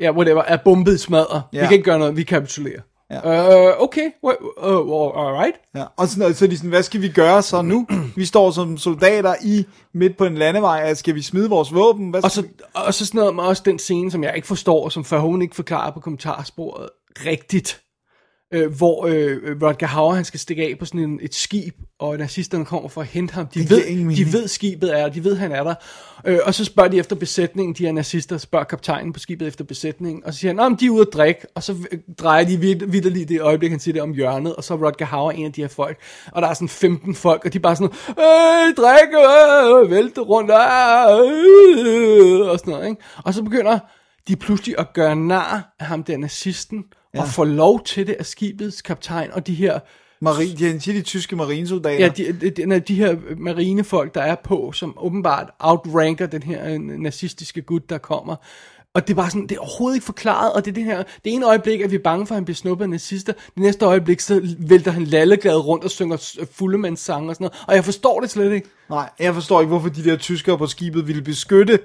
ja, 0.00 0.12
whatever, 0.12 0.42
er 0.42 0.56
bombet 0.64 1.00
smadret. 1.00 1.42
Ja. 1.52 1.60
Vi 1.60 1.66
kan 1.66 1.72
ikke 1.72 1.84
gøre 1.84 1.98
noget, 1.98 2.16
vi 2.16 2.22
kapitulerer. 2.22 2.80
Ja. 3.10 3.70
Uh, 3.72 3.82
okay, 3.82 4.10
well, 4.24 4.36
uh, 4.62 5.26
alright. 5.26 5.54
Ja. 5.74 5.84
Og 5.96 6.08
sådan, 6.08 6.34
så 6.34 6.46
de 6.46 6.56
sådan, 6.56 6.70
hvad 6.70 6.82
skal 6.82 7.02
vi 7.02 7.08
gøre 7.08 7.42
så 7.42 7.62
nu? 7.62 7.86
Vi 8.16 8.24
står 8.24 8.50
som 8.50 8.78
soldater 8.78 9.34
i 9.44 9.64
midt 9.94 10.16
på 10.16 10.24
en 10.24 10.34
landevej. 10.34 10.94
Skal 10.94 11.14
vi 11.14 11.22
smide 11.22 11.50
vores 11.50 11.74
våben? 11.74 12.10
Hvad 12.10 12.24
Og 12.24 12.30
så, 12.30 12.46
og 12.74 12.94
så 12.94 13.06
sådan 13.06 13.18
noget 13.18 13.34
med 13.34 13.44
også 13.44 13.62
den 13.66 13.78
scene, 13.78 14.10
som 14.10 14.24
jeg 14.24 14.36
ikke 14.36 14.48
forstår, 14.48 14.88
som 14.88 15.04
Verhoeven 15.10 15.42
ikke 15.42 15.56
forklarer 15.56 15.90
på 15.90 16.00
kommentarsporet 16.00 16.88
rigtigt. 17.26 17.80
Øh, 18.54 18.76
hvor 18.76 19.06
øh, 19.06 19.36
Rodger 19.62 19.86
Hauer, 19.86 20.14
han 20.14 20.24
skal 20.24 20.40
stikke 20.40 20.62
af 20.62 20.76
på 20.78 20.84
sådan 20.84 21.00
en, 21.00 21.18
et 21.22 21.34
skib, 21.34 21.74
og 21.98 22.16
nazisterne 22.18 22.64
kommer 22.64 22.88
for 22.88 23.00
at 23.00 23.06
hente 23.06 23.34
ham. 23.34 23.46
De, 23.46 23.58
Det 23.60 23.70
ved, 23.70 24.16
de 24.16 24.32
ved, 24.32 24.48
skibet 24.48 25.00
er, 25.00 25.08
de 25.08 25.24
ved, 25.24 25.36
han 25.36 25.52
er 25.52 25.64
der. 25.64 25.74
Øh, 26.24 26.38
og 26.44 26.54
så 26.54 26.64
spørger 26.64 26.90
de 26.90 26.98
efter 26.98 27.16
besætningen, 27.16 27.74
de 27.74 27.84
her 27.84 27.92
nazister, 27.92 28.38
spørger 28.38 28.64
kaptajnen 28.64 29.12
på 29.12 29.20
skibet 29.20 29.48
efter 29.48 29.64
besætningen, 29.64 30.24
og 30.24 30.34
så 30.34 30.38
siger 30.40 30.50
han, 30.52 30.58
om 30.60 30.76
de 30.76 30.86
er 30.86 30.90
ude 30.90 31.00
at 31.00 31.08
drikke, 31.12 31.40
og 31.54 31.62
så 31.62 31.74
øh, 31.92 31.98
drejer 32.18 32.44
de 32.44 32.56
vid- 32.56 32.86
vidderligt 32.90 33.28
det 33.28 33.40
øjeblik, 33.40 33.70
han 33.70 33.80
siger 33.80 33.92
det 33.92 34.02
om 34.02 34.12
hjørnet, 34.12 34.56
og 34.56 34.64
så 34.64 34.74
er 34.74 34.78
Rodger 34.78 35.06
Hauer 35.06 35.30
en 35.32 35.46
af 35.46 35.52
de 35.52 35.60
her 35.60 35.68
folk, 35.68 35.98
og 36.32 36.42
der 36.42 36.48
er 36.48 36.54
sådan 36.54 36.68
15 36.68 37.14
folk, 37.14 37.44
og 37.44 37.52
de 37.52 37.58
er 37.58 37.62
bare 37.62 37.76
sådan, 37.76 37.92
øh, 38.08 38.74
drikke, 38.76 39.18
øh, 39.84 39.90
vælte 39.90 40.20
rundt, 40.20 40.50
øh, 40.50 42.48
og 42.50 42.58
sådan 42.58 42.70
noget, 42.72 42.88
ikke? 42.88 43.02
Og 43.24 43.34
så 43.34 43.42
begynder 43.42 43.78
de 44.28 44.36
pludselig 44.36 44.74
at 44.78 44.92
gøre 44.92 45.16
nar 45.16 45.74
af 45.80 45.86
ham 45.86 46.02
der 46.04 46.16
nazisten, 46.16 46.84
ja. 47.14 47.20
og 47.20 47.28
får 47.28 47.44
lov 47.44 47.84
til 47.84 48.06
det 48.06 48.16
af 48.18 48.26
skibets 48.26 48.82
kaptajn, 48.82 49.30
og 49.32 49.46
de 49.46 49.54
her 49.54 49.78
Marine, 50.22 50.58
de, 50.58 50.72
de, 50.72 50.92
de 50.92 51.02
tyske 51.02 51.36
marinesoldater. 51.36 52.04
Ja, 52.04 52.08
de, 52.08 52.32
de, 52.32 52.50
de, 52.50 52.80
de 52.80 52.94
her 52.94 53.16
marinefolk, 53.38 54.14
der 54.14 54.22
er 54.22 54.34
på, 54.44 54.72
som 54.72 54.94
åbenbart 54.96 55.50
outranker 55.58 56.26
den 56.26 56.42
her 56.42 56.68
øh, 56.68 56.80
nazistiske 56.80 57.62
gut, 57.62 57.90
der 57.90 57.98
kommer. 57.98 58.36
Og 58.94 59.06
det 59.08 59.12
er 59.14 59.16
bare 59.16 59.30
sådan, 59.30 59.46
det 59.46 59.56
er 59.56 59.60
overhovedet 59.60 59.96
ikke 59.96 60.04
forklaret, 60.04 60.52
og 60.52 60.64
det 60.64 60.70
er 60.70 60.74
det 60.74 60.84
her, 60.84 60.96
det 60.98 61.32
ene 61.34 61.46
øjeblik, 61.46 61.80
at 61.80 61.90
vi 61.90 61.96
er 61.96 62.00
bange 62.04 62.26
for, 62.26 62.34
at 62.34 62.36
han 62.36 62.44
bliver 62.44 62.56
snuppet 62.56 62.84
af 62.84 62.88
nazister, 62.90 63.32
det 63.32 63.62
næste 63.62 63.84
øjeblik, 63.84 64.20
så 64.20 64.40
vælter 64.58 64.90
han 64.90 65.04
lalleglad 65.04 65.56
rundt 65.56 65.84
og 65.84 65.90
synger 65.90 66.16
s- 66.16 66.38
fuldemandssange 66.52 67.28
og 67.28 67.34
sådan 67.34 67.44
noget, 67.44 67.64
og 67.68 67.74
jeg 67.74 67.84
forstår 67.84 68.20
det 68.20 68.30
slet 68.30 68.52
ikke. 68.52 68.68
Nej, 68.90 69.10
jeg 69.18 69.34
forstår 69.34 69.60
ikke, 69.60 69.68
hvorfor 69.68 69.88
de 69.88 70.04
der 70.04 70.16
tyskere 70.16 70.58
på 70.58 70.66
skibet 70.66 71.06
ville 71.06 71.22
beskytte. 71.22 71.78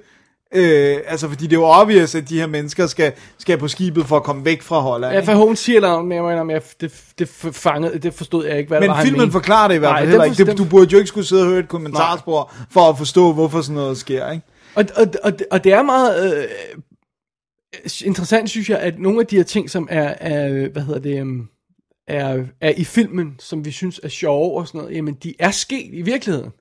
Øh, 0.53 0.97
altså, 1.07 1.29
fordi 1.29 1.43
det 1.43 1.55
er 1.55 1.59
jo 1.59 1.65
obvious, 1.65 2.15
at 2.15 2.29
de 2.29 2.39
her 2.39 2.47
mennesker 2.47 2.87
skal, 2.87 3.13
skal 3.37 3.57
på 3.57 3.67
skibet 3.67 4.05
for 4.05 4.15
at 4.15 4.23
komme 4.23 4.45
væk 4.45 4.61
fra 4.61 4.79
Holland. 4.79 5.13
Ja, 5.13 5.19
for 5.19 5.33
hun 5.45 5.55
siger 5.55 5.81
noget, 5.81 6.05
men 6.05 6.15
jeg 6.15 6.23
mener, 6.23 6.53
jeg, 6.53 6.61
det, 6.81 7.03
det, 7.19 7.29
fangede, 7.55 7.99
det 7.99 8.13
forstod 8.13 8.45
jeg 8.45 8.57
ikke, 8.57 8.67
hvad 8.67 8.79
Men 8.79 8.83
det 8.83 8.89
var, 8.89 8.95
han 8.95 9.05
filmen 9.05 9.21
mente. 9.21 9.31
forklarer 9.31 9.67
det 9.67 9.75
i 9.75 9.77
hvert 9.77 9.91
Nej, 9.91 9.99
fald 9.99 10.09
heller 10.09 10.23
ikke. 10.25 10.45
Det, 10.45 10.57
du 10.57 10.65
burde 10.65 10.91
jo 10.91 10.97
ikke 10.97 11.07
skulle 11.07 11.27
sidde 11.27 11.41
og 11.43 11.47
høre 11.47 11.59
et 11.59 11.67
kommentarspor 11.67 12.53
for 12.69 12.89
at 12.89 12.97
forstå, 12.97 13.33
hvorfor 13.33 13.61
sådan 13.61 13.75
noget 13.75 13.97
sker, 13.97 14.31
ikke? 14.31 14.45
Og, 14.75 14.85
og, 14.95 15.07
og, 15.23 15.33
og 15.51 15.63
det 15.63 15.73
er 15.73 15.83
meget 15.83 16.37
øh, 16.37 16.47
interessant, 18.03 18.49
synes 18.49 18.69
jeg, 18.69 18.79
at 18.79 18.99
nogle 18.99 19.19
af 19.19 19.27
de 19.27 19.35
her 19.35 19.43
ting, 19.43 19.69
som 19.69 19.87
er, 19.91 20.13
er 20.19 20.67
hvad 20.69 20.81
hedder 20.81 20.99
det, 20.99 21.19
øhm, 21.19 21.47
er, 22.07 22.43
er 22.61 22.73
i 22.77 22.83
filmen, 22.83 23.35
som 23.39 23.65
vi 23.65 23.71
synes 23.71 23.99
er 24.03 24.07
sjove 24.07 24.57
og 24.57 24.67
sådan 24.67 24.81
noget, 24.81 24.95
jamen 24.95 25.13
de 25.13 25.33
er 25.39 25.51
sket 25.51 25.89
i 25.93 26.01
virkeligheden. 26.01 26.51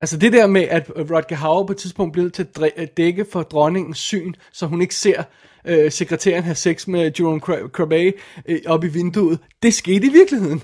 Altså 0.00 0.16
det 0.16 0.32
der 0.32 0.46
med, 0.46 0.62
at 0.62 0.90
øh, 0.96 1.10
Rodger 1.10 1.36
Hauer 1.36 1.66
på 1.66 1.72
et 1.72 1.78
tidspunkt 1.78 2.12
blev 2.12 2.30
til 2.30 2.48
at 2.56 2.72
øh, 2.76 2.86
dække 2.96 3.26
for 3.32 3.42
dronningens 3.42 3.98
syn, 3.98 4.32
så 4.52 4.66
hun 4.66 4.80
ikke 4.80 4.94
ser 4.94 5.22
øh, 5.64 5.92
sekretæren 5.92 6.44
have 6.44 6.54
sex 6.54 6.86
med 6.86 7.12
Jerome 7.18 7.40
Crabbe 7.40 8.12
øh, 8.46 8.60
op 8.66 8.84
i 8.84 8.88
vinduet, 8.88 9.38
det 9.62 9.74
skete 9.74 10.06
i 10.06 10.10
virkeligheden. 10.10 10.62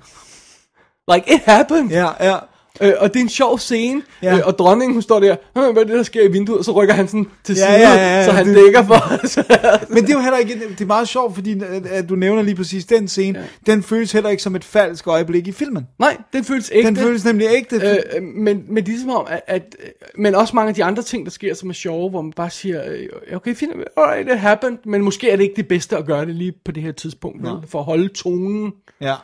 Like, 1.13 1.35
it 1.35 1.41
happened. 1.41 1.91
Ja, 1.91 2.25
ja. 2.25 2.39
Øh, 2.81 2.93
og 2.99 3.15
det 3.15 3.21
er 3.21 3.25
en 3.25 3.29
sjov 3.29 3.59
scene, 3.59 4.03
Ja. 4.23 4.31
ja. 4.31 4.37
øh, 4.39 4.47
og 4.47 4.59
dronningen 4.59 4.95
hun 4.95 5.03
står 5.03 5.21
der, 5.21 5.37
"Hm, 5.57 5.73
hvad 5.73 5.83
er 5.83 5.87
det 5.87 5.97
der 5.97 6.03
sker 6.03 6.23
i 6.23 6.33
vinduet, 6.33 6.59
og 6.59 6.65
så 6.65 6.73
rykker 6.73 6.95
han 6.95 7.09
sådan 7.09 7.27
til 7.45 7.55
Ja, 7.57 7.67
side, 7.79 7.89
ja, 7.89 7.95
ja, 7.95 8.19
ja, 8.19 8.25
så 8.25 8.31
han 8.33 8.47
det- 8.47 8.57
dækker 8.57 8.83
for 8.87 8.95
os. 9.25 9.39
Men 9.95 10.03
det 10.03 10.11
er 10.11 10.15
jo 10.15 10.21
heller 10.21 10.39
ikke, 10.39 10.61
det 10.69 10.81
er 10.81 10.87
meget 10.87 11.09
sjovt, 11.09 11.35
fordi 11.35 11.61
at- 11.61 11.87
at 11.87 12.09
du 12.09 12.15
nævner 12.15 12.43
lige 12.43 12.55
præcis 12.55 12.85
den 12.85 13.09
scene, 13.09 13.39
ja. 13.67 13.73
den 13.73 13.83
føles 13.83 14.13
heller 14.13 14.31
ikke 14.31 14.43
som 14.43 14.57
et 14.57 14.65
falsk 14.65 15.07
øjeblik 15.07 15.47
i 15.49 15.53
filmen. 15.53 15.87
Nej, 15.99 16.17
den 16.33 16.45
føles 16.45 16.71
ægte. 16.75 16.89
Den 16.89 16.97
føles 16.97 17.25
nemlig 17.25 17.47
ægte. 17.51 17.77
Øh, 17.77 17.83
øh, 18.17 18.23
men, 18.23 18.63
men 18.69 18.87
det 18.87 18.95
er 18.95 18.99
som 19.01 19.11
om, 19.11 19.27
at, 19.31 19.41
at, 19.47 19.77
men 20.19 20.35
også 20.35 20.57
mange 20.57 20.69
af 20.69 20.75
de 20.75 20.85
andre 20.85 21.03
ting, 21.03 21.25
der 21.27 21.31
sker, 21.31 21.55
som 21.55 21.69
er 21.69 21.75
sjove, 21.75 22.11
hvor 22.11 22.23
man 22.23 22.33
bare 22.33 22.51
siger, 22.51 22.83
øh, 22.89 23.37
okay, 23.37 23.55
fint, 23.55 23.73
alright, 23.97 24.29
it 24.33 24.39
happened, 24.39 24.79
men 24.85 25.03
måske 25.03 25.31
er 25.31 25.37
det 25.37 25.43
ikke 25.45 25.57
det 25.57 25.69
bedste 25.69 25.97
at 25.97 26.07
gøre 26.07 26.27
det 26.27 26.35
lige 26.35 26.53
på 26.65 26.73
det 26.73 26.83
her 26.83 26.93
tidspunkt, 26.93 27.43
vel, 27.43 27.53
for 27.69 27.79
at 27.79 27.85
holde 27.85 28.09
tonen. 28.09 28.73
Ja, 29.01 29.15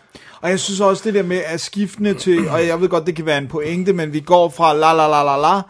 og 0.41 0.51
jeg 0.51 0.61
synes 0.61 0.81
også 0.81 1.03
det 1.05 1.15
der 1.15 1.23
med 1.23 1.41
at 1.47 1.61
skiftende 1.61 2.15
til, 2.15 2.49
og 2.49 2.67
jeg 2.67 2.81
ved 2.81 2.89
godt, 2.89 3.07
det 3.07 3.17
kan 3.17 3.27
være 3.27 3.39
en 3.43 3.49
pointe, 3.49 3.93
men 3.93 4.13
vi 4.13 4.21
går 4.21 4.49
fra 4.49 4.75
la 4.75 4.93
la 4.93 5.09
la 5.09 5.23
la 5.25 5.37
la, 5.41 5.63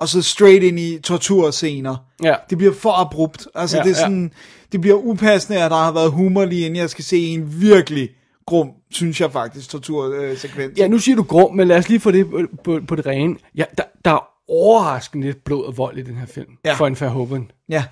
og 0.00 0.08
så 0.08 0.22
straight 0.22 0.62
ind 0.64 0.78
i 0.78 0.98
torturscener. 1.02 1.96
Ja. 2.22 2.34
Det 2.50 2.58
bliver 2.58 2.74
for 2.74 2.92
abrupt. 2.92 3.46
Altså 3.54 3.76
Ja, 3.76 3.82
det 3.82 3.90
er 3.90 3.94
ja. 3.94 4.00
sådan, 4.00 4.32
det 4.72 4.80
bliver 4.80 4.96
upassende, 4.96 5.62
at 5.62 5.70
der 5.70 5.76
har 5.76 5.92
været 5.92 6.10
humor 6.12 6.44
lige 6.44 6.66
inden 6.66 6.76
jeg 6.76 6.90
skal 6.90 7.04
se 7.04 7.16
en 7.18 7.60
virkelig 7.60 8.08
grum, 8.46 8.70
synes 8.90 9.20
jeg 9.20 9.32
faktisk, 9.32 9.70
tortursekvens. 9.70 10.78
Ja, 10.78 10.88
nu 10.88 10.98
siger 10.98 11.16
du 11.16 11.22
grum, 11.22 11.56
men 11.56 11.68
lad 11.68 11.76
os 11.78 11.88
lige 11.88 12.00
få 12.00 12.10
det 12.10 12.30
på, 12.30 12.40
på, 12.64 12.80
på 12.88 12.96
det 12.96 13.06
rene. 13.06 13.36
Ja, 13.56 13.64
der, 13.78 13.84
der 14.04 14.10
er 14.10 14.28
overraskende 14.48 15.26
lidt 15.26 15.44
blod 15.44 15.64
og 15.64 15.76
vold 15.78 15.98
i 15.98 16.02
den 16.02 16.16
her 16.16 16.26
film, 16.26 16.50
Ja. 16.64 16.70
ja. 16.70 16.74
for 16.76 16.86
en 16.86 16.96
Verhoeven 17.00 17.50
ja, 17.68 17.84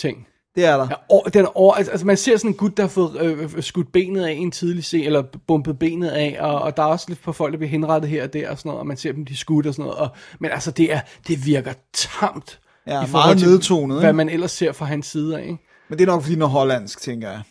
ting. 0.00 0.26
Det 0.56 0.64
er 0.64 0.76
der. 0.76 0.88
Ja, 1.10 1.30
den 1.34 1.44
er 1.44 1.56
over, 1.56 1.74
altså, 1.74 1.90
altså 1.90 2.06
man 2.06 2.16
ser 2.16 2.36
sådan 2.36 2.50
en 2.50 2.56
gut, 2.56 2.76
der 2.76 2.82
har 2.82 2.88
fået 2.88 3.20
øh, 3.20 3.62
skudt 3.62 3.92
benet 3.92 4.24
af 4.24 4.32
en 4.32 4.50
tidlig 4.50 4.84
scene, 4.84 5.04
eller 5.04 5.22
bumpet 5.46 5.78
benet 5.78 6.08
af, 6.08 6.36
og, 6.40 6.62
og 6.62 6.76
der 6.76 6.82
er 6.82 6.86
også 6.86 7.06
lidt 7.08 7.22
på 7.22 7.32
folk, 7.32 7.52
der 7.52 7.58
bliver 7.58 7.70
henrettet 7.70 8.10
her 8.10 8.22
og 8.22 8.32
der 8.32 8.50
og 8.50 8.58
sådan 8.58 8.68
noget, 8.68 8.80
og 8.80 8.86
man 8.86 8.96
ser 8.96 9.12
dem, 9.12 9.24
de 9.24 9.36
skudt 9.36 9.66
og 9.66 9.74
sådan 9.74 9.82
noget, 9.82 9.98
og, 9.98 10.08
men 10.40 10.50
altså 10.50 10.70
det, 10.70 10.92
er, 10.92 11.00
det 11.28 11.46
virker 11.46 11.72
tamt. 11.92 12.60
Ja, 12.86 13.06
i 13.06 13.10
meget 13.12 13.38
til, 13.38 13.48
nedtonet, 13.48 14.00
Hvad 14.00 14.12
man 14.12 14.28
ellers 14.28 14.52
ser 14.52 14.72
fra 14.72 14.86
hans 14.86 15.06
side 15.06 15.38
af, 15.38 15.42
ikke? 15.42 15.58
Men 15.88 15.98
det 15.98 16.08
er 16.08 16.12
nok 16.12 16.22
fordi, 16.22 16.34
den 16.34 16.42
er 16.42 16.46
hollandsk, 16.46 17.00
tænker 17.00 17.30
jeg. 17.30 17.42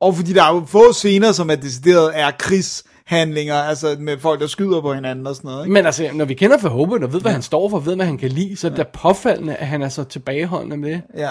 Og 0.00 0.14
fordi 0.14 0.32
der 0.32 0.44
er 0.44 0.54
jo 0.54 0.64
få 0.66 0.92
scener, 0.92 1.32
som 1.32 1.50
er 1.50 1.54
decideret 1.54 2.10
er 2.14 2.30
krigshandlinger, 2.30 3.54
altså 3.54 3.96
med 3.98 4.18
folk, 4.18 4.40
der 4.40 4.46
skyder 4.46 4.80
på 4.80 4.94
hinanden 4.94 5.26
og 5.26 5.36
sådan 5.36 5.48
noget. 5.50 5.64
Ikke? 5.64 5.72
Men 5.72 5.86
altså, 5.86 6.10
når 6.14 6.24
vi 6.24 6.34
kender 6.34 6.58
Verhoeven 6.62 7.02
og 7.02 7.12
ved, 7.12 7.20
hvad 7.20 7.32
han 7.32 7.42
står 7.42 7.68
for, 7.68 7.78
ved, 7.78 7.96
hvad 7.96 8.06
han 8.06 8.18
kan 8.18 8.30
lide, 8.30 8.56
så 8.56 8.66
er 8.66 8.70
det 8.70 8.78
da 8.78 8.84
påfaldende, 8.92 9.54
at 9.54 9.66
han 9.66 9.82
er 9.82 9.88
så 9.88 10.04
tilbageholdende 10.04 10.76
med 10.76 10.90
det, 10.90 11.02
Ja. 11.16 11.30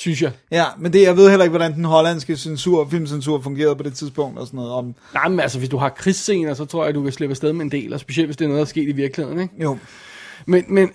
Synes 0.00 0.22
jeg. 0.22 0.32
Ja, 0.50 0.64
men 0.78 0.92
det, 0.92 1.02
jeg 1.02 1.16
ved 1.16 1.28
heller 1.28 1.44
ikke, 1.44 1.56
hvordan 1.56 1.74
den 1.74 1.84
hollandske 1.84 2.36
censur, 2.36 2.88
filmcensur 2.88 3.40
fungerede 3.40 3.76
på 3.76 3.82
det 3.82 3.94
tidspunkt 3.94 4.38
og 4.38 4.46
sådan 4.46 4.56
noget. 4.56 4.72
Om, 4.72 4.94
Nej, 5.14 5.28
men 5.28 5.40
altså, 5.40 5.58
hvis 5.58 5.68
du 5.68 5.76
har 5.76 5.88
krigsscener, 5.88 6.54
så 6.54 6.64
tror 6.64 6.84
jeg, 6.84 6.94
du 6.94 7.02
kan 7.02 7.12
slippe 7.12 7.32
afsted 7.32 7.52
med 7.52 7.64
en 7.64 7.70
del, 7.70 7.92
og 7.92 8.00
specielt 8.00 8.26
hvis 8.26 8.36
det 8.36 8.44
er 8.44 8.48
noget, 8.48 8.58
der 8.58 8.64
er 8.64 8.68
sket 8.68 8.88
i 8.88 8.92
virkeligheden, 8.92 9.40
ikke? 9.40 9.54
jo. 9.62 9.78
Men, 10.46 10.64
men, 10.68 10.92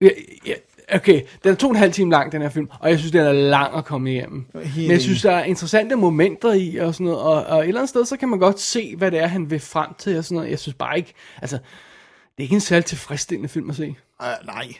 ja, 0.00 0.08
ja, 0.46 0.54
okay, 0.94 1.22
den 1.44 1.52
er 1.52 1.56
to 1.56 1.66
og 1.66 1.70
en 1.70 1.76
halv 1.76 1.92
time 1.92 2.10
lang, 2.10 2.32
den 2.32 2.42
her 2.42 2.48
film, 2.48 2.68
og 2.80 2.90
jeg 2.90 2.98
synes, 2.98 3.12
den 3.12 3.20
er 3.20 3.32
lang 3.32 3.76
at 3.76 3.84
komme 3.84 4.12
igennem. 4.12 4.46
Men 4.54 4.90
jeg 4.90 5.00
synes, 5.00 5.22
der 5.22 5.32
er 5.32 5.44
interessante 5.44 5.96
momenter 5.96 6.52
i, 6.52 6.76
og 6.76 6.94
sådan 6.94 7.04
noget, 7.04 7.20
og, 7.20 7.44
og 7.44 7.58
et 7.58 7.68
eller 7.68 7.80
andet 7.80 7.88
sted, 7.88 8.04
så 8.04 8.16
kan 8.16 8.28
man 8.28 8.38
godt 8.38 8.60
se, 8.60 8.96
hvad 8.96 9.10
det 9.10 9.18
er, 9.18 9.26
han 9.26 9.50
vil 9.50 9.60
frem 9.60 9.88
til, 9.98 10.18
og 10.18 10.24
sådan 10.24 10.36
noget. 10.36 10.50
Jeg 10.50 10.58
synes 10.58 10.74
bare 10.74 10.96
ikke, 10.96 11.14
altså, 11.42 11.56
det 11.56 12.38
er 12.38 12.42
ikke 12.42 12.54
en 12.54 12.60
særlig 12.60 12.84
tilfredsstillende 12.84 13.48
film 13.48 13.70
at 13.70 13.76
se. 13.76 13.96
Uh, 14.20 14.46
nej. 14.46 14.74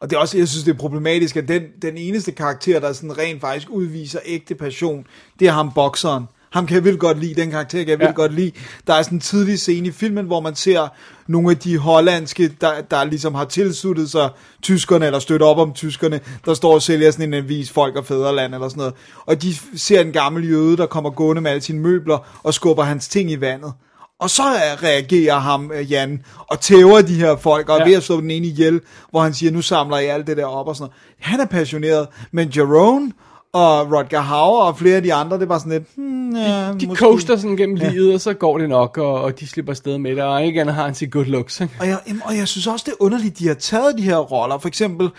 Og 0.00 0.10
det 0.10 0.16
er 0.16 0.20
også, 0.20 0.38
jeg 0.38 0.48
synes, 0.48 0.64
det 0.64 0.72
er 0.74 0.78
problematisk, 0.78 1.36
at 1.36 1.48
den, 1.48 1.62
den 1.82 1.96
eneste 1.96 2.32
karakter, 2.32 2.80
der 2.80 2.92
sådan 2.92 3.18
rent 3.18 3.40
faktisk 3.40 3.70
udviser 3.70 4.18
ægte 4.24 4.54
passion, 4.54 5.04
det 5.40 5.48
er 5.48 5.52
ham 5.52 5.72
bokseren. 5.74 6.24
Ham 6.50 6.66
kan 6.66 6.74
jeg 6.74 6.84
vildt 6.84 7.00
godt 7.00 7.20
lide, 7.20 7.40
den 7.40 7.50
karakter 7.50 7.78
kan 7.78 7.88
jeg 7.88 7.98
vildt 7.98 8.10
Ja. 8.10 8.14
godt 8.14 8.34
lide. 8.34 8.52
Der 8.86 8.94
er 8.94 9.02
sådan 9.02 9.16
en 9.16 9.20
tidlig 9.20 9.58
scene 9.60 9.88
i 9.88 9.90
filmen, 9.90 10.26
hvor 10.26 10.40
man 10.40 10.54
ser 10.54 10.88
nogle 11.26 11.50
af 11.50 11.58
de 11.58 11.78
hollandske, 11.78 12.52
der, 12.60 12.80
der 12.90 13.04
ligesom 13.04 13.34
har 13.34 13.44
tilsluttet 13.44 14.10
sig 14.10 14.30
tyskerne, 14.62 15.06
eller 15.06 15.18
støtter 15.18 15.46
op 15.46 15.58
om 15.58 15.72
tyskerne, 15.72 16.20
der 16.44 16.54
står 16.54 16.74
og 16.74 16.82
sælger 16.82 17.10
sådan 17.10 17.28
en 17.28 17.34
avis, 17.34 17.70
folk 17.70 17.96
og 17.96 18.06
fædreland, 18.06 18.54
eller 18.54 18.68
sådan 18.68 18.78
noget. 18.78 18.94
Og 19.26 19.42
de 19.42 19.54
ser 19.76 20.00
en 20.00 20.12
gammel 20.12 20.50
jøde, 20.50 20.76
der 20.76 20.86
kommer 20.86 21.10
gående 21.10 21.42
med 21.42 21.50
alle 21.50 21.60
sine 21.62 21.78
møbler, 21.80 22.40
og 22.42 22.54
skubber 22.54 22.82
hans 22.82 23.08
ting 23.08 23.30
i 23.30 23.40
vandet. 23.40 23.72
Og 24.20 24.30
så 24.30 24.42
reagerer 24.82 25.38
ham, 25.38 25.70
øh, 25.74 25.92
Jan, 25.92 26.22
og 26.38 26.60
tæver 26.60 27.00
de 27.00 27.14
her 27.14 27.36
folk, 27.36 27.68
og 27.68 27.76
er 27.76 27.80
Ja. 27.80 27.88
ved 27.88 27.94
at 27.96 28.02
slå 28.02 28.20
den 28.20 28.30
ene 28.30 28.46
ihjel, 28.46 28.80
hvor 29.10 29.20
han 29.20 29.34
siger, 29.34 29.52
nu 29.52 29.62
samler 29.62 29.96
jeg 29.98 30.14
alt 30.14 30.26
det 30.26 30.36
der 30.36 30.44
op 30.46 30.68
og 30.68 30.76
sådan 30.76 30.90
noget. 30.90 31.20
Han 31.20 31.40
er 31.40 31.46
passioneret, 31.46 32.08
men 32.32 32.52
Jerome 32.56 33.12
og 33.52 33.92
Rodger 33.92 34.20
Hauer 34.20 34.62
og 34.62 34.78
flere 34.78 34.96
af 34.96 35.02
de 35.02 35.14
andre, 35.14 35.36
det 35.36 35.42
er 35.42 35.46
bare 35.46 35.60
sådan 35.60 35.72
lidt, 35.72 35.84
hmm, 35.96 36.36
ja, 36.36 36.72
De 36.72 36.86
måske. 36.86 37.04
coaster 37.04 37.36
sådan 37.36 37.56
gennem 37.56 37.76
ja. 37.76 37.88
livet, 37.90 38.14
og 38.14 38.20
så 38.20 38.34
går 38.34 38.58
det 38.58 38.68
nok, 38.68 38.98
og, 38.98 39.14
og 39.22 39.40
de 39.40 39.46
slipper 39.46 39.72
afsted 39.72 39.98
med 39.98 40.16
det, 40.16 40.22
og 40.22 40.44
ikke 40.46 40.60
andet 40.60 40.74
har 40.74 40.84
han 40.84 40.94
sit 40.94 41.10
good 41.12 41.24
looks? 41.24 41.60
Og 41.60 41.68
jeg, 41.88 41.98
og 42.24 42.36
jeg 42.36 42.48
synes 42.48 42.66
også, 42.66 42.82
det 42.86 42.92
er 42.92 43.02
underligt, 43.04 43.38
de 43.38 43.46
har 43.46 43.54
taget 43.54 43.98
de 43.98 44.02
her 44.02 44.16
roller. 44.16 44.58
For 44.58 44.68
eksempel, 44.68 45.10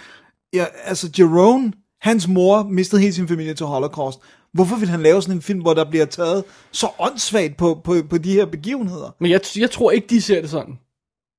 ja, 0.54 0.66
altså 0.86 1.10
Jerome, 1.20 1.72
hans 2.02 2.28
mor 2.28 2.64
mistede 2.64 3.02
hele 3.02 3.14
sin 3.14 3.28
familie 3.28 3.54
til 3.54 3.66
Holocaust. 3.66 4.20
Hvorfor 4.58 4.76
vil 4.76 4.90
han 4.90 5.04
lave 5.04 5.22
sådan 5.22 5.36
en 5.36 5.42
film, 5.42 5.62
hvor 5.62 5.74
der 5.74 5.90
bliver 5.90 6.06
taget 6.06 6.44
så 6.72 6.88
åndssvagt 7.00 7.58
på, 7.58 7.82
på, 7.84 7.96
på 8.10 8.18
de 8.18 8.34
her 8.34 8.46
begivenheder? 8.46 9.16
Men 9.20 9.32
jeg, 9.32 9.42
jeg 9.58 9.72
tror 9.72 9.92
ikke, 9.92 10.08
de 10.10 10.22
ser 10.22 10.42
det 10.42 10.50
sådan. 10.50 10.80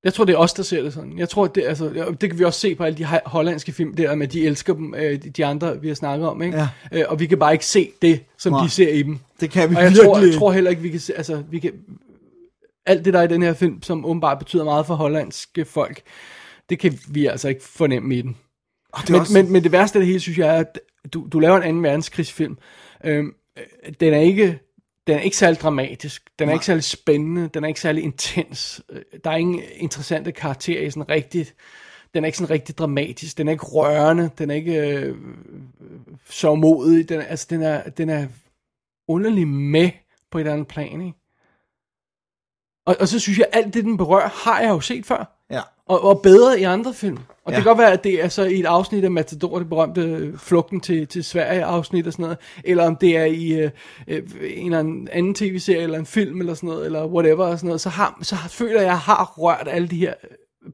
Jeg 0.05 0.15
tror, 0.15 0.25
det 0.25 0.33
er 0.33 0.37
os, 0.37 0.53
der 0.53 0.63
ser 0.63 0.83
det 0.83 0.93
sådan. 0.95 1.19
Jeg 1.19 1.29
tror, 1.29 1.47
det, 1.47 1.65
altså, 1.67 2.15
det 2.21 2.31
kan 2.31 2.39
vi 2.39 2.45
også 2.45 2.61
se 2.61 2.75
på 2.75 2.85
alle 2.85 2.99
de 2.99 3.05
hollandske 3.27 3.73
film 3.73 3.95
der, 3.97 4.15
med 4.15 4.29
de 4.29 4.47
elsker 4.47 4.75
dem, 4.75 4.95
øh, 4.95 5.19
de- 5.37 5.45
andre, 5.47 5.81
vi 5.81 5.89
har 5.89 5.95
snakket 5.95 6.29
om, 6.29 6.43
ikke? 6.43 6.57
Ja. 6.59 6.69
Øh, 6.93 7.05
og 7.09 7.21
vi 7.21 7.27
kan 7.27 7.39
bare 7.39 7.53
ikke 7.53 7.67
se 7.67 7.91
det, 8.03 8.21
som 8.39 8.53
Nej. 8.53 8.65
de 8.65 8.71
ser 8.71 8.89
i 8.93 9.03
dem. 9.03 9.19
Det 9.41 9.51
kan 9.51 9.71
vi 9.71 9.75
og 9.77 9.83
jeg 9.83 9.91
virkelig 9.91 10.05
tror, 10.07 10.19
jeg 10.19 10.35
tror 10.35 10.53
heller 10.53 10.71
ikke, 10.71 10.83
vi 10.83 10.89
kan 10.91 11.01
se, 11.01 11.15
altså, 11.17 11.43
vi 11.51 11.59
kan, 11.59 11.73
alt 12.87 13.05
det, 13.05 13.13
der 13.15 13.19
er 13.19 13.25
i 13.25 13.29
den 13.29 13.43
her 13.43 13.53
film, 13.55 13.83
som 13.83 14.05
åbenbart 14.05 14.39
betyder 14.39 14.65
meget 14.65 14.87
for 14.87 14.95
hollandske 14.95 15.65
folk, 15.65 16.01
det 16.71 16.79
kan 16.79 16.99
vi 17.09 17.27
altså 17.27 17.49
ikke 17.49 17.63
fornemme 17.65 18.17
i 18.17 18.23
den. 18.23 18.37
Og 18.93 19.01
det 19.03 19.11
Men, 19.11 19.21
også- 19.21 19.33
men, 19.33 19.53
men 19.53 19.63
det 19.65 19.73
værste 19.73 19.99
af 19.99 20.01
det 20.01 20.07
hele, 20.07 20.21
synes 20.21 20.39
jeg, 20.39 20.49
er, 20.57 20.61
at 20.61 20.81
du, 21.15 21.27
du 21.33 21.39
laver 21.39 21.61
en 21.61 21.75
2. 21.77 21.81
verdenskrigsfilm, 21.89 22.57
øh, 23.05 23.25
den 24.01 24.15
er 24.15 24.19
ikke 24.19 24.59
den 25.07 25.17
er 25.17 25.21
ikke 25.21 25.37
særlig 25.37 25.61
dramatisk, 25.61 26.31
den 26.39 26.45
er 26.45 26.47
Nej. 26.47 26.55
ikke 26.55 26.67
særlig 26.67 26.85
spændende, 26.85 27.49
den 27.49 27.65
er 27.65 27.69
ikke 27.69 27.81
særlig 27.81 28.05
intens, 28.05 28.83
øh, 28.91 29.03
der 29.25 29.31
er 29.31 29.37
ingen 29.37 29.63
interessante 29.77 30.33
karakterer 30.33 30.87
i 30.87 30.91
sådan 30.91 31.09
rigtigt, 31.09 31.55
den 32.15 32.25
er 32.25 32.27
ikke 32.27 32.39
sådan 32.39 32.51
rigtig 32.51 32.79
dramatisk, 32.79 33.39
den 33.39 33.49
er 33.49 33.53
ikke 33.53 33.67
rørende, 33.67 34.31
den 34.39 34.51
er 34.51 34.55
ikke 34.55 34.99
øh, 34.99 35.17
så 36.31 36.55
modig, 36.55 37.09
den 37.09 37.21
er, 37.21 37.25
altså 37.25 37.47
den 37.51 37.63
er, 37.63 37.91
den 37.91 38.09
er 38.09 38.27
underlig 39.09 39.49
med 39.49 39.91
på 40.31 40.39
et 40.39 40.43
eller 40.43 40.53
andet 40.53 40.69
plan, 40.69 41.01
ikke? 41.01 41.19
Og, 42.87 42.97
og 43.01 43.09
så 43.09 43.21
synes 43.21 43.39
jeg, 43.39 43.47
alt 43.53 43.75
det, 43.75 43.85
den 43.85 43.97
berører, 43.97 44.29
har 44.29 44.61
jeg 44.61 44.69
jo 44.69 44.81
set 44.81 45.07
før. 45.07 45.38
Og, 45.89 46.05
og 46.05 46.21
bedre 46.23 46.61
i 46.61 46.63
andre 46.63 46.95
film. 46.95 47.19
Og 47.45 47.53
ja. 47.53 47.57
Det 47.57 47.65
kan 47.65 47.71
godt 47.71 47.79
være, 47.79 47.93
at 47.93 48.05
det 48.05 48.25
er 48.25 48.29
så 48.29 48.43
i 48.43 48.61
et 48.61 48.67
afsnit 48.67 49.05
af 49.05 49.11
Matador, 49.11 49.59
det 49.59 49.69
berømte 49.69 50.33
Flugten 50.39 50.81
til, 50.81 51.07
til 51.07 51.25
Sverige 51.25 51.65
afsnit 51.65 52.07
og 52.07 52.13
sådan 52.13 52.23
noget, 52.23 52.39
eller 52.65 52.87
om 52.87 52.97
det 52.97 53.17
er 53.17 53.25
i 53.25 53.53
øh, 53.53 53.71
øh, 54.09 54.23
en 54.55 54.67
eller 54.67 54.79
anden, 55.13 55.35
tv-serie, 55.35 55.83
eller 55.83 55.99
en 55.99 56.07
film, 56.07 56.41
eller 56.41 56.55
sådan 56.55 56.69
noget, 56.69 56.87
eller 56.87 57.07
whatever, 57.07 57.47
og 57.47 57.59
sådan 57.59 57.67
noget, 57.67 57.81
så, 57.81 57.89
har, 57.89 58.19
så 58.23 58.37
føler 58.49 58.73
jeg, 58.73 58.81
at 58.81 58.87
jeg 58.87 58.99
har 58.99 59.33
rørt 59.37 59.69
alle 59.71 59.89
de 59.89 59.97
her, 59.97 60.15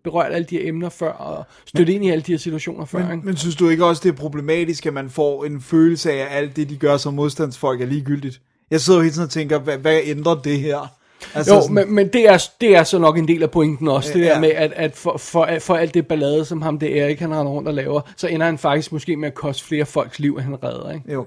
berørt 0.04 0.32
alle 0.32 0.46
de 0.50 0.58
her 0.58 0.68
emner 0.68 0.88
før, 0.88 1.12
og 1.12 1.44
stødt 1.66 1.88
ind 1.88 2.04
i 2.04 2.10
alle 2.10 2.22
de 2.22 2.32
her 2.32 2.38
situationer 2.38 2.84
før. 2.84 2.98
Men, 2.98 3.12
ikke? 3.12 3.26
men 3.26 3.36
synes 3.36 3.56
du 3.56 3.68
ikke 3.68 3.84
også, 3.84 4.00
det 4.04 4.08
er 4.08 4.16
problematisk, 4.16 4.86
at 4.86 4.94
man 4.94 5.10
får 5.10 5.44
en 5.44 5.60
følelse 5.60 6.12
af, 6.12 6.16
at 6.16 6.28
alt 6.30 6.56
det, 6.56 6.70
de 6.70 6.76
gør 6.76 6.96
som 6.96 7.14
modstandsfolk, 7.14 7.80
er 7.80 7.86
ligegyldigt? 7.86 8.40
Jeg 8.70 8.80
sidder 8.80 8.98
jo 8.98 9.02
hele 9.02 9.12
tiden 9.12 9.24
og 9.24 9.30
tænker, 9.30 9.58
hvad, 9.58 9.78
hvad 9.78 10.00
ændrer 10.04 10.34
det 10.34 10.60
her? 10.60 10.88
Altså, 11.34 11.54
jo, 11.54 11.60
sådan, 11.60 11.74
men, 11.74 11.94
men 11.94 12.08
det, 12.08 12.28
er, 12.28 12.44
det 12.60 12.76
er 12.76 12.84
så 12.84 12.98
nok 12.98 13.18
en 13.18 13.28
del 13.28 13.42
af 13.42 13.50
pointen 13.50 13.88
også, 13.88 14.10
det 14.14 14.20
Ja. 14.20 14.24
der 14.28 14.40
med, 14.40 14.50
at, 14.50 14.72
at 14.76 14.96
for, 14.96 15.16
for, 15.18 15.48
for 15.60 15.74
alt 15.74 15.94
det 15.94 16.06
ballade, 16.06 16.44
som 16.44 16.62
ham 16.62 16.78
det 16.78 17.00
Erik, 17.00 17.18
han 17.20 17.34
render 17.34 17.52
rundt 17.52 17.68
og 17.68 17.74
laver, 17.74 18.00
så 18.16 18.26
ender 18.26 18.46
han 18.46 18.58
faktisk 18.58 18.92
måske 18.92 19.16
med 19.16 19.28
at 19.28 19.34
koste 19.34 19.64
flere 19.64 19.86
folks 19.86 20.18
liv, 20.18 20.34
end 20.34 20.44
han 20.44 20.64
redder, 20.64 20.92
ikke? 20.92 21.12
Jo. 21.12 21.26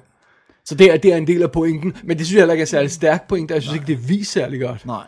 Så 0.65 0.75
det 0.75 0.93
er, 0.93 0.97
det 0.97 1.13
er 1.13 1.17
en 1.17 1.27
del 1.27 1.43
af 1.43 1.51
pointen, 1.51 1.95
men 2.03 2.17
det 2.17 2.25
synes 2.25 2.35
jeg 2.35 2.41
heller 2.41 2.53
ikke 2.53 2.61
er 2.61 2.65
særlig 2.65 2.91
stærk 2.91 3.27
pointe, 3.27 3.53
jeg 3.53 3.61
synes 3.61 3.75
ikke, 3.75 3.87
det 3.87 4.09
viser 4.09 4.31
særlig 4.41 4.61
godt. 4.61 4.85
Nej. 4.85 5.03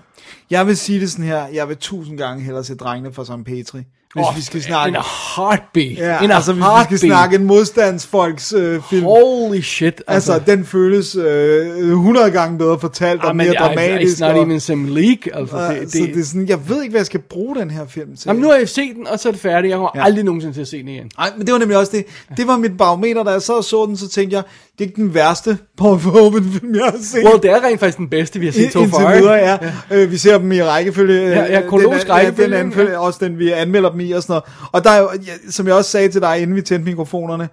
Jeg 0.50 0.68
vil 0.68 0.78
sige 0.78 1.00
det 1.00 1.12
sådan 1.12 1.26
her, 1.26 1.48
jeg 1.54 1.70
vil 1.70 1.78
tusind 1.78 2.18
gange 2.18 2.44
hellere 2.44 2.64
se 2.64 2.76
drengene 2.76 3.14
fra 3.14 3.26
St. 3.26 3.46
Petri. 3.46 3.80
Hvis 4.14 4.26
Åh, 4.30 4.38
vi 4.38 4.42
skal 4.42 4.62
snakke... 4.64 4.90
In 4.90 4.96
a 4.96 5.02
heartbeat. 5.36 5.98
Ja, 5.98 6.22
in 6.24 6.32
a 6.32 6.36
altså 6.36 6.54
hvis 6.54 6.64
heartbeat. 6.64 6.92
vi 6.92 6.98
skal 6.98 7.10
snakke 7.10 7.36
en 7.36 7.44
modstandsfolks 7.44 8.54
øh, 8.54 8.82
film. 8.90 9.04
Holy 9.04 9.62
shit. 9.62 10.04
Altså, 10.08 10.34
altså 10.34 10.52
den 10.52 10.66
føles 10.66 11.16
øh, 11.16 11.90
100 11.90 12.32
gange 12.32 12.58
bedre 12.58 12.80
fortalt 12.80 13.22
og 13.22 13.30
Ah, 13.30 13.36
mere 13.36 13.48
men 13.48 13.54
I- 13.54 13.58
dramatisk. 13.58 14.18
It's 14.18 14.22
not 14.28 14.36
og, 14.36 14.42
even 14.42 14.60
some 14.60 14.90
leak. 14.90 15.18
Altså, 15.34 15.56
og, 15.56 15.74
det, 15.76 15.92
så 15.92 15.98
det, 15.98 16.14
det 16.16 16.22
er 16.22 16.26
sådan, 16.26 16.48
jeg 16.48 16.70
ved 16.70 16.82
ikke, 16.82 16.92
hvad 16.92 17.00
jeg 17.02 17.06
skal 17.06 17.20
bruge 17.20 17.56
den 17.56 17.72
her 17.72 17.88
film 17.88 18.16
til. 18.16 18.28
Jamen, 18.28 18.42
nu 18.42 18.48
har 18.50 18.56
jeg 18.58 18.70
set 18.70 18.96
den, 18.96 19.08
og 19.08 19.20
så 19.20 19.28
er 19.28 19.32
det 19.32 19.42
færdigt. 19.42 19.70
Jeg 19.72 19.78
kommer 19.78 19.92
Ja. 19.96 20.04
aldrig 20.06 20.24
nogensinde 20.24 20.54
til 20.54 20.62
at 20.62 20.68
se 20.68 20.80
den 20.80 20.88
igen. 20.88 21.12
Nej, 21.18 21.30
men 21.38 21.46
det 21.48 21.54
var 21.54 21.60
nemlig 21.60 21.78
også 21.78 21.92
det. 21.92 22.06
Det 22.38 22.48
var 22.48 22.58
mit 22.58 22.78
barometer, 22.78 23.24
da 23.24 23.30
jeg 23.32 23.42
så 23.42 23.62
så 23.62 23.86
den, 23.86 23.98
så 23.98 24.10
tænkte 24.10 24.36
jeg, 24.36 24.44
det 24.80 24.86
er 24.86 24.90
ikke 24.90 25.02
den 25.02 25.14
værste 25.14 25.58
Paul 25.78 26.00
Verhoeven 26.04 26.52
film, 26.52 26.76
jeg 26.76 26.84
har 26.86 26.98
set. 27.02 27.24
Well, 27.26 27.42
det 27.42 27.52
er 27.52 27.64
rent 27.64 27.80
faktisk 27.80 27.98
den 27.98 28.10
bedste, 28.10 28.40
vi 28.40 28.46
har 28.46 28.54
set 28.54 28.72
så 28.74 28.80
Indtil 28.80 29.00
far. 29.00 29.16
videre, 29.16 29.34
ja. 29.34 29.58
ja. 29.62 29.72
Øh, 29.92 30.12
vi 30.12 30.18
ser 30.18 30.38
dem 30.38 30.52
i 30.52 30.64
rækkefølge. 30.64 31.22
øh, 31.22 31.30
Ja, 31.30 31.44
ja, 31.54 31.62
kronologisk 31.68 32.06
den, 32.06 32.14
rækkefølge, 32.14 32.50
Ja, 32.56 32.58
den 32.58 32.66
anfølge, 32.68 33.00
også 33.00 33.26
den, 33.26 33.40
vi 33.40 33.52
anmelder 33.52 33.90
dem 33.92 34.00
i 34.00 34.12
og 34.12 34.24
sådan 34.24 34.32
noget. 34.34 34.44
Og 34.72 34.84
der 34.84 34.90
er 34.90 35.00
jo, 35.00 35.10
ja, 35.26 35.52
som 35.52 35.68
jeg 35.68 35.76
også 35.76 35.92
sagde 35.92 36.10
til 36.10 36.22
dig, 36.22 36.40
inden 36.42 36.56
vi 36.56 36.62
tændte 36.62 36.86
mikrofonerne, 36.86 37.50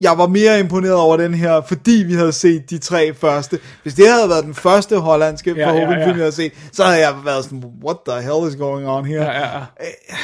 jeg 0.00 0.18
var 0.18 0.26
mere 0.26 0.60
imponeret 0.60 0.94
over 0.94 1.16
den 1.16 1.34
her, 1.34 1.60
fordi 1.68 2.04
vi 2.06 2.14
havde 2.14 2.32
set 2.32 2.70
de 2.70 2.78
tre 2.78 3.14
første. 3.14 3.58
Hvis 3.82 3.94
det 3.94 4.08
havde 4.08 4.28
været 4.28 4.44
den 4.44 4.54
første 4.54 4.96
hollandske 4.98 5.50
Ja, 5.56 5.60
ja, 5.60 5.66
Verhoeven 5.66 5.98
ja. 5.98 6.04
film, 6.06 6.16
jeg 6.16 6.22
havde 6.24 6.32
set, 6.32 6.52
så 6.72 6.84
havde 6.84 6.98
jeg 7.00 7.14
været 7.24 7.44
sådan, 7.44 7.64
what 7.84 7.96
the 8.08 8.20
hell 8.22 8.48
is 8.48 8.56
going 8.56 8.88
on 8.88 9.04
here? 9.06 9.22
Ja, 9.24 9.40
ja, 9.40 9.58
ja. 9.80 10.16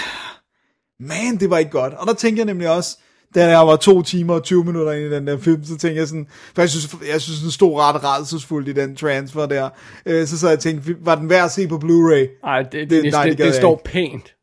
man, 1.01 1.37
det 1.41 1.51
var 1.51 1.59
ikke 1.59 1.71
godt. 1.71 1.95
Og 1.95 2.07
der 2.07 2.15
tænker 2.15 2.41
jeg 2.41 2.47
nemlig 2.47 2.69
også, 2.71 2.99
da 3.35 3.49
jeg 3.49 3.67
var 3.67 3.77
to 3.77 4.03
timer 4.03 4.35
og 4.35 4.43
20 4.43 4.65
minutter 4.65 4.93
inde 4.93 5.07
i 5.07 5.11
den 5.11 5.27
der 5.27 5.39
film, 5.39 5.65
så 5.65 5.77
tænkte 5.79 6.01
jeg 6.01 6.09
sådan, 6.09 6.27
for 6.55 6.63
jeg 6.63 6.71
synes, 6.71 6.95
jeg 7.13 7.21
synes 7.21 7.41
den 7.41 7.51
stod 7.51 7.79
ret 7.81 8.05
rædselsfuldt 8.05 8.69
i 8.69 8.73
den 8.73 8.97
transfer 8.97 9.47
der. 9.47 9.69
Øh, 10.07 10.27
så 10.27 10.39
så 10.39 10.49
jeg 10.49 10.59
tænkte, 10.59 10.95
var 11.01 11.15
den 11.15 11.31
værd 11.31 11.45
at 11.45 11.51
se 11.51 11.69
på 11.69 11.77
Blu-ray? 11.85 12.41
Ej, 12.47 12.63
det, 12.63 12.73
det, 12.73 12.91
Det- 12.91 13.13
nej, 13.13 13.25
det, 13.25 13.39
det 13.39 13.47
det 13.47 13.55
står 13.55 13.81
pænt 13.85 14.35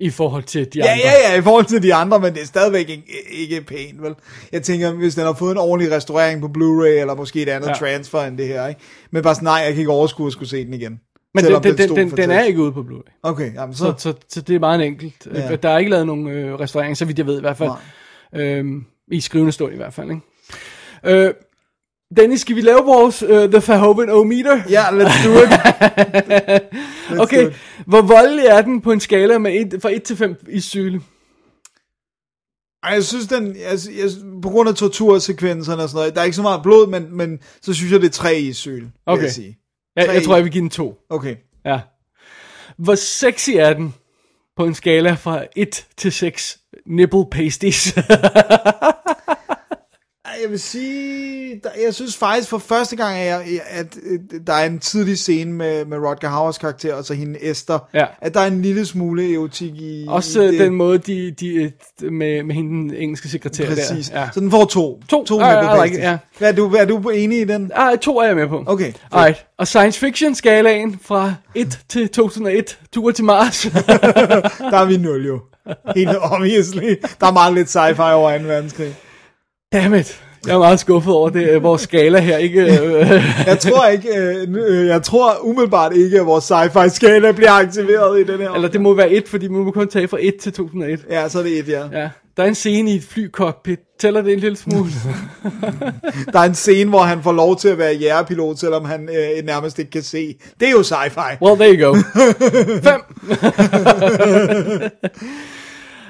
i 0.00 0.10
forhold 0.10 0.42
til 0.42 0.64
de 0.74 0.78
Ja, 0.78 0.92
andre. 0.92 1.04
ja, 1.04 1.32
ja, 1.32 1.38
i 1.38 1.42
forhold 1.42 1.64
til 1.64 1.82
de 1.82 1.94
andre, 1.94 2.20
men 2.20 2.34
det 2.34 2.42
er 2.42 2.46
stadigvæk 2.46 2.88
ikke, 2.88 3.04
ikke 3.32 3.60
pænt, 3.62 4.02
vel? 4.02 4.14
Jeg 4.52 4.62
tænker, 4.62 4.90
hvis 4.92 5.14
den 5.14 5.24
har 5.24 5.32
fået 5.32 5.52
en 5.52 5.58
ordentlig 5.58 5.92
restaurering 5.92 6.40
på 6.40 6.46
Blu-ray, 6.58 7.00
eller 7.00 7.14
måske 7.14 7.42
et 7.42 7.48
andet 7.48 7.68
ja. 7.68 7.74
Transfer 7.74 8.20
end 8.22 8.38
det 8.38 8.46
her, 8.48 8.68
ikke? 8.68 8.80
Men 9.10 9.22
bare 9.22 9.34
sådan, 9.34 9.46
nej, 9.46 9.54
jeg 9.54 9.72
kan 9.72 9.78
ikke 9.78 9.90
overskue 9.92 10.26
at 10.26 10.32
skulle 10.32 10.48
se 10.48 10.64
den 10.64 10.74
igen. 10.74 11.00
Men 11.34 11.44
den, 11.44 11.62
den, 11.62 11.78
den, 11.78 11.96
den, 11.96 12.10
den 12.10 12.30
er 12.30 12.42
ikke 12.42 12.60
ude 12.62 12.72
på 12.72 12.80
Blu-ray. 12.80 13.20
Okay, 13.22 13.54
jamen 13.54 13.74
Så, 13.74 13.84
så... 13.84 13.94
så, 13.98 14.14
så 14.28 14.40
det 14.40 14.54
er 14.56 14.60
meget 14.60 14.82
enkelt. 14.86 15.28
Ja. 15.34 15.56
Der 15.56 15.68
er 15.68 15.78
ikke 15.78 15.90
lavet 15.90 16.06
nogen 16.06 16.28
øh, 16.28 16.54
restaurering, 16.60 16.96
så 16.96 17.04
vidt 17.04 17.18
jeg 17.18 17.26
ved 17.26 17.38
i 17.38 17.40
hvert 17.40 17.56
fald. 17.56 17.70
Øhm, 18.34 18.84
I 19.10 19.20
skrivende 19.20 19.52
stund 19.52 19.72
i 19.72 19.76
hvert 19.76 19.94
fald, 19.94 20.10
ikke? 20.10 21.26
Øh, 21.26 21.34
Dennis, 22.16 22.40
skal 22.40 22.56
vi 22.56 22.60
lave 22.60 22.84
vores 22.84 23.22
uh, 23.22 23.28
The 23.28 23.62
Verhoeven 23.66 24.10
O-meter? 24.10 24.62
Ja, 24.70 24.82
let's 24.82 25.26
do 25.26 25.42
it. 25.42 25.48
Let's 27.10 27.16
do 27.16 27.22
okay, 27.22 27.48
it. 27.48 27.54
hvor 27.86 28.02
voldelig 28.02 28.46
er 28.46 28.62
den 28.62 28.80
på 28.80 28.92
en 28.92 29.00
skala 29.00 29.38
med 29.38 29.52
et, 29.54 29.82
fra 29.82 29.90
1 29.90 30.02
til 30.02 30.16
5 30.16 30.36
i 30.48 30.60
syle? 30.60 31.00
Ej, 32.82 32.90
jeg 32.92 33.04
synes, 33.04 33.26
den, 33.26 33.56
jeg, 33.56 33.78
jeg, 33.98 34.10
på 34.42 34.48
grund 34.48 34.68
af 34.68 34.74
tortursekvenserne 34.74 35.82
og 35.82 35.88
sådan 35.88 35.98
noget, 35.98 36.14
der 36.14 36.20
er 36.20 36.24
ikke 36.24 36.36
så 36.36 36.42
meget 36.42 36.62
blod, 36.62 36.86
men, 36.86 37.16
men 37.16 37.38
så 37.62 37.74
synes 37.74 37.92
jeg, 37.92 38.00
det 38.00 38.06
er 38.06 38.10
tre 38.10 38.40
i 38.40 38.52
syl, 38.52 38.80
vil 38.80 38.90
Okay. 39.06 39.22
jeg 39.22 39.32
sige. 39.32 39.58
Jeg, 39.96 40.14
jeg 40.14 40.22
tror, 40.22 40.34
jeg 40.34 40.44
vil 40.44 40.52
give 40.52 40.62
den 40.62 40.70
2. 40.70 40.98
Okay. 41.10 41.36
Ja. 41.64 41.80
Hvor 42.78 42.94
sexy 42.94 43.50
er 43.50 43.72
den 43.72 43.94
på 44.56 44.64
en 44.64 44.74
skala 44.74 45.14
fra 45.14 45.44
1 45.56 45.86
til 45.96 46.12
6 46.12 46.58
nipple 46.86 47.26
pasties? 47.30 47.94
Jeg 50.42 50.50
vil 50.50 50.60
sige, 50.60 51.60
der, 51.62 51.68
jeg 51.84 51.94
synes 51.94 52.16
faktisk 52.16 52.48
for 52.48 52.58
første 52.58 52.96
gang, 52.96 53.16
at, 53.18 53.26
jeg, 53.26 53.60
at, 53.70 53.86
øh, 54.02 54.18
der 54.46 54.52
er 54.52 54.66
en 54.66 54.78
tidlig 54.78 55.18
scene 55.18 55.52
med, 55.52 55.84
med 55.84 55.98
Rodger 55.98 56.28
Howers 56.28 56.58
karakter, 56.58 56.94
og 56.94 57.04
så 57.04 57.14
hende 57.14 57.38
Esther, 57.50 57.88
Ja. 57.94 58.04
at 58.20 58.34
der 58.34 58.40
er 58.40 58.46
en 58.46 58.62
lille 58.62 58.86
smule 58.86 59.34
erotik 59.34 59.72
i, 59.74 60.04
Også 60.08 60.40
i 60.42 60.46
øh, 60.46 60.52
det. 60.52 60.60
den 60.60 60.74
måde, 60.74 60.98
de, 60.98 61.30
de 61.40 61.54
øh, 62.02 62.12
med, 62.12 62.42
med 62.42 62.54
hende 62.54 62.70
den 62.70 62.94
engelske 62.94 63.28
sekretær 63.28 63.66
Præcis. 63.66 64.08
der. 64.08 64.20
Ja. 64.20 64.28
Så 64.34 64.40
den 64.40 64.50
får 64.50 64.64
to. 64.64 65.00
To. 65.08 65.24
to 65.24 65.40
Ja, 65.40 65.46
ja, 65.50 65.60
nipple 65.62 65.86
I 65.86 65.88
like 65.88 66.02
ja. 66.02 66.18
Hvad 66.38 66.48
er, 66.48 66.52
du, 66.56 66.74
er 66.74 66.84
du 66.84 67.08
enig 67.10 67.40
i 67.40 67.44
den? 67.44 67.70
Ah, 67.74 67.98
to 67.98 68.18
er 68.18 68.26
jeg 68.26 68.36
med 68.36 68.48
på. 68.48 68.64
Okay. 68.66 68.92
Alright. 69.12 69.46
Og 69.58 69.68
science 69.68 69.98
fiction 70.00 70.34
skalaen 70.34 70.98
fra 71.02 71.34
1 71.54 71.78
til 71.88 72.08
2001, 72.08 72.78
tur 72.92 73.10
til 73.10 73.24
Mars. 73.24 73.62
Der 74.72 74.78
er 74.78 74.84
vi 74.84 74.96
nul 74.96 75.26
jo. 75.26 75.40
Helt 75.96 76.10
obviously. 76.20 76.94
Der 77.20 77.26
er 77.26 77.32
meget 77.32 77.54
lidt 77.54 77.76
sci-fi 77.76 78.02
over 78.02 78.38
2. 78.38 78.44
verdenskrig. 78.44 78.94
Dammit. 79.72 80.22
Jeg 80.46 80.54
er 80.54 80.58
meget 80.58 80.80
skuffet 80.80 81.14
over 81.14 81.28
det, 81.30 81.48
øh, 81.48 81.62
vores 81.62 81.82
skala 81.82 82.18
her, 82.20 82.36
ikke? 82.36 82.60
Jeg 83.46 83.58
tror 83.58 83.86
ikke, 83.86 84.08
øh, 84.16 84.48
øh, 84.68 84.86
jeg 84.86 85.02
tror 85.02 85.38
umiddelbart 85.42 85.96
ikke, 85.96 86.20
at 86.20 86.26
vores 86.26 86.50
sci-fi 86.50 86.88
skala 86.88 87.32
bliver 87.32 87.50
aktiveret 87.52 88.20
i 88.20 88.24
den 88.32 88.40
her. 88.40 88.50
Eller 88.50 88.68
det 88.68 88.80
må 88.80 88.94
være 88.94 89.10
1, 89.10 89.28
fordi 89.28 89.48
man 89.48 89.64
må 89.64 89.70
kun 89.70 89.88
tage 89.88 90.08
fra 90.08 90.18
1 90.20 90.34
til 90.36 90.52
2001. 90.52 91.00
Ja, 91.10 91.28
så 91.28 91.38
er 91.38 91.42
det 91.42 91.58
et, 91.58 91.68
ja. 91.68 91.82
Ja. 91.92 92.08
Der 92.36 92.42
er 92.42 92.46
en 92.46 92.54
scene 92.54 92.90
i 92.90 92.96
et 92.96 93.02
flycockpit. 93.02 93.78
Tæller 94.00 94.22
det 94.22 94.32
en 94.32 94.38
lille 94.38 94.56
smule? 94.56 94.90
Der 96.32 96.38
er 96.38 96.44
en 96.44 96.54
scene, 96.54 96.90
hvor 96.90 97.02
han 97.02 97.22
får 97.22 97.32
lov 97.32 97.56
til 97.56 97.68
at 97.68 97.78
være 97.78 97.94
jægerpilot, 97.94 98.58
selvom 98.58 98.84
han 98.84 99.08
øh, 99.08 99.44
nærmest 99.46 99.78
ikke 99.78 99.90
kan 99.90 100.02
se. 100.02 100.34
Det 100.60 100.68
er 100.68 100.72
jo 100.72 100.80
sci-fi. 100.82 101.42
Well, 101.42 101.56
there 101.56 101.74
you 101.74 101.86
go. 101.86 101.94
Fem. 102.88 103.00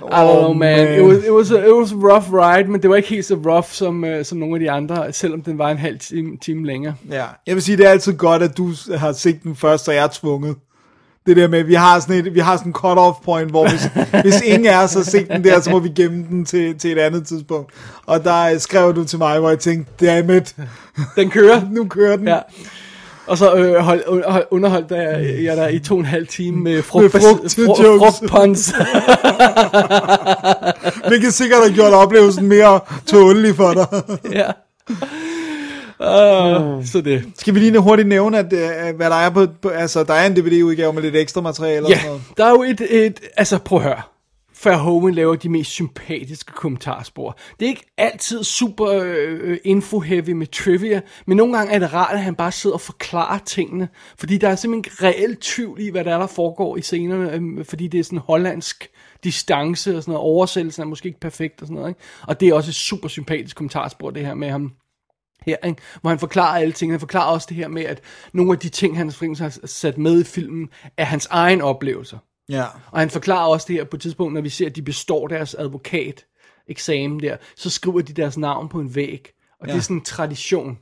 I 0.08 0.24
don't 0.24 0.40
know, 0.40 0.52
man. 0.52 0.98
It 0.98 1.04
was, 1.04 1.24
it, 1.24 1.32
was 1.32 1.50
a, 1.50 1.66
it 1.66 1.74
was 1.74 1.92
a 1.92 1.96
rough 1.96 2.32
ride, 2.32 2.68
men 2.68 2.82
det 2.82 2.90
var 2.90 2.96
ikke 2.96 3.08
helt 3.08 3.24
så 3.24 3.34
rough 3.34 3.66
som, 3.68 4.04
uh, 4.04 4.10
som 4.22 4.38
nogle 4.38 4.54
af 4.54 4.60
de 4.60 4.70
andre, 4.70 5.12
selvom 5.12 5.42
den 5.42 5.58
var 5.58 5.70
en 5.70 5.78
halv 5.78 5.98
time, 5.98 6.36
time 6.36 6.66
længere. 6.66 6.94
Ja, 7.10 7.24
jeg 7.46 7.54
vil 7.54 7.62
sige, 7.62 7.76
det 7.76 7.86
er 7.86 7.90
altid 7.90 8.12
godt, 8.12 8.42
at 8.42 8.56
du 8.56 8.72
har 8.96 9.12
set 9.12 9.42
den 9.42 9.56
først, 9.56 9.84
så 9.84 9.92
jeg 9.92 10.04
er 10.04 10.08
tvunget. 10.12 10.56
Det 11.26 11.36
der 11.36 11.48
med, 11.48 11.58
at 11.58 11.66
vi 11.66 11.74
har 11.74 12.00
sådan 12.00 12.26
et, 12.26 12.34
vi 12.34 12.40
har 12.40 12.56
sådan 12.56 12.70
en 12.70 12.76
cut-off 12.78 13.24
point, 13.24 13.50
hvor 13.50 13.68
hvis, 13.68 13.88
hvis 14.24 14.40
ingen 14.40 14.66
af 14.66 14.84
os 14.84 14.94
har 14.94 15.02
set 15.02 15.28
den 15.28 15.44
der, 15.44 15.60
så 15.60 15.70
må 15.70 15.78
vi 15.78 15.88
gemme 15.88 16.26
den 16.30 16.44
til, 16.44 16.78
til 16.78 16.92
et 16.92 16.98
andet 16.98 17.26
tidspunkt. 17.26 17.72
Og 18.06 18.24
der 18.24 18.52
øh, 18.52 18.60
skrev 18.60 18.94
du 18.94 19.04
til 19.04 19.18
mig, 19.18 19.38
hvor 19.38 19.48
jeg 19.48 19.58
tænkte, 19.58 20.06
damn 20.06 20.30
it, 20.36 20.56
Den 21.16 21.30
kører. 21.30 21.60
nu 21.70 21.84
kører 21.84 22.16
den. 22.16 22.28
Ja. 22.28 22.38
Og 23.26 23.38
så 23.38 23.54
øh, 23.54 23.74
hold, 23.74 24.24
hold, 24.30 24.44
underholdt 24.50 24.90
jeg, 24.90 25.44
jeg 25.44 25.56
der 25.56 25.68
i 25.68 25.78
to 25.78 25.94
og 25.94 26.00
en 26.00 26.06
halv 26.06 26.26
time 26.26 26.56
med 26.62 26.82
frugt, 26.82 27.02
Med 27.02 27.10
frugt- 27.10 27.84
jokes. 27.84 28.18
frugtpons. 28.18 28.68
Hvilket 31.08 31.34
sikkert 31.34 31.60
har 31.68 31.74
gjort 31.74 31.92
oplevelsen 31.92 32.46
mere 32.48 32.80
tålelig 33.06 33.56
for 33.56 33.72
dig. 33.72 33.86
ja. 34.40 34.50
Uh, 36.00 36.84
så 36.86 37.00
det. 37.04 37.24
Skal 37.38 37.54
vi 37.54 37.58
lige 37.60 37.78
hurtigt 37.78 38.08
nævne, 38.08 38.38
at, 38.38 38.52
øh, 38.52 38.96
hvad 38.96 39.10
der 39.10 39.16
er 39.16 39.30
på, 39.30 39.46
på, 39.62 39.68
altså 39.68 40.04
der 40.04 40.14
er 40.14 40.26
en 40.26 40.36
DVD-udgave 40.36 40.92
med 40.92 41.02
lidt 41.02 41.16
ekstra 41.16 41.40
materiale 41.40 41.86
og 41.86 41.90
Ja, 41.90 41.96
sådan 41.96 42.08
noget. 42.08 42.22
der 42.36 42.44
er 42.46 42.50
jo 42.50 42.62
et, 42.62 42.80
et, 42.90 43.20
altså 43.36 43.58
prøv 43.58 43.78
at 43.78 43.84
høre. 43.84 44.00
Verhoeven 44.64 45.14
laver 45.14 45.36
de 45.36 45.48
mest 45.48 45.70
sympatiske 45.70 46.52
kommentarspor. 46.52 47.38
Det 47.60 47.66
er 47.66 47.70
ikke 47.70 47.92
altid 47.98 48.44
super 48.44 49.02
øh, 49.04 49.58
info-heavy 49.64 50.30
med 50.30 50.46
trivia, 50.46 51.00
men 51.26 51.36
nogle 51.36 51.56
gange 51.56 51.72
er 51.72 51.78
det 51.78 51.92
rart, 51.92 52.14
at 52.14 52.22
han 52.22 52.34
bare 52.34 52.52
sidder 52.52 52.74
og 52.74 52.80
forklarer 52.80 53.38
tingene, 53.38 53.88
fordi 54.18 54.38
der 54.38 54.48
er 54.48 54.56
simpelthen 54.56 55.06
reelt 55.08 55.40
tvivl 55.40 55.80
i, 55.80 55.90
hvad 55.90 56.04
der 56.04 56.14
er, 56.14 56.18
der 56.18 56.26
foregår 56.26 56.76
i 56.76 56.82
scenerne, 56.82 57.32
øh, 57.32 57.64
fordi 57.64 57.88
det 57.88 58.00
er 58.00 58.04
sådan 58.04 58.18
hollandsk 58.18 58.88
distance 59.24 59.96
og 59.96 60.02
sådan 60.02 60.12
noget. 60.12 60.26
Oversættelsen 60.26 60.82
er 60.82 60.86
måske 60.86 61.06
ikke 61.06 61.20
perfekt 61.20 61.60
og 61.60 61.66
sådan 61.66 61.74
noget, 61.76 61.90
ikke? 61.90 62.00
Og 62.28 62.40
det 62.40 62.48
er 62.48 62.54
også 62.54 62.70
et 62.70 62.74
super 62.74 63.08
sympatisk 63.08 63.56
kommentarspor, 63.56 64.10
det 64.10 64.26
her 64.26 64.34
med 64.34 64.50
ham 64.50 64.72
her, 65.46 65.56
ikke? 65.64 65.82
hvor 66.00 66.10
han 66.10 66.18
forklarer 66.18 66.60
alle 66.60 66.72
tingene. 66.72 66.94
Han 66.94 67.00
forklarer 67.00 67.32
også 67.32 67.46
det 67.48 67.56
her 67.56 67.68
med, 67.68 67.82
at 67.84 68.00
nogle 68.32 68.52
af 68.52 68.58
de 68.58 68.68
ting, 68.68 68.96
han 68.96 69.12
har 69.38 69.66
sat 69.66 69.98
med 69.98 70.20
i 70.20 70.24
filmen, 70.24 70.68
er 70.96 71.04
hans 71.04 71.26
egen 71.30 71.60
oplevelser. 71.60 72.18
Ja. 72.52 72.64
Og 72.90 72.98
han 72.98 73.10
forklarer 73.10 73.48
også 73.48 73.64
det 73.68 73.76
her 73.76 73.84
på 73.84 73.96
et 73.96 74.00
tidspunkt, 74.02 74.34
når 74.34 74.40
vi 74.40 74.48
ser, 74.48 74.66
at 74.66 74.76
de 74.76 74.82
består 74.82 75.28
deres 75.28 75.54
advokat 75.54 76.24
eksamen 76.68 77.20
der, 77.20 77.36
så 77.56 77.70
skriver 77.70 78.00
de 78.00 78.12
deres 78.12 78.38
navn 78.38 78.68
på 78.68 78.80
en 78.80 78.94
væg. 78.94 79.28
Og 79.60 79.66
ja. 79.66 79.72
det 79.72 79.78
er 79.78 79.82
sådan 79.82 79.96
en 79.96 80.04
tradition. 80.04 80.78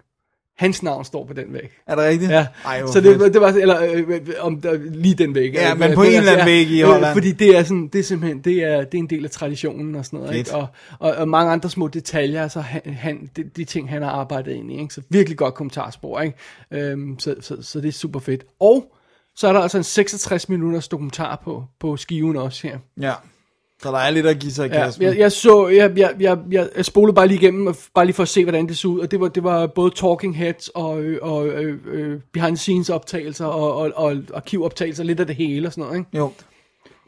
Hans 0.60 0.82
navn 0.82 1.04
står 1.04 1.26
på 1.26 1.32
den 1.32 1.52
væg. 1.52 1.70
Er 1.86 1.94
det 1.94 2.04
rigtigt? 2.04 2.30
Ja, 2.30 2.46
Ej, 2.64 2.86
så 2.86 3.00
det, 3.00 3.20
fedt. 3.20 3.32
det 3.32 3.40
var, 3.40 3.48
eller 3.48 3.82
øh, 3.82 4.08
øh, 4.08 4.20
om 4.40 4.60
der, 4.60 4.78
lige 4.92 5.14
den 5.14 5.34
væg. 5.34 5.52
Ja, 5.52 5.72
Øh, 5.72 5.78
men 5.78 5.94
på 5.94 6.02
øh, 6.02 6.08
en 6.08 6.14
eller 6.14 6.32
anden 6.32 6.46
væg 6.46 6.66
i 6.66 6.82
øh, 6.82 6.88
Holland. 6.88 7.12
Fordi 7.14 7.32
det 7.32 7.58
er 7.58 7.62
sådan, 7.62 7.88
det 7.88 7.98
er 7.98 8.02
simpelthen, 8.02 8.40
det 8.40 8.64
er, 8.64 8.76
det 8.84 8.94
er 8.94 8.98
en 8.98 9.10
del 9.10 9.24
af 9.24 9.30
traditionen 9.30 9.94
og 9.94 10.04
sådan 10.04 10.18
noget, 10.18 10.34
Fedt. 10.34 10.38
ikke? 10.38 10.56
Og, 10.56 10.66
og, 10.98 11.14
og, 11.14 11.28
mange 11.28 11.52
andre 11.52 11.70
små 11.70 11.88
detaljer, 11.88 12.42
altså 12.42 12.60
han, 12.60 12.82
han 12.94 13.30
de, 13.36 13.44
de, 13.44 13.64
ting, 13.64 13.90
han 13.90 14.02
har 14.02 14.10
arbejdet 14.10 14.52
ind 14.52 14.72
i, 14.72 14.80
ikke? 14.80 14.94
Så 14.94 15.02
virkelig 15.08 15.38
godt 15.38 15.54
kommentarspor, 15.54 16.20
ikke? 16.20 16.36
Øhm, 16.70 17.18
så, 17.18 17.34
så, 17.40 17.56
så, 17.62 17.80
det 17.80 17.88
er 17.88 17.92
super 17.92 18.20
fedt. 18.20 18.44
Og 18.60 18.94
så 19.36 19.48
er 19.48 19.52
der 19.52 19.60
altså 19.60 19.78
en 19.78 19.84
66 19.84 20.48
minutters 20.48 20.88
dokumentar 20.88 21.40
på, 21.44 21.64
på 21.80 21.96
skiven 21.96 22.36
også 22.36 22.66
her. 22.66 22.78
Ja. 23.00 23.12
Så 23.82 23.90
der 23.90 23.98
er 23.98 24.10
lidt 24.10 24.26
at 24.26 24.38
give 24.38 24.52
sig 24.52 24.66
i 24.66 24.70
Ja, 24.72 24.90
jeg, 25.00 25.18
jeg 25.18 25.32
så, 25.32 25.68
jeg, 25.68 25.98
jeg, 25.98 26.14
jeg, 26.20 26.38
jeg, 26.50 26.84
spolede 26.84 27.14
bare 27.14 27.28
lige 27.28 27.38
igennem, 27.40 27.74
bare 27.94 28.04
lige 28.04 28.14
for 28.14 28.22
at 28.22 28.28
se, 28.28 28.44
hvordan 28.44 28.68
det 28.68 28.78
så 28.78 28.88
ud, 28.88 29.00
og 29.00 29.10
det 29.10 29.20
var, 29.20 29.28
det 29.28 29.44
var 29.44 29.66
både 29.66 29.90
talking 29.96 30.36
heads 30.36 30.68
og, 30.68 31.00
øh, 31.02 31.18
og 31.22 31.46
øh, 31.46 31.78
øh, 31.86 32.20
behind 32.32 32.56
the 32.56 32.62
scenes 32.62 32.90
optagelser 32.90 33.46
og, 33.46 33.76
og, 33.76 33.92
og 33.96 34.16
arkivoptagelser, 34.34 35.04
lidt 35.04 35.20
af 35.20 35.26
det 35.26 35.36
hele 35.36 35.68
og 35.68 35.72
sådan 35.72 35.84
noget, 35.84 35.98
ikke? 35.98 36.18
Jo. 36.18 36.32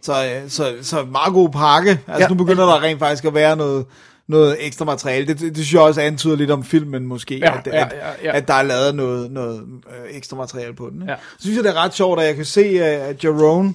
Så, 0.02 0.12
øh, 0.12 0.48
så, 0.50 0.74
så 0.82 1.04
meget 1.04 1.32
god 1.32 1.50
pakke. 1.50 1.90
Altså 1.90 2.22
ja. 2.22 2.28
nu 2.28 2.34
begynder 2.34 2.64
der 2.64 2.82
rent 2.82 2.98
faktisk 2.98 3.24
at 3.24 3.34
være 3.34 3.56
noget, 3.56 3.86
noget 4.32 4.56
ekstra 4.66 4.84
materiale. 4.84 5.26
Det, 5.26 5.40
det, 5.40 5.48
det 5.48 5.56
synes 5.56 5.72
jeg 5.72 5.80
også 5.80 6.00
antyder 6.00 6.36
lidt 6.36 6.50
om 6.50 6.64
filmen 6.64 7.06
måske, 7.06 7.38
Ja, 7.38 7.58
at, 7.58 7.66
ja, 7.66 7.78
ja, 7.78 7.86
ja. 8.22 8.36
at 8.36 8.48
der 8.48 8.54
er 8.54 8.62
lavet 8.62 8.94
noget, 8.94 9.30
noget 9.30 9.60
øh, 9.60 10.16
ekstra 10.16 10.36
materiale 10.36 10.74
på 10.74 10.90
den. 10.90 11.02
Ikke? 11.02 11.12
Ja. 11.12 11.18
Så 11.38 11.42
synes 11.42 11.56
jeg, 11.56 11.64
det 11.64 11.70
er 11.70 11.84
ret 11.84 11.94
sjovt, 11.94 12.20
at 12.20 12.26
jeg 12.26 12.36
kan 12.36 12.44
se, 12.44 12.84
at 12.84 13.24
Jerome, 13.24 13.74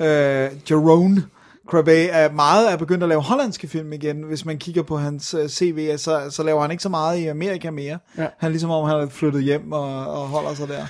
øh, 0.00 0.50
Jerome 0.70 1.22
Crabbe 1.70 2.04
er 2.06 2.32
meget 2.32 2.72
er 2.72 2.76
begyndt 2.76 3.02
at 3.02 3.08
lave 3.08 3.22
hollandske 3.22 3.68
film 3.68 3.92
igen. 3.92 4.22
Hvis 4.22 4.44
man 4.44 4.58
kigger 4.58 4.82
på 4.82 4.96
hans 4.96 5.34
øh, 5.34 5.48
CV, 5.48 5.98
så, 5.98 6.26
så 6.30 6.42
laver 6.42 6.62
han 6.62 6.70
ikke 6.70 6.82
så 6.82 6.88
meget 6.88 7.18
i 7.18 7.26
Amerika 7.26 7.70
mere. 7.70 7.98
Ja. 8.18 8.26
Han 8.38 8.46
er 8.46 8.48
ligesom 8.48 8.70
om, 8.70 8.88
han 8.88 9.00
er 9.00 9.08
flyttet 9.08 9.42
hjem 9.42 9.72
og, 9.72 10.06
og 10.06 10.28
holder 10.28 10.54
sig 10.54 10.68
der. 10.68 10.86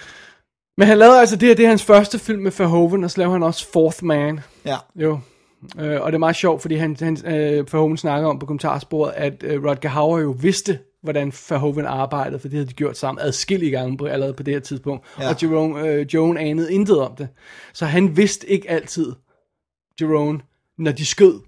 Men 0.79 0.89
han 0.89 0.99
lavede 0.99 1.21
altså 1.21 1.37
det 1.37 1.49
her, 1.49 1.55
det 1.55 1.65
er 1.65 1.69
hans 1.69 1.85
første 1.85 2.19
film 2.19 2.43
med 2.43 2.53
Verhoeven, 2.59 3.05
og 3.05 3.11
så 3.11 3.19
lavede 3.19 3.33
han 3.33 3.43
også 3.43 3.67
Fourth 3.73 4.05
Man. 4.05 4.41
Ja. 4.65 4.77
Jo. 4.97 5.19
Øh, 5.79 6.01
og 6.01 6.13
det 6.13 6.15
er 6.15 6.19
meget 6.19 6.37
sjovt, 6.37 6.63
fordi 6.63 6.75
han, 6.75 6.97
han, 7.01 7.19
øh, 7.27 7.73
Verhoeven 7.73 7.97
snakker 7.97 8.29
om 8.29 8.39
på 8.39 8.47
kommentarsporet, 8.47 9.13
at 9.17 9.43
øh, 9.43 9.65
Rutger 9.65 9.89
Hauer 9.89 10.19
jo 10.21 10.37
vidste, 10.41 10.79
hvordan 11.03 11.33
Verhoeven 11.49 11.87
arbejdede, 11.87 12.39
for 12.39 12.49
det 12.49 12.57
havde 12.57 12.69
de 12.69 12.75
gjort 12.75 12.97
sammen 12.97 13.23
adskillige 13.25 13.71
gange 13.71 13.97
på, 13.97 14.05
allerede 14.05 14.35
på 14.35 14.43
det 14.43 14.55
her 14.55 14.61
tidspunkt. 14.61 15.07
Ja. 15.21 15.29
Og 15.29 15.43
Jerome, 15.43 15.89
øh, 15.89 16.07
Joan 16.15 16.37
anede 16.37 16.73
intet 16.73 17.01
om 17.01 17.17
det. 17.17 17.29
Så 17.73 17.87
han 17.87 18.17
vidste 18.17 18.51
ikke 18.51 18.71
altid, 18.71 19.13
Jerome, 20.01 20.41
når 20.79 20.93
de 20.93 21.07
skød. 21.07 21.41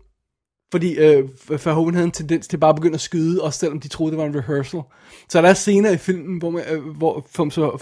Fordi 0.75 0.95
øh, 0.95 1.29
Verhoeven 1.49 1.95
havde 1.95 2.05
en 2.05 2.11
tendens 2.11 2.49
til 2.49 2.57
bare 2.57 2.69
at 2.69 2.77
begynde 2.77 2.95
at 2.95 3.01
skyde, 3.01 3.43
også 3.43 3.59
selvom 3.59 3.81
de 3.81 3.89
troede, 3.89 4.11
det 4.11 4.19
var 4.19 4.25
en 4.25 4.37
rehearsal. 4.37 4.81
Så 5.29 5.43
der 5.43 5.49
er 5.49 5.55
scener 5.55 5.91
i 5.91 5.97
filmen, 5.97 6.39
hvor, 6.39 6.51
man, 6.51 6.63
øh, 6.71 6.97
hvor 6.97 7.27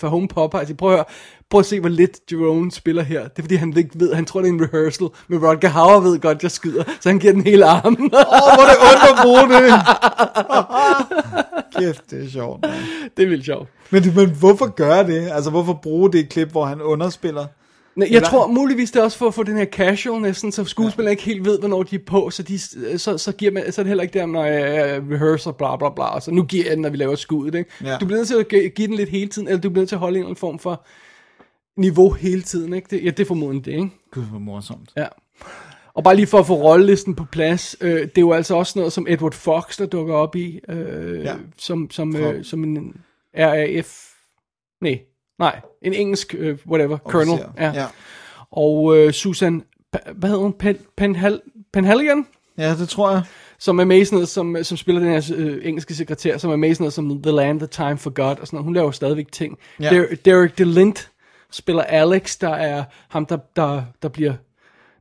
Verhoeven 0.01 0.29
popper, 0.29 0.59
altså 0.59 0.75
prøv 0.75 0.91
at, 0.91 0.97
høre, 0.97 1.05
prøv 1.51 1.59
at 1.59 1.67
se, 1.67 1.81
hvor 1.81 1.89
lidt 1.89 2.21
Jerome 2.33 2.71
spiller 2.71 3.03
her. 3.03 3.23
Det 3.23 3.39
er 3.39 3.43
fordi, 3.43 3.55
han 3.55 3.77
ikke 3.77 3.91
ved, 3.95 4.15
han 4.15 4.25
tror, 4.25 4.41
det 4.41 4.49
er 4.49 4.53
en 4.53 4.63
rehearsal, 4.63 5.09
men 5.29 5.47
Rodger 5.47 5.69
Hauer 5.69 6.01
ved 6.01 6.19
godt, 6.21 6.43
jeg 6.43 6.51
skyder, 6.51 6.85
så 7.01 7.09
han 7.09 7.19
giver 7.19 7.33
den 7.33 7.43
hele 7.43 7.65
armen. 7.65 8.11
Åh, 8.15 8.21
oh, 8.21 8.55
hvor 8.55 8.65
det 8.65 8.77
ondt 8.91 9.03
at 9.11 9.17
bruge 9.23 9.45
det. 9.55 9.73
Kæft, 11.79 12.11
det 12.11 12.25
er 12.25 12.31
sjovt. 12.31 12.63
Man. 12.63 12.73
det 13.17 13.23
er 13.23 13.29
vildt 13.29 13.45
sjovt. 13.45 13.69
Men, 13.91 14.03
men 14.17 14.31
hvorfor 14.31 14.67
gøre 14.67 15.07
det? 15.07 15.31
Altså, 15.31 15.51
hvorfor 15.51 15.79
bruge 15.83 16.13
det 16.13 16.29
klip, 16.29 16.49
hvor 16.51 16.65
han 16.65 16.83
underspiller? 16.83 17.47
Nej, 17.97 18.09
Jeg 18.11 18.23
tror 18.23 18.47
muligvis 18.47 18.91
det 18.91 19.01
er 19.01 19.05
også 19.05 19.19
for 19.19 19.27
at 19.27 19.35
få 19.35 19.43
den 19.43 19.57
her 19.57 19.65
casual 19.65 20.23
næsten, 20.23 20.53
så 20.53 20.65
skuespillere 20.65 21.11
ikke 21.13 21.23
helt 21.23 21.45
ved, 21.45 21.59
hvornår 21.59 21.83
de 21.83 21.95
er 21.95 22.01
på, 22.07 22.31
så, 22.31 22.43
de, 22.43 22.59
så, 22.99 23.19
så, 23.19 23.33
giver 23.33 23.53
man, 23.53 23.73
så 23.73 23.81
er 23.81 23.83
det 23.83 23.89
heller 23.89 24.03
ikke 24.03 24.19
der, 24.19 24.27
når 24.27 24.45
jeg 24.45 25.01
uh, 25.03 25.09
rehearser, 25.11 25.53
bla 25.53 25.77
bla 25.77 25.89
bla, 25.95 26.21
så 26.21 26.31
nu 26.31 26.43
giver 26.45 26.65
jeg 26.65 26.73
den, 26.73 26.83
når 26.83 26.91
vi 26.91 26.97
laver 26.97 27.15
skuddet, 27.15 27.59
ikke? 27.59 27.71
Ja. 27.85 27.97
Du 28.01 28.07
bliver 28.07 28.19
nødt 28.19 28.29
til 28.29 28.37
at 28.37 28.49
gi- 28.49 28.69
give 28.69 28.89
den 28.89 28.97
lidt 28.97 29.09
hele 29.09 29.29
tiden, 29.31 29.49
eller 29.49 29.61
du 29.61 29.69
bliver 29.71 29.81
nødt 29.81 29.89
til 29.89 29.97
at 29.97 30.01
holde 30.01 30.13
en 30.15 30.19
eller 30.19 30.27
anden 30.29 30.41
form 30.41 30.59
for 30.59 30.85
niveau 31.81 32.11
hele 32.13 32.43
tiden, 32.43 32.73
ikke? 32.75 32.87
Det, 32.91 33.05
ja, 33.05 33.11
det 33.11 33.21
er 33.21 33.25
formodentlig 33.25 33.65
det, 33.65 33.73
ikke? 33.73 33.91
Gud, 34.11 34.23
hvor 34.23 34.39
morsomt. 34.39 34.91
Ja. 34.97 35.07
Og 35.95 36.05
bare 36.05 36.17
lige 36.17 36.27
for 36.27 36.39
at 36.39 36.47
få 36.47 36.55
rollelisten 36.55 37.15
på 37.15 37.25
plads, 37.33 37.77
øh, 37.81 38.01
det 38.01 38.19
er 38.19 38.21
jo 38.21 38.33
altså 38.33 38.55
også 38.57 38.79
noget 38.79 38.93
som 38.93 39.07
Edward 39.09 39.33
Fox, 39.33 39.77
der 39.79 39.87
dukker 39.87 40.15
op 40.15 40.37
i, 40.37 40.61
øh, 40.69 41.19
Ja. 41.19 41.31
ja. 41.31 41.35
som, 41.59 41.91
som, 41.91 42.17
øh, 42.17 42.45
som 42.45 42.65
en 42.65 42.95
RAF, 43.39 43.99
nej, 44.81 45.01
nej, 45.43 45.61
en 45.83 45.95
engelsk, 45.95 46.35
øh, 46.39 46.59
whatever, 46.67 46.99
colonel. 46.99 47.45
Ja. 47.59 47.73
Ja. 47.73 47.87
Og 48.51 48.97
øh, 48.97 49.13
Susan, 49.13 49.63
hvad 50.15 50.29
hedder 50.29 50.43
hun, 50.43 50.53
Pen, 50.53 50.77
Penhal, 50.97 51.41
Penhaligon? 51.73 52.27
Ja, 52.59 52.75
det 52.75 52.89
tror 52.89 53.11
jeg. 53.11 53.23
Som 53.59 53.79
er 53.79 53.85
med 53.85 54.05
sådan 54.05 54.27
som, 54.27 54.57
som 54.63 54.77
spiller 54.77 55.01
den 55.01 55.11
her 55.11 55.33
øh, 55.37 55.59
engelske 55.63 55.95
sekretær, 55.95 56.39
som 56.39 56.51
er 56.51 56.57
med 56.57 56.75
sådan 56.75 56.91
som 56.91 57.23
The 57.23 57.33
Land, 57.33 57.61
The 57.61 57.67
Time 57.67 57.99
Forgot, 57.99 58.39
og 58.39 58.47
sådan 58.47 58.57
noget. 58.57 58.65
Hun 58.65 58.75
laver 58.75 58.91
stadigvæk 58.91 59.33
ting. 59.33 59.59
Ja. 59.81 59.91
Der, 59.91 60.07
Derek 60.25 60.59
DeLint 60.59 61.11
spiller 61.51 61.83
Alex, 61.83 62.39
der 62.39 62.55
er 62.55 62.85
ham, 63.09 63.27
der, 63.27 63.39
der, 63.57 63.83
der 64.03 64.09
bliver 64.09 64.33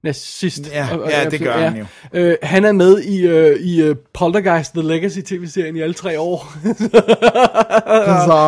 nazist. 0.04 0.72
Ja, 0.72 0.88
ja, 1.10 1.30
det 1.30 1.40
gør 1.40 1.58
han 1.58 1.78
jo. 1.78 1.86
Øh, 2.14 2.38
han 2.44 2.66
er 2.66 2.72
med 2.72 3.02
i, 3.02 3.28
øh, 3.28 3.60
i 3.60 3.90
uh, 3.90 3.96
Poltergeist, 4.14 4.74
The 4.74 4.82
Legacy 4.82 5.20
tv-serien 5.20 5.76
i 5.76 5.82
alle 5.82 5.94
tre 5.94 6.20
år. 6.20 6.54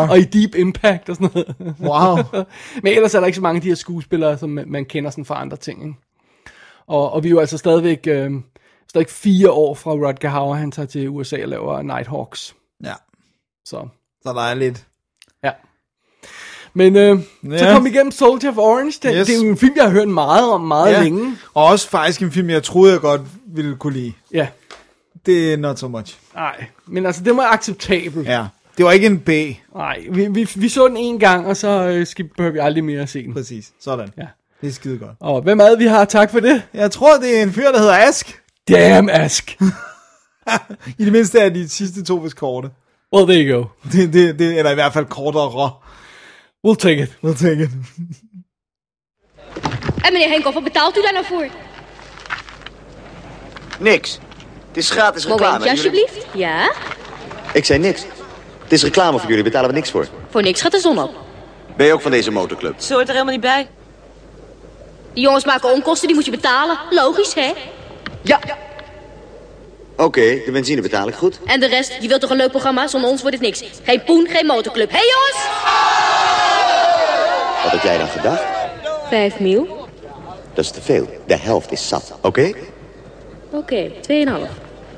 Og 0.11 0.19
i 0.19 0.23
Deep 0.23 0.55
Impact 0.55 1.09
og 1.09 1.15
sådan 1.15 1.30
noget. 1.34 1.75
Wow. 1.80 2.43
Men 2.84 2.93
ellers 2.93 3.15
er 3.15 3.19
der 3.19 3.27
ikke 3.27 3.35
så 3.35 3.41
mange 3.41 3.57
af 3.57 3.61
de 3.61 3.67
her 3.67 3.75
skuespillere, 3.75 4.38
som 4.38 4.49
man, 4.49 4.65
man 4.67 4.85
kender 4.85 5.09
sådan 5.09 5.25
fra 5.25 5.41
andre 5.41 5.57
ting. 5.57 5.81
Ikke? 5.84 5.95
Og, 6.88 7.13
og 7.13 7.23
vi 7.23 7.27
er 7.27 7.31
jo 7.31 7.39
altså 7.39 7.57
stadigvæk, 7.57 8.07
øh, 8.07 8.31
stadigvæk 8.89 9.09
fire 9.09 9.51
år 9.51 9.73
fra 9.73 9.91
Rutger 9.91 10.30
Hauer, 10.30 10.55
han 10.55 10.71
tager 10.71 10.88
til 10.88 11.09
USA 11.09 11.41
og 11.41 11.49
laver 11.49 11.81
Nighthawks. 11.81 12.55
Ja, 12.84 12.93
Så 13.65 13.88
så 14.23 14.34
der 14.34 14.53
lidt... 14.53 14.88
ja. 15.43 15.51
Men 16.73 16.95
øh, 16.95 17.19
ja. 17.51 17.57
så 17.57 17.65
kom 17.73 17.85
vi 17.85 17.89
igennem 17.89 18.11
Soldier 18.11 18.51
of 18.51 18.57
Orange. 18.57 18.99
Det, 19.03 19.13
yes. 19.17 19.27
det 19.27 19.35
er 19.35 19.43
jo 19.43 19.49
en 19.49 19.57
film, 19.57 19.73
jeg 19.75 19.83
har 19.83 19.91
hørt 19.91 20.07
meget 20.07 20.51
om 20.51 20.61
meget 20.61 20.91
Ja. 20.93 21.03
længe. 21.03 21.35
Og 21.53 21.65
også 21.65 21.89
faktisk 21.89 22.21
en 22.21 22.31
film, 22.31 22.49
jeg 22.49 22.63
troede, 22.63 22.91
jeg 22.93 23.01
godt 23.01 23.21
ville 23.47 23.75
kunne 23.75 23.93
lide. 23.93 24.13
Ja, 24.33 24.47
Det 25.25 25.53
er 25.53 25.57
not 25.57 25.79
so 25.79 25.87
much. 25.87 26.17
nej. 26.35 26.65
Men 26.87 27.05
altså, 27.05 27.23
det 27.23 27.37
var 27.37 27.43
acceptabelt. 27.53 28.27
Ja. 28.27 28.45
Det 28.77 28.85
var 28.85 28.91
ikke 28.91 29.05
en 29.07 29.19
B. 29.19 29.29
Nej, 29.75 29.99
vi, 30.11 30.27
vi, 30.27 30.49
vi 30.55 30.69
så 30.69 30.87
den 30.87 30.97
en 30.97 31.19
gang, 31.19 31.47
og 31.47 31.57
så 31.57 31.67
øh, 31.87 32.07
skal, 32.07 32.25
behøver 32.37 32.53
vi 32.53 32.59
aldrig 32.59 32.83
mere 32.83 33.01
at 33.01 33.09
se 33.09 33.23
den. 33.23 33.33
Præcis. 33.33 33.71
Sådan. 33.81 34.09
Ja. 34.17 34.25
Det 34.61 34.69
er 34.69 34.73
skide 34.73 34.97
godt. 34.97 35.11
Og 35.19 35.41
hvem 35.41 35.59
er 35.59 35.69
det, 35.69 35.79
vi 35.79 35.85
har? 35.85 36.05
Tak 36.05 36.31
for 36.31 36.39
det. 36.39 36.61
Jeg 36.73 36.91
tror, 36.91 37.17
det 37.17 37.37
er 37.39 37.43
en 37.43 37.51
fyr, 37.53 37.71
der 37.71 37.79
hedder 37.79 37.93
Ask. 38.07 38.39
Damn, 38.69 39.09
Ask. 39.09 39.57
I 40.99 41.05
det 41.05 41.11
mindste 41.11 41.39
er 41.39 41.49
de 41.49 41.69
sidste 41.69 42.03
to 42.03 42.15
vist 42.15 42.35
korte. 42.35 42.69
Well, 43.15 43.27
there 43.27 43.45
you 43.47 43.57
go. 43.57 43.65
Det, 43.91 44.13
det, 44.13 44.39
det, 44.39 44.57
eller 44.57 44.71
i 44.71 44.73
hvert 44.73 44.93
fald 44.93 45.05
kortere. 45.05 45.71
We'll 46.64 46.76
take 46.76 47.02
it. 47.02 47.11
We'll 47.19 47.34
take 47.34 47.61
it. 47.61 47.69
En 50.02 50.14
meneer 50.14 50.30
Henkoff, 50.30 50.53
wat 50.53 50.64
betaalt 50.64 50.98
u 50.98 51.02
daar 51.02 51.14
nou 51.14 51.26
voor? 51.26 51.48
Niks. 53.80 54.19
Het 54.68 54.77
is 54.77 54.90
gratis 54.90 55.26
reclame. 55.26 55.57
Momentje, 55.57 55.69
alsjeblieft. 55.69 56.26
Ja? 56.34 56.73
Ik 57.53 57.65
zei 57.65 57.80
niks. 57.80 58.06
Het 58.64 58.72
is 58.72 58.84
reclame 58.84 59.19
voor 59.19 59.30
jullie, 59.30 59.44
betalen 59.44 59.69
we 59.69 59.76
niks 59.76 59.91
voor. 59.91 60.07
Voor 60.30 60.41
niks 60.41 60.61
gaat 60.61 60.72
de 60.72 60.80
zon 60.80 60.99
op. 60.99 61.15
Ben 61.77 61.85
je 61.85 61.94
ook 61.94 62.02
van 62.02 62.11
deze 62.11 62.31
motorclub? 62.31 62.80
Zo 62.80 62.94
hoort 62.94 63.07
er 63.07 63.14
helemaal 63.14 63.34
niet 63.34 63.44
bij. 63.44 63.68
Die 65.14 65.23
jongens 65.23 65.45
maken 65.45 65.72
onkosten, 65.72 66.07
die 66.07 66.15
moet 66.15 66.26
je 66.26 66.31
betalen. 66.31 66.77
Logisch, 66.90 67.34
hè? 67.34 67.53
Ja. 68.22 68.40
Oké, 69.98 70.41
de 70.45 70.52
benzine 70.52 70.81
betaal 70.81 71.07
ik 71.07 71.15
goed. 71.15 71.40
En 71.45 71.60
de 71.60 71.68
rest, 71.68 71.98
je 72.02 72.07
wilt 72.07 72.22
toch 72.22 72.30
een 72.30 72.38
leuk 72.38 72.49
programma? 72.49 72.88
Zonder 72.88 73.10
ons 73.10 73.22
wordt 73.22 73.35
het 73.35 73.45
niks. 73.45 73.64
Geen 73.84 74.03
poen, 74.03 74.27
geen 74.27 74.45
motorclub. 74.45 74.90
Hé, 74.90 74.98
hey, 74.98 75.07
jongens! 75.07 75.52
Wat 77.64 77.72
had 77.72 77.81
jij 77.81 77.98
dan 77.98 78.07
gedacht? 78.07 78.44
Vijf 79.10 79.40
mil. 79.40 79.88
Dat 80.53 80.65
is 80.65 80.72
te 80.72 80.81
veel. 80.81 81.07
De 81.27 81.38
helft 81.38 81.72
is 81.72 81.88
zat, 81.88 82.18
oké? 82.22 82.52
Oké, 83.52 83.91
tweeënhalf. 84.02 84.49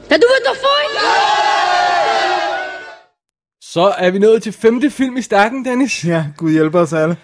Daar 0.08 0.20
doen 0.20 0.30
we 0.30 0.34
het 0.36 0.44
toch 0.44 0.58
voor? 0.58 0.86
Så 3.60 3.94
er 3.98 4.12
vi 4.12 4.18
nået 4.20 4.44
til 4.44 4.54
femte 4.54 4.92
film 4.92 5.18
i 5.18 5.22
stakken, 5.22 5.66
Dennis. 5.66 6.02
Ja, 6.02 6.26
Gud 6.38 6.52
hjælper 6.52 6.80
os 6.80 6.94
alle. 6.94 7.18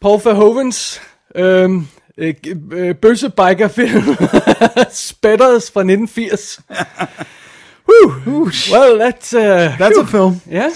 Paul 0.00 0.20
Verhovens 0.20 1.00
øhm, 1.34 1.86
øh, 2.16 2.34
øh, 2.72 2.94
bøssebikerfilm. 2.94 4.16
Spetters 4.90 5.70
fra 5.70 5.80
1980. 5.80 6.60
Woo. 7.88 8.10
Well, 8.72 8.98
that's, 8.98 9.34
uh, 9.34 9.78
That's 9.78 10.00
a 10.00 10.04
film. 10.04 10.40
Ja. 10.50 10.70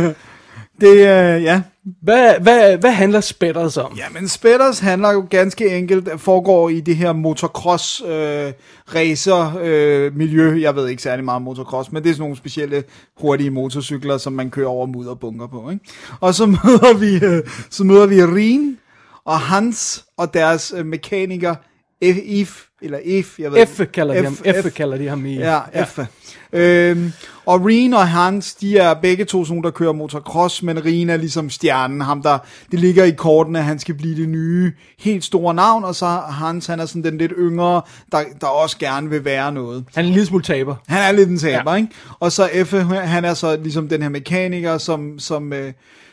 Det, 0.80 0.96
øh, 0.96 1.42
ja. 1.42 1.62
Hvad, 2.02 2.40
hvad, 2.40 2.78
hvad 2.78 2.90
handler 2.90 3.20
Spetters 3.20 3.76
om? 3.76 3.92
Ja, 3.96 4.04
men 4.12 4.28
Spetters 4.28 4.78
handler 4.78 5.12
jo 5.12 5.26
ganske 5.30 5.78
enkelt, 5.78 6.20
foregår 6.20 6.68
i 6.68 6.80
det 6.80 6.96
her 6.96 7.12
motocross 7.12 8.02
øh, 8.06 8.52
racer 8.94 9.58
øh, 9.62 10.16
miljø. 10.16 10.60
Jeg 10.60 10.76
ved 10.76 10.88
ikke 10.88 11.02
særlig 11.02 11.24
meget 11.24 11.36
om 11.36 11.42
motocross, 11.42 11.92
men 11.92 12.02
det 12.02 12.10
er 12.10 12.14
sådan 12.14 12.22
nogle 12.22 12.36
specielle 12.36 12.84
hurtige 13.20 13.50
motorcykler, 13.50 14.18
som 14.18 14.32
man 14.32 14.50
kører 14.50 14.68
over 14.68 14.86
mudder 14.86 15.10
og 15.10 15.20
bunker 15.20 15.46
på. 15.46 15.70
Ikke? 15.70 15.84
Og 16.20 16.34
så 16.34 16.46
møder 16.64 16.98
vi, 16.98 17.26
øh, 17.26 17.42
så 17.70 17.84
møder 17.84 18.06
vi 18.06 18.24
Rien 18.24 18.78
og 19.24 19.40
Hans 19.40 20.04
og 20.16 20.34
deres 20.34 20.74
øh, 20.76 20.86
mekaniker 20.86 21.54
If, 22.02 22.62
eller 22.82 22.98
If, 23.04 23.38
jeg 23.38 23.52
ved 23.52 23.66
F 23.66 23.80
kalder 23.92 24.14
de 24.14 24.24
ham. 24.24 24.34
F 24.34 24.74
kalder 24.74 24.96
de 24.96 25.08
ham 25.08 25.26
i. 25.26 25.34
Ja, 25.34 25.84
F. 25.84 25.98
Øhm, 26.52 27.12
og 27.46 27.60
Reen 27.66 27.94
og 27.94 28.08
Hans, 28.08 28.54
de 28.54 28.78
er 28.78 28.94
begge 28.94 29.24
to 29.24 29.44
sådan, 29.44 29.62
der 29.62 29.70
kører 29.70 29.92
motocross, 29.92 30.62
men 30.62 30.84
Reen 30.84 31.10
er 31.10 31.16
ligesom 31.16 31.50
stjernen, 31.50 32.00
ham 32.00 32.22
der, 32.22 32.38
det 32.70 32.80
ligger 32.80 33.04
i 33.04 33.10
kortene, 33.10 33.58
at 33.58 33.64
han 33.64 33.78
skal 33.78 33.94
blive 33.94 34.16
det 34.16 34.28
nye, 34.28 34.72
helt 34.98 35.24
store 35.24 35.54
navn, 35.54 35.84
og 35.84 35.94
så 35.94 36.06
Hans, 36.30 36.66
han 36.66 36.80
er 36.80 36.86
sådan 36.86 37.04
den 37.04 37.18
lidt 37.18 37.32
yngre, 37.38 37.82
der, 38.12 38.22
der 38.40 38.46
også 38.46 38.78
gerne 38.78 39.10
vil 39.10 39.24
være 39.24 39.52
noget. 39.52 39.84
Han 39.94 40.04
er 40.04 40.08
en 40.08 40.14
lille 40.14 40.26
smule 40.26 40.42
taber. 40.44 40.76
Han 40.88 41.00
er 41.00 41.12
lidt 41.12 41.28
en 41.28 41.38
taber, 41.38 41.70
Ja. 41.70 41.70
ja. 41.70 41.76
ikke? 41.76 41.88
Og 42.20 42.32
så 42.32 42.48
F, 42.64 42.72
han 42.92 43.24
er 43.24 43.34
så 43.34 43.56
ligesom 43.56 43.88
den 43.88 44.02
her 44.02 44.08
mekaniker, 44.08 44.78
som, 44.78 45.18
som, 45.18 45.52
øh, 45.52 45.72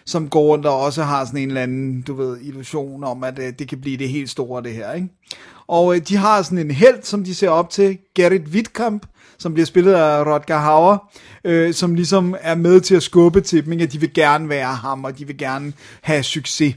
som 0.10 0.30
går 0.30 0.42
rundt 0.42 0.66
og 0.66 0.80
også 0.80 1.04
har 1.04 1.26
sådan 1.26 1.40
en 1.40 1.48
eller 1.48 1.62
anden, 1.62 2.02
du 2.02 2.14
ved, 2.14 2.38
illusion 2.42 3.04
om, 3.04 3.24
at 3.24 3.40
øh, 3.40 3.54
det 3.60 3.68
kan 3.68 3.82
blive 3.82 3.98
det 3.98 4.10
helt 4.10 4.30
store, 4.30 4.64
det 4.64 4.74
her, 4.74 4.94
ikke? 4.94 5.10
Og 5.68 5.96
øh, 5.96 6.02
de 6.08 6.16
har 6.18 6.42
sådan 6.42 6.58
en 6.58 6.72
held, 6.72 7.04
som 7.04 7.24
de 7.24 7.36
ser 7.36 7.50
op 7.50 7.70
til, 7.70 7.98
Gerrit 8.16 8.48
Wittkamp, 8.48 9.06
som 9.38 9.54
bliver 9.54 9.66
spillet 9.66 9.94
af 9.94 10.26
Rodger 10.26 10.58
Hauer, 10.58 10.98
øh, 11.44 11.74
som 11.74 11.96
ligesom 11.96 12.36
er 12.42 12.56
med 12.56 12.82
til 12.82 12.96
at 12.96 13.04
skubbe 13.04 13.42
til 13.42 13.66
dem, 13.66 13.72
ikke? 13.74 13.84
at 13.84 13.94
de 13.94 14.00
vil 14.00 14.14
gerne 14.14 14.50
være 14.50 14.74
ham, 14.76 15.04
og 15.04 15.18
de 15.18 15.28
vil 15.28 15.38
gerne 15.38 15.74
have 16.02 16.24
succes. 16.24 16.76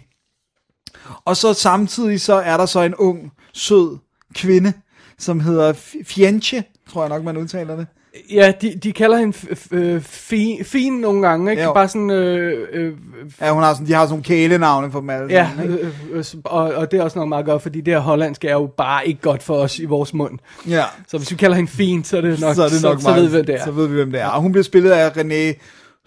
Og 1.25 1.37
så 1.37 1.53
samtidig 1.53 2.21
så 2.21 2.35
er 2.35 2.57
der 2.57 2.67
så 2.67 2.81
en 2.81 2.95
ung, 2.95 3.33
sød 3.53 3.99
kvinde, 4.35 4.73
som 5.19 5.41
hedder 5.41 5.73
F- 5.73 6.05
Fienche, 6.05 6.65
tror 6.91 7.03
jeg 7.03 7.09
nok, 7.09 7.25
man 7.25 7.37
udtaler 7.37 7.77
det. 7.77 7.87
Ja, 8.31 8.53
de, 8.61 8.75
de 8.83 8.93
kalder 8.93 9.17
hende 9.19 9.37
øh, 9.71 10.01
fin, 10.03 10.65
fin 10.65 10.93
nogle 10.93 11.29
gange, 11.29 11.51
ikke? 11.51 11.63
Jo. 11.63 11.73
Bare 11.73 11.89
sådan... 11.89 12.11
Øh, 12.11 12.69
øh, 12.73 12.93
Ja, 13.41 13.51
hun 13.53 13.63
har 13.63 13.75
sådan, 13.75 13.87
de 13.87 13.93
har 13.93 14.01
sådan 14.05 14.11
nogle 14.13 14.25
kælenavne 14.25 14.93
for 14.93 15.01
dem 15.01 15.11
alle 15.11 15.27
ja, 15.31 15.49
sammen, 15.57 15.73
ikke? 15.79 15.85
øh, 16.11 16.19
øh, 16.19 16.25
og, 16.45 16.63
og 16.75 16.91
det 16.91 16.99
er 17.01 17.03
også 17.05 17.19
noget 17.19 17.29
meget 17.29 17.45
godt, 17.47 17.63
fordi 17.63 17.81
det 17.81 17.95
her 17.95 18.01
hollandske 18.01 18.49
er 18.49 18.53
jo 18.53 18.71
bare 18.77 19.09
ikke 19.09 19.21
godt 19.21 19.43
for 19.43 19.55
os 19.55 19.79
i 19.79 19.85
vores 19.85 20.15
mund. 20.15 20.39
Ja. 20.69 20.85
Så 21.09 21.19
hvis 21.19 21.31
vi 21.31 21.37
kalder 21.37 21.57
hende 21.57 21.71
fin, 21.71 22.05
så 22.05 22.17
er 22.17 22.21
det 22.21 22.41
nok, 22.41 22.55
så 22.55 22.63
er 22.65 22.69
det 22.69 22.83
nok 22.83 22.99
så, 23.01 23.05
så 23.05 23.15
ved 23.15 23.23
vi, 23.23 23.29
hvem 23.31 23.45
det 23.47 23.55
er. 23.55 23.65
Så 23.65 23.71
ved 23.71 23.87
vi, 23.89 23.95
hvem 23.95 24.13
det 24.13 24.21
er. 24.21 24.27
Og 24.29 24.41
hun 24.43 24.53
bliver 24.53 24.65
spillet 24.65 24.91
af 24.91 25.11
René 25.11 25.59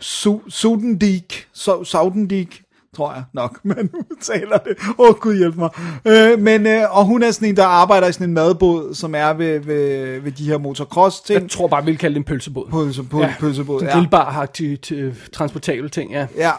Su- 0.01 0.49
Sudendijk, 0.49 1.47
Su- 1.57 1.83
Saudendijk, 1.83 2.61
tror 2.95 3.13
jeg 3.13 3.23
nok, 3.33 3.59
man 3.63 3.89
udtaler 3.93 4.57
det. 4.57 4.77
Åh, 4.97 5.09
oh, 5.09 5.15
gud 5.15 5.37
hjælp 5.37 5.55
mig. 5.55 5.69
Øh, 6.05 6.39
men, 6.39 6.67
øh, 6.67 6.97
og 6.97 7.05
hun 7.05 7.23
er 7.23 7.31
sådan 7.31 7.47
en, 7.47 7.57
der 7.57 7.65
arbejder 7.65 8.07
i 8.07 8.13
sådan 8.13 8.27
en 8.27 8.33
madbåd, 8.33 8.93
som 8.93 9.15
er 9.15 9.33
ved, 9.33 9.59
ved, 9.59 10.19
ved 10.21 10.31
de 10.31 10.43
her 10.43 10.57
motocross-ting. 10.57 11.41
Jeg 11.41 11.49
tror 11.49 11.67
bare, 11.67 11.85
vi 11.85 11.91
vil 11.91 11.97
kalde 11.97 12.13
det 12.13 12.19
en 12.19 12.23
pølsebåd. 12.23 12.67
Pølse, 12.71 13.03
på, 13.03 13.19
ja, 13.19 13.33
pølsebåd, 13.39 13.83
ja. 13.83 13.91
grillbar 13.91 14.45
til, 14.45 14.77
til 14.77 15.15
transportabel 15.33 15.89
ting, 15.89 16.11
ja. 16.11 16.27
Ja, 16.37 16.51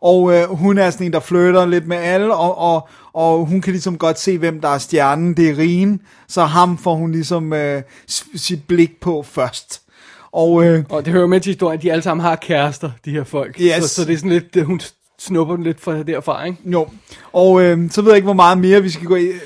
og 0.00 0.34
øh, 0.34 0.48
hun 0.48 0.78
er 0.78 0.90
sådan 0.90 1.06
en, 1.06 1.12
der 1.12 1.20
flytter 1.20 1.66
lidt 1.66 1.86
med 1.86 1.96
alle, 1.96 2.34
og, 2.34 2.58
og, 2.58 2.88
og 3.12 3.46
hun 3.46 3.60
kan 3.60 3.72
ligesom 3.72 3.98
godt 3.98 4.20
se, 4.20 4.38
hvem 4.38 4.60
der 4.60 4.68
er 4.68 4.78
stjernen, 4.78 5.34
det 5.36 5.50
er 5.50 5.58
Rien, 5.58 6.00
så 6.28 6.44
ham 6.44 6.78
får 6.78 6.94
hun 6.94 7.12
ligesom 7.12 7.52
øh, 7.52 7.82
sit 8.36 8.66
blik 8.66 9.00
på 9.00 9.22
først. 9.22 9.80
Og, 10.32 10.64
øh, 10.64 10.84
Og 10.88 11.04
det 11.04 11.12
hører 11.12 11.26
med 11.26 11.40
til 11.40 11.50
historien, 11.50 11.78
at 11.78 11.82
de 11.82 11.92
alle 11.92 12.02
sammen 12.02 12.24
har 12.24 12.36
kærester, 12.36 12.90
de 13.04 13.10
her 13.10 13.24
folk. 13.24 13.60
Yes. 13.60 13.82
Så, 13.82 13.88
så 13.88 14.04
det 14.04 14.12
er 14.12 14.16
sådan 14.16 14.30
lidt, 14.30 14.56
øh, 14.56 14.64
hun 14.64 14.80
snupper 15.18 15.54
den 15.56 15.64
lidt 15.64 15.80
fra 15.80 16.02
derfra, 16.02 16.44
ikke? 16.44 16.58
Jo, 16.64 16.88
og 17.32 17.62
øh, 17.62 17.90
så 17.90 18.02
ved 18.02 18.10
jeg 18.10 18.16
ikke, 18.16 18.26
hvor 18.26 18.32
meget 18.32 18.58
mere 18.58 18.82
vi 18.82 18.90
skal 18.90 19.06
gå 19.06 19.16
i, 19.16 19.24
øh, 19.24 19.40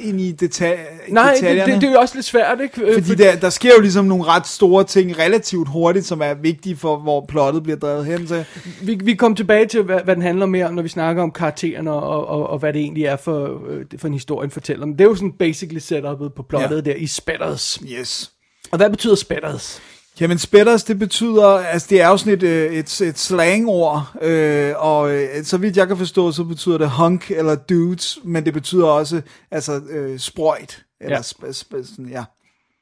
ind 0.00 0.20
i 0.20 0.32
detal- 0.32 0.76
Nej, 1.08 1.30
det, 1.32 1.40
detaljerne. 1.40 1.72
det, 1.72 1.80
det, 1.80 1.88
er 1.88 1.92
jo 1.92 1.98
også 1.98 2.14
lidt 2.14 2.26
svært, 2.26 2.60
ikke? 2.62 2.82
Øh, 2.82 3.02
fordi 3.02 3.22
der, 3.22 3.36
der 3.36 3.50
sker 3.50 3.70
jo 3.76 3.80
ligesom 3.80 4.04
nogle 4.04 4.24
ret 4.24 4.46
store 4.46 4.84
ting 4.84 5.18
relativt 5.18 5.68
hurtigt, 5.68 6.06
som 6.06 6.22
er 6.22 6.34
vigtige 6.34 6.76
for, 6.76 6.96
hvor 6.96 7.24
plottet 7.28 7.62
bliver 7.62 7.76
drevet 7.78 8.06
hen 8.06 8.26
til. 8.26 8.44
Vi, 8.82 8.98
vi 9.04 9.14
kommer 9.14 9.36
tilbage 9.36 9.66
til, 9.66 9.82
hvad, 9.82 10.00
hvad 10.04 10.14
den 10.14 10.22
handler 10.22 10.46
mere 10.46 10.66
om, 10.66 10.74
når 10.74 10.82
vi 10.82 10.88
snakker 10.88 11.22
om 11.22 11.30
karaktererne, 11.30 11.92
og, 11.92 12.26
og, 12.26 12.50
og 12.50 12.58
hvad 12.58 12.72
det 12.72 12.80
egentlig 12.80 13.04
er 13.04 13.16
for, 13.16 13.60
øh, 13.68 13.84
for 13.98 14.06
en 14.08 14.12
historie, 14.14 14.42
den 14.46 14.50
fortæller. 14.50 14.86
Men 14.86 14.92
det 14.98 15.04
er 15.04 15.08
jo 15.08 15.14
sådan 15.14 15.32
basically 15.32 15.78
setupet 15.78 16.32
på 16.34 16.42
plottet 16.42 16.86
ja. 16.86 16.90
der 16.90 16.96
i 16.96 17.06
Spetters. 17.06 17.78
Yes. 18.00 18.30
Og 18.70 18.76
hvad 18.76 18.90
betyder 18.90 19.14
Spetters? 19.14 19.82
Jamen, 20.20 20.38
spætters, 20.38 20.84
det 20.84 20.98
betyder, 20.98 21.46
altså 21.46 21.86
det 21.90 22.00
er 22.00 22.08
jo 22.08 22.16
sådan 22.16 22.32
et, 22.32 22.42
øh, 22.42 22.72
et, 22.72 23.00
et 23.00 23.18
slangord, 23.18 24.12
øh, 24.22 24.72
og 24.76 25.14
øh, 25.14 25.44
så 25.44 25.56
vidt 25.56 25.76
jeg 25.76 25.88
kan 25.88 25.96
forstå, 25.96 26.32
så 26.32 26.44
betyder 26.44 26.78
det 26.78 26.90
hunk 26.90 27.30
eller 27.30 27.54
dudes, 27.54 28.18
men 28.24 28.44
det 28.44 28.52
betyder 28.52 28.86
også, 28.86 29.22
altså, 29.50 29.80
øh, 29.90 30.18
sprøjt, 30.18 30.82
eller 31.00 31.16
Ja. 31.16 31.22
ja. 31.42 31.48
Sp- 31.50 31.64
sp- 31.64 31.90
sådan, 31.90 32.08
ja. 32.10 32.24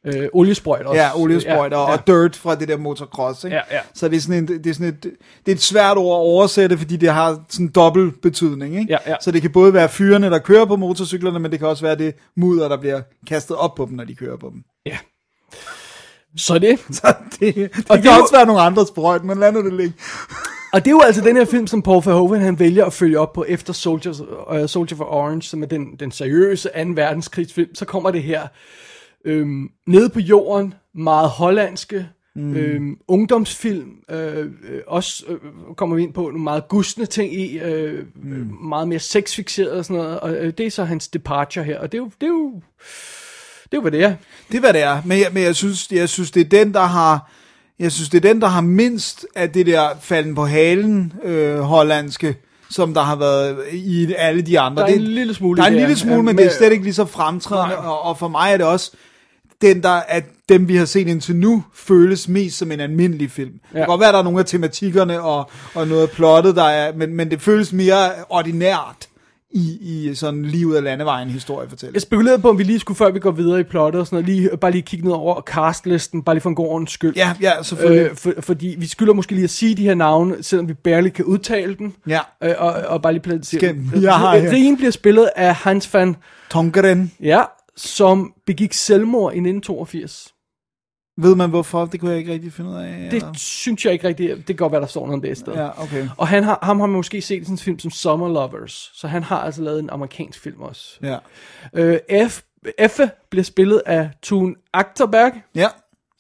Øh, 0.06 0.28
oliesprøjt 0.32 0.86
også. 0.86 1.00
Ja, 1.00 1.16
oliesprøjt 1.20 1.72
og, 1.72 1.88
ja. 1.88 1.92
og 1.92 2.06
dirt 2.06 2.36
fra 2.36 2.54
det 2.54 2.68
der 2.68 2.76
motocross, 2.76 3.44
ikke? 3.44 3.56
Ja, 3.56 3.62
ja. 3.76 3.80
Så 3.94 4.08
det 4.08 4.16
er 4.16 4.20
sådan 4.20 4.36
en, 4.38 4.48
det 4.48 4.66
er 4.66 4.74
sådan 4.74 4.88
et, 4.88 5.02
det 5.46 5.52
er 5.52 5.56
et 5.56 5.62
svært 5.62 5.96
ord 5.96 6.16
at 6.16 6.20
oversætte, 6.20 6.78
fordi 6.78 6.96
det 6.96 7.08
har 7.12 7.40
sådan 7.48 7.66
en 7.66 7.72
dobbelt 7.72 8.22
betydning, 8.22 8.78
ikke? 8.80 8.92
Ja, 8.92 8.98
ja. 9.10 9.16
Så 9.20 9.30
det 9.30 9.42
kan 9.42 9.52
både 9.52 9.74
være 9.74 9.88
fyrene, 9.88 10.30
der 10.30 10.38
kører 10.38 10.64
på 10.64 10.76
motorcyklerne, 10.76 11.38
men 11.38 11.50
det 11.50 11.58
kan 11.58 11.68
også 11.68 11.84
være 11.84 11.96
det 11.98 12.14
mudder, 12.36 12.68
der 12.68 12.76
bliver 12.76 13.02
kastet 13.28 13.56
op 13.56 13.74
på 13.74 13.86
dem, 13.86 13.96
når 13.96 14.04
de 14.04 14.14
kører 14.14 14.36
på 14.36 14.50
dem. 14.54 14.62
Ja. 14.86 14.98
Så 16.36 16.58
det. 16.58 16.78
Så 16.96 17.14
det, 17.40 17.54
det, 17.54 17.70
Og 17.74 17.82
og 17.88 17.96
det 17.96 18.04
kan 18.04 18.12
jo- 18.16 18.22
også 18.22 18.34
være 18.34 18.46
nogle 18.46 18.60
andre 18.62 18.86
sprøjt, 18.86 19.24
men 19.24 19.38
lad 19.38 19.52
nu 19.52 19.64
det 19.64 19.72
ligge. 19.72 19.94
Og 20.72 20.84
det 20.84 20.86
er 20.86 20.90
jo 20.94 21.00
altså 21.00 21.20
den 21.22 21.36
her 21.36 21.44
film, 21.44 21.66
som 21.66 21.82
Paul 21.82 22.02
Verhoeven 22.04 22.40
han 22.40 22.58
vælger 22.58 22.84
at 22.84 22.92
følge 22.92 23.18
op 23.18 23.32
på 23.32 23.44
efter 23.48 23.72
Soldiers, 23.72 24.20
uh, 24.20 24.66
Soldier 24.66 24.96
for 24.96 25.04
Orange, 25.04 25.42
som 25.42 25.62
er 25.62 25.66
den, 25.66 25.96
den 26.00 26.10
seriøse 26.12 26.68
2. 26.68 26.90
verdenskrigsfilm. 26.94 27.74
Så 27.74 27.84
kommer 27.84 28.10
det 28.10 28.22
her 28.22 28.46
øhm, 29.24 29.70
nede 29.86 30.08
på 30.08 30.20
jorden, 30.20 30.74
meget 30.94 31.28
hollandske, 31.28 32.08
mm. 32.36 32.56
øhm, 32.56 32.96
ungdomsfilm. 33.08 33.90
Øh, 34.10 34.36
øh, 34.68 34.80
også 34.86 35.24
øh, 35.28 35.38
kommer 35.76 35.96
vi 35.96 36.02
ind 36.02 36.12
på 36.12 36.22
nogle 36.22 36.42
meget 36.42 36.68
gustne 36.68 37.06
ting 37.06 37.34
i, 37.34 37.58
øh, 37.58 38.04
mm. 38.22 38.54
meget 38.62 38.88
mere 38.88 38.98
sexfixeret 38.98 39.70
og 39.70 39.84
sådan 39.84 40.02
noget. 40.02 40.20
Og 40.20 40.34
øh, 40.34 40.52
det 40.58 40.66
er 40.66 40.70
så 40.70 40.84
hans 40.84 41.08
departure 41.08 41.64
her. 41.64 41.78
Og 41.80 41.92
det 41.92 41.98
er 41.98 42.02
jo, 42.02 42.10
det 42.20 42.26
er 42.26 42.30
jo, 42.30 42.52
det 43.72 43.76
er 43.76 43.80
hvad 43.80 43.90
det 43.92 44.02
er. 44.02 44.14
Det 44.50 44.56
er, 44.56 44.60
hvad 44.60 44.72
det 44.72 44.82
er. 44.82 45.02
Men 45.04 45.18
jeg, 45.18 45.26
men 45.32 45.42
jeg, 45.42 45.56
synes, 45.56 45.88
jeg 45.92 46.08
synes, 46.08 46.30
det 46.30 46.40
er 46.40 46.64
den, 46.64 46.74
der 46.74 46.80
har... 46.82 47.30
Jeg 47.78 47.92
synes, 47.92 48.08
det 48.08 48.24
er 48.24 48.28
den, 48.32 48.40
der 48.40 48.46
har 48.48 48.60
mindst 48.60 49.26
af 49.34 49.50
det 49.50 49.66
der 49.66 49.88
falden 50.00 50.34
på 50.34 50.44
halen 50.46 51.12
øh, 51.24 51.58
hollandske, 51.58 52.36
som 52.70 52.94
der 52.94 53.00
har 53.00 53.16
været 53.16 53.56
i 53.72 54.14
alle 54.18 54.42
de 54.42 54.60
andre. 54.60 54.82
Der 54.82 54.88
er 54.88 54.94
en 54.94 55.00
lille 55.00 55.34
smule 55.34 55.56
Der 55.56 55.62
er 55.62 55.66
en 55.66 55.76
lille 55.76 55.96
smule, 55.96 56.14
ja, 56.16 56.22
men 56.22 56.36
med- 56.36 56.44
det 56.44 56.52
er 56.52 56.56
slet 56.56 56.72
ikke 56.72 56.84
lige 56.84 56.94
så 56.94 57.04
fremtrædende. 57.04 57.76
Og, 57.78 58.02
og 58.02 58.18
for 58.18 58.28
mig 58.28 58.52
er 58.52 58.56
det 58.56 58.66
også 58.66 58.92
den, 59.62 59.82
der 59.82 59.90
at 59.90 60.24
dem, 60.48 60.68
vi 60.68 60.76
har 60.76 60.84
set 60.84 61.08
indtil 61.08 61.36
nu, 61.36 61.64
føles 61.74 62.28
mest 62.28 62.58
som 62.58 62.72
en 62.72 62.80
almindelig 62.80 63.30
film. 63.30 63.50
Ja. 63.50 63.54
Det 63.68 63.76
kan 63.76 63.86
godt 63.86 64.00
være, 64.00 64.08
at 64.08 64.12
der 64.12 64.18
er 64.18 64.24
nogle 64.24 64.38
af 64.38 64.46
tematikkerne 64.46 65.20
og, 65.20 65.50
og 65.74 65.88
noget 65.88 66.02
af 66.02 66.10
plottet, 66.10 66.56
der 66.56 66.64
er, 66.64 66.92
men, 66.96 67.14
men 67.14 67.30
det 67.30 67.40
føles 67.42 67.72
mere 67.72 68.10
ordinært 68.28 69.08
i, 69.52 69.78
i 69.80 70.14
sådan 70.14 70.44
livet 70.44 70.76
af 70.76 70.82
landevejen 70.82 71.28
historiefortælling. 71.28 71.94
Jeg 71.94 72.02
spekulerede 72.02 72.38
på, 72.38 72.48
om 72.48 72.58
vi 72.58 72.62
lige 72.62 72.78
skulle, 72.78 72.96
før 72.96 73.10
vi 73.10 73.18
går 73.18 73.30
videre 73.30 73.60
i 73.60 73.62
plottet 73.62 74.00
og 74.00 74.06
sådan 74.06 74.24
noget, 74.24 74.36
lige, 74.36 74.56
bare 74.56 74.70
lige 74.70 74.82
kigge 74.82 75.06
ned 75.06 75.14
over 75.14 75.40
castlisten, 75.40 76.22
bare 76.22 76.34
lige 76.34 76.40
for 76.42 76.48
en 76.48 76.54
god 76.54 76.66
ordens 76.66 76.92
skyld. 76.92 77.12
Ja, 77.16 77.34
ja, 77.40 77.62
selvfølgelig. 77.62 78.10
Øh, 78.10 78.16
for, 78.16 78.32
fordi 78.40 78.74
vi 78.78 78.86
skylder 78.86 79.14
måske 79.14 79.34
lige 79.34 79.44
at 79.44 79.50
sige 79.50 79.74
de 79.74 79.82
her 79.82 79.94
navne, 79.94 80.42
selvom 80.42 80.68
vi 80.68 80.74
barely 80.74 81.08
kan 81.08 81.24
udtale 81.24 81.74
dem. 81.74 81.92
Ja. 82.08 82.20
Øh, 82.42 82.54
og, 82.58 82.72
og 82.72 83.02
bare 83.02 83.12
lige 83.12 83.22
placere 83.22 83.72
dem. 83.72 83.90
Ja, 83.94 84.34
ja. 84.34 84.50
Rien 84.50 84.76
bliver 84.76 84.90
spillet 84.90 85.30
af 85.36 85.54
Hans 85.54 85.94
van 85.94 86.16
Tongeren. 86.50 87.12
Ja, 87.20 87.42
som 87.76 88.32
begik 88.46 88.72
selvmord 88.72 89.32
i 89.32 89.36
1982. 89.36 90.31
Ved 91.16 91.34
man 91.34 91.50
hvorfor? 91.50 91.86
Det 91.86 92.00
kunne 92.00 92.10
jeg 92.10 92.18
ikke 92.18 92.32
rigtig 92.32 92.52
finde 92.52 92.70
ud 92.70 92.76
af. 92.76 93.08
Det 93.10 93.16
eller? 93.16 93.32
synes 93.36 93.84
jeg 93.84 93.92
ikke 93.92 94.08
rigtigt. 94.08 94.36
Det 94.36 94.46
kan 94.46 94.56
godt 94.56 94.72
være, 94.72 94.80
der 94.80 94.86
står 94.86 95.06
noget 95.06 95.22
det 95.22 95.30
i 95.30 95.34
stedet. 95.34 95.58
Ja, 95.58 95.82
okay. 95.82 96.08
Og 96.16 96.28
han 96.28 96.44
har, 96.44 96.58
ham 96.62 96.80
har 96.80 96.86
man 96.86 96.96
måske 96.96 97.20
set 97.20 97.40
i 97.40 97.44
sådan 97.44 97.54
en 97.54 97.58
film 97.58 97.78
som 97.78 97.90
Summer 97.90 98.28
Lovers. 98.28 98.90
Så 98.94 99.08
han 99.08 99.22
har 99.22 99.40
altså 99.40 99.62
lavet 99.62 99.78
en 99.80 99.90
amerikansk 99.90 100.40
film 100.40 100.60
også. 100.60 100.98
Ja. 101.02 101.18
Øh, 101.74 102.28
F, 102.28 102.40
Effe 102.78 103.10
bliver 103.30 103.44
spillet 103.44 103.82
af 103.86 104.10
Thun 104.22 104.56
Achterberg. 104.72 105.32
Ja. 105.54 105.68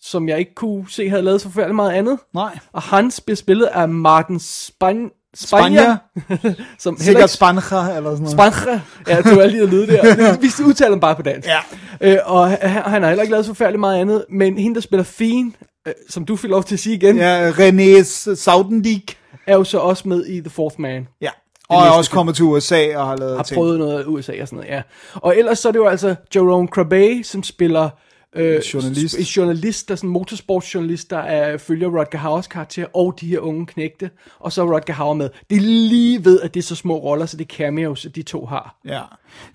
Som 0.00 0.28
jeg 0.28 0.38
ikke 0.38 0.54
kunne 0.54 0.90
se 0.90 1.08
havde 1.08 1.22
lavet 1.22 1.40
så 1.40 1.48
forfærdeligt 1.48 1.76
meget 1.76 1.92
andet. 1.92 2.18
Nej. 2.34 2.58
Og 2.72 2.82
Hans 2.82 3.20
bliver 3.20 3.36
spillet 3.36 3.66
af 3.66 3.88
Martin 3.88 4.40
Span 4.40 5.10
Spanja. 5.34 5.96
som 6.78 6.96
Sikkert 6.98 7.22
ikke- 7.22 7.32
Spanja 7.32 7.60
eller 7.96 8.16
sådan 8.16 8.18
noget. 8.18 8.30
Spanja. 8.30 8.80
Ja, 9.08 9.20
du 9.20 9.38
er 9.38 9.46
lige 9.46 9.62
at 9.62 9.68
lyde 9.68 9.86
der. 9.86 10.36
Vi 10.40 10.64
udtaler 10.66 10.90
dem 10.90 11.00
bare 11.00 11.16
på 11.16 11.22
dansk. 11.22 11.48
Ja. 11.48 11.58
Øh, 12.00 12.18
og 12.24 12.50
han, 12.50 12.58
han 12.82 13.02
har 13.02 13.08
heller 13.08 13.22
ikke 13.22 13.30
lavet 13.32 13.46
så 13.46 13.50
forfærdeligt 13.50 13.80
meget 13.80 13.98
andet. 14.00 14.24
Men 14.30 14.58
hende, 14.58 14.74
der 14.74 14.80
spiller 14.80 15.04
Fien, 15.04 15.56
øh, 15.88 15.92
som 16.10 16.24
du 16.24 16.36
fik 16.36 16.50
lov 16.50 16.64
til 16.64 16.74
at 16.74 16.78
sige 16.80 16.96
igen, 16.96 17.16
Ja, 17.16 17.50
René 17.50 18.02
Saudendijk. 18.34 19.16
er 19.46 19.54
jo 19.56 19.64
så 19.64 19.78
også 19.78 20.08
med 20.08 20.26
i 20.26 20.40
The 20.40 20.50
Fourth 20.50 20.80
Man. 20.80 21.08
Ja. 21.20 21.30
Og 21.68 21.82
er 21.86 21.90
også 21.90 22.10
film. 22.10 22.16
kommet 22.16 22.36
til 22.36 22.44
USA 22.44 22.96
og 22.96 23.06
har 23.06 23.16
lavet 23.16 23.36
har 23.36 23.42
ting. 23.42 23.56
prøvet 23.58 23.78
noget 23.78 23.98
af 24.00 24.04
USA 24.06 24.32
og 24.42 24.48
sådan 24.48 24.56
noget, 24.56 24.70
ja. 24.70 24.82
Og 25.14 25.38
ellers 25.38 25.58
så 25.58 25.68
er 25.68 25.72
det 25.72 25.78
jo 25.78 25.86
altså 25.86 26.14
Jerome 26.34 26.68
Crabbe, 26.68 27.24
som 27.24 27.42
spiller 27.42 27.88
øh, 28.36 28.60
Journalist. 28.74 29.14
sp- 29.14 29.36
journalist, 29.36 29.88
der 29.88 29.94
er 29.94 29.96
sådan 29.96 30.08
en 30.08 30.12
motorsportsjournalist, 30.12 31.10
der 31.10 31.18
er, 31.18 31.58
følger 31.58 31.88
Rodger 31.88 32.18
Hauers 32.18 32.46
karakter 32.46 32.86
og 32.94 33.14
de 33.20 33.26
her 33.26 33.38
unge 33.38 33.66
knægte, 33.66 34.10
og 34.38 34.52
så 34.52 34.62
er 34.62 34.66
Rodger 34.74 34.94
Hauer 34.94 35.14
med. 35.14 35.30
Det 35.50 35.56
er 35.56 35.60
lige 35.60 36.24
ved, 36.24 36.40
at 36.40 36.54
det 36.54 36.60
er 36.60 36.64
så 36.64 36.74
små 36.74 36.96
roller, 36.96 37.26
så 37.26 37.36
det 37.36 37.44
er 37.52 37.56
cameos, 37.56 38.06
at 38.06 38.14
de 38.16 38.22
to 38.22 38.46
har. 38.46 38.76
Ja. 38.84 39.00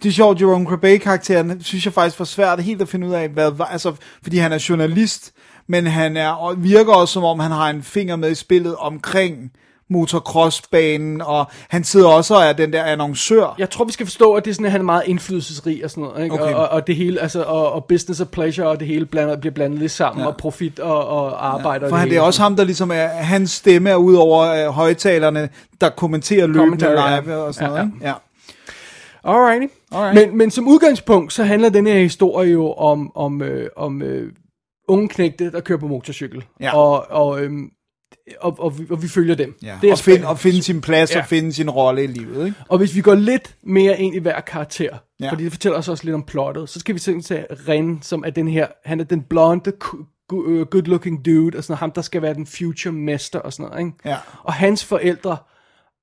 Det 0.03 0.09
er 0.09 0.13
sjovt, 0.13 0.41
Jerome 0.41 0.65
Crabbe-karakteren, 0.65 1.61
synes 1.63 1.85
jeg 1.85 1.93
faktisk 1.93 2.19
var 2.19 2.25
svært 2.25 2.63
helt 2.63 2.81
at 2.81 2.89
finde 2.89 3.07
ud 3.07 3.13
af, 3.13 3.29
hvad 3.29 3.51
altså, 3.69 3.93
fordi 4.23 4.37
han 4.37 4.51
er 4.51 4.65
journalist, 4.69 5.33
men 5.67 5.87
han 5.87 6.17
er, 6.17 6.29
og 6.29 6.63
virker 6.63 6.93
også 6.93 7.13
som 7.13 7.23
om, 7.23 7.39
han 7.39 7.51
har 7.51 7.69
en 7.69 7.83
finger 7.83 8.15
med 8.15 8.31
i 8.31 8.35
spillet 8.35 8.75
omkring 8.75 9.51
motocrossbanen, 9.89 11.21
og 11.21 11.45
han 11.69 11.83
sidder 11.83 12.07
også 12.07 12.35
og 12.35 12.41
er 12.43 12.53
den 12.53 12.73
der 12.73 12.83
annoncør. 12.83 13.55
Jeg 13.57 13.69
tror, 13.69 13.85
vi 13.85 13.91
skal 13.91 14.05
forstå, 14.05 14.33
at 14.33 14.45
det 14.45 14.51
er 14.51 14.55
sådan, 14.55 14.65
at 14.65 14.71
han 14.71 14.81
er 14.81 14.85
meget 14.85 15.03
indflydelsesrig 15.05 15.83
og 15.83 15.89
sådan 15.89 16.03
noget, 16.03 16.23
ikke? 16.23 16.35
Okay. 16.35 16.53
Og, 16.53 16.59
og, 16.61 16.69
og, 16.69 16.87
det 16.87 16.95
hele, 16.95 17.21
altså, 17.21 17.43
og, 17.43 17.71
og 17.71 17.85
business 17.85 18.21
og 18.21 18.29
pleasure, 18.29 18.67
og 18.67 18.79
det 18.79 18.87
hele 18.87 19.05
blander, 19.05 19.35
bliver 19.37 19.53
blandet 19.53 19.79
lidt 19.79 19.91
sammen, 19.91 20.21
ja. 20.21 20.27
og 20.27 20.37
profit 20.37 20.79
og, 20.79 21.07
og 21.07 21.47
arbejde. 21.53 21.85
og 21.85 21.89
For 21.89 21.95
han, 21.97 22.05
det 22.07 22.11
hele. 22.11 22.21
er 22.21 22.25
også 22.25 22.41
ham, 22.41 22.55
der 22.55 22.63
ligesom 22.63 22.91
er, 22.91 23.07
hans 23.07 23.51
stemme 23.51 23.89
er 23.89 23.95
ud 23.95 24.15
over 24.15 24.41
øh, 24.67 24.73
højtalerne, 24.73 25.49
der 25.81 25.89
kommenterer 25.89 26.47
løbende 26.47 26.77
live 26.77 27.33
ja. 27.33 27.35
og 27.35 27.53
sådan 27.53 27.69
Ja, 27.69 27.75
noget. 27.75 27.91
ja. 28.01 28.07
ikke? 28.07 28.07
Ja. 28.07 28.13
Alrighty. 29.23 29.73
Alright. 29.91 30.15
Men, 30.29 30.37
men 30.37 30.51
som 30.51 30.67
udgangspunkt, 30.67 31.33
så 31.33 31.43
handler 31.43 31.69
den 31.69 31.87
her 31.87 31.99
historie 31.99 32.51
jo 32.51 32.73
om, 32.73 33.11
om, 33.15 33.41
øh, 33.41 33.69
om 33.77 34.01
øh, 34.01 34.31
unge 34.87 35.07
knægte, 35.09 35.51
der 35.51 35.59
kører 35.59 35.79
på 35.79 35.87
motorcykel. 35.87 36.43
Ja. 36.59 36.75
Og, 36.77 37.05
og, 37.11 37.41
øhm, 37.43 37.69
og, 38.41 38.55
og, 38.59 38.79
vi, 38.79 38.85
og 38.89 39.01
vi 39.03 39.07
følger 39.07 39.35
dem. 39.35 39.55
Ja. 39.63 39.77
Det 39.81 39.87
er 39.87 39.91
og, 39.91 39.99
find, 39.99 40.23
og 40.23 40.39
finde 40.39 40.61
sin 40.63 40.81
plads 40.81 41.15
Ja. 41.15 41.19
og 41.19 41.25
finde 41.25 41.53
sin 41.53 41.69
rolle 41.69 42.03
i 42.03 42.07
livet. 42.07 42.45
Ikke? 42.45 42.57
Og 42.69 42.77
hvis 42.77 42.95
vi 42.95 43.01
går 43.01 43.15
lidt 43.15 43.55
mere 43.63 43.99
ind 44.01 44.15
i 44.15 44.19
hver 44.19 44.41
karakter, 44.41 44.97
Ja. 45.19 45.31
fordi 45.31 45.43
det 45.43 45.51
fortæller 45.51 45.77
os 45.77 45.87
også 45.89 46.03
lidt 46.03 46.13
om 46.15 46.23
plottet, 46.23 46.69
så 46.69 46.79
skal 46.79 46.95
vi 46.95 46.99
sådan 46.99 47.21
se 47.21 47.43
Ren, 47.67 48.01
som 48.01 48.23
er 48.25 48.29
den 48.29 48.47
her, 48.47 48.67
han 48.85 48.99
er 48.99 49.03
den 49.03 49.21
blonde, 49.21 49.71
øh, 50.33 50.65
good 50.65 50.83
looking 50.83 51.25
dude, 51.25 51.57
og 51.57 51.63
sådan 51.63 51.71
noget, 51.71 51.79
ham 51.79 51.91
der 51.91 52.01
skal 52.01 52.21
være 52.21 52.33
den 52.33 52.47
future 52.47 52.91
mester 52.93 53.39
og 53.39 53.53
sådan 53.53 53.69
noget, 53.71 53.85
ikke? 53.85 53.97
Ja. 54.05 54.17
Og 54.43 54.53
hans 54.53 54.85
forældre 54.85 55.37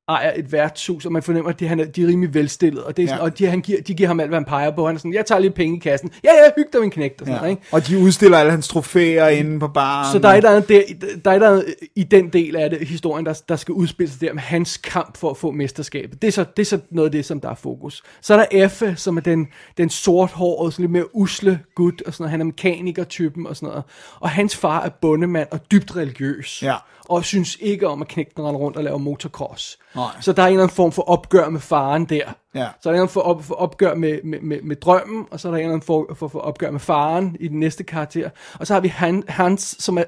ejer 0.08 0.32
et 0.36 0.52
værtshus, 0.52 1.06
og 1.06 1.12
man 1.12 1.22
fornemmer, 1.22 1.50
at 1.50 1.60
de, 1.60 1.68
han 1.68 1.80
er, 1.80 1.84
de 1.84 2.02
er 2.02 2.06
rimelig 2.06 2.34
velstillet, 2.34 2.84
og, 2.84 2.96
det 2.96 3.02
er 3.02 3.06
sådan, 3.06 3.18
Ja. 3.18 3.24
og 3.24 3.38
de, 3.38 3.46
han 3.46 3.60
giver, 3.60 3.82
de 3.82 3.94
giver 3.94 4.06
ham 4.06 4.20
alt, 4.20 4.28
hvad 4.28 4.38
han 4.38 4.44
peger 4.44 4.70
på. 4.70 4.86
Han 4.86 4.94
er 4.94 4.98
sådan, 4.98 5.12
jeg 5.14 5.26
tager 5.26 5.38
lidt 5.38 5.54
penge 5.54 5.76
i 5.76 5.80
kassen. 5.80 6.10
Ja, 6.24 6.30
ja, 6.44 6.50
hyg 6.56 6.64
dig, 6.72 6.80
min 6.80 6.90
knægt, 6.90 7.20
og 7.20 7.26
sådan 7.26 7.42
Ja. 7.42 7.48
ikke? 7.50 7.62
Og 7.72 7.86
de 7.86 7.98
udstiller 7.98 8.38
alle 8.38 8.50
hans 8.50 8.68
trofæer 8.68 9.28
inde 9.28 9.60
på 9.60 9.68
baren. 9.68 10.12
Så 10.12 10.18
der 10.18 10.28
er 10.28 10.32
et 10.32 10.36
eller 10.36 10.50
andet, 10.50 10.68
der, 10.68 10.82
der, 11.24 11.30
er 11.30 11.34
et 11.34 11.36
eller 11.36 11.50
andet 11.50 11.74
i 11.96 12.02
den 12.02 12.28
del 12.28 12.56
af 12.56 12.70
det, 12.70 12.88
historien, 12.88 13.26
der, 13.26 13.40
der 13.48 13.56
skal 13.56 13.72
udspille 13.72 14.12
sig 14.12 14.20
der 14.20 14.32
med 14.32 14.42
hans 14.42 14.76
kamp 14.76 15.16
for 15.16 15.30
at 15.30 15.36
få 15.36 15.50
mesterskabet. 15.50 16.22
Det 16.22 16.28
er, 16.28 16.32
så, 16.32 16.44
det 16.56 16.62
er 16.62 16.66
så 16.66 16.78
noget 16.90 17.08
af 17.08 17.12
det, 17.12 17.24
som 17.24 17.40
der 17.40 17.50
er 17.50 17.54
fokus. 17.54 18.02
Så 18.20 18.34
er 18.34 18.38
der 18.38 18.46
Effe, 18.64 18.94
som 18.96 19.16
er 19.16 19.20
den, 19.20 19.48
den 19.78 19.90
sorthårede, 19.90 20.72
sådan 20.72 20.82
lidt 20.82 20.92
mere 20.92 21.16
usle 21.16 21.60
gut, 21.74 22.02
og 22.06 22.12
sådan 22.14 22.22
noget. 22.22 22.30
Han 22.30 22.40
er 22.40 22.44
mekaniker-typen 22.44 23.46
og 23.46 23.56
sådan 23.56 23.66
noget. 23.68 23.84
Og 24.20 24.30
hans 24.30 24.56
far 24.56 24.82
er 24.84 24.88
bondemand 24.88 25.48
og 25.50 25.60
dybt 25.70 25.96
religiøs. 25.96 26.62
Ja. 26.62 26.74
Og 27.08 27.24
synes 27.24 27.56
ikke 27.60 27.88
om 27.88 28.02
at 28.02 28.08
knække 28.08 28.32
den 28.36 28.44
rundt 28.44 28.76
og 28.76 28.84
lave 28.84 28.98
motocross. 28.98 29.78
Nej. 29.94 30.10
Så 30.20 30.32
der 30.32 30.42
er 30.42 30.46
en 30.46 30.52
eller 30.52 30.62
anden 30.62 30.74
form 30.74 30.92
for 30.92 31.02
opgør 31.02 31.48
med 31.48 31.60
faren 31.60 32.04
der. 32.04 32.32
Ja. 32.54 32.68
Så 32.80 32.88
er 32.88 32.90
der 32.90 32.90
en 32.90 32.94
eller 32.94 33.02
anden 33.02 33.12
for, 33.12 33.20
op, 33.20 33.44
for 33.44 33.54
opgør 33.54 33.94
med, 33.94 34.18
med, 34.24 34.40
med, 34.40 34.62
med 34.62 34.76
drømmen, 34.76 35.26
og 35.30 35.40
så 35.40 35.48
er 35.48 35.52
der 35.52 35.58
en 35.58 35.62
eller 35.62 35.74
anden 35.74 35.86
for, 35.86 36.14
for, 36.14 36.28
for 36.28 36.38
opgør 36.38 36.70
med 36.70 36.80
faren 36.80 37.36
i 37.40 37.48
den 37.48 37.60
næste 37.60 37.84
karakter. 37.84 38.30
Og 38.60 38.66
så 38.66 38.74
har 38.74 38.80
vi 38.80 38.88
Han, 38.88 39.24
Hans, 39.28 39.76
som 39.78 39.98
er, 39.98 40.04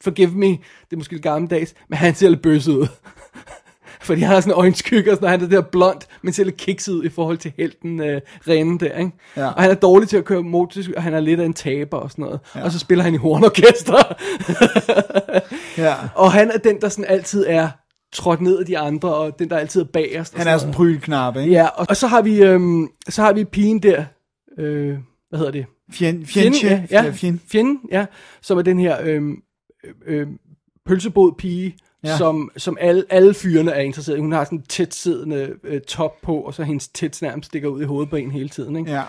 forgive 0.00 0.30
me, 0.30 0.46
det 0.46 0.92
er 0.92 0.96
måske 0.96 1.12
lidt 1.12 1.22
gammeldags, 1.22 1.74
men 1.88 1.96
han 1.96 2.14
ser 2.14 2.28
lidt 2.28 2.42
bøsset 2.42 2.72
ud. 2.72 2.86
Fordi 4.08 4.20
han 4.20 4.34
har 4.34 4.40
sådan 4.40 4.52
en 4.52 4.58
øjenskygge, 4.58 5.10
og 5.10 5.16
sådan, 5.16 5.24
og 5.24 5.30
han 5.30 5.42
er 5.42 5.48
der 5.48 5.60
blond, 5.60 6.00
men 6.22 6.32
ser 6.32 6.44
lidt 6.44 6.56
kikset 6.56 7.04
i 7.04 7.08
forhold 7.08 7.38
til 7.38 7.52
helten 7.56 8.00
øh, 8.00 8.20
Rene 8.48 8.78
der, 8.78 8.98
ikke? 8.98 9.10
Ja. 9.36 9.46
Og 9.46 9.62
han 9.62 9.70
er 9.70 9.74
dårlig 9.74 10.08
til 10.08 10.16
at 10.16 10.24
køre 10.24 10.42
motorcykel, 10.42 10.96
og 10.96 11.02
han 11.02 11.14
er 11.14 11.20
lidt 11.20 11.40
af 11.40 11.44
en 11.44 11.52
taber 11.52 11.96
og 11.96 12.10
sådan 12.10 12.22
noget. 12.22 12.40
Ja. 12.54 12.64
Og 12.64 12.72
så 12.72 12.78
spiller 12.78 13.04
han 13.04 13.14
i 13.14 13.16
hornorkester. 13.16 13.96
Ja. 15.78 15.94
og 16.14 16.32
han 16.32 16.50
er 16.50 16.58
den, 16.58 16.80
der 16.80 16.88
sådan 16.88 17.04
altid 17.04 17.44
er 17.48 17.68
trådt 18.12 18.40
ned 18.40 18.58
af 18.58 18.66
de 18.66 18.78
andre, 18.78 19.14
og 19.14 19.38
den, 19.38 19.50
der 19.50 19.56
altid 19.56 19.80
er 19.80 19.84
bagerst. 19.84 20.36
Han 20.36 20.46
er 20.46 20.58
sådan 20.58 20.70
en 20.70 20.74
prylknap, 20.74 21.36
ikke? 21.36 21.52
Ja, 21.52 21.66
og, 21.66 21.86
og 21.88 21.96
så 21.96 22.06
har 22.06 22.22
vi, 22.22 22.42
øhm, 22.42 22.88
så 23.08 23.22
har 23.22 23.32
vi 23.32 23.44
pigen 23.44 23.82
der, 23.82 24.04
øh, 24.58 24.98
hvad 25.28 25.38
hedder 25.38 25.52
det? 25.52 25.66
Fjend, 25.92 26.26
fjendtje. 26.26 26.86
ja, 26.90 27.04
ja, 27.04 27.10
fjenden, 27.48 27.80
ja, 27.92 28.06
som 28.42 28.58
er 28.58 28.62
den 28.62 28.78
her 28.78 28.96
øhm, 29.02 29.36
øh, 29.84 30.20
øh, 30.20 30.26
pølsebod 30.86 31.32
pige, 31.38 31.76
Ja. 32.04 32.10
ja. 32.10 32.16
som, 32.16 32.50
som 32.56 32.76
alle, 32.80 33.04
alle 33.10 33.34
fyrene 33.34 33.70
er 33.70 33.80
interesseret 33.80 34.16
i. 34.16 34.20
Hun 34.20 34.32
har 34.32 34.44
sådan 34.44 34.58
en 34.58 34.64
tæt 34.68 34.94
siddende 34.94 35.50
øh, 35.64 35.80
top 35.80 36.16
på, 36.22 36.36
og 36.36 36.54
så 36.54 36.62
hendes 36.62 36.88
tæt 36.88 37.18
nærmest 37.22 37.46
stikker 37.46 37.68
ud 37.68 37.82
i 37.82 37.84
hovedet 37.84 38.10
på 38.10 38.16
en 38.16 38.30
hele 38.30 38.48
tiden. 38.48 38.76
Ikke? 38.76 38.90
Ja. 38.90 39.02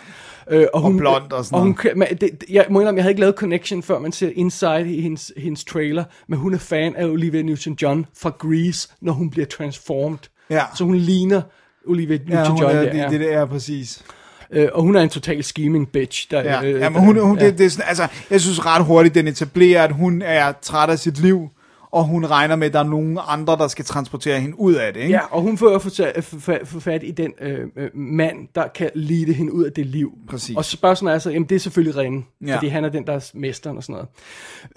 Øh, 0.52 0.68
og, 0.74 0.82
hun, 0.82 0.98
blond 0.98 1.32
og 1.32 1.46
sådan 1.46 1.56
og 1.56 1.62
hun, 1.62 1.78
noget. 1.84 1.98
men 1.98 2.18
det, 2.18 2.44
jeg 2.50 2.66
må 2.70 2.80
indrømme, 2.80 2.98
jeg 2.98 3.04
havde 3.04 3.12
ikke 3.12 3.22
lavet 3.22 3.36
connection, 3.36 3.84
før 3.84 4.00
man 4.00 4.12
ser 4.12 4.30
Inside 4.36 4.94
i 4.94 5.02
hendes, 5.02 5.32
hendes 5.38 5.66
trailer, 5.66 6.04
men 6.28 6.40
hun 6.40 6.54
er 6.54 6.58
fan 6.58 6.96
af 6.96 7.06
Olivia 7.06 7.42
Newton-John 7.42 8.04
fra 8.18 8.30
Grease, 8.30 8.90
når 9.02 9.14
hun 9.14 9.30
bliver 9.30 9.46
transformed. 9.46 10.18
Ja. 10.50 10.64
Så 10.76 10.84
hun 10.84 10.96
ligner 10.96 11.42
Olivia 11.88 12.18
Ja, 12.30 12.44
Newton-John 12.44 12.64
er, 12.64 12.74
der. 12.84 12.92
det, 12.92 12.98
ja. 13.00 13.08
det, 13.10 13.20
det 13.20 13.34
er 13.34 13.46
præcis. 13.46 14.04
Øh, 14.52 14.68
og 14.74 14.82
hun 14.84 14.96
er 14.96 15.02
en 15.02 15.10
total 15.10 15.44
scheming 15.44 15.90
bitch. 15.92 16.32
Der, 16.32 16.42
Ja, 16.42 16.64
øh, 16.64 16.80
ja 16.80 16.90
men 16.90 17.02
hun, 17.02 17.20
hun, 17.20 17.40
ja. 17.40 17.46
det, 17.46 17.58
det 17.58 17.66
er 17.66 17.70
sådan, 17.70 17.86
altså, 17.88 18.08
jeg 18.32 18.42
synes 18.42 18.66
ret 18.66 18.86
hurtigt, 18.86 19.16
den 19.16 19.28
etablerer, 19.28 19.84
at 19.84 19.92
hun 19.92 20.22
er 20.22 20.54
træt 20.62 20.90
af 20.90 21.00
sit 21.00 21.22
liv, 21.22 21.50
og 21.92 22.04
hun 22.04 22.26
regner 22.26 22.56
med, 22.56 22.68
at 22.68 22.74
der 22.74 22.80
er 22.80 22.84
nogen 22.84 23.20
andre, 23.28 23.58
der 23.58 23.68
skal 23.68 23.86
transportere 23.86 24.40
hende 24.40 24.60
ud 24.60 24.74
af 24.74 24.94
det, 24.94 25.00
ikke? 25.02 25.14
Ja, 25.14 25.20
og 25.32 25.42
hun 25.42 25.58
får 25.58 25.80
få, 25.80 26.80
fat 26.80 27.04
i 27.04 27.12
den 27.12 27.34
øh, 27.42 27.60
øh, 27.78 27.90
mand, 27.96 28.48
der 28.56 28.68
kan 28.68 28.90
lide 28.96 29.34
hende 29.34 29.54
ud 29.54 29.64
af 29.64 29.72
det 29.72 29.86
liv. 29.86 30.12
Præcis. 30.30 30.56
Og 30.58 30.66
spørgsmålet 30.66 31.16
er 31.16 31.20
så, 31.20 31.30
jamen 31.30 31.50
det 31.50 31.56
er 31.56 31.60
selvfølgelig 31.60 31.98
Rene, 31.98 32.24
Ja. 32.48 32.56
fordi 32.56 32.68
han 32.68 32.86
er 32.86 32.90
den, 32.90 33.08
der 33.08 33.14
er 33.14 33.30
mesteren 33.34 33.78
og 33.78 33.84
sådan 33.84 34.06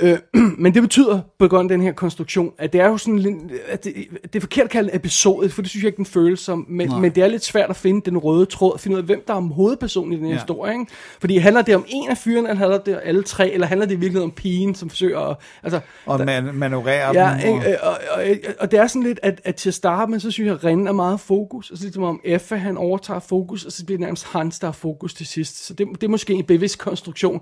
noget. 0.00 0.18
Øh, 0.34 0.42
men 0.62 0.74
det 0.74 0.82
betyder, 0.82 1.20
på 1.38 1.48
grund 1.48 1.70
af 1.70 1.78
den 1.78 1.86
her 1.86 1.92
konstruktion, 1.92 2.52
at 2.58 2.72
det 2.72 2.80
er 2.80 2.88
jo 2.88 2.96
sådan 2.96 3.50
at 3.68 3.84
det, 3.84 3.94
det 4.22 4.36
er 4.36 4.40
forkert 4.40 4.64
at 4.64 4.70
kalde 4.70 4.94
episode, 4.94 5.50
for 5.50 5.62
det 5.62 5.70
synes 5.70 5.82
jeg 5.84 5.88
ikke, 5.88 5.96
den 5.96 6.06
føles 6.06 6.40
som, 6.40 6.66
men, 6.68 6.88
Nej. 6.88 6.98
men 6.98 7.10
det 7.14 7.22
er 7.22 7.28
lidt 7.28 7.44
svært 7.44 7.70
at 7.70 7.76
finde 7.76 8.10
den 8.10 8.18
røde 8.18 8.46
tråd, 8.46 8.72
at 8.74 8.80
finde 8.80 8.94
ud 8.96 9.00
af, 9.00 9.06
hvem 9.06 9.24
der 9.28 9.34
er 9.34 9.40
hovedpersonen 9.40 10.12
i 10.12 10.16
den 10.16 10.24
her 10.24 10.30
Ja. 10.32 10.36
historie, 10.38 10.72
ikke? 10.72 10.86
Fordi 11.20 11.36
handler 11.36 11.62
det 11.62 11.74
om 11.76 11.84
en 11.88 12.10
af 12.10 12.18
fyrene, 12.18 12.48
eller 12.48 12.58
handler 12.58 12.78
det 12.78 12.94
om 12.96 13.00
alle 13.04 13.22
tre, 13.22 13.50
eller 13.50 13.66
handler 13.66 13.86
det 13.86 14.00
virkelig 14.00 14.22
om 14.22 14.30
pigen, 14.30 14.74
som 14.74 14.90
forsøger 14.90 15.18
at, 15.20 15.36
altså, 15.62 15.80
Og 16.06 16.20
man, 16.24 16.54
manøvrere 16.54 17.01
Ja, 17.14 17.36
dem. 17.42 17.54
ikke? 17.56 17.82
Og, 17.84 17.90
og, 17.90 17.98
og, 18.14 18.22
og 18.60 18.70
det 18.70 18.78
er 18.78 18.86
sådan 18.86 19.02
lidt, 19.02 19.20
at, 19.22 19.40
at 19.44 19.54
til 19.56 19.70
at 19.70 19.74
starte 19.74 20.10
med, 20.10 20.20
så 20.20 20.30
synes 20.30 20.46
jeg, 20.46 20.54
at 20.54 20.64
Ren 20.64 20.86
er 20.86 20.92
meget 20.92 21.20
fokus, 21.20 21.70
og 21.70 21.78
så 21.78 21.84
ligesom 21.84 22.02
om 22.02 22.20
Effe, 22.24 22.56
han 22.58 22.76
overtager 22.76 23.20
fokus, 23.20 23.64
og 23.64 23.72
så 23.72 23.84
bliver 23.84 23.96
det 23.98 24.04
nærmest 24.04 24.24
Hans, 24.26 24.58
der 24.58 24.66
har 24.66 24.72
fokus 24.72 25.14
til 25.14 25.26
sidst. 25.26 25.66
Så 25.66 25.74
det, 25.74 25.86
det 25.94 26.02
er 26.02 26.08
måske 26.08 26.32
en 26.32 26.44
bevidst 26.44 26.78
konstruktion, 26.78 27.40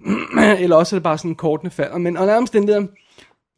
eller 0.58 0.76
også 0.76 0.96
er 0.96 0.98
det 0.98 1.02
bare 1.04 1.18
sådan 1.18 1.34
kortene 1.34 1.70
falder. 1.70 1.98
Men 1.98 2.18
under 2.18 2.36
omstændigheder, 2.36 2.86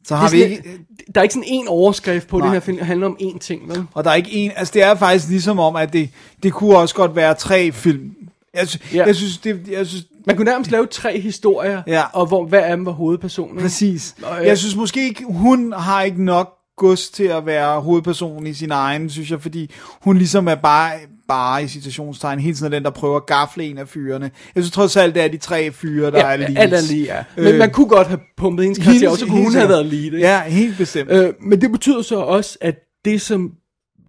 Så 0.07 0.15
har 0.15 0.29
det 0.29 0.43
er 0.43 0.47
vi 0.47 0.51
ikke, 0.53 0.69
lidt- 0.69 1.15
der 1.15 1.21
er 1.21 1.23
ikke 1.23 1.33
sådan 1.33 1.47
en 1.47 1.67
overskrift 1.67 2.27
på 2.27 2.37
Nej. 2.37 2.45
det 2.45 2.53
her 2.53 2.59
film, 2.59 2.77
det 2.77 2.85
handler 2.85 3.07
om 3.07 3.17
én 3.21 3.39
ting, 3.39 3.69
vel? 3.69 3.83
og 3.93 4.03
der 4.03 4.09
er 4.09 4.15
ikke 4.15 4.31
en, 4.31 4.51
altså 4.55 4.71
det 4.73 4.83
er 4.83 4.95
faktisk 4.95 5.29
ligesom 5.29 5.59
om, 5.59 5.75
at 5.75 5.93
det, 5.93 6.09
det 6.43 6.53
kunne 6.53 6.77
også 6.77 6.95
godt 6.95 7.15
være 7.15 7.33
tre 7.33 7.71
film. 7.71 8.11
Jeg, 8.55 8.67
sy- 8.67 8.77
Ja. 8.93 9.05
jeg 9.05 9.15
synes, 9.15 9.37
det, 9.37 9.67
jeg 9.71 9.87
synes, 9.87 10.03
Man 10.27 10.35
kunne 10.35 10.45
nærmest 10.51 10.71
lave 10.71 10.85
tre 10.87 11.19
historier, 11.19 11.81
Ja. 11.87 12.03
og 12.13 12.25
hvor 12.25 12.45
hver 12.45 12.61
af 12.65 12.77
dem 12.77 12.85
var 12.85 12.91
hovedpersonen. 12.91 13.61
præcis. 13.61 14.15
Og, 14.23 14.39
øh, 14.41 14.45
Jeg 14.47 14.57
synes 14.57 14.75
måske 14.75 15.03
ikke, 15.07 15.23
hun 15.29 15.73
har 15.77 16.01
ikke 16.03 16.23
nok 16.23 16.53
gods 16.77 17.09
til 17.09 17.23
at 17.23 17.45
være 17.45 17.81
hovedperson 17.81 18.47
i 18.47 18.53
sin 18.53 18.71
egen, 18.71 19.09
synes 19.09 19.31
jeg, 19.31 19.41
fordi 19.41 19.71
hun 20.01 20.17
ligesom 20.17 20.47
er 20.47 20.55
bare, 20.55 20.91
bare 21.27 21.63
i 21.63 21.67
citationstegn, 21.67 22.39
hele 22.39 22.55
tiden 22.55 22.73
er 22.73 22.77
den, 22.77 22.83
der 22.83 22.89
prøver 22.89 23.15
at 23.17 23.25
gafle 23.25 23.63
en 23.63 23.77
af 23.77 23.87
fyrene. 23.87 24.31
Jeg 24.55 24.63
synes 24.63 24.71
trods 24.71 24.97
alt, 24.97 25.15
det 25.15 25.23
er 25.23 25.27
de 25.27 25.37
tre 25.37 25.71
fyre, 25.71 26.11
der 26.11 26.17
ja, 26.17 26.33
er 26.33 26.37
lige. 26.37 26.59
alt 26.59 26.73
er 26.73 26.81
lige, 26.89 27.05
ja. 27.15 27.23
Men 27.35 27.45
Øh, 27.47 27.59
man 27.59 27.71
kunne 27.71 27.87
godt 27.87 28.07
have 28.07 28.19
pumpet 28.37 28.63
hendes 28.65 28.83
karakter, 28.83 29.09
og 29.09 29.17
så 29.17 29.25
kunne 29.25 29.43
hun 29.43 29.53
have 29.55 29.69
været 29.69 29.85
lead, 29.85 30.03
ikke? 30.03 30.17
Ja, 30.19 30.41
helt 30.43 30.77
bestemt. 30.77 31.11
Øh, 31.11 31.33
men 31.41 31.61
det 31.61 31.71
betyder 31.71 32.01
så 32.01 32.15
også, 32.19 32.57
at 32.61 32.75
det 33.05 33.21
som, 33.21 33.51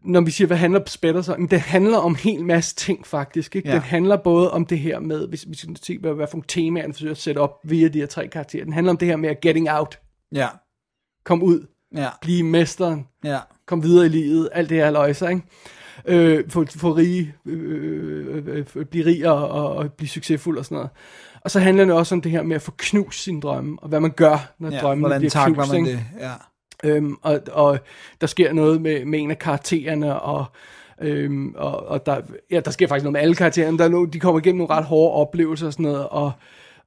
når 0.04 0.20
vi 0.20 0.30
siger, 0.30 0.46
hvad 0.46 0.56
handler 0.56 0.80
Spætter 0.86 1.22
så, 1.22 1.36
men 1.38 1.46
det 1.46 1.60
handler 1.60 1.98
om 1.98 2.12
en 2.12 2.16
hel 2.16 2.44
masse 2.44 2.74
ting 2.74 3.06
faktisk. 3.06 3.56
Ikke? 3.56 3.68
Ja. 3.68 3.74
Det 3.74 3.82
handler 3.82 4.16
både 4.16 4.50
om 4.52 4.66
det 4.66 4.78
her 4.78 5.00
med, 5.00 5.28
hvis 5.28 5.44
vi 5.48 5.56
skal 5.56 5.76
se, 5.82 5.98
hvad, 5.98 6.12
hvad 6.12 6.26
for 6.30 6.44
temaer, 6.48 6.84
den 6.84 6.94
forsøger 6.94 7.10
at 7.12 7.18
sætte 7.18 7.38
op 7.38 7.58
via 7.64 7.88
de 7.88 7.98
her 7.98 8.06
tre 8.06 8.28
karakterer. 8.28 8.64
Den 8.64 8.72
handler 8.72 8.90
om 8.90 8.96
det 8.96 9.08
her 9.08 9.16
med 9.16 9.28
at 9.28 9.40
getting 9.40 9.70
out, 9.70 9.98
Ja, 10.32 10.48
komme 11.24 11.44
ud, 11.44 11.66
ja, 11.96 12.08
blive 12.20 12.42
mesteren, 12.42 13.06
ja. 13.24 13.38
komme 13.66 13.84
videre 13.84 14.06
i 14.06 14.08
livet, 14.08 14.48
alt 14.52 14.70
det 14.70 14.76
her 14.76 14.90
løjser, 14.90 15.28
ikke? 15.28 15.42
Øh, 16.04 16.50
få, 16.50 16.64
få 16.66 16.92
rige, 16.92 17.34
øh, 17.46 18.46
øh, 18.46 18.66
øh, 18.76 18.84
blive 18.84 19.06
rig 19.06 19.28
og, 19.28 19.48
og, 19.48 19.74
og 19.76 19.92
blive 19.92 20.08
succesfuld 20.08 20.58
og 20.58 20.64
sådan 20.64 20.76
noget. 20.76 20.90
Og 21.40 21.50
så 21.50 21.60
handler 21.60 21.84
det 21.84 21.94
også 21.94 22.14
om 22.14 22.20
det 22.20 22.32
her 22.32 22.42
med 22.42 22.56
at 22.56 22.62
få 22.62 22.72
knust 22.78 23.22
sin 23.22 23.40
drømme, 23.40 23.78
og 23.82 23.88
hvad 23.88 24.00
man 24.00 24.10
gør, 24.10 24.52
når 24.58 24.70
ja. 24.70 24.78
drømmen 24.80 25.02
Hvordan 25.02 25.20
bliver 25.20 25.30
takler 25.30 25.54
knust. 25.54 25.72
man 25.72 25.86
ikke? 25.86 25.90
det? 25.90 26.04
Ja. 26.20 26.32
Øhm, 26.84 27.16
og, 27.22 27.40
og 27.52 27.78
der 28.20 28.26
sker 28.26 28.52
noget 28.52 28.82
med, 28.82 29.04
med 29.04 29.20
en 29.20 29.30
af 29.30 29.38
karaktererne, 29.38 30.20
og, 30.20 30.44
øhm, 31.00 31.54
og, 31.54 31.86
og 31.86 32.06
der, 32.06 32.22
ja, 32.50 32.60
der 32.60 32.70
sker 32.70 32.88
faktisk 32.88 33.04
noget 33.04 33.12
med 33.12 33.20
alle 33.20 33.34
karaktererne. 33.34 33.78
Der 33.78 33.84
er 33.84 34.06
de 34.06 34.20
kommer 34.20 34.40
igennem 34.40 34.58
nogle 34.58 34.74
ret 34.74 34.84
hårde 34.84 35.14
oplevelser 35.14 35.66
og 35.66 35.72
sådan 35.72 35.82
noget, 35.82 36.08
og, 36.08 36.32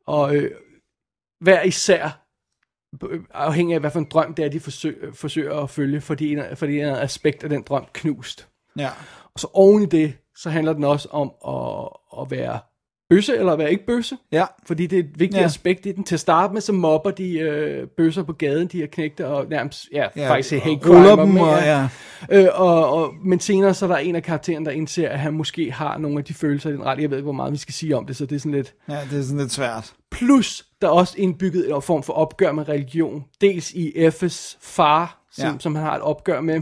og 0.06 0.35
øh, 0.35 0.51
hver 1.40 1.61
især, 1.61 2.25
afhængig 3.33 3.74
af, 3.74 3.80
hvad 3.80 3.91
for 3.91 3.99
en 3.99 4.07
drøm 4.11 4.33
det 4.33 4.45
er, 4.45 4.49
de 4.49 4.59
forsøger, 4.59 5.14
forsøger 5.14 5.64
at 5.64 5.69
følge, 5.69 6.01
fordi 6.01 6.33
en, 6.33 6.43
fordi 6.56 6.80
en 6.80 6.85
aspekt 6.85 7.43
af 7.43 7.49
den 7.49 7.61
drøm 7.61 7.85
knust. 7.93 8.48
Ja. 8.77 8.90
Og 9.33 9.40
så 9.40 9.48
oven 9.53 9.83
i 9.83 9.85
det, 9.85 10.17
så 10.35 10.49
handler 10.49 10.74
den 10.74 10.83
også 10.83 11.07
om 11.11 11.32
at, 11.48 11.90
at 12.22 12.32
være 12.32 12.59
bøsse, 13.09 13.38
eller 13.38 13.56
være 13.56 13.72
ikke 13.72 13.85
bøsse. 13.85 14.17
Ja. 14.32 14.45
Fordi 14.67 14.88
det 14.88 15.00
er 15.00 15.03
et 15.03 15.09
vigtigt 15.19 15.40
Ja. 15.42 15.45
aspekt 15.45 15.85
i 15.85 15.92
den. 15.92 16.03
Til 16.03 16.16
at 16.16 16.19
starte 16.19 16.53
med, 16.53 16.61
så 16.61 16.74
mobber 16.74 17.11
de 17.11 17.40
øh, 17.40 17.88
bøsser 17.88 18.24
på 18.24 18.34
gaden, 18.34 18.67
de 18.67 18.77
her 18.77 18.88
knægte, 18.88 19.27
og 19.27 19.45
nærmest, 19.50 19.88
ja, 19.93 20.06
Ja, 20.16 20.30
faktisk 20.30 20.53
og 20.53 20.61
hate 20.61 20.80
crime. 20.82 21.09
dem, 21.22 21.27
men, 21.27 21.38
og 21.43 21.58
ja. 21.58 21.88
Øh, 22.32 22.48
og, 22.53 22.90
og, 22.93 23.14
men 23.25 23.40
senere 23.40 23.74
så 23.74 23.85
er 23.85 23.90
der 23.90 23.98
en 23.98 24.16
af 24.16 24.24
karaktererne, 24.24 24.66
der 24.66 24.72
indser, 24.72 25.09
at 25.09 25.19
han 25.19 25.34
måske 25.34 25.72
har 25.72 25.98
nogle 25.98 26.17
af 26.17 26.24
de 26.24 26.34
følelser 26.34 26.69
i 26.69 26.74
den 26.74 26.84
ret. 26.85 27.00
Jeg 27.01 27.09
ved 27.09 27.17
ikke, 27.17 27.24
hvor 27.24 27.32
meget 27.34 27.51
vi 27.53 27.58
skal 27.58 27.74
sige 27.74 27.98
om 27.98 28.06
det, 28.06 28.16
så 28.16 28.25
det 28.25 28.35
er 28.35 28.40
sådan 28.40 28.51
lidt... 28.51 28.74
Ja, 28.90 28.98
det 29.11 29.19
er 29.19 29.24
sådan 29.24 29.38
lidt 29.40 29.51
svært. 29.51 29.93
Plus, 30.11 30.66
der 30.82 30.88
er 30.88 30.92
også 30.92 31.14
indbygget 31.17 31.75
en 31.75 31.82
form 31.82 32.03
for 32.03 32.14
opgør 32.14 32.51
med 32.51 32.69
religion. 32.69 33.24
Dels 33.42 33.72
i 33.72 34.08
F's 34.08 34.58
far, 34.61 35.25
som, 35.32 35.45
ja. 35.45 35.53
som 35.59 35.75
han 35.75 35.84
har 35.84 35.95
et 35.95 36.01
opgør 36.01 36.42
med, 36.42 36.61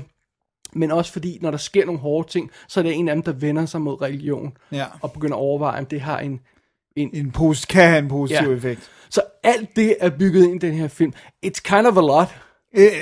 men 0.76 0.92
også 0.92 1.12
fordi, 1.12 1.38
når 1.42 1.52
der 1.52 1.58
sker 1.58 1.86
nogle 1.86 2.02
hårde 2.02 2.30
ting, 2.30 2.52
så 2.68 2.80
er 2.80 2.84
det 2.84 2.96
en 2.96 3.10
af 3.10 3.16
dem, 3.16 3.24
der 3.24 3.32
vender 3.32 3.66
sig 3.66 3.82
mod 3.82 4.02
religion, 4.02 4.52
Ja. 4.72 4.86
og 5.02 5.12
begynder 5.12 5.36
at 5.36 5.42
overveje, 5.42 5.80
om 5.80 5.86
det 5.86 6.02
har 6.02 6.20
en... 6.20 6.40
en, 6.96 7.10
En 7.14 7.32
post, 7.32 7.68
kan 7.68 7.88
have 7.90 8.00
en 8.00 8.08
positiv 8.10 8.48
Ja. 8.50 8.56
effekt. 8.56 8.90
så 9.10 9.22
alt 9.44 9.76
det 9.76 9.96
er 10.00 10.10
bygget 10.10 10.44
ind 10.44 10.64
i 10.64 10.68
den 10.68 10.74
her 10.76 10.88
film. 10.88 11.14
It's 11.46 11.62
kind 11.64 11.88
of 11.88 11.98
a 11.98 12.02
lot. 12.02 12.28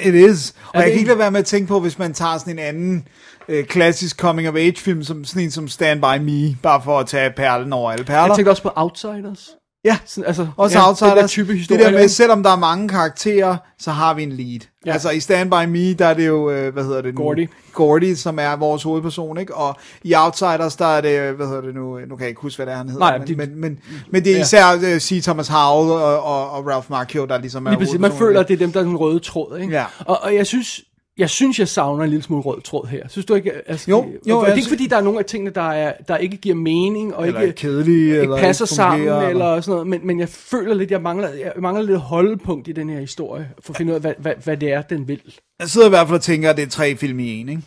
It, 0.06 0.14
is. 0.16 0.51
Og 0.51 0.58
Er 0.74 0.80
jeg 0.82 0.90
kan 0.91 0.93
ikke 1.00 1.08
lade 1.08 1.19
være 1.19 1.32
med 1.32 1.40
at 1.40 1.45
tænke 1.45 1.67
på, 1.67 1.80
hvis 1.80 2.00
man 2.00 2.14
tager 2.14 2.38
sådan 2.38 2.53
en 2.53 2.59
anden 2.59 3.08
øh, 3.48 3.66
klassisk 3.66 4.17
coming 4.19 4.50
of 4.50 4.56
age 4.56 4.75
film, 4.77 5.03
som 5.03 5.25
sådan 5.25 5.43
en 5.43 5.51
som 5.51 5.67
Stand 5.67 6.00
By 6.01 6.22
Me, 6.24 6.58
bare 6.64 6.82
for 6.83 7.00
at 7.00 7.08
tage 7.08 7.32
perlen 7.32 7.74
over 7.74 7.91
alle 7.91 8.06
perler. 8.06 8.25
Jeg 8.25 8.35
tænker 8.35 8.51
også 8.51 8.64
på 8.64 8.72
Outsiders. 8.75 9.50
Ja, 9.85 9.98
Sådan, 10.06 10.27
altså, 10.27 10.48
også 10.58 10.77
ja, 10.80 10.88
Outsiders. 10.88 11.11
Den 11.14 11.22
der 11.22 11.27
type 11.27 11.51
det 11.51 11.58
historie. 11.60 11.84
der 11.84 11.92
med, 11.92 12.08
selvom 12.10 12.43
der 12.43 12.50
er 12.51 12.56
mange 12.56 12.90
karakterer, 12.90 13.58
så 13.80 13.92
har 13.92 14.14
vi 14.14 14.24
en 14.24 14.32
lead. 14.32 14.50
Ja. 14.50 14.68
Ja. 14.85 14.93
Altså 14.93 15.10
i 15.10 15.19
Stand 15.19 15.51
By 15.51 15.66
Me, 15.69 15.93
der 15.93 16.06
er 16.06 16.14
det 16.14 16.27
jo, 16.27 16.50
øh, 16.51 16.74
hvad 16.74 16.84
hedder 16.84 17.01
det 17.01 17.16
nu? 17.16 17.22
Gordy. 17.24 17.50
Gordy, 17.74 18.14
som 18.16 18.40
er 18.40 18.56
vores 18.56 18.84
hovedperson, 18.84 19.38
ikke? 19.38 19.56
Og 19.56 19.76
i 20.03 20.14
Outsiders, 20.16 20.76
der 20.76 20.85
er 20.85 21.01
det, 21.01 21.19
øh, 21.19 21.35
hvad 21.35 21.48
hedder 21.48 21.61
det 21.61 21.76
nu? 21.76 22.00
Nu 22.00 22.16
kan 22.16 22.19
jeg 22.19 22.30
ikke 22.30 22.42
huske, 22.42 22.58
hvad 22.58 22.66
det 22.66 22.74
er, 22.74 22.77
han 22.77 22.90
hedder. 22.90 23.00
Nej, 23.00 23.18
men, 23.18 23.27
de- 23.27 23.35
men, 23.35 23.56
men, 23.61 23.80
men 24.11 24.24
det 24.24 24.32
er 24.32 24.35
Ja. 24.38 24.42
især 24.43 24.76
uh, 24.76 25.00
C. 25.00 25.24
Thomas 25.24 25.48
Howell 25.48 25.92
og, 25.92 26.24
og, 26.24 26.51
og 26.51 26.68
Ralph 26.68 26.92
Macchio, 26.92 27.26
der 27.26 27.38
ligesom 27.38 27.66
er 27.66 27.69
Lige 27.72 27.80
præcis. 27.80 28.00
Man 28.00 28.11
føler, 28.11 28.40
at 28.40 28.48
det 28.48 28.53
er 28.53 28.58
dem, 28.58 28.72
der 28.72 28.80
er 28.80 28.84
den 28.84 28.98
røde 28.98 29.19
tråd. 29.19 29.58
Ikke? 29.60 29.74
Ja. 29.74 29.85
Og, 30.00 30.19
og 30.24 30.35
jeg 30.35 30.48
synes, 30.48 30.82
jeg 31.18 31.30
synes, 31.30 31.60
jeg 31.60 31.68
savner 31.68 32.04
en 32.04 32.10
lille 32.10 32.24
smule 32.24 32.42
rød 32.44 32.62
tråd 32.62 32.88
her. 32.88 33.08
Synes 33.08 33.26
du 33.26 33.34
ikke? 33.36 33.52
Altså, 33.70 33.92
Jo, 33.92 34.04
det- 34.04 34.30
jo, 34.30 34.38
og 34.38 34.42
det 34.42 34.48
er 34.48 34.52
jeg 34.52 34.58
ikke 34.58 34.70
fordi, 34.70 34.88
der 34.88 34.98
er 34.98 35.02
nogle 35.02 35.20
af 35.20 35.26
tingene, 35.26 35.52
der, 35.52 35.62
er, 35.62 35.94
der 36.08 36.18
ikke 36.18 36.38
giver 36.38 36.56
mening, 36.56 37.16
og 37.16 37.28
Eller 37.28 37.42
ikke, 37.42 37.54
kedelige, 37.56 38.06
ikke 38.08 38.18
eller 38.22 38.38
passer 38.38 38.66
ikke 38.66 38.74
sammen, 38.76 39.08
fungerer, 39.08 39.30
eller 39.30 39.62
sådan 39.62 39.72
noget. 39.72 39.88
Men, 39.88 40.08
men 40.08 40.20
jeg 40.20 40.30
føler 40.30 40.74
lidt, 40.74 40.92
jeg 40.92 41.02
mangler, 41.02 41.30
jeg 41.30 41.54
mangler 41.60 41.84
lidt 41.84 42.00
holdepunkt 42.00 42.68
i 42.68 42.72
den 42.72 42.90
her 42.90 43.00
historie, 43.00 43.50
for 43.60 43.74
at 43.74 43.78
finde 43.78 43.92
ud 43.92 43.96
af, 43.96 44.02
hvad, 44.02 44.14
hvad, 44.18 44.34
hvad 44.44 44.58
det 44.58 44.72
er, 44.74 44.82
den 44.82 45.08
vil. 45.08 45.22
Jeg 45.60 45.70
sidder 45.70 45.88
i 45.88 45.90
hvert 45.90 46.08
fald 46.08 46.16
og 46.18 46.22
tænker, 46.24 46.50
at 46.50 46.58
det 46.58 46.64
er 46.64 46.70
tre 46.70 46.96
film 46.96 47.20
i 47.20 47.40
en, 47.40 47.50
ikke? 47.50 47.62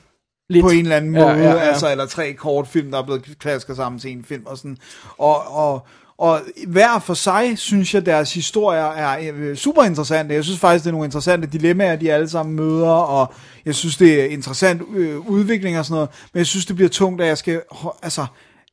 Lidt. 0.51 0.63
På 0.63 0.69
en 0.71 0.79
eller 0.79 0.97
anden 0.97 1.11
måde, 1.11 1.25
Ja, 1.27 1.37
ja, 1.39 1.51
ja. 1.51 1.57
altså, 1.59 1.91
eller 1.91 2.07
tre 2.07 2.33
kortfilm, 2.33 2.91
der 2.91 2.99
er 2.99 3.03
blevet 3.05 3.39
klasket 3.39 3.77
sammen 3.77 3.99
til 3.99 4.13
en 4.13 4.25
film 4.25 4.43
og 4.47 4.59
sådan. 4.59 4.77
Og, 5.19 5.37
og, 5.49 5.87
og 6.19 6.41
hver 6.67 6.99
for 6.99 7.15
sig, 7.15 7.59
synes 7.59 7.95
jeg, 7.95 8.07
deres 8.07 8.35
historier 8.35 8.85
er 8.85 9.31
øh, 9.35 9.57
super 9.57 9.83
interessante. 9.83 10.35
Jeg 10.35 10.45
synes 10.45 10.61
faktisk, 10.61 10.85
det 10.85 10.91
er 10.91 10.93
nogle 10.93 11.07
interessante 11.07 11.47
dilemmaer, 11.47 11.97
de 11.97 12.13
alle 12.13 12.29
sammen 12.29 12.57
møder, 12.57 12.91
og 12.91 13.33
jeg 13.67 13.75
synes, 13.75 13.97
det 13.97 14.21
er 14.21 14.25
interessant 14.25 14.83
øh, 14.95 15.19
udvikling 15.19 15.79
og 15.79 15.85
sådan 15.85 15.95
noget. 15.95 16.11
Men 16.33 16.39
jeg 16.39 16.47
synes, 16.47 16.67
det 16.67 16.77
bliver 16.77 16.89
tungt, 16.89 17.23
at 17.23 17.29
jeg 17.29 17.39
skal, 17.39 17.63
altså, 18.03 18.27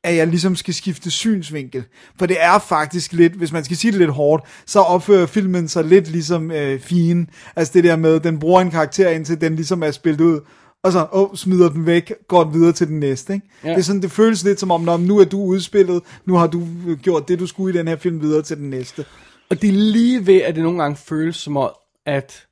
at 0.04 0.16
jeg 0.16 0.28
ligesom 0.28 0.56
skal 0.56 0.74
skifte 0.74 1.12
synsvinkel. 1.12 1.84
For 2.20 2.26
det 2.26 2.38
er 2.40 2.60
faktisk 2.60 3.14
lidt, 3.14 3.34
hvis 3.34 3.52
man 3.52 3.64
skal 3.64 3.78
sige 3.78 3.92
det 3.92 4.00
lidt 4.00 4.12
hårdt, 4.12 4.44
så 4.66 4.80
opfører 4.80 5.26
filmen 5.26 5.68
sig 5.68 5.86
lidt 5.86 6.08
ligesom 6.08 6.52
øh, 6.52 6.80
fin. 6.80 7.30
Altså 7.56 7.74
det 7.74 7.84
der 7.84 7.96
med, 7.96 8.20
den 8.20 8.40
bruger 8.40 8.62
en 8.62 8.72
karakter 8.72 9.10
indtil 9.10 9.42
den 9.42 9.56
ligesom 9.56 9.84
er 9.84 9.92
spillet 9.92 10.22
ud, 10.22 10.40
og 10.84 10.92
så 10.92 11.08
åh, 11.12 11.36
smider 11.36 11.70
den 11.70 11.86
væk, 11.86 12.14
går 12.28 12.44
den 12.44 12.54
videre 12.54 12.72
til 12.72 12.88
den 12.88 13.00
næste. 13.00 13.34
Ikke? 13.34 13.48
Ja. 13.64 13.70
Det 13.70 13.78
er 13.78 13.82
sådan, 13.82 14.02
det 14.02 14.12
føles 14.12 14.44
lidt 14.44 14.60
som 14.60 14.72
om, 14.72 14.82
når 14.82 14.98
nu 14.98 15.20
er 15.20 15.26
du 15.26 15.42
udspillet, 15.42 16.04
nu 16.26 16.36
har 16.36 16.48
du 16.48 16.68
øh, 16.88 17.00
gjort 17.00 17.28
det, 17.28 17.40
du 17.40 17.48
skulle 17.48 17.76
i 17.76 17.78
den 17.78 17.88
her 17.88 17.96
film 17.96 18.22
videre 18.22 18.42
til 18.42 18.58
den 18.58 18.70
næste. 18.70 19.06
Og 19.50 19.62
det 19.62 19.68
er 19.68 19.74
lige 19.74 20.28
ved, 20.28 20.42
at 20.42 20.56
det 20.56 20.64
nogle 20.64 20.82
gange 20.82 20.96
føles 20.96 21.36
som 21.36 21.58
om, 21.58 21.72
at... 22.06 22.48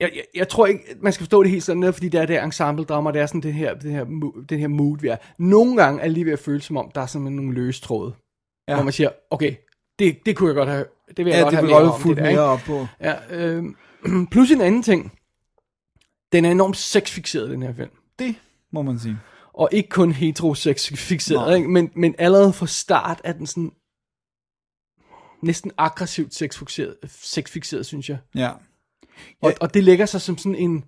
Jeg, 0.00 0.10
jeg, 0.14 0.24
jeg 0.34 0.48
tror 0.48 0.66
ikke, 0.66 0.80
man 1.00 1.12
skal 1.12 1.24
forstå 1.24 1.42
det 1.42 1.50
helt 1.50 1.62
sådan 1.62 1.80
noget, 1.80 1.94
fordi 1.94 2.08
det 2.08 2.20
er 2.20 2.26
det 2.26 2.42
ensemble 2.42 2.84
drama, 2.84 3.10
det 3.12 3.20
er 3.20 3.26
sådan 3.26 3.40
det 3.40 3.54
her, 3.54 3.74
det 3.74 3.92
her, 3.92 4.04
den 4.48 4.58
her 4.58 4.68
mood, 4.68 4.98
vi 5.00 5.08
er. 5.08 5.16
Nogle 5.38 5.76
gange 5.76 6.00
er 6.00 6.04
det 6.04 6.12
lige 6.12 6.24
ved 6.26 6.32
at 6.32 6.38
føles 6.38 6.64
som 6.64 6.76
om, 6.76 6.90
der 6.94 7.00
er 7.00 7.06
sådan 7.06 7.32
nogle 7.32 7.54
løse 7.54 7.80
tråde. 7.80 8.14
Ja. 8.68 8.74
Hvor 8.74 8.84
man 8.84 8.92
siger, 8.92 9.10
okay, 9.30 9.54
det, 9.98 10.18
det 10.26 10.36
kunne 10.36 10.48
jeg 10.48 10.54
godt 10.56 10.68
have, 10.68 10.84
det 11.16 11.24
vil 11.24 11.26
jeg 11.26 11.38
Ja, 11.38 11.42
godt 11.42 11.50
det 11.50 11.58
have 11.58 11.66
mere 11.66 11.92
om, 11.92 12.00
fulgt 12.00 12.16
det 12.16 12.24
der, 12.24 12.30
mere 12.30 12.40
op 12.40 12.60
på. 12.66 12.86
Ja, 13.00 13.14
øh, 13.30 13.64
plus 14.32 14.50
en 14.50 14.60
anden 14.60 14.82
ting. 14.82 15.12
Den 16.32 16.44
er 16.44 16.50
enormt 16.50 16.76
sexfixeret, 16.76 17.50
den 17.50 17.62
her 17.62 17.74
film. 17.74 17.90
Det 18.18 18.34
må 18.72 18.82
man 18.82 18.98
sige. 18.98 19.16
Og 19.52 19.68
ikke 19.72 19.88
kun 19.88 20.12
heterosex-fixeret, 20.12 21.56
ikke? 21.56 21.68
Men, 21.68 21.90
men 21.94 22.14
allerede 22.18 22.52
fra 22.52 22.66
start 22.66 23.20
er 23.24 23.32
den 23.32 23.46
sådan 23.46 23.72
næsten 25.42 25.70
aggressivt 25.78 26.34
sexfixeret, 26.34 26.96
sexfixeret 27.08 27.86
synes 27.86 28.08
jeg. 28.08 28.18
Ja. 28.34 28.50
Og, 29.42 29.54
og 29.60 29.74
det 29.74 29.84
lægger 29.84 30.06
sig 30.06 30.20
som 30.20 30.38
sådan 30.38 30.54
en... 30.54 30.84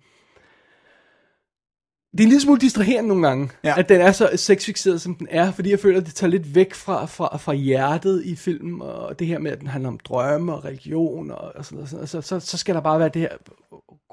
Det 2.12 2.20
er 2.20 2.24
en 2.24 2.28
lille 2.28 2.40
smule 2.40 2.60
distraherende 2.60 3.08
nogle 3.08 3.26
gange, 3.28 3.50
Ja. 3.64 3.68
ja. 3.68 3.78
at 3.78 3.88
den 3.88 4.00
er 4.00 4.12
så 4.12 4.30
sexfixeret, 4.36 5.00
som 5.00 5.14
den 5.14 5.26
er, 5.30 5.52
fordi 5.52 5.70
jeg 5.70 5.80
føler, 5.80 6.00
at 6.00 6.06
det 6.06 6.14
tager 6.14 6.30
lidt 6.30 6.54
væk 6.54 6.74
fra, 6.74 7.06
fra, 7.06 7.36
fra 7.36 7.52
hjertet 7.52 8.24
i 8.24 8.36
filmen, 8.36 8.82
og 8.82 9.18
det 9.18 9.26
her 9.26 9.38
med, 9.38 9.50
at 9.50 9.58
den 9.60 9.66
handler 9.66 9.88
om 9.88 9.98
drømme 9.98 10.54
og 10.54 10.64
religion 10.64 11.30
og, 11.30 11.52
og 11.54 11.64
sådan 11.64 11.86
noget. 11.92 12.08
Så, 12.08 12.20
så, 12.20 12.40
så 12.40 12.56
skal 12.56 12.74
der 12.74 12.80
bare 12.80 12.98
være 12.98 13.08
det 13.08 13.22
her 13.22 13.36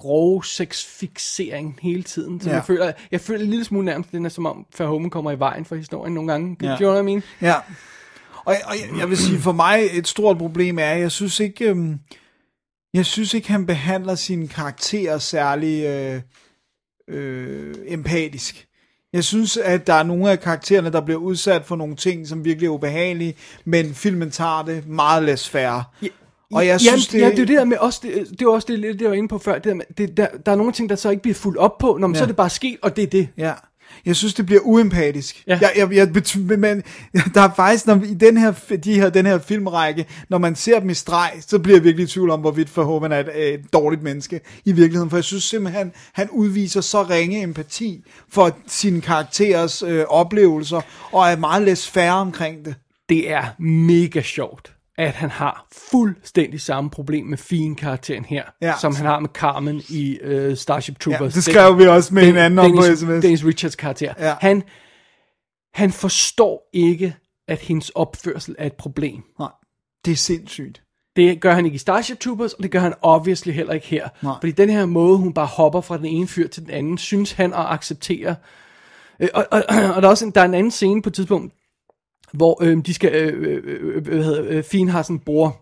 grove 0.02 0.46
sexfixering 0.46 1.80
hele 1.82 2.04
tiden. 2.04 2.42
Så 2.42 2.50
Ja. 2.50 2.56
jeg, 2.56 2.66
føler, 2.66 2.92
jeg 3.12 3.22
føler 3.22 3.44
en 3.44 3.50
lille 3.50 3.66
smule 3.66 3.86
nærmest, 3.86 4.12
den 4.12 4.26
er 4.26 4.30
som 4.30 4.46
om 4.46 4.66
Verhoeven 4.78 5.10
kommer 5.10 5.32
i 5.32 5.40
vejen 5.40 5.66
for 5.66 5.76
historien 5.76 6.14
nogle 6.14 6.32
gange. 6.32 6.58
Ja. 6.62 6.68
Do 6.68 6.72
you 6.72 6.78
know 6.78 6.92
what 6.92 7.02
I 7.02 7.06
mean? 7.06 7.24
Ja. 7.42 7.56
Og, 8.46 8.56
og 8.66 8.74
jeg, 8.76 9.00
jeg 9.00 9.10
vil 9.10 9.18
sige, 9.18 9.40
for 9.40 9.52
mig 9.52 9.80
et 9.94 10.08
stort 10.08 10.38
problem 10.38 10.80
er, 10.80 10.86
at 10.86 11.00
jeg 11.00 11.12
synes 11.12 11.40
ikke, 11.40 11.70
øhm, 11.70 12.00
jeg 12.94 13.06
synes 13.06 13.34
ikke, 13.34 13.52
han 13.52 13.66
behandler 13.66 14.16
sine 14.16 14.48
karakterer 14.48 15.18
særlig 15.18 15.84
øh, 15.86 16.22
øh, 17.08 17.76
empatisk. 17.88 18.68
Jeg 19.14 19.24
synes, 19.24 19.58
at 19.58 19.88
der 19.88 19.94
er 19.94 20.04
nogle 20.04 20.32
af 20.32 20.40
karaktererne, 20.40 20.92
der 20.92 21.02
bliver 21.02 21.20
udsat 21.20 21.66
for 21.66 21.76
nogle 21.76 21.96
ting, 21.96 22.28
som 22.28 22.46
virkelig 22.46 22.68
er 22.68 22.72
ubehagelige, 22.72 23.36
men 23.66 23.94
filmen 23.96 24.32
tager 24.32 24.64
det 24.64 24.88
meget 24.88 25.24
less 25.24 25.50
færre. 25.50 25.84
Ja. 26.02 26.08
Og 26.54 26.68
jeg 26.68 26.80
synes, 26.80 27.08
det... 27.08 27.20
Ja, 27.20 27.30
det 27.30 27.40
er 27.40 27.46
det 27.46 27.48
der 27.48 27.66
med 27.66 27.78
også, 27.78 28.00
det, 28.04 28.40
det 28.40 28.48
var 28.48 28.54
også 28.54 28.68
det, 28.72 28.80
lidt, 28.80 29.00
det 29.00 29.08
var 29.08 29.14
inde 29.14 29.28
på 29.28 29.38
før, 29.38 29.54
det 29.54 29.64
der, 29.64 29.74
med, 29.74 29.86
det, 29.98 30.18
der, 30.18 30.28
der 30.46 30.52
er 30.52 30.56
nogle 30.56 30.72
ting, 30.72 30.90
der 30.90 30.96
så 30.96 31.10
ikke 31.10 31.22
bliver 31.22 31.36
fuldt 31.36 31.58
op 31.58 31.78
på, 31.78 31.98
når 32.00 32.08
man, 32.08 32.16
Ja. 32.16 32.18
så 32.18 32.24
er 32.24 32.28
det 32.28 32.36
bare 32.36 32.50
sket, 32.50 32.78
og 32.82 32.96
det 32.96 33.04
er 33.04 33.08
det. 33.08 33.28
Ja. 33.38 33.54
Jeg 34.06 34.16
synes, 34.16 34.34
det 34.34 34.46
bliver 34.46 34.62
uempatisk. 34.64 35.44
Ja. 35.48 35.60
Jeg, 35.62 35.72
jeg, 35.78 35.92
jeg, 35.94 36.58
men, 36.58 36.84
der 37.36 37.42
er 37.42 37.54
faktisk, 37.56 37.88
når, 37.88 37.96
i 37.96 38.14
den 38.14 38.38
her, 38.38 38.52
de 38.84 38.94
her, 38.94 39.10
den 39.10 39.26
her 39.26 39.40
filmrække, 39.40 40.06
når 40.30 40.38
man 40.38 40.56
ser 40.56 40.80
dem 40.80 40.90
i 40.90 40.94
streg, 40.94 41.32
så 41.40 41.60
bliver 41.60 41.78
jeg 41.78 41.84
virkelig 41.84 42.04
i 42.04 42.08
tvivl 42.08 42.30
om, 42.30 42.40
hvorvidt 42.40 42.78
Verhoeven 42.78 43.12
er 43.12 43.20
et, 43.20 43.54
et 43.54 43.74
dårligt 43.74 44.04
menneske 44.04 44.40
i 44.66 44.72
virkeligheden. 44.72 45.10
For 45.10 45.18
jeg 45.18 45.24
synes 45.24 45.44
simpelthen, 45.44 45.92
han 46.14 46.30
udviser 46.30 46.82
så 46.82 47.04
ringe 47.04 47.44
empati 47.44 48.04
for 48.32 48.58
sine 48.68 49.02
karakterers 49.02 49.84
øh, 49.84 50.04
oplevelser, 50.08 50.82
og 51.12 51.28
er 51.28 51.36
meget 51.36 51.62
læs 51.64 51.88
færre 51.90 52.16
omkring 52.16 52.66
det. 52.66 52.76
Det 53.10 53.32
er 53.32 53.44
mega 53.60 54.22
sjovt, 54.22 54.74
at 54.98 55.14
han 55.14 55.30
har 55.30 55.68
fuldstændig 55.92 56.62
samme 56.62 56.90
problem 56.90 57.26
med 57.26 57.38
fin 57.38 57.76
karakteren 57.76 58.26
her, 58.26 58.44
Ja. 58.62 58.74
som 58.82 58.96
han 58.96 59.06
har 59.06 59.20
med 59.20 59.30
Carmen 59.30 59.82
i 59.90 60.20
uh, 60.26 60.56
Starship 60.58 61.00
Troopers. 61.00 61.22
Ja, 61.22 61.36
det 61.36 61.44
skrev 61.44 61.78
vi 61.80 61.86
også 61.88 62.14
med 62.14 62.22
Den- 62.22 62.28
hinanden 62.28 62.60
om 62.60 62.72
på 62.72 62.82
SMS. 62.96 63.22
Dennis 63.22 63.46
Richards 63.46 63.76
karakter. 63.76 64.14
Ja. 64.20 64.36
Han, 64.42 64.64
han 65.74 65.92
forstår 65.92 66.70
ikke, 66.74 67.16
at 67.48 67.60
hendes 67.60 67.90
opførsel 67.90 68.56
er 68.60 68.66
et 68.66 68.74
problem. 68.74 69.24
Nej, 69.40 69.50
det 70.06 70.12
er 70.12 70.16
sindssygt. 70.16 70.84
Det 71.16 71.42
gør 71.42 71.54
han 71.54 71.66
ikke 71.66 71.76
i 71.76 71.78
Starship 71.78 72.20
Troopers, 72.20 72.54
og 72.54 72.64
det 72.64 72.72
gør 72.72 72.80
han 72.80 72.94
obviously 73.02 73.52
heller 73.52 73.74
ikke 73.74 73.88
her. 73.88 74.10
Nej. 74.22 74.34
Fordi 74.42 74.52
den 74.52 74.70
her 74.70 74.86
måde, 74.86 75.18
hun 75.18 75.34
bare 75.34 75.46
hopper 75.46 75.82
fra 75.82 75.98
den 75.98 76.06
ene 76.06 76.28
fyr 76.28 76.48
til 76.48 76.64
den 76.64 76.72
anden, 76.72 76.98
synes 76.98 77.32
han 77.32 77.54
at 77.54 77.66
acceptere. 77.70 78.36
Øh, 79.20 79.30
og, 79.34 79.46
og, 79.52 79.64
og 79.96 80.02
der 80.02 80.08
er 80.08 80.08
også 80.12 80.26
en, 80.26 80.32
der 80.32 80.42
er 80.42 80.46
en 80.46 80.54
anden 80.54 80.72
scene 80.72 81.02
på 81.02 81.10
et 81.10 81.14
tidspunkt, 81.14 81.54
hvor 82.34 82.64
øh, 82.64 82.78
de 82.86 82.94
skal, 82.94 83.14
øh, 83.14 83.64
øh, 83.64 83.80
øh, 83.96 84.08
hvad 84.08 84.24
hedder, 84.24 84.46
øh, 84.48 84.64
Fien 84.64 84.90
har 84.90 85.02
sådan 85.02 85.16
en 85.16 85.20
bror, 85.20 85.62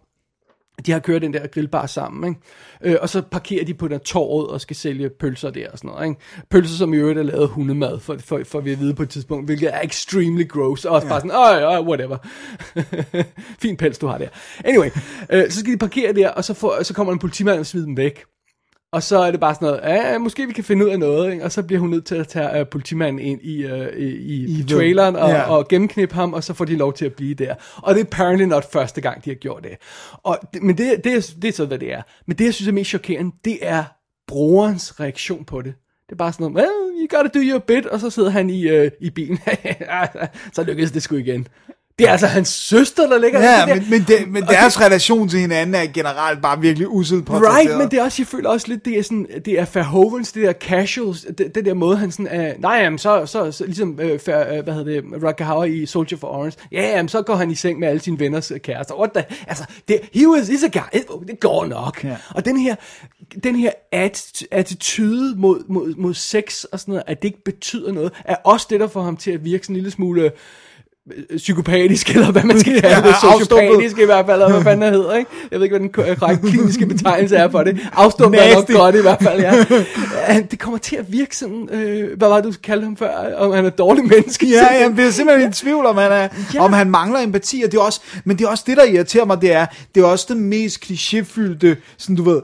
de 0.85 0.91
har 0.91 0.99
kørt 0.99 1.21
den 1.21 1.33
der 1.33 1.47
grillbar 1.47 1.85
sammen, 1.85 2.29
ikke? 2.29 2.41
Øh, 2.83 2.97
og 3.01 3.09
så 3.09 3.21
parkerer 3.31 3.65
de 3.65 3.73
på 3.73 3.87
den 3.87 3.99
torvet 3.99 4.47
og 4.47 4.61
skal 4.61 4.75
sælge 4.75 5.09
pølser 5.09 5.49
der 5.49 5.69
og 5.71 5.77
sådan 5.77 5.89
noget, 5.89 6.05
ikke? 6.09 6.21
Pølser, 6.49 6.77
som 6.77 6.93
i 6.93 6.97
øvrigt 6.97 7.19
er 7.19 7.23
lavet 7.23 7.49
hundemad, 7.49 7.99
for, 7.99 8.17
for, 8.19 8.41
for 8.43 8.59
vi 8.59 8.71
at 8.71 8.79
vide 8.79 8.93
på 8.93 9.03
et 9.03 9.09
tidspunkt, 9.09 9.45
hvilket 9.45 9.75
er 9.75 9.81
extremely 9.81 10.47
gross, 10.47 10.85
og 10.85 10.95
også 10.95 11.07
ja. 11.07 11.13
bare 11.13 11.19
sådan, 11.19 11.31
åh, 11.31 11.73
ja, 11.73 11.81
whatever. 11.81 12.17
fin 13.63 13.77
pels, 13.77 13.97
du 13.97 14.07
har 14.07 14.17
der. 14.17 14.27
Anyway, 14.65 14.89
øh, 15.29 15.49
så 15.49 15.59
skal 15.59 15.73
de 15.73 15.77
parkere 15.77 16.13
der, 16.13 16.29
og 16.29 16.43
så, 16.43 16.53
får, 16.53 16.83
så 16.83 16.93
kommer 16.93 17.13
en 17.13 17.19
politimand 17.19 17.59
og 17.59 17.65
smider 17.65 17.85
dem 17.85 17.97
væk. 17.97 18.23
Og 18.91 19.03
så 19.03 19.17
er 19.17 19.31
det 19.31 19.39
bare 19.39 19.55
sådan 19.55 19.65
noget, 19.65 19.81
ja, 19.83 20.17
måske 20.17 20.47
vi 20.47 20.53
kan 20.53 20.63
finde 20.63 20.85
ud 20.85 20.91
af 20.91 20.99
noget, 20.99 21.31
ikke? 21.31 21.43
og 21.43 21.51
så 21.51 21.63
bliver 21.63 21.79
hun 21.79 21.89
nødt 21.89 22.05
til 22.05 22.15
at 22.15 22.27
tage 22.27 22.61
uh, 22.61 22.67
politimanden 22.67 23.19
ind 23.19 23.41
i, 23.41 23.65
uh, 23.65 23.87
i, 23.97 24.05
i, 24.05 24.59
I 24.59 24.63
traileren 24.63 25.15
og, 25.15 25.29
ja. 25.29 25.41
og 25.41 25.67
gennemknippe 25.67 26.15
ham, 26.15 26.33
og 26.33 26.43
så 26.43 26.53
får 26.53 26.65
de 26.65 26.75
lov 26.75 26.93
til 26.93 27.05
at 27.05 27.13
blive 27.13 27.33
der. 27.33 27.55
Og 27.75 27.95
det 27.95 28.01
er 28.01 28.05
apparently 28.05 28.45
not 28.45 28.71
første 28.71 29.01
gang, 29.01 29.25
de 29.25 29.29
har 29.29 29.35
gjort 29.35 29.63
det. 29.63 29.77
Og 30.23 30.39
men 30.61 30.77
det, 30.77 31.03
det, 31.03 31.13
er, 31.13 31.33
det 31.41 31.47
er 31.47 31.51
så, 31.51 31.65
hvad 31.65 31.79
det 31.79 31.93
er. 31.93 32.01
Men 32.25 32.37
det, 32.37 32.45
jeg 32.45 32.53
synes 32.53 32.67
er 32.67 32.71
mest 32.73 32.89
chokerende, 32.89 33.35
det 33.45 33.57
er 33.61 33.83
brorens 34.27 34.99
reaktion 34.99 35.45
på 35.45 35.61
det. 35.61 35.73
Det 36.05 36.11
er 36.11 36.17
bare 36.17 36.33
sådan 36.33 36.51
noget, 36.51 36.67
well, 36.67 37.01
you 37.01 37.17
gotta 37.17 37.39
do 37.39 37.43
your 37.43 37.59
bit, 37.59 37.85
og 37.85 37.99
så 37.99 38.09
sidder 38.09 38.29
han 38.29 38.49
i, 38.49 38.67
øh, 38.67 38.91
i 39.01 39.09
bilen. 39.09 39.39
så 40.55 40.63
lykkedes 40.63 40.91
det 40.91 41.03
sgu 41.03 41.15
igen. 41.15 41.47
Det 41.99 42.07
er 42.07 42.11
altså 42.11 42.27
hans 42.27 42.47
søster, 42.49 43.07
der 43.09 43.17
ligger 43.19 43.39
Ja, 43.39 43.59
det 43.61 43.67
der. 43.67 43.75
men, 43.75 43.89
men, 43.89 44.03
det, 44.07 44.27
men 44.27 44.43
deres 44.43 44.81
relation 44.81 45.29
til 45.29 45.39
hinanden 45.39 45.75
er 45.75 45.85
generelt 45.93 46.41
bare 46.41 46.61
virkelig 46.61 46.87
uselt 46.87 47.25
portrætteret. 47.25 47.57
Right, 47.57 47.77
men 47.77 47.91
det 47.91 47.99
er 47.99 48.03
også, 48.03 48.21
jeg 48.21 48.27
føler 48.27 48.49
også 48.49 48.67
lidt, 48.67 48.85
det 48.85 48.99
er 48.99 49.03
sådan, 49.03 49.27
det 49.45 49.59
er 49.59 49.65
Verhovens, 49.73 50.31
det 50.31 50.43
der 50.43 50.53
casuals, 50.53 51.25
det, 51.37 51.55
det 51.55 51.65
der 51.65 51.73
måde, 51.73 51.97
han 51.97 52.11
sådan 52.11 52.27
er, 52.27 52.53
nej, 52.59 52.75
jamen, 52.75 52.99
så, 52.99 53.25
så, 53.25 53.51
så 53.51 53.65
ligesom, 53.65 53.99
øh, 54.01 54.19
for, 54.19 54.53
øh, 54.57 54.63
hvad 54.63 54.73
hedder 54.73 55.01
det, 55.01 55.23
Rutger 55.23 55.45
Hauer 55.45 55.65
i 55.65 55.85
Soldier 55.85 56.17
for 56.17 56.27
Orange, 56.27 56.57
ja, 56.71 56.81
jamen, 56.81 57.09
så 57.09 57.21
går 57.21 57.35
han 57.35 57.51
i 57.51 57.55
seng 57.55 57.79
med 57.79 57.87
alle 57.87 58.01
sine 58.01 58.19
venners 58.19 58.51
øh, 58.51 58.59
kærester, 58.59 58.95
what 58.95 59.09
the, 59.15 59.23
altså, 59.47 59.63
det, 59.87 59.99
he 60.13 60.29
was, 60.29 60.49
he's 60.49 60.65
a 60.65 60.69
guy, 60.79 60.99
det, 60.99 61.27
det 61.27 61.39
går 61.39 61.65
nok, 61.65 62.03
Ja. 62.03 62.15
og 62.35 62.45
den 62.45 62.57
her, 62.59 62.75
den 63.43 63.55
her 63.55 63.71
atti- 63.95 64.45
attitude 64.51 65.33
mod, 65.37 65.63
mod, 65.67 65.93
mod 65.97 66.13
sex 66.13 66.63
og 66.63 66.79
sådan 66.79 66.91
noget, 66.91 67.03
at 67.07 67.21
det 67.21 67.27
ikke 67.27 67.43
betyder 67.43 67.91
noget, 67.91 68.11
er 68.25 68.35
også 68.35 68.67
det, 68.69 68.79
der 68.79 68.87
får 68.87 69.01
ham 69.01 69.17
til 69.17 69.31
at 69.31 69.45
virke 69.45 69.63
sådan 69.63 69.73
en 69.75 69.77
lille 69.77 69.91
smule, 69.91 70.21
øh, 70.23 70.31
psykopatisk, 71.37 72.09
eller 72.15 72.31
hvad 72.31 72.43
man 72.43 72.59
skal 72.59 72.81
kalde 72.81 72.95
Ja, 72.95 73.01
det, 73.01 73.15
sociopatisk 73.41 73.97
i 73.99 74.05
hvert 74.05 74.25
fald, 74.25 74.41
eller 74.41 74.53
hvad 74.53 74.63
fanden 74.63 74.81
det 74.93 74.99
hedder, 75.01 75.15
ikke? 75.15 75.31
Jeg 75.51 75.59
ved 75.59 75.65
ikke, 75.65 75.73
hvad 75.73 75.79
den 75.79 75.89
korrekte 75.89 76.47
kliniske 76.49 76.85
betegnelse 76.85 77.35
er 77.35 77.49
for 77.49 77.63
det. 77.63 77.79
Afstumpet 77.93 78.49
er 78.51 78.55
nok 78.55 78.67
godt 78.67 78.95
i 78.95 79.01
hvert 79.01 79.23
fald, 79.23 79.39
ja. 79.41 79.65
Han- 80.25 80.47
Det 80.51 80.59
kommer 80.59 80.77
til 80.77 80.95
at 80.95 81.11
virke 81.11 81.37
sådan, 81.37 81.69
øh, 81.71 82.17
hvad 82.17 82.27
var 82.27 82.35
det, 82.41 82.43
du 82.53 82.59
kaldte 82.63 82.83
ham 82.83 82.97
før, 82.97 83.35
om 83.37 83.51
han 83.53 83.63
er 83.65 83.67
et 83.69 83.77
dårligt 83.77 84.07
menneske? 84.07 84.47
Ja, 84.49 84.81
jamen, 84.81 84.97
det 84.97 85.05
er 85.05 85.11
simpelthen 85.11 85.49
i 85.49 85.53
tvivl, 85.53 85.85
om 85.85 85.97
han, 85.97 86.11
er, 86.11 86.27
ja. 86.53 86.59
om 86.63 86.73
han 86.73 86.89
mangler 86.89 87.19
empati, 87.19 87.61
og 87.65 87.71
det 87.71 87.77
er 87.77 87.81
også, 87.81 88.01
men 88.25 88.37
det 88.37 88.45
er 88.45 88.49
også 88.49 88.63
det, 88.67 88.77
der 88.77 88.83
irriterer 88.83 89.25
mig, 89.25 89.41
det 89.41 89.53
er, 89.53 89.65
det 89.95 90.01
er 90.03 90.05
også 90.07 90.25
det 90.29 90.37
mest 90.37 90.83
klichéfyldte, 90.85 91.67
sådan 91.97 92.15
du 92.15 92.23
ved, 92.23 92.41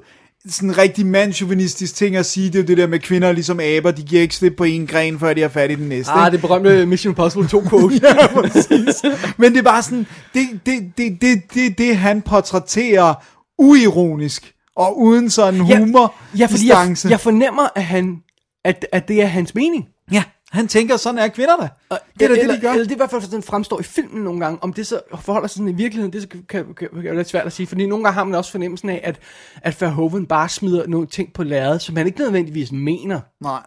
sådan 0.50 0.70
en 0.70 0.78
rigtig 0.78 1.06
mandsjuvenistisk 1.06 1.96
ting 1.96 2.16
at 2.16 2.26
sige, 2.26 2.50
det 2.50 2.60
er 2.60 2.64
det 2.64 2.78
der 2.78 2.88
med 2.88 3.00
kvinder 3.00 3.28
er 3.28 3.32
ligesom 3.32 3.60
aber, 3.60 3.92
de 3.92 4.04
giver 4.04 4.22
ikke 4.22 4.36
slip 4.36 4.54
på 4.58 4.64
en 4.64 4.88
gren, 4.88 5.20
før 5.20 5.34
de 5.34 5.42
har 5.42 5.50
fat 5.50 5.72
i 5.72 5.76
den 5.76 5.90
næste. 5.90 6.12
Ah, 6.12 6.28
ikke? 6.28 6.34
det 6.34 6.42
berømte 6.42 6.86
Mission 6.86 7.12
Impossible 7.12 7.48
2 7.48 7.64
quote. 7.70 7.96
ja, 8.04 8.28
præcis. 8.28 9.04
Men 9.38 9.52
det 9.52 9.60
er 9.60 9.64
bare 9.64 9.84
sådan, 9.84 10.08
det 10.34 10.48
det, 10.66 10.92
det, 10.98 11.22
det, 11.22 11.42
det, 11.54 11.78
det 11.78 11.98
han 11.98 12.22
portrætterer 12.22 13.14
uironisk, 13.58 14.54
og 14.76 15.00
uden 15.00 15.30
sådan 15.30 15.60
humor 15.60 16.14
ja, 16.38 16.46
fordi 16.46 16.68
jeg, 16.68 16.98
jeg 17.10 17.20
fornemmer, 17.20 17.68
at, 17.76 17.84
han, 17.84 18.18
at, 18.66 18.86
at 18.92 19.08
det 19.08 19.22
er 19.22 19.26
hans 19.26 19.56
mening. 19.56 19.86
Ja, 20.12 20.24
han 20.56 20.68
tænker, 20.68 20.98
sådan 20.98 21.20
er 21.20 21.28
kvinder 21.28 21.58
da. 21.58 21.70
Og 21.90 22.00
Det 22.14 22.22
er 22.22 22.28
da 22.28 22.34
det, 22.34 22.42
eller, 22.42 22.56
de 22.56 22.62
gør. 22.62 22.72
Eller 22.72 22.84
det 22.84 22.92
er 22.92 22.96
i 22.96 22.98
hvert 22.98 23.10
fald 23.10 23.22
sådan 23.22 23.44
fremstår 23.44 23.80
i 23.80 23.84
filmen 23.84 24.24
nogle 24.24 24.40
gange. 24.40 24.60
Om 24.62 24.74
det 24.74 24.88
så 24.88 25.00
forholder 25.20 25.48
sig 25.48 25.56
sådan 25.56 25.70
i 25.70 25.76
virkeligheden, 25.76 26.14
det 26.14 26.30
kan, 26.30 26.44
kan, 26.50 26.74
kan 26.74 26.90
være 26.94 27.16
lidt 27.16 27.30
svært 27.30 27.46
at 27.46 27.54
sige. 27.54 27.68
Fordi 27.68 27.86
nogle 27.86 28.04
gange 28.04 28.14
har 28.14 28.24
man 28.24 28.36
også 28.36 28.52
fornemmelsen 28.52 28.90
af, 28.90 29.02
at, 29.04 29.20
at 29.62 29.82
Verhoeven 29.82 30.26
bare 30.26 30.50
smider 30.50 30.88
nogle 30.88 31.08
ting 31.08 31.34
på 31.34 31.44
lærredet, 31.44 31.82
som 31.82 31.96
han 31.96 32.08
ikke 32.08 32.20
nødvendigvis 32.20 32.72
mener. 32.72 33.20
Nej. 33.42 33.62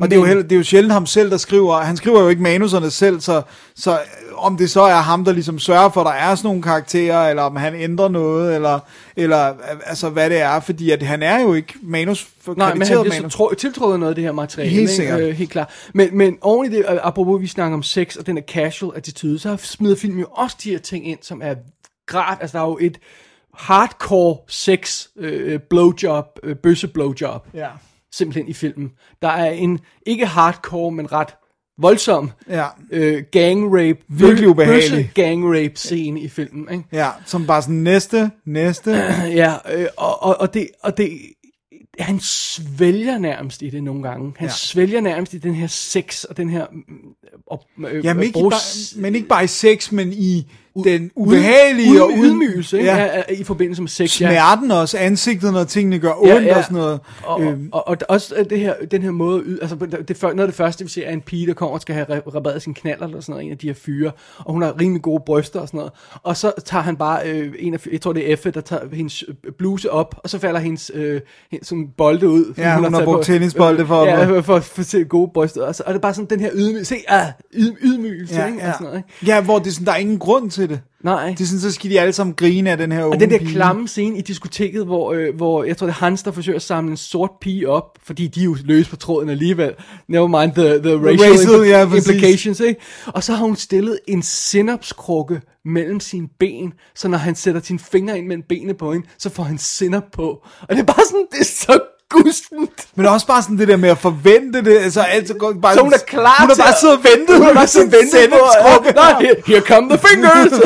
Og 0.00 0.10
det 0.10 0.16
er, 0.16 0.20
jo 0.20 0.26
heller, 0.26 0.42
det 0.42 0.52
er 0.52 0.56
jo 0.56 0.62
sjældent 0.62 0.92
ham 0.92 1.06
selv, 1.06 1.30
der 1.30 1.36
skriver. 1.36 1.76
Han 1.76 1.96
skriver 1.96 2.22
jo 2.22 2.28
ikke 2.28 2.42
manuserne 2.42 2.90
selv, 2.90 3.20
så, 3.20 3.42
så 3.76 3.98
om 4.36 4.56
det 4.56 4.70
så 4.70 4.80
er 4.80 4.94
ham, 4.94 5.24
der 5.24 5.32
ligesom 5.32 5.58
sørger 5.58 5.88
for, 5.88 6.00
at 6.00 6.06
der 6.06 6.12
er 6.12 6.34
sådan 6.34 6.48
nogle 6.48 6.62
karakterer, 6.62 7.30
eller 7.30 7.42
om 7.42 7.56
han 7.56 7.74
ændrer 7.74 8.08
noget, 8.08 8.54
eller, 8.54 8.80
eller 9.16 9.54
altså 9.86 10.10
hvad 10.10 10.30
det 10.30 10.40
er, 10.40 10.60
fordi 10.60 10.90
at 10.90 11.02
han 11.02 11.22
er 11.22 11.40
jo 11.40 11.54
ikke 11.54 11.74
manus 11.82 12.28
for 12.40 12.54
Nej, 12.56 12.74
men 12.74 12.86
han 12.86 12.96
så 12.96 13.04
manus. 13.04 13.32
tro, 13.32 13.54
tiltrådt 13.58 13.92
af 13.92 13.98
noget 14.00 14.10
af 14.10 14.14
det 14.14 14.24
her 14.24 14.32
materiale. 14.32 14.70
Helt 14.70 14.80
ikke? 14.80 14.92
sikkert. 14.92 15.20
Øh, 15.20 15.34
helt 15.34 15.50
klart. 15.50 15.70
Men, 15.94 16.16
men 16.16 16.38
oven 16.40 16.72
i 16.72 16.76
det, 16.76 16.84
apropos 17.02 17.40
vi 17.40 17.46
snakker 17.46 17.76
om 17.76 17.82
sex 17.82 18.16
og 18.16 18.26
den 18.26 18.36
her 18.36 18.44
casual 18.44 18.96
attitude, 18.96 19.38
så 19.38 19.56
smider 19.56 19.96
filmen 19.96 20.20
jo 20.20 20.26
også 20.30 20.56
de 20.64 20.70
her 20.70 20.78
ting 20.78 21.08
ind, 21.08 21.18
som 21.22 21.40
er 21.44 21.54
graf, 22.06 22.36
altså 22.40 22.58
der 22.58 22.64
er 22.64 22.68
jo 22.68 22.78
et 22.80 22.98
hardcore 23.54 24.36
sex 24.48 25.06
øh, 25.16 25.60
blowjob, 25.70 26.38
øh, 26.42 26.56
bøsse 26.56 26.88
blowjob. 26.88 27.46
Ja. 27.54 27.68
Simpelthen 28.16 28.48
i 28.48 28.52
filmen. 28.52 28.90
Der 29.22 29.28
er 29.28 29.50
en, 29.50 29.80
ikke 30.06 30.26
hardcore, 30.26 30.92
men 30.92 31.12
ret 31.12 31.28
voldsom 31.78 32.30
Ja. 32.48 32.66
øh, 32.92 33.22
gang 33.32 33.66
rape, 33.74 33.98
Virkelig 34.08 34.48
ubehagelig. 34.48 35.10
gang 35.14 35.44
rape 35.48 35.72
scene 35.76 36.20
i 36.20 36.28
filmen, 36.28 36.68
ikke? 36.72 36.84
Ja, 36.92 37.08
som 37.26 37.46
bare 37.46 37.62
sådan 37.62 37.74
næste, 37.74 38.30
næste. 38.46 38.90
Ja, 39.42 39.54
øh, 39.74 39.86
og, 39.96 40.22
og, 40.22 40.40
og, 40.40 40.54
det, 40.54 40.68
og 40.82 40.96
det, 40.96 41.10
han 41.98 42.20
svælger 42.20 43.18
nærmest 43.18 43.62
i 43.62 43.70
det 43.70 43.82
nogle 43.82 44.02
gange. 44.02 44.24
Han 44.24 44.32
Ja. 44.40 44.44
ja. 44.44 44.50
svælger 44.56 45.00
nærmest 45.00 45.34
i 45.34 45.38
den 45.38 45.54
her 45.54 45.66
sex 45.66 46.24
og 46.24 46.36
den 46.36 46.50
her... 46.50 46.66
mm, 46.72 46.82
Og, 47.46 47.64
øh, 47.88 48.04
Jamen 48.04 48.20
øh, 48.20 48.26
ikke 48.26 48.38
bare, 48.50 49.00
men 49.00 49.14
ikke 49.14 49.28
bare 49.28 49.44
i 49.44 49.46
sex, 49.46 49.92
men 49.92 50.12
i 50.12 50.52
den 50.84 51.10
ubehagelige 51.16 51.90
ud, 51.92 51.98
og 51.98 52.10
ydmygelse, 52.16 52.78
ikke? 52.78 52.90
Ja. 52.90 52.96
Ja. 53.04 53.16
Ja, 53.28 53.34
i 53.34 53.44
forbindelse 53.44 53.82
med 53.82 53.88
sex. 53.88 54.20
ja. 54.20 54.28
Smerten 54.30 54.70
også, 54.70 54.98
ansigtet, 54.98 55.52
når 55.52 55.64
tingene 55.64 55.98
gør 55.98 56.12
ondt 56.22 56.28
Ja, 56.30 56.40
ja. 56.42 56.56
og 56.58 56.64
sådan 56.64 56.76
noget. 56.78 57.00
Og, 57.24 57.42
Øhm, 57.42 57.68
og, 57.72 57.88
og, 57.88 57.96
og 58.00 58.14
også 58.14 58.34
øh, 58.36 58.50
det 58.50 58.60
her, 58.60 58.74
den 58.90 59.02
her 59.02 59.10
måde, 59.10 59.42
altså 59.62 59.76
det, 60.08 60.22
noget 60.22 60.40
af 60.40 60.46
det 60.46 60.54
første, 60.54 60.84
vi 60.84 60.90
ser, 60.90 61.06
er 61.06 61.12
en 61.12 61.20
pige, 61.20 61.46
der 61.46 61.52
kommer 61.54 61.74
og 61.74 61.80
skal 61.80 61.94
have 61.94 62.06
re- 62.06 62.36
repareret 62.36 62.62
sin 62.62 62.74
knaller, 62.74 63.06
eller 63.06 63.20
sådan 63.20 63.32
noget, 63.32 63.44
en 63.44 63.50
af 63.52 63.58
de 63.58 63.66
her 63.66 63.74
fyre, 63.74 64.10
og 64.38 64.52
hun 64.52 64.62
har 64.62 64.80
rimelig 64.80 65.02
gode 65.02 65.22
bryster 65.26 65.60
og 65.60 65.68
sådan 65.68 65.78
noget, 65.78 65.92
og 66.22 66.36
så 66.36 66.52
tager 66.64 66.82
han 66.82 66.96
bare 66.96 67.28
øh, 67.30 67.52
en 67.58 67.74
af, 67.74 67.86
jeg 67.92 68.00
tror 68.00 68.12
det 68.12 68.28
er 68.28 68.32
Effe, 68.32 68.50
der 68.50 68.60
tager 68.60 68.82
hendes 68.92 69.24
øh, 69.28 69.52
bluse 69.58 69.90
op, 69.90 70.14
og 70.24 70.30
så 70.30 70.38
falder 70.38 70.60
hendes, 70.60 70.90
øh, 70.94 71.20
hendes 71.50 71.68
sådan 71.68 71.88
bolde 71.96 72.28
ud. 72.28 72.54
Ja, 72.58 72.74
hun 72.74 72.84
har 72.84 72.90
taget 72.90 73.04
brugt 73.04 73.16
på- 73.18 73.22
tennisbolde 73.24 73.86
for 73.86 74.04
Ja, 74.04 74.24
for, 74.26 74.40
for, 74.40 74.60
for 74.60 74.80
at 74.80 74.86
se 74.86 75.04
gode 75.04 75.30
bryster, 75.34 75.62
og, 75.66 75.74
så, 75.74 75.82
og 75.86 75.92
det 75.94 75.98
er 75.98 76.02
bare 76.02 76.14
sådan 76.14 76.30
den 76.30 76.40
her 76.40 76.50
ydmygelse, 76.54 76.84
se, 76.94 76.96
ah, 77.08 77.26
yd, 77.54 77.72
ydmygelse, 77.82 78.34
ja, 78.40 78.46
ikke? 78.46 78.58
Og 78.58 78.62
ja. 78.66 78.72
sådan 78.72 78.84
noget, 78.84 78.96
ikke? 78.98 79.26
ja, 79.32 79.40
hvor 79.40 79.58
det 79.58 79.72
sådan, 79.72 79.86
der 79.86 79.92
er 79.92 79.96
ingen 79.96 80.18
grund 80.18 80.50
til 80.50 80.63
det. 80.68 80.80
Nej. 81.04 81.28
Det 81.30 81.40
er 81.40 81.44
sådan, 81.44 81.60
så 81.60 81.72
skal 81.72 81.90
de 81.90 82.00
alle 82.00 82.12
sammen 82.12 82.34
grine 82.34 82.70
af 82.70 82.76
den 82.76 82.92
her 82.92 83.04
unge 83.04 83.16
Og 83.16 83.20
den 83.20 83.30
der 83.30 83.38
pige. 83.38 83.50
klamme 83.50 83.88
scene 83.88 84.18
i 84.18 84.20
diskoteket, 84.20 84.84
hvor, 84.84 85.12
øh, 85.12 85.34
hvor 85.36 85.64
jeg 85.64 85.76
tror, 85.76 85.86
det 85.86 85.92
er 85.94 86.04
Hans, 86.04 86.22
der 86.22 86.30
forsøger 86.32 86.56
at 86.56 86.62
samle 86.62 86.90
en 86.90 86.96
sort 86.96 87.30
pige 87.40 87.68
op, 87.68 87.98
fordi 88.04 88.26
de 88.26 88.40
er 88.40 88.44
jo 88.44 88.56
løs 88.64 88.88
på 88.88 88.96
tråden 88.96 89.28
alligevel. 89.28 89.72
Never 90.08 90.26
mind 90.26 90.52
the, 90.52 90.64
the 90.78 91.06
racial, 91.06 91.32
racial, 91.32 91.60
impl- 91.60 91.66
ja, 91.66 91.82
implications, 91.96 92.60
ikke? 92.60 92.80
Og 93.06 93.24
så 93.24 93.32
har 93.32 93.44
hun 93.46 93.56
stillet 93.56 93.98
en 94.08 94.22
sinapskrukke 94.22 95.40
mellem 95.64 96.00
sine 96.00 96.28
ben, 96.40 96.72
så 96.94 97.08
når 97.08 97.18
han 97.18 97.34
sætter 97.34 97.60
sine 97.64 97.78
fingre 97.78 98.18
ind 98.18 98.26
mellem 98.26 98.44
benene 98.48 98.74
på 98.74 98.92
hende, 98.92 99.06
så 99.18 99.30
får 99.30 99.42
han 99.42 99.58
sinap 99.58 100.04
på. 100.12 100.26
Og 100.60 100.68
det 100.70 100.78
er 100.78 100.84
bare 100.84 101.06
sådan, 101.06 101.26
det 101.32 101.40
er 101.40 101.44
så 101.44 101.80
gustent. 102.22 102.88
Men 102.94 103.06
også 103.06 103.26
bare 103.26 103.42
sådan 103.42 103.58
det 103.58 103.68
der 103.68 103.76
med 103.76 103.88
at 103.88 103.98
forvente 103.98 104.64
det, 104.64 104.78
altså 104.78 105.00
altid 105.00 105.34
går 105.34 105.52
bare... 105.52 105.74
Så 105.74 105.82
hun 105.82 105.92
er 105.92 105.98
klar 106.06 106.36
Hun 106.40 106.48
har 106.48 106.56
bare 106.56 106.74
siddet 106.80 106.96
og 106.96 107.04
ventet. 107.04 107.36
Hun 107.36 107.46
har 107.46 107.54
bare 107.54 107.66
siddet 107.66 107.94
og 107.94 108.00
ventet 108.00 108.30
på, 108.30 108.38
ja, 108.84 108.92
nej, 108.92 109.12
here, 109.22 109.36
here 109.46 109.60
come 109.60 109.88
the 109.88 109.98
fingers. 110.08 110.52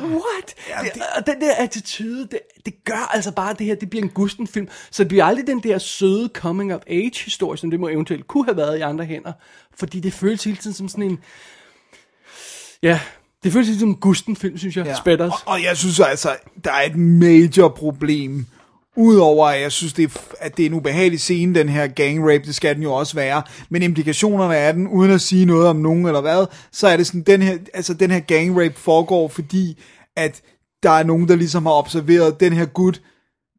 What? 0.00 0.54
Det, 0.82 1.02
og 1.16 1.26
den 1.26 1.40
der 1.40 1.54
attitude, 1.54 2.28
det, 2.30 2.40
det 2.66 2.84
gør 2.84 3.10
altså 3.14 3.32
bare 3.32 3.54
det 3.58 3.66
her, 3.66 3.74
det 3.74 3.90
bliver 3.90 4.02
en 4.02 4.10
gusten 4.10 4.46
film. 4.46 4.68
Så 4.90 5.02
det 5.02 5.08
bliver 5.08 5.24
aldrig 5.24 5.46
den 5.46 5.62
der 5.62 5.78
søde 5.78 6.30
coming 6.34 6.74
of 6.74 6.80
age 6.86 7.24
historie, 7.24 7.58
som 7.58 7.70
det 7.70 7.80
må 7.80 7.88
eventuelt 7.88 8.26
kunne 8.26 8.44
have 8.44 8.56
været 8.56 8.78
i 8.78 8.80
andre 8.80 9.04
hænder. 9.04 9.32
Fordi 9.78 10.00
det 10.00 10.12
føles 10.12 10.44
hele 10.44 10.56
tiden 10.56 10.74
som 10.74 10.88
sådan 10.88 11.04
en... 11.04 11.18
Ja, 12.82 13.00
det 13.44 13.52
føles 13.52 13.66
tiden 13.66 13.80
som 13.80 13.88
en 13.88 13.96
gusten 13.96 14.36
film, 14.36 14.58
synes 14.58 14.76
jeg. 14.76 14.86
Ja. 14.86 14.96
Spætters. 14.96 15.32
Og, 15.32 15.38
og 15.44 15.62
jeg 15.62 15.76
synes 15.76 16.00
altså, 16.00 16.36
der 16.64 16.72
er 16.72 16.82
et 16.82 16.96
major 16.96 17.68
problem. 17.68 18.46
Udover 18.96 19.46
at 19.46 19.60
jeg 19.60 19.72
synes, 19.72 19.92
det 19.92 20.04
er, 20.04 20.20
at 20.40 20.56
det 20.56 20.62
er 20.62 20.66
en 20.66 20.74
ubehagelig 20.74 21.20
scene, 21.20 21.54
den 21.54 21.68
her 21.68 21.86
gang 21.86 22.22
rape, 22.22 22.46
det 22.46 22.54
skal 22.54 22.74
den 22.74 22.82
jo 22.82 22.92
også 22.92 23.14
være. 23.14 23.42
Men 23.70 23.82
implikationerne 23.82 24.56
af 24.56 24.74
den, 24.74 24.88
uden 24.88 25.10
at 25.10 25.20
sige 25.20 25.46
noget 25.46 25.68
om 25.68 25.76
nogen 25.76 26.06
eller 26.06 26.20
hvad, 26.20 26.46
så 26.72 26.88
er 26.88 26.96
det 26.96 27.06
sådan, 27.06 27.22
den 27.22 27.42
her, 27.42 27.58
altså 27.74 27.94
den 27.94 28.10
her 28.10 28.20
gang 28.20 28.60
rape 28.60 28.74
foregår, 28.76 29.28
fordi 29.28 29.82
at 30.16 30.42
der 30.82 30.90
er 30.90 31.02
nogen, 31.02 31.28
der 31.28 31.36
ligesom 31.36 31.66
har 31.66 31.72
observeret 31.72 32.40
den 32.40 32.52
her 32.52 32.66
gut, 32.66 33.02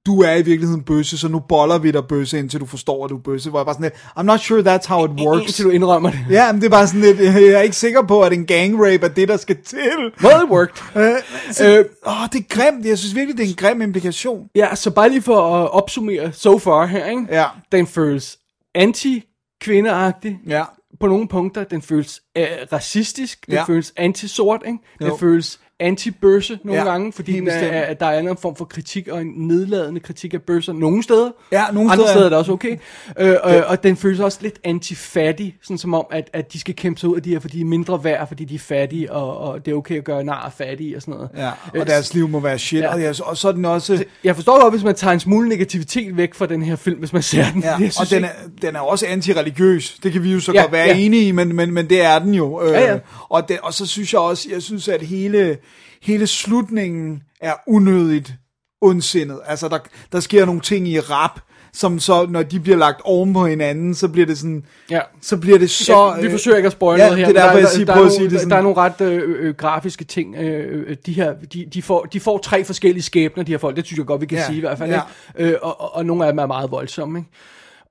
du 0.05 0.21
er 0.21 0.31
i 0.35 0.41
virkeligheden 0.41 0.83
bøsse, 0.83 1.17
så 1.17 1.27
nu 1.27 1.39
boller 1.39 1.77
vi 1.77 1.91
dig 1.91 2.07
bøsse, 2.07 2.39
indtil 2.39 2.59
du 2.59 2.65
forstår, 2.65 3.03
at 3.05 3.09
du 3.09 3.17
er 3.17 3.21
bøsse. 3.21 3.49
Hvor 3.49 3.59
jeg 3.59 3.65
bare 3.65 3.75
sådan 3.75 3.83
lidt, 3.83 3.93
I'm 3.93 4.21
not 4.21 4.39
sure 4.39 4.75
that's 4.75 4.87
how 4.87 5.05
it 5.05 5.11
works. 5.21 5.41
Indtil 5.47 5.65
du 5.65 5.69
indrømmer 5.69 6.11
det. 6.11 6.19
Ja, 6.29 6.51
men 6.51 6.61
det 6.61 6.67
er 6.67 6.71
bare 6.71 6.87
sådan 6.87 7.01
lidt, 7.01 7.19
jeg 7.19 7.47
er 7.47 7.61
ikke 7.61 7.75
sikker 7.75 8.01
på, 8.07 8.21
at 8.21 8.33
en 8.33 8.45
gang 8.45 8.75
rape 8.77 9.05
er 9.05 9.09
det, 9.09 9.27
der 9.27 9.37
skal 9.37 9.57
til. 9.65 9.79
Well, 10.23 10.43
it 10.43 10.49
worked. 10.49 11.01
Øh, 11.03 11.13
så, 11.51 11.67
øh, 11.79 11.85
åh, 12.07 12.13
det 12.33 12.39
er 12.39 12.43
grimt. 12.49 12.85
Jeg 12.85 12.97
synes 12.97 13.15
virkelig, 13.15 13.37
det 13.37 13.45
er 13.45 13.49
en 13.49 13.55
grim 13.55 13.81
implikation. 13.81 14.47
Ja, 14.55 14.75
så 14.75 14.91
bare 14.91 15.09
lige 15.09 15.21
for 15.21 15.55
at 15.63 15.71
opsummere 15.71 16.33
so 16.33 16.59
far 16.59 16.85
her, 16.85 17.05
ikke? 17.05 17.25
Ja. 17.29 17.45
Den 17.71 17.87
føles 17.87 18.37
anti-kvindeagtig. 18.75 20.39
Ja. 20.47 20.63
På 20.99 21.07
nogle 21.07 21.27
punkter. 21.27 21.63
Den 21.63 21.81
føles 21.81 22.21
øh, 22.37 22.47
racistisk. 22.73 23.45
Den 23.45 23.53
Ja. 23.53 23.63
føles 23.63 23.93
anti-sort, 23.97 24.61
ikke? 24.65 24.77
Den 24.99 25.07
Jo. 25.07 25.17
føles 25.17 25.59
anti-børse 25.81 26.59
nogle 26.63 26.81
Ja, 26.81 26.87
gange, 26.91 27.13
fordi 27.13 27.33
den 27.33 27.47
er, 27.47 27.51
er, 27.53 27.93
der 27.93 28.05
er 28.05 28.19
en 28.19 28.37
form 28.41 28.55
for 28.55 28.65
kritik 28.65 29.07
og 29.07 29.21
en 29.21 29.33
nedladende 29.35 29.99
kritik 29.99 30.33
af 30.33 30.41
børser 30.41 30.73
nogle 30.73 31.03
steder. 31.03 31.29
Ja, 31.51 31.63
nogle 31.73 31.91
Andre 31.91 32.07
steder, 32.07 32.25
er 32.25 32.29
det 32.29 32.37
også 32.37 32.51
okay. 32.51 32.77
Øh, 33.19 33.35
og, 33.43 33.55
og 33.67 33.83
den 33.83 33.97
føles 33.97 34.19
også 34.19 34.37
lidt 34.41 34.59
anti-fattig, 34.63 35.55
sådan 35.61 35.77
som 35.77 35.93
om, 35.93 36.05
at, 36.11 36.29
at 36.33 36.53
de 36.53 36.59
skal 36.59 36.75
kæmpe 36.75 36.99
sig 36.99 37.09
ud 37.09 37.15
af 37.15 37.23
de 37.23 37.29
her, 37.29 37.39
fordi 37.39 37.57
de 37.57 37.61
er 37.61 37.65
mindre 37.65 38.03
værd, 38.03 38.27
fordi 38.27 38.45
de 38.45 38.55
er 38.55 38.59
fattige, 38.59 39.11
og, 39.11 39.37
og 39.37 39.65
det 39.65 39.71
er 39.71 39.75
okay 39.75 39.97
at 39.97 40.03
gøre 40.03 40.23
nar 40.23 40.45
af 40.45 40.53
fattige 40.53 40.95
og 40.95 41.01
sådan 41.01 41.13
noget. 41.13 41.29
Ja, 41.37 41.49
Øh, 41.75 41.81
og 41.81 41.87
deres 41.87 42.13
liv 42.13 42.27
må 42.27 42.39
være 42.39 42.59
shit. 42.59 42.81
Ja. 42.81 43.09
Og, 43.23 43.37
så 43.37 43.47
er 43.47 43.51
den 43.51 43.65
også... 43.65 44.03
Jeg 44.23 44.35
forstår 44.35 44.61
godt, 44.61 44.73
hvis 44.73 44.83
man 44.83 44.95
tager 44.95 45.13
en 45.13 45.19
smule 45.19 45.49
negativitet 45.49 46.17
væk 46.17 46.33
fra 46.33 46.45
den 46.45 46.61
her 46.61 46.75
film, 46.75 46.99
hvis 46.99 47.13
man 47.13 47.21
ser 47.21 47.45
den. 47.53 47.61
Ja, 47.61 47.67
Jeg 47.79 47.85
og 47.87 47.93
synes 47.93 48.09
den 48.09 48.23
er, 48.23 48.29
den 48.61 48.75
er 48.75 48.79
også 48.79 49.05
antireligiøs. 49.09 49.99
Det 50.03 50.11
kan 50.11 50.23
vi 50.23 50.31
jo 50.33 50.39
så 50.39 50.51
Ja, 50.51 50.61
godt 50.61 50.71
være 50.71 50.87
ja. 50.87 50.97
enige 50.97 51.27
i, 51.27 51.31
men, 51.31 51.55
men, 51.55 51.73
men 51.73 51.89
det 51.89 52.01
er 52.01 52.19
den 52.19 52.33
jo. 52.33 52.61
Øh, 52.61 52.71
Ja, 52.71 52.91
ja. 52.91 52.99
Og, 53.29 53.49
det, 53.49 53.59
og 53.63 53.73
så 53.73 53.85
synes 53.85 54.13
jeg 54.13 54.21
også, 54.21 54.47
jeg 54.51 54.61
synes, 54.61 54.87
at 54.87 55.01
hele, 55.01 55.57
hele 56.01 56.27
slutningen 56.27 57.23
er 57.41 57.53
unødigt 57.67 58.33
ondsindet. 58.81 59.39
Altså, 59.45 59.67
der, 59.67 59.77
der 60.11 60.19
sker 60.19 60.45
nogle 60.45 60.61
ting 60.61 60.87
i 60.87 60.99
rap, 60.99 61.39
som 61.73 61.99
så, 61.99 62.25
når 62.29 62.43
de 62.43 62.59
bliver 62.59 62.77
lagt 62.77 63.01
oven 63.03 63.33
på 63.33 63.45
hinanden, 63.47 63.95
så 63.95 64.07
bliver 64.07 64.25
det 64.25 64.37
sådan, 64.37 64.65
Ja. 64.89 64.99
så 65.21 65.37
bliver 65.37 65.57
det 65.59 65.69
så... 65.69 66.13
ja, 66.15 66.21
vi 66.21 66.31
forsøger 66.31 66.57
ikke 66.57 66.67
at 66.67 66.71
spoil 66.73 66.99
ja, 66.99 67.05
noget 67.05 67.19
her, 67.19 67.27
det 67.27 67.37
er 67.37 67.41
derfor, 67.43 67.57
jeg 67.57 67.63
der, 67.67 67.69
siger, 67.73 67.85
der, 67.85 67.95
der, 68.01 68.09
sige 68.09 68.25
er 68.25 68.29
det 68.29 68.31
nogle, 68.31 68.39
sådan. 68.39 68.49
der 68.49 68.57
er 68.57 68.61
nogle 68.61 68.77
ret 68.77 69.01
øh, 69.01 69.47
øh, 69.47 69.55
grafiske 69.55 70.03
ting. 70.03 70.35
Øh, 70.35 70.83
øh, 70.89 70.97
de 71.05 71.13
her, 71.13 71.33
de, 71.53 71.65
de, 71.73 71.81
får, 71.81 72.03
de 72.05 72.19
får 72.19 72.37
tre 72.37 72.63
forskellige 72.63 73.03
skæbner, 73.03 73.43
de 73.43 73.51
her 73.51 73.57
folk. 73.57 73.75
Det 73.75 73.85
synes 73.85 73.97
jeg 73.97 74.05
godt, 74.05 74.21
vi 74.21 74.25
kan 74.25 74.37
Ja, 74.37 74.45
sige 74.45 74.57
i 74.57 74.59
hvert 74.59 74.77
fald. 74.77 74.89
ja. 74.89 75.01
Ikke? 75.39 75.51
Øh, 75.51 75.57
og, 75.61 75.81
og, 75.81 75.95
og 75.95 76.05
nogle 76.05 76.25
af 76.25 76.31
dem 76.31 76.39
er 76.39 76.45
meget 76.45 76.71
voldsomme. 76.71 77.19
Ikke? 77.19 77.29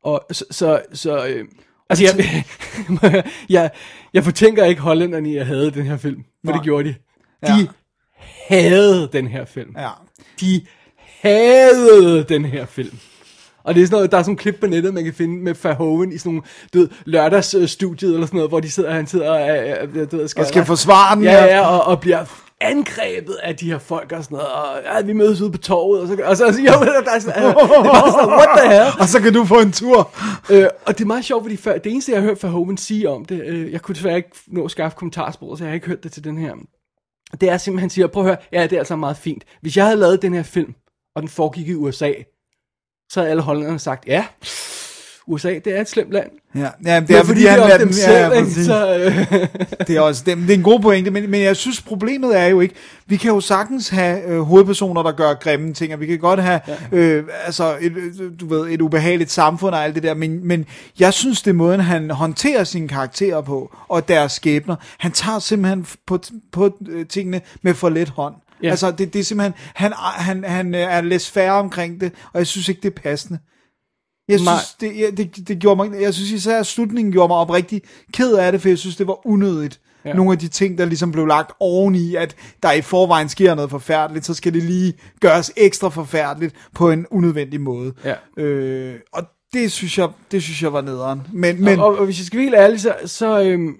Og 0.04 0.26
så... 0.32 0.44
så, 0.50 0.80
så 0.92 1.26
øh, 1.26 1.44
altså, 1.90 2.04
jeg, 2.04 2.44
jeg, 3.50 3.70
jeg 4.14 4.24
fortænker 4.24 4.64
ikke 4.64 4.80
hollænderne 4.80 5.30
i 5.30 5.36
at 5.36 5.46
have 5.46 5.70
den 5.70 5.82
her 5.86 5.96
film, 5.96 6.24
for 6.44 6.52
Nej. 6.52 6.56
det 6.56 6.62
gjorde 6.64 6.88
de. 6.88 6.94
De 7.46 7.52
Ja. 7.52 7.66
Havde 8.50 9.08
den 9.12 9.26
her 9.26 9.44
film. 9.44 9.74
Ja. 9.78 9.88
De 10.40 10.62
havde 11.20 12.24
den 12.28 12.44
her 12.44 12.66
film. 12.66 12.98
Og 13.64 13.74
det 13.74 13.82
er 13.82 13.86
sådan 13.86 13.96
noget, 13.96 14.12
der 14.12 14.18
er 14.18 14.22
sådan 14.22 14.36
klip 14.36 14.56
på 14.60 14.66
nettet, 14.66 14.94
man 14.94 15.04
kan 15.04 15.14
finde 15.14 15.42
med 15.44 15.54
Verhoeven 15.62 16.12
i 16.12 16.18
sådan 16.18 16.32
nogle, 16.32 16.42
du 16.74 16.78
ved, 16.78 16.88
lørdagsstudiet 17.04 18.14
eller 18.14 18.26
sådan 18.26 18.36
noget, 18.36 18.50
hvor 18.50 18.60
de 18.60 18.70
sidder, 18.70 18.92
han 18.92 19.06
sidder 19.06 19.30
og, 19.30 19.58
øh, 19.58 19.88
øh, 19.94 20.10
du 20.10 20.16
ved, 20.16 20.38
Og 20.38 20.46
skal 20.46 20.64
forsvare 20.64 21.16
den, 21.16 21.24
Ja, 21.24 21.44
ja. 21.44 21.66
og, 21.66 21.84
og 21.84 22.00
bliver 22.00 22.24
angrebet 22.60 23.36
af 23.42 23.56
de 23.56 23.70
her 23.70 23.78
folk 23.78 24.12
og 24.12 24.24
sådan 24.24 24.34
noget, 24.36 24.48
og 24.48 24.66
ja, 24.84 25.00
vi 25.06 25.12
mødes 25.12 25.40
ude 25.40 25.52
på 25.52 25.58
torvet, 25.58 26.00
og 26.00 26.08
så, 26.08 26.16
og 26.24 26.36
så 26.36 26.44
altså, 26.44 26.60
jo, 26.60 26.66
der 26.66 27.10
er 27.14 27.18
sådan, 27.18 27.42
øh, 27.42 27.48
det 27.48 27.56
bare 27.84 28.12
sådan, 28.12 28.28
what 28.28 28.48
the 28.58 28.68
hell? 28.70 28.90
Og 29.00 29.08
så 29.08 29.20
kan 29.20 29.32
du 29.32 29.44
få 29.44 29.60
en 29.60 29.72
tur. 29.72 30.10
Øh, 30.50 30.66
og 30.86 30.98
det 30.98 31.04
er 31.04 31.06
meget 31.06 31.24
sjovt, 31.24 31.44
fordi 31.44 31.56
før, 31.56 31.78
det 31.78 31.92
eneste, 31.92 32.12
jeg 32.12 32.20
har 32.20 32.26
hørt 32.28 32.42
Verhoeven 32.42 32.76
sige 32.76 33.08
om 33.08 33.24
det, 33.24 33.42
øh, 33.46 33.72
jeg 33.72 33.82
kunne 33.82 33.94
desværre 33.94 34.16
ikke 34.16 34.30
nå 34.46 34.64
at 34.64 34.70
skaffe 34.70 34.96
kommentarspor, 34.98 35.56
så 35.56 35.64
jeg 35.64 35.70
har 35.70 35.74
ikke 35.74 35.86
hørt 35.86 36.02
det 36.04 36.12
til 36.12 36.24
den 36.24 36.38
her. 36.38 36.52
Det 37.40 37.48
er 37.48 37.58
simpelthen, 37.58 37.80
han 37.80 37.90
siger, 37.90 38.06
prøv 38.06 38.22
at 38.22 38.28
høre, 38.28 38.38
ja, 38.52 38.62
det 38.62 38.72
er 38.72 38.78
altså 38.78 38.96
meget 38.96 39.16
fint. 39.16 39.44
Hvis 39.60 39.76
jeg 39.76 39.84
havde 39.84 39.96
lavet 39.96 40.22
den 40.22 40.34
her 40.34 40.42
film, 40.42 40.74
og 41.14 41.22
den 41.22 41.28
foregik 41.28 41.68
i 41.68 41.74
USA, 41.74 42.12
så 43.12 43.20
havde 43.20 43.30
alle 43.30 43.42
hollænderne 43.42 43.78
sagt, 43.78 44.06
ja, 44.06 44.26
USA, 45.30 45.58
det 45.64 45.76
er 45.76 45.80
et 45.80 45.88
slemt 45.88 46.12
land. 46.12 46.30
Ja, 46.54 46.60
ja 46.60 47.00
det 47.00 47.08
Men 47.08 47.18
er 47.18 47.22
fordi, 47.22 47.44
han 47.44 47.58
det 47.58 47.74
er 47.74 47.78
dem... 47.78 47.88
dem 47.88 47.96
Ja, 47.96 48.12
ja, 48.12 48.28
selv, 48.28 48.46
ikke? 48.46 48.64
Så, 48.64 48.94
øh, 48.96 49.46
det 49.86 49.96
er 49.96 50.00
også 50.00 50.22
det, 50.26 50.36
det 50.36 50.50
er 50.50 50.54
en 50.54 50.62
god 50.62 50.80
pointe, 50.80 51.10
men, 51.10 51.30
men 51.30 51.42
jeg 51.42 51.56
synes 51.56 51.82
problemet 51.82 52.38
er 52.38 52.46
jo 52.46 52.60
ikke, 52.60 52.74
vi 53.06 53.16
kan 53.16 53.30
jo 53.30 53.40
sagtens 53.40 53.88
have 53.88 54.28
øh, 54.28 54.40
hovedpersoner, 54.40 55.02
der 55.02 55.12
gør 55.12 55.34
grimme 55.34 55.74
ting, 55.74 55.94
og 55.94 56.00
vi 56.00 56.06
kan 56.06 56.18
godt 56.18 56.42
have 56.42 56.60
ja. 56.68 56.96
øh, 56.98 57.24
altså 57.44 57.76
et, 57.80 57.92
øh, 57.96 58.30
du 58.40 58.46
ved, 58.46 58.70
et 58.70 58.80
ubehageligt 58.80 59.30
samfund 59.30 59.74
og 59.74 59.84
alt 59.84 59.94
det 59.94 60.02
der, 60.02 60.14
men, 60.14 60.46
men 60.46 60.66
jeg 60.98 61.12
synes, 61.12 61.42
det 61.42 61.50
er 61.50 61.54
måden, 61.54 61.80
han 61.80 62.10
håndterer 62.10 62.64
sine 62.64 62.88
karakterer 62.88 63.40
på, 63.40 63.76
og 63.88 64.08
deres 64.08 64.32
skæbner. 64.32 64.76
Han 64.98 65.12
tager 65.12 65.38
simpelthen 65.38 65.86
på, 66.06 66.18
på 66.52 66.76
øh, 66.88 67.06
tingene 67.06 67.40
med 67.62 67.74
for 67.74 67.88
let 67.88 68.08
hånd. 68.08 68.34
Ja. 68.62 68.70
Altså, 68.70 68.90
det, 68.90 69.12
det 69.12 69.18
er 69.18 69.24
simpelthen, 69.24 69.54
han, 69.74 69.92
han, 69.96 70.44
han 70.44 70.74
er 70.74 71.00
lidt 71.00 71.26
færre 71.26 71.52
omkring 71.52 72.00
det, 72.00 72.12
og 72.32 72.38
jeg 72.38 72.46
synes 72.46 72.68
ikke, 72.68 72.80
det 72.80 72.96
er 72.96 73.02
passende. 73.02 73.38
Jeg 74.30 74.40
synes, 74.40 74.74
det, 74.80 75.00
jeg, 75.00 75.16
det, 75.16 75.48
det 75.48 75.58
gjorde 75.58 75.76
mig, 75.76 76.00
jeg 76.00 76.14
synes 76.14 76.30
især, 76.30 76.60
at 76.60 76.66
slutningen 76.66 77.12
gjorde 77.12 77.28
mig 77.28 77.36
oprigtig 77.36 77.82
ked 78.12 78.34
af 78.34 78.52
det, 78.52 78.60
for 78.60 78.68
jeg 78.68 78.78
synes, 78.78 78.96
det 78.96 79.06
var 79.06 79.26
unødigt. 79.26 79.80
Ja. 80.04 80.10
Ja. 80.10 80.14
Nogle 80.14 80.32
af 80.32 80.38
de 80.38 80.48
ting, 80.48 80.78
der 80.78 80.84
ligesom 80.84 81.12
blev 81.12 81.26
lagt 81.26 81.52
oveni, 81.60 82.14
at 82.14 82.36
der 82.62 82.72
i 82.72 82.80
forvejen 82.80 83.28
sker 83.28 83.54
noget 83.54 83.70
forfærdeligt, 83.70 84.26
så 84.26 84.34
skal 84.34 84.54
det 84.54 84.62
lige 84.62 84.94
gøres 85.20 85.52
ekstra 85.56 85.88
forfærdeligt 85.88 86.54
på 86.74 86.90
en 86.90 87.06
unødvendig 87.10 87.60
måde. 87.60 87.92
Ja. 88.04 88.42
Øh, 88.42 88.94
og 89.12 89.22
det 89.52 89.72
synes 89.72 89.98
jeg, 89.98 90.08
det 90.30 90.42
synes 90.42 90.62
jeg 90.62 90.72
var 90.72 90.80
nederen. 90.80 91.22
Men, 91.32 91.64
men 91.64 91.78
og, 91.78 91.86
og, 91.86 91.98
og 91.98 92.04
hvis 92.04 92.18
jeg 92.18 92.26
skal 92.26 92.36
være 92.36 92.44
helt 92.44 92.56
ærlig, 92.56 92.80
så, 92.80 92.94
så, 93.04 93.42
øhm, 93.42 93.76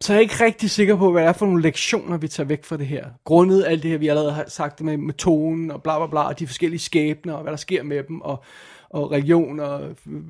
så 0.00 0.12
er 0.12 0.16
jeg 0.16 0.22
ikke 0.22 0.44
rigtig 0.44 0.70
sikker 0.70 0.96
på, 0.96 1.12
hvad 1.12 1.22
det 1.22 1.28
er 1.28 1.32
for 1.32 1.46
nogle 1.46 1.62
lektioner, 1.62 2.16
vi 2.16 2.28
tager 2.28 2.46
væk 2.46 2.64
fra 2.64 2.76
det 2.76 2.86
her. 2.86 3.04
Grundet 3.24 3.64
alt 3.66 3.82
det 3.82 3.90
her, 3.90 3.98
vi 3.98 4.08
allerede 4.08 4.32
har 4.32 4.44
sagt 4.48 4.80
med, 4.80 4.96
med 4.96 5.14
tonen 5.14 5.70
og 5.70 5.82
bla 5.82 5.98
bla 5.98 6.06
bla, 6.06 6.20
og 6.20 6.38
de 6.38 6.46
forskellige 6.46 6.80
skæbner, 6.80 7.32
og 7.32 7.42
hvad 7.42 7.52
der 7.52 7.56
sker 7.56 7.82
med 7.82 8.02
dem, 8.08 8.20
og, 8.20 8.44
og 8.90 9.10
religion, 9.12 9.60
og 9.60 9.80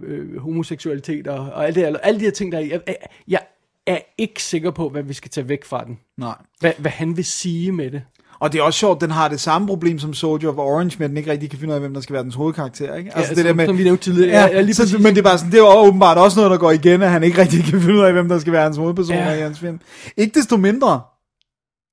øh, 0.07 0.39
homoseksualitet, 0.39 1.27
og, 1.29 1.39
og 1.39 1.67
alt 1.67 1.75
det, 1.75 1.83
her- 1.87 1.97
alle 1.97 2.21
de 2.21 2.25
her 2.25 2.31
ting, 2.33 2.53
der 2.53 2.59
er 2.59 2.63
i. 2.63 2.71
Jeg, 2.71 2.81
jeg, 2.87 2.97
jeg 3.29 3.41
er 3.87 3.99
ikke 4.19 4.43
sikker 4.43 4.71
på, 4.71 4.89
hvad 4.89 5.03
vi 5.03 5.13
skal 5.15 5.31
tage 5.31 5.49
væk 5.49 5.65
fra 5.65 5.85
den. 5.85 5.99
nej. 6.19 6.35
Hvad, 6.61 6.73
hvad 6.79 6.91
han 6.91 7.17
vil 7.17 7.25
sige 7.25 7.73
med 7.73 7.91
det. 7.91 8.03
Og 8.41 8.53
det 8.53 8.59
er 8.59 8.63
også 8.63 8.79
sjovt, 8.79 9.01
den 9.01 9.11
har 9.11 9.29
det 9.29 9.41
samme 9.41 9.67
problem 9.69 9.99
som 9.99 10.15
Soldier 10.15 10.51
of 10.51 10.57
Orange, 10.57 10.97
med 10.99 11.05
at 11.05 11.09
den 11.11 11.17
ikke 11.17 11.31
rigtig 11.31 11.51
kan 11.51 11.59
finde 11.59 11.71
ud 11.73 11.75
af, 11.75 11.81
hvem 11.81 11.95
der 11.95 12.01
skal 12.01 12.13
være 12.13 12.23
dens 12.25 12.35
hovedkarakter. 12.35 12.95
Ikke? 12.95 13.17
Altså 13.17 13.43
Ja, 13.43 13.49
som- 13.49 13.61
som 13.67 13.79
vi 13.79 13.85
nævnte 13.85 14.05
tidligere. 14.05 14.31
Ja, 14.41 14.47
ja, 14.47 14.61
lige 14.61 14.75
så, 14.75 14.99
men 14.99 15.07
det 15.15 15.19
er, 15.19 15.23
bare 15.23 15.39
sådan, 15.39 15.53
det 15.53 15.59
er 15.61 15.77
åbenbart 15.87 16.19
også 16.19 16.39
noget, 16.39 16.51
der 16.51 16.59
går 16.59 16.71
igen, 16.71 17.03
at 17.03 17.11
han 17.11 17.23
ikke 17.23 17.41
rigtig 17.41 17.65
kan 17.65 17.81
finde 17.81 17.95
ud 17.95 18.01
af, 18.01 18.13
hvem 18.13 18.29
der 18.29 18.39
skal 18.39 18.53
være 18.53 18.63
hans 18.63 18.77
hovedpersoner 18.77 19.21
Ja. 19.23 19.31
ja. 19.33 19.39
i 19.39 19.41
hans 19.41 19.59
film. 19.61 19.81
Ikke 20.17 20.39
desto 20.39 20.57
mindre, 20.57 21.01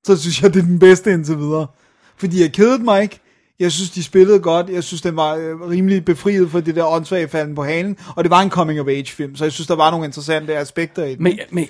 så 0.05 0.17
synes 0.21 0.41
jeg, 0.41 0.53
det 0.53 0.59
er 0.61 0.65
den 0.65 0.79
bedste 0.79 1.11
indtil 1.13 1.37
videre. 1.37 1.67
Fordi 2.17 2.41
jeg 2.41 2.51
kedede 2.53 2.83
mig 2.83 3.01
ikke. 3.01 3.19
Jeg 3.59 3.71
synes, 3.71 3.89
de 3.91 4.03
spillede 4.03 4.39
godt. 4.39 4.69
Jeg 4.69 4.83
synes, 4.83 5.01
den 5.01 5.15
var 5.15 5.35
øh, 5.35 5.69
rimelig 5.69 6.05
befriet 6.05 6.51
for 6.51 6.59
det 6.59 6.75
der 6.75 6.85
åndssvage 6.85 7.27
falden 7.27 7.55
på 7.55 7.63
halen. 7.63 7.97
Og 8.15 8.23
det 8.23 8.31
var 8.31 8.41
en 8.41 8.49
coming-of-age-film, 8.49 9.35
så 9.35 9.45
jeg 9.45 9.51
synes, 9.51 9.67
der 9.67 9.75
var 9.75 9.91
nogle 9.91 10.05
interessante 10.05 10.57
aspekter 10.57 11.03
i 11.03 11.15
den. 11.15 11.23
Men, 11.23 11.39
men 11.49 11.67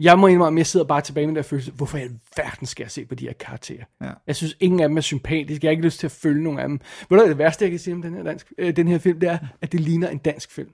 jeg 0.00 0.18
må 0.18 0.26
indrømme, 0.26 0.58
jeg 0.58 0.66
sidder 0.66 0.86
bare 0.86 1.00
tilbage 1.00 1.26
med 1.26 1.28
den 1.28 1.36
der 1.36 1.42
følelse, 1.42 1.72
hvorfor 1.72 1.98
i 1.98 2.00
alverden 2.00 2.66
skal 2.66 2.84
jeg 2.84 2.90
se 2.90 3.04
på 3.04 3.14
de 3.14 3.24
her 3.24 3.32
karakterer? 3.32 3.84
Ja. 4.02 4.10
Jeg 4.26 4.36
synes, 4.36 4.56
ingen 4.60 4.80
af 4.80 4.88
dem 4.88 4.96
er 4.96 5.00
sympatiske. 5.00 5.64
Jeg 5.64 5.68
har 5.68 5.70
ikke 5.70 5.84
lyst 5.84 6.00
til 6.00 6.06
at 6.06 6.12
følge 6.12 6.44
nogen 6.44 6.58
af 6.58 6.68
dem. 6.68 6.80
Ved 7.10 7.18
du, 7.18 7.28
det 7.28 7.38
værste, 7.38 7.64
jeg 7.64 7.70
kan 7.70 7.80
sige 7.80 7.94
om 7.94 8.02
den 8.02 8.14
her, 8.14 8.22
dansk, 8.22 8.52
øh, 8.58 8.76
den 8.76 8.88
her 8.88 8.98
film, 8.98 9.20
det 9.20 9.28
er, 9.28 9.38
at 9.62 9.72
det 9.72 9.80
ligner 9.80 10.08
en 10.08 10.18
dansk 10.18 10.52
film. 10.52 10.68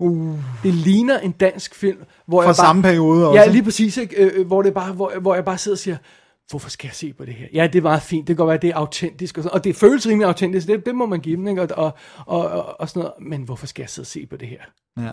Uh, 0.00 0.38
Det 0.62 0.74
ligner 0.74 1.18
en 1.18 1.32
dansk 1.32 1.74
film, 1.74 1.98
hvor 2.26 2.38
fra 2.38 2.42
jeg 2.42 2.48
bare... 2.48 2.54
samme 2.54 2.82
periode 2.82 3.28
også. 3.28 3.40
Ja, 3.40 3.48
lige 3.48 3.62
præcis, 3.62 3.96
ikke? 3.96 4.16
Øh, 4.16 4.32
øh, 4.34 4.46
hvor, 4.46 4.62
det 4.62 4.74
bare, 4.74 4.92
hvor, 4.92 5.12
hvor 5.20 5.34
jeg 5.34 5.44
bare 5.44 5.58
sidder 5.58 5.74
og 5.74 5.78
siger, 5.78 5.96
hvorfor 6.50 6.70
skal 6.70 6.88
jeg 6.88 6.94
se 6.94 7.12
på 7.12 7.24
det 7.24 7.34
her? 7.34 7.48
Ja, 7.52 7.66
det 7.66 7.78
er 7.78 7.82
meget 7.82 8.02
fint, 8.02 8.28
det 8.28 8.36
kan 8.36 8.44
godt 8.44 8.48
være, 8.48 8.58
det 8.62 8.70
er 8.70 8.76
autentisk, 8.76 9.38
og, 9.38 9.42
sådan, 9.42 9.58
og 9.58 9.64
det 9.64 9.76
føles 9.76 10.06
rimelig 10.06 10.26
autentisk, 10.26 10.66
det, 10.66 10.86
det 10.86 10.94
må 10.94 11.06
man 11.06 11.20
give 11.20 11.36
dem, 11.36 11.48
ikke? 11.48 11.62
Og, 11.62 11.68
og, 11.76 11.92
og, 12.26 12.48
og, 12.48 12.80
og 12.80 12.88
sådan 12.88 13.00
noget, 13.00 13.30
men 13.30 13.42
hvorfor 13.42 13.66
skal 13.66 13.82
jeg 13.82 13.90
sidde 13.90 14.04
og 14.04 14.08
se 14.08 14.26
på 14.26 14.36
det 14.36 14.48
her? 14.48 14.62
ja. 14.98 15.12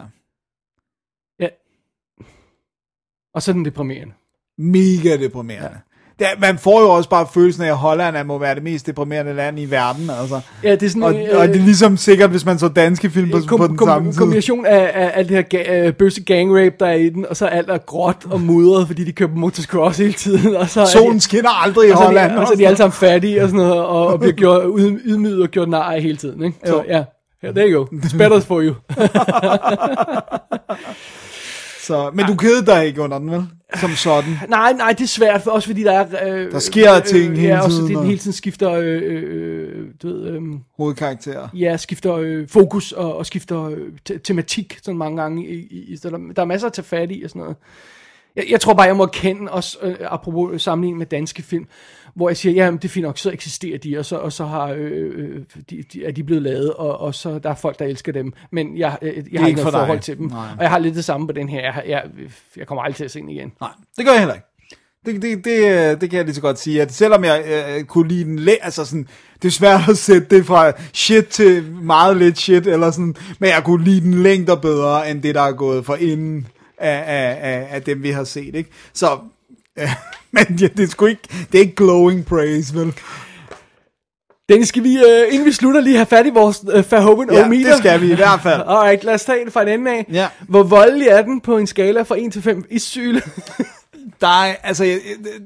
Ja. 1.39 1.49
Og 3.33 3.41
så 3.41 3.51
er 3.51 3.53
den 3.53 3.65
deprimerende. 3.65 4.13
mega 4.57 5.17
deprimerende. 5.17 5.69
Ja. 5.69 5.88
Det, 6.19 6.27
man 6.39 6.57
får 6.57 6.81
jo 6.81 6.89
også 6.89 7.09
bare 7.09 7.27
følelsen 7.33 7.63
af, 7.63 7.67
at 7.67 7.77
Holland 7.77 8.15
er, 8.17 8.23
må 8.23 8.37
være 8.37 8.55
det 8.55 8.63
mest 8.63 8.87
deprimerende 8.87 9.33
land 9.33 9.59
i 9.59 9.65
verden. 9.65 10.09
Altså. 10.21 10.39
Ja, 10.63 10.71
det 10.71 10.83
er 10.83 10.89
sådan, 10.89 11.03
og, 11.03 11.13
øh, 11.15 11.39
og 11.39 11.47
det 11.47 11.55
er 11.55 11.59
ligesom 11.59 11.97
sikkert, 11.97 12.29
hvis 12.29 12.45
man 12.45 12.59
så 12.59 12.67
danske 12.67 13.09
film 13.09 13.29
på, 13.31 13.37
kom, 13.47 13.59
på 13.59 13.67
den 13.67 13.77
kom, 13.77 13.87
samme 13.87 14.11
tid. 14.11 14.17
kombination 14.19 14.65
af, 14.65 14.91
af 14.93 15.11
alt 15.13 15.29
det 15.29 15.35
her 15.35 15.41
ga, 15.43 15.85
øh, 15.87 15.93
bøsse 15.93 16.23
gangrape, 16.23 16.75
der 16.79 16.85
er 16.85 16.93
i 16.93 17.09
den, 17.09 17.25
og 17.29 17.35
så 17.37 17.45
alt 17.45 17.69
er 17.69 17.77
gråt 17.77 18.25
og 18.31 18.41
mudret, 18.41 18.87
fordi 18.87 19.03
de 19.03 19.11
kører 19.11 19.29
på 19.29 19.35
motocross 19.35 19.97
hele 19.97 20.13
tiden. 20.13 20.55
Og 20.55 20.69
så 20.69 20.85
Solen 20.85 21.15
de, 21.15 21.21
skinner 21.21 21.63
aldrig 21.63 21.89
i 21.89 21.91
og 21.91 21.97
Holland. 21.97 22.31
de, 22.31 22.37
og 22.37 22.47
så 22.47 22.53
er 22.53 22.57
de 22.57 22.65
alle 22.67 22.77
sammen 22.77 22.93
fattige 22.93 23.43
og 23.43 23.49
sådan 23.49 23.65
noget, 23.65 23.85
og, 23.85 24.07
og 24.07 24.19
bliver 24.19 24.33
gjort, 24.43 24.61
yd- 24.79 24.99
ydmyget 25.05 25.41
og 25.41 25.47
gjort 25.49 25.69
nar 25.69 25.93
af 25.93 26.01
hele 26.01 26.17
tiden. 26.17 26.43
Ikke? 26.43 26.57
Så 26.65 26.83
ja, 26.87 27.03
yeah, 27.45 27.55
there 27.55 27.71
you 27.71 27.79
go. 27.79 27.85
It's 27.97 28.17
better 28.17 28.39
for 28.39 28.61
you. 28.61 28.73
Så, 31.89 32.11
men 32.13 32.25
du 32.25 32.35
kedede 32.35 32.65
dig 32.65 32.85
ikke 32.87 33.01
under 33.01 33.19
den, 33.19 33.31
vel? 33.31 33.45
Som 33.81 33.89
sådan. 33.91 34.33
nej, 34.49 34.73
nej, 34.73 34.91
det 34.97 35.03
er 35.03 35.07
svært, 35.07 35.41
for, 35.41 35.51
også 35.51 35.67
fordi 35.67 35.83
der 35.83 35.91
er... 35.91 36.27
Øh, 36.35 36.51
Der 36.51 36.59
sker 36.59 36.99
ting 36.99 37.37
hele 37.37 37.47
ja, 37.55 37.61
også 37.61 37.69
tiden, 37.69 37.81
fordi 37.83 37.93
den 37.93 37.97
og- 37.99 38.05
hele 38.05 38.17
tiden 38.19 38.33
skifter... 38.33 38.71
Øh, 38.71 39.01
øh, 39.05 39.85
du 40.01 40.07
ved, 40.07 40.27
øh, 40.27 40.41
Hovedkarakterer. 40.77 41.47
ja, 41.53 41.77
skifter 41.77 42.15
øh, 42.15 42.47
fokus 42.47 42.91
og, 42.91 43.17
og 43.17 43.25
skifter 43.25 43.63
øh, 43.63 43.77
te- 44.05 44.17
tematik 44.17 44.79
sådan 44.83 44.97
mange 44.97 45.21
gange. 45.21 45.47
I, 45.47 45.53
i, 45.53 45.93
i, 45.93 45.97
så 45.97 46.09
der, 46.09 46.17
der 46.35 46.41
er 46.41 46.45
masser 46.45 46.67
at 46.67 46.73
tage 46.73 46.85
fat 46.85 47.11
i 47.11 47.21
og 47.23 47.29
sådan 47.29 47.39
noget. 47.39 47.55
Jeg, 48.35 48.43
jeg 48.49 48.61
tror 48.61 48.73
bare, 48.73 48.87
jeg 48.87 48.95
må 48.95 49.03
erkende 49.03 49.51
også, 49.51 49.77
øh, 49.81 49.95
apropos 50.01 50.61
sammenligning 50.61 50.97
med 50.97 51.05
danske 51.05 51.41
film, 51.43 51.65
hvor 52.15 52.29
jeg 52.29 52.37
siger, 52.37 52.65
ja, 52.65 52.71
det 52.71 52.85
er 52.85 52.89
fint 52.89 53.03
nok, 53.03 53.17
så 53.17 53.31
eksisterer 53.31 53.77
de, 53.77 53.97
og 53.97 54.05
så, 54.05 54.15
og 54.15 54.33
så 54.33 54.45
har, 54.45 54.67
øh, 54.67 55.11
øh, 55.15 55.41
de, 55.69 55.83
de, 55.93 56.05
er 56.05 56.11
de 56.11 56.23
blevet 56.23 56.43
lavet, 56.43 56.73
og, 56.73 56.99
og 56.99 57.15
så 57.15 57.39
der 57.39 57.49
er 57.49 57.55
folk, 57.55 57.79
der 57.79 57.85
elsker 57.85 58.11
dem, 58.11 58.33
men 58.51 58.77
jeg, 58.77 58.97
øh, 59.01 59.07
jeg 59.31 59.41
har 59.41 59.47
ikke 59.47 59.49
ikke 59.49 59.61
noget 59.61 59.73
for 59.73 59.79
dig. 59.79 59.79
forhold 59.79 59.99
til 59.99 60.17
dem. 60.17 60.25
Nej. 60.27 60.47
Og 60.57 60.61
jeg 60.61 60.69
har 60.69 60.79
lidt 60.79 60.95
det 60.95 61.05
samme 61.05 61.27
på 61.27 61.33
den 61.33 61.49
her. 61.49 61.61
Jeg, 61.61 61.83
jeg, 61.87 62.03
jeg 62.57 62.67
kommer 62.67 62.81
aldrig 62.83 62.95
til 62.95 63.03
at 63.03 63.11
se 63.11 63.19
den 63.19 63.29
igen. 63.29 63.51
Nej, 63.61 63.69
det 63.97 64.05
gør 64.05 64.11
jeg 64.11 64.19
heller 64.19 64.33
ikke. 64.35 64.45
Det, 65.05 65.21
det, 65.21 65.45
det, 65.45 65.59
øh, 65.91 66.01
det 66.01 66.09
kan 66.09 66.17
jeg 66.17 66.25
lige 66.25 66.35
så 66.35 66.41
godt 66.41 66.59
sige, 66.59 66.81
at 66.81 66.93
selvom 66.93 67.23
jeg 67.23 67.43
øh, 67.77 67.83
kunne 67.83 68.07
lide 68.07 68.23
den, 68.23 68.39
læ- 68.39 68.55
altså 68.61 68.85
sådan, 68.85 69.07
det 69.41 69.47
er 69.47 69.51
svært 69.51 69.89
at 69.89 69.97
sætte 69.97 70.27
det 70.37 70.45
fra 70.45 70.71
shit 70.93 71.25
til 71.25 71.71
meget 71.71 72.17
lidt 72.17 72.37
shit, 72.37 72.67
eller 72.67 72.91
sådan, 72.91 73.15
men 73.39 73.49
jeg 73.49 73.61
kunne 73.65 73.83
lide 73.83 74.01
den 74.01 74.23
længder 74.23 74.55
bedre, 74.55 75.11
end 75.11 75.21
det, 75.21 75.35
der 75.35 75.41
er 75.41 75.51
gået 75.51 75.85
for 75.85 75.95
inden 75.95 76.47
af, 76.77 77.03
af, 77.07 77.37
af, 77.51 77.67
af 77.69 77.81
dem, 77.83 78.03
vi 78.03 78.09
har 78.09 78.23
set, 78.23 78.55
ikke? 78.55 78.69
Så, 78.93 79.07
øh, 79.13 79.19
men 80.31 80.45
ja, 80.61 80.67
det 80.77 80.83
er 80.83 80.87
sgu 80.87 81.05
ikke, 81.05 81.21
det 81.51 81.57
er 81.57 81.61
ikke 81.61 81.75
glowing 81.75 82.25
praise, 82.25 82.75
vel? 82.75 82.93
Dennis, 84.49 84.67
skal 84.67 84.83
vi, 84.83 84.95
øh, 84.97 85.33
inden 85.33 85.45
vi 85.45 85.51
slutter, 85.51 85.81
lige 85.81 85.95
have 85.95 86.05
fat 86.05 86.25
i 86.25 86.29
vores 86.29 86.63
øh, 86.73 86.91
Verhoeven 86.91 87.29
Ja, 87.31 87.43
det 87.49 87.77
skal 87.77 88.01
vi 88.01 88.11
i 88.11 88.15
hvert 88.15 88.39
fald. 88.43 88.61
Alright, 88.67 89.03
lad 89.03 89.13
os 89.13 89.23
tage 89.25 89.45
det 89.45 89.53
fra 89.53 89.61
en 89.61 89.67
ende 89.67 89.91
af. 89.91 90.05
Ja. 90.11 90.27
Hvor 90.47 90.63
voldelig 90.63 91.07
er 91.07 91.21
den 91.21 91.41
på 91.41 91.57
en 91.57 91.67
skala 91.67 92.01
fra 92.01 92.15
1 92.19 92.33
til 92.33 92.41
5 92.41 92.65
i 92.69 92.79
syle? 92.79 93.21
Der 94.21 94.27
er, 94.27 94.55
altså, 94.63 94.83
jeg- 94.83 94.99
jeg- 95.07 95.41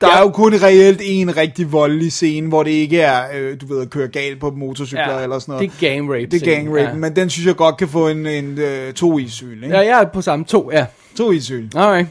der 0.00 0.06
er 0.16 0.20
jo 0.20 0.30
kun 0.30 0.54
reelt 0.54 1.00
en 1.04 1.36
rigtig 1.36 1.72
voldelig 1.72 2.12
scene, 2.12 2.48
hvor 2.48 2.62
det 2.62 2.70
ikke 2.70 3.00
er, 3.00 3.24
øh, 3.34 3.60
du 3.60 3.66
ved, 3.66 3.82
at 3.82 3.90
køre 3.90 4.08
galt 4.08 4.40
på 4.40 4.50
motorcykler 4.50 5.16
Ja, 5.16 5.22
eller 5.22 5.38
sådan 5.38 5.52
noget. 5.52 5.70
det 5.80 5.86
er 5.86 5.90
gang 5.94 6.10
rape 6.10 6.26
Det 6.26 6.42
er 6.48 6.54
gang 6.56 6.68
rape, 6.68 6.80
ja. 6.88 6.94
men 6.94 7.16
den 7.16 7.30
synes 7.30 7.46
jeg 7.46 7.56
godt 7.56 7.76
kan 7.76 7.88
få 7.88 8.08
en, 8.08 8.26
en 8.26 8.58
øh, 8.58 8.92
to 8.92 9.18
i 9.18 9.28
syl, 9.28 9.62
ikke? 9.64 9.68
ja, 9.76 9.80
jeg 9.80 10.00
er 10.02 10.04
på 10.06 10.22
samme 10.22 10.44
to, 10.44 10.70
ja. 10.72 10.86
To 11.16 11.32
i 11.32 11.40
syl. 11.40 11.68
Alright. 11.76 12.06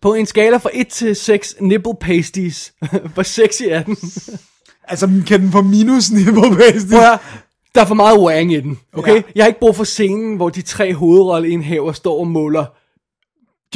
På 0.00 0.14
en 0.14 0.26
skala 0.26 0.56
fra 0.56 0.70
1 0.72 0.88
til 0.88 1.16
6 1.16 1.54
nipple 1.60 1.94
pasties. 2.00 2.74
Hvor 3.14 3.22
sexy 3.22 3.62
er 3.62 3.82
den? 3.82 3.96
Altså, 4.88 5.22
kan 5.26 5.40
den 5.40 5.52
få 5.52 5.62
minus 5.62 6.10
nipple 6.10 6.56
pasty? 6.56 6.90
Prøv. 6.90 7.18
Der 7.74 7.80
er 7.80 7.84
for 7.84 7.94
meget 7.94 8.20
wang 8.20 8.52
i 8.52 8.60
den, 8.60 8.78
okay? 8.92 9.14
Ja. 9.14 9.22
Jeg 9.34 9.44
har 9.44 9.48
ikke 9.48 9.60
brug 9.60 9.76
for 9.76 9.84
scenen, 9.84 10.36
hvor 10.36 10.48
de 10.48 10.62
tre 10.62 10.94
hovedrolleindhaver 10.94 11.92
står 11.92 12.18
og 12.18 12.26
måler. 12.26 12.64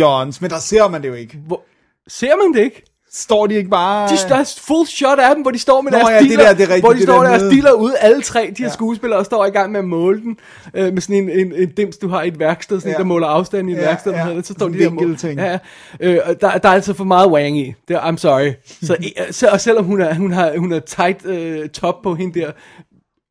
Johns, 0.01 0.41
men 0.41 0.51
der 0.51 0.59
ser 0.59 0.89
man 0.89 1.03
det 1.03 1.09
jo 1.09 1.15
ikke. 1.15 1.39
Hvor, 1.47 1.62
ser 2.09 2.36
man 2.36 2.55
det 2.55 2.65
ikke? 2.65 2.85
Står 3.19 3.47
de 3.47 3.55
ikke 3.55 3.70
bare... 3.70 4.09
De 4.09 4.17
der 4.28 4.35
er 4.36 4.55
full 4.61 4.86
shot 4.89 5.19
af 5.19 5.35
dem, 5.35 5.43
hvor 5.43 5.51
de 5.51 5.59
står 5.59 5.81
med 5.81 5.93
Nå 5.93 5.99
deres 5.99 6.11
ja, 6.11 6.19
det 6.19 6.28
dealer, 6.31 6.45
der, 6.45 6.53
det 6.55 6.62
er 6.62 6.67
rigtigt, 6.69 6.81
hvor 6.83 6.91
de 6.93 6.97
det 6.97 7.03
står 7.03 7.23
der 7.23 7.28
deres 7.39 7.53
dealer 7.55 7.73
ude, 7.73 7.97
alle 7.99 8.23
tre, 8.23 8.41
de 8.41 8.62
her 8.62 8.65
Ja. 8.65 8.73
skuespillere, 8.73 9.19
og 9.19 9.25
står 9.25 9.45
i 9.47 9.51
gang 9.51 9.73
med 9.73 9.81
at 9.81 9.85
måle 9.86 10.20
den, 10.20 10.36
øh, 10.75 10.93
med 10.93 11.03
sådan 11.03 11.17
en, 11.17 11.31
en, 11.31 11.53
en 11.57 11.69
dims, 11.77 11.97
du 11.97 12.09
har 12.09 12.23
i 12.23 12.28
et 12.28 12.39
værksted, 12.39 12.81
sådan 12.81 12.89
Ja. 12.91 12.93
ja. 12.95 12.99
der 12.99 13.05
måler 13.05 13.27
afstanden 13.27 13.69
i 13.69 13.73
et 13.73 13.77
Ja, 13.78 13.83
værksted, 13.83 14.12
ja. 14.12 14.23
Hedder, 14.23 14.36
det, 14.36 14.47
så 14.47 14.53
står 14.53 14.69
de 14.69 14.78
der 14.78 14.91
måler. 14.91 15.07
vinkelting. 15.07 15.41
Ja, 15.41 15.59
øh, 16.01 16.17
der, 16.41 16.59
der 16.59 16.69
er 16.69 16.73
altså 16.73 16.95
for 16.95 17.05
meget 17.05 17.31
wang 17.31 17.59
i, 17.59 17.75
det 17.89 17.95
I'm 17.97 18.17
sorry. 18.17 18.53
Så, 18.83 18.97
øh, 19.27 19.33
så, 19.33 19.49
og 19.49 19.61
selvom 19.61 19.85
hun, 19.85 20.01
er, 20.01 20.15
hun 20.15 20.33
har, 20.33 20.53
hun 20.59 20.73
har 20.73 20.81
tight 20.81 21.27
øh, 21.27 21.69
top 21.69 22.03
på 22.03 22.15
hende 22.15 22.41
der, 22.41 22.51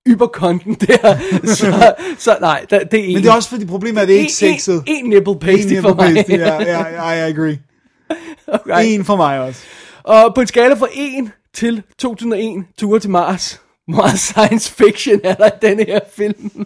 yberkonten 0.08 0.74
der, 0.74 1.18
så, 1.56 1.94
så 2.18 2.38
nej, 2.42 2.66
der, 2.70 2.80
det 2.84 3.00
er 3.00 3.04
en. 3.04 3.14
Men 3.14 3.24
det 3.24 3.30
er 3.30 3.34
også 3.34 3.50
fordi 3.50 3.66
problemet 3.66 3.98
er, 3.98 4.02
at 4.02 4.08
det 4.08 4.16
er 4.16 4.20
ikke 4.20 4.34
sexet. 4.34 4.84
En, 4.88 5.04
en 5.06 5.10
nipple 5.10 5.40
pasty 5.40 5.74
En 5.74 5.82
for 5.82 5.94
mig. 5.94 6.16
pasty, 6.16 6.32
ja, 6.32 6.62
ja, 6.64 7.12
I 7.12 7.32
agree. 7.32 7.58
Okay. 8.48 8.86
En 8.86 9.06
for 9.06 9.16
mig 9.16 9.40
også. 9.40 9.62
Og 10.04 10.36
på 10.36 10.42
en 10.42 10.48
skala 10.48 10.74
fra 10.76 10.88
1 10.94 11.32
til 11.54 11.84
2001, 11.98 12.66
ture 12.80 13.00
til 13.00 13.10
Mars, 13.10 13.62
meget 13.88 14.20
science 14.20 14.72
fiction 14.74 15.20
er 15.24 15.34
der 15.36 15.48
i 15.48 15.50
denne 15.62 15.84
her 15.84 16.00
film? 16.16 16.66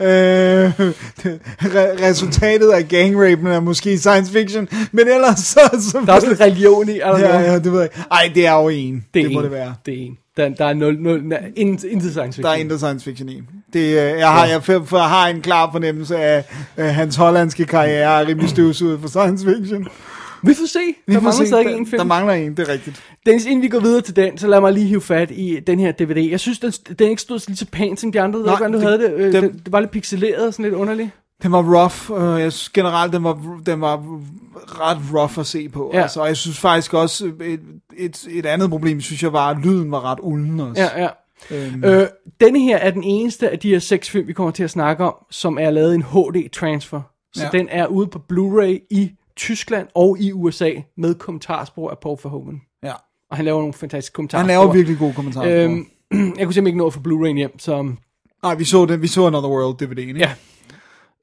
Øh, 0.00 0.68
re- 0.70 2.04
resultatet 2.06 2.70
af 2.70 2.88
gangrapen 2.88 3.46
er 3.46 3.60
måske 3.60 3.98
science 3.98 4.32
fiction, 4.32 4.68
men 4.92 5.08
ellers 5.08 5.38
så... 5.38 5.60
så 5.92 6.02
Der 6.06 6.12
er 6.12 6.16
også 6.16 6.28
lidt 6.28 6.40
religion 6.40 6.88
i, 6.88 6.98
er 6.98 7.12
der 7.12 7.18
Ja, 7.18 7.40
ja, 7.40 7.58
det 7.58 7.72
ved 7.72 7.80
jeg. 7.80 7.88
Ej, 8.10 8.30
det 8.34 8.46
er 8.46 8.52
jo 8.62 8.68
en. 8.68 9.04
Det, 9.14 9.24
det 9.24 9.32
må 9.32 9.38
en. 9.38 9.44
det 9.44 9.52
være. 9.52 9.74
Det 9.86 9.94
er 9.94 10.06
en. 10.06 10.18
Der, 10.36 10.48
der 10.48 10.64
er 10.64 10.74
nul, 10.74 10.96
nul, 11.00 11.22
nej, 11.24 11.52
intet, 11.56 11.80
science 11.80 12.16
Der 12.16 12.48
er 12.48 12.52
fiction. 12.52 12.60
intet 12.60 12.78
science 12.78 13.04
fiction 13.04 13.28
i. 13.28 13.42
Det, 13.76 13.88
øh, 13.88 14.18
jeg, 14.18 14.28
har, 14.28 14.46
jeg, 14.46 14.62
for, 14.64 14.82
for 14.84 14.96
jeg 14.96 15.08
har 15.08 15.28
en 15.28 15.40
klar 15.42 15.70
fornemmelse 15.72 16.16
af 16.16 16.44
øh, 16.78 16.84
hans 16.86 17.16
hollandske 17.16 17.64
karriere 17.64 18.22
er 18.22 18.26
rimelig 18.26 18.48
støvsuget 18.50 19.00
for 19.00 19.08
science 19.08 19.46
fiction. 19.46 19.88
Vi 20.42 20.54
får 20.54 20.66
se. 20.66 20.78
Vi 21.06 21.14
der 21.14 21.20
får 21.20 21.24
mangler 21.24 21.32
se. 21.44 21.46
stadig 21.46 21.64
Der- 21.66 21.76
en 21.76 21.86
film. 21.86 21.98
Der 21.98 22.04
mangler 22.04 22.34
en, 22.34 22.56
det 22.56 22.68
er 22.68 22.72
rigtigt. 22.72 23.02
Dennis, 23.26 23.44
inden 23.46 23.62
vi 23.62 23.68
går 23.68 23.80
videre 23.80 24.00
til 24.00 24.16
den, 24.16 24.38
så 24.38 24.46
lad 24.46 24.60
mig 24.60 24.72
lige 24.72 24.86
hive 24.86 25.00
fat 25.00 25.30
i 25.30 25.58
den 25.66 25.78
her 25.80 25.92
DVD. 25.92 26.30
Jeg 26.30 26.40
synes, 26.40 26.58
den, 26.58 26.72
den 26.98 27.10
ikke 27.10 27.22
stod 27.22 27.40
lige 27.46 27.56
så 27.56 27.66
pænt 27.72 28.00
som 28.00 28.12
de 28.12 28.20
andre. 28.20 28.40
Nej, 28.40 28.48
hvordan 28.56 28.72
du 28.72 28.78
det- 28.78 28.86
havde 28.86 28.98
det. 28.98 29.12
Øh, 29.12 29.32
den- 29.32 29.42
det, 29.42 29.52
det 29.64 29.72
var 29.72 29.80
lidt 29.80 29.90
pixeleret 29.90 30.46
og 30.46 30.52
sådan 30.52 30.64
lidt 30.64 30.74
underligt. 30.74 31.08
Den 31.42 31.52
var 31.52 31.58
rough. 31.62 32.22
Øh, 32.34 32.40
jeg 32.42 32.52
synes 32.52 32.68
generelt, 32.68 33.12
den 33.12 33.24
var, 33.24 33.38
den 33.66 33.80
var 33.80 33.96
ret 34.66 34.98
rough 35.14 35.38
at 35.38 35.46
se 35.46 35.68
på. 35.68 35.90
Ja. 35.92 35.98
Ja. 35.98 36.02
Altså, 36.02 36.20
og 36.20 36.28
jeg 36.28 36.36
synes 36.36 36.58
faktisk 36.58 36.94
også, 36.94 37.30
et, 37.44 37.60
et, 37.96 38.26
et 38.30 38.46
andet 38.46 38.70
problem, 38.70 39.00
synes 39.00 39.22
jeg 39.22 39.32
var, 39.32 39.48
at 39.50 39.56
lyden 39.62 39.90
var 39.90 40.04
ret 40.12 40.18
ulden 40.22 40.60
også. 40.60 40.82
Ja, 40.82 41.02
ja. 41.02 41.08
Øhm, 41.50 41.84
Øh, 41.84 42.06
denne 42.40 42.60
her 42.60 42.76
er 42.76 42.90
den 42.90 43.04
eneste 43.04 43.50
af 43.50 43.58
de 43.58 43.68
her 43.70 43.78
seks 43.78 44.10
film, 44.10 44.26
vi 44.26 44.32
kommer 44.32 44.50
til 44.50 44.64
at 44.64 44.70
snakke 44.70 45.04
om, 45.04 45.14
som 45.30 45.58
er 45.60 45.70
lavet 45.70 45.94
en 45.94 46.02
HD-transfer. 46.02 47.00
Så 47.34 47.42
Ja. 47.52 47.58
den 47.58 47.68
er 47.70 47.86
ude 47.86 48.06
på 48.06 48.18
Blu-ray 48.32 48.86
i 48.90 49.10
Tyskland 49.36 49.88
og 49.94 50.16
i 50.20 50.32
USA 50.32 50.70
med 50.96 51.14
kommentarspor 51.14 51.90
af 51.90 51.98
Paul 51.98 52.18
Verhoeven. 52.22 52.60
ja. 52.82 52.92
Og 53.30 53.36
han 53.36 53.44
laver 53.44 53.58
nogle 53.58 53.72
fantastiske 53.72 54.14
kommentarer. 54.14 54.40
Han 54.40 54.48
laver 54.48 54.72
virkelig 54.72 54.98
gode 54.98 55.12
kommentarer. 55.14 55.64
Øhm, 55.64 55.72
jeg 56.10 56.18
kunne 56.20 56.34
simpelthen 56.36 56.66
ikke 56.66 56.78
nå 56.78 56.86
at 56.86 56.92
få 56.92 57.00
Blu-ray 57.00 57.36
hjem, 57.36 57.58
så... 57.58 57.82
Nej, 58.42 58.54
vi 58.54 58.64
så 58.64 58.86
den. 58.86 59.02
Vi 59.02 59.06
så 59.06 59.26
Another 59.26 59.48
World 59.50 59.82
DVD'en, 59.82 59.98
ikke? 60.00 60.18
Ja. 60.18 60.32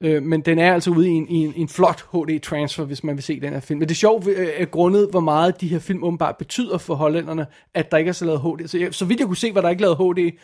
Øh, 0.00 0.22
men 0.22 0.40
den 0.40 0.58
er 0.58 0.74
altså 0.74 0.90
ude 0.90 1.08
i 1.08 1.10
en, 1.10 1.28
i 1.28 1.36
en, 1.36 1.52
en 1.56 1.68
flot 1.68 2.04
HD-transfer, 2.12 2.84
hvis 2.84 3.04
man 3.04 3.16
vil 3.16 3.22
se 3.24 3.40
den 3.40 3.52
her 3.52 3.60
film. 3.60 3.78
Men 3.78 3.88
det 3.88 3.94
er 3.94 3.98
sjovt, 3.98 4.26
øh, 4.28 4.66
grundet, 4.70 5.08
hvor 5.10 5.20
meget 5.20 5.60
de 5.60 5.68
her 5.68 5.78
film 5.78 6.04
åbenbart 6.04 6.36
betyder 6.36 6.78
for 6.78 6.94
hollænderne, 6.94 7.46
at 7.74 7.90
der 7.90 7.96
ikke 7.96 8.08
er 8.08 8.12
så 8.12 8.24
lavet 8.24 8.40
HD. 8.40 8.68
Så, 8.68 8.78
jeg, 8.78 8.94
så 8.94 9.04
vidt 9.04 9.20
jeg 9.20 9.26
kunne 9.26 9.36
se, 9.36 9.54
var 9.54 9.60
der 9.60 9.68
ikke 9.68 9.82
lavet 9.82 9.96
HD 9.96 10.38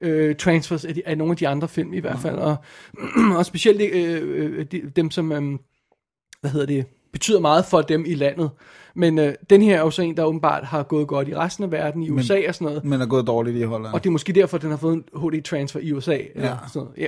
øh, 0.00 0.36
transfers 0.36 0.84
af, 0.84 0.94
de, 0.94 1.02
af 1.06 1.18
nogle 1.18 1.30
af 1.30 1.36
de 1.36 1.48
andre 1.48 1.68
film 1.68 1.94
i 1.94 1.98
hvert 1.98 2.18
fald. 2.18 2.36
Og, 2.36 2.56
og 3.38 3.46
specielt 3.46 3.80
øh, 3.80 4.22
øh, 4.24 4.66
de, 4.72 4.82
dem, 4.96 5.10
som, 5.10 5.32
øh, 5.32 5.58
hvad 6.40 6.50
hedder 6.50 6.66
det, 6.66 6.86
betyder 7.12 7.40
meget 7.40 7.64
for 7.64 7.82
dem 7.82 8.04
i 8.06 8.14
landet. 8.14 8.50
Men 8.94 9.18
øh, 9.18 9.34
den 9.50 9.62
her 9.62 9.76
er 9.76 9.80
jo 9.80 9.90
så 9.90 10.02
en, 10.02 10.16
der 10.16 10.24
åbenbart 10.24 10.64
har 10.64 10.82
gået 10.82 11.08
godt 11.08 11.28
i 11.28 11.36
resten 11.36 11.64
af 11.64 11.70
verden, 11.70 12.02
i 12.02 12.10
USA 12.10 12.40
og 12.48 12.54
sådan 12.54 12.64
noget. 12.64 12.84
Men 12.84 13.00
er 13.00 13.06
gået 13.06 13.26
dårligt 13.26 13.56
i 13.56 13.62
Holland. 13.62 13.94
Og 13.94 14.04
det 14.04 14.10
er 14.10 14.12
måske 14.12 14.32
derfor, 14.32 14.58
den 14.58 14.70
har 14.70 14.76
fået 14.76 14.94
en 14.94 15.04
HD-transfer 15.14 15.80
i 15.80 15.92
USA. 15.92 16.18
Eller 16.34 16.56
sådan 16.72 16.86
noget. 16.86 16.98
Ja, 16.98 17.06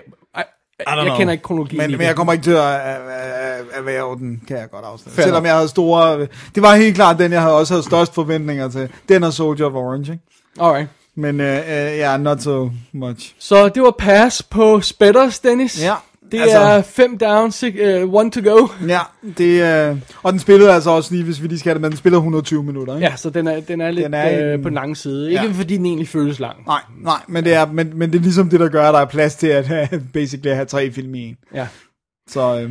jeg 0.86 1.04
know. 1.04 1.16
kender 1.16 1.32
ikke 1.32 1.42
kronologien 1.42 1.78
men, 1.82 1.90
i 1.90 1.96
men 1.96 2.06
jeg 2.06 2.16
kommer 2.16 2.32
ikke 2.32 2.42
til 2.42 2.50
at 2.50 2.58
at- 2.58 3.00
at 3.10 3.64
erhverve 3.74 4.16
den, 4.16 4.42
kan 4.48 4.56
jeg 4.56 4.70
godt 4.70 4.84
afsløre. 4.84 5.14
Fair 5.14 5.22
Selvom 5.24 5.44
jeg 5.44 5.54
havde 5.54 5.68
store... 5.68 6.20
Det 6.54 6.62
var 6.62 6.74
helt 6.76 6.94
klart 6.94 7.18
den, 7.18 7.32
jeg 7.32 7.40
havde 7.40 7.54
også 7.54 7.74
havde 7.74 7.84
størst 7.84 8.14
forventninger 8.14 8.68
til. 8.68 8.88
Den 9.08 9.24
og 9.24 9.32
Soldier 9.32 9.66
of 9.66 9.72
Orange, 9.72 10.12
ikke? 10.12 10.24
Alright. 10.60 10.88
Men 11.14 11.40
ja, 11.40 11.58
uh, 11.58 11.92
uh, 11.92 11.98
yeah, 11.98 12.20
not 12.20 12.42
so 12.42 12.70
much. 12.92 13.34
Så 13.38 13.68
det 13.68 13.82
var 13.82 13.90
pass 13.98 14.42
på 14.42 14.80
Spetters, 14.80 15.38
Dennis. 15.38 15.82
Ja, 15.84 15.94
Det 16.32 16.40
altså- 16.40 16.58
er 16.58 16.82
fem 16.82 17.18
down, 17.18 17.52
six, 17.52 17.74
uh, 17.74 18.14
one 18.14 18.30
to 18.30 18.40
go. 18.52 18.68
Ja, 18.88 19.00
det, 19.38 19.90
uh, 19.92 19.98
og 20.22 20.32
den 20.32 20.40
spillede 20.40 20.72
altså 20.72 20.90
også 20.90 21.14
lige, 21.14 21.24
hvis 21.24 21.42
vi 21.42 21.48
lige 21.48 21.58
skal 21.58 21.70
have 21.70 21.74
det, 21.74 21.80
men 21.82 21.90
den 21.90 21.98
spillede 21.98 22.18
120 22.18 22.62
minutter, 22.62 22.94
ikke? 22.94 23.06
Ja, 23.06 23.16
så 23.16 23.30
den 23.30 23.46
er, 23.46 23.60
den 23.60 23.80
er 23.80 23.90
lidt 23.90 24.04
Den 24.04 24.14
er 24.14 24.18
er 24.18 24.52
øh, 24.54 24.62
på 24.62 24.68
den 24.68 24.74
lange 24.74 24.96
side. 24.96 25.30
Ikke 25.30 25.44
Ja. 25.44 25.50
fordi 25.52 25.76
den 25.76 25.86
egentlig 25.86 26.08
føles 26.08 26.38
lang. 26.40 26.66
Nej, 26.66 26.80
nej, 27.02 27.20
men 27.28 27.44
det, 27.44 27.54
er, 27.54 27.66
men, 27.66 27.98
men 27.98 28.12
det 28.12 28.18
er 28.18 28.22
ligesom 28.22 28.50
det, 28.50 28.60
der 28.60 28.68
gør, 28.68 28.88
at 28.88 28.94
der 28.94 29.00
er 29.00 29.04
plads 29.04 29.34
til 29.36 29.46
at 29.46 29.66
have, 29.66 29.88
basically 30.12 30.54
have 30.54 30.66
tre 30.66 30.90
film 30.90 31.14
i 31.14 31.20
en. 31.28 31.36
Ja. 31.54 31.66
Så, 32.28 32.40
øh, 32.40 32.70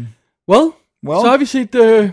Well, 0.49 0.71
well, 1.07 1.21
så 1.21 1.27
har 1.29 1.37
vi 1.37 1.45
set 1.45 1.75
øh, 1.75 2.09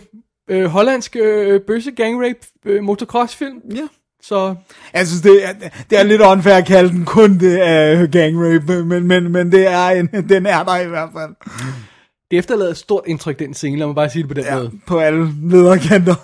øh, 0.51 0.65
hollandsk 0.65 1.17
øh, 1.17 1.61
bøsse 1.61 1.91
gangrape 1.91 2.39
øh, 2.65 2.83
motocross-film. 2.83 3.61
Ja. 3.75 3.87
Så 4.29 4.55
jeg 4.93 5.07
synes, 5.07 5.23
det 5.23 5.45
er, 5.49 5.53
det 5.91 5.99
er 5.99 6.03
lidt 6.03 6.23
unfair 6.23 6.55
at 6.55 6.67
kalde 6.67 6.91
den 6.91 7.05
kun 7.05 7.39
det 7.39 7.57
af 7.59 8.11
gang 8.11 8.37
rape, 8.39 8.85
men, 8.85 9.07
men, 9.07 9.33
men 9.33 9.53
det 9.53 9.67
er 9.67 9.89
en, 9.89 10.07
den 10.29 10.47
er 10.47 10.65
der 10.65 10.77
i 10.77 10.87
hvert 10.87 11.11
fald. 11.19 11.35
det 12.31 12.39
efterlader 12.39 12.71
et 12.71 12.77
stort 12.77 13.03
indtryk, 13.07 13.39
den 13.39 13.55
scene. 13.55 13.79
Lad 13.79 13.87
mig 13.87 13.95
bare 13.95 14.11
sige 14.11 14.23
det 14.23 14.29
på 14.29 14.35
den 14.35 14.45
Ja, 14.45 14.57
måde. 14.57 14.73
på 14.87 14.99
alle 14.99 15.33
lederkanter. 15.51 16.15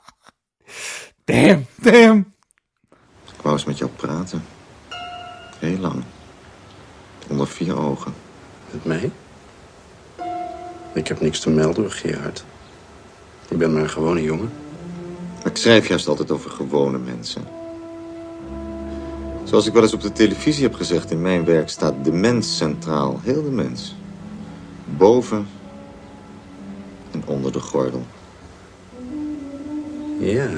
Damn. 1.28 1.66
Damn. 1.84 2.26
Ik 3.34 3.42
wou 3.42 3.52
eens 3.54 3.66
met 3.66 3.78
jou 3.78 3.90
praten. 3.90 4.42
Heel 5.60 5.78
lang. 5.78 6.04
Onder 7.30 7.46
vier 7.46 7.76
ogen. 7.78 8.14
Met 8.72 8.84
mij? 8.84 9.10
Ik 10.94 11.08
heb 11.08 11.20
niks 11.20 11.40
te 11.40 11.50
melden, 11.50 11.90
Gerard. 11.90 12.44
Ik 13.50 13.58
ben 13.58 13.72
maar 13.72 13.82
een 13.82 13.90
gewone 13.90 14.22
jongen. 14.22 14.50
Maar 15.42 15.52
ik 15.52 15.56
schrijf 15.56 15.88
juist 15.88 16.08
altijd 16.08 16.30
over 16.30 16.50
gewone 16.50 16.98
mensen. 16.98 17.42
Zoals 19.44 19.66
ik 19.66 19.72
wel 19.72 19.82
eens 19.82 19.94
op 19.94 20.00
de 20.00 20.12
televisie 20.12 20.62
heb 20.62 20.74
gezegd, 20.74 21.10
in 21.10 21.22
mijn 21.22 21.44
werk 21.44 21.68
staat 21.68 22.04
de 22.04 22.12
mens 22.12 22.56
centraal. 22.56 23.20
Heel 23.22 23.42
de 23.42 23.50
mens. 23.50 23.94
Boven 24.84 25.48
en 27.10 27.22
onder 27.26 27.52
de 27.52 27.60
gordel. 27.60 28.06
Ja. 30.18 30.48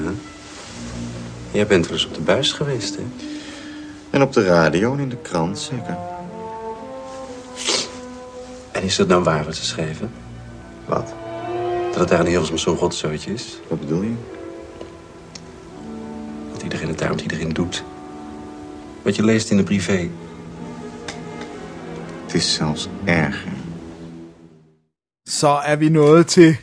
Jij 1.51 1.67
bent 1.67 1.85
wel 1.85 1.93
eens 1.93 2.05
op 2.05 2.13
de 2.13 2.21
buis 2.21 2.51
geweest, 2.51 2.95
hè? 2.95 3.03
En 4.09 4.21
op 4.21 4.33
de 4.33 4.43
radio 4.43 4.93
en 4.93 4.99
in 4.99 5.09
de 5.09 5.17
krant, 5.17 5.59
zeker. 5.59 5.97
En 8.71 8.83
is 8.83 8.97
het 8.97 9.07
nou 9.07 9.23
waar 9.23 9.45
wat 9.45 9.55
ze 9.55 9.65
schrijven? 9.65 10.11
Wat? 10.85 11.13
Dat 11.91 11.99
het 11.99 12.09
daar 12.09 12.19
in 12.19 12.25
Hilversum 12.25 12.57
zo'n 12.57 12.77
rotzootje 12.77 13.33
is? 13.33 13.59
Wat 13.67 13.79
bedoel 13.79 14.01
je? 14.01 14.13
Dat 16.63 16.71
iedereen 16.71 16.89
het 16.89 16.99
daar 16.99 17.09
met 17.09 17.21
iedereen 17.21 17.53
doet. 17.53 17.83
Wat 19.01 19.15
je 19.15 19.23
leest 19.23 19.51
in 19.51 19.57
de 19.57 19.63
privé. 19.63 20.09
Het 22.23 22.33
is 22.33 22.53
zelfs 22.53 22.87
erger. 23.05 23.51
Så 25.23 25.61
er 25.65 25.77
vi 25.77 25.89
nået 25.89 26.27
til 26.27 26.55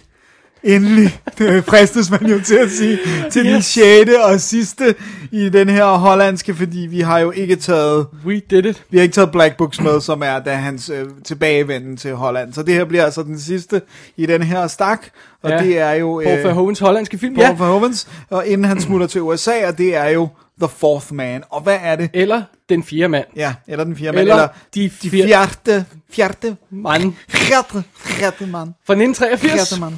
endelig, 0.64 1.20
det 1.38 1.64
fristes 1.64 2.10
man 2.10 2.26
jo 2.26 2.40
til 2.40 2.54
at 2.54 2.70
sige, 2.70 2.98
til 3.30 3.46
yes. 3.46 3.52
den 3.52 3.62
sjette 3.62 4.24
og 4.24 4.40
sidste 4.40 4.94
i 5.32 5.48
den 5.48 5.68
her 5.68 5.84
hollandske, 5.84 6.54
fordi 6.54 6.78
vi 6.78 7.00
har 7.00 7.18
jo 7.18 7.30
ikke 7.30 7.56
taget, 7.56 8.06
We 8.26 8.40
did 8.50 8.64
it. 8.64 8.82
vi 8.90 8.98
har 8.98 9.02
ikke 9.02 9.12
taget 9.14 9.30
Black 9.32 9.56
Books 9.56 9.80
med, 9.80 10.00
som 10.00 10.22
er 10.24 10.38
da 10.38 10.54
hans 10.54 10.90
øh, 10.90 11.06
tilbagevenden 11.24 11.96
til 11.96 12.14
Holland. 12.14 12.52
Så 12.52 12.62
det 12.62 12.74
her 12.74 12.84
bliver 12.84 13.04
altså 13.04 13.22
den 13.22 13.38
sidste 13.40 13.82
i 14.16 14.26
den 14.26 14.42
her 14.42 14.66
stak, 14.66 15.00
og 15.42 15.50
Ja. 15.50 15.58
det 15.58 15.78
er 15.78 15.92
jo... 15.92 16.22
Paul 16.24 16.38
Verhoevens 16.38 16.78
hollandske 16.78 17.18
film. 17.18 17.34
Paul 17.34 17.44
Ja. 17.46 17.52
Verhoevens, 17.52 18.08
og 18.30 18.46
inden 18.46 18.64
han 18.64 18.80
smutter 18.80 19.06
til 19.06 19.22
USA, 19.22 19.68
og 19.68 19.78
det 19.78 19.96
er 19.96 20.08
jo 20.08 20.28
The 20.60 20.68
Fourth 20.78 21.14
Man. 21.14 21.42
Og 21.50 21.60
hvad 21.62 21.76
er 21.82 21.96
det? 21.96 22.10
Eller 22.14 22.42
Den 22.70 22.82
Fjerde 22.84 23.08
Mand. 23.08 23.24
Ja, 23.36 23.54
eller 23.68 23.84
den 23.84 23.96
fjerde 23.96 24.12
mand, 24.16 24.20
Eller 24.20 24.34
eller 24.34 24.48
De 24.74 24.90
de 25.02 25.10
fjerde, 25.10 25.26
fjerde, 25.28 26.56
Mand. 26.70 27.12
fjerde, 27.30 27.82
fjerde 27.96 28.46
mand. 28.46 28.72
Fra 28.86 28.94
1983. 28.94 29.68
Fjerde 29.68 29.80
mand. 29.80 29.94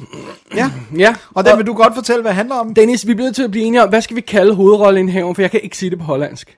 Ja, 0.55 0.71
Ja. 0.97 1.15
og 1.33 1.45
den 1.45 1.57
vil 1.57 1.67
du 1.67 1.73
godt 1.73 1.95
fortælle, 1.95 2.21
hvad 2.21 2.29
det 2.31 2.35
handler 2.35 2.55
om? 2.55 2.73
Dennis, 2.73 3.07
vi 3.07 3.11
er 3.11 3.15
blevet 3.15 3.35
til 3.35 3.43
at 3.43 3.51
blive 3.51 3.65
enige 3.65 3.83
om, 3.83 3.89
hvad 3.89 4.01
skal 4.01 4.15
vi 4.15 4.21
kalde 4.21 4.53
hovedrolleindhaveren, 4.55 5.35
for 5.35 5.41
jeg 5.41 5.51
kan 5.51 5.61
ikke 5.63 5.77
sige 5.77 5.89
det 5.89 5.99
på 5.99 6.05
hollandsk. 6.05 6.57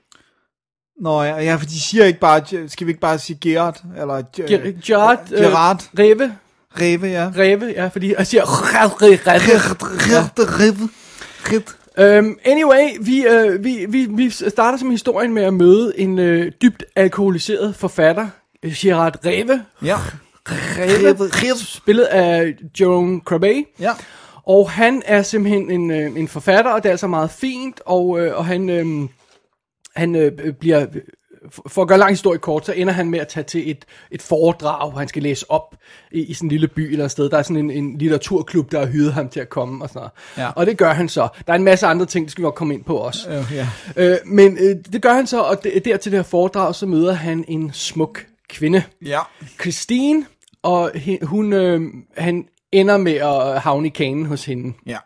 Nå 1.00 1.22
ja, 1.22 1.36
ja, 1.42 1.54
for 1.54 1.66
de 1.66 1.80
siger 1.80 2.04
ikke 2.04 2.20
bare, 2.20 2.40
skal 2.68 2.86
vi 2.86 2.90
ikke 2.90 3.00
bare 3.00 3.18
sige 3.18 3.38
Gerard, 3.40 3.80
eller 4.00 4.22
Ger- 4.40 4.80
Gerard, 4.86 5.18
øh, 5.32 5.40
Gerard, 5.42 5.82
Reve, 5.98 6.32
Reve, 6.80 7.06
ja. 7.06 7.30
Reve, 7.36 7.66
ja, 7.76 7.86
fordi 7.88 8.14
jeg 8.18 8.26
siger 8.26 8.42
Reve, 8.46 8.92
Reve, 9.02 9.16
Gerard, 10.10 10.38
Reve, 10.60 10.88
Reve. 11.52 11.62
Um, 12.00 12.38
anyway, 12.44 12.88
vi, 13.00 13.26
uh, 13.26 13.64
vi, 13.64 13.86
vi, 13.88 14.06
vi 14.10 14.30
starter 14.30 14.78
som 14.78 14.90
historien 14.90 15.34
med 15.34 15.42
at 15.42 15.54
møde 15.54 15.98
en 15.98 16.18
uh, 16.18 16.46
dybt 16.62 16.84
alkoholiseret 16.96 17.74
forfatter, 17.74 18.28
Gerard 18.64 19.26
Reve. 19.26 19.64
Ja. 19.84 19.96
Reve, 20.48 21.58
spillet 21.58 22.04
af 22.04 22.54
Jerome 22.80 23.20
Crabbe. 23.24 23.64
Ja. 23.80 23.92
Og 24.46 24.70
han 24.70 25.02
er 25.06 25.22
simpelthen 25.22 25.70
en, 25.70 25.90
øh, 25.90 26.16
en 26.16 26.28
forfatter, 26.28 26.70
og 26.70 26.82
det 26.82 26.88
er 26.88 26.92
altså 26.92 27.06
meget 27.06 27.30
fint, 27.30 27.80
og, 27.86 28.20
øh, 28.20 28.38
og 28.38 28.46
han, 28.46 28.70
øh, 28.70 29.08
han 29.96 30.14
øh, 30.16 30.52
bliver, 30.52 30.86
for 31.66 31.82
at 31.82 31.88
gøre 31.88 31.98
lang 31.98 32.10
historie 32.10 32.38
kort, 32.38 32.66
så 32.66 32.72
ender 32.72 32.92
han 32.92 33.10
med 33.10 33.18
at 33.18 33.28
tage 33.28 33.44
til 33.44 33.70
et, 33.70 33.84
et 34.10 34.22
foredrag, 34.22 34.90
hvor 34.90 34.98
han 34.98 35.08
skal 35.08 35.22
læse 35.22 35.50
op 35.50 35.74
i, 36.12 36.20
i 36.20 36.34
sådan 36.34 36.46
en 36.46 36.50
lille 36.50 36.68
by 36.68 36.92
eller 36.92 37.04
et 37.04 37.10
sted. 37.10 37.30
Der 37.30 37.38
er 37.38 37.42
sådan 37.42 37.56
en, 37.56 37.70
en 37.70 37.98
litteraturklub, 37.98 38.72
der 38.72 38.78
har 38.78 38.86
hyret 38.86 39.12
ham 39.12 39.28
til 39.28 39.40
at 39.40 39.48
komme 39.48 39.84
og 39.84 39.88
sådan 39.88 40.00
noget. 40.00 40.12
Ja. 40.38 40.52
Og 40.56 40.66
det 40.66 40.78
gør 40.78 40.92
han 40.92 41.08
så. 41.08 41.28
Der 41.46 41.52
er 41.52 41.56
en 41.56 41.64
masse 41.64 41.86
andre 41.86 42.06
ting, 42.06 42.24
det 42.24 42.32
skal 42.32 42.42
vi 42.42 42.46
nok 42.46 42.54
komme 42.54 42.74
ind 42.74 42.84
på 42.84 42.96
også. 42.96 43.30
Øh, 43.30 43.52
ja. 43.52 43.68
Øh, 43.96 44.16
men 44.26 44.58
øh, 44.60 44.76
det 44.92 45.02
gør 45.02 45.12
han 45.12 45.26
så, 45.26 45.40
og 45.40 45.64
det, 45.64 45.84
der 45.84 45.96
til 45.96 46.12
det 46.12 46.18
her 46.18 46.24
foredrag, 46.24 46.74
så 46.74 46.86
møder 46.86 47.12
han 47.12 47.44
en 47.48 47.72
smuk 47.72 48.26
kvinde. 48.48 48.82
Ja. 49.04 49.20
Christine, 49.60 50.26
og 50.62 50.92
hun, 51.22 51.52
øh, 51.52 51.80
han 52.16 52.48
ender 52.72 52.96
med 52.96 53.12
at 53.12 53.60
havne 53.60 53.86
i 53.86 53.90
kanen 53.90 54.26
hos 54.26 54.44
hende. 54.44 54.72
Ja. 54.86 54.98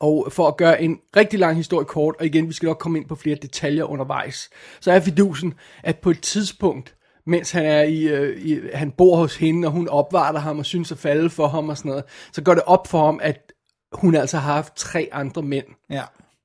Og 0.00 0.28
for 0.32 0.48
at 0.48 0.56
gøre 0.56 0.82
en 0.82 0.98
rigtig 1.16 1.38
lang 1.38 1.56
historie 1.56 1.84
kort, 1.86 2.14
og 2.18 2.26
igen, 2.26 2.48
vi 2.48 2.52
skal 2.52 2.66
nok 2.66 2.78
komme 2.78 2.98
ind 2.98 3.08
på 3.08 3.14
flere 3.14 3.36
detaljer 3.42 3.84
undervejs, 3.84 4.50
så 4.80 4.92
er 4.92 5.00
fidusen, 5.00 5.54
at 5.82 5.96
på 5.98 6.10
et 6.10 6.20
tidspunkt, 6.20 6.94
mens 7.26 7.50
han 7.50 7.66
er 7.66 7.82
i, 7.82 8.02
øh, 8.02 8.40
i 8.42 8.60
han 8.74 8.90
bor 8.90 9.16
hos 9.16 9.36
hende, 9.36 9.68
og 9.68 9.72
hun 9.72 9.88
opvarter 9.88 10.38
ham 10.40 10.58
og 10.58 10.66
synes 10.66 10.92
at 10.92 10.98
falde 10.98 11.30
for 11.30 11.46
ham 11.48 11.68
og 11.68 11.76
sådan 11.78 11.88
noget, 11.88 12.04
så 12.32 12.42
går 12.42 12.54
det 12.54 12.62
op 12.66 12.86
for 12.86 13.04
ham, 13.04 13.20
at 13.22 13.52
hun 13.92 14.14
altså 14.14 14.38
har 14.38 14.52
haft 14.54 14.76
tre 14.76 15.08
andre 15.12 15.42
mænd, 15.42 15.66
Ja. 15.90 16.02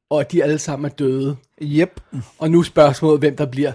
og 0.10 0.32
de 0.32 0.44
alle 0.44 0.60
sammen 0.60 0.86
er 0.92 0.96
døde. 0.96 1.36
Yep. 1.62 2.02
Og 2.40 2.52
nu 2.52 2.60
er 2.60 2.64
spørgsmålet, 2.64 3.20
hvem 3.20 3.36
der 3.36 3.46
bliver 3.46 3.72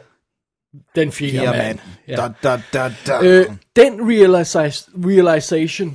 den 0.95 1.13
fjerde, 1.13 1.47
mand. 1.59 1.79
mand. 2.09 2.17
Da, 2.17 2.29
da, 2.43 2.63
da, 2.73 2.93
da. 3.07 3.19
Øh, 3.23 3.47
den 3.77 4.01
realisa- 4.01 4.91
realization, 5.07 5.89
Ja. 5.89 5.95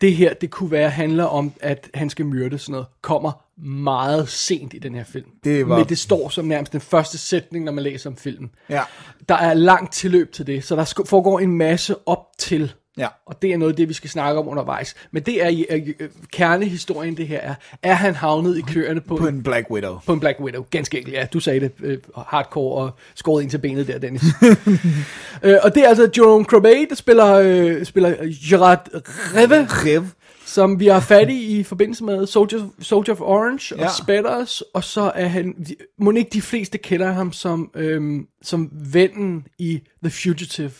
Det 0.00 0.14
her, 0.16 0.34
det 0.34 0.50
kunne 0.50 0.70
være, 0.70 0.90
handler 0.90 1.24
om, 1.24 1.52
at 1.60 1.88
han 1.94 2.10
skal 2.10 2.26
myrde 2.26 2.58
sådan 2.58 2.72
noget, 2.72 2.86
kommer 3.02 3.32
meget 3.62 4.28
sent 4.28 4.74
i 4.74 4.78
den 4.78 4.94
her 4.94 5.04
film. 5.04 5.26
Det 5.44 5.68
var- 5.68 5.78
Men 5.78 5.88
det 5.88 5.98
står 5.98 6.28
som 6.28 6.44
nærmest 6.44 6.72
den 6.72 6.80
første 6.80 7.18
sætning, 7.18 7.64
når 7.64 7.72
man 7.72 7.84
læser 7.84 8.10
om 8.10 8.16
filmen. 8.16 8.50
Ja. 8.68 8.82
Der 9.28 9.34
er 9.34 9.54
langt 9.54 9.92
tilløb 9.92 10.32
til 10.32 10.46
det, 10.46 10.64
så 10.64 10.76
der 10.76 11.02
foregår 11.06 11.40
en 11.40 11.56
masse 11.56 11.96
op 12.08 12.26
til. 12.38 12.72
Ja. 13.00 13.08
Og 13.26 13.42
det 13.42 13.52
er 13.52 13.56
noget 13.56 13.72
af 13.72 13.76
det, 13.76 13.88
vi 13.88 13.94
skal 13.94 14.10
snakke 14.10 14.40
om 14.40 14.48
undervejs. 14.48 14.94
Men 15.10 15.22
det 15.22 15.44
er 15.44 15.48
i- 15.48 15.66
øh, 15.70 15.88
øh, 16.00 16.08
kernehistorien, 16.32 17.16
det 17.16 17.28
her 17.28 17.38
er. 17.40 17.54
Er 17.82 17.94
han 17.94 18.14
havnet 18.14 18.58
i 18.58 18.60
kløerne 18.60 19.00
på, 19.00 19.16
På 19.16 19.26
en 19.26 19.42
Black 19.42 19.70
Widow. 19.70 19.98
på 20.06 20.12
en 20.12 20.20
Black 20.20 20.40
Widow? 20.40 20.64
Ganske 20.70 20.98
enkelt, 20.98 21.14
ja. 21.16 21.26
Du 21.32 21.40
sagde 21.40 21.60
det 21.60 21.72
øh, 21.82 21.98
hardcore 22.26 22.84
og 22.84 22.90
skåret 23.14 23.42
ind 23.42 23.50
til 23.50 23.58
benet 23.58 23.86
der, 23.86 23.98
Dennis. 23.98 24.22
øh, 25.42 25.56
og 25.62 25.74
det 25.74 25.84
er 25.84 25.88
altså 25.88 26.10
Jerome 26.16 26.44
Crabbe, 26.44 26.86
der 26.88 26.94
spiller, 26.94 27.34
øh, 27.34 27.84
spiller 27.84 28.14
Gerard 28.50 28.88
Reve, 29.36 29.66
Rev. 29.70 30.04
som 30.46 30.80
vi 30.80 30.86
har 30.86 31.00
fat 31.00 31.30
i 31.30 31.58
i 31.58 31.62
forbindelse 31.62 32.04
med 32.04 32.26
Soldier, 32.26 32.60
Soldier 32.80 33.14
of 33.14 33.20
Orange 33.20 33.74
Ja. 33.78 33.84
og 33.84 33.90
Spetters, 33.90 34.60
og 34.74 34.84
så 34.84 35.12
er 35.14 35.26
han, 35.26 35.66
må 35.98 36.10
ikke 36.10 36.30
de 36.32 36.42
fleste 36.42 36.78
kender 36.78 37.12
ham 37.12 37.32
som, 37.32 37.70
øhm, 37.76 38.26
som 38.42 38.70
vennen 38.92 39.46
i 39.58 39.80
The 40.04 40.10
Fugitive. 40.10 40.70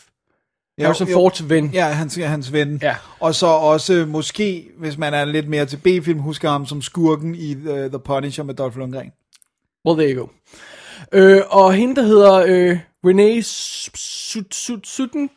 Harrison 0.84 1.08
Fords 1.12 1.48
ven. 1.48 1.70
Ja, 1.72 1.86
hans, 1.86 2.18
ja, 2.18 2.26
hans 2.26 2.52
ven. 2.52 2.78
Ja. 2.82 2.96
Og 3.20 3.34
så 3.34 3.46
også 3.46 4.04
måske, 4.08 4.68
hvis 4.78 4.98
man 4.98 5.14
er 5.14 5.24
lidt 5.24 5.48
mere 5.48 5.66
til 5.66 5.76
B-film, 5.76 6.18
husker 6.18 6.50
ham 6.50 6.66
som 6.66 6.82
skurken 6.82 7.34
i 7.34 7.54
The, 7.54 7.88
The 7.88 7.98
Punisher 7.98 8.44
med 8.44 8.54
Dolph 8.54 8.76
Lundgren. 8.76 9.10
Well, 9.86 9.98
there 9.98 10.16
you 10.16 10.20
go. 10.20 10.28
Øh, 11.12 11.42
og 11.48 11.74
hende, 11.74 11.96
der 11.96 12.02
hedder 12.02 12.44
øh, 12.46 12.78
Renee 13.04 13.42
Sutton... 13.42 15.28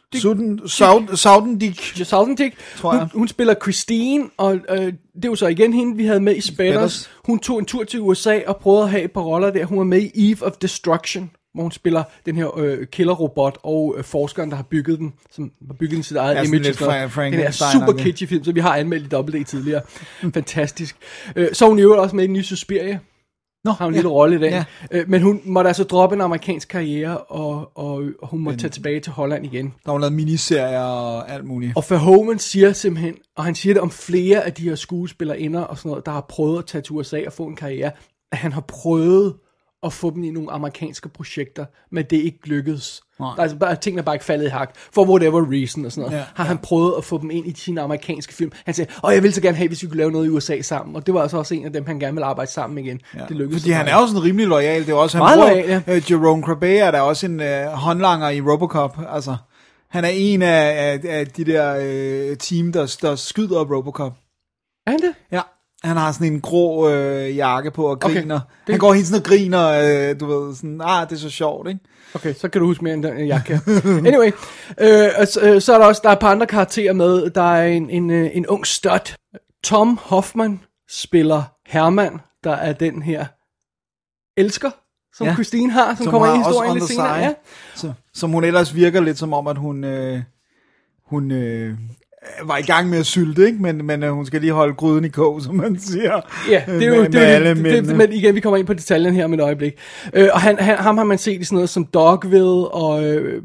Saudendik. 0.68 1.80
Saudendik. 2.04 2.54
Tror 2.78 2.94
jeg. 2.94 3.02
Hun, 3.02 3.10
hun 3.14 3.28
spiller 3.28 3.56
Christine, 3.62 4.30
og 4.38 4.56
øh, 4.70 4.94
det 5.16 5.26
er 5.26 5.30
jo 5.30 5.36
så 5.36 5.48
igen 5.48 5.74
hende, 5.74 5.98
vi 5.98 6.06
havde 6.06 6.20
med 6.20 6.36
i. 6.36 6.42
Spetters. 6.42 7.10
Hun 7.26 7.40
tog 7.40 7.60
en 7.60 7.66
tur 7.66 7.84
til 7.84 8.02
USA 8.02 8.40
og 8.48 8.58
prøvede 8.58 8.84
at 8.84 8.90
have 8.90 9.04
et 9.04 9.12
par 9.12 9.22
roller 9.22 9.52
der. 9.52 9.66
Hun 9.66 9.78
var 9.78 9.84
med 9.84 10.02
i 10.02 10.32
Eve 10.32 10.44
of 10.44 10.52
Destruction, 10.52 11.32
hvor 11.54 11.62
hun 11.64 11.72
spiller 11.72 12.04
den 12.26 12.36
her 12.36 12.58
øh, 12.58 12.88
killerrobot 12.88 13.58
og 13.64 13.96
øh, 13.98 14.04
forskeren, 14.04 14.50
der 14.50 14.56
har 14.56 14.64
bygget 14.64 15.00
den, 15.00 15.14
som 15.32 15.52
har 15.68 15.74
bygget 15.74 15.96
den 15.96 16.04
sit 16.04 16.18
eget 16.18 16.36
Ja, 16.36 16.44
image. 16.44 16.64
noget. 16.64 17.12
Fra- 17.12 17.26
Den 17.26 17.34
er 17.40 17.52
super 17.52 17.94
kitschy 18.04 18.24
film, 18.26 18.44
så 18.44 18.52
vi 18.52 18.60
har 18.60 18.76
anmeldt 18.76 19.06
i 19.06 19.10
Double 19.10 19.40
D 19.40 19.46
tidligere. 19.46 19.82
Fantastisk. 20.34 20.96
Øh, 21.36 21.48
så 21.54 21.68
hun 21.68 21.80
øvrigt 21.80 22.00
også 22.02 22.16
med 22.16 22.24
i 22.24 22.28
den 22.28 22.34
nye 22.34 22.44
Suspiria. 22.44 23.00
Nå, 23.66 23.72
har 23.72 23.86
hun 23.86 23.94
en 23.94 23.96
ja. 23.96 24.00
lille 24.00 24.10
rolle 24.10 24.36
i 24.36 24.40
den. 24.40 24.50
Ja. 24.54 24.64
Øh, 24.92 25.10
men 25.10 25.22
hun 25.22 25.42
måtte 25.46 25.68
altså 25.68 25.84
droppe 25.84 26.16
en 26.16 26.22
amerikansk 26.22 26.68
karriere, 26.68 27.18
og, 27.18 27.72
og, 27.78 28.04
og 28.22 28.28
hun 28.28 28.40
måtte 28.40 28.60
tage 28.60 28.70
tilbage 28.72 29.00
til 29.00 29.12
Holland 29.12 29.46
igen. 29.46 29.66
Der 29.66 29.72
har 29.86 29.92
hun 29.92 30.02
lavet 30.02 30.14
miniserier 30.14 30.80
og 30.84 31.32
alt 31.32 31.46
muligt. 31.46 31.74
Og 31.78 31.84
Verhoeven 31.90 32.40
siger 32.40 32.74
simpelthen, 32.74 33.16
og 33.38 33.44
han 33.44 33.56
siger 33.56 33.74
det 33.74 33.82
om 33.82 33.92
flere 33.92 34.42
af 34.46 34.54
de 34.54 34.64
her 34.64 34.76
skuespillerinder 34.76 35.62
og 35.62 35.78
sådan 35.78 35.90
noget, 35.90 36.06
der 36.06 36.12
har 36.12 36.26
prøvet 36.30 36.58
at 36.60 36.66
tage 36.66 36.82
til 36.82 36.92
USA 36.94 37.22
og 37.28 37.34
få 37.34 37.46
en 37.46 37.56
karriere, 37.56 37.92
at 38.32 38.38
han 38.38 38.52
har 38.52 38.62
prøvet 38.62 39.34
at 39.86 39.94
få 39.94 40.10
dem 40.10 40.24
i 40.24 40.32
nogle 40.32 40.52
amerikanske 40.52 41.10
projekter, 41.10 41.66
men 41.92 42.06
det 42.10 42.20
er 42.20 42.24
ikke 42.24 42.40
lykkedes. 42.48 43.02
Nej. 43.20 43.30
Der 43.30 43.38
er 43.38 43.42
altså 43.42 43.58
bare, 43.58 43.76
tingene 43.76 44.00
er 44.00 44.04
bare 44.04 44.16
ikke 44.16 44.26
faldet 44.26 44.46
i 44.46 44.50
hak, 44.50 44.76
for 44.94 45.06
whatever 45.06 45.52
reason 45.52 45.86
og 45.86 45.92
sådan 45.92 46.02
noget. 46.02 46.18
Ja, 46.18 46.18
Ja, 46.18 46.26
har 46.36 46.44
han 46.44 46.58
prøvet 46.58 46.94
at 46.98 47.04
få 47.04 47.22
dem 47.22 47.32
ind 47.32 47.48
i 47.48 47.54
sine 47.56 47.82
amerikanske 47.82 48.34
film. 48.34 48.52
Han 48.66 48.74
sagde, 48.74 48.92
åh, 49.04 49.14
jeg 49.14 49.24
vil 49.24 49.34
så 49.34 49.42
gerne 49.42 49.58
have, 49.58 49.68
hvis 49.68 49.84
vi 49.84 49.88
kunne 49.88 49.98
lave 49.98 50.12
noget 50.12 50.26
i 50.26 50.30
USA 50.30 50.62
sammen. 50.62 50.96
Og 50.96 51.06
det 51.06 51.14
var 51.14 51.22
altså 51.22 51.38
også 51.38 51.56
en 51.56 51.66
af 51.66 51.74
dem, 51.74 51.86
han 51.86 52.00
gerne 52.00 52.14
ville 52.14 52.26
arbejde 52.26 52.52
sammen 52.52 52.86
igen. 52.86 53.02
Ja, 53.16 53.26
det 53.30 53.38
lykkedes 53.38 53.62
Fordi 53.62 53.72
han 53.72 53.88
er 53.88 54.02
jo 54.02 54.08
sådan 54.08 54.24
rimelig 54.24 54.48
lojal. 54.48 54.82
Det 54.82 54.90
er 54.90 54.96
også, 54.96 55.18
han 55.18 55.36
bruger, 55.36 55.50
loyal, 55.50 55.84
ja. 55.88 55.96
øh, 55.96 56.12
Jerome 56.12 56.44
Crabbe 56.44 56.78
er 56.78 56.92
der 56.92 57.02
også 57.02 57.26
en 57.26 57.42
øh, 57.42 57.66
håndlanger 57.66 58.30
i 58.30 58.42
Robocop. 58.42 59.00
Altså, 59.10 59.36
han 59.90 60.06
er 60.06 60.10
en 60.14 60.42
af, 60.42 60.92
af, 60.94 61.00
af 61.20 61.28
de 61.28 61.46
der 61.46 61.76
øh, 61.82 62.38
team, 62.38 62.72
der, 62.72 62.98
der 63.02 63.16
skyder 63.16 63.76
Robocop. 63.76 64.14
Er 64.88 64.92
han 64.92 65.00
det? 65.00 65.14
Ja. 65.32 65.42
Han 65.84 65.98
har 65.98 66.12
sådan 66.12 66.34
en 66.34 66.42
grå 66.42 66.90
øh, 66.90 67.36
jakke 67.36 67.72
på 67.72 67.86
og 67.86 67.92
Okay. 67.92 68.08
griner. 68.16 68.36
Okay. 68.36 68.46
Det- 68.68 68.74
Han 68.74 68.80
går 68.80 68.94
helt 68.94 69.08
sådan 69.08 69.20
og 69.22 69.26
griner, 69.26 69.68
øh, 70.12 70.20
du 70.20 70.26
ved, 70.26 70.56
sådan, 70.56 70.82
ah, 70.84 71.10
det 71.10 71.16
er 71.16 71.20
så 71.20 71.30
sjovt, 71.30 71.68
ikke? 71.68 71.80
Okay, 72.16 72.34
så 72.34 72.48
kan 72.50 72.62
du 72.62 72.68
huske 72.68 72.84
mere 72.84 72.94
end 72.94 73.04
den, 73.04 73.18
end 73.18 73.28
jeg 73.28 73.42
kan. 73.46 73.60
Anyway, 74.08 74.32
øh, 74.82 75.10
og 75.20 75.28
så, 75.28 75.40
øh, 75.42 75.62
så 75.62 75.74
er 75.74 75.78
der 75.80 75.86
også 75.86 76.02
der 76.04 76.10
er 76.10 76.14
et 76.14 76.20
par 76.20 76.32
andre 76.32 76.46
karakterer 76.48 76.94
med. 76.94 77.30
Der 77.30 77.42
er 77.54 77.68
en, 77.68 77.90
en, 77.90 78.10
øh, 78.10 78.30
en 78.34 78.48
ung 78.48 78.68
stud. 78.68 79.16
Tom 79.64 80.00
Hoffman 80.02 80.60
spiller 80.90 81.44
Herman, 81.68 82.20
der 82.44 82.52
er 82.52 82.74
den 82.74 83.02
her 83.02 83.26
elsker, 84.38 84.70
som 85.16 85.26
Ja. 85.26 85.30
ja. 85.32 85.36
Christine 85.36 85.72
har, 85.72 85.96
som, 85.96 86.04
Som 86.04 86.12
kommer 86.12 86.28
ind 86.28 86.36
i 86.38 86.40
også 86.40 86.50
historien 86.50 86.72
on 86.72 86.78
lidt 86.78 86.86
the 86.90 86.94
senere. 86.94 87.16
side. 87.16 87.26
Ja. 87.26 87.34
Så, 87.76 87.94
som 88.14 88.32
hun 88.32 88.44
ellers 88.44 88.76
virker 88.76 89.02
lidt 89.02 89.18
som 89.18 89.34
om, 89.34 89.48
at 89.48 89.58
hun, 89.58 89.84
øh, 89.84 90.22
hun 91.06 91.32
øh, 91.32 91.78
var 92.44 92.58
i 92.58 92.62
gang 92.62 92.90
med 92.90 93.00
at 93.00 93.06
sylte, 93.06 93.46
ikke? 93.46 93.62
Men, 93.62 93.86
men 93.86 94.04
øh, 94.04 94.12
hun 94.12 94.26
skal 94.26 94.42
lige 94.42 94.54
holde 94.54 94.74
gryden 94.74 95.06
i 95.06 95.10
kog, 95.10 95.42
som 95.42 95.56
man 95.56 95.80
siger. 95.80 96.22
Ja, 96.50 96.64
det 96.68 96.84
er 96.84 96.88
jo 96.88 96.96
med, 96.96 97.04
det, 97.04 97.14
med 97.14 97.22
er 97.22 97.28
jo 97.28 97.36
alle 97.36 97.64
det, 97.64 97.88
det, 97.88 97.96
men 97.96 98.14
igen, 98.14 98.36
vi 98.36 98.40
kommer 98.40 98.58
ind 98.58 98.68
på 98.68 98.74
detaljen 98.74 99.14
her 99.14 99.26
om 99.26 99.34
et 99.34 99.40
øjeblik. 99.40 99.74
Øh, 100.14 100.30
og 100.34 100.42
han, 100.42 100.60
han, 100.60 100.78
ham 100.78 100.98
har 100.98 101.06
man 101.06 101.18
set 101.18 101.42
i 101.42 101.44
sådan 101.44 101.56
noget 101.56 101.70
som 101.70 101.86
Dogville, 101.86 102.68
og, 102.68 103.04
øh, 103.04 103.44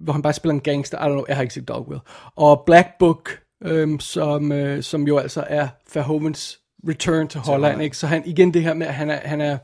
hvor 0.00 0.12
han 0.12 0.22
bare 0.22 0.32
spiller 0.32 0.54
en 0.54 0.60
gangster, 0.60 0.98
I 0.98 1.00
don't 1.00 1.12
know, 1.12 1.24
jeg 1.28 1.36
har 1.36 1.42
ikke 1.42 1.54
set 1.54 1.68
Dogville. 1.68 2.00
Og 2.36 2.62
Black 2.66 2.88
Book, 2.98 3.30
øh, 3.64 4.00
som, 4.00 4.52
øh, 4.52 4.82
som 4.82 5.02
jo 5.06 5.18
altså 5.18 5.44
er 5.48 5.68
Verhovens 5.94 6.58
return 6.88 7.28
til 7.28 7.40
Holland, 7.40 7.62
Holland. 7.62 7.82
ikke? 7.82 7.96
Så 7.96 8.06
han, 8.06 8.22
igen 8.26 8.54
det 8.54 8.62
her 8.62 8.74
med, 8.74 8.86
at 8.86 8.94
han 8.94 9.10
er, 9.10 9.18
han 9.24 9.40
er, 9.40 9.58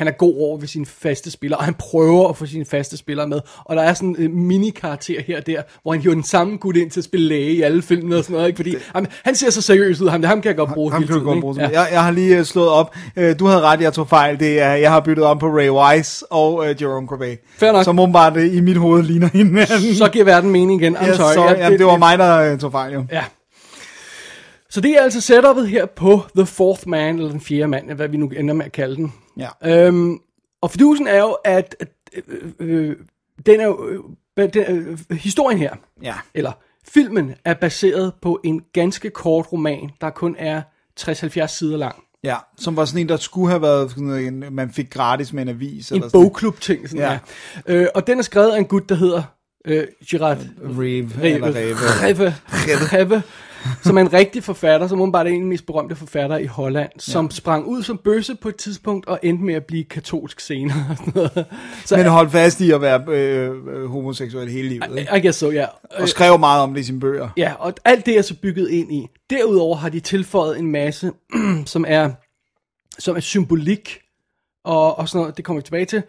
han 0.00 0.08
er 0.08 0.12
god 0.12 0.34
over 0.40 0.58
ved 0.58 0.68
sine 0.68 0.86
faste 0.86 1.30
spillere, 1.30 1.58
og 1.58 1.64
han 1.64 1.74
prøver 1.74 2.28
at 2.28 2.36
få 2.36 2.46
sine 2.46 2.64
faste 2.64 2.96
spillere 2.96 3.28
med. 3.28 3.40
Og 3.64 3.76
der 3.76 3.82
er 3.82 3.94
sådan 3.94 4.16
en 4.18 4.46
mini-karakter 4.46 5.22
her 5.26 5.36
og 5.36 5.46
der, 5.46 5.62
hvor 5.82 5.92
han 5.92 6.00
hiver 6.00 6.14
den 6.14 6.24
samme 6.24 6.56
gut 6.56 6.76
ind 6.76 6.90
til 6.90 7.00
at 7.00 7.04
spille 7.04 7.28
læge 7.28 7.52
i 7.52 7.62
alle 7.62 7.82
filmene 7.82 8.16
og 8.16 8.24
sådan 8.24 8.34
noget, 8.34 8.46
ikke? 8.46 8.56
Fordi 8.56 8.74
ham, 8.94 9.06
han 9.24 9.34
ser 9.34 9.50
så 9.50 9.62
seriøs 9.62 10.00
ud, 10.00 10.08
ham, 10.08 10.22
ham 10.22 10.42
kan 10.42 10.48
jeg 10.48 10.56
godt 10.56 10.74
bruge 10.74 10.92
Ham 10.92 11.02
hele 11.02 11.14
tiden, 11.14 11.24
godt 11.24 11.40
bruge. 11.40 11.56
Ja. 11.60 11.68
Jeg, 11.68 11.88
jeg 11.92 12.04
har 12.04 12.10
lige 12.10 12.38
uh, 12.38 12.44
slået 12.44 12.68
op. 12.68 12.94
Uh, 13.16 13.24
du 13.38 13.46
havde 13.46 13.60
ret, 13.60 13.80
jeg 13.80 13.92
tog 13.92 14.08
fejl. 14.08 14.40
Det 14.40 14.60
er, 14.60 14.72
jeg 14.72 14.90
har 14.90 15.00
byttet 15.00 15.24
om 15.24 15.38
på 15.38 15.46
Ray 15.46 15.68
Wise 15.68 16.32
og 16.32 16.54
uh, 16.54 16.82
Jerome 16.82 17.08
Corbet. 17.08 17.38
Fair 17.58 17.72
nok. 17.72 17.84
Som 17.84 17.98
åbenbart 17.98 18.36
uh, 18.36 18.54
i 18.54 18.60
mit 18.60 18.76
hoved 18.76 19.02
ligner 19.02 19.28
hinanden. 19.32 19.94
Så 19.94 20.08
giver 20.12 20.24
verden 20.24 20.50
mening 20.50 20.82
igen. 20.82 20.96
I'm 20.96 21.06
ja, 21.06 21.16
sorry. 21.16 21.34
sorry. 21.34 21.52
Ja, 21.52 21.64
Jamen, 21.64 21.78
det 21.78 21.86
var 21.86 21.96
mig, 21.96 22.18
der 22.18 22.52
uh, 22.52 22.58
tog 22.58 22.72
fejl, 22.72 22.92
jo. 22.92 23.04
Ja. 23.12 23.24
Så 24.70 24.80
det 24.80 24.90
er 24.98 25.02
altså 25.02 25.20
setupet 25.20 25.68
her 25.68 25.86
på 25.86 26.20
The 26.36 26.46
Fourth 26.46 26.88
Man, 26.88 27.16
eller 27.18 27.30
den 27.30 27.40
fjerde 27.40 27.68
mand, 27.68 27.92
hvad 27.92 28.08
vi 28.08 28.16
nu 28.16 28.28
ender 28.36 28.54
med 28.54 28.64
at 28.66 28.72
kalde 28.72 28.96
den. 28.96 29.12
Ja. 29.38 29.48
Øhm, 29.86 30.18
og 30.62 30.70
fidusen 30.70 31.06
er 31.06 31.18
jo, 31.18 31.36
at 31.44 31.76
øh, 32.16 32.52
øh, 32.60 32.96
den 33.46 33.60
er 33.60 33.64
jo, 33.64 33.88
øh, 33.88 34.48
den, 34.54 34.62
øh, 34.68 34.98
historien 35.18 35.58
her, 35.58 35.74
Ja. 36.02 36.14
eller 36.34 36.52
filmen, 36.88 37.34
er 37.44 37.54
baseret 37.54 38.12
på 38.22 38.40
en 38.44 38.62
ganske 38.72 39.10
kort 39.10 39.52
roman, 39.52 39.90
der 40.00 40.10
kun 40.10 40.36
er 40.38 40.62
60-70 41.00 41.46
sider 41.46 41.76
lang. 41.76 41.96
Ja, 42.24 42.36
som 42.58 42.76
var 42.76 42.84
sådan 42.84 43.00
en, 43.00 43.08
der 43.08 43.16
skulle 43.16 43.48
have 43.50 43.62
været 43.62 43.90
sådan 43.90 44.10
en, 44.10 44.44
man 44.54 44.70
fik 44.72 44.90
gratis 44.90 45.32
med 45.32 45.42
en 45.42 45.48
avis. 45.48 45.90
En 45.90 45.96
eller 45.96 46.08
sådan. 46.08 46.24
bogklub-ting. 46.24 46.88
Sådan 46.88 47.00
Ja. 47.04 47.18
ja. 47.68 47.74
øh, 47.74 47.86
og 47.94 48.06
den 48.06 48.18
er 48.18 48.22
skrevet 48.22 48.50
af 48.50 48.58
en 48.58 48.64
gut, 48.64 48.88
der 48.88 48.94
hedder 48.94 49.22
øh, 49.64 49.86
Gerard 50.10 50.38
Reve, 50.62 51.10
Reve. 51.18 51.34
eller 51.34 51.46
Reve. 51.54 52.34
Reve. 52.98 53.22
Som 53.82 53.96
er 53.96 54.00
en 54.00 54.12
rigtig 54.12 54.44
forfatter, 54.44 54.86
som 54.86 55.00
åbenbart 55.00 55.26
er 55.26 55.30
en 55.30 55.36
af 55.36 55.40
de 55.40 55.48
mest 55.48 55.66
berømte 55.66 55.96
forfattere 55.96 56.42
i 56.42 56.46
Holland, 56.46 56.90
som 56.98 57.30
sprang 57.30 57.66
ud 57.66 57.82
som 57.82 57.98
bøsse 57.98 58.34
på 58.34 58.48
et 58.48 58.56
tidspunkt 58.56 59.06
og 59.06 59.18
endte 59.22 59.44
med 59.44 59.54
at 59.54 59.64
blive 59.64 59.84
katolsk 59.84 60.40
senere. 60.40 60.86
og 60.90 60.96
sådan 60.96 61.12
noget. 61.14 61.46
så 61.84 61.96
Men 61.96 62.06
holdt 62.06 62.32
fast 62.32 62.60
i 62.60 62.70
at 62.70 62.80
være 62.80 63.04
øh, 63.08 63.50
øh, 63.68 63.86
homoseksuel 63.86 64.48
hele 64.48 64.68
livet. 64.68 64.98
Ikke? 64.98 65.16
I 65.16 65.20
guess 65.20 65.38
so, 65.38 65.50
ja. 65.50 65.66
Og 65.90 66.08
skrev 66.08 66.38
meget 66.38 66.62
om 66.62 66.74
det 66.74 66.80
i 66.80 66.84
sine 66.84 67.00
bøger. 67.00 67.28
Ja, 67.36 67.52
og 67.58 67.74
alt 67.84 68.06
det 68.06 68.18
er 68.18 68.22
så 68.22 68.34
bygget 68.34 68.70
ind 68.70 68.92
i. 68.92 69.06
Derudover 69.30 69.76
har 69.76 69.88
de 69.88 70.00
tilføjet 70.00 70.58
en 70.58 70.66
masse, 70.66 71.12
som 71.66 71.84
er, 71.88 72.10
som 72.98 73.16
er 73.16 73.20
symbolik, 73.20 73.98
og, 74.64 74.98
og 74.98 75.08
sådan 75.08 75.20
noget, 75.20 75.36
det 75.36 75.44
kommer 75.44 75.60
vi 75.60 75.64
tilbage 75.64 75.84
til, 75.84 76.02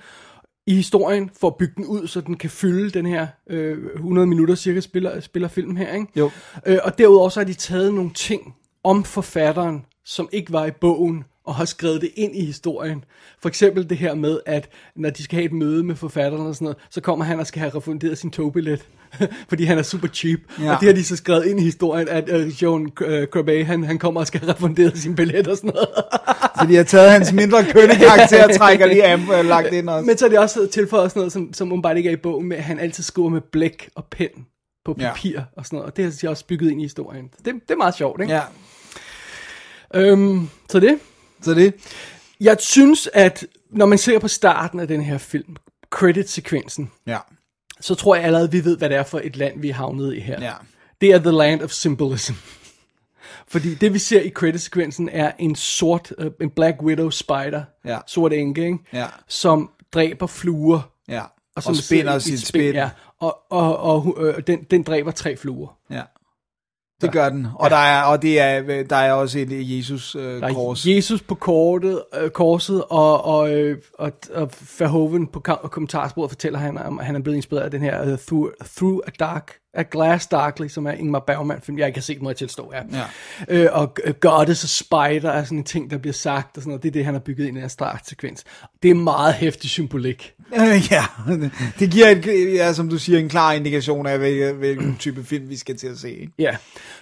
i 0.67 0.73
historien, 0.75 1.29
for 1.39 1.47
at 1.47 1.55
bygge 1.55 1.73
den 1.77 1.85
ud, 1.85 2.07
så 2.07 2.21
den 2.21 2.37
kan 2.37 2.49
fylde 2.49 2.89
den 2.89 3.05
her 3.05 3.27
øh, 3.49 3.77
100 3.95 4.27
minutter 4.27 4.55
cirka 4.55 4.79
spiller, 4.79 5.19
spiller 5.19 5.47
film 5.47 5.75
her, 5.75 5.93
ikke? 5.93 6.07
Jo. 6.15 6.31
Øh, 6.65 6.77
og 6.83 6.97
derudover 6.97 7.29
så 7.29 7.39
har 7.39 7.45
de 7.45 7.53
taget 7.53 7.93
nogle 7.93 8.11
ting 8.13 8.55
om 8.83 9.03
forfatteren, 9.03 9.85
som 10.05 10.29
ikke 10.31 10.53
var 10.53 10.65
i 10.65 10.71
bogen, 10.71 11.23
og 11.45 11.55
har 11.55 11.65
skrevet 11.65 12.01
det 12.01 12.09
ind 12.15 12.35
i 12.35 12.45
historien. 12.45 13.03
For 13.39 13.49
eksempel 13.49 13.89
det 13.89 13.97
her 13.97 14.15
med, 14.15 14.39
at 14.45 14.69
når 14.95 15.09
de 15.09 15.23
skal 15.23 15.35
have 15.35 15.45
et 15.45 15.53
møde 15.53 15.83
med 15.83 15.95
forfatteren 15.95 16.47
og 16.47 16.55
sådan 16.55 16.65
noget, 16.65 16.77
så 16.89 17.01
kommer 17.01 17.25
han 17.25 17.39
og 17.39 17.47
skal 17.47 17.59
have 17.59 17.75
refunderet 17.75 18.17
sin 18.17 18.31
togbillet, 18.31 18.87
fordi 19.49 19.63
han 19.63 19.77
er 19.77 19.83
super 19.83 20.07
cheap. 20.07 20.39
Ja. 20.59 20.75
Og 20.75 20.79
det 20.79 20.87
har 20.87 20.93
de 20.93 21.03
så 21.03 21.15
skrevet 21.15 21.45
ind 21.45 21.59
i 21.59 21.63
historien, 21.63 22.07
at 22.07 22.29
uh, 22.29 22.61
John 22.61 22.83
uh, 22.85 23.25
Corbet, 23.25 23.65
han, 23.65 23.83
han 23.83 23.99
kommer 23.99 24.21
og 24.21 24.27
skal 24.27 24.39
have 24.39 24.53
refunderet 24.53 24.97
sin 24.97 25.15
billet 25.15 25.47
og 25.47 25.57
sådan 25.57 25.71
noget. 25.73 25.87
Så 26.59 26.67
de 26.67 26.75
har 26.75 26.83
taget 26.83 27.11
hans 27.11 27.33
mindre 27.33 27.65
kønne 27.71 27.95
karakter 27.95 28.47
og 28.47 28.55
trækker 28.55 28.85
lige 28.85 29.05
am, 29.05 29.31
øh, 29.31 29.45
lagt 29.45 29.73
ind 29.73 29.89
også. 29.89 30.05
Men 30.05 30.17
så 30.17 30.25
har 30.25 30.29
de 30.29 30.39
også 30.39 30.67
tilføjet 30.67 31.11
sådan 31.11 31.19
noget, 31.19 31.33
som, 31.33 31.53
som 31.53 31.71
åbenbart 31.71 31.97
ikke 31.97 32.09
er 32.09 32.13
i 32.13 32.17
bogen, 32.23 32.47
med 32.47 32.57
at 32.57 32.63
han 32.63 32.79
altid 32.79 33.03
skriver 33.03 33.29
med 33.29 33.41
blæk 33.41 33.89
og 33.95 34.05
pen 34.11 34.29
på 34.85 34.93
papir 34.93 35.31
ja. 35.31 35.43
og 35.57 35.65
sådan 35.65 35.77
noget. 35.77 35.91
Og 35.91 35.97
det 35.97 36.05
har 36.05 36.11
de 36.21 36.29
også 36.29 36.45
bygget 36.45 36.71
ind 36.71 36.81
i 36.81 36.83
historien. 36.83 37.29
Så 37.33 37.41
det, 37.45 37.53
det 37.53 37.71
er 37.71 37.77
meget 37.77 37.95
sjovt, 37.95 38.21
ikke? 38.21 38.33
Ja. 38.33 38.41
Øhm, 39.93 40.49
så 40.69 40.79
det. 40.79 40.99
Så 41.41 41.53
det. 41.53 41.73
Jeg 42.39 42.57
synes, 42.59 43.09
at 43.13 43.45
når 43.69 43.85
man 43.85 43.97
ser 43.97 44.19
på 44.19 44.27
starten 44.27 44.79
af 44.79 44.87
den 44.87 45.01
her 45.01 45.17
film, 45.17 45.55
credit-sekvensen, 45.89 46.91
Ja. 47.07 47.17
Så 47.81 47.95
tror 47.95 48.15
jeg 48.15 48.23
allerede, 48.23 48.51
vi 48.51 48.65
ved, 48.65 48.77
hvad 48.77 48.89
det 48.89 48.97
er 48.97 49.03
for 49.03 49.21
et 49.23 49.35
land, 49.37 49.61
vi 49.61 49.69
er 49.69 49.73
havnet 49.73 50.15
i 50.15 50.19
her. 50.19 50.41
Ja. 50.41 50.53
Det 51.01 51.09
er 51.11 51.19
The 51.19 51.31
Land 51.31 51.61
of 51.61 51.69
Symbolism. 51.71 52.33
Fordi 53.47 53.75
det, 53.75 53.93
vi 53.93 53.99
ser 53.99 54.21
i 54.21 54.29
credit-sekvensen, 54.29 55.09
er 55.11 55.31
en 55.39 55.55
sort, 55.55 56.11
uh, 56.17 56.25
en 56.41 56.49
Black 56.49 56.81
Widow 56.81 57.09
spider, 57.09 57.63
Ja. 57.85 57.99
sort 58.07 58.33
enke, 58.33 58.65
ikke? 58.65 58.77
Ja. 58.93 59.07
som 59.27 59.69
dræber 59.93 60.27
fluer. 60.27 60.91
Ja. 61.07 61.21
Og, 61.55 61.63
som 61.63 61.75
spinder 61.75 62.19
sit 62.19 62.47
spind. 62.47 62.73
Ja. 62.75 62.89
Og, 63.19 63.37
og, 63.49 63.77
og 63.77 64.17
øh, 64.19 64.41
den, 64.47 64.63
den 64.71 64.83
dræber 64.83 65.11
tre 65.11 65.37
fluer. 65.37 65.77
Ja. 65.89 66.01
Det 67.01 67.11
gør 67.11 67.29
den. 67.29 67.47
Og, 67.55 67.69
der, 67.69 67.75
er, 67.75 68.03
og 68.03 68.21
det 68.21 68.39
er, 68.39 68.83
der 68.83 68.95
er 68.95 69.13
også 69.13 69.39
et 69.39 69.47
Jesus 69.77 70.15
øh, 70.15 70.23
Der 70.23 70.47
er 70.47 70.53
kors. 70.53 70.85
Jesus 70.85 71.21
på 71.21 71.35
kortet, 71.35 72.01
øh, 72.21 72.29
korset, 72.29 72.83
og, 72.89 73.25
og, 73.25 73.53
øh, 73.53 73.77
og, 73.93 74.11
og 74.33 74.51
Verhoeven 74.79 75.27
på 75.27 75.39
kom- 75.39 75.69
kommentarsporet 75.71 76.31
fortæller 76.31 76.59
han, 76.59 76.77
om 76.77 76.99
at 76.99 77.05
han 77.05 77.15
er 77.15 77.19
blevet 77.19 77.35
inspireret 77.35 77.65
af 77.65 77.71
den 77.71 77.81
her 77.81 78.13
uh, 78.13 78.17
Through, 78.27 78.51
Through 78.77 78.99
a 79.07 79.11
Dark, 79.19 79.51
A 79.73 79.83
Glass 79.91 80.27
Darkly, 80.27 80.67
som 80.67 80.85
er 80.85 80.91
Ingmar 80.91 81.19
Bergman 81.19 81.61
film, 81.61 81.77
jeg 81.77 81.87
ikke 81.87 81.99
har 81.99 82.01
set, 82.01 82.21
må 82.21 82.29
jeg 82.29 82.37
tilstå 82.37 82.71
er. 82.73 82.83
Ja. 82.91 83.03
Øh, 83.63 83.69
og 83.71 83.97
Goddess 84.19 84.63
og 84.63 84.69
Spider 84.69 85.31
er 85.31 85.43
sådan 85.43 85.57
en 85.57 85.63
ting, 85.63 85.91
der 85.91 85.97
bliver 85.97 86.13
sagt, 86.13 86.57
og 86.57 86.63
sådan 86.63 86.69
noget. 86.69 86.83
Det 86.83 86.89
er 86.89 86.93
det, 86.93 87.05
han 87.05 87.13
har 87.13 87.21
bygget 87.21 87.47
ind 87.47 87.57
i 87.57 87.61
den 87.61 87.69
startsekvens. 87.69 88.43
Det 88.83 88.91
er 88.91 88.95
meget 88.95 89.33
hæftig 89.33 89.69
symbolik. 89.69 90.33
Øh, 90.55 90.91
ja, 90.91 91.05
det 91.79 91.91
giver, 91.91 92.07
et, 92.07 92.53
ja, 92.53 92.73
som 92.73 92.89
du 92.89 92.97
siger, 92.97 93.19
en 93.19 93.29
klar 93.29 93.53
indikation 93.53 94.07
af, 94.07 94.17
hvilken, 94.17 94.55
hvilken 94.55 94.95
type 94.99 95.23
film 95.23 95.49
vi 95.49 95.57
skal 95.57 95.77
til 95.77 95.87
at 95.87 95.97
se. 95.97 96.27
Ja. 96.39 96.55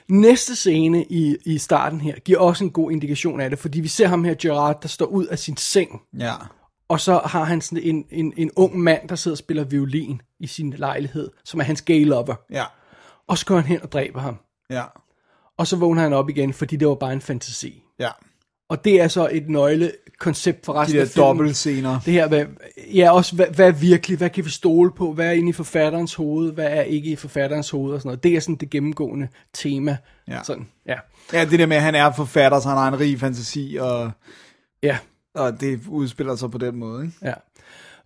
Næste 0.08 0.56
scene 0.56 1.06
i, 1.06 1.36
i 1.46 1.58
starten 1.58 2.02
her 2.02 2.16
giver 2.26 2.40
også 2.40 2.64
en 2.64 2.70
god 2.72 2.92
indikation 2.92 3.42
af 3.42 3.50
det, 3.50 3.60
fordi 3.60 3.80
vi 3.80 3.88
ser 3.88 4.08
ham 4.08 4.24
her, 4.24 4.36
Gerard, 4.42 4.82
der 4.82 4.88
står 4.88 5.06
ud 5.06 5.26
af 5.26 5.40
sin 5.40 5.58
seng, 5.58 6.02
Ja. 6.20 6.34
Og 6.90 7.00
så 7.00 7.22
har 7.26 7.44
han 7.44 7.62
sådan 7.62 7.84
en, 7.84 8.06
en, 8.12 8.34
en 8.38 8.52
ung 8.56 8.80
mand, 8.80 9.10
der 9.10 9.16
sidder 9.16 9.36
og 9.36 9.38
spiller 9.38 9.64
violin 9.64 10.22
i 10.40 10.48
sin 10.48 10.70
lejlighed, 10.78 11.30
som 11.46 11.60
er 11.60 11.64
hans 11.64 11.82
gay 11.82 12.06
lover. 12.06 12.36
Ja. 12.52 12.64
Og 13.28 13.38
så 13.38 13.46
går 13.46 13.56
han 13.56 13.66
hen 13.66 13.82
og 13.84 13.92
dræber 13.92 14.20
ham. 14.22 14.38
Ja. 14.70 14.84
Og 15.58 15.68
så 15.68 15.76
vågner 15.76 16.02
han 16.02 16.14
op 16.14 16.30
igen, 16.30 16.54
fordi 16.54 16.76
det 16.76 16.88
var 16.88 16.96
bare 16.96 17.14
en 17.14 17.22
fantasi. 17.22 17.84
Ja. 18.00 18.10
Og 18.70 18.86
det 18.86 19.02
er 19.02 19.08
så 19.08 19.30
et 19.32 19.50
nøglekoncept 19.50 20.66
for 20.66 20.74
resten 20.74 20.94
De 20.94 20.98
der 21.00 21.06
af 21.06 21.10
filmen. 21.12 21.28
dobbeltscener. 21.28 22.00
Det 22.06 22.14
her, 22.14 22.28
hvad, 22.28 22.46
ja, 22.94 23.12
også 23.12 23.36
hvad, 23.36 23.46
hvad 23.48 23.68
er 23.68 23.72
virkelig, 23.72 24.18
hvad 24.18 24.30
kan 24.30 24.46
vi 24.46 24.50
stole 24.50 24.92
på, 24.92 25.14
hvad 25.14 25.28
er 25.28 25.32
inde 25.32 25.50
i 25.50 25.54
forfatterens 25.54 26.14
hoved, 26.14 26.52
hvad 26.54 26.66
er 26.66 26.82
ikke 26.82 27.10
i 27.12 27.16
forfatterens 27.16 27.70
hoved 27.70 27.94
og 27.94 28.00
sådan 28.00 28.08
noget. 28.08 28.24
Det 28.24 28.36
er 28.36 28.40
sådan 28.40 28.56
det 28.56 28.70
gennemgående 28.70 29.28
tema. 29.54 29.98
Ja. 30.28 30.44
Sådan, 30.44 30.68
ja. 30.86 30.96
Ja, 31.34 31.46
det 31.46 31.60
der 31.60 31.66
med, 31.66 31.78
at 31.78 31.84
han 31.84 31.96
er 31.96 32.12
forfatter, 32.12 32.60
så 32.60 32.70
han 32.70 32.78
har 32.78 32.88
en 32.88 33.00
rig 33.00 33.20
fantasi, 33.20 33.78
og, 33.82 34.12
Ja, 34.84 34.98
og 35.40 35.62
det 35.62 35.80
udspiller 35.88 36.36
sig 36.36 36.52
på 36.52 36.58
den 36.58 36.76
måde. 36.76 37.06
Ikke? 37.06 37.18
ja. 37.24 37.34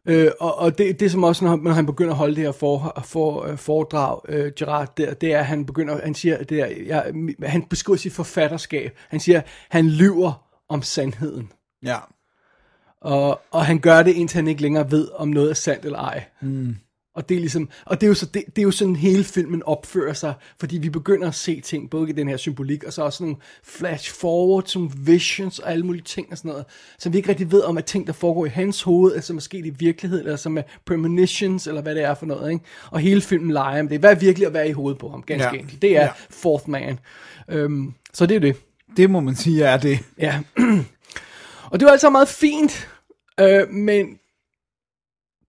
Øh, 0.06 0.32
og, 0.40 0.58
og 0.58 0.78
det, 0.78 1.00
det 1.00 1.12
som 1.12 1.24
også, 1.24 1.46
når, 1.46 1.56
når 1.56 1.72
han 1.72 1.86
begynder 1.86 2.12
at 2.12 2.18
holde 2.18 2.36
det 2.36 2.44
her 2.44 2.52
for, 2.52 3.02
for, 3.06 3.44
øh, 3.44 3.58
foredrag, 3.58 4.20
øh, 4.30 4.52
Gerard, 4.56 4.98
der, 4.98 5.14
det 5.14 5.34
er, 5.34 5.40
at 5.40 5.46
han 5.46 5.66
begynder, 5.66 6.00
han 6.04 6.16
siger, 6.16 6.44
det 6.44 6.60
er, 6.60 6.68
jeg, 6.86 7.14
han 7.44 7.64
beskriver 7.64 7.98
sit 7.98 8.14
forfatterskab. 8.14 8.98
Han 9.10 9.20
siger, 9.20 9.42
han 9.70 9.88
lyver 9.88 10.48
om 10.70 10.82
sandheden. 10.82 11.52
Ja. 11.84 11.98
Og, 13.02 13.42
og 13.52 13.66
han 13.66 13.80
gør 13.80 14.04
det, 14.04 14.16
indtil 14.16 14.36
han 14.36 14.48
ikke 14.48 14.62
længere 14.62 14.92
ved, 14.92 15.08
om 15.16 15.28
noget 15.28 15.50
er 15.50 15.54
sandt 15.54 15.86
eller 15.86 16.00
ej. 16.00 16.24
Mm. 16.42 16.76
Og 17.16 17.30
det 17.30 17.36
er 17.36 17.40
ligesom, 17.40 17.70
og 17.86 18.02
det 18.02 18.08
er 18.08 18.08
jo, 18.08 18.14
så, 18.14 18.26
det, 18.26 18.44
det 18.56 18.58
er 18.58 18.64
jo 18.64 18.72
sådan 18.72 18.96
hele 18.96 19.24
filmen 19.24 19.64
opfører 19.64 20.14
sig, 20.14 20.34
fordi 20.60 20.78
vi 20.78 20.90
begynder 20.90 21.28
at 21.28 21.36
se 21.36 21.62
ting, 21.62 21.90
både 21.90 22.10
i 22.10 22.14
den 22.14 22.28
her 22.28 22.38
symbolik, 22.38 22.84
og 22.84 22.94
så 22.94 23.02
også 23.02 23.24
nogle 23.24 23.36
flash 23.64 24.14
forward, 24.14 24.72
nogle 24.76 24.92
visions 24.98 25.60
og 25.60 25.72
alle 25.72 25.86
mulige 25.86 26.04
ting 26.04 26.28
og 26.32 26.38
sådan 26.38 26.50
noget, 26.50 26.66
som 27.00 27.14
vi 27.14 27.18
ikke 27.18 27.30
rigtig 27.30 27.52
ved 27.52 27.62
om 27.62 27.78
er 27.78 27.82
ting, 27.82 28.08
der 28.08 28.14
foregår 28.14 28.46
i 28.46 28.50
hans 28.50 28.82
hoved, 28.82 29.12
eller 29.12 29.22
som 29.22 29.38
er 29.38 29.42
sket 29.42 29.66
i 29.66 29.70
virkeligheden, 29.70 30.26
eller 30.26 30.38
som 30.38 30.58
er 30.58 30.62
premonitions, 30.86 31.68
eller 31.68 31.82
hvad 31.82 31.96
det 31.96 32.04
er 32.04 32.14
for 32.14 32.26
noget, 32.26 32.52
ikke? 32.52 32.66
Og 32.92 33.00
hele 33.00 33.22
filmen 33.22 33.52
leger 33.52 33.82
med 33.82 33.90
det. 33.92 34.00
Hvad 34.00 34.12
er 34.12 34.16
virkelig 34.20 34.48
at 34.48 34.54
være 34.54 34.70
i 34.70 34.72
hovedet 34.72 35.00
på 35.00 35.10
ham, 35.10 35.22
ganske 35.24 35.48
Ja. 35.48 35.60
enkelt. 35.62 35.82
Det 35.82 35.98
er 35.98 36.02
ja. 36.02 36.10
Fourth 36.30 36.70
Man. 36.70 37.00
Øhm, 37.50 37.94
så 38.14 38.26
det 38.26 38.36
er 38.36 38.40
det. 38.40 38.56
Det 38.98 39.10
må 39.10 39.20
man 39.20 39.36
sige 39.36 39.64
er 39.64 39.78
det. 39.78 40.00
Ja. 40.18 40.40
og 41.72 41.80
det 41.80 41.86
var 41.86 41.92
altså 41.92 42.10
meget 42.10 42.28
fint, 42.28 42.90
øh, 43.40 43.70
men 43.70 44.20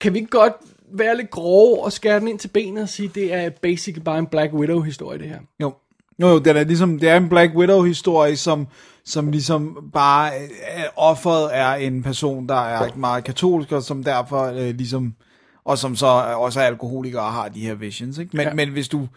kan 0.00 0.14
vi 0.14 0.18
ikke 0.18 0.30
godt 0.30 0.52
være 0.94 1.16
lidt 1.16 1.30
grove 1.30 1.84
og 1.84 1.92
skære 1.92 2.20
den 2.20 2.28
ind 2.28 2.38
til 2.38 2.48
benet 2.48 2.82
og 2.82 2.88
sige, 2.88 3.10
det 3.14 3.34
er 3.34 3.50
basically 3.50 4.04
bare 4.04 4.18
en 4.18 4.26
Black 4.26 4.52
Widow-historie, 4.52 5.18
det 5.18 5.28
her. 5.28 5.38
Jo. 5.60 5.74
Jo, 6.20 6.28
jo, 6.28 6.38
det 6.38 6.56
er 6.56 6.64
ligesom, 6.64 6.98
det 6.98 7.08
er 7.08 7.16
en 7.16 7.28
Black 7.28 7.54
Widow-historie, 7.54 8.36
som, 8.36 8.66
som 9.04 9.30
ligesom 9.30 9.90
bare, 9.92 10.32
øh, 10.34 10.84
offeret 10.96 11.56
er 11.56 11.74
en 11.74 12.02
person, 12.02 12.48
der 12.48 12.66
er 12.66 12.96
meget 12.96 13.24
katolsk, 13.24 13.72
og 13.72 13.82
som 13.82 14.04
derfor 14.04 14.42
øh, 14.42 14.74
ligesom, 14.74 15.14
og 15.64 15.78
som 15.78 15.96
så 15.96 16.06
også 16.36 16.60
er 16.60 16.64
alkoholiker 16.64 17.20
og 17.20 17.32
har 17.32 17.48
de 17.48 17.60
her 17.60 17.74
visions, 17.74 18.18
ikke? 18.18 18.36
Men. 18.36 18.46
Ja. 18.46 18.54
men 18.54 18.68
hvis 18.68 18.88
du, 18.88 19.08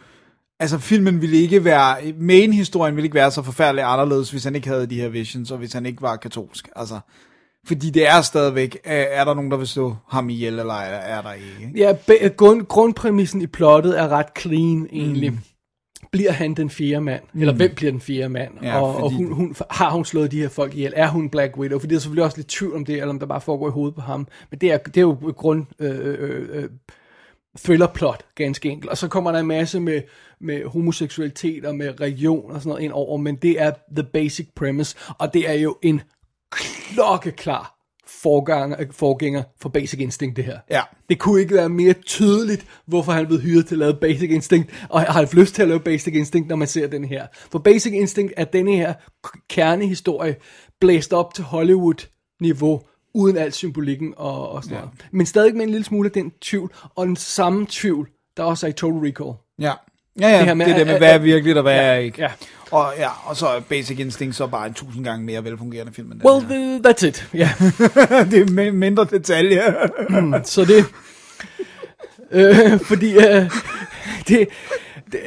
altså 0.59 0.77
filmen 0.77 1.21
ville 1.21 1.37
ikke 1.37 1.63
være, 1.63 2.13
main-historien 2.19 2.95
ville 2.95 3.05
ikke 3.05 3.15
være 3.15 3.31
så 3.31 3.41
forfærdelig 3.41 3.83
anderledes, 3.83 4.31
hvis 4.31 4.43
han 4.43 4.55
ikke 4.55 4.67
havde 4.67 4.87
de 4.87 5.01
her 5.01 5.09
visions, 5.09 5.51
og 5.51 5.57
hvis 5.57 5.73
han 5.73 5.85
ikke 5.85 6.01
var 6.01 6.15
katolsk, 6.15 6.69
altså. 6.75 6.99
Fordi 7.67 7.89
det 7.89 8.07
er 8.07 8.21
stadigvæk, 8.21 8.77
er, 8.83 8.95
er 8.95 9.25
der 9.25 9.33
nogen, 9.33 9.51
der 9.51 9.57
vil 9.57 9.67
slå 9.67 9.95
ham 10.07 10.29
ihjel, 10.29 10.59
eller 10.59 10.73
er, 10.73 11.17
er 11.17 11.21
der 11.21 11.33
ikke? 11.33 11.71
Ja, 11.75 11.93
be- 12.07 12.29
grund, 12.29 12.65
grundpræmissen 12.65 13.41
i 13.41 13.47
plottet 13.47 13.99
er 13.99 14.07
ret 14.07 14.27
clean, 14.39 14.87
egentlig. 14.91 15.31
Mm. 15.31 15.39
Bliver 16.11 16.31
han 16.31 16.53
den 16.53 16.69
fjerde 16.69 17.01
mand? 17.01 17.21
Mm. 17.33 17.41
Eller 17.41 17.53
hvem 17.53 17.75
bliver 17.75 17.91
den 17.91 18.01
fjerde 18.01 18.29
mand? 18.29 18.51
Ja, 18.61 18.81
og, 18.81 19.03
og 19.03 19.11
hun, 19.11 19.33
hun, 19.33 19.55
har 19.71 19.91
hun 19.91 20.05
slået 20.05 20.31
de 20.31 20.39
her 20.39 20.49
folk 20.49 20.73
ihjel? 20.73 20.93
Er 20.95 21.07
hun 21.07 21.29
Black 21.29 21.57
Widow? 21.57 21.79
For 21.79 21.87
det 21.87 21.95
er 21.95 21.99
selvfølgelig 21.99 22.23
også 22.23 22.37
lidt 22.37 22.47
tvivl 22.47 22.75
om 22.75 22.85
det, 22.85 22.95
eller 22.95 23.09
om 23.09 23.19
der 23.19 23.25
bare 23.25 23.41
foregår 23.41 23.67
i 23.67 23.71
hovedet 23.71 23.95
på 23.95 24.01
ham. 24.01 24.27
Men 24.51 24.59
det 24.59 24.71
er, 24.71 24.77
det 24.77 24.97
er 24.97 25.01
jo 25.01 25.33
grund... 25.37 25.65
Øh, 25.79 25.99
øh, 26.03 26.49
øh, 26.51 26.69
thrillerplot, 27.59 28.25
ganske 28.35 28.69
enkelt. 28.69 28.91
Og 28.91 28.97
så 28.97 29.07
kommer 29.07 29.31
der 29.31 29.39
en 29.39 29.47
masse 29.47 29.79
med, 29.79 30.01
med 30.41 30.65
homoseksualitet 30.65 31.65
og 31.65 31.75
med 31.75 32.01
religion 32.01 32.51
og 32.51 32.61
sådan 32.61 32.69
noget 32.69 32.83
ind 32.83 32.91
over, 32.91 33.17
men 33.17 33.35
det 33.35 33.61
er 33.61 33.71
the 33.95 34.03
basic 34.03 34.47
premise, 34.55 34.95
og 35.17 35.33
det 35.33 35.49
er 35.49 35.53
jo 35.53 35.77
en 35.81 36.01
klokkeklar 36.51 37.73
forganger, 38.23 38.77
forgænger 38.91 39.43
for 39.61 39.69
Basic 39.69 39.99
Instinct, 39.99 40.35
det 40.37 40.43
her. 40.45 40.59
Ja. 40.71 40.81
Det 41.09 41.19
kunne 41.19 41.41
ikke 41.41 41.55
være 41.55 41.69
mere 41.69 41.93
tydeligt, 41.93 42.65
hvorfor 42.85 43.11
han 43.11 43.27
blev 43.27 43.39
hyret 43.41 43.67
til 43.67 43.75
at 43.75 43.79
lave 43.79 43.93
Basic 43.93 44.29
Instinct, 44.31 44.69
og 44.89 45.01
har 45.01 45.11
haft 45.11 45.33
lyst 45.33 45.55
til 45.55 45.61
at 45.61 45.67
lave 45.67 45.79
Basic 45.79 46.13
Instinct, 46.13 46.47
når 46.49 46.55
man 46.55 46.67
ser 46.67 46.87
den 46.87 47.03
her. 47.05 47.27
For 47.51 47.59
Basic 47.59 47.93
Instinct 47.93 48.33
er 48.37 48.45
denne 48.45 48.75
her 48.75 48.93
kernehistorie 49.49 50.35
blæst 50.81 51.13
op 51.13 51.33
til 51.33 51.43
Hollywood-niveau, 51.43 52.81
uden 53.13 53.37
al 53.37 53.53
symbolikken 53.53 54.13
og, 54.17 54.49
og 54.49 54.63
sådan 54.63 54.75
Ja. 54.77 54.81
noget. 54.81 55.05
Men 55.11 55.25
stadig 55.25 55.55
med 55.55 55.63
en 55.63 55.69
lille 55.69 55.85
smule 55.85 56.07
af 56.07 56.11
den 56.11 56.31
tvivl, 56.41 56.73
og 56.95 57.07
den 57.07 57.15
samme 57.15 57.65
tvivl, 57.69 58.09
der 58.37 58.43
også 58.43 58.65
er 58.67 58.69
i 58.69 58.73
Total 58.73 58.99
Recall. 58.99 59.37
Ja. 59.59 59.73
Ja, 60.19 60.29
ja, 60.29 60.37
det, 60.37 60.45
her 60.45 60.53
med, 60.53 60.65
det 60.65 60.75
der 60.75 60.85
med, 60.85 60.97
hvad 60.97 61.13
er 61.13 61.17
virkeligt, 61.17 61.57
og 61.57 61.63
hvad 61.63 61.75
Ja, 61.75 61.81
er 61.81 61.95
ikke. 61.97 62.21
ja. 62.21 62.31
Og, 62.71 62.93
ja, 62.97 63.09
og 63.25 63.35
så 63.35 63.47
er 63.47 63.59
Basic 63.59 63.99
Instinct 63.99 64.35
så 64.35 64.47
bare 64.47 64.67
en 64.67 64.73
tusind 64.73 65.03
gange 65.05 65.25
mere 65.25 65.43
velfungerende 65.43 65.93
film 65.93 66.11
end 66.11 66.19
den 66.19 66.29
Well, 66.29 66.45
the, 66.45 66.89
that's 66.91 67.05
it. 67.07 67.27
Ja. 67.33 67.49
det 68.31 68.39
er 68.41 68.45
mi- 68.45 68.71
mindre 68.71 69.05
detaljer. 69.05 69.73
Mm, 70.21 70.33
så 70.43 70.65
det... 70.65 70.85
Øh, 72.31 72.79
fordi 72.79 73.15
øh, 73.15 73.51
det, 74.27 74.47
det, 75.11 75.19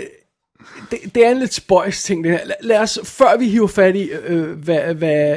det, 0.91 1.15
det 1.15 1.27
er 1.27 1.31
en 1.31 1.39
lidt 1.39 1.55
spøjs 1.55 2.03
ting, 2.03 2.25
det 2.25 2.33
her. 2.33 2.41
Lad, 2.61 2.79
os, 2.79 2.99
før 3.05 3.37
vi 3.39 3.49
hiver 3.49 3.67
fat 3.67 3.97
i, 3.97 4.11
øh, 4.27 4.51
hvad, 4.59 4.95
hvad, 4.95 5.37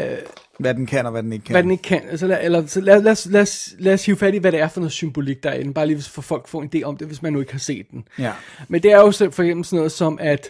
Hvad 0.60 0.74
den 0.74 0.86
kan 0.86 1.06
og 1.06 1.12
hvad 1.12 1.24
den 1.24 1.34
ikke 1.34 1.46
kan. 1.46 1.54
hvad 1.54 1.64
den 1.64 1.72
ikke 1.72 1.82
kan, 1.84 2.02
altså, 2.10 2.28
lad, 2.28 2.38
eller, 2.44 2.68
så 2.68 2.82
lad, 2.82 3.02
lad, 3.02 3.12
os, 3.12 3.26
lad, 3.30 3.42
os, 3.42 3.70
lad 3.80 3.94
os 3.94 4.06
hive 4.06 4.18
fat 4.18 4.34
i, 4.34 4.38
hvad 4.38 4.52
det 4.52 4.60
er 4.60 4.68
for 4.68 4.80
noget 4.80 4.92
symbolik, 4.92 5.44
der 5.44 5.50
er 5.50 5.54
i 5.60 5.64
den. 5.64 5.74
Bare 5.74 5.88
lige 5.88 6.02
for 6.02 6.22
folk 6.22 6.48
får 6.48 6.62
en 6.62 6.70
idé 6.76 6.84
om 6.84 6.98
det, 6.98 7.08
hvis 7.08 7.22
man 7.22 7.34
nu 7.34 7.40
ikke 7.40 7.52
har 7.52 7.60
set 7.60 7.86
den. 7.92 8.04
Ja. 8.20 8.32
Men 8.68 8.84
det 8.84 8.92
er 8.92 8.98
jo 8.98 9.12
for 9.12 9.24
eksempel 9.44 9.66
sådan 9.66 9.78
noget 9.78 9.92
som, 9.92 10.18
at 10.22 10.50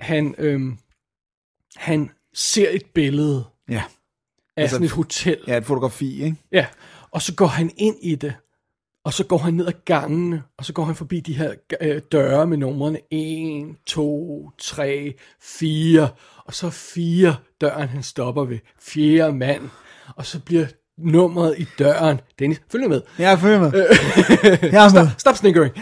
han, 0.00 0.34
øhm, 0.38 0.78
han 1.76 2.10
ser 2.34 2.68
et 2.70 2.82
billede 2.94 3.44
Ja. 3.68 3.82
af 4.56 4.62
Altså, 4.62 4.74
sådan 4.74 4.84
et 4.84 4.90
hotel. 4.90 5.38
Ja, 5.46 5.56
et 5.56 5.64
fotografi, 5.64 6.22
ikke? 6.24 6.36
Ja, 6.52 6.66
og 7.10 7.22
så 7.22 7.34
går 7.34 7.46
han 7.46 7.70
ind 7.76 7.96
i 8.02 8.14
det, 8.14 8.34
og 9.04 9.12
så 9.12 9.24
går 9.24 9.38
han 9.38 9.54
ned 9.54 9.66
ad 9.66 9.72
gangene, 9.84 10.42
og 10.58 10.64
så 10.64 10.72
går 10.72 10.84
han 10.84 10.94
forbi 10.94 11.20
de 11.20 11.36
her 11.36 11.54
øh, 11.80 12.02
døre 12.12 12.46
med 12.46 12.56
numrene 12.56 12.98
1, 13.10 13.76
2, 13.86 14.50
3, 14.58 15.14
4, 15.42 16.08
og 16.44 16.54
så 16.54 16.70
4 16.70 17.36
døren, 17.60 17.88
han 17.88 18.02
stopper 18.02 18.44
ved. 18.44 18.58
Fjerde 18.80 19.32
mand, 19.32 19.70
og 20.16 20.26
så 20.26 20.40
bliver 20.40 20.66
nummeret 20.98 21.54
i 21.58 21.66
døren. 21.78 22.20
Dennis, 22.38 22.62
følg 22.72 22.88
med. 22.88 23.02
Ja, 23.18 23.34
følger 23.34 23.60
med. 23.60 23.66
Øh, 23.74 24.72
Jeg 24.72 24.84
er 24.86 24.92
med. 24.92 25.08
Stop, 25.08 25.20
stop 25.20 25.36
sniggering. 25.36 25.74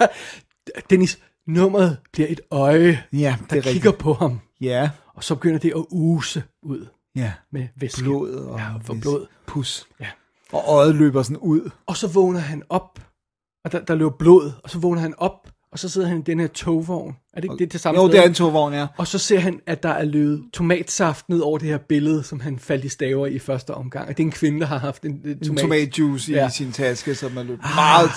Dennis, 0.90 1.18
nummeret 1.46 1.98
bliver 2.12 2.28
et 2.28 2.40
øje, 2.50 3.02
Ja, 3.12 3.36
det 3.40 3.50
der 3.50 3.56
er 3.56 3.60
kigger 3.60 3.66
rigtigt. 3.90 3.98
på 3.98 4.12
ham. 4.12 4.40
Ja. 4.60 4.90
Og 5.14 5.24
så 5.24 5.34
begynder 5.34 5.58
det 5.58 5.72
at 5.76 5.84
use 5.90 6.42
ud 6.62 6.86
Ja. 7.16 7.32
med 7.52 7.68
væske. 7.76 8.02
Blod 8.02 8.34
og 8.34 8.58
ja, 8.58 8.76
for 8.84 8.96
blod. 9.02 9.26
Pus. 9.46 9.86
Ja. 10.00 10.06
Og 10.52 10.62
øjet 10.68 10.94
løber 10.94 11.22
sådan 11.22 11.36
ud. 11.36 11.70
Og 11.86 11.96
så 11.96 12.08
vågner 12.08 12.40
han 12.40 12.62
op, 12.68 13.00
og 13.64 13.72
der, 13.72 13.80
der 13.84 13.94
løber 13.94 14.16
blod, 14.18 14.52
og 14.64 14.70
så 14.70 14.78
vågner 14.78 15.00
han 15.00 15.14
op, 15.18 15.48
og 15.72 15.78
så 15.78 15.88
sidder 15.88 16.08
han 16.08 16.18
i 16.18 16.22
den 16.22 16.40
her 16.40 16.46
togvogn. 16.46 17.16
Er 17.34 17.40
det 17.40 17.44
ikke 17.44 17.56
det 17.64 17.70
til 17.70 17.80
samme 17.80 18.00
Jo, 18.00 18.06
sted? 18.08 18.16
det 18.16 18.24
er 18.24 18.28
en 18.28 18.34
togvogn, 18.34 18.74
ja. 18.74 18.86
Og 18.96 19.06
så 19.06 19.18
ser 19.18 19.38
han, 19.38 19.60
at 19.66 19.82
der 19.82 19.88
er 19.88 20.04
løbet 20.04 20.42
tomatsaft 20.52 21.28
ned 21.28 21.40
over 21.40 21.58
det 21.58 21.68
her 21.68 21.78
billede, 21.78 22.22
som 22.22 22.40
han 22.40 22.58
faldt 22.58 22.84
i 22.84 22.88
staver 22.88 23.26
i 23.26 23.38
første 23.38 23.74
omgang. 23.74 24.08
Og 24.08 24.16
det 24.16 24.22
er 24.22 24.26
en 24.26 24.32
kvinde, 24.32 24.60
der 24.60 24.66
har 24.66 24.78
haft 24.78 25.02
en, 25.02 25.12
en 25.24 25.40
tomat. 25.44 25.60
tomatjuice 25.62 26.32
i 26.32 26.34
Ja. 26.34 26.48
sin 26.48 26.72
taske, 26.72 27.14
som 27.14 27.36
er 27.36 27.42
løbet 27.42 27.64
meget, 27.74 28.10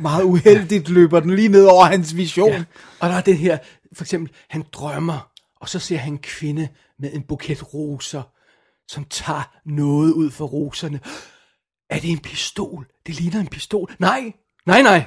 meget 0.00 0.22
uheldigt 0.22 0.88
løber 0.88 1.20
den 1.20 1.36
lige 1.36 1.48
ned 1.48 1.64
over 1.64 1.84
hans 1.84 2.16
vision. 2.16 2.50
Ja. 2.52 2.64
Og 3.00 3.08
der 3.08 3.14
er 3.16 3.20
det 3.20 3.38
her, 3.38 3.58
for 3.92 4.04
eksempel, 4.04 4.32
han 4.48 4.64
drømmer, 4.72 5.30
og 5.60 5.68
så 5.68 5.78
ser 5.78 5.96
han 5.96 6.12
en 6.12 6.18
kvinde 6.18 6.68
med 6.98 7.10
en 7.12 7.22
buket 7.22 7.74
roser, 7.74 8.22
som 8.88 9.04
tager 9.10 9.50
noget 9.64 10.12
ud 10.12 10.30
for 10.30 10.44
roserne. 10.46 11.00
Er 11.90 11.98
det 12.00 12.10
en 12.10 12.18
pistol? 12.18 12.86
Det 13.06 13.20
ligner 13.20 13.40
en 13.40 13.46
pistol. 13.46 13.94
Nej, 13.98 14.32
nej, 14.66 14.82
nej. 14.82 15.04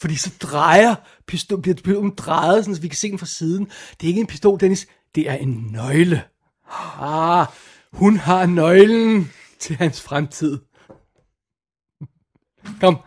Fordi 0.00 0.16
så 0.16 0.30
drejer 0.42 0.94
pistol, 1.26 1.62
bliver 1.62 1.74
pistolen 1.74 2.12
drejet, 2.16 2.64
sådan, 2.64 2.74
så 2.74 2.80
vi 2.80 2.88
kan 2.88 2.96
se 2.96 3.10
den 3.10 3.18
fra 3.18 3.26
siden. 3.26 3.64
Det 4.00 4.02
er 4.02 4.06
ikke 4.08 4.20
en 4.20 4.26
pistol, 4.26 4.60
Dennis. 4.60 4.86
Det 5.14 5.30
er 5.30 5.34
en 5.34 5.68
nøgle. 5.72 6.22
Ah, 7.00 7.46
hun 7.92 8.16
har 8.16 8.46
nøglen 8.46 9.30
til 9.58 9.76
hans 9.76 10.02
fremtid. 10.02 10.58
Kom. 12.80 12.98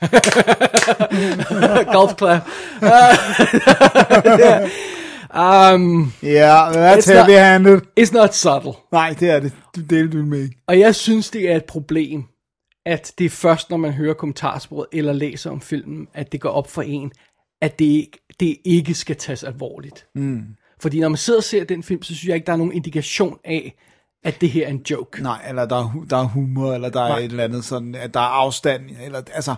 Golf 1.94 2.14
clap. 2.18 2.42
um, 5.74 6.12
Ja, 6.22 6.70
that's 6.70 7.12
heavy-handed. 7.12 7.80
It's 8.00 8.12
not 8.12 8.34
subtle. 8.34 8.72
Nej, 8.92 9.16
det 9.20 9.30
er 9.30 9.40
det. 9.40 9.52
Du 9.76 9.80
delte 9.80 10.18
du 10.18 10.24
med 10.24 10.42
ikke. 10.42 10.56
Og 10.66 10.78
jeg 10.78 10.94
synes, 10.94 11.30
det 11.30 11.50
er 11.50 11.56
et 11.56 11.64
problem, 11.64 12.24
at 12.88 13.12
det 13.18 13.24
er 13.24 13.30
først, 13.30 13.70
når 13.70 13.76
man 13.76 13.92
hører 13.92 14.14
kommentarsporet 14.14 14.86
eller 14.92 15.12
læser 15.12 15.50
om 15.50 15.60
filmen, 15.60 16.08
at 16.14 16.32
det 16.32 16.40
går 16.40 16.48
op 16.50 16.70
for 16.70 16.82
en, 16.82 17.12
at 17.60 17.78
det 17.78 17.84
ikke, 17.84 18.18
det 18.40 18.56
ikke 18.64 18.94
skal 18.94 19.16
tages 19.16 19.44
alvorligt. 19.44 20.06
Mm. 20.14 20.42
Fordi 20.80 21.00
når 21.00 21.08
man 21.08 21.16
sidder 21.16 21.38
og 21.38 21.44
ser 21.44 21.64
den 21.64 21.82
film, 21.82 22.02
så 22.02 22.14
synes 22.14 22.28
jeg 22.28 22.34
ikke, 22.34 22.46
der 22.46 22.52
er 22.52 22.56
nogen 22.56 22.72
indikation 22.72 23.38
af, 23.44 23.74
at 24.24 24.40
det 24.40 24.50
her 24.50 24.66
er 24.66 24.70
en 24.70 24.82
joke. 24.90 25.22
Nej, 25.22 25.44
eller 25.48 25.66
der 25.66 25.76
er, 25.76 26.04
der 26.10 26.16
er 26.16 26.24
humor, 26.24 26.74
eller 26.74 26.88
der 26.90 27.00
er 27.02 27.08
Nej. 27.08 27.18
et 27.18 27.24
eller 27.24 27.44
andet 27.44 27.64
sådan, 27.64 27.94
at 27.94 28.14
der 28.14 28.20
er 28.20 28.24
afstand, 28.24 28.82
eller 29.04 29.22
altså, 29.34 29.54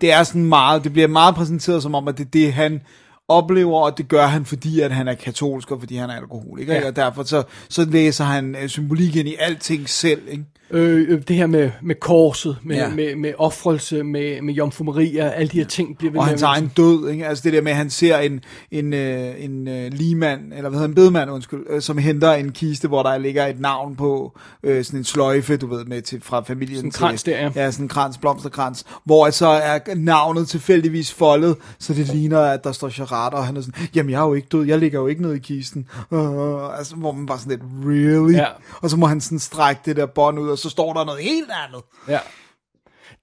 det 0.00 0.12
er 0.12 0.22
sådan 0.22 0.44
meget, 0.44 0.84
det 0.84 0.92
bliver 0.92 1.08
meget 1.08 1.34
præsenteret 1.34 1.82
som 1.82 1.94
om, 1.94 2.08
at 2.08 2.18
det 2.18 2.26
er 2.26 2.30
det, 2.30 2.52
han 2.52 2.80
oplever, 3.28 3.80
og 3.80 3.98
det 3.98 4.08
gør 4.08 4.26
han, 4.26 4.44
fordi 4.44 4.80
at 4.80 4.92
han 4.92 5.08
er 5.08 5.14
katolsk, 5.14 5.70
og 5.70 5.80
fordi 5.80 5.96
han 5.96 6.10
er 6.10 6.16
alkoholiker, 6.16 6.74
Ja. 6.74 6.86
og 6.86 6.96
derfor 6.96 7.22
så, 7.22 7.42
så 7.68 7.84
læser 7.84 8.24
han 8.24 8.56
øh, 8.62 8.68
symbolikken 8.68 9.26
i 9.26 9.34
alting 9.38 9.88
selv, 9.88 10.22
ikke? 10.28 10.44
Øh, 10.70 11.06
øh, 11.08 11.22
det 11.28 11.36
her 11.36 11.46
med, 11.46 11.70
med 11.82 11.94
korset, 11.94 12.56
med, 12.62 12.76
ja. 12.76 12.88
Med, 12.88 13.16
med 13.16 13.32
offrelse, 13.38 14.02
med, 14.02 14.42
med 14.42 14.54
Jomfru 14.54 14.84
Maria, 14.84 15.28
alle 15.28 15.48
de 15.48 15.56
her 15.58 15.64
ting 15.66 15.98
bliver 15.98 16.12
ved 16.12 16.18
Og 16.18 16.24
med 16.24 16.30
hans 16.30 16.42
at- 16.42 16.46
egen 16.48 16.72
død, 16.76 17.08
ikke? 17.10 17.26
Altså 17.26 17.42
det 17.44 17.52
der 17.52 17.60
med, 17.62 17.70
at 17.72 17.76
han 17.76 17.90
ser 17.90 18.18
en, 18.18 18.40
en, 18.70 18.92
øh, 18.92 19.44
en 19.44 19.68
øh, 19.68 19.92
ligemand, 19.92 20.40
eller 20.52 20.68
hvad 20.68 20.78
hedder 20.78 20.88
en 20.88 20.94
bedemand, 20.94 21.30
undskyld, 21.30 21.60
øh, 21.70 21.82
som 21.82 21.98
henter 21.98 22.32
en 22.32 22.52
kiste, 22.52 22.88
hvor 22.88 23.02
der 23.02 23.18
ligger 23.18 23.46
et 23.46 23.60
navn 23.60 23.96
på, 23.96 24.38
øh, 24.62 24.84
sådan 24.84 25.00
en 25.00 25.04
sløjfe, 25.04 25.56
du 25.56 25.66
ved, 25.66 25.84
med 25.84 26.02
til, 26.02 26.20
fra 26.22 26.40
familien. 26.40 26.76
Sådan 26.76 26.88
en 26.88 26.92
krans 26.92 27.22
der, 27.22 27.38
ja. 27.40 27.50
Ja, 27.56 27.70
sådan 27.70 27.84
en 27.84 27.88
krans, 27.88 28.18
blomsterkrans, 28.18 28.84
hvor 29.04 29.30
så 29.30 29.46
er 29.46 29.78
navnet 29.96 30.48
tilfældigvis 30.48 31.12
foldet, 31.12 31.56
så 31.78 31.94
det 31.94 32.08
ligner, 32.08 32.40
at 32.40 32.64
der 32.64 32.72
står 32.72 32.88
Charade, 32.88 33.36
og 33.36 33.46
han 33.46 33.56
er 33.56 33.60
sådan, 33.60 33.86
jamen 33.94 34.10
jeg 34.10 34.20
er 34.22 34.26
jo 34.26 34.34
ikke 34.34 34.48
død, 34.52 34.66
jeg 34.66 34.78
ligger 34.78 35.00
jo 35.00 35.06
ikke 35.06 35.22
nede 35.22 35.36
i 35.36 35.40
kisten. 35.40 35.86
Uh, 36.10 36.78
altså, 36.78 36.96
hvor 36.96 37.12
man 37.12 37.26
bare 37.26 37.38
sådan 37.38 37.50
lidt, 37.50 37.62
really? 37.86 38.34
Ja. 38.34 38.46
Og 38.80 38.90
så 38.90 38.96
må 38.96 39.06
han 39.06 39.20
sådan 39.20 39.38
strække 39.38 39.80
det 39.84 39.96
der 39.96 40.06
bånd 40.06 40.38
ud, 40.38 40.53
og 40.54 40.58
så 40.58 40.70
står 40.70 40.92
der 40.92 41.04
noget 41.04 41.22
helt 41.22 41.50
andet. 41.66 41.82
Ja. 42.08 42.18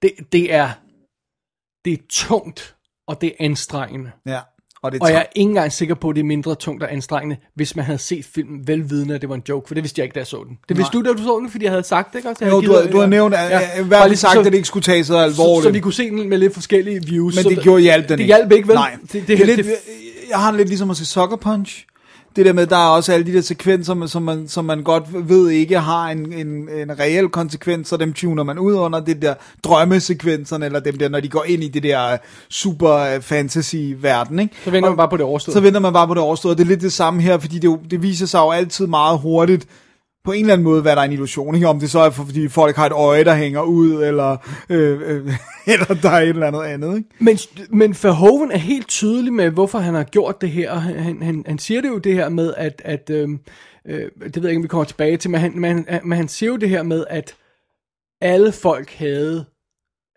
Det, 0.02 0.10
det 0.32 0.54
er 0.54 0.70
det 1.84 1.92
er 1.92 1.96
tungt, 2.10 2.74
og 3.08 3.20
det 3.20 3.26
er 3.28 3.44
anstrengende. 3.44 4.10
Ja. 4.26 4.40
Og, 4.82 4.92
det 4.92 5.02
Og 5.02 5.08
jeg 5.10 5.16
er 5.18 5.22
ikke 5.36 5.48
engang 5.48 5.72
sikker 5.72 5.94
på, 5.94 6.08
at 6.08 6.16
det 6.16 6.20
er 6.22 6.24
mindre 6.26 6.54
tungt 6.54 6.82
og 6.82 6.92
anstrengende, 6.92 7.36
hvis 7.54 7.76
man 7.76 7.84
havde 7.84 7.98
set 7.98 8.24
filmen 8.24 8.66
velvidende, 8.68 9.14
at 9.14 9.20
det 9.20 9.28
var 9.28 9.34
en 9.34 9.42
joke, 9.48 9.68
for 9.68 9.74
det 9.74 9.84
vidste 9.84 9.98
jeg 10.00 10.04
ikke, 10.04 10.14
da 10.14 10.18
jeg 10.20 10.26
så 10.26 10.44
den. 10.48 10.58
Det 10.68 10.76
vidste 10.76 10.96
Nej. 10.96 11.02
du, 11.02 11.08
da 11.08 11.16
du 11.18 11.22
så 11.24 11.38
den, 11.40 11.50
fordi 11.50 11.64
jeg 11.64 11.72
havde 11.72 11.82
sagt 11.84 12.12
det, 12.12 12.18
ikke 12.18 12.28
også? 12.28 12.44
Jo, 12.44 12.60
havde 12.60 12.86
du, 12.86 12.92
du 12.92 12.98
har 12.98 13.06
nævnt, 13.06 13.34
at, 13.34 13.50
ja, 13.50 13.80
i 13.80 13.84
hvert 13.84 14.02
fald 14.02 14.16
sagt, 14.16 14.32
så- 14.32 14.38
at 14.38 14.44
det 14.44 14.54
ikke 14.54 14.68
skulle 14.68 14.82
tages 14.82 15.06
så 15.06 15.16
alvorligt. 15.16 15.62
Så, 15.62 15.68
så 15.68 15.72
vi 15.72 15.80
kunne 15.80 15.92
se 15.94 16.10
den 16.10 16.28
med 16.28 16.38
lidt 16.38 16.54
forskellige 16.54 17.02
views. 17.06 17.34
Men 17.34 17.42
så 17.42 17.48
det 17.48 17.62
gjorde 17.62 17.82
hjælp 17.82 18.08
den 18.08 18.18
Det 18.18 18.26
hjalp 18.26 18.52
ikke, 18.52 18.68
vel? 18.68 18.74
Nej. 18.74 18.98
Det, 19.02 19.12
Det, 19.12 19.28
det, 19.28 19.38
det, 19.38 19.46
det, 19.48 19.56
lidt, 19.56 19.68
jeg 20.28 20.38
har 20.38 20.50
det 20.50 20.58
lidt 20.58 20.68
ligesom 20.68 20.90
at 20.90 20.96
se 20.96 21.06
Sucker 21.06 21.36
Punch. 21.36 21.86
Det 22.36 22.46
der 22.46 22.52
med, 22.52 22.66
der 22.66 22.76
er 22.76 22.88
også 22.88 23.12
alle 23.12 23.26
de 23.26 23.32
der 23.32 23.40
sekvenser, 23.40 24.06
som 24.06 24.22
man, 24.22 24.48
som 24.48 24.64
man 24.64 24.82
godt 24.82 25.28
ved 25.28 25.50
ikke 25.50 25.78
har 25.78 26.08
en, 26.08 26.32
en, 26.32 26.46
en 26.68 26.98
reel 26.98 27.28
konsekvens, 27.28 27.88
så 27.88 27.96
dem 27.96 28.12
tuner 28.12 28.42
man 28.42 28.58
ud 28.58 28.74
under 28.74 29.00
det 29.00 29.22
der 29.22 29.34
drømmesekvenserne, 29.64 30.66
eller 30.66 30.80
dem 30.80 30.98
der, 30.98 31.08
når 31.08 31.20
de 31.20 31.28
går 31.28 31.44
ind 31.48 31.64
i 31.64 31.68
det 31.68 31.82
der 31.82 32.16
super 32.48 32.90
øh, 32.96 33.20
fantasy-verden, 33.20 34.38
ikke? 34.38 34.54
Så 34.64 34.70
venter 34.70 34.88
Og- 34.88 34.92
man 34.92 34.96
bare 34.96 35.08
på 35.08 35.16
det 35.16 35.24
overstået. 35.24 35.52
Så 35.54 35.60
venter 35.60 35.80
man 35.80 35.92
bare 35.92 36.06
på 36.06 36.14
det 36.14 36.22
overstået. 36.22 36.58
Det 36.58 36.64
er 36.64 36.68
lidt 36.68 36.80
det 36.80 36.92
samme 36.92 37.22
her, 37.22 37.38
fordi 37.38 37.58
det, 37.58 37.78
det 37.90 38.02
viser 38.02 38.26
sig 38.26 38.38
jo 38.38 38.50
altid 38.50 38.86
meget 38.86 39.18
hurtigt, 39.18 39.66
på 40.24 40.32
en 40.32 40.40
eller 40.40 40.52
anden 40.52 40.64
måde, 40.64 40.82
hvad 40.82 40.92
der 40.96 41.02
er 41.02 41.06
en 41.06 41.12
illusion, 41.12 41.54
ikke? 41.54 41.68
Om 41.68 41.80
det 41.80 41.90
så 41.90 41.98
er, 41.98 42.10
for, 42.10 42.24
fordi 42.24 42.48
folk 42.48 42.76
har 42.76 42.86
et 42.86 42.92
øje, 42.92 43.24
der 43.24 43.34
hænger 43.34 43.62
ud, 43.62 44.02
eller, 44.04 44.36
øh, 44.68 45.00
øh, 45.16 45.32
eller 45.72 45.86
der 46.02 46.10
er 46.10 46.20
et 46.20 46.28
eller 46.28 46.46
andet 46.46 46.62
andet, 46.62 46.96
ikke? 46.96 47.08
Men, 47.18 47.38
men 47.70 47.96
Verhoeven 48.02 48.50
er 48.52 48.56
helt 48.58 48.88
tydelig 48.88 49.32
med, 49.32 49.50
hvorfor 49.50 49.78
han 49.78 49.94
har 49.94 50.04
gjort 50.04 50.40
det 50.40 50.50
her. 50.50 50.74
Han, 50.74 51.22
han, 51.22 51.44
han, 51.46 51.58
siger 51.58 51.80
det 51.80 51.88
jo 51.88 51.98
det 51.98 52.14
her 52.14 52.28
med, 52.28 52.54
at, 52.56 52.82
at 52.84 53.10
øhm, 53.10 53.40
øh, 53.86 54.10
det 54.24 54.36
ved 54.36 54.42
jeg 54.42 54.50
ikke, 54.50 54.58
om 54.58 54.62
vi 54.62 54.68
kommer 54.68 54.84
tilbage 54.84 55.16
til, 55.16 55.30
men 55.30 55.40
han, 55.40 55.52
men, 55.60 55.84
han- 55.88 56.00
men 56.08 56.16
han 56.18 56.28
siger 56.28 56.50
jo 56.50 56.56
det 56.56 56.68
her 56.68 56.82
med, 56.82 57.04
at 57.10 57.34
alle 58.20 58.52
folk 58.52 58.90
havde, 58.92 59.44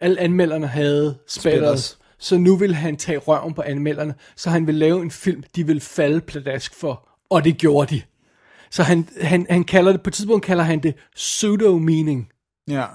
alle 0.01 0.19
anmelderne 0.19 0.67
havde 0.67 1.15
spætters. 1.27 1.53
Spætters. 1.61 1.97
Så 2.19 2.37
nu 2.37 2.55
vil 2.55 2.75
han 2.75 2.97
tage 2.97 3.17
røven 3.17 3.53
på 3.53 3.61
anmelderne, 3.61 4.13
så 4.35 4.49
han 4.49 4.67
vil 4.67 4.75
lave 4.75 5.01
en 5.01 5.11
film, 5.11 5.43
de 5.55 5.67
vil 5.67 5.79
falde 5.81 6.21
pladask 6.21 6.79
for. 6.79 7.09
Og 7.29 7.43
det 7.43 7.57
gjorde 7.57 7.95
de. 7.95 8.01
Så 8.75 8.83
han, 8.83 9.09
han, 9.21 9.47
han 9.49 9.63
kalder 9.63 9.91
det, 9.91 10.01
på 10.01 10.09
et 10.09 10.13
tidspunkt 10.13 10.45
kalder 10.45 10.63
han 10.63 10.83
det 10.83 10.95
pseudo-meaning. 11.15 12.29
Ja. 12.69 12.85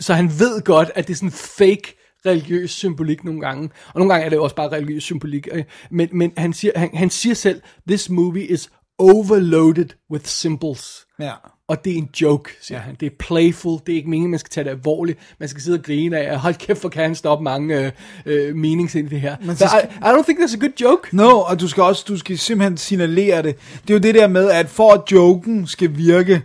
Så 0.00 0.14
han 0.14 0.30
ved 0.38 0.62
godt, 0.64 0.90
at 0.94 1.06
det 1.06 1.12
er 1.12 1.16
sådan 1.16 1.30
fake 1.30 1.96
religiøs 2.26 2.70
symbolik 2.70 3.24
nogle 3.24 3.40
gange. 3.40 3.70
Og 3.86 4.00
nogle 4.00 4.12
gange 4.12 4.24
er 4.24 4.28
det 4.30 4.38
også 4.38 4.56
bare 4.56 4.72
religiøs 4.72 5.02
symbolik. 5.02 5.48
Men, 5.90 6.08
men 6.12 6.32
han, 6.36 6.52
siger, 6.52 6.78
han, 6.78 6.90
han 6.94 7.10
siger 7.10 7.34
selv, 7.34 7.62
this 7.88 8.10
movie 8.10 8.46
is 8.46 8.70
overloaded 8.98 9.88
with 10.10 10.24
symbols. 10.24 11.05
Ja. 11.20 11.32
Og 11.68 11.84
det 11.84 11.92
er 11.92 11.96
en 11.96 12.08
joke, 12.22 12.50
siger 12.60 12.78
ja. 12.78 12.84
han. 12.84 12.94
Det 13.00 13.06
er 13.06 13.16
playful. 13.18 13.80
Det 13.86 13.92
er 13.92 13.96
ikke 13.96 14.10
meningen, 14.10 14.30
man 14.30 14.40
skal 14.40 14.50
tage 14.50 14.64
det 14.64 14.70
alvorligt. 14.70 15.18
Man 15.40 15.48
skal 15.48 15.62
sidde 15.62 15.78
og 15.78 15.84
grine 15.84 16.18
af, 16.18 16.38
hold 16.38 16.54
kæft, 16.54 16.80
hvor 16.80 16.88
kan 16.88 17.02
han 17.02 17.14
stoppe 17.14 17.44
mange 17.44 17.80
øh, 17.80 17.92
øh, 18.26 18.56
meanings 18.56 18.94
ind 18.94 19.06
i 19.06 19.10
det 19.10 19.20
her. 19.20 19.36
Men 19.40 19.56
så 19.56 19.64
I, 19.64 19.86
I 19.86 20.08
don't 20.08 20.24
think 20.24 20.40
that's 20.40 20.56
a 20.56 20.58
good 20.58 20.72
joke. 20.80 21.16
No, 21.16 21.40
og 21.40 21.60
du 21.60 21.68
skal 21.68 21.82
også, 21.82 22.04
du 22.08 22.16
skal 22.18 22.38
simpelthen 22.38 22.76
signalere 22.76 23.42
det. 23.42 23.56
Det 23.82 23.90
er 23.90 23.94
jo 23.94 24.00
det 24.00 24.14
der 24.14 24.28
med, 24.28 24.50
at 24.50 24.68
for 24.68 24.92
at 24.92 25.12
joken 25.12 25.66
skal 25.66 25.96
virke, 25.96 26.42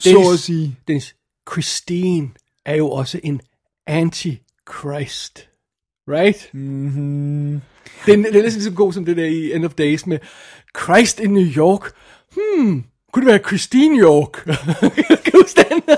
så 0.00 0.30
at 0.32 0.38
sige. 0.38 0.76
Dennis, 0.88 1.14
Christine 1.52 2.28
er 2.66 2.76
jo 2.76 2.90
også 2.90 3.20
en 3.22 3.40
anti-Christ. 3.90 5.46
Right? 6.08 6.50
Mm-hmm. 6.52 7.60
Det 8.06 8.14
er, 8.14 8.16
det 8.16 8.36
er 8.36 8.42
næsten 8.42 8.62
så 8.62 8.72
god 8.72 8.92
som 8.92 9.04
det 9.04 9.16
der 9.16 9.24
i 9.24 9.54
End 9.54 9.64
of 9.64 9.74
Days 9.74 10.06
med 10.06 10.18
Christ 10.82 11.20
in 11.20 11.30
New 11.30 11.46
York. 11.56 11.92
Hmm, 12.32 12.84
kunne 13.12 13.24
det 13.26 13.32
være 13.32 13.40
Christine 13.46 14.00
York? 14.00 14.32
kan 15.24 15.32
du 15.32 15.42
huske 15.42 15.64
den? 15.70 15.82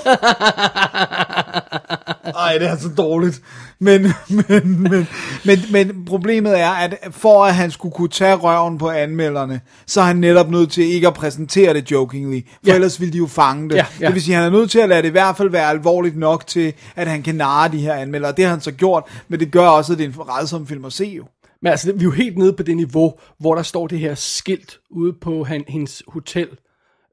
Ej, 2.37 2.59
det 2.59 2.69
er 2.69 2.77
så 2.77 2.89
dårligt. 2.97 3.43
Men, 3.79 4.03
men, 4.29 4.83
men, 4.83 5.07
men, 5.45 5.59
men 5.73 6.05
problemet 6.05 6.61
er, 6.61 6.71
at 6.71 6.95
for 7.11 7.45
at 7.45 7.55
han 7.55 7.71
skulle 7.71 7.95
kunne 7.95 8.09
tage 8.09 8.35
røven 8.35 8.79
på 8.79 8.91
anmelderne, 8.91 9.61
så 9.87 10.01
er 10.01 10.05
han 10.05 10.17
netop 10.17 10.51
nødt 10.51 10.73
til 10.73 10.85
ikke 10.85 11.07
at 11.07 11.15
præsentere 11.15 11.75
det 11.75 11.91
jokingly, 11.91 12.41
for 12.47 12.59
Ja. 12.67 12.75
ellers 12.75 13.01
ville 13.01 13.13
de 13.13 13.19
jo 13.19 13.27
fange 13.27 13.69
det. 13.71 13.77
Ja, 13.77 13.87
ja. 14.01 14.07
Det 14.07 14.15
vil 14.15 14.23
sige, 14.23 14.37
at 14.37 14.43
han 14.43 14.53
er 14.53 14.59
nødt 14.59 14.71
til 14.71 14.79
at 14.79 14.89
lade 14.89 15.03
det 15.03 15.09
i 15.09 15.11
hvert 15.11 15.37
fald 15.37 15.51
være 15.51 15.71
alvorligt 15.71 16.17
nok 16.17 16.47
til, 16.47 16.73
at 16.97 17.09
han 17.09 17.23
kan 17.23 17.35
narre 17.35 17.69
de 17.73 17.79
her 17.79 17.95
anmeldere. 17.95 18.33
Det 18.33 18.45
har 18.45 18.51
han 18.53 18.61
så 18.61 18.73
gjort, 18.73 19.05
men 19.29 19.41
det 19.41 19.51
gør 19.51 19.67
også, 19.67 19.93
at 19.93 19.99
det 19.99 20.05
er 20.05 20.09
en 20.09 20.15
redsom 20.19 20.67
film 20.67 20.85
at 20.85 20.93
se 20.93 21.05
jo. 21.05 21.25
Men 21.63 21.71
altså, 21.71 21.93
vi 21.93 21.99
er 22.01 22.05
jo 22.05 22.11
helt 22.11 22.39
nede 22.39 22.53
på 22.53 22.63
det 22.63 22.77
niveau, 22.77 23.13
hvor 23.41 23.55
der 23.55 23.63
står 23.63 23.87
det 23.87 23.99
her 23.99 24.15
skilt 24.15 24.79
ude 24.91 25.13
på 25.23 25.45
han, 25.45 25.65
hendes 25.69 26.03
hotel, 26.09 26.49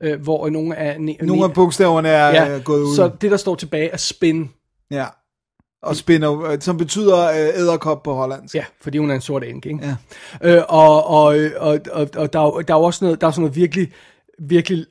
øh, 0.03 0.22
hvor 0.22 0.50
nogle 0.50 0.76
af... 0.76 0.95
Ne- 1.00 1.26
Nogle 1.26 1.44
af 1.44 1.53
bogstaverne 1.53 2.10
er 2.10 2.28
ja, 2.30 2.56
øh, 2.56 2.64
gået 2.64 2.82
ud. 2.82 2.95
Så 2.95 3.11
det, 3.22 3.32
der 3.32 3.38
står 3.38 3.56
tilbage, 3.56 3.90
er 3.90 3.98
spin. 3.98 4.50
Ja. 4.92 5.06
Og 5.84 5.95
spinner, 5.95 6.44
øh, 6.44 6.61
som 6.61 6.78
betyder 6.78 7.30
øh, 7.30 7.61
æderkop 7.61 8.03
på 8.03 8.14
hollandsk. 8.14 8.56
Ja, 8.56 8.66
fordi 8.82 8.98
hun 8.98 9.11
er 9.11 9.16
en 9.16 9.22
sort 9.22 9.44
enke, 9.44 9.69
ikke? 9.69 9.95
Ja. 10.44 10.56
Øh, 10.56 10.64
og, 10.69 11.08
og, 11.08 11.36
og, 11.58 11.80
og, 11.92 12.08
og 12.16 12.34
der, 12.34 12.40
er 12.40 12.61
der 12.61 12.74
er 12.74 12.78
jo 12.78 12.84
også 12.84 13.06
noget, 13.06 13.22
der 13.22 13.28
er 13.28 13.32
sådan 13.32 13.42
noget 13.42 13.56
virkelig, 13.56 13.92
virkelig, 14.40 14.86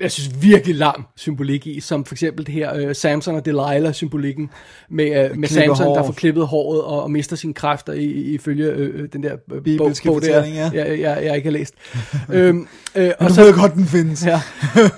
jeg 0.00 0.10
synes 0.12 0.42
virkelig 0.42 0.74
lam 0.74 1.06
symbolik 1.16 1.66
i, 1.66 1.80
som 1.80 2.04
for 2.04 2.14
eksempel 2.14 2.46
det 2.46 2.54
her 2.54 2.86
uh, 2.88 2.92
Samson 2.94 3.34
og 3.34 3.44
Delilah 3.44 3.92
symbolikken 3.94 4.50
med, 4.90 5.30
uh, 5.30 5.38
med 5.38 5.48
Samson, 5.48 5.86
hår. 5.86 5.94
der 5.94 6.04
får 6.04 6.12
klippet 6.12 6.46
håret 6.46 6.82
og, 6.82 7.02
og 7.02 7.10
mister 7.10 7.36
sine 7.36 7.54
kræfter 7.54 7.92
i, 7.92 8.04
ifølge 8.10 8.66
øh, 8.66 9.08
den 9.12 9.22
der 9.22 9.36
øh, 9.52 9.78
bog, 9.78 9.92
bog 10.04 10.22
der, 10.22 10.46
ja. 10.46 10.70
jeg, 10.74 11.00
jeg, 11.00 11.20
jeg 11.24 11.36
ikke 11.36 11.46
har 11.46 11.52
læst. 11.52 11.74
øhm, 12.32 12.66
øh, 12.94 13.12
Men 13.20 13.28
du 13.28 13.34
ved 13.34 13.54
godt, 13.60 13.74
den 13.74 13.86
findes. 13.86 14.26
Ja. 14.26 14.40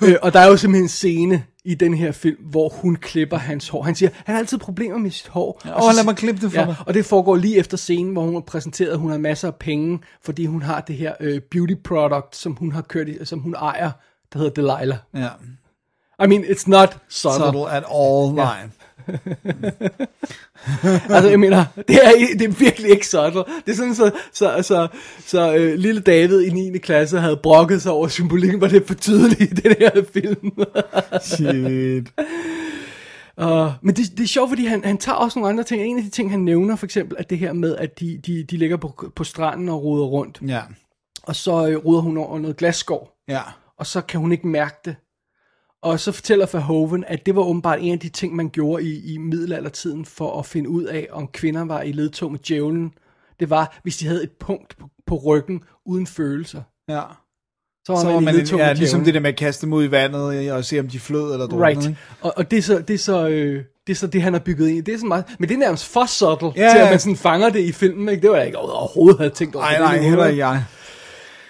øh, 0.07 0.15
og 0.21 0.33
der 0.33 0.39
er 0.39 0.47
jo 0.47 0.57
simpelthen 0.57 0.85
en 0.85 0.89
scene 0.89 1.43
i 1.65 1.75
den 1.75 1.93
her 1.93 2.11
film, 2.11 2.37
hvor 2.51 2.69
hun 2.69 2.95
klipper 2.95 3.37
hans 3.37 3.69
hår. 3.69 3.81
Han 3.83 3.95
siger, 3.95 4.09
han 4.25 4.35
har 4.35 4.39
altid 4.39 4.57
problemer 4.57 4.97
med 4.97 5.11
sit 5.11 5.27
hår. 5.27 5.61
Ja, 5.65 5.71
Og 5.71 5.83
åh, 5.85 5.91
så- 5.91 5.95
lad 5.95 6.03
mig 6.05 6.15
klippe 6.15 6.41
det 6.41 6.51
for 6.51 6.59
ja, 6.59 6.65
dig. 6.65 6.75
Og 6.85 6.93
det 6.93 7.05
foregår 7.05 7.35
lige 7.35 7.57
efter 7.57 7.77
scenen, 7.77 8.13
hvor 8.13 8.21
hun 8.23 8.33
har 8.33 8.41
præsenteret, 8.41 8.91
at 8.91 8.97
hun 8.97 9.11
har 9.11 9.17
masser 9.17 9.47
af 9.47 9.55
penge, 9.55 9.99
fordi 10.23 10.45
hun 10.45 10.61
har 10.61 10.81
det 10.81 10.95
her 10.95 11.13
øh, 11.19 11.41
beauty 11.51 11.73
product, 11.83 12.35
som 12.35 12.53
hun 12.53 12.71
har 12.71 12.81
kørt 12.81 13.07
i, 13.09 13.17
som 13.23 13.39
hun 13.39 13.53
ejer, 13.55 13.91
der 14.35 14.43
hedder 14.43 14.77
Delilah. 14.77 14.97
Ja. 15.13 15.29
I 16.23 16.27
mean, 16.27 16.43
it's 16.43 16.63
not 16.67 16.97
subtle. 17.09 17.45
Subtle 17.45 17.71
at 17.71 17.83
all, 17.91 18.27
Ja. 18.27 18.33
nej. 18.43 18.67
altså, 21.15 21.29
jeg 21.29 21.39
mener, 21.39 21.65
det 21.87 21.95
er, 21.95 22.11
det 22.39 22.41
er 22.41 22.51
virkelig 22.59 22.91
ikke 22.91 23.07
subtle. 23.07 23.43
Det 23.65 23.71
er 23.71 23.75
sådan, 23.75 23.95
så, 23.95 24.11
så, 24.33 24.61
så, 24.61 24.87
så 25.19 25.55
øh, 25.55 25.79
lille 25.79 26.01
David 26.01 26.41
i 26.41 26.49
9. 26.49 26.77
klasse 26.77 27.19
havde 27.19 27.37
brokket 27.37 27.81
sig 27.81 27.91
over 27.91 28.07
symbolikken, 28.07 28.61
var 28.61 28.67
det 28.67 28.87
for 28.87 28.93
tydeligt 28.93 29.41
i 29.41 29.45
den 29.45 29.75
her 29.79 30.03
film. 30.13 30.51
Shit. 31.31 32.11
Uh, 33.41 33.71
men 33.81 33.95
det, 33.95 34.17
det 34.17 34.23
er 34.23 34.27
sjovt, 34.27 34.49
fordi 34.49 34.65
han, 34.65 34.83
han 34.83 34.97
tager 34.97 35.15
også 35.15 35.39
nogle 35.39 35.49
andre 35.49 35.63
ting. 35.63 35.81
En 35.83 35.97
af 35.97 36.03
de 36.03 36.09
ting, 36.09 36.31
han 36.31 36.39
nævner 36.39 36.75
for 36.75 36.85
eksempel, 36.85 37.15
er 37.19 37.23
det 37.23 37.37
her 37.37 37.53
med, 37.53 37.75
at 37.75 37.99
de, 37.99 38.17
de, 38.25 38.43
de 38.43 38.57
ligger 38.57 38.77
på, 38.77 39.11
på 39.15 39.23
stranden 39.23 39.69
og 39.69 39.83
roder 39.83 40.05
rundt. 40.05 40.39
Ja. 40.47 40.61
Og 41.23 41.35
så 41.35 41.67
øh, 41.67 41.85
roder 41.85 42.01
hun 42.01 42.17
over 42.17 42.39
noget 42.39 42.57
glasskår. 42.57 43.17
Ja. 43.27 43.41
Og 43.79 43.85
så 43.85 44.01
kan 44.01 44.19
hun 44.19 44.31
ikke 44.31 44.47
mærke 44.47 44.75
det. 44.85 44.95
Og 45.81 45.99
så 45.99 46.11
fortæller 46.11 46.45
Verhoeven, 46.51 47.03
at 47.07 47.25
det 47.25 47.35
var 47.35 47.41
åbenbart 47.41 47.79
en 47.81 47.93
af 47.93 47.99
de 47.99 48.09
ting, 48.09 48.35
man 48.35 48.49
gjorde 48.49 48.83
i, 48.83 49.13
i 49.13 49.17
middelaldertiden 49.17 50.05
for 50.05 50.39
at 50.39 50.45
finde 50.45 50.69
ud 50.69 50.83
af, 50.83 51.07
om 51.11 51.27
kvinder 51.27 51.65
var 51.65 51.81
i 51.81 51.91
ledtog 51.91 52.31
med 52.31 52.39
djævlen. 52.39 52.93
Det 53.39 53.49
var, 53.49 53.79
hvis 53.83 53.97
de 53.97 54.07
havde 54.07 54.23
et 54.23 54.31
punkt 54.31 54.77
på, 54.77 54.89
på 55.07 55.15
ryggen 55.15 55.63
uden 55.85 56.07
følelser. 56.07 56.61
Ja. 56.89 57.01
Så 57.85 57.93
var 57.93 57.99
Så 57.99 58.19
man, 58.19 58.23
man, 58.23 58.45
ja, 58.45 58.73
ligesom 58.73 59.03
det 59.03 59.13
der 59.13 59.19
med 59.19 59.29
at 59.29 59.37
kaste 59.37 59.65
dem 59.65 59.73
ud 59.73 59.83
i 59.83 59.91
vandet 59.91 60.51
og 60.51 60.65
se, 60.65 60.79
om 60.79 60.87
de 60.87 60.99
flød 60.99 61.33
eller 61.33 61.47
druknede. 61.47 61.67
Right. 61.67 61.87
ikke? 61.87 61.99
Og, 62.21 62.33
og 62.37 62.51
det, 62.51 62.57
er 62.57 62.61
så, 62.61 62.79
det, 62.79 62.93
er 62.93 62.97
så, 62.97 63.27
øh, 63.27 63.63
det 63.87 63.93
er 63.93 63.97
så 63.97 64.07
det, 64.07 64.21
han 64.21 64.33
har 64.33 64.39
bygget 64.39 64.67
ind 64.67 64.77
i. 64.77 64.81
Det 64.81 64.93
er 64.93 64.97
sådan 64.97 65.07
meget, 65.07 65.25
men 65.39 65.49
det 65.49 65.55
er 65.55 65.59
nærmest 65.59 65.85
for 65.85 66.05
subtle, 66.05 66.51
Ja, 66.55 66.69
til 66.71 66.77
at 66.77 66.89
man 66.89 66.99
sådan 66.99 67.15
fanger 67.15 67.49
det 67.49 67.59
i 67.59 67.71
filmen. 67.71 68.09
Ikke? 68.09 68.21
Det 68.21 68.29
var 68.29 68.35
jeg 68.35 68.45
ikke 68.45 68.57
overhovedet 68.57 69.17
havde 69.19 69.33
tænkt 69.33 69.55
over. 69.55 69.65
Nej, 69.65 69.79
nej, 69.79 69.97
heller 69.97 70.25
ikke 70.25 70.45
jeg. 70.45 70.63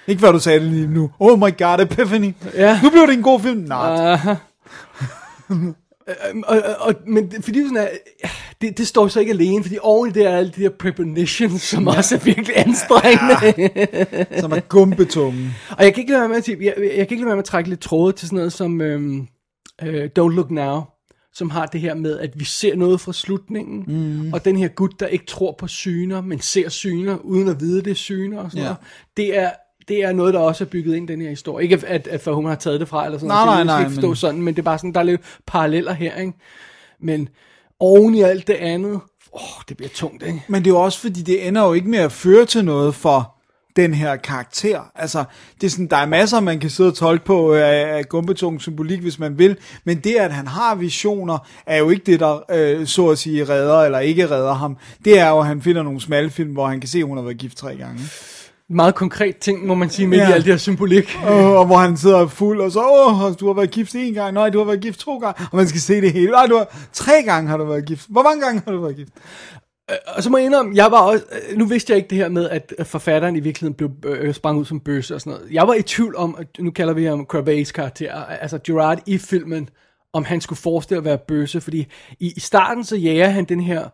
Ikke 0.08 0.20
før 0.22 0.32
du 0.32 0.40
sagde 0.40 0.60
det 0.60 0.68
lige 0.72 0.88
nu. 0.88 1.12
Oh 1.20 1.40
my 1.40 1.58
god, 1.58 1.80
Epiphany. 1.82 2.34
Ja. 2.54 2.80
Nu 2.84 2.90
bliver 2.90 3.06
det 3.06 3.14
en 3.16 3.24
god 3.24 3.40
film. 3.40 3.60
Nej. 3.60 4.12
Aha. 4.14 4.36
Øhm, 5.50 6.44
og, 6.48 6.58
og, 6.58 6.76
og, 6.88 6.94
men 7.08 7.32
det- 7.32 7.44
fordi 7.44 7.64
sådan 7.64 7.78
er, 7.78 7.88
det, 8.62 8.78
det 8.78 8.88
står 8.88 9.08
så 9.08 9.20
ikke 9.20 9.32
alene, 9.32 9.64
fordi 9.64 9.78
oven 9.82 10.10
i 10.10 10.14
det 10.14 10.26
er 10.26 10.38
alle 10.38 10.52
de 10.56 10.62
her 10.62 10.70
premonitions, 10.70 11.62
som 11.62 11.88
ja. 11.88 11.98
også 11.98 12.16
er 12.16 12.20
virkelig 12.20 12.52
anstrengende. 12.56 13.36
Ja. 13.58 14.40
Som 14.42 14.52
er 14.52 14.60
gumbetunge. 14.60 15.50
og 15.78 15.84
jeg 15.84 15.94
kan 15.94 16.02
ikke 16.02 16.12
lade 16.12 16.20
være 16.22 16.30
med 16.30 16.38
at, 16.38 16.46
sige- 16.46 16.58
jeg, 16.62 16.74
jeg 16.78 16.90
kan 16.92 17.00
ikke 17.00 17.16
lade 17.16 17.26
være 17.26 17.36
med 17.36 17.44
at 17.44 17.46
trække 17.46 17.70
lidt 17.70 17.80
tråde 17.82 18.14
til 18.14 18.28
sådan 18.28 18.36
noget 18.38 18.54
som 18.54 18.82
øhm, 18.82 19.28
øh, 19.84 20.10
Don't 20.20 20.36
Look 20.36 20.52
Now, 20.52 20.82
som 21.34 21.50
har 21.50 21.66
det 21.66 21.82
her 21.82 21.94
med, 21.96 22.20
at 22.20 22.30
vi 22.36 22.46
ser 22.46 22.76
noget 22.76 23.02
fra 23.02 23.14
slutningen, 23.14 23.84
Mm. 23.88 24.34
og 24.34 24.46
den 24.46 24.58
her 24.58 24.68
gut, 24.68 25.00
der 25.00 25.08
ikke 25.08 25.26
tror 25.26 25.56
på 25.60 25.68
syner, 25.68 26.22
men 26.22 26.40
ser 26.42 26.70
syner, 26.70 27.18
uden 27.18 27.48
at 27.50 27.60
vide, 27.60 27.82
det 27.84 27.92
er 27.92 27.96
syner 27.96 28.40
og 28.40 28.52
sådan 28.52 28.62
Ja. 28.62 28.68
noget, 28.68 28.78
det 29.18 29.38
er, 29.40 29.50
det 29.88 30.04
er 30.04 30.12
noget, 30.12 30.34
der 30.34 30.40
også 30.40 30.64
er 30.64 30.68
bygget 30.68 30.96
ind 30.96 31.10
i 31.10 31.14
den 31.14 31.22
her 31.22 31.30
historie. 31.30 31.64
Ikke 31.64 31.82
at, 31.88 32.08
at 32.08 32.26
Verhoeven 32.26 32.50
har 32.50 32.56
taget 32.56 32.80
det 32.80 32.88
fra, 32.88 33.06
eller 33.06 33.18
sådan 33.18 33.28
Nej, 33.28 33.46
noget, 33.46 33.66
nej, 33.66 33.76
nej, 33.76 33.80
ikke 33.82 33.94
forstå 33.94 34.08
men- 34.08 34.16
sådan, 34.16 34.42
men 34.42 34.54
det 34.54 34.60
er 34.60 34.64
bare 34.64 34.78
sådan, 34.78 34.94
der 34.94 35.00
er 35.00 35.04
lidt 35.04 35.22
paralleller 35.48 35.94
her, 35.94 36.16
ikke? 36.20 36.34
Men 37.02 37.30
oven 37.80 38.16
i 38.16 38.22
alt 38.22 38.48
det 38.48 38.54
andet, 38.54 39.00
åh, 39.34 39.40
det 39.70 39.78
bliver 39.78 39.90
tungt, 39.94 40.24
ikke? 40.24 40.44
Men 40.48 40.62
det 40.64 40.70
er 40.70 40.74
jo 40.76 40.82
også 40.82 41.00
fordi, 41.00 41.22
det 41.22 41.48
ender 41.48 41.66
jo 41.66 41.74
ikke 41.74 41.90
med 41.90 42.00
at 42.00 42.12
føre 42.12 42.46
til 42.46 42.66
noget 42.66 42.96
for 42.96 43.32
den 43.76 43.94
her 43.94 44.16
karakter. 44.16 44.82
Altså, 44.96 45.24
det 45.62 45.68
er 45.68 45.72
sådan, 45.72 45.88
der 45.88 45.98
er 45.98 46.06
masser, 46.06 46.40
man 46.40 46.60
kan 46.60 46.70
sidde 46.70 46.90
og 46.90 46.96
tolke 46.96 47.26
på 47.26 47.54
øh, 47.54 47.62
af 47.98 48.10
gumbetung 48.10 48.62
symbolik, 48.62 49.00
hvis 49.00 49.20
man 49.20 49.38
vil, 49.40 49.58
men 49.84 49.98
det, 50.00 50.16
at 50.16 50.34
han 50.34 50.48
har 50.48 50.76
visioner, 50.76 51.38
er 51.66 51.78
jo 51.78 51.90
ikke 51.90 52.04
det, 52.06 52.20
der 52.20 52.40
øh, 52.52 52.88
så 52.88 53.10
at 53.10 53.18
sige 53.18 53.44
redder 53.50 53.82
eller 53.82 54.00
ikke 54.00 54.30
redder 54.32 54.54
ham. 54.54 54.78
Det 55.06 55.20
er 55.20 55.30
jo, 55.30 55.40
at 55.40 55.46
han 55.46 55.62
finder 55.62 55.84
nogle 55.84 56.02
smalle 56.02 56.30
film, 56.30 56.52
hvor 56.52 56.68
han 56.68 56.80
kan 56.80 56.90
se, 56.90 56.98
at 57.00 57.06
hun 57.06 57.18
har 57.18 57.24
været 57.24 57.38
gift 57.38 57.58
tre 57.58 57.76
gange. 57.76 58.00
Meget 58.70 58.96
konkret 58.96 59.38
ting, 59.38 59.68
må 59.68 59.76
man 59.76 59.90
sige, 59.90 60.08
med 60.08 60.18
Ja. 60.18 60.30
i 60.30 60.32
alt 60.32 60.46
det 60.46 60.54
her 60.54 60.58
symbolik. 60.58 61.18
Og, 61.28 61.58
og 61.60 61.66
hvor 61.66 61.76
han 61.78 61.98
sidder 61.98 62.28
fuld, 62.28 62.62
og 62.62 62.72
så, 62.72 62.80
åh, 62.80 63.34
du 63.40 63.48
har 63.48 63.54
været 63.54 63.72
gift 63.72 63.96
en 63.96 64.14
gang, 64.14 64.34
nej, 64.34 64.50
du 64.50 64.58
har 64.58 64.66
været 64.66 64.82
gift 64.82 65.00
to 65.00 65.18
gange, 65.18 65.46
og 65.52 65.58
man 65.58 65.68
skal 65.68 65.82
se 65.82 66.02
det 66.02 66.12
hele. 66.14 66.32
Nej, 66.32 66.46
du 66.46 66.56
har, 66.58 66.78
tre 66.94 67.24
gange 67.26 67.50
har 67.50 67.58
du 67.58 67.66
været 67.66 67.86
gift. 67.86 68.06
Hvor 68.10 68.24
mange 68.24 68.46
gange 68.46 68.62
har 68.66 68.72
du 68.72 68.82
været 68.82 68.96
gift? 68.96 69.12
Og 70.08 70.24
så 70.24 70.30
må 70.30 70.38
jeg 70.38 70.46
indrømme, 70.46 70.76
jeg 70.76 70.92
var 70.92 71.00
også, 71.02 71.24
øh, 71.52 71.58
nu 71.58 71.66
vidste 71.66 71.92
jeg 71.92 71.98
ikke 71.98 72.10
det 72.10 72.18
her 72.18 72.30
med, 72.30 72.50
at 72.50 72.74
at 72.78 72.88
forfatteren 72.88 73.36
i 73.36 73.40
virkeligheden 73.40 73.74
blev 73.74 73.90
øh, 74.06 74.34
sprang 74.34 74.60
ud 74.60 74.66
som 74.66 74.80
bøsse 74.80 75.16
og 75.16 75.22
sådan 75.22 75.34
noget. 75.40 75.52
Jeg 75.54 75.68
var 75.68 75.74
i 75.74 75.82
tvivl 75.82 76.16
om, 76.16 76.38
nu 76.60 76.72
kalder 76.72 76.94
vi 76.94 77.06
ham 77.06 77.28
Crabbe's 77.34 77.72
karakter, 77.72 78.14
altså 78.16 78.60
Gerard 78.68 79.00
i 79.06 79.18
filmen, 79.18 79.70
om 80.14 80.24
han 80.26 80.42
skulle 80.42 80.60
forestille 80.60 80.98
at 80.98 81.06
være 81.06 81.18
bøsse, 81.28 81.62
fordi 81.62 81.88
i, 82.20 82.34
i 82.36 82.40
starten 82.40 82.84
så 82.84 82.96
jager 82.96 83.28
han 83.30 83.46
den 83.46 83.60
her 83.60 83.88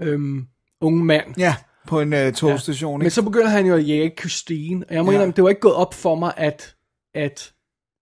øhm, 0.00 0.46
unge 0.80 1.04
mand. 1.04 1.24
Ja, 1.38 1.54
på 1.90 2.00
en 2.00 2.12
uh, 2.12 2.32
togstation. 2.32 2.98
Men 2.98 3.10
så 3.10 3.22
begynder 3.22 3.48
han 3.48 3.66
jo 3.66 3.74
at 3.74 3.88
jage 3.88 4.12
Christine, 4.20 4.84
og 4.88 4.94
jeg 4.94 5.04
må 5.04 5.10
Ja. 5.10 5.14
ja. 5.16 5.18
indrømme, 5.18 5.32
det 5.36 5.44
var 5.44 5.50
ikke 5.50 5.60
gået 5.60 5.74
op 5.74 5.94
for 5.94 6.14
mig, 6.14 6.32
at, 6.36 6.74
at, 7.14 7.52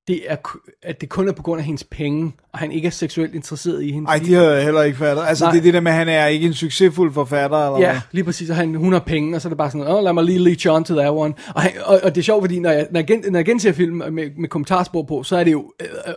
det 0.09 0.21
er, 0.27 0.37
at 0.83 1.01
det 1.01 1.09
kun 1.09 1.29
er 1.29 1.33
på 1.33 1.43
grund 1.43 1.59
af 1.61 1.65
hendes 1.65 1.85
penge, 1.85 2.33
og 2.53 2.59
han 2.59 2.73
ikke 2.73 2.87
er 2.87 2.91
seksuelt 2.91 3.35
interesseret 3.35 3.83
i 3.83 3.93
hende. 3.93 4.09
Ej, 4.09 4.19
fordi- 4.19 4.31
de 4.31 4.35
har 4.37 4.43
jeg 4.45 4.65
heller 4.65 4.83
ikke 4.83 4.99
fattet. 4.99 5.23
Altså, 5.29 5.45
Nej. 5.45 5.53
det 5.53 5.59
er 5.59 5.63
det 5.63 5.75
der 5.75 5.81
med, 5.81 5.93
at 5.93 5.99
han 5.99 6.09
er 6.09 6.27
ikke 6.27 6.47
en 6.47 6.55
succesfuld 6.55 7.13
forfatter, 7.13 7.59
eller 7.59 7.89
Ja, 7.89 8.01
lige 8.13 8.25
præcis, 8.25 8.51
og 8.51 8.57
han, 8.57 8.75
hun 8.75 8.93
har 8.93 9.01
penge, 9.01 9.37
og 9.37 9.41
så 9.43 9.49
er 9.49 9.51
det 9.51 9.59
bare 9.59 9.71
sådan, 9.71 9.87
oh, 9.87 10.05
lad 10.05 10.13
mig 10.13 10.25
lige 10.25 10.39
leech 10.39 10.67
on 10.71 10.85
to 10.85 10.95
that 10.95 11.11
one. 11.11 11.35
Og, 11.55 11.63
han, 11.63 11.73
og, 11.85 12.01
og 12.03 12.15
det 12.15 12.21
er 12.21 12.25
sjovt, 12.25 12.43
fordi 12.43 12.59
når 12.59 12.71
jeg, 12.71 12.87
når 12.91 13.01
jeg, 13.01 13.07
gen, 13.07 13.25
når 13.29 13.39
jeg 13.39 13.47
genser 13.47 13.73
filmen 13.73 14.15
med, 14.15 14.31
med 14.39 14.49
kommentarspor 14.49 15.03
på, 15.03 15.23
så 15.23 15.37
er 15.37 15.45
det 15.45 15.53
jo 15.53 15.73
øh, 15.83 15.89
øh, 16.09 16.15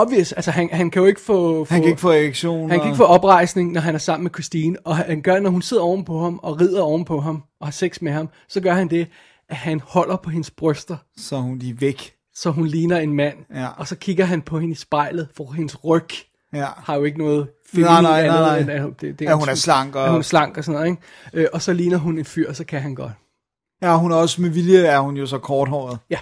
obvious, 0.00 0.32
altså 0.32 0.50
han, 0.50 0.68
han 0.72 0.90
kan 0.90 1.00
jo 1.02 1.06
ikke 1.08 1.20
få... 1.20 1.64
få 1.64 1.74
Han 1.74 1.80
kan 1.82 1.88
ikke 1.90 2.00
få 2.00 2.10
erektion. 2.10 2.70
han 2.70 2.78
kan 2.80 2.88
ikke 2.88 2.96
få 2.96 3.04
oprejsning, 3.04 3.72
når 3.72 3.80
han 3.80 3.94
er 3.94 3.98
sammen 3.98 4.22
med 4.24 4.30
Christine, 4.34 4.76
og 4.84 4.96
han 4.96 5.22
gør, 5.22 5.40
når 5.40 5.50
hun 5.50 5.62
sidder 5.62 5.82
oven 5.82 6.04
på 6.04 6.22
ham, 6.22 6.40
og 6.42 6.60
rider 6.60 6.82
oven 6.82 7.04
på 7.04 7.20
ham, 7.20 7.42
og 7.60 7.66
har 7.66 7.72
sex 7.72 8.00
med 8.00 8.12
ham, 8.12 8.28
så 8.48 8.60
gør 8.60 8.72
han 8.74 8.88
det, 8.90 9.08
at 9.48 9.56
han 9.56 9.80
holder 9.84 10.16
på 10.16 10.30
hendes 10.30 10.50
bryster, 10.50 10.96
Så 11.16 11.36
hun 11.36 11.58
er 11.58 11.74
væk. 11.78 12.12
så 12.34 12.50
hun 12.50 12.66
ligner 12.66 12.98
en 12.98 13.12
mand, 13.14 13.36
Ja. 13.54 13.66
og 13.76 13.88
så 13.88 13.96
kigger 13.96 14.24
han 14.24 14.42
på 14.42 14.58
hende 14.60 14.72
i 14.72 14.76
spejlet, 14.76 15.28
for 15.36 15.52
hendes 15.52 15.84
ryg 15.84 16.08
Ja. 16.54 16.66
har 16.76 16.96
jo 16.96 17.04
ikke 17.04 17.18
noget 17.18 17.48
Nej, 17.74 18.02
nej, 18.02 18.20
andet, 18.20 18.40
nej, 18.40 18.58
end 18.58 18.66
nej. 18.66 18.76
at, 18.76 19.00
det, 19.00 19.18
det 19.18 19.28
At 19.28 19.38
hun 19.38 19.48
er 19.48 19.54
slank 19.54 19.94
og- 19.96 20.04
At 20.04 20.10
hun 20.10 20.18
er 20.18 20.22
slank 20.22 20.56
og 20.58 20.64
sådan 20.64 20.80
noget, 20.80 20.90
ikke? 20.90 21.42
Øh, 21.42 21.46
og 21.52 21.62
så 21.62 21.72
ligner 21.72 21.96
hun 21.96 22.18
en 22.18 22.24
fyr, 22.24 22.48
og 22.48 22.56
så 22.56 22.64
kan 22.64 22.80
han 22.82 22.94
godt. 22.94 23.12
Ja, 23.82 23.98
hun 23.98 24.12
er 24.12 24.16
også 24.16 24.42
med 24.42 24.50
vilje, 24.50 24.78
er 24.78 24.98
hun 24.98 25.16
jo 25.16 25.26
så 25.26 25.38
korthåret. 25.38 25.98
Ja. 26.10 26.18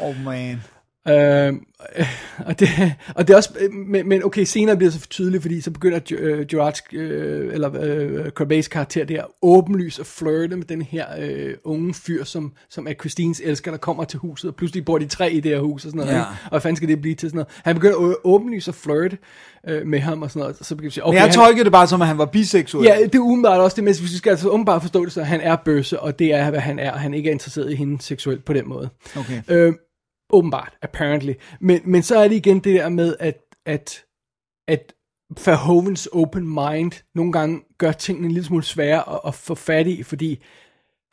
Oh 0.00 0.16
man. 0.24 0.62
Øh, 1.08 1.52
og, 2.48 2.60
det, 2.60 2.68
og 3.14 3.28
det 3.28 3.32
er 3.32 3.36
også, 3.36 3.50
men, 3.86 4.08
men 4.08 4.24
okay, 4.24 4.44
senere 4.44 4.76
bliver 4.76 4.90
det 4.90 5.00
så 5.00 5.08
tydeligt, 5.08 5.42
fordi 5.42 5.60
så 5.60 5.70
begynder 5.70 6.00
øh, 6.18 6.46
Gerards, 6.46 6.82
øh, 6.92 7.54
eller 7.54 7.70
øh, 7.82 8.26
Crabbe's 8.40 8.68
karakter 8.68 9.04
der 9.04 9.24
åbenlys 9.42 9.98
at 9.98 10.06
flirte 10.06 10.56
med 10.56 10.64
den 10.64 10.82
her 10.82 11.06
øh, 11.20 11.54
unge 11.64 11.94
fyr, 11.94 12.24
som, 12.24 12.52
som 12.70 12.86
er 12.86 12.92
Christines 12.94 13.40
elsker, 13.44 13.70
der 13.70 13.78
kommer 13.78 14.04
til 14.04 14.18
huset, 14.18 14.50
og 14.50 14.56
pludselig 14.56 14.84
bor 14.84 14.98
de 14.98 15.06
tre 15.06 15.32
i 15.32 15.40
det 15.40 15.50
her 15.50 15.60
hus 15.60 15.84
og 15.84 15.90
sådan 15.90 15.98
noget, 15.98 16.12
Ja. 16.12 16.18
ikke? 16.18 16.28
og 16.44 16.50
hvad 16.50 16.60
fanden 16.60 16.76
skal 16.76 16.88
det 16.88 17.00
blive 17.00 17.14
til 17.14 17.28
sådan 17.28 17.36
noget? 17.36 17.48
Han 17.64 17.74
begynder 17.74 18.26
åbenlyst 18.26 18.68
at 18.68 18.74
flirte 18.74 19.18
øh, 19.68 19.86
med 19.86 19.98
ham 19.98 20.22
og 20.22 20.30
sådan 20.30 20.40
noget, 20.40 20.56
og 20.60 20.64
så 20.66 20.76
begynder 20.76 20.92
sige, 20.92 21.04
Okay, 21.06 21.18
Men 21.18 21.26
jeg 21.26 21.34
tolkede 21.34 21.64
det 21.64 21.72
bare 21.72 21.86
som, 21.86 22.02
at 22.02 22.08
han 22.08 22.18
var 22.18 22.26
biseksuel. 22.26 22.84
Ja, 22.84 22.96
det 23.04 23.14
er 23.14 23.18
umiddelbart 23.18 23.60
også 23.60 23.74
det, 23.74 23.84
men 23.84 23.94
vi 24.00 24.16
skal 24.16 24.30
altså 24.30 24.48
umiddelbart 24.50 24.82
forstå 24.82 25.04
det, 25.04 25.12
så 25.12 25.22
han 25.22 25.40
er 25.40 25.56
bøsse, 25.56 26.00
og 26.00 26.18
det 26.18 26.34
er, 26.34 26.50
hvad 26.50 26.60
han 26.60 26.78
er, 26.78 26.92
og 26.92 27.00
han 27.00 27.14
ikke 27.14 27.28
er 27.28 27.32
interesseret 27.32 27.72
i 27.72 27.74
hende 27.74 28.02
seksuelt 28.02 28.44
på 28.44 28.52
den 28.52 28.68
måde. 28.68 28.88
Okay. 29.16 29.42
Øh, 29.48 29.72
åbenbart, 30.32 30.76
apparently. 30.82 31.32
Men, 31.60 31.80
men 31.84 32.02
så 32.02 32.18
er 32.18 32.28
det 32.28 32.36
igen 32.36 32.60
det 32.60 32.74
der 32.74 32.88
med, 32.88 33.16
at, 33.20 33.38
at, 33.66 34.04
at 34.68 34.94
Verhovens 35.44 36.06
open 36.06 36.48
mind 36.48 36.92
nogle 37.14 37.32
gange 37.32 37.60
gør 37.78 37.92
tingene 37.92 38.26
en 38.26 38.32
lille 38.32 38.46
smule 38.46 38.64
svære 38.64 39.14
at, 39.14 39.20
at 39.26 39.34
få 39.34 39.54
fat 39.54 39.86
i, 39.86 40.02
fordi 40.02 40.42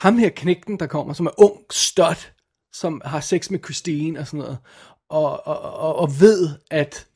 ham 0.02 0.18
her 0.18 0.30
knægten, 0.30 0.80
der 0.80 0.88
kommer, 0.88 1.14
som 1.14 1.26
er 1.26 1.42
ung 1.42 1.58
stot, 1.72 2.34
som 2.74 3.02
har 3.06 3.20
sex 3.20 3.50
med 3.50 3.60
Christine 3.64 4.20
og 4.20 4.28
sådan 4.28 4.40
noget, 4.40 4.58
og, 5.10 5.48
og, 5.48 5.62
og, 5.62 5.96
og 5.96 6.20
ved, 6.20 6.50
at 6.72 7.08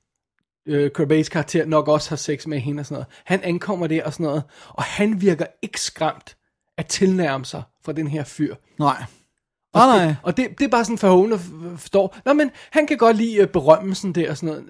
øh, 0.68 0.92
Kirby's 1.00 1.30
karakter 1.30 1.66
nok 1.66 1.88
også 1.88 2.10
har 2.10 2.16
sex 2.16 2.48
med 2.48 2.60
hende 2.60 2.82
og 2.82 2.86
sådan 2.86 2.96
noget. 2.96 3.08
Han 3.26 3.44
ankommer 3.44 3.88
der 3.88 4.06
og 4.06 4.14
sådan 4.14 4.24
noget, 4.24 4.44
og 4.70 4.84
han 4.84 5.22
virker 5.22 5.46
ikke 5.62 5.82
skræmt 5.82 6.38
at 6.78 6.88
tilnærme 6.88 7.46
sig 7.46 7.64
fra 7.86 7.92
den 7.92 8.08
her 8.08 8.24
fyr. 8.24 8.56
Nej. 8.80 9.04
Og, 9.74 9.82
Ah, 9.82 9.98
nej. 9.98 10.06
det, 10.08 10.16
og 10.24 10.38
det, 10.38 10.48
det 10.60 10.66
er 10.66 10.70
bare 10.70 10.84
sådan 10.86 10.98
for 10.98 11.36
f- 11.38 11.78
forstår. 11.78 12.18
Nå, 12.26 12.34
men 12.34 12.52
han 12.72 12.88
kan 12.88 12.98
godt 12.98 13.18
lide 13.18 13.36
øh, 13.36 13.48
berømmelsen 13.48 14.16
der 14.16 14.30
og 14.30 14.38
sådan 14.38 14.50
noget. 14.50 14.64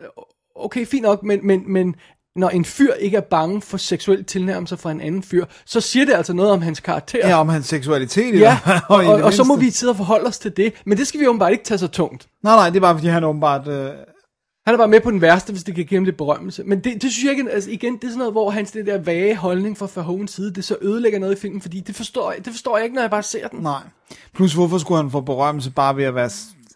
Okay, 0.55 0.85
fint 0.85 1.03
nok, 1.03 1.23
men, 1.23 1.39
men, 1.47 1.63
men 1.73 1.95
når 2.35 2.49
en 2.49 2.65
fyr 2.65 2.93
ikke 2.93 3.17
er 3.17 3.21
bange 3.21 3.61
for 3.61 3.77
seksuel 3.77 4.23
tilnærmelse 4.25 4.77
fra 4.77 4.91
en 4.91 5.01
anden 5.01 5.23
fyr, 5.23 5.45
så 5.65 5.81
siger 5.81 6.05
det 6.05 6.13
altså 6.13 6.33
noget 6.33 6.51
om 6.51 6.61
hans 6.61 6.79
karakter. 6.79 7.27
Ja, 7.27 7.39
om 7.39 7.49
hans 7.49 7.65
seksualitet. 7.65 8.39
Ja, 8.39 8.57
og, 8.89 9.03
det 9.03 9.09
og, 9.13 9.21
og 9.21 9.33
så 9.33 9.43
må 9.43 9.55
vi 9.55 9.69
sidde 9.69 9.91
og 9.91 9.97
forholde 9.97 10.27
os 10.27 10.39
til 10.39 10.57
det. 10.57 10.73
Men 10.85 10.97
det 10.97 11.07
skal 11.07 11.19
vi 11.19 11.25
bare 11.39 11.51
ikke 11.51 11.63
tage 11.63 11.77
så 11.77 11.87
tungt. 11.87 12.27
Nej, 12.43 12.55
nej, 12.55 12.69
det 12.69 12.75
er 12.75 12.81
bare 12.81 12.95
fordi, 12.95 13.07
han 13.07 13.23
åbenbart... 13.23 13.67
Øh... 13.67 13.89
Han 14.65 14.73
er 14.73 14.77
bare 14.77 14.87
med 14.87 15.01
på 15.01 15.11
den 15.11 15.21
værste, 15.21 15.51
hvis 15.51 15.63
det 15.63 15.75
kan 15.75 15.85
give 15.85 15.97
ham 15.97 16.05
lidt 16.05 16.17
berømmelse. 16.17 16.63
Men 16.63 16.79
det, 16.79 17.01
det 17.01 17.11
synes 17.11 17.23
jeg 17.23 17.31
ikke, 17.31 17.51
altså 17.51 17.71
igen, 17.71 17.95
det 17.95 18.03
er 18.03 18.07
sådan 18.07 18.17
noget, 18.17 18.33
hvor 18.33 18.49
hans 18.49 18.71
det 18.71 18.85
der 18.85 18.97
vage 18.97 19.35
holdning 19.35 19.77
fra 19.77 19.87
Verhovens 19.95 20.31
side, 20.31 20.53
det 20.53 20.63
så 20.63 20.77
ødelægger 20.81 21.19
noget 21.19 21.35
i 21.37 21.39
filmen, 21.39 21.61
fordi 21.61 21.79
det 21.79 21.95
forstår, 21.95 22.31
jeg, 22.31 22.45
det 22.45 22.53
forstår 22.53 22.77
jeg 22.77 22.83
ikke, 22.83 22.95
når 22.95 23.01
jeg 23.01 23.11
bare 23.11 23.23
ser 23.23 23.47
den. 23.47 23.59
Nej. 23.59 23.81
Plus, 24.33 24.53
hvorfor 24.53 24.77
skulle 24.77 25.01
han 25.01 25.11
få 25.11 25.21
berømmelse 25.21 25.71
bare 25.71 25.97
ved 25.97 26.03
at 26.03 26.15
være 26.15 26.29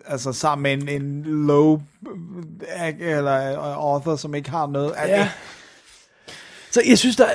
altså, 0.05 0.33
sammen 0.33 0.63
med 0.63 0.93
en, 0.93 1.01
en 1.01 1.23
low 1.23 1.81
øh, 2.83 2.93
eller 2.99 3.51
øh, 3.51 3.77
author, 3.77 4.15
som 4.15 4.35
ikke 4.35 4.49
har 4.49 4.67
noget? 4.67 4.93
Ja. 5.07 5.29
Så 6.77 6.83
jeg 6.87 6.97
synes, 6.97 7.15
der, 7.15 7.25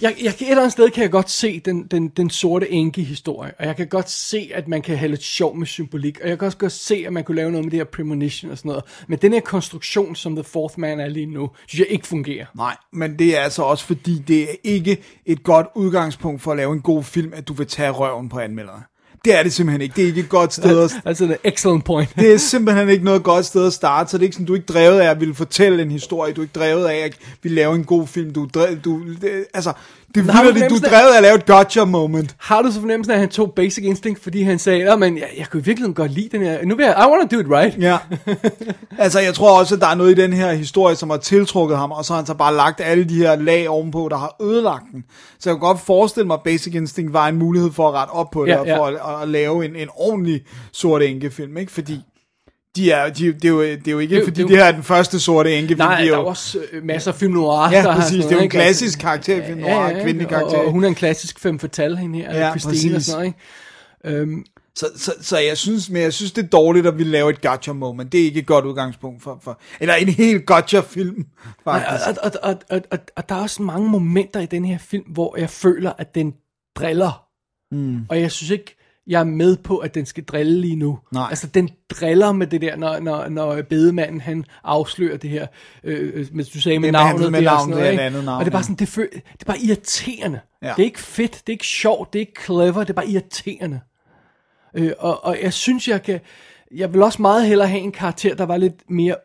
jeg, 0.00 0.14
jeg, 0.22 0.28
et 0.28 0.40
eller 0.40 0.56
andet 0.56 0.72
sted 0.72 0.90
kan 0.90 1.02
jeg 1.02 1.10
godt 1.10 1.30
se 1.30 1.60
den, 1.60 1.86
den, 1.86 2.08
den 2.08 2.30
sorte 2.30 2.70
enke 2.70 3.02
historie, 3.02 3.52
og 3.58 3.66
jeg 3.66 3.76
kan 3.76 3.88
godt 3.88 4.10
se, 4.10 4.50
at 4.54 4.68
man 4.68 4.82
kan 4.82 4.96
have 4.96 5.08
lidt 5.08 5.22
sjov 5.22 5.56
med 5.56 5.66
symbolik, 5.66 6.20
og 6.22 6.28
jeg 6.28 6.38
kan 6.38 6.46
også 6.46 6.58
godt 6.58 6.72
se, 6.72 7.04
at 7.06 7.12
man 7.12 7.24
kunne 7.24 7.36
lave 7.36 7.50
noget 7.50 7.64
med 7.64 7.70
det 7.70 7.78
her 7.78 7.84
premonition 7.84 8.50
og 8.50 8.58
sådan 8.58 8.68
noget. 8.68 8.84
Men 9.08 9.18
den 9.18 9.32
her 9.32 9.40
konstruktion, 9.40 10.16
som 10.16 10.36
The 10.36 10.44
Fourth 10.44 10.78
Man 10.78 11.00
er 11.00 11.08
lige 11.08 11.26
nu, 11.26 11.50
synes 11.66 11.80
jeg 11.80 11.88
ikke 11.88 12.06
fungerer. 12.06 12.46
Nej, 12.56 12.76
men 12.92 13.18
det 13.18 13.36
er 13.36 13.40
altså 13.40 13.62
også 13.62 13.84
fordi, 13.84 14.18
det 14.28 14.42
er 14.42 14.54
ikke 14.64 15.02
et 15.26 15.42
godt 15.42 15.66
udgangspunkt 15.74 16.42
for 16.42 16.50
at 16.50 16.56
lave 16.56 16.72
en 16.72 16.80
god 16.82 17.04
film, 17.04 17.32
at 17.34 17.48
du 17.48 17.52
vil 17.52 17.66
tage 17.66 17.90
røven 17.90 18.28
på 18.28 18.38
anmelderne. 18.38 18.82
Det 19.24 19.34
er 19.38 19.42
det 19.42 19.52
simpelthen 19.52 19.80
ikke. 19.80 19.94
Det 19.96 20.02
er 20.02 20.06
ikke 20.06 20.20
et 20.20 20.28
godt 20.28 20.54
sted 20.54 20.84
at... 20.84 20.92
Altså, 21.04 21.24
en 21.24 21.34
excellent 21.44 21.84
point. 21.84 22.16
Det 22.16 22.32
er 22.32 22.36
simpelthen 22.38 22.88
ikke 22.88 23.04
noget 23.04 23.22
godt 23.22 23.46
sted 23.46 23.66
at 23.66 23.72
starte, 23.72 24.10
så 24.10 24.18
det 24.18 24.22
er 24.22 24.26
ikke 24.26 24.34
sådan, 24.34 24.46
du 24.46 24.52
er 24.52 24.56
ikke 24.56 24.72
drevet 24.72 25.00
af 25.00 25.10
at 25.10 25.20
ville 25.20 25.34
fortælle 25.34 25.82
en 25.82 25.90
historie, 25.90 26.32
du 26.32 26.40
er 26.40 26.44
ikke 26.44 26.58
drevet 26.58 26.86
af 26.86 26.96
at 26.96 27.18
ville 27.42 27.54
lave 27.54 27.74
en 27.74 27.84
god 27.84 28.06
film, 28.06 28.32
du 28.32 28.44
er 28.44 28.48
drevet, 28.48 28.84
du, 28.84 29.02
altså, 29.54 29.72
det 30.14 30.28
er 30.28 30.68
du 30.68 30.74
du 30.74 30.80
drevet 30.80 31.12
af 31.12 31.16
at 31.16 31.22
lave 31.22 31.34
et 31.34 31.46
gotcha 31.46 31.84
moment. 31.84 32.36
Har 32.38 32.62
du 32.62 32.72
så 32.72 32.80
fornemmelsen 32.80 33.10
af, 33.10 33.14
at 33.14 33.20
han 33.20 33.28
tog 33.28 33.52
Basic 33.56 33.84
Instinct, 33.84 34.22
fordi 34.22 34.42
han 34.42 34.58
sagde, 34.58 34.92
at 34.92 34.98
men 34.98 35.18
jeg, 35.18 35.28
jeg 35.38 35.46
kunne 35.50 35.64
virkelig 35.64 35.94
godt 35.94 36.12
lide 36.12 36.28
den 36.32 36.42
her, 36.42 36.64
nu 36.64 36.76
vil 36.76 36.84
jeg, 36.84 36.94
I 36.98 37.10
want 37.10 37.30
to 37.30 37.36
do 37.36 37.42
it 37.42 37.46
right. 37.50 37.78
Ja. 37.82 37.98
altså, 39.04 39.20
jeg 39.20 39.34
tror 39.34 39.58
også, 39.58 39.74
at 39.74 39.80
der 39.80 39.86
er 39.86 39.94
noget 39.94 40.18
i 40.18 40.22
den 40.22 40.32
her 40.32 40.52
historie, 40.52 40.96
som 40.96 41.10
har 41.10 41.16
tiltrukket 41.16 41.78
ham, 41.78 41.92
og 41.92 42.04
så 42.04 42.12
har 42.12 42.18
han 42.18 42.26
så 42.26 42.34
bare 42.34 42.54
lagt 42.54 42.80
alle 42.80 43.04
de 43.04 43.16
her 43.16 43.36
lag 43.36 43.68
ovenpå, 43.68 44.08
der 44.10 44.16
har 44.16 44.36
ødelagt 44.42 44.84
den. 44.92 45.04
Så 45.38 45.50
jeg 45.50 45.54
kan 45.56 45.60
godt 45.60 45.80
forestille 45.80 46.26
mig, 46.26 46.34
at 46.34 46.42
Basic 46.42 46.74
Instinct 46.74 47.12
var 47.12 47.28
en 47.28 47.36
mulighed 47.36 47.72
for 47.72 47.88
at 47.88 47.94
rette 47.94 48.10
op 48.10 48.30
på 48.30 48.44
det, 48.44 48.50
Ja, 48.50 48.58
og 48.60 48.66
for 48.66 48.86
at, 48.86 49.22
at 49.22 49.28
lave 49.28 49.64
en, 49.64 49.76
en 49.76 49.88
ordentlig 49.96 50.42
sort 50.72 51.02
enkefilm, 51.02 51.56
ikke? 51.56 51.72
Fordi 51.72 52.00
de 52.82 52.90
er, 52.90 53.08
de, 53.08 53.32
det, 53.32 53.44
er 53.44 53.48
jo, 53.48 53.62
det 53.62 53.88
er 53.88 53.92
jo 53.92 53.98
ikke, 53.98 54.16
Det 54.16 54.24
fordi 54.24 54.40
det 54.42 54.48
det 54.48 54.56
her 54.56 54.64
er 54.64 54.72
den 54.72 54.82
første 54.82 55.20
sorte 55.20 55.54
enkefilm. 55.54 55.78
Nej, 55.78 56.00
de 56.00 56.06
er 56.06 56.10
der 56.10 56.16
jo, 56.16 56.22
er 56.24 56.28
også 56.28 56.58
øh, 56.72 56.84
masser 56.84 57.12
af 57.12 57.18
film 57.18 57.32
noir, 57.32 57.70
Ja, 57.72 57.82
der 57.82 57.94
præcis. 57.94 58.08
sådan 58.10 58.22
Det 58.22 58.26
er 58.30 58.30
jo 58.32 58.38
en 58.38 58.42
ikke? 58.44 58.52
klassisk 58.52 58.98
karakterfilm 58.98 59.58
noir, 59.60 60.02
kvindelig 60.02 60.28
karakter. 60.28 60.58
Og, 60.58 60.64
og 60.64 60.72
hun 60.72 60.84
er 60.84 60.88
en 60.88 60.94
klassisk 60.94 61.38
femme 61.40 61.60
fatale, 61.60 61.96
hende 61.96 62.18
her, 62.18 62.34
Ja, 62.34 62.46
ja, 62.46 62.58
Christine 62.58 62.92
og 62.92 62.96
præcis. 62.96 63.06
sådan 63.06 63.34
noget, 64.04 64.14
ikke? 64.14 64.20
Øhm, 64.22 64.44
Så, 64.76 64.86
så, 64.96 65.12
så 65.20 65.38
jeg 65.38 65.56
synes, 65.58 65.90
men 65.90 66.02
jeg 66.02 66.12
synes, 66.12 66.32
det 66.32 66.44
er 66.44 66.48
dårligt, 66.48 66.86
at 66.86 66.98
vi 66.98 67.04
laver 67.04 67.30
et 67.30 67.40
gotcha 67.40 67.72
moment. 67.72 68.12
Det 68.12 68.20
er 68.20 68.24
ikke 68.24 68.40
et 68.40 68.46
godt 68.46 68.64
udgangspunkt 68.64 69.22
for, 69.22 69.40
for 69.44 69.60
eller 69.80 69.94
en 69.94 70.08
helt 70.08 70.46
gotcha 70.46 70.80
film, 70.80 71.24
faktisk. 71.64 72.08
og, 72.08 72.14
og, 72.22 72.32
og, 72.42 72.58
og, 72.70 72.80
og, 72.90 72.98
og 73.16 73.28
der 73.28 73.34
er 73.34 73.40
også 73.40 73.62
mange 73.62 73.88
momenter 73.88 74.40
i 74.40 74.46
den 74.46 74.64
her 74.64 74.78
film, 74.78 75.04
hvor 75.04 75.36
jeg 75.38 75.50
føler, 75.50 75.92
at 75.98 76.14
den 76.14 76.34
driller. 76.76 77.24
Mm. 77.72 77.98
Og 78.08 78.20
jeg 78.20 78.32
synes 78.32 78.50
ikke, 78.50 78.77
jeg 79.08 79.20
er 79.20 79.24
med 79.24 79.56
på, 79.56 79.78
at 79.78 79.94
den 79.94 80.06
skal 80.06 80.24
drille 80.24 80.60
lige 80.60 80.76
nu. 80.76 80.98
Nej. 81.12 81.26
Altså, 81.30 81.46
den 81.46 81.70
driller 81.90 82.32
med 82.32 82.46
det 82.46 82.60
der, 82.60 82.76
når, 82.76 82.98
når, 82.98 83.28
når 83.28 83.62
bedemanden, 83.62 84.20
han 84.20 84.44
afslører 84.64 85.16
det 85.16 85.30
her, 85.30 85.46
øh, 85.84 86.12
øh, 86.14 86.26
men 86.32 86.46
du 86.54 86.60
sagde 86.60 86.78
med 86.78 86.86
Det 86.86 86.92
med 86.92 87.00
navnet 87.00 87.32
med 87.32 87.38
og 87.38 87.44
navnet, 87.44 87.60
sådan 87.60 87.84
noget, 87.84 87.98
det 87.98 88.04
andet 88.04 88.24
navn, 88.24 88.38
Og 88.38 88.44
det 88.44 88.50
er 88.50 88.52
bare 88.52 88.62
sådan, 88.62 88.76
det, 88.76 88.88
føl, 88.88 89.08
det 89.12 89.40
er 89.40 89.46
bare 89.46 89.58
irriterende. 89.58 90.40
Ja. 90.62 90.68
Det 90.68 90.82
er 90.82 90.86
ikke 90.86 91.00
fedt, 91.00 91.32
det 91.32 91.48
er 91.48 91.54
ikke 91.54 91.66
sjovt, 91.66 92.12
det 92.12 92.18
er 92.18 92.20
ikke 92.20 92.42
clever, 92.44 92.80
det 92.80 92.90
er 92.90 92.94
bare 92.94 93.08
irriterende. 93.08 93.80
Øh, 94.74 94.92
og, 94.98 95.24
og 95.24 95.38
jeg 95.42 95.52
synes, 95.52 95.88
jeg 95.88 96.02
kan, 96.02 96.20
jeg 96.74 96.92
vil 96.92 97.02
også 97.02 97.22
meget 97.22 97.46
hellere 97.46 97.68
have 97.68 97.80
en 97.80 97.92
karakter, 97.92 98.34
der 98.34 98.46
var 98.46 98.56
lidt 98.56 98.90
mere 98.90 99.16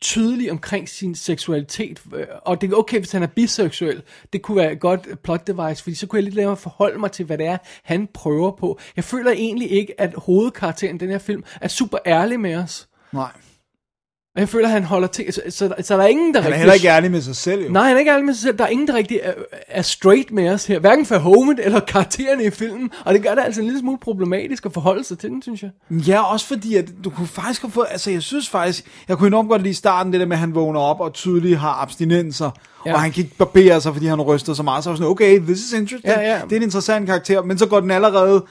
tydelig 0.00 0.50
omkring 0.50 0.88
sin 0.88 1.14
seksualitet, 1.14 2.02
og 2.42 2.60
det 2.60 2.72
er 2.72 2.76
okay, 2.76 2.98
hvis 2.98 3.12
han 3.12 3.22
er 3.22 3.26
biseksuel, 3.26 4.02
det 4.32 4.42
kunne 4.42 4.56
være 4.56 4.72
et 4.72 4.80
godt 4.80 5.22
plot 5.22 5.46
device, 5.46 5.82
fordi 5.82 5.94
så 5.94 6.06
kunne 6.06 6.16
jeg 6.16 6.24
lidt 6.24 6.34
længere 6.34 6.56
forholde 6.56 6.98
mig 6.98 7.12
til, 7.12 7.24
hvad 7.24 7.38
det 7.38 7.46
er, 7.46 7.58
han 7.82 8.08
prøver 8.14 8.50
på. 8.50 8.78
Jeg 8.96 9.04
føler 9.04 9.30
egentlig 9.30 9.70
ikke, 9.70 10.00
at 10.00 10.14
hovedkarakteren 10.16 10.96
i 10.96 10.98
den 10.98 11.08
her 11.08 11.18
film 11.18 11.44
er 11.60 11.68
super 11.68 11.98
ærlig 12.06 12.40
med 12.40 12.56
os. 12.56 12.88
Nej. 13.12 13.30
Og 14.34 14.40
jeg 14.40 14.48
føler, 14.48 14.66
at 14.66 14.72
han 14.72 14.84
holder 14.84 15.08
ting, 15.08 15.34
så, 15.34 15.40
så, 15.50 15.74
så 15.82 15.96
der 15.96 16.02
er 16.02 16.06
ingen, 16.06 16.34
der 16.34 16.40
Han 16.40 16.46
er 16.46 16.54
rigtig... 16.54 16.58
heller 16.58 16.74
ikke 16.74 16.88
ærlig 16.88 17.10
med 17.10 17.20
sig 17.22 17.36
selv, 17.36 17.64
jo. 17.64 17.72
Nej, 17.72 17.82
han 17.86 17.94
er 17.94 17.98
ikke 17.98 18.10
ærlig 18.10 18.24
med 18.24 18.34
sig 18.34 18.42
selv. 18.42 18.58
Der 18.58 18.64
er 18.64 18.68
ingen, 18.68 18.88
der 18.88 18.94
rigtig 18.94 19.20
er, 19.22 19.32
er 19.68 19.82
straight 19.82 20.30
med 20.30 20.50
os 20.50 20.66
her. 20.66 20.78
Hverken 20.78 21.06
for 21.06 21.18
Homet 21.18 21.60
eller 21.62 21.80
karaktererne 21.80 22.44
i 22.44 22.50
filmen. 22.50 22.90
Og 23.04 23.14
det 23.14 23.22
gør 23.22 23.34
det 23.34 23.42
altså 23.44 23.60
en 23.60 23.66
lille 23.66 23.80
smule 23.80 23.98
problematisk 23.98 24.66
at 24.66 24.72
forholde 24.72 25.04
sig 25.04 25.18
til 25.18 25.30
den, 25.30 25.42
synes 25.42 25.62
jeg. 25.62 25.70
Ja, 25.90 26.32
også 26.32 26.46
fordi, 26.46 26.76
at 26.76 26.84
du 27.04 27.10
kunne 27.10 27.26
faktisk 27.26 27.62
have 27.62 27.70
fået, 27.70 27.86
altså 27.90 28.10
jeg 28.10 28.22
synes 28.22 28.48
faktisk, 28.48 28.84
jeg 29.08 29.18
kunne 29.18 29.26
enormt 29.26 29.48
godt 29.48 29.62
lide 29.62 29.74
starten, 29.74 30.12
det 30.12 30.20
der 30.20 30.26
med, 30.26 30.36
at 30.36 30.40
han 30.40 30.54
vågner 30.54 30.80
op 30.80 31.00
og 31.00 31.12
tydeligt 31.12 31.58
har 31.58 31.82
abstinenser, 31.82 32.50
ja. 32.86 32.94
Og 32.94 33.00
han 33.00 33.12
kan 33.12 33.24
ikke 33.24 33.36
barbere 33.36 33.80
sig, 33.80 33.92
fordi 33.92 34.06
han 34.06 34.20
ryster 34.20 34.54
så 34.54 34.62
meget, 34.62 34.84
så 34.84 34.90
er 34.90 34.94
sådan, 34.94 35.10
okay, 35.10 35.38
this 35.40 35.58
is 35.58 35.72
interesting, 35.72 36.14
Ja, 36.14 36.20
ja. 36.20 36.40
det 36.44 36.52
er 36.52 36.56
en 36.56 36.62
interessant 36.62 37.06
karakter, 37.06 37.42
men 37.42 37.58
så 37.58 37.66
går 37.66 37.80
den 37.80 37.90
allerede 37.90 38.44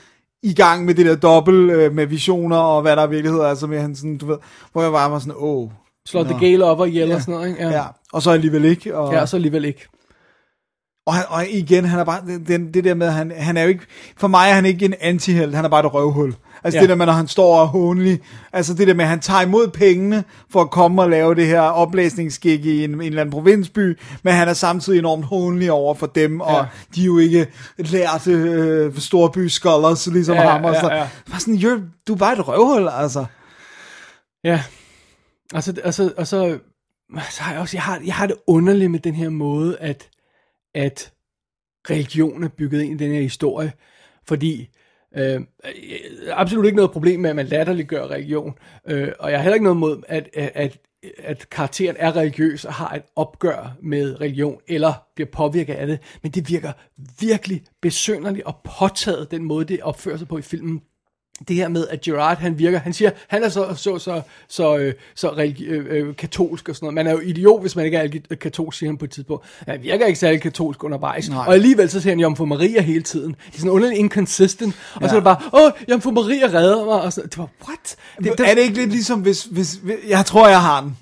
i 0.43 0.53
gang 0.53 0.85
med 0.85 0.95
det 0.95 1.06
der 1.06 1.16
dobbelt 1.16 1.72
øh, 1.72 1.93
med 1.93 2.06
visioner, 2.06 2.58
og 2.58 2.82
hvad 2.82 2.95
der 2.95 3.01
er, 3.01 3.43
altså 3.43 3.68
med 3.68 3.80
han 3.80 3.95
sådan, 3.95 4.18
du 4.18 4.26
ved, 4.26 4.38
hvor 4.72 4.82
jeg 4.82 4.92
bare 4.92 5.11
var 5.11 5.19
sådan, 5.19 5.34
åh. 5.38 5.64
Oh, 5.64 5.69
Slår 6.08 6.24
The 6.24 6.40
Gale 6.40 6.66
op 6.66 6.80
og 6.80 6.88
ihjel 6.88 7.11
og 7.11 7.22
sådan 7.22 7.34
noget, 7.34 7.48
ikke? 7.50 7.64
Ja. 7.64 7.69
ja, 7.69 7.84
og 8.14 8.22
så 8.22 8.32
alligevel 8.32 8.66
ikke. 8.66 8.98
Og, 8.98 9.14
Ja, 9.14 9.22
og 9.22 9.30
så 9.30 9.38
alligevel 9.38 9.66
ikke. 9.66 9.88
Og, 11.06 11.14
han, 11.14 11.24
og 11.30 11.48
igen, 11.50 11.86
han 11.86 12.00
er 12.00 12.03
bare, 12.03 12.22
det, 12.48 12.74
det, 12.74 12.84
der 12.84 12.94
med, 12.94 13.10
han, 13.10 13.32
han 13.38 13.58
er 13.58 13.61
jo 13.61 13.68
ikke, 13.69 13.84
for 14.18 14.28
mig 14.28 14.50
er 14.50 14.53
han 14.53 14.66
ikke 14.66 14.86
en 14.86 14.94
antihelt, 15.02 15.56
han 15.56 15.66
er 15.66 15.69
bare 15.69 15.86
et 15.86 15.94
røvhul. 15.94 16.36
Altså 16.64 16.78
Ja. 16.78 16.82
det 16.82 16.90
der 16.90 16.95
med, 16.95 17.06
når 17.06 17.14
han 17.14 17.28
står 17.28 17.56
og 17.56 17.61
er 17.64 17.66
hånlig, 17.68 18.19
altså 18.53 18.74
det 18.74 18.88
der 18.88 18.94
med, 18.94 19.03
at 19.06 19.10
han 19.10 19.19
tager 19.19 19.42
imod 19.42 19.68
pengene 19.68 20.24
for 20.52 20.61
at 20.61 20.69
komme 20.72 21.02
og 21.02 21.10
lave 21.10 21.36
det 21.36 21.48
her 21.48 21.61
oplæsningsskik 21.61 22.66
i 22.66 22.84
en, 22.84 22.94
en 22.94 23.02
eller 23.02 23.22
anden 23.22 23.32
provinsby, 23.34 24.00
men 24.24 24.34
han 24.34 24.48
er 24.48 24.53
samtidig 24.53 25.00
enormt 25.00 25.26
hånlig 25.26 25.72
over 25.72 25.94
for 25.94 26.06
dem, 26.08 26.42
og 26.42 26.52
Ja. 26.58 26.66
de 26.95 27.02
er 27.02 27.06
jo 27.06 27.18
ikke 27.18 27.48
lærte 27.78 28.32
øh, 28.32 28.98
storby 28.98 29.48
scholars, 29.48 30.08
ligesom 30.08 30.36
Ja, 30.36 30.50
ham. 30.50 30.66
Og 30.66 30.74
ja, 30.74 30.80
så, 30.82 30.90
ja. 30.92 31.08
Bare 31.32 31.40
sådan, 31.40 31.56
you're, 31.56 31.82
du 32.08 32.14
er 32.14 32.18
bare 32.18 32.34
et 32.34 32.48
røvhul, 32.48 32.88
altså. 32.92 33.26
Ja. 34.44 34.64
Og 35.53 35.64
så, 35.64 35.74
og 35.84 35.94
så, 35.94 36.11
og 36.18 36.28
så, 36.28 36.58
så 37.30 37.42
har 37.42 37.52
jeg 37.52 37.61
også, 37.61 37.78
jeg 37.78 37.84
har, 37.84 38.00
jeg 38.06 38.14
har 38.14 38.28
det 38.28 38.36
underligt 38.48 38.92
med 38.92 39.00
den 39.00 39.14
her 39.16 39.30
måde, 39.30 39.78
at, 39.80 40.08
at 40.75 41.14
religion 41.89 42.43
er 42.43 42.48
bygget 42.48 42.81
ind 42.81 43.01
i 43.01 43.03
den 43.03 43.14
her 43.14 43.22
historie, 43.22 43.73
fordi 44.27 44.69
øh, 45.17 45.41
absolut 46.31 46.65
ikke 46.65 46.75
noget 46.75 46.91
problem 46.91 47.19
med, 47.19 47.30
at 47.30 47.35
man 47.35 47.45
latterliggør 47.45 48.07
religion, 48.07 48.53
øh, 48.88 49.11
og 49.19 49.31
jeg 49.31 49.39
har 49.39 49.43
heller 49.43 49.56
ikke 49.56 49.64
noget 49.64 49.77
mod, 49.77 50.03
at, 50.07 50.30
at, 50.33 50.51
at, 50.56 50.77
at 51.17 51.49
karakteren 51.49 51.95
er 51.99 52.15
religiøs 52.15 52.65
og 52.65 52.73
har 52.73 52.95
et 52.95 53.03
opgør 53.15 53.77
med 53.81 54.22
religion, 54.22 54.61
eller 54.67 54.93
bliver 55.15 55.30
påvirket 55.31 55.73
af 55.73 55.88
det, 55.88 55.99
men 56.23 56.31
det 56.31 56.49
virker 56.49 56.72
virkelig 57.19 57.64
besynderligt 57.81 58.45
og 58.45 58.56
påtaget, 58.80 59.31
den 59.31 59.43
måde, 59.43 59.65
det 59.65 59.81
opfører 59.81 60.17
sig 60.17 60.27
på 60.27 60.38
i 60.38 60.41
filmen, 60.41 60.81
det 61.48 61.56
her 61.56 61.68
med, 61.68 61.88
at 61.88 62.01
Gerard, 62.01 62.38
han 62.38 62.59
virker, 62.59 62.80
han 62.80 62.93
siger, 62.93 63.11
han 63.27 63.43
er 63.43 63.50
så, 63.50 63.74
så, 63.76 64.00
så, 64.00 64.22
så, 64.50 64.77
øh, 64.77 64.93
så 65.16 65.30
religi- 65.30 65.66
øh, 65.66 65.85
øh, 65.90 66.16
katolsk 66.16 66.69
og 66.69 66.76
sådan 66.76 66.85
noget. 66.85 66.93
Man 66.95 67.08
er 67.08 67.11
jo 67.11 67.19
idiot, 67.19 67.61
hvis 67.61 67.76
man 67.76 67.85
ikke 67.85 67.98
er 68.30 68.35
katolsk, 68.35 68.80
siger 68.80 68.90
han 68.90 68.98
på 68.98 69.06
et 69.06 69.11
tidspunkt. 69.11 69.45
Han 69.68 69.84
virker 69.84 70.06
ikke 70.06 70.19
særlig 70.19 70.42
katolsk 70.42 70.84
undervejs. 70.84 71.30
Nej. 71.30 71.45
Og 71.48 71.53
alligevel 71.53 71.90
så 71.90 72.01
siger 72.01 72.11
han 72.11 72.19
Jomfru 72.19 72.45
Maria 72.45 72.82
hele 72.82 73.03
tiden. 73.03 73.30
Det 73.48 73.53
er 73.53 73.58
sådan 73.58 73.72
underligt 73.72 74.00
inconsistent. 74.00 74.76
Og 74.95 75.09
så 75.09 75.16
er 75.16 75.19
det 75.19 75.24
bare, 75.24 75.38
åh, 75.53 75.72
Jomfru 75.90 76.11
Maria 76.11 76.48
redder 76.53 76.85
mig. 76.85 77.01
Og 77.01 77.14
så, 77.14 77.22
det 77.22 77.38
var, 77.38 77.50
what? 77.68 77.95
Det, 78.24 78.38
det, 78.38 78.50
er 78.50 78.56
det 78.56 78.61
ikke 78.61 78.76
lidt 78.76 78.90
ligesom, 78.92 79.19
hvis, 79.19 79.43
hvis, 79.43 79.74
hvis... 79.74 79.95
Jeg 80.08 80.26
tror, 80.26 80.48
jeg 80.48 80.61
har 80.61 80.82
den. 80.82 80.98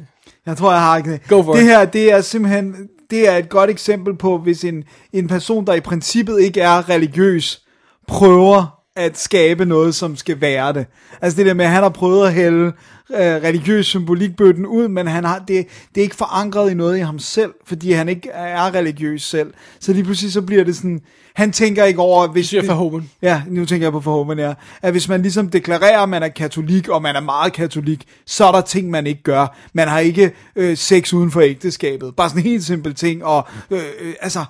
Jeg 0.45 0.57
tror, 0.57 0.71
jeg 0.71 0.81
har 0.81 0.99
den. 0.99 1.19
Go 1.27 1.43
for 1.43 1.53
det 1.53 1.63
her, 1.63 1.85
det 1.85 2.11
er 2.11 2.21
simpelthen... 2.21 2.75
Det 3.09 3.27
er 3.27 3.37
et 3.37 3.49
godt 3.49 3.69
eksempel 3.69 4.15
på, 4.15 4.37
hvis 4.37 4.63
en, 4.63 4.83
en 5.13 5.27
person, 5.27 5.67
der 5.67 5.73
i 5.73 5.79
princippet 5.79 6.41
ikke 6.41 6.61
er 6.61 6.89
religiøs, 6.89 7.61
prøver 8.07 8.76
at 8.97 9.17
skabe 9.17 9.65
noget, 9.65 9.95
som 9.95 10.15
skal 10.15 10.41
være 10.41 10.73
det. 10.73 10.85
Altså 11.21 11.37
det 11.37 11.45
der 11.45 11.53
med, 11.53 11.65
at 11.65 11.71
han 11.71 11.83
har 11.83 11.89
prøvet 11.89 12.27
at 12.27 12.33
hælde 12.33 12.65
øh, 13.09 13.19
religiøs 13.19 13.85
symbolikbøtten 13.85 14.65
ud, 14.65 14.87
men 14.87 15.07
han 15.07 15.23
har, 15.23 15.39
det, 15.39 15.67
det 15.95 16.01
er 16.01 16.03
ikke 16.03 16.15
forankret 16.15 16.71
i 16.71 16.73
noget 16.73 16.97
i 16.97 17.01
ham 17.01 17.19
selv, 17.19 17.53
fordi 17.65 17.91
han 17.91 18.09
ikke 18.09 18.29
er 18.29 18.75
religiøs 18.75 19.23
selv. 19.23 19.53
Så 19.79 19.93
lige 19.93 20.03
pludselig 20.03 20.33
så 20.33 20.41
bliver 20.41 20.63
det 20.63 20.75
sådan, 20.75 21.01
han 21.33 21.51
tænker 21.51 21.83
ikke 21.83 21.99
over, 21.99 22.27
hvis... 22.27 22.49
siger 22.49 22.63
Verhoeven. 22.63 23.09
Ja, 23.21 23.41
nu 23.47 23.65
tænker 23.65 23.85
jeg 23.85 23.91
på 23.91 23.99
Verhoeven, 23.99 24.39
ja. 24.39 24.53
At 24.81 24.91
hvis 24.91 25.09
man 25.09 25.21
ligesom 25.21 25.49
deklarerer, 25.49 25.99
at 25.99 26.09
man 26.09 26.23
er 26.23 26.27
katolik, 26.27 26.87
og 26.89 27.01
man 27.01 27.15
er 27.15 27.21
meget 27.21 27.53
katolik, 27.53 28.03
så 28.25 28.45
er 28.45 28.51
der 28.51 28.61
ting, 28.61 28.89
man 28.89 29.07
ikke 29.07 29.23
gør. 29.23 29.57
Man 29.73 29.87
har 29.87 29.99
ikke 29.99 30.31
øh, 30.55 30.77
sex 30.77 31.13
uden 31.13 31.31
for 31.31 31.41
ægteskabet. 31.41 32.15
Bare 32.15 32.29
sådan 32.29 32.41
en 32.41 32.49
helt 32.49 32.63
simpel 32.63 32.95
ting, 32.95 33.25
og 33.25 33.47
øh, 33.71 33.79
øh, 34.01 34.13
altså 34.21 34.45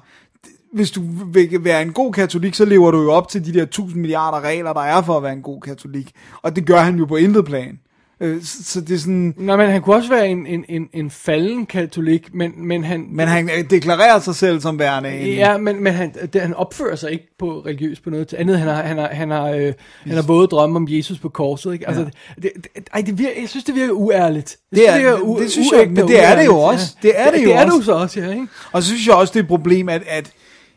hvis 0.74 0.92
du 0.92 1.02
vil 1.34 1.64
være 1.64 1.82
en 1.82 1.94
god 1.94 2.14
katolik, 2.14 2.54
så 2.56 2.66
lever 2.66 2.92
du 2.92 3.02
jo 3.02 3.12
op 3.12 3.30
til 3.30 3.46
de 3.46 3.54
der 3.54 3.64
1000 3.64 4.02
milliarder 4.02 4.42
regler, 4.48 4.74
der 4.74 4.82
er 4.82 5.02
for 5.02 5.18
at 5.18 5.24
være 5.24 5.34
en 5.34 5.42
god 5.42 5.62
katolik. 5.62 6.12
Og 6.42 6.56
det 6.56 6.66
gør 6.66 6.80
han 6.80 6.96
jo 6.96 7.06
på 7.06 7.16
intet 7.16 7.46
plan. 7.46 7.80
Øh, 8.22 8.38
Så, 8.44 8.82
det 8.82 8.92
er 8.96 8.98
sådan... 8.98 9.34
Nej, 9.38 9.56
men 9.58 9.70
han 9.70 9.82
kunne 9.82 9.96
også 9.96 10.10
være 10.10 10.28
en, 10.28 10.46
en, 10.46 10.66
en, 10.70 10.88
en 10.94 11.10
falden 11.12 11.66
katolik, 11.66 12.34
men, 12.34 12.52
men 12.68 12.84
han... 12.84 13.06
Men 13.12 13.28
han 13.28 13.50
deklarerer 13.70 14.20
sig 14.20 14.36
selv 14.36 14.62
som 14.62 14.80
værende 14.80 15.10
en... 15.20 15.34
Ja, 15.36 15.58
men, 15.58 15.84
men 15.84 15.94
han, 15.94 16.14
det, 16.34 16.42
han 16.42 16.54
opfører 16.54 16.96
sig 16.96 17.12
ikke 17.12 17.28
på 17.40 17.60
religiøs 17.66 18.00
på 18.00 18.10
noget 18.10 18.28
til 18.28 18.36
andet. 18.36 18.60
Han 18.60 18.68
har, 18.68 18.82
han 18.84 18.98
har, 18.98 19.08
han 19.08 19.30
har, 19.32 19.50
øh, 19.50 19.74
han 20.04 20.16
har 20.16 20.22
våde 20.22 20.48
drømme 20.48 20.76
om 20.76 20.88
Jesus 20.90 21.20
på 21.20 21.30
korset. 21.30 21.74
Ikke? 21.74 21.88
Altså, 21.88 22.02
Ja. 22.04 22.42
det, 22.42 22.52
det, 22.56 22.90
ej, 22.94 23.02
det 23.02 23.18
virker, 23.20 23.42
jeg 23.42 23.50
synes, 23.50 23.64
det 23.66 23.76
virker 23.76 23.94
uærligt. 23.94 24.58
Jeg 24.72 24.78
Det 24.80 24.90
er, 24.90 24.94
synes, 24.94 25.06
det, 25.12 25.28
virker 25.28 25.42
det 25.42 25.52
synes 25.52 25.68
jeg, 25.72 25.88
men 25.92 26.08
det 26.08 26.24
er 26.24 26.36
det 26.36 26.46
jo 26.46 26.58
også. 26.58 26.96
Det 27.02 27.12
er 27.16 27.32
det, 27.32 27.44
jo 27.44 27.48
det 27.50 27.56
er 27.56 27.60
også. 27.66 27.72
det 27.74 27.80
jo 27.80 27.84
så 27.86 27.92
også, 27.92 28.20
ja, 28.20 28.30
ikke? 28.32 28.48
Og 28.72 28.84
så 28.84 28.88
synes 28.90 29.08
jeg 29.08 29.16
også, 29.16 29.32
det 29.34 29.40
er 29.40 29.44
et 29.44 29.48
problem, 29.50 29.90
at, 29.90 30.02
at 30.08 30.32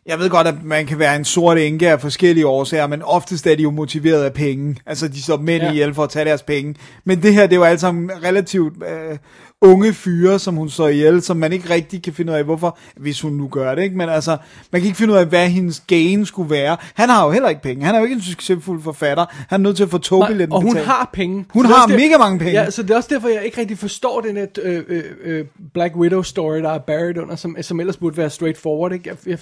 jeg 0.06 0.18
ved 0.18 0.30
godt, 0.30 0.46
at 0.46 0.54
man 0.64 0.86
kan 0.86 0.98
være 0.98 1.16
en 1.16 1.24
sort 1.24 1.58
enke 1.58 1.90
af 1.90 2.00
forskellige 2.00 2.46
årsager, 2.46 2.86
men 2.86 3.02
oftest 3.02 3.46
er 3.46 3.54
de 3.56 3.62
jo 3.62 3.70
motiveret 3.70 4.24
af 4.24 4.32
penge. 4.32 4.76
Altså, 4.86 5.08
de 5.08 5.22
står 5.22 5.36
mænd 5.36 5.62
Ja. 5.62 5.70
ihjel 5.70 5.94
for 5.94 6.04
at 6.04 6.10
tage 6.10 6.24
deres 6.24 6.42
penge. 6.42 6.74
Men 7.04 7.22
det 7.22 7.34
her, 7.34 7.42
det 7.42 7.52
er 7.52 7.56
jo 7.56 7.64
alt 7.64 7.80
sammen 7.80 8.10
relativt 8.24 8.74
øh, 8.82 9.18
unge 9.62 9.92
fyre, 9.94 10.38
som 10.38 10.54
hun 10.56 10.70
slår 10.70 10.88
ihjel, 10.88 11.22
som 11.22 11.36
man 11.36 11.52
ikke 11.52 11.70
rigtig 11.70 12.02
kan 12.02 12.12
finde 12.12 12.32
ud 12.32 12.36
af, 12.36 12.44
hvorfor, 12.44 12.78
hvis 12.96 13.20
hun 13.20 13.32
nu 13.32 13.48
gør 13.48 13.74
det, 13.74 13.82
ikke? 13.82 13.96
Men 13.96 14.08
altså, 14.08 14.36
man 14.72 14.80
kan 14.80 14.86
ikke 14.86 14.98
finde 14.98 15.12
ud 15.12 15.18
af, 15.18 15.26
hvad 15.26 15.48
hendes 15.48 15.82
gain 15.86 16.26
skulle 16.26 16.50
være. 16.50 16.76
Han 16.94 17.08
har 17.08 17.24
jo 17.26 17.30
heller 17.32 17.48
ikke 17.48 17.62
penge. 17.62 17.84
Han 17.84 17.94
er 17.94 17.98
jo 17.98 18.04
ikke 18.04 18.14
en 18.14 18.22
succesfuld 18.22 18.82
forfatter. 18.82 19.26
Han 19.48 19.60
er 19.60 19.62
nødt 19.64 19.76
til 19.76 19.82
at 19.84 19.90
få 19.90 19.98
togbilletten 19.98 20.52
Og 20.54 20.62
hun 20.62 20.70
betalt. 20.72 20.86
har 20.86 21.10
penge. 21.12 21.44
Hun 21.50 21.66
Så 21.66 21.72
har 21.72 21.86
der- 21.86 21.96
mega 21.96 22.18
mange 22.18 22.38
penge. 22.38 22.52
Ja, 22.52 22.70
så 22.70 22.82
det 22.82 22.90
er 22.90 22.96
også 22.96 23.08
derfor, 23.12 23.28
jeg 23.28 23.44
ikke 23.44 23.60
rigtig 23.60 23.78
forstår 23.78 24.20
den 24.20 24.36
her 24.36 24.46
øh, 24.62 24.82
øh, 24.88 25.04
øh, 25.24 25.44
Black 25.74 25.96
Widow 25.96 26.22
story, 26.22 26.58
der 26.58 26.70
er 26.70 26.78
buried 26.78 27.18
under, 27.18 27.36
som, 27.36 27.56
som 27.60 27.80
ellers 27.80 27.96
burde 27.96 28.16
være 28.16 28.30
straightforward. 28.30 28.92
Ikke? 28.92 29.08
Jeg, 29.08 29.16
jeg, 29.26 29.38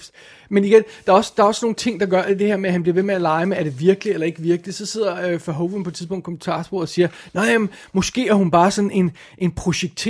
men 0.49 0.65
igen, 0.65 0.83
der 1.05 1.11
er, 1.13 1.17
også, 1.17 1.33
der 1.37 1.43
er 1.43 1.47
også 1.47 1.65
nogle 1.65 1.75
ting, 1.75 1.99
der 1.99 2.05
gør 2.05 2.21
det 2.23 2.47
her 2.47 2.57
med, 2.57 2.69
at 2.69 2.73
han 2.73 2.81
bliver 2.83 2.93
ved 2.95 3.03
med 3.03 3.15
at 3.15 3.21
lege 3.21 3.45
med, 3.45 3.57
er 3.57 3.63
det 3.63 3.79
virkelig 3.79 4.13
eller 4.13 4.25
ikke 4.27 4.41
virkelig. 4.41 4.73
Så 4.75 4.85
sidder 4.85 5.27
øh, 5.29 5.39
Verhoeven 5.47 5.83
på 5.83 5.89
et 5.89 5.93
tidspunkt 5.95 6.23
i 6.23 6.25
kommentarsporet 6.25 6.81
og 6.81 6.89
siger, 6.89 7.07
nej, 7.33 7.45
jamen, 7.51 7.69
måske 7.93 8.27
er 8.27 8.33
hun 8.33 8.51
bare 8.51 8.71
sådan 8.71 8.91
en, 8.91 9.11
en 9.37 9.51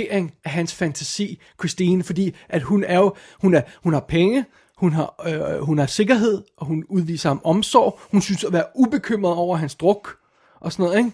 projektering 0.00 0.34
af 0.44 0.50
hans 0.50 0.74
fantasi, 0.74 1.40
Christine, 1.58 2.02
fordi 2.02 2.36
at 2.48 2.62
hun 2.62 2.84
er 2.84 2.98
jo, 2.98 3.14
hun, 3.40 3.54
er, 3.54 3.62
hun 3.82 3.92
har 3.92 4.00
penge, 4.00 4.44
hun 4.76 4.92
har, 4.92 5.14
øh, 5.26 5.60
hun 5.62 5.78
har 5.78 5.86
sikkerhed, 5.86 6.42
og 6.56 6.66
hun 6.66 6.84
udviser 6.88 7.28
ham 7.28 7.40
omsorg. 7.44 8.00
Hun 8.10 8.22
synes 8.22 8.44
at 8.44 8.52
være 8.52 8.64
ubekymret 8.74 9.34
over 9.34 9.56
hans 9.56 9.74
druk, 9.74 10.16
og 10.60 10.72
sådan 10.72 10.84
noget, 10.84 10.98
ikke? 10.98 11.12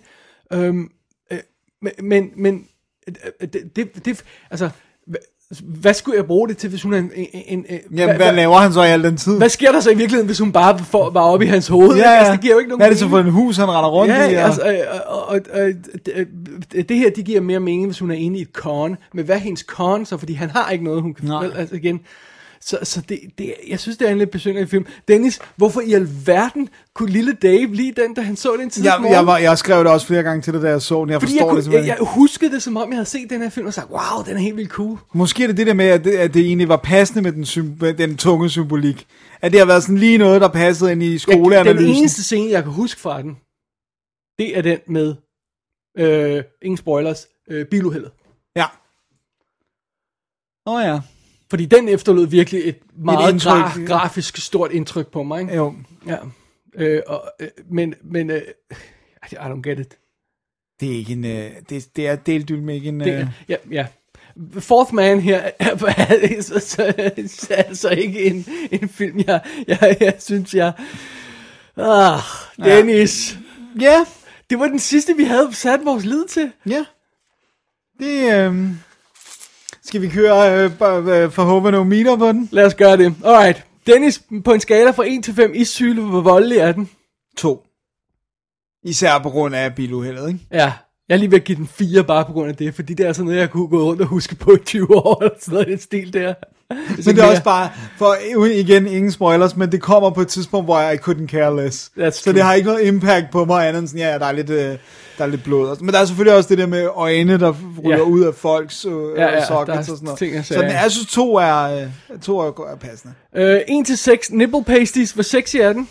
Øhm, 0.53 0.91
øh, 1.31 1.39
men, 1.83 1.93
men, 2.03 2.33
men 2.37 2.69
det, 3.41 3.77
det, 3.77 4.05
det, 4.05 4.25
altså, 4.51 4.71
hvad, 5.49 5.59
hvad 5.81 5.95
skulle 5.95 6.17
jeg 6.17 6.27
bruge 6.27 6.49
det 6.49 6.57
til, 6.57 6.71
hvis 6.71 6.83
hun 6.83 6.95
er 6.95 6.99
en... 6.99 7.11
en, 7.15 7.29
en, 7.47 7.65
en 7.69 7.99
Jamen, 7.99 8.17
hvad 8.17 8.33
laver 8.33 8.57
han 8.57 8.73
så 8.73 8.83
i 8.83 8.87
al 8.87 9.03
den 9.03 9.17
tid? 9.17 9.39
Hvad 9.39 9.49
sker 9.49 9.73
der 9.73 9.81
så 9.81 9.91
i 9.91 9.95
virkeligheden, 9.95 10.27
hvis 10.27 10.39
hun 10.39 10.53
bare 10.53 10.79
får, 10.79 11.11
var 11.11 11.21
oppe 11.21 11.45
i 11.45 11.49
hans 11.49 11.69
hoved? 11.69 11.97
Ja, 11.97 12.11
ja. 12.11 12.17
Altså, 12.17 12.33
det 12.33 12.41
giver 12.41 12.55
jo 12.55 12.59
ikke 12.59 12.69
nogen 12.69 12.81
Hvad 12.81 12.87
er 12.87 12.91
det 12.91 12.99
så 12.99 13.09
for 13.09 13.19
en 13.19 13.31
hus, 13.31 13.57
han 13.57 13.69
render 13.69 13.91
rundt 13.91 14.15
ja, 14.15 14.29
i? 14.29 14.35
og- 14.35 14.41
altså, 14.43 14.71
øh, 14.73 14.79
og, 15.07 15.29
og, 15.29 15.41
og, 15.53 15.73
det, 16.73 16.89
det 16.89 16.97
her, 16.97 17.11
det 17.11 17.25
giver 17.25 17.41
mere 17.41 17.61
mening, 17.61 17.87
hvis 17.87 17.99
hun 17.99 18.11
er 18.11 18.15
inde 18.15 18.39
i 18.39 18.43
et 18.43 18.49
con. 18.53 18.97
Men 19.15 19.25
hvad 19.25 19.35
er 19.35 19.41
hendes 19.41 19.61
con 19.61 20.07
så? 20.07 20.17
Fordi 20.17 20.33
han 20.33 20.51
har 20.51 20.71
ikke 20.71 20.85
noget, 20.85 21.03
hun 21.03 21.15
kan... 21.15 21.29
Nej. 21.29 21.51
Altså 21.57 21.75
igen... 21.75 22.01
Så, 22.67 22.79
så 22.83 23.01
det, 23.09 23.21
det, 23.39 23.55
jeg 23.69 23.81
synes, 23.81 23.97
det 23.99 24.09
er 24.09 24.13
en 24.13 24.19
lidt 24.19 24.31
besynderlig 24.31 24.69
film. 24.71 24.87
Dennis, 25.09 25.41
hvorfor 25.57 25.81
i 25.81 25.93
alverden 25.93 26.69
kunne 26.95 27.11
lille 27.11 27.33
Dave 27.33 27.75
lide 27.75 28.03
den, 28.03 28.15
da 28.15 28.21
han 28.21 28.37
så 28.37 28.57
den 28.59 28.71
tidligere 28.71 29.03
jeg, 29.03 29.11
jeg, 29.11 29.27
var, 29.27 29.39
jeg 29.39 29.59
skrev 29.59 29.79
det 29.79 29.93
også 29.93 30.07
flere 30.07 30.23
gange 30.23 30.43
til 30.43 30.53
det, 30.55 30.63
da 30.63 30.69
jeg 30.69 30.83
så 30.83 31.01
den. 31.01 31.11
Jeg 31.11 31.21
Fordi 31.21 31.33
forstår 31.33 31.47
jeg, 31.47 31.49
kunne, 31.51 31.57
det 31.57 31.65
simpelthen. 31.65 31.89
jeg, 31.89 31.97
jeg 32.01 32.07
huskede 32.07 32.55
det, 32.55 32.63
som 32.63 32.77
om 32.77 32.89
jeg 32.91 32.97
havde 32.97 33.09
set 33.09 33.31
den 33.31 33.43
her 33.43 33.49
film 33.51 33.67
og 33.67 33.75
sagt, 33.75 33.91
wow, 33.91 34.25
den 34.27 34.37
er 34.37 34.41
helt 34.41 34.57
vildt 34.57 34.71
cool. 34.71 34.99
Måske 35.15 35.43
er 35.43 35.47
det 35.47 35.57
det 35.57 35.67
der 35.67 35.75
med, 35.75 35.85
at 35.87 36.05
det, 36.05 36.13
at 36.17 36.35
det 36.35 36.47
egentlig 36.47 36.69
var 36.69 36.77
passende 36.77 37.23
med 37.23 37.33
den, 37.33 37.45
sym- 37.45 37.77
med 37.81 37.95
den 37.95 38.17
tunge 38.17 38.51
symbolik. 38.51 39.07
At 39.41 39.53
det 39.53 39.61
har 39.61 39.67
været 39.67 39.83
sådan 39.83 39.99
lige 39.99 40.19
noget, 40.19 40.41
der 40.41 40.49
passede 40.49 40.93
ind 40.93 41.03
i 41.03 41.07
Jeg, 41.07 41.11
den 41.13 41.19
skoleanalysen. 41.19 41.95
eneste 41.97 42.23
scene, 42.23 42.51
jeg 42.51 42.63
kan 42.63 42.73
huske 42.73 43.01
fra 43.01 43.23
den, 43.23 43.37
det 44.39 44.59
er 44.59 44.63
den 44.63 44.79
med, 44.89 45.15
øh, 45.99 46.45
ingen 46.63 46.77
spoilers, 46.77 47.27
øh, 47.51 47.67
biluheldet. 47.67 48.11
Ja. 48.57 48.65
Åh 50.67 50.75
oh, 50.75 50.83
ja. 50.85 51.01
Fordi 51.51 51.67
den 51.67 51.89
efterlod 51.89 52.27
virkelig 52.27 52.69
et 52.69 52.79
meget 52.99 53.33
indtryk, 53.33 53.63
gra- 53.65 53.81
ja. 53.81 53.87
grafisk 53.87 54.37
stort 54.37 54.73
indtryk 54.73 55.07
på 55.13 55.23
mig. 55.23 55.41
Ikke? 55.41 55.55
Jo. 55.55 55.75
Ja. 56.07 56.17
Øh, 56.75 57.03
og, 57.07 57.31
øh, 57.41 57.49
men, 57.71 57.95
men 58.05 58.31
øh, 58.31 58.43
I 59.33 59.35
don't 59.35 59.61
get 59.63 59.79
it. 59.79 59.99
Det 60.81 60.93
er 60.93 60.97
ikke 60.97 61.13
en... 61.13 61.25
Øh, 61.25 61.51
det, 61.69 61.89
det 61.97 62.07
er 62.07 62.17
delt 62.17 62.63
med 62.63 62.75
ikke 62.75 62.89
en... 62.89 63.01
Det, 63.01 63.21
Øh, 63.21 63.27
ja, 63.49 63.57
ja. 63.71 63.87
Fourth 64.59 64.95
Man 64.95 65.21
her 65.21 65.51
er, 65.59 65.77
så, 66.43 66.61
så, 66.61 66.95
så, 67.27 67.55
altså 67.55 67.89
ikke 67.91 68.25
en, 68.25 68.47
en 68.73 68.89
film, 68.89 69.19
jeg, 69.27 69.41
jeg, 69.69 69.97
jeg 70.01 70.15
synes, 70.19 70.55
jeg... 70.55 70.73
Ah, 71.77 72.21
Dennis. 72.65 73.39
Ja. 73.81 74.05
Det 74.51 74.59
var 74.59 74.67
den 74.67 74.79
sidste, 74.79 75.17
vi 75.17 75.25
havde 75.25 75.55
sat 75.55 75.81
vores 75.85 76.05
lid 76.05 76.27
til. 76.29 76.53
Ja. 76.67 76.85
Det... 77.99 78.33
Øh, 78.35 78.69
skal 79.87 80.03
vi 80.03 80.09
køre 80.09 80.65
øh, 80.65 80.65
øh, 80.65 81.31
forhåbentlig 81.31 81.73
nogle 81.73 81.91
meter 81.91 82.17
på 82.17 82.27
den? 82.27 82.49
Lad 82.53 82.67
os 82.67 82.75
gøre 82.75 82.97
det. 82.97 83.15
Alright. 83.25 83.67
Dennis, 83.87 84.23
på 84.45 84.53
en 84.53 84.61
skala 84.61 84.91
fra 84.91 85.05
1 85.07 85.25
til 85.25 85.35
5 85.35 85.53
issyle, 85.55 86.03
hvor 86.03 86.21
voldelig 86.21 86.59
er 86.59 86.73
den? 86.73 86.91
To. 87.37 87.67
Især 88.85 89.19
på 89.19 89.31
grund 89.31 89.55
af 89.55 89.75
biluheldet, 89.75 90.29
ikke? 90.29 90.41
Ja, 90.53 90.73
jeg 91.09 91.15
er 91.15 91.17
lige 91.17 91.31
ved 91.31 91.39
at 91.39 91.45
give 91.45 91.59
den 91.59 91.67
4 91.67 92.05
bare 92.05 92.25
på 92.25 92.33
grund 92.33 92.49
af 92.49 92.57
det, 92.57 92.75
fordi 92.75 92.95
det 92.95 93.07
er 93.07 93.13
sådan 93.13 93.25
noget, 93.27 93.41
jeg 93.41 93.51
kunne 93.51 93.69
gå 93.69 93.83
rundt 93.83 94.01
og 94.01 94.07
huske 94.07 94.35
på 94.35 94.55
i 94.55 94.59
20 94.65 94.97
år, 94.97 95.23
eller 95.23 95.35
sådan 95.41 95.53
noget, 95.53 95.69
i 95.69 95.71
den 95.71 95.81
stil 95.81 96.13
der. 96.13 96.35
Men 96.71 97.17
det 97.17 97.19
er 97.19 97.25
også 97.31 97.43
bare, 97.43 97.69
for 97.99 98.17
igen, 98.47 98.87
ingen 98.87 99.13
spoilers, 99.13 99.57
men 99.57 99.73
det 99.73 99.83
kommer 99.83 100.11
på 100.11 100.21
et 100.21 100.29
tidspunkt, 100.29 100.67
hvor 100.67 100.81
jeg 100.81 100.95
I 100.95 100.97
couldn't 100.97 101.27
care 101.27 101.65
less. 101.65 101.91
That's 101.99 102.11
så 102.11 102.25
true. 102.25 102.35
det 102.35 102.43
har 102.43 102.55
ikke 102.55 102.69
noget 102.69 102.87
impact 102.87 103.27
på 103.33 103.45
mig 103.45 103.69
andet 103.69 103.81
end 103.81 103.89
sådan, 103.89 104.01
ja, 104.01 104.13
ja, 104.13 104.19
der 104.19 104.27
er 104.27 104.33
lidt, 104.33 104.51
øh, 104.51 104.57
der 105.19 105.25
er 105.25 105.27
lidt 105.27 105.45
blod. 105.45 105.81
Men 105.81 105.95
der 105.95 106.01
er 106.01 106.05
selvfølgelig 106.05 106.37
også 106.37 106.49
det 106.49 106.59
der 106.59 106.67
med 106.67 106.89
øjne, 106.95 107.39
der 107.41 107.55
ryger 107.85 107.97
Ja. 107.97 108.03
ud 108.03 108.21
af 108.25 108.35
folks 108.35 108.85
øh, 108.85 108.93
Ja, 109.17 109.25
ja, 109.25 109.47
sockets 109.47 109.79
og 109.79 109.85
sådan 109.85 109.99
noget. 110.05 110.19
ting 110.19 110.45
så 110.45 110.55
den, 110.55 110.63
jeg 110.71 110.91
synes, 110.91 111.07
to 111.13 111.35
er, 111.37 111.63
øh, 111.83 112.19
to 112.23 112.39
er, 112.39 112.47
er 112.73 112.77
passende. 112.77 113.15
Øh, 113.37 113.61
1 113.69 113.87
til 113.87 113.99
6, 113.99 114.31
nipple 114.33 114.65
pasties, 114.65 115.11
hvor 115.13 115.23
sexy 115.23 115.57
er 115.57 115.73
den? 115.73 115.89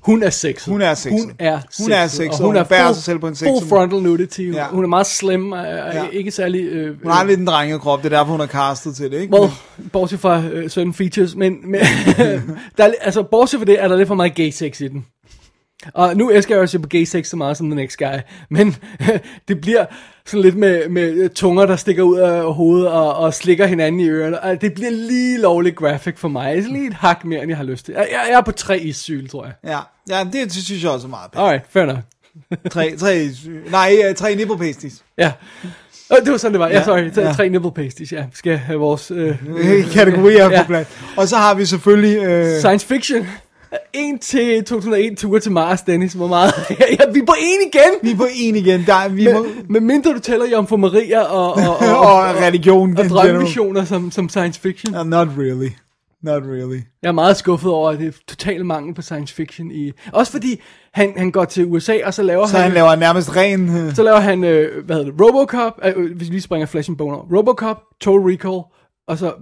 Hun 0.00 0.22
er 0.22 0.30
sexet. 0.30 0.72
Hun 0.72 0.82
er 0.82 0.94
sexet. 0.94 1.20
Hun 1.20 1.32
er 1.38 1.58
Hun 1.80 1.92
er 1.92 2.06
sexet, 2.06 2.10
sexet, 2.16 2.40
og 2.40 2.46
hun 2.46 2.56
og 2.56 2.60
er 2.60 2.64
hun 2.64 2.68
bærer 2.68 2.86
full, 2.86 2.94
sig 2.94 3.04
selv 3.04 3.18
på 3.18 3.26
en 3.28 3.36
full 3.36 3.50
sexet 3.56 3.68
frontal 3.68 4.02
nudity. 4.02 4.40
Hun, 4.46 4.54
Ja. 4.54 4.66
hun 4.66 4.84
er 4.84 4.88
meget 4.88 5.06
slim, 5.06 5.52
og 5.52 5.64
Ja. 5.64 6.06
ikke 6.12 6.30
særlig... 6.30 6.60
Øh, 6.64 7.02
Hun 7.02 7.12
har 7.12 7.24
lidt 7.24 7.40
en 7.40 7.46
drengekrop, 7.46 8.02
det 8.02 8.12
er 8.12 8.16
derfor, 8.18 8.32
hun 8.32 8.40
er 8.40 8.46
castet 8.46 8.96
til 8.96 9.10
det, 9.10 9.20
ikke? 9.20 9.34
Well, 9.40 9.50
bortset 9.92 10.20
fra 10.20 10.42
øh, 10.52 10.68
certain 10.70 10.94
features, 10.94 11.36
men, 11.36 11.56
men 11.70 11.80
der 12.78 12.84
er, 12.84 12.92
altså, 13.00 13.22
bortset 13.22 13.60
fra 13.60 13.64
det, 13.64 13.82
er 13.82 13.88
der 13.88 13.96
lidt 13.96 14.08
for 14.08 14.14
meget 14.14 14.34
gay 14.34 14.50
sex 14.50 14.80
i 14.80 14.88
den. 14.88 15.06
Og 15.94 16.16
nu 16.16 16.30
elsker 16.30 16.54
jeg 16.54 16.62
også 16.62 16.78
på 16.78 16.88
gay 16.88 17.04
sex 17.04 17.26
så 17.26 17.36
meget 17.36 17.56
som 17.56 17.70
The 17.70 17.74
Next 17.74 17.98
Guy, 17.98 18.18
men 18.50 18.76
det 19.48 19.60
bliver 19.60 19.84
sådan 20.26 20.42
lidt 20.42 20.56
med, 20.56 20.88
med 20.88 21.28
tunger, 21.28 21.66
der 21.66 21.76
stikker 21.76 22.02
ud 22.02 22.18
af 22.18 22.54
hovedet 22.54 22.88
og, 22.88 23.16
og 23.16 23.34
slikker 23.34 23.66
hinanden 23.66 24.00
i 24.00 24.08
ørerne. 24.08 24.40
Og 24.40 24.60
det 24.60 24.74
bliver 24.74 24.90
lige 24.90 25.38
lovligt 25.38 25.76
graphic 25.76 26.18
for 26.18 26.28
mig. 26.28 26.56
Det 26.56 26.64
er 26.64 26.68
lige 26.68 26.86
et 26.86 26.94
hak 26.94 27.24
mere, 27.24 27.42
end 27.42 27.48
jeg 27.48 27.56
har 27.56 27.64
lyst 27.64 27.84
til. 27.84 27.94
Jeg, 27.94 28.08
jeg 28.12 28.38
er 28.38 28.40
på 28.40 28.52
tre 28.52 28.78
i 28.78 28.92
syl, 28.92 29.28
tror 29.28 29.44
jeg. 29.44 29.54
Ja, 29.64 29.78
ja 30.16 30.24
det 30.32 30.52
synes 30.52 30.82
jeg 30.82 30.90
også 30.90 31.06
er 31.06 31.10
meget 31.10 31.30
pænt. 31.30 31.42
Alright, 31.42 31.64
fair 31.70 31.86
nok. 31.86 31.98
tre, 32.72 32.96
tre, 32.96 33.28
nej, 33.70 34.02
øh, 34.08 34.14
tre 34.14 34.34
nipple 34.34 34.58
pasties. 34.58 35.04
Ja. 35.18 35.32
Oh, 36.10 36.18
det 36.24 36.32
var 36.32 36.36
sådan, 36.36 36.52
det 36.52 36.60
var. 36.60 36.68
Ja, 36.68 36.74
Ja, 36.74 36.84
sorry. 36.84 37.10
Tre, 37.10 37.22
ja. 37.22 37.32
tre 37.32 37.48
nipple 37.48 37.72
pasties, 37.72 38.12
ja. 38.12 38.24
Skal 38.34 38.56
have 38.56 38.78
vores... 38.78 39.10
Øh, 39.10 39.36
Kategorier 39.92 40.50
ja. 40.50 40.62
på 40.62 40.66
plads. 40.66 40.88
Og 41.16 41.28
så 41.28 41.36
har 41.36 41.54
vi 41.54 41.66
selvfølgelig... 41.66 42.16
Øh, 42.16 42.58
Science 42.58 42.86
fiction. 42.86 43.26
En 43.92 44.18
til 44.18 44.64
2001 44.64 45.18
tur 45.18 45.38
til 45.38 45.52
Mars, 45.52 45.82
Dennis. 45.82 46.12
Hvor 46.12 46.26
meget? 46.26 46.52
ja, 46.70 47.10
vi 47.12 47.18
er 47.20 47.26
på 47.26 47.34
en 47.40 47.60
igen! 47.72 47.92
Vi 48.02 48.10
er 48.10 48.16
på 48.16 48.26
en 48.34 48.56
igen. 48.56 48.84
Der, 48.86 48.94
er- 48.94 49.08
vi 49.08 49.24
med, 49.24 49.34
må, 49.34 49.46
med 49.68 49.80
mindre 49.80 50.12
du 50.12 50.18
tæller 50.18 50.46
Jomfru 50.46 50.76
Maria 50.76 51.20
og, 51.20 51.52
og, 51.68 51.76
og, 51.76 51.98
og 52.00 52.34
religion. 52.42 52.98
og 52.98 53.04
in 53.04 53.10
drømmevisioner 53.10 53.84
som, 53.84 54.10
som 54.10 54.28
science 54.28 54.60
fiction. 54.60 54.92
general. 54.94 55.06
Not 55.26 55.28
really. 55.38 55.68
Not 56.22 56.42
really. 56.42 56.80
Jeg 57.02 57.08
er 57.08 57.12
meget 57.12 57.36
skuffet 57.36 57.70
over, 57.72 57.90
at 57.90 57.98
det 57.98 58.08
er 58.08 58.12
total 58.28 58.64
mangel 58.66 58.94
på 58.94 59.02
science 59.02 59.34
fiction. 59.34 59.70
i 59.70 59.92
Også 60.12 60.32
fordi 60.32 60.60
han, 60.92 61.12
han 61.16 61.30
går 61.30 61.44
til 61.44 61.66
USA, 61.66 61.96
og 62.04 62.14
så 62.14 62.22
laver 62.22 62.46
Så 62.46 62.52
han... 62.56 62.62
han 62.62 62.72
laver 62.72 62.96
nærmest 62.96 63.36
ren... 63.36 63.76
Øh, 63.76 63.94
Så 63.94 64.02
laver 64.02 64.18
han, 64.20 64.44
øh, 64.44 64.84
hvad 64.84 64.96
hedder 64.96 65.10
det, 65.10 65.20
Robocop, 65.20 65.72
øh, 65.84 65.92
øh, 65.96 66.16
hvis 66.16 66.28
vi 66.28 66.34
lige 66.34 66.42
springer 66.42 66.66
Flash 66.66 66.90
and 66.90 66.96
Bone 66.96 67.16
over. 67.16 67.36
Robocop, 67.38 67.76
Total 68.00 68.20
Recall, 68.32 68.60
og 69.08 69.18
så 69.18 69.32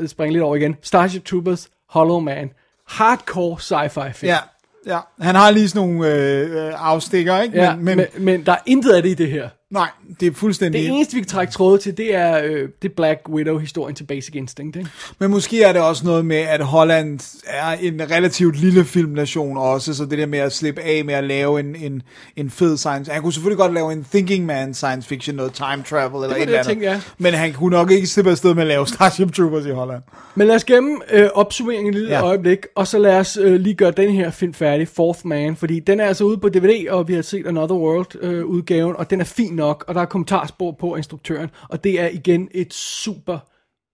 øh, 0.00 0.08
springer 0.08 0.32
lidt 0.32 0.42
over 0.44 0.56
igen. 0.56 0.76
Starship 0.82 1.24
Troopers, 1.24 1.68
Hollow 1.88 2.20
Man. 2.20 2.50
Hardcore 2.86 3.56
sci-fi 3.60 4.12
film. 4.12 4.30
ja, 4.30 4.38
ja. 4.86 4.98
Han 5.20 5.34
har 5.34 5.50
lige 5.50 5.68
sådan 5.68 5.88
nogle 5.88 6.08
øh, 6.08 6.66
øh, 6.66 6.72
afstikker, 6.76 7.40
ikke? 7.40 7.62
Ja, 7.62 7.76
men, 7.76 7.84
men, 7.84 7.96
men, 7.96 8.24
men 8.24 8.46
der 8.46 8.52
er 8.52 8.58
intet 8.66 8.92
af 8.92 9.02
det 9.02 9.10
i 9.10 9.14
det 9.14 9.30
her. 9.30 9.48
Nej, 9.70 9.88
det 10.20 10.26
er 10.28 10.32
fuldstændig... 10.34 10.80
Det 10.82 10.90
eneste, 10.90 11.14
vi 11.14 11.20
kan 11.20 11.28
trække 11.28 11.52
tråde 11.52 11.78
til, 11.78 11.96
det 11.96 12.14
er 12.14 12.40
øh, 12.44 12.68
det 12.82 12.92
Black 12.92 13.20
Widow-historien 13.28 13.96
til 13.96 14.04
Basic 14.04 14.34
Instinct. 14.34 14.76
Ikke? 14.76 14.90
Men 15.18 15.30
måske 15.30 15.62
er 15.62 15.72
det 15.72 15.82
også 15.82 16.04
noget 16.06 16.24
med, 16.24 16.36
at 16.36 16.60
Holland 16.64 17.40
er 17.46 17.70
en 17.72 18.00
relativt 18.10 18.56
lille 18.60 18.84
filmnation 18.84 19.56
også, 19.56 19.94
så 19.94 20.04
det 20.04 20.18
der 20.18 20.26
med 20.26 20.38
at 20.38 20.52
slippe 20.52 20.80
af 20.82 21.04
med 21.04 21.14
at 21.14 21.24
lave 21.24 21.60
en, 21.60 21.76
en, 21.76 22.02
en 22.36 22.50
fed 22.50 22.76
science... 22.76 23.12
Han 23.12 23.22
kunne 23.22 23.32
selvfølgelig 23.32 23.58
godt 23.58 23.74
lave 23.74 23.92
en 23.92 24.06
thinking 24.10 24.46
man 24.46 24.74
science 24.74 25.08
fiction, 25.08 25.36
noget 25.36 25.52
time 25.52 25.82
travel 25.90 26.22
eller 26.24 26.28
var 26.28 26.34
et 26.34 26.34
det, 26.34 26.42
eller 26.42 26.58
andet. 26.58 26.66
tænkte, 26.66 26.86
ja. 26.86 27.00
Men 27.18 27.34
han 27.34 27.52
kunne 27.52 27.76
nok 27.76 27.90
ikke 27.90 28.06
slippe 28.06 28.30
afsted 28.30 28.54
med 28.54 28.62
at 28.62 28.68
lave 28.68 28.86
Starship 28.86 29.32
Troopers 29.32 29.66
i 29.66 29.70
Holland. 29.70 30.02
Men 30.34 30.46
lad 30.46 30.54
os 30.56 30.64
gemme 30.64 30.98
øh, 31.12 31.28
opsummeringen 31.34 31.94
et 31.94 31.94
lille 32.00 32.14
Ja. 32.14 32.22
øjeblik, 32.22 32.58
og 32.74 32.86
så 32.86 32.98
lad 32.98 33.18
os 33.18 33.36
øh, 33.42 33.54
lige 33.60 33.74
gøre 33.74 33.90
den 33.90 34.12
her 34.12 34.30
film 34.30 34.54
færdig, 34.54 34.88
Fourth 34.88 35.20
Man, 35.24 35.56
fordi 35.56 35.80
den 35.80 36.00
er 36.00 36.04
altså 36.06 36.24
ude 36.24 36.38
på 36.38 36.48
DVD, 36.48 36.88
og 36.90 37.08
vi 37.08 37.14
har 37.14 37.22
set 37.22 37.46
Another 37.46 37.76
World 37.76 38.22
øh, 38.22 38.44
udgaven, 38.44 38.96
og 38.96 39.10
den 39.10 39.20
er 39.20 39.24
fin 39.24 39.55
nok, 39.56 39.84
og 39.88 39.94
der 39.94 40.00
er 40.00 40.04
kommentarspor 40.04 40.72
på 40.72 40.96
instruktøren, 40.96 41.50
og 41.68 41.84
det 41.84 42.00
er 42.00 42.08
igen 42.08 42.48
et 42.50 42.74
super 42.74 43.38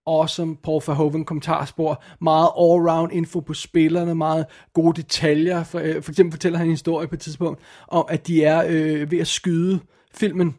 awesome 0.06 0.56
Paul 0.56 0.82
Verhoeven 0.86 1.24
kommentarspor, 1.24 2.02
meget 2.20 2.48
all-round 2.58 3.12
info 3.12 3.40
på 3.40 3.54
spillerne, 3.54 4.14
meget 4.14 4.46
gode 4.72 5.02
detaljer, 5.02 5.64
for, 5.64 5.78
øh, 5.78 6.02
for 6.02 6.12
eksempel 6.12 6.32
fortæller 6.32 6.58
han 6.58 6.66
en 6.66 6.72
historie 6.72 7.08
på 7.08 7.14
et 7.14 7.20
tidspunkt, 7.20 7.60
om 7.88 8.04
at 8.08 8.26
de 8.26 8.44
er 8.44 8.64
øh, 8.68 9.10
ved 9.10 9.18
at 9.18 9.26
skyde 9.26 9.80
filmen 10.14 10.56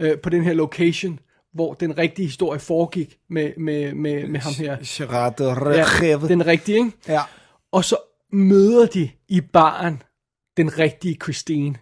øh, 0.00 0.18
på 0.18 0.30
den 0.30 0.44
her 0.44 0.52
location, 0.52 1.18
hvor 1.52 1.74
den 1.74 1.98
rigtige 1.98 2.26
historie 2.26 2.60
foregik 2.60 3.18
med, 3.30 3.52
med, 3.56 3.94
med, 3.94 4.28
med 4.28 4.40
ham 4.40 4.52
her. 4.58 4.76
Ja, 6.26 6.28
den 6.28 6.46
rigtige, 6.46 6.78
ikke? 6.78 6.92
Ja. 7.08 7.20
Og 7.72 7.84
så 7.84 7.96
møder 8.32 8.86
de 8.86 9.10
i 9.28 9.40
baren 9.40 10.02
den 10.56 10.78
rigtige 10.78 11.16
Christine. 11.22 11.74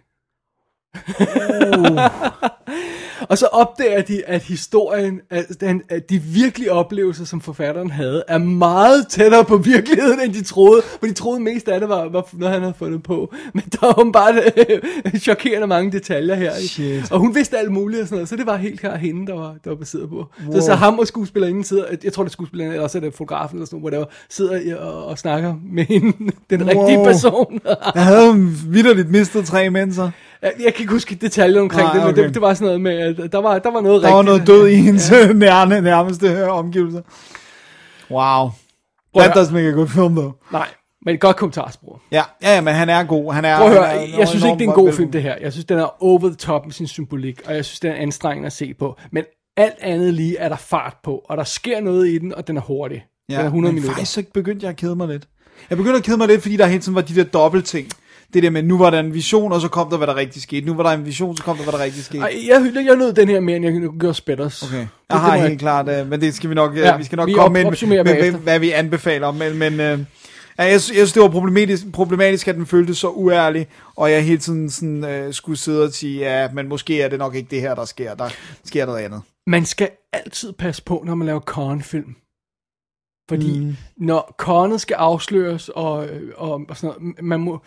og 3.29 3.37
så 3.37 3.45
opdager 3.51 4.01
de, 4.01 4.25
at 4.25 4.43
historien, 4.43 5.21
at, 5.29 5.45
den, 5.61 5.81
at 5.89 6.09
de 6.09 6.19
virkelige 6.19 6.71
oplevelser, 6.71 7.25
som 7.25 7.41
forfatteren 7.41 7.91
havde, 7.91 8.23
er 8.27 8.37
meget 8.37 9.07
tættere 9.07 9.45
på 9.45 9.57
virkeligheden, 9.57 10.19
end 10.21 10.33
de 10.33 10.43
troede. 10.43 10.81
For 10.99 11.07
de 11.07 11.13
troede 11.13 11.39
mest 11.39 11.67
af 11.67 11.79
det 11.79 11.89
var, 11.89 12.09
var 12.09 12.27
noget, 12.33 12.53
han 12.53 12.61
havde 12.61 12.73
fundet 12.77 13.03
på. 13.03 13.33
Men 13.53 13.63
der 13.63 13.85
var 13.85 14.11
bare 14.11 14.33
øh, 15.13 15.19
chokerende 15.19 15.67
mange 15.67 15.91
detaljer 15.91 16.35
her. 16.35 16.53
Shit. 16.53 17.11
Og 17.11 17.19
hun 17.19 17.35
vidste 17.35 17.57
alt 17.57 17.71
muligt 17.71 18.01
og 18.01 18.07
sådan 18.07 18.15
noget, 18.15 18.29
så 18.29 18.35
det 18.35 18.45
var 18.45 18.55
helt 18.57 18.79
klart 18.79 18.99
hende, 18.99 19.27
der 19.27 19.33
var, 19.33 19.55
der 19.63 19.69
var 19.69 19.75
baseret 19.75 20.09
på. 20.09 20.15
Wow. 20.15 20.59
Så, 20.59 20.65
så 20.65 20.73
ham 20.73 20.99
og 20.99 21.07
skuespillerinden 21.07 21.63
sidder, 21.63 21.85
jeg 22.03 22.13
tror 22.13 22.23
det 22.23 22.29
er 22.29 22.31
skuespillerinden, 22.31 22.73
eller 22.73 22.83
også 22.83 22.97
er 22.97 23.01
det 23.01 23.13
fotografen 23.13 23.57
eller 23.57 23.65
sådan 23.65 23.79
noget, 23.79 23.93
whatever, 23.93 24.05
sidder 24.29 24.77
og, 24.77 25.05
og 25.05 25.17
snakker 25.17 25.55
med 25.71 25.85
hende, 25.85 26.31
den 26.49 26.67
rigtige 26.67 26.97
Wow. 26.97 27.05
person. 27.05 27.59
Jeg 27.95 28.05
havde 28.05 28.35
vidderligt 28.67 29.09
mistet 29.09 29.45
tre 29.45 29.69
mennesker. 29.69 30.09
Jeg, 30.43 30.53
jeg 30.59 30.73
kan 30.73 30.81
ikke 30.83 30.93
huske 30.93 31.15
detaljer 31.15 31.61
omkring 31.61 31.83
Nej, 31.83 31.93
det, 31.93 32.01
men 32.01 32.09
okay. 32.13 32.23
det, 32.23 32.33
det 32.33 32.41
var 32.41 32.53
sådan 32.53 32.65
noget 32.65 32.81
med, 32.81 33.23
at 33.23 33.31
der 33.31 33.37
var, 33.41 33.59
der 33.59 33.71
var 33.71 33.81
noget 33.81 34.03
Der 34.03 34.09
var 34.09 34.19
rigtigt. 34.19 34.47
noget 34.47 34.47
død 34.47 34.67
i 34.67 34.75
hendes 34.75 35.11
ja. 35.11 35.33
nærme, 35.33 35.81
nærmeste 35.81 36.27
øh, 36.27 36.49
omgivelser. 36.49 37.01
Wow. 38.11 38.49
Prøv 39.13 39.23
at 39.23 39.31
That 39.31 39.37
doesn't 39.45 39.53
make 39.53 39.67
a 39.67 39.71
good 39.71 39.87
film, 39.87 40.15
though. 40.15 40.33
Nej, 40.51 40.67
men 41.05 41.17
godt 41.17 41.35
kommentarspor. 41.35 42.01
Ja, 42.11 42.23
ja, 42.43 42.55
ja, 42.55 42.61
men 42.61 42.73
han 42.73 42.89
er 42.89 43.03
god. 43.03 43.33
Han 43.33 43.45
er, 43.45 43.57
Prøv 43.57 43.67
at 43.67 43.73
høre, 43.73 43.85
han 43.87 43.97
er 44.13 44.17
jeg 44.17 44.27
synes 44.27 44.43
ikke, 44.43 44.53
det 44.57 44.65
er 44.65 44.69
en 44.69 44.75
god 44.75 44.93
film, 44.93 45.11
det 45.11 45.21
her. 45.21 45.35
Jeg 45.41 45.51
synes, 45.51 45.65
den 45.65 45.79
er 45.79 46.03
over 46.03 46.19
the 46.19 46.35
top 46.35 46.65
med 46.65 46.73
sin 46.73 46.87
symbolik, 46.87 47.41
og 47.45 47.55
jeg 47.55 47.65
synes, 47.65 47.79
den 47.79 47.91
er 47.91 47.95
anstrengende 47.95 48.45
at 48.47 48.53
se 48.53 48.73
på. 48.73 48.97
Men 49.11 49.23
alt 49.57 49.75
andet 49.81 50.13
lige 50.13 50.37
er 50.37 50.49
der 50.49 50.55
fart 50.55 50.97
på, 51.03 51.21
og 51.29 51.37
der 51.37 51.43
sker 51.43 51.81
noget 51.81 52.07
i 52.07 52.17
den, 52.17 52.35
og 52.35 52.47
den 52.47 52.57
er 52.57 52.61
hurtig. 52.61 53.05
Ja, 53.29 53.33
den 53.33 53.41
er 53.41 53.45
100 53.45 53.73
men 53.73 53.75
minutter. 53.75 53.95
faktisk 53.95 54.13
så 54.13 54.23
begyndte 54.33 54.63
jeg 54.63 54.69
at 54.69 54.77
kede 54.77 54.95
mig 54.95 55.07
lidt. 55.07 55.27
Jeg 55.69 55.77
begyndte 55.77 55.97
at 55.97 56.03
kede 56.03 56.17
mig 56.17 56.27
lidt, 56.27 56.41
fordi 56.41 56.57
der 56.57 56.65
hele 56.65 56.81
tiden 56.81 56.95
var 56.95 57.01
de 57.01 57.15
der 57.15 57.23
dobbeltting. 57.23 57.87
Det 58.33 58.43
der 58.43 58.49
med, 58.49 58.63
nu 58.63 58.77
var 58.77 58.89
der 58.89 58.99
en 58.99 59.13
vision, 59.13 59.51
og 59.51 59.61
så 59.61 59.67
kom 59.67 59.89
der, 59.89 59.97
hvad 59.97 60.07
der 60.07 60.15
rigtig 60.15 60.41
skete. 60.41 60.65
Nu 60.65 60.73
var 60.73 60.83
der 60.83 60.89
en 60.89 61.05
vision, 61.05 61.37
så 61.37 61.43
kom 61.43 61.57
der, 61.57 61.63
hvad 61.63 61.73
der 61.73 61.79
rigtig 61.83 62.03
skete. 62.03 62.19
Ej, 62.23 62.33
jeg, 62.47 62.71
jeg 62.85 62.95
nød 62.95 63.13
den 63.13 63.27
her 63.29 63.39
mere, 63.39 63.55
end 63.55 63.65
jeg 63.65 63.89
gjorde 63.99 64.13
Spetters. 64.13 64.63
Okay. 64.63 64.77
Det- 64.79 64.87
Jeg 65.09 65.19
har 65.19 65.37
helt 65.37 65.59
klart, 65.59 65.89
øh, 65.89 66.09
men 66.09 66.21
det 66.21 66.33
skal 66.35 66.49
vi 66.49 66.55
nok, 66.55 66.75
Ja, 66.77 66.81
ja, 66.81 66.97
vi 66.97 67.03
skal 67.03 67.15
nok 67.15 67.27
vi 67.27 67.33
komme 67.33 67.59
op- 67.67 67.73
ind 67.81 67.89
med, 67.89 68.03
med, 68.03 68.31
med, 68.31 68.39
hvad 68.39 68.59
vi 68.59 68.71
anbefaler. 68.71 69.31
Men, 69.31 69.57
men 69.57 69.73
øh, 69.73 69.79
ja, 69.79 70.63
jeg, 70.63 70.71
jeg 70.71 70.81
synes, 70.81 71.13
det 71.13 71.21
var 71.21 71.29
problematisk, 71.29 71.83
problematisk, 71.93 72.47
at 72.47 72.55
den 72.55 72.65
føltes 72.65 72.97
så 72.97 73.07
uærlig, 73.09 73.67
og 73.95 74.11
jeg 74.11 74.23
hele 74.25 74.37
tiden 74.37 74.69
sådan, 74.69 75.03
øh, 75.05 75.33
skulle 75.33 75.57
sidde 75.59 75.83
og 75.83 75.91
sige, 75.93 76.19
ja, 76.19 76.47
men 76.53 76.69
måske 76.69 77.01
er 77.01 77.07
det 77.09 77.19
nok 77.19 77.35
ikke 77.35 77.47
det 77.51 77.61
her, 77.61 77.75
der 77.75 77.85
sker. 77.85 78.13
Der 78.15 78.29
sker 78.65 78.85
noget 78.85 78.99
andet. 78.99 79.21
Man 79.47 79.65
skal 79.65 79.89
altid 80.13 80.53
passe 80.53 80.83
på, 80.83 81.03
når 81.05 81.15
man 81.15 81.25
laver 81.25 81.39
Korn-film. 81.39 82.15
Fordi 83.29 83.59
mm. 83.59 83.75
når 83.97 84.35
Kornet 84.37 84.81
skal 84.81 84.95
afsløres, 84.95 85.69
og, 85.69 86.07
og, 86.35 86.61
og 86.69 86.77
sådan 86.77 86.95
noget, 86.99 87.23
man 87.23 87.39
må... 87.39 87.61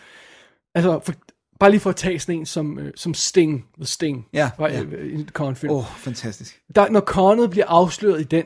Altså, 0.77 1.01
for, 1.05 1.13
bare 1.61 1.71
lige 1.71 1.81
for 1.81 1.91
at 1.91 1.97
tage 1.97 2.21
sådan 2.21 2.35
en 2.41 2.47
som, 2.47 2.79
øh, 2.79 2.93
som 2.97 3.15
Sting, 3.15 3.65
The 3.77 3.87
Sting, 3.87 4.27
Ja, 4.33 4.51
fra 4.57 4.71
ja. 4.71 4.83
øh, 4.83 5.15
en 5.15 5.29
Korn-film. 5.33 5.73
Åh, 5.73 5.79
oh, 5.79 5.85
fantastisk. 5.97 6.61
Der, 6.75 6.91
når 6.91 7.01
Kornet 7.01 7.51
bliver 7.51 7.67
afsløret 7.69 8.21
i 8.21 8.25
den, 8.25 8.45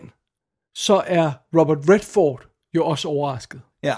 så 0.75 1.03
er 1.07 1.33
Robert 1.59 1.79
Redford 1.89 2.43
jo 2.77 2.85
også 2.87 3.09
overrasket. 3.09 3.61
Ja. 3.83 3.95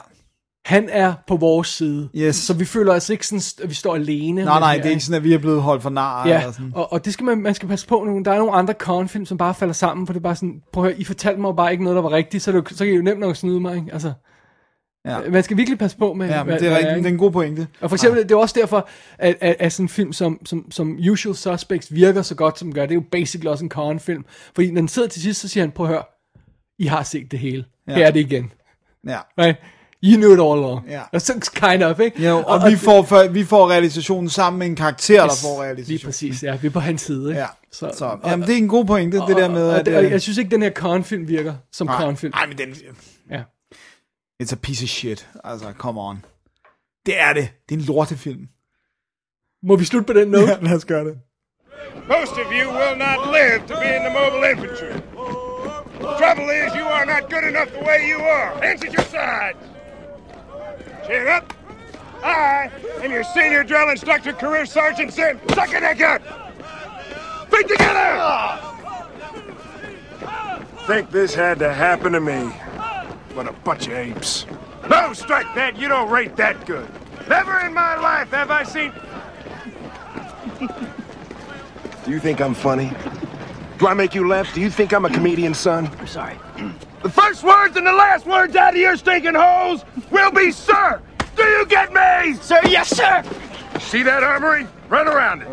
Han 0.64 0.88
er 0.88 1.14
på 1.26 1.36
vores 1.36 1.68
side. 1.68 2.08
Yes. 2.16 2.36
Så 2.36 2.54
vi 2.54 2.64
føler 2.64 2.92
altså 2.92 3.12
ikke 3.12 3.26
sådan, 3.26 3.64
at 3.64 3.70
vi 3.70 3.74
står 3.74 3.94
alene. 3.94 4.44
Nej, 4.44 4.60
nej, 4.60 4.76
det 4.76 4.86
er 4.86 4.90
ikke 4.90 5.04
sådan, 5.04 5.16
at 5.16 5.24
vi 5.24 5.34
er 5.34 5.38
blevet 5.38 5.62
holdt 5.62 5.82
for 5.82 5.90
nar. 5.90 6.28
Ja, 6.28 6.40
Eller 6.40 6.52
sådan. 6.52 6.72
og, 6.74 6.92
og 6.92 7.04
det 7.04 7.12
skal 7.12 7.24
man, 7.24 7.38
man 7.38 7.54
skal 7.54 7.68
passe 7.68 7.86
på 7.86 8.04
nu. 8.04 8.22
Der 8.24 8.32
er 8.32 8.38
nogle 8.38 8.52
andre 8.52 8.74
Korn-film, 8.74 9.26
som 9.26 9.38
bare 9.38 9.54
falder 9.54 9.74
sammen, 9.74 10.06
for 10.06 10.12
det 10.12 10.20
er 10.20 10.22
bare 10.22 10.36
sådan, 10.36 10.62
prøv 10.72 10.84
at 10.84 10.90
høre, 10.90 11.00
I 11.00 11.04
fortalte 11.04 11.40
mig 11.40 11.56
bare 11.56 11.72
ikke 11.72 11.84
noget, 11.84 11.96
der 11.96 12.02
var 12.02 12.12
rigtigt, 12.12 12.42
så, 12.42 12.52
det, 12.52 12.68
så 12.70 12.84
kan 12.84 12.92
I 12.94 12.96
jo 12.96 13.02
nemt 13.02 13.20
nok 13.20 13.36
snyde 13.36 13.60
mig, 13.60 13.76
ikke? 13.76 13.92
Altså, 13.92 14.12
Ja. 15.04 15.18
man 15.30 15.42
skal 15.42 15.56
virkelig 15.56 15.78
passe 15.78 15.96
på 15.96 16.14
med, 16.14 16.28
Ja, 16.28 16.44
men 16.44 16.58
det 16.58 16.68
er 16.68 16.76
rigtigt, 16.76 16.96
det 16.96 17.04
er 17.04 17.08
en 17.08 17.18
god 17.18 17.30
pointe. 17.30 17.66
Og 17.80 17.90
for 17.90 17.96
eksempel, 17.96 18.22
det 18.22 18.30
er 18.30 18.36
også 18.36 18.54
derfor, 18.60 18.88
at, 19.18 19.36
at, 19.40 19.56
at 19.58 19.72
sådan 19.72 19.84
en 19.84 19.88
film 19.88 20.12
som, 20.12 20.46
som, 20.46 20.70
som 20.70 20.98
Usual 21.10 21.36
Suspects 21.36 21.94
virker 21.94 22.22
så 22.22 22.34
godt, 22.34 22.58
som 22.58 22.68
den 22.68 22.74
gør. 22.74 22.82
Det 22.82 22.90
er 22.90 22.94
jo 22.94 23.04
basically 23.12 23.50
også 23.50 23.64
en 23.64 23.68
Korn-film. 23.68 24.24
Fordi 24.54 24.70
når 24.70 24.80
den 24.80 24.88
sidder 24.88 25.08
til 25.08 25.22
sidst, 25.22 25.40
så 25.40 25.48
siger 25.48 25.64
han, 25.64 25.70
prøv 25.70 25.86
at 25.86 25.92
høre, 25.92 26.02
I 26.78 26.86
har 26.86 27.02
set 27.02 27.30
det 27.30 27.38
hele. 27.38 27.64
Ja. 27.86 27.92
Ja. 27.92 27.98
Her 27.98 28.06
er 28.06 28.10
det 28.10 28.20
igen. 28.20 28.52
Ja. 29.08 29.18
Right? 29.38 29.58
You 30.04 30.16
knew 30.16 30.32
it 30.32 30.40
all 30.40 30.58
along. 30.58 30.86
Ja. 30.88 31.00
Og 31.12 31.20
så 31.20 31.50
kind 31.54 31.82
of, 31.82 32.00
ikke? 32.00 32.26
Jo, 32.26 32.36
og, 32.36 32.44
og 32.44 32.70
vi, 32.70 32.76
får, 32.76 33.02
for, 33.02 33.28
vi 33.28 33.44
får 33.44 33.70
realisationen 33.70 34.30
sammen 34.30 34.58
med 34.58 34.66
en 34.66 34.76
karakter, 34.76 35.22
der 35.22 35.28
får 35.28 35.62
realisationen. 35.62 35.96
Lige 35.98 36.06
præcis, 36.06 36.42
ja. 36.42 36.56
Vi 36.56 36.66
er 36.66 36.70
på 36.70 36.80
hans 36.80 37.02
side, 37.02 37.28
ikke? 37.28 37.40
Ja. 37.40 37.46
Så, 37.72 37.90
Så, 37.94 38.18
jamen, 38.26 38.46
det 38.46 38.54
er 38.54 38.58
en 38.58 38.68
god 38.68 38.84
pointe, 38.84 39.16
det 39.28 39.36
der 39.36 39.48
med, 39.48 39.68
og, 39.68 39.80
at... 39.80 39.88
og, 39.88 39.94
og, 39.94 40.04
øh, 40.04 40.10
jeg 40.10 40.22
synes 40.22 40.38
ikke, 40.38 40.50
den 40.50 40.62
her 40.62 40.70
Korn-film 40.70 41.28
virker 41.28 41.54
som 41.72 41.86
nej, 41.86 42.04
Korn-film. 42.04 42.32
Nej, 42.34 42.46
men 42.46 42.58
den... 42.58 42.74
Ja. 43.30 43.42
It's 44.42 44.52
a 44.52 44.56
piece 44.56 44.82
of 44.82 44.88
shit. 44.88 45.28
Altså, 45.44 45.72
come 45.78 46.00
on. 46.00 46.24
Det 47.06 47.20
er 47.20 47.32
det. 47.32 47.48
Det 47.68 47.74
er 47.74 47.78
en 47.78 47.84
lortefilm. 47.84 48.48
Må 49.62 49.76
vi 49.76 49.84
slutte 49.84 50.06
på 50.06 50.12
den 50.12 50.28
note? 50.28 50.46
Ja, 50.52 50.58
lad 50.60 50.76
os 50.76 50.84
gøre 50.84 51.04
det. 51.04 51.18
Most 52.08 52.32
of 52.32 52.46
you 52.58 52.66
will 52.78 52.96
not 53.06 53.18
live 53.38 53.58
to 53.68 53.74
be 53.82 53.88
in 53.96 54.02
the 54.08 54.12
mobile 54.20 54.44
infantry. 54.52 54.92
The 56.04 56.12
Trouble 56.20 56.48
is, 56.60 56.68
you 56.80 56.86
are 56.96 57.06
not 57.06 57.22
good 57.30 57.44
enough 57.50 57.68
the 57.76 57.84
way 57.88 57.98
you 58.12 58.18
are. 58.36 58.48
Hands 58.64 58.84
at 58.84 58.92
your 58.92 59.06
sides. 59.16 59.62
Chin 61.06 61.26
up. 61.36 61.46
I 62.24 62.70
am 63.04 63.10
your 63.12 63.24
senior 63.36 63.64
drill 63.64 63.88
instructor, 63.90 64.32
career 64.32 64.66
sergeant, 64.66 65.12
Sim. 65.12 65.38
Suck 65.54 65.72
it, 65.72 65.98
gut. 65.98 66.22
Feet 67.50 67.68
together. 67.68 68.08
Think 70.86 71.10
this 71.10 71.34
had 71.34 71.58
to 71.58 71.72
happen 71.72 72.12
to 72.12 72.20
me? 72.20 72.50
What 73.34 73.48
a 73.48 73.52
bunch 73.52 73.86
of 73.86 73.94
apes. 73.94 74.46
No, 74.90 75.12
strike 75.14 75.46
that. 75.54 75.78
You 75.78 75.88
don't 75.88 76.10
rate 76.10 76.36
that 76.36 76.66
good. 76.66 76.88
Never 77.28 77.60
in 77.60 77.72
my 77.72 77.96
life 77.96 78.30
have 78.30 78.50
I 78.50 78.62
seen 78.62 78.92
Do 82.04 82.10
you 82.10 82.20
think 82.20 82.40
I'm 82.40 82.52
funny? 82.52 82.92
Do 83.78 83.86
I 83.86 83.94
make 83.94 84.14
you 84.14 84.28
laugh? 84.28 84.52
Do 84.54 84.60
you 84.60 84.70
think 84.70 84.92
I'm 84.92 85.04
a 85.04 85.10
comedian, 85.10 85.54
son? 85.54 85.90
I'm 85.98 86.06
sorry. 86.06 86.36
The 87.02 87.10
first 87.10 87.42
words 87.42 87.76
and 87.76 87.86
the 87.86 87.92
last 87.92 88.26
words 88.26 88.54
out 88.54 88.74
of 88.74 88.80
your 88.80 88.96
stinking 88.96 89.34
holes 89.34 89.84
will 90.10 90.30
be, 90.30 90.52
sir. 90.52 91.00
Do 91.34 91.42
you 91.42 91.66
get 91.66 91.92
me? 91.92 92.34
Sir, 92.34 92.60
yes, 92.64 92.90
sir. 92.90 93.24
See 93.80 94.02
that 94.02 94.22
armory? 94.22 94.66
Run 94.88 95.08
around 95.08 95.42
it. 95.42 95.48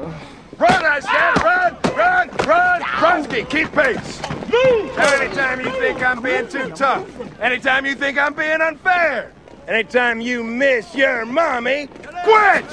Run, 0.59 0.85
I 0.85 0.99
said, 0.99 1.43
run, 1.43 1.77
run, 1.95 2.29
run, 2.45 2.81
Runsky, 2.81 3.49
keep 3.49 3.71
pace. 3.71 4.21
Move! 4.51 4.97
Anytime 4.97 5.61
you 5.61 5.71
think 5.71 6.03
I'm 6.03 6.21
being 6.21 6.49
too 6.49 6.69
tough, 6.71 7.07
anytime 7.39 7.85
you 7.85 7.95
think 7.95 8.17
I'm 8.17 8.33
being 8.33 8.59
unfair, 8.59 9.31
anytime 9.69 10.19
you 10.19 10.43
miss 10.43 10.93
your 10.93 11.25
mommy, 11.25 11.87
quit! 12.23 12.65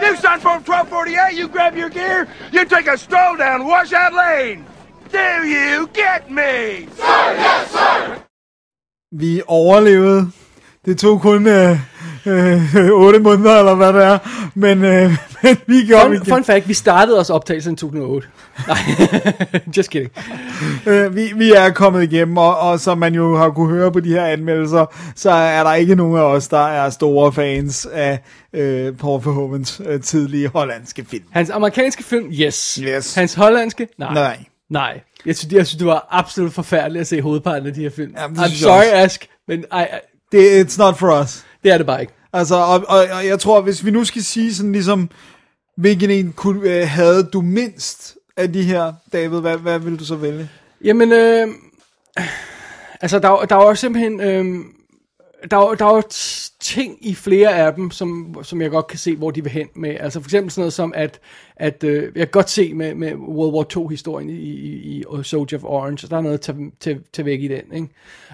You 0.00 0.16
son 0.16 0.38
from 0.38 0.62
1248, 0.62 1.36
you 1.36 1.48
grab 1.48 1.76
your 1.76 1.88
gear, 1.88 2.28
you 2.52 2.64
take 2.66 2.86
a 2.86 2.96
stroll 2.96 3.36
down 3.36 3.66
Washout 3.66 4.12
Lane. 4.12 4.64
Do 5.10 5.44
you 5.44 5.88
get 5.92 6.30
me? 6.30 6.86
Sir, 6.94 7.34
yes, 7.34 7.70
sir! 7.72 8.22
Vi 9.10 9.42
overlevede. 9.48 10.43
Det 10.84 10.98
tog 10.98 11.20
kun, 11.20 11.46
øh, 11.46 11.78
øh, 12.26 12.90
8 12.90 13.18
måneder, 13.18 13.58
eller 13.58 13.74
hvad 13.74 13.92
det 13.92 14.04
er. 14.04 14.18
Men, 14.54 14.84
øh, 14.84 15.10
men 15.42 15.56
vi 15.66 15.86
gjorde 15.86 16.16
Fun, 16.18 16.26
fun 16.26 16.44
fact, 16.44 16.68
vi 16.68 16.74
startede 16.74 17.18
også 17.18 17.32
optagelsen 17.32 17.74
i 17.74 17.76
2008. 17.76 18.28
Nej, 18.68 18.76
just 19.76 19.90
kidding. 19.90 20.12
Øh, 20.86 21.16
vi, 21.16 21.32
vi 21.36 21.52
er 21.52 21.70
kommet 21.70 22.02
igennem, 22.02 22.36
og, 22.36 22.58
og 22.58 22.80
som 22.80 22.98
man 22.98 23.14
jo 23.14 23.36
har 23.36 23.50
kunne 23.50 23.68
høre 23.68 23.92
på 23.92 24.00
de 24.00 24.08
her 24.08 24.24
anmeldelser, 24.24 25.12
så 25.16 25.30
er 25.30 25.62
der 25.62 25.74
ikke 25.74 25.94
nogen 25.94 26.16
af 26.16 26.22
os, 26.22 26.48
der 26.48 26.66
er 26.66 26.90
store 26.90 27.32
fans 27.32 27.86
af 27.92 28.18
øh, 28.52 28.92
Paul 28.92 29.20
Verhoevens 29.24 29.80
øh, 29.86 30.00
tidlige 30.00 30.48
hollandske 30.48 31.04
film. 31.10 31.24
Hans 31.30 31.50
amerikanske 31.50 32.04
film, 32.04 32.30
yes. 32.32 32.74
Yes. 32.82 33.14
Hans 33.14 33.34
hollandske, 33.34 33.88
nej. 33.98 34.14
Nej. 34.14 34.38
Nej. 34.70 35.00
Jeg 35.26 35.36
synes, 35.36 35.52
jeg 35.52 35.66
synes, 35.66 35.78
det 35.78 35.86
var 35.86 36.08
absolut 36.10 36.52
forfærdeligt 36.52 37.00
at 37.00 37.06
se 37.06 37.20
hovedparten 37.20 37.66
af 37.66 37.74
de 37.74 37.82
her 37.82 37.90
film. 37.90 38.14
Jamen, 38.18 38.36
det 38.36 38.42
I'm 38.42 38.62
sorry. 38.62 38.84
Ask, 38.92 39.26
men 39.48 39.64
ej, 39.72 39.88
Det, 40.32 40.64
it's 40.66 40.78
not 40.78 40.98
for 40.98 41.20
us. 41.22 41.44
det 41.64 41.72
er 41.72 41.78
det 41.78 41.86
bare 41.86 42.00
ikke. 42.00 42.12
Altså, 42.32 42.54
og, 42.54 42.84
og, 42.88 43.06
og 43.12 43.26
jeg 43.26 43.40
tror, 43.40 43.60
hvis 43.60 43.84
vi 43.84 43.90
nu 43.90 44.04
skal 44.04 44.22
sige 44.24 44.54
sådan 44.54 44.72
ligesom, 44.72 45.10
hvilken 45.76 46.10
en 46.10 46.32
kunne, 46.32 46.70
øh, 46.70 46.88
havde 46.88 47.24
du 47.32 47.40
mindst 47.40 48.16
af 48.36 48.52
de 48.52 48.62
her, 48.62 48.92
David, 49.12 49.40
hvad, 49.40 49.56
hvad 49.56 49.78
vil 49.78 49.98
du 49.98 50.04
så 50.04 50.14
vælge? 50.16 50.50
Jamen, 50.84 51.12
øh, 51.12 51.48
altså, 53.00 53.18
der, 53.18 53.28
var- 53.28 53.44
der 53.44 53.54
var 53.54 53.64
jo 53.68 53.74
simpelthen, 53.74 54.20
øh, 54.20 54.64
der, 55.50 55.74
der 55.74 55.86
er 55.86 55.94
jo 55.94 56.02
ting 56.60 57.06
i 57.06 57.14
flere 57.14 57.56
af 57.56 57.74
dem, 57.74 57.90
som, 57.90 58.36
som 58.42 58.60
jeg 58.60 58.70
godt 58.70 58.86
kan 58.86 58.98
se, 58.98 59.16
hvor 59.16 59.30
de 59.30 59.42
vil 59.42 59.52
hen 59.52 59.68
med. 59.74 59.96
Altså 60.00 60.20
for 60.20 60.26
eksempel 60.26 60.50
sådan 60.50 60.60
noget 60.60 60.72
som, 60.72 60.92
at, 60.96 61.20
at 61.56 61.84
øh, 61.84 62.02
jeg 62.02 62.12
kan 62.26 62.32
godt 62.32 62.50
se 62.50 62.74
med, 62.74 62.94
med 62.94 63.14
World 63.14 63.54
War 63.54 63.82
II-historien 63.82 64.30
i, 64.30 64.34
i, 64.34 64.98
i 64.98 65.04
Soldier 65.22 65.58
of 65.58 65.64
Orange, 65.64 66.06
og 66.06 66.10
der 66.10 66.16
er 66.16 66.20
noget 66.20 66.40
til, 66.80 67.00
til, 67.12 67.24
væk 67.24 67.42
i 67.42 67.48
den, 67.48 67.62
ikke? 67.74 67.88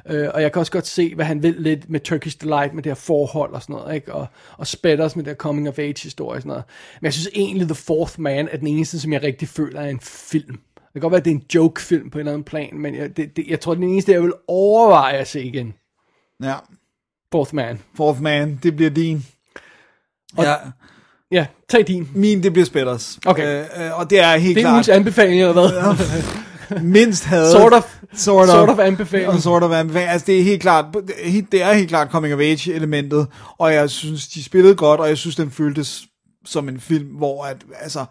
Øh, 0.09 0.29
og 0.35 0.43
jeg 0.43 0.53
kan 0.53 0.61
også 0.61 0.73
godt 0.73 0.87
se, 0.87 1.15
hvad 1.15 1.25
han 1.25 1.43
vil 1.43 1.55
lidt 1.59 1.91
med 1.91 2.01
Turkish 2.01 2.41
Delight, 2.41 2.75
med 2.75 2.83
det 2.83 2.91
her 2.91 2.95
forhold 2.95 3.53
og 3.53 3.63
sådan 3.63 3.77
noget, 3.77 3.95
ikke? 3.95 4.15
Og, 4.15 4.27
og 4.57 4.67
Spatters 4.67 5.17
med 5.17 5.25
det 5.25 5.31
her 5.31 5.37
coming 5.37 5.69
of 5.69 5.79
age 5.79 6.03
historie 6.03 6.37
og 6.37 6.43
sådan 6.43 6.49
noget. 6.49 6.65
Men 7.01 7.05
jeg 7.05 7.13
synes 7.13 7.31
egentlig, 7.35 7.67
The 7.67 7.75
Fourth 7.75 8.21
Man 8.21 8.49
er 8.53 8.57
den 8.57 8.67
eneste, 8.67 9.01
som 9.01 9.13
jeg 9.13 9.23
rigtig 9.23 9.49
føler 9.49 9.81
er 9.81 9.89
en 9.89 10.01
film. 10.01 10.59
Det 10.75 10.93
kan 10.93 11.01
godt 11.01 11.11
være, 11.11 11.19
at 11.19 11.25
det 11.25 11.31
er 11.31 11.35
en 11.35 11.47
joke-film 11.55 12.11
på 12.11 12.19
en 12.19 12.21
eller 12.21 12.33
anden 12.33 12.45
plan, 12.45 12.79
men 12.79 12.95
jeg, 12.95 13.17
det, 13.17 13.37
det, 13.37 13.47
jeg 13.49 13.61
tror, 13.61 13.75
det 13.75 13.79
er 13.79 13.85
den 13.85 13.93
eneste, 13.93 14.13
jeg 14.13 14.23
vil 14.23 14.33
overveje 14.49 15.17
at 15.17 15.29
se 15.29 15.43
igen. 15.43 15.75
Ja, 16.43 16.55
Fourth 17.33 17.55
Man. 17.55 17.79
Fourth 17.97 18.21
Man, 18.23 18.59
det 18.63 18.77
bliver 18.77 18.91
din. 18.91 19.27
Og- 20.37 20.45
ja, 20.45 20.55
Ja, 21.33 21.47
tag 21.69 21.87
din. 21.87 22.09
min, 22.15 22.43
det 22.43 22.53
bliver 22.53 22.67
Spætters. 22.67 23.19
Okay. 23.27 23.61
Øh, 23.79 23.87
øh, 23.87 23.99
og 23.99 24.11
det 24.11 24.21
er 24.21 24.37
helt 24.37 24.55
Det 24.57 24.61
er 24.61 24.65
klart 24.65 24.73
ugens 24.73 24.89
anbefaling, 24.89 25.41
eller 25.41 25.53
hvad? 25.53 26.81
mindst 26.83 27.25
havde. 27.25 27.51
Sort 27.53 27.73
of- 27.73 27.95
sort 28.15 28.49
of, 28.49 28.55
sort 28.55 28.69
of 28.69 28.79
anbefaling. 28.79 29.29
Og 29.29 29.41
sort 29.41 29.63
of 29.63 29.73
anbefaling. 29.73 30.11
Altså, 30.11 30.27
det 30.27 30.39
er 30.39 30.43
helt 30.43 30.63
klart, 30.63 30.85
det 31.53 31.63
er 31.63 31.73
helt 31.73 31.89
klart 31.89 32.09
coming 32.11 32.35
of 32.35 32.41
age 32.41 32.73
elementet, 32.73 33.27
og 33.59 33.75
jeg 33.75 33.91
synes, 33.91 34.29
de 34.29 34.45
spillede 34.45 34.75
godt, 34.75 35.01
og 35.01 35.09
jeg 35.09 35.19
synes, 35.19 35.37
den 35.37 35.51
føltes 35.51 36.03
som 36.47 36.69
en 36.69 36.81
film, 36.81 37.07
hvor 37.07 37.45
at, 37.45 37.57
altså, 37.81 38.05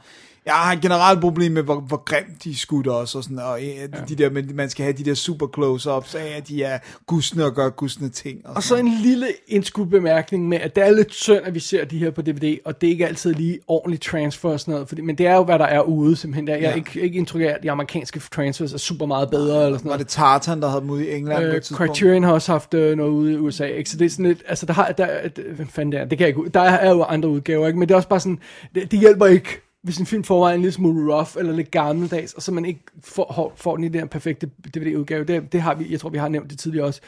jeg 0.45 0.53
har 0.53 0.73
et 0.73 0.81
generelt 0.81 1.21
problem 1.21 1.51
med, 1.51 1.63
hvor, 1.63 1.79
hvor 1.79 2.03
grimt 2.05 2.43
de 2.43 2.51
er 2.51 2.55
skudt 2.55 2.87
også, 2.87 3.17
og 3.17 3.23
sådan, 3.23 3.39
og 3.39 3.61
ja. 3.61 3.85
de 4.09 4.15
der, 4.15 4.29
men 4.29 4.55
man 4.55 4.69
skal 4.69 4.83
have 4.83 4.93
de 4.93 5.03
der 5.03 5.13
super 5.13 5.47
close-ups 5.47 6.15
af, 6.17 6.37
at 6.37 6.47
de 6.47 6.63
er 6.63 6.79
gusne 7.07 7.45
og 7.45 7.53
gør 7.53 7.69
gusne 7.69 8.09
ting. 8.09 8.41
Og, 8.45 8.55
Og 8.55 8.63
så 8.63 8.75
en 8.75 8.87
lille 9.03 9.27
indskudt 9.47 9.89
bemærkning 9.89 10.47
med, 10.49 10.57
at 10.59 10.75
det 10.75 10.83
er 10.85 10.91
lidt 10.91 11.13
synd, 11.13 11.39
at 11.43 11.53
vi 11.53 11.59
ser 11.59 11.85
de 11.85 11.97
her 11.97 12.11
på 12.11 12.21
DVD, 12.21 12.57
og 12.65 12.81
det 12.81 12.87
er 12.87 12.91
ikke 12.91 13.07
altid 13.07 13.33
lige 13.33 13.59
ordentligt 13.67 14.03
transfer 14.03 14.49
og 14.49 14.59
sådan 14.59 14.71
noget, 14.71 14.87
fordi, 14.87 15.01
men 15.01 15.17
det 15.17 15.27
er 15.27 15.35
jo, 15.35 15.43
hvad 15.43 15.59
der 15.59 15.65
er 15.65 15.81
ude, 15.81 16.15
simpelthen. 16.15 16.47
Jeg 16.47 16.55
er 16.55 16.59
Ja. 16.69 16.73
ikke, 16.75 17.01
ikke 17.01 17.17
indtryk 17.17 17.41
af, 17.41 17.45
at 17.45 17.59
de 17.63 17.71
amerikanske 17.71 18.21
transfers 18.35 18.73
er 18.73 18.77
super 18.77 19.05
meget 19.05 19.29
bedre, 19.29 19.65
eller 19.65 19.77
sådan 19.77 19.89
var 19.89 19.95
noget. 19.95 19.99
det 19.99 20.07
Tartan, 20.07 20.61
der 20.61 20.67
havde 20.69 20.81
dem 20.81 20.89
ude 20.89 21.07
i 21.07 21.15
England 21.15 21.43
Øh? 21.45 21.61
Criterion 21.61 22.23
har 22.23 22.31
også 22.33 22.51
haft 22.51 22.73
øh, 22.73 22.97
noget 22.97 23.11
ude 23.11 23.33
i 23.33 23.37
USA, 23.37 23.65
ikke? 23.65 23.89
så 23.89 23.97
det 23.97 24.05
er 24.05 24.09
sådan 24.09 24.25
lidt, 24.25 24.43
altså 24.47 24.65
der 24.65 24.73
har, 24.73 24.91
der, 24.91 25.05
er- 25.05 25.29
hvad 25.55 25.65
fanden 25.69 25.91
det 25.91 25.99
er, 25.99 26.05
det 26.05 26.17
kan 26.17 26.27
jeg 26.27 26.37
ikke, 26.37 26.49
der 26.53 26.59
er 26.61 26.89
jo 26.89 27.03
andre 27.03 27.29
udgaver, 27.29 27.67
ikke? 27.67 27.79
men 27.79 27.87
det 27.87 27.93
er 27.93 27.97
også 27.97 28.09
bare 28.09 28.19
sådan, 28.19 28.39
det, 28.75 28.91
det 28.91 28.99
hjælper 28.99 29.25
ikke, 29.25 29.61
hvis 29.83 29.97
en 29.97 30.05
film 30.05 30.23
får 30.23 30.49
en 30.49 30.61
lille 30.61 30.71
smule 30.71 31.13
rough, 31.15 31.29
eller 31.37 31.53
lidt 31.53 31.71
gammeldags, 31.71 32.33
og 32.33 32.41
så 32.41 32.51
man 32.51 32.65
ikke 32.65 32.79
får, 33.03 33.53
får 33.55 33.75
den 33.75 33.85
i 33.85 33.89
den 33.89 34.07
perfekte 34.07 34.49
DVD-udgave, 34.75 35.23
det, 35.23 35.53
det 35.53 35.61
har 35.61 35.75
vi, 35.75 35.91
jeg 35.91 35.99
tror 35.99 36.09
vi 36.09 36.17
har 36.17 36.29
nævnt 36.29 36.49
det 36.49 36.59
tidligere 36.59 36.85
også, 36.85 37.01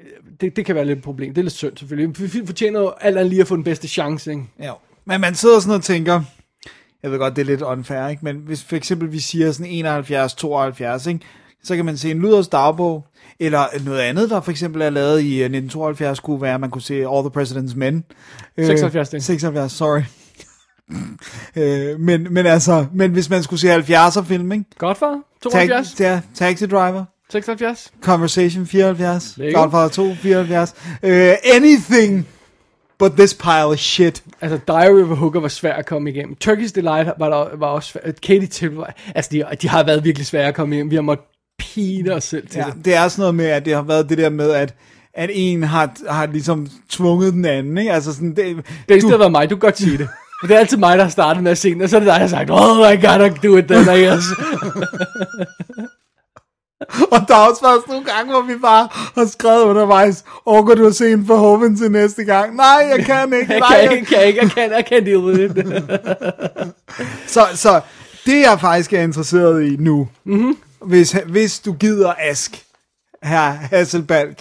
Øh, 0.00 0.06
det, 0.40 0.56
det 0.56 0.64
kan 0.64 0.74
være 0.74 0.84
lidt 0.84 0.98
et 0.98 1.04
problem, 1.04 1.34
det 1.34 1.40
er 1.40 1.42
lidt 1.42 1.54
synd 1.54 1.76
selvfølgelig, 1.76 2.16
film 2.16 2.46
fortjener 2.46 2.80
jo 2.80 2.92
alt 3.00 3.16
andet 3.16 3.30
lige 3.30 3.40
at 3.40 3.48
få 3.48 3.56
den 3.56 3.64
bedste 3.64 3.88
chance, 3.88 4.30
ikke? 4.30 4.42
Ja, 4.60 4.72
men 5.04 5.20
man 5.20 5.34
sidder 5.34 5.60
sådan 5.60 5.74
og 5.74 5.82
tænker, 5.82 6.22
jeg 7.02 7.10
ved 7.10 7.18
godt, 7.18 7.36
det 7.36 7.42
er 7.42 7.46
lidt 7.46 7.62
unfair, 7.62 8.06
ikke? 8.06 8.24
men 8.24 8.36
hvis 8.36 8.64
for 8.64 8.76
eksempel 8.76 9.12
vi 9.12 9.18
siger 9.18 9.52
sådan 9.52 9.96
71-72, 11.06 11.08
ikke? 11.08 11.20
så 11.62 11.76
kan 11.76 11.84
man 11.84 11.96
se 11.96 12.10
en 12.10 12.18
Luders 12.18 12.48
dagbog, 12.48 13.06
eller 13.40 13.84
noget 13.84 14.00
andet, 14.00 14.30
der 14.30 14.40
for 14.40 14.50
eksempel 14.50 14.82
er 14.82 14.90
lavet 14.90 15.20
i 15.20 15.38
øh, 15.38 15.44
1972, 15.44 16.20
kunne 16.20 16.42
være, 16.42 16.54
at 16.54 16.60
man 16.60 16.70
kunne 16.70 16.82
se 16.82 16.94
All 16.94 17.30
the 17.30 17.42
President's 17.42 17.76
Men. 17.76 18.04
Øh, 18.56 18.66
76, 18.66 19.08
det. 19.08 19.24
76, 19.24 19.72
sorry. 19.72 20.02
Øh, 21.56 22.00
men, 22.00 22.26
men 22.30 22.46
altså, 22.46 22.86
men 22.94 23.10
hvis 23.10 23.30
man 23.30 23.42
skulle 23.42 23.60
se 23.60 23.74
70'er 23.76 24.22
film, 24.22 24.52
ikke? 24.52 24.64
Godfather, 24.78 25.18
72, 25.42 25.92
Tag, 25.92 26.04
ja, 26.04 26.20
Taxi 26.34 26.66
Driver, 26.66 27.04
76, 27.30 27.92
Conversation 28.02 28.66
74, 28.66 29.34
Lego. 29.36 29.60
Godfather 29.60 29.88
2 29.88 30.14
74, 30.14 30.74
øh, 31.02 31.32
anything 31.54 32.26
but 32.98 33.12
this 33.12 33.34
pile 33.34 33.64
of 33.64 33.78
shit. 33.78 34.22
Altså, 34.40 34.58
Diary 34.66 35.02
of 35.02 35.10
a 35.10 35.14
Hooker 35.14 35.40
var 35.40 35.48
svær 35.48 35.72
at 35.72 35.86
komme 35.86 36.10
igennem. 36.10 36.34
Turkish 36.36 36.74
Delight 36.74 37.10
var, 37.18 37.28
der, 37.28 37.56
var 37.56 37.66
også 37.66 37.88
svær. 37.88 38.12
Katie 38.22 38.76
var, 38.76 38.94
altså, 39.14 39.28
de, 39.32 39.44
de 39.62 39.68
har 39.68 39.84
været 39.84 40.04
virkelig 40.04 40.26
svære 40.26 40.48
at 40.48 40.54
komme 40.54 40.74
igennem. 40.74 40.90
Vi 40.90 40.94
har 40.96 41.02
måttet 41.02 41.26
pine 41.58 42.12
os 42.12 42.24
selv 42.24 42.48
til 42.48 42.58
Ja, 42.58 42.64
det. 42.76 42.84
det 42.84 42.94
er 42.94 43.08
sådan 43.08 43.22
noget 43.22 43.34
med, 43.34 43.46
at 43.46 43.64
det 43.64 43.74
har 43.74 43.82
været 43.82 44.08
det 44.08 44.18
der 44.18 44.30
med, 44.30 44.50
at, 44.50 44.74
at 45.14 45.30
en 45.32 45.62
har, 45.62 45.90
har 46.10 46.26
ligesom 46.26 46.66
tvunget 46.90 47.32
den 47.32 47.44
anden, 47.44 47.78
ikke? 47.78 47.92
Altså 47.92 48.12
sådan, 48.14 48.28
det, 48.30 48.36
Det 48.56 48.64
er 48.88 48.94
i 48.94 49.00
stedet 49.00 49.18
været 49.18 49.32
mig, 49.32 49.50
du 49.50 49.54
kan 49.56 49.60
godt 49.60 49.78
sige 49.78 49.98
det. 49.98 50.08
Men 50.42 50.48
det 50.48 50.54
er 50.54 50.58
altid 50.58 50.76
mig, 50.76 50.98
der 50.98 51.04
har 51.04 51.10
startet 51.10 51.42
med 51.42 51.50
at 51.50 51.58
se 51.58 51.74
den, 51.74 51.82
og 51.82 51.88
så 51.88 51.96
er 51.96 52.00
det 52.00 52.06
dig, 52.06 52.14
der 52.14 52.20
har 52.20 52.26
sagt, 52.28 52.50
oh, 52.50 52.92
I 52.92 52.96
gotta 53.06 53.28
do 53.48 53.56
it 53.56 53.64
then, 53.68 53.82
I 53.82 54.04
guess. 54.04 54.26
og 57.12 57.20
der 57.28 57.34
er 57.34 57.48
også 57.48 57.60
faktisk 57.62 57.88
nogle 57.88 58.04
gange, 58.04 58.32
hvor 58.32 58.42
vi 58.42 58.54
bare 58.62 58.88
har 58.92 59.26
skrevet 59.26 59.62
undervejs, 59.62 60.24
overgår 60.46 60.74
du 60.74 60.86
at 60.86 60.94
se 60.94 61.12
en 61.12 61.26
forhåbning 61.26 61.78
til 61.78 61.90
næste 61.90 62.24
gang? 62.24 62.56
Nej, 62.56 62.86
jeg 62.96 63.04
kan 63.04 63.32
ikke. 63.32 63.52
jeg 63.52 63.60
Nej, 63.60 63.86
kan 63.86 63.92
ikke, 63.98 64.06
kan 64.14 64.24
ikke, 64.26 64.40
jeg 64.42 64.50
kan, 64.50 64.70
jeg 64.72 64.84
kan 64.86 65.06
deal 65.06 65.16
with 65.18 65.40
it. 65.40 65.52
Så, 67.34 67.46
så 67.54 67.80
det 68.26 68.40
jeg 68.40 68.60
faktisk 68.60 68.92
er 68.92 69.00
interesseret 69.02 69.62
i 69.64 69.76
nu, 69.78 70.08
Mhm. 70.24 70.56
hvis, 70.82 71.16
hvis 71.26 71.58
du 71.58 71.72
gider 71.72 72.14
ask, 72.18 72.62
her 73.22 73.40
Hasselbalg, 73.50 74.36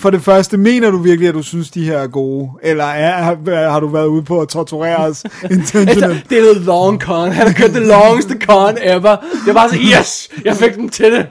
for 0.00 0.10
det 0.10 0.22
første, 0.22 0.56
mener 0.56 0.90
du 0.90 0.98
virkelig, 0.98 1.28
at 1.28 1.34
du 1.34 1.42
synes, 1.42 1.70
de 1.70 1.84
her 1.84 1.98
er 1.98 2.06
gode? 2.06 2.50
Eller 2.62 2.84
er, 2.84 3.70
har, 3.70 3.80
du 3.80 3.86
været 3.86 4.06
ude 4.06 4.22
på 4.22 4.40
at 4.40 4.48
torturere 4.48 4.96
os 4.96 5.24
intentionelt? 5.50 6.04
altså, 6.04 6.20
det 6.30 6.38
er 6.38 6.42
noget 6.42 6.56
long 6.56 7.00
con. 7.00 7.32
Han 7.32 7.46
har 7.46 7.54
kørt 7.54 7.70
det 7.70 7.86
longeste 7.86 8.38
con 8.38 8.76
ever. 8.82 9.16
Det 9.46 9.54
var 9.54 9.68
så, 9.68 9.76
yes, 9.76 10.28
jeg 10.44 10.56
fik 10.56 10.74
dem 10.76 10.88
til 10.88 11.12
det. 11.12 11.26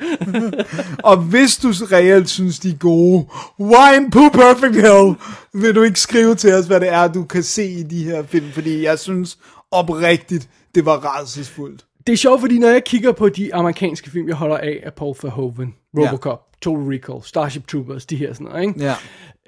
Og 1.10 1.18
hvis 1.18 1.58
du 1.58 1.72
reelt 1.92 2.30
synes, 2.30 2.60
de 2.60 2.70
er 2.70 2.78
gode, 2.78 3.26
why 3.60 3.98
in 3.98 4.12
Pooh 4.12 4.32
Perfect 4.32 4.76
Hell 4.76 5.16
vil 5.54 5.76
du 5.76 5.82
ikke 5.82 6.00
skrive 6.00 6.36
til 6.36 6.54
os, 6.54 6.66
hvad 6.66 6.80
det 6.80 6.94
er, 6.94 7.08
du 7.08 7.24
kan 7.24 7.44
se 7.44 7.66
i 7.66 7.84
de 7.84 8.04
her 8.04 8.24
film? 8.28 8.52
Fordi 8.54 8.84
jeg 8.84 9.00
synes 9.00 9.38
oprigtigt, 9.72 10.50
det 10.76 10.86
var 10.86 10.98
rædselsfuldt. 10.98 11.86
Det 12.10 12.14
er 12.14 12.18
sjovt, 12.18 12.42
fordi 12.42 12.60
når 12.60 12.68
jeg 12.68 12.84
kigger 12.84 13.12
på 13.12 13.30
de 13.30 13.54
amerikanske 13.54 14.10
film, 14.10 14.28
jeg 14.28 14.36
holder 14.36 14.58
af, 14.58 14.80
af 14.84 14.94
Paul 14.94 15.16
Verhoeven, 15.22 15.76
Robocop, 15.98 16.42
Total 16.62 16.84
Recall, 16.84 17.24
Starship 17.24 17.68
Troopers, 17.68 18.06
de 18.06 18.16
her 18.16 18.34
sådan 18.34 18.48
noget, 18.48 18.62
ikke? 18.62 18.84
Ja. 18.84 18.96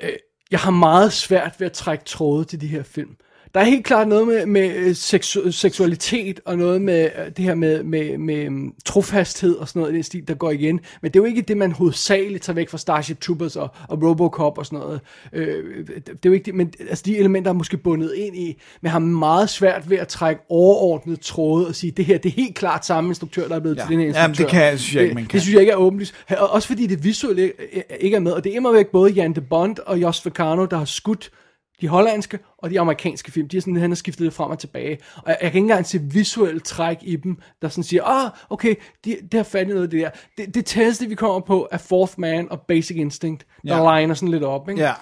Øh, 0.01 0.09
jeg 0.51 0.59
har 0.59 0.71
meget 0.71 1.13
svært 1.13 1.55
ved 1.59 1.65
at 1.65 1.73
trække 1.73 2.03
tråde 2.05 2.45
til 2.45 2.61
de 2.61 2.67
her 2.67 2.83
film. 2.83 3.15
Der 3.53 3.59
er 3.59 3.63
helt 3.63 3.85
klart 3.85 4.07
noget 4.07 4.27
med, 4.27 4.45
med 4.45 4.75
øh, 4.75 4.89
seksu- 4.91 5.51
seksualitet, 5.51 6.39
og 6.45 6.57
noget 6.57 6.81
med 6.81 7.09
øh, 7.19 7.25
det 7.37 7.45
her 7.45 7.55
med, 7.55 7.83
med, 7.83 8.17
med 8.17 8.47
um, 8.47 8.73
trofasthed 8.85 9.55
og 9.55 9.67
sådan 9.67 9.79
noget 9.79 9.93
i 9.93 9.95
den 9.95 10.03
stil, 10.03 10.27
der 10.27 10.33
går 10.33 10.51
igen. 10.51 10.79
Men 11.01 11.11
det 11.11 11.19
er 11.19 11.23
jo 11.23 11.25
ikke 11.27 11.41
det, 11.41 11.57
man 11.57 11.71
hovedsageligt 11.71 12.43
tager 12.43 12.55
væk 12.55 12.69
fra 12.69 12.77
Starship 12.77 13.21
Troopers 13.21 13.55
og, 13.55 13.69
og 13.89 14.03
Robocop 14.03 14.57
og 14.57 14.65
sådan 14.65 14.79
noget. 14.79 15.01
Øh, 15.33 15.63
det 15.87 16.07
er 16.07 16.11
jo 16.25 16.31
ikke 16.31 16.45
det, 16.45 16.55
men 16.55 16.73
altså, 16.89 17.03
de 17.05 17.17
elementer 17.17 17.51
er 17.51 17.55
måske 17.55 17.77
bundet 17.77 18.13
ind 18.15 18.35
i, 18.35 18.61
men 18.81 18.91
har 18.91 18.99
meget 18.99 19.49
svært 19.49 19.89
ved 19.89 19.97
at 19.97 20.07
trække 20.07 20.41
overordnet 20.49 21.19
tråde 21.21 21.67
og 21.67 21.75
sige, 21.75 21.91
det 21.91 22.05
her 22.05 22.17
det 22.17 22.29
er 22.29 22.33
helt 22.35 22.55
klart 22.55 22.85
samme 22.85 23.07
instruktør, 23.09 23.47
der 23.47 23.55
er 23.55 23.59
blevet 23.59 23.77
Ja. 23.77 23.81
til 23.81 23.89
den 23.89 23.99
her 23.99 24.05
Jamen, 24.05 24.29
instruktør. 24.29 24.43
det 24.43 24.51
kan- 24.69 24.77
synes 24.77 24.95
jeg 24.95 25.03
ikke, 25.03 25.15
man 25.15 25.23
det, 25.23 25.29
kan. 25.29 25.35
det 25.37 25.41
synes 25.41 25.53
jeg 25.53 25.61
ikke 25.61 25.71
er 25.71 25.75
åbenlyst. 25.77 26.13
Også 26.39 26.67
fordi 26.67 26.87
det 26.87 27.03
visuelle 27.03 27.51
ikke- 27.99 28.15
er 28.15 28.19
med, 28.19 28.31
og 28.31 28.43
det 28.43 28.51
er 28.51 28.55
immer 28.55 28.71
væk 28.71 28.87
både 28.87 29.11
Jan 29.11 29.33
de 29.33 29.41
Bond 29.41 29.75
og 29.85 30.01
Jos 30.01 30.25
Vecano, 30.25 30.65
der 30.65 30.77
har 30.77 30.85
skudt 30.85 31.31
de 31.81 31.87
hollandske 31.87 32.39
og 32.57 32.69
de 32.69 32.79
amerikanske 32.79 33.31
film. 33.31 33.47
De 33.47 33.57
er 33.57 33.61
sådan, 33.61 33.75
han 33.75 33.89
har 33.89 33.95
skiftet 33.95 34.25
det 34.25 34.33
frem 34.33 34.51
og 34.51 34.59
tilbage. 34.59 34.97
Og 35.15 35.23
jeg, 35.25 35.37
jeg 35.41 35.51
kan 35.51 35.57
ikke 35.57 35.65
engang 35.65 35.85
se 35.85 35.99
visuelt 36.01 36.63
træk 36.65 36.97
i 37.01 37.15
dem, 37.15 37.37
der 37.61 37.69
sådan 37.69 37.83
siger, 37.83 38.03
ah, 38.03 38.31
okay, 38.49 38.75
de, 39.05 39.17
det 39.21 39.33
har 39.37 39.43
fat 39.43 39.67
i 39.67 39.69
noget 39.69 39.83
af 39.83 39.89
det 39.89 40.01
der. 40.01 40.09
Det, 40.37 40.55
det 40.55 40.65
tætteste, 40.65 41.07
vi 41.07 41.15
kommer 41.15 41.39
på, 41.39 41.67
er 41.71 41.77
Fourth 41.77 42.13
Man 42.17 42.51
og 42.51 42.61
Basic 42.67 42.97
Instinct, 42.97 43.45
der 43.67 43.91
Ja. 43.93 44.01
liner 44.01 44.13
sådan 44.15 44.29
lidt 44.29 44.43
op, 44.43 44.69
ikke? 44.69 44.81
Ja. 44.81 44.93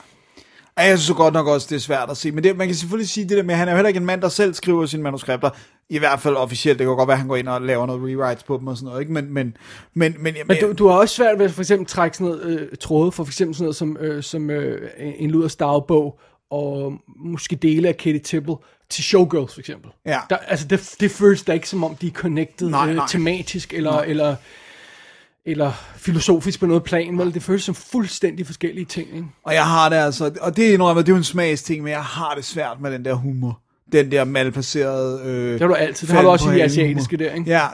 Og 0.77 0.85
jeg 0.85 0.99
synes 0.99 1.17
godt 1.17 1.33
nok 1.33 1.47
også, 1.47 1.67
det 1.69 1.75
er 1.75 1.79
svært 1.79 2.09
at 2.09 2.17
se. 2.17 2.31
Men 2.31 2.43
det, 2.43 2.57
man 2.57 2.67
kan 2.67 2.75
selvfølgelig 2.75 3.09
sige 3.09 3.29
det 3.29 3.37
der 3.37 3.43
med, 3.43 3.53
at 3.53 3.57
han 3.57 3.67
er 3.67 3.71
jo 3.71 3.75
heller 3.75 3.87
ikke 3.87 3.97
en 3.97 4.05
mand, 4.05 4.21
der 4.21 4.29
selv 4.29 4.53
skriver 4.53 4.85
sine 4.85 5.03
manuskripter. 5.03 5.49
I 5.89 5.97
hvert 5.97 6.19
fald 6.19 6.35
officielt. 6.35 6.79
Det 6.79 6.87
kan 6.87 6.95
godt 6.95 7.07
være, 7.07 7.13
at 7.15 7.19
han 7.19 7.27
går 7.27 7.35
ind 7.35 7.47
og 7.47 7.61
laver 7.61 7.85
noget 7.85 8.01
rewrites 8.01 8.43
på 8.43 8.57
dem 8.57 8.67
og 8.67 8.77
sådan 8.77 8.87
noget. 8.87 9.01
Ikke? 9.01 9.13
Men, 9.13 9.33
men, 9.33 9.57
men, 9.93 10.15
men, 10.19 10.35
Men 10.47 10.57
du, 10.61 10.73
du 10.73 10.87
har 10.87 10.95
også 10.97 11.15
svært 11.15 11.39
ved 11.39 11.45
at 11.45 11.51
for 11.51 11.61
eksempel 11.61 11.87
trække 11.87 12.17
sådan 12.17 12.35
noget 12.35 12.59
øh, 12.59 12.67
tråde 12.79 13.11
for 13.11 13.23
for 13.23 13.29
eksempel 13.31 13.55
sådan 13.55 13.63
noget 13.63 13.75
som, 13.75 13.97
øh, 13.99 14.23
som 14.23 14.49
øh, 14.49 14.89
en 14.97 15.31
Luders 15.31 15.55
dagbog 15.55 16.19
og 16.51 16.93
måske 17.17 17.55
dele 17.55 17.87
af 17.87 17.97
Katie 17.97 18.19
Tipple 18.19 18.55
til 18.89 19.03
Showgirls 19.03 19.53
for 19.53 19.59
eksempel. 19.59 19.91
Ja. 20.05 20.19
Der, 20.29 20.37
altså 20.37 20.67
det, 20.67 20.95
det 20.99 21.11
føles 21.11 21.43
da 21.43 21.53
ikke 21.53 21.69
som 21.69 21.83
om 21.83 21.95
de 21.95 22.07
er 22.07 22.11
connected 22.11 22.69
Nej, 22.69 22.89
øh, 22.89 22.95
nej. 22.95 23.05
tematisk 23.09 23.73
eller, 23.73 23.91
Nej. 23.91 24.05
eller, 24.07 24.35
eller 25.45 25.71
filosofisk 25.95 26.59
på 26.59 26.65
noget 26.65 26.83
plan, 26.83 27.17
vel? 27.17 27.33
Det 27.33 27.43
føles 27.43 27.63
som 27.63 27.75
fuldstændig 27.75 28.45
forskellige 28.45 28.85
ting, 28.85 29.07
ikke? 29.15 29.27
Og 29.43 29.53
jeg 29.53 29.65
har 29.67 29.89
det 29.89 29.95
altså, 29.95 30.31
og 30.41 30.55
det 30.57 30.63
indrømmer, 30.73 31.01
det 31.01 31.09
er 31.09 31.13
jo 31.13 31.17
en 31.17 31.23
smagsting, 31.23 31.83
men 31.83 31.91
jeg 31.91 32.03
har 32.03 32.33
det 32.35 32.45
svært 32.45 32.81
med 32.81 32.91
den 32.91 33.05
der 33.05 33.13
humor. 33.13 33.61
Den 33.91 34.11
der 34.11 34.23
malplacerede... 34.23 35.21
Øh, 35.25 35.51
Det 35.53 35.61
har 35.61 35.67
du 35.67 35.73
altid. 35.73 36.07
Det 36.07 36.15
har 36.15 36.21
du 36.23 36.29
også 36.29 36.45
i 36.45 36.47
de 36.47 36.51
halen 36.51 36.65
asiatiske 36.65 37.17
humor. 37.17 37.29
der, 37.29 37.35
ikke? 37.35 37.51
Ja, 37.51 37.67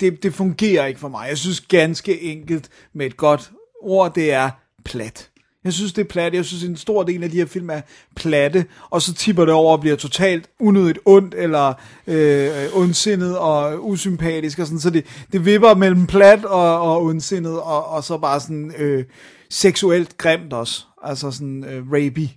det, 0.00 0.22
det 0.22 0.34
fungerer 0.34 0.86
ikke 0.86 1.00
for 1.00 1.08
mig. 1.08 1.26
Jeg 1.28 1.38
synes 1.38 1.60
ganske 1.60 2.22
enkelt 2.22 2.68
med 2.92 3.06
et 3.06 3.16
godt 3.16 3.50
ord, 3.82 4.14
det 4.14 4.32
er 4.32 4.50
plat. 4.84 5.28
Jeg 5.64 5.72
synes, 5.72 5.92
det 5.92 6.02
er 6.04 6.08
plat. 6.08 6.34
Jeg 6.34 6.44
synes, 6.44 6.62
en 6.64 6.76
stor 6.76 7.02
del 7.02 7.24
af 7.24 7.30
de 7.30 7.36
her 7.36 7.46
film 7.46 7.70
er 7.70 7.80
platte, 8.16 8.64
og 8.90 9.02
så 9.02 9.14
tipper 9.14 9.44
det 9.44 9.54
over 9.54 9.72
og 9.72 9.80
bliver 9.80 9.96
totalt 9.96 10.48
unødigt 10.60 10.98
ondt, 11.04 11.34
eller 11.38 11.74
øh, 12.06 12.50
ondsindet 12.72 13.38
og 13.38 13.88
usympatisk, 13.88 14.58
og 14.58 14.66
sådan, 14.66 14.80
så 14.80 14.90
det, 14.90 15.04
det 15.32 15.44
vipper 15.44 15.74
mellem 15.74 16.06
plat 16.06 16.44
og, 16.44 16.80
og 16.80 17.02
ondsindet, 17.02 17.60
og, 17.60 17.88
og 17.88 18.04
så 18.04 18.18
bare 18.18 18.40
sådan 18.40 18.72
øh, 18.78 19.04
seksuelt 19.50 20.18
grimt 20.18 20.52
også. 20.52 20.84
Altså 21.04 21.30
sådan 21.30 21.64
øh, 21.64 21.92
rapey. 21.92 22.28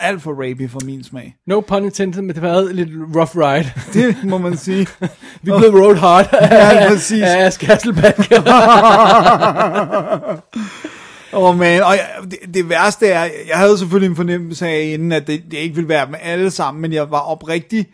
Alt 0.00 0.22
for 0.22 0.30
rapey 0.30 0.70
for 0.70 0.80
min 0.84 1.04
smag. 1.04 1.36
No 1.46 1.60
pun 1.60 1.84
intended, 1.84 2.22
men 2.22 2.34
det 2.34 2.42
været 2.42 2.74
lidt 2.74 2.88
rough 3.16 3.36
ride. 3.36 3.70
Det 3.94 4.16
må 4.24 4.38
man 4.38 4.56
sige. 4.56 4.86
Vi 5.42 5.52
blevet 5.58 5.74
road 5.74 5.96
hard 5.96 6.28
Ja, 6.32 6.88
præcis. 6.88 7.22
af 7.26 7.46
Ask 7.46 7.62
Hasselbalch. 7.62 8.30
Åh 11.32 11.42
oh 11.42 11.58
man, 11.58 11.82
og 11.82 11.92
jeg, 11.92 12.08
det, 12.30 12.54
det 12.54 12.68
værste 12.68 13.06
er, 13.06 13.22
jeg 13.48 13.58
havde 13.58 13.78
selvfølgelig 13.78 14.10
en 14.10 14.16
fornemmelse 14.16 14.66
af 14.66 14.90
inden, 14.92 15.12
at 15.12 15.26
det, 15.26 15.42
det 15.50 15.58
ikke 15.58 15.74
ville 15.74 15.88
være 15.88 16.06
med 16.06 16.18
alle 16.22 16.50
sammen, 16.50 16.82
men 16.82 16.92
jeg 16.92 17.10
var 17.10 17.18
oprigtig 17.20 17.86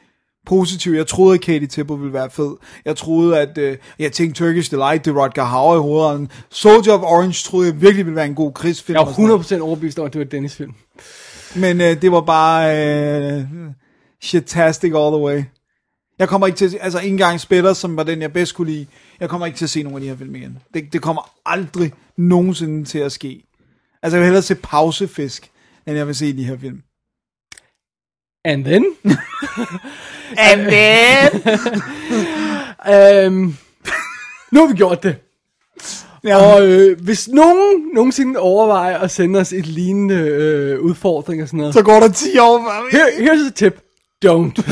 positiv. 0.46 0.92
Jeg 0.92 1.06
troede, 1.06 1.34
at 1.34 1.40
Katie 1.40 1.66
Tipper 1.66 1.96
ville 1.96 2.12
være 2.12 2.30
fed. 2.30 2.56
Jeg 2.84 2.96
troede, 2.96 3.38
at 3.38 3.58
øh, 3.58 3.76
jeg 3.98 4.12
tænkte 4.12 4.44
Turkish 4.44 4.70
Delight, 4.70 5.04
det 5.04 5.10
er 5.10 5.22
Rodger 5.22 5.44
Hauer 5.44 5.76
i 5.76 5.78
hovedet. 5.78 6.30
Soldier 6.50 6.92
of 6.92 7.02
Orange 7.02 7.44
troede 7.44 7.68
jeg 7.68 7.80
virkelig 7.80 8.06
ville 8.06 8.16
være 8.16 8.26
en 8.26 8.34
god 8.34 8.52
krigsfilm. 8.52 8.98
Jeg 8.98 9.06
var 9.06 9.38
100% 9.38 9.60
overbevist 9.60 9.98
om, 9.98 10.06
at 10.06 10.12
det 10.12 10.18
var 10.18 10.24
et 10.24 10.32
Dennis-film. 10.32 10.74
Men 11.56 11.80
øh, 11.80 12.02
det 12.02 12.12
var 12.12 12.20
bare 12.20 12.76
øh, 13.36 13.44
shitastic 14.22 14.92
all 14.96 15.12
the 15.12 15.22
way. 15.22 15.42
Jeg 16.18 16.28
kommer 16.28 16.46
ikke 16.46 16.56
til 16.56 16.64
at 16.64 16.70
se, 16.70 16.82
altså 16.82 16.98
ikke 16.98 17.12
engang 17.12 17.40
Spætter, 17.40 17.72
som 17.72 17.96
var 17.96 18.02
den, 18.02 18.22
jeg 18.22 18.32
bedst 18.32 18.54
kunne 18.54 18.70
lide, 18.70 18.86
jeg 19.20 19.28
kommer 19.28 19.46
ikke 19.46 19.58
til 19.58 19.64
at 19.64 19.70
se 19.70 19.82
nogen 19.82 19.96
af 19.96 20.00
de 20.00 20.08
her 20.08 20.16
film 20.16 20.34
igen. 20.34 20.58
Det, 20.74 20.92
det 20.92 21.02
kommer 21.02 21.32
aldrig 21.46 21.92
nogensinde 22.16 22.84
til 22.84 22.98
at 22.98 23.12
ske. 23.12 23.42
Altså 24.02 24.16
jeg 24.16 24.20
vil 24.20 24.26
hellere 24.26 24.42
se 24.42 24.54
pausefisk, 24.54 25.50
end 25.86 25.96
jeg 25.96 26.06
vil 26.06 26.14
se 26.14 26.36
de 26.36 26.44
her 26.44 26.58
film. 26.58 26.82
And 28.44 28.64
then? 28.64 28.84
And 30.48 30.60
then? 30.60 31.42
øhm, 32.94 33.56
nu 34.52 34.60
har 34.60 34.66
vi 34.66 34.74
gjort 34.76 35.02
det. 35.02 35.16
Ja. 36.24 36.36
Og 36.36 36.66
øh, 36.66 37.00
hvis 37.00 37.28
nogen 37.28 37.90
nogensinde 37.94 38.40
overvejer 38.40 38.98
at 38.98 39.10
sende 39.10 39.40
os 39.40 39.52
et 39.52 39.66
lignende 39.66 40.14
øh, 40.14 40.80
udfordring 40.80 41.42
og 41.42 41.48
sådan 41.48 41.58
noget. 41.58 41.74
Så 41.74 41.82
går 41.82 42.00
der 42.00 42.08
10 42.08 42.38
år. 42.38 42.90
Here, 42.90 43.30
here's 43.30 43.46
a 43.46 43.50
tip. 43.50 43.85
Don't. 44.24 44.62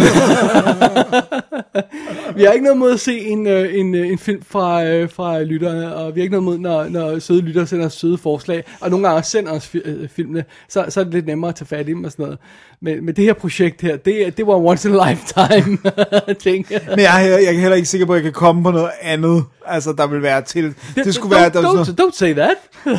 vi 2.37 2.43
har 2.45 2.53
ikke 2.53 2.65
noget 2.65 2.79
mod 2.79 2.93
at 2.93 3.01
se 3.01 3.19
en, 3.19 3.47
øh, 3.47 3.75
en, 3.79 3.95
øh, 3.95 4.09
en 4.09 4.19
film 4.19 4.43
fra, 4.51 4.85
øh, 4.85 5.11
fra 5.11 5.43
lytterne, 5.43 5.95
og 5.97 6.15
vi 6.15 6.21
har 6.21 6.23
ikke 6.23 6.33
noget 6.33 6.45
mod, 6.45 6.59
når, 6.59 6.89
når 6.89 7.19
søde 7.19 7.41
lyttere 7.41 7.67
sender 7.67 7.87
os 7.87 7.93
søde 7.93 8.19
forslag, 8.19 8.65
og 8.81 8.91
nogle 8.91 9.09
gange 9.09 9.23
sender 9.23 9.53
os 9.53 9.71
fi- 9.75 10.07
filmene, 10.09 10.45
så, 10.69 10.85
så 10.89 11.01
er 11.01 11.05
det 11.05 11.15
lidt 11.15 11.27
nemmere 11.27 11.49
at 11.49 11.55
tage 11.55 11.67
fat 11.67 11.89
i 11.89 11.91
dem 11.93 12.05
og 12.05 12.11
sådan 12.11 12.23
noget. 12.25 12.39
Men, 12.81 13.05
men 13.07 13.17
det 13.17 13.25
her 13.25 13.33
projekt 13.33 13.81
her, 13.83 13.97
det, 13.97 14.37
det 14.37 14.47
var 14.47 14.55
once 14.55 14.89
in 14.89 14.95
a 14.95 15.11
lifetime 15.11 15.79
ting. 16.45 16.67
Men 16.91 16.99
jeg, 16.99 17.29
er- 17.29 17.39
jeg 17.39 17.55
er 17.55 17.61
heller 17.61 17.77
ikke 17.77 17.89
sikker 17.89 18.07
på, 18.07 18.13
at 18.13 18.17
jeg 18.17 18.23
kan 18.25 18.33
komme 18.33 18.63
på 18.63 18.71
noget 18.71 18.91
andet, 19.03 19.45
altså 19.67 19.93
der 19.93 20.07
vil 20.07 20.23
være 20.23 20.43
til. 20.43 20.75
Det, 20.95 21.15
skulle 21.15 21.37
don't, 21.37 21.41
være, 21.41 21.51
der 21.51 21.63
don't, 21.63 21.85
sådan, 21.85 22.05
don't 22.07 22.17
say 22.19 22.35
that. 22.35 22.57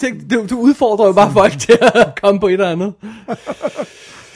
Tænk, 0.00 0.30
du, 0.30 0.46
du 0.50 0.58
udfordrer 0.60 1.06
jo 1.06 1.12
bare 1.12 1.32
folk 1.32 1.58
til 1.58 1.78
at 1.80 2.18
komme 2.22 2.40
på 2.40 2.46
et 2.46 2.52
eller 2.52 2.70
andet. 2.70 2.92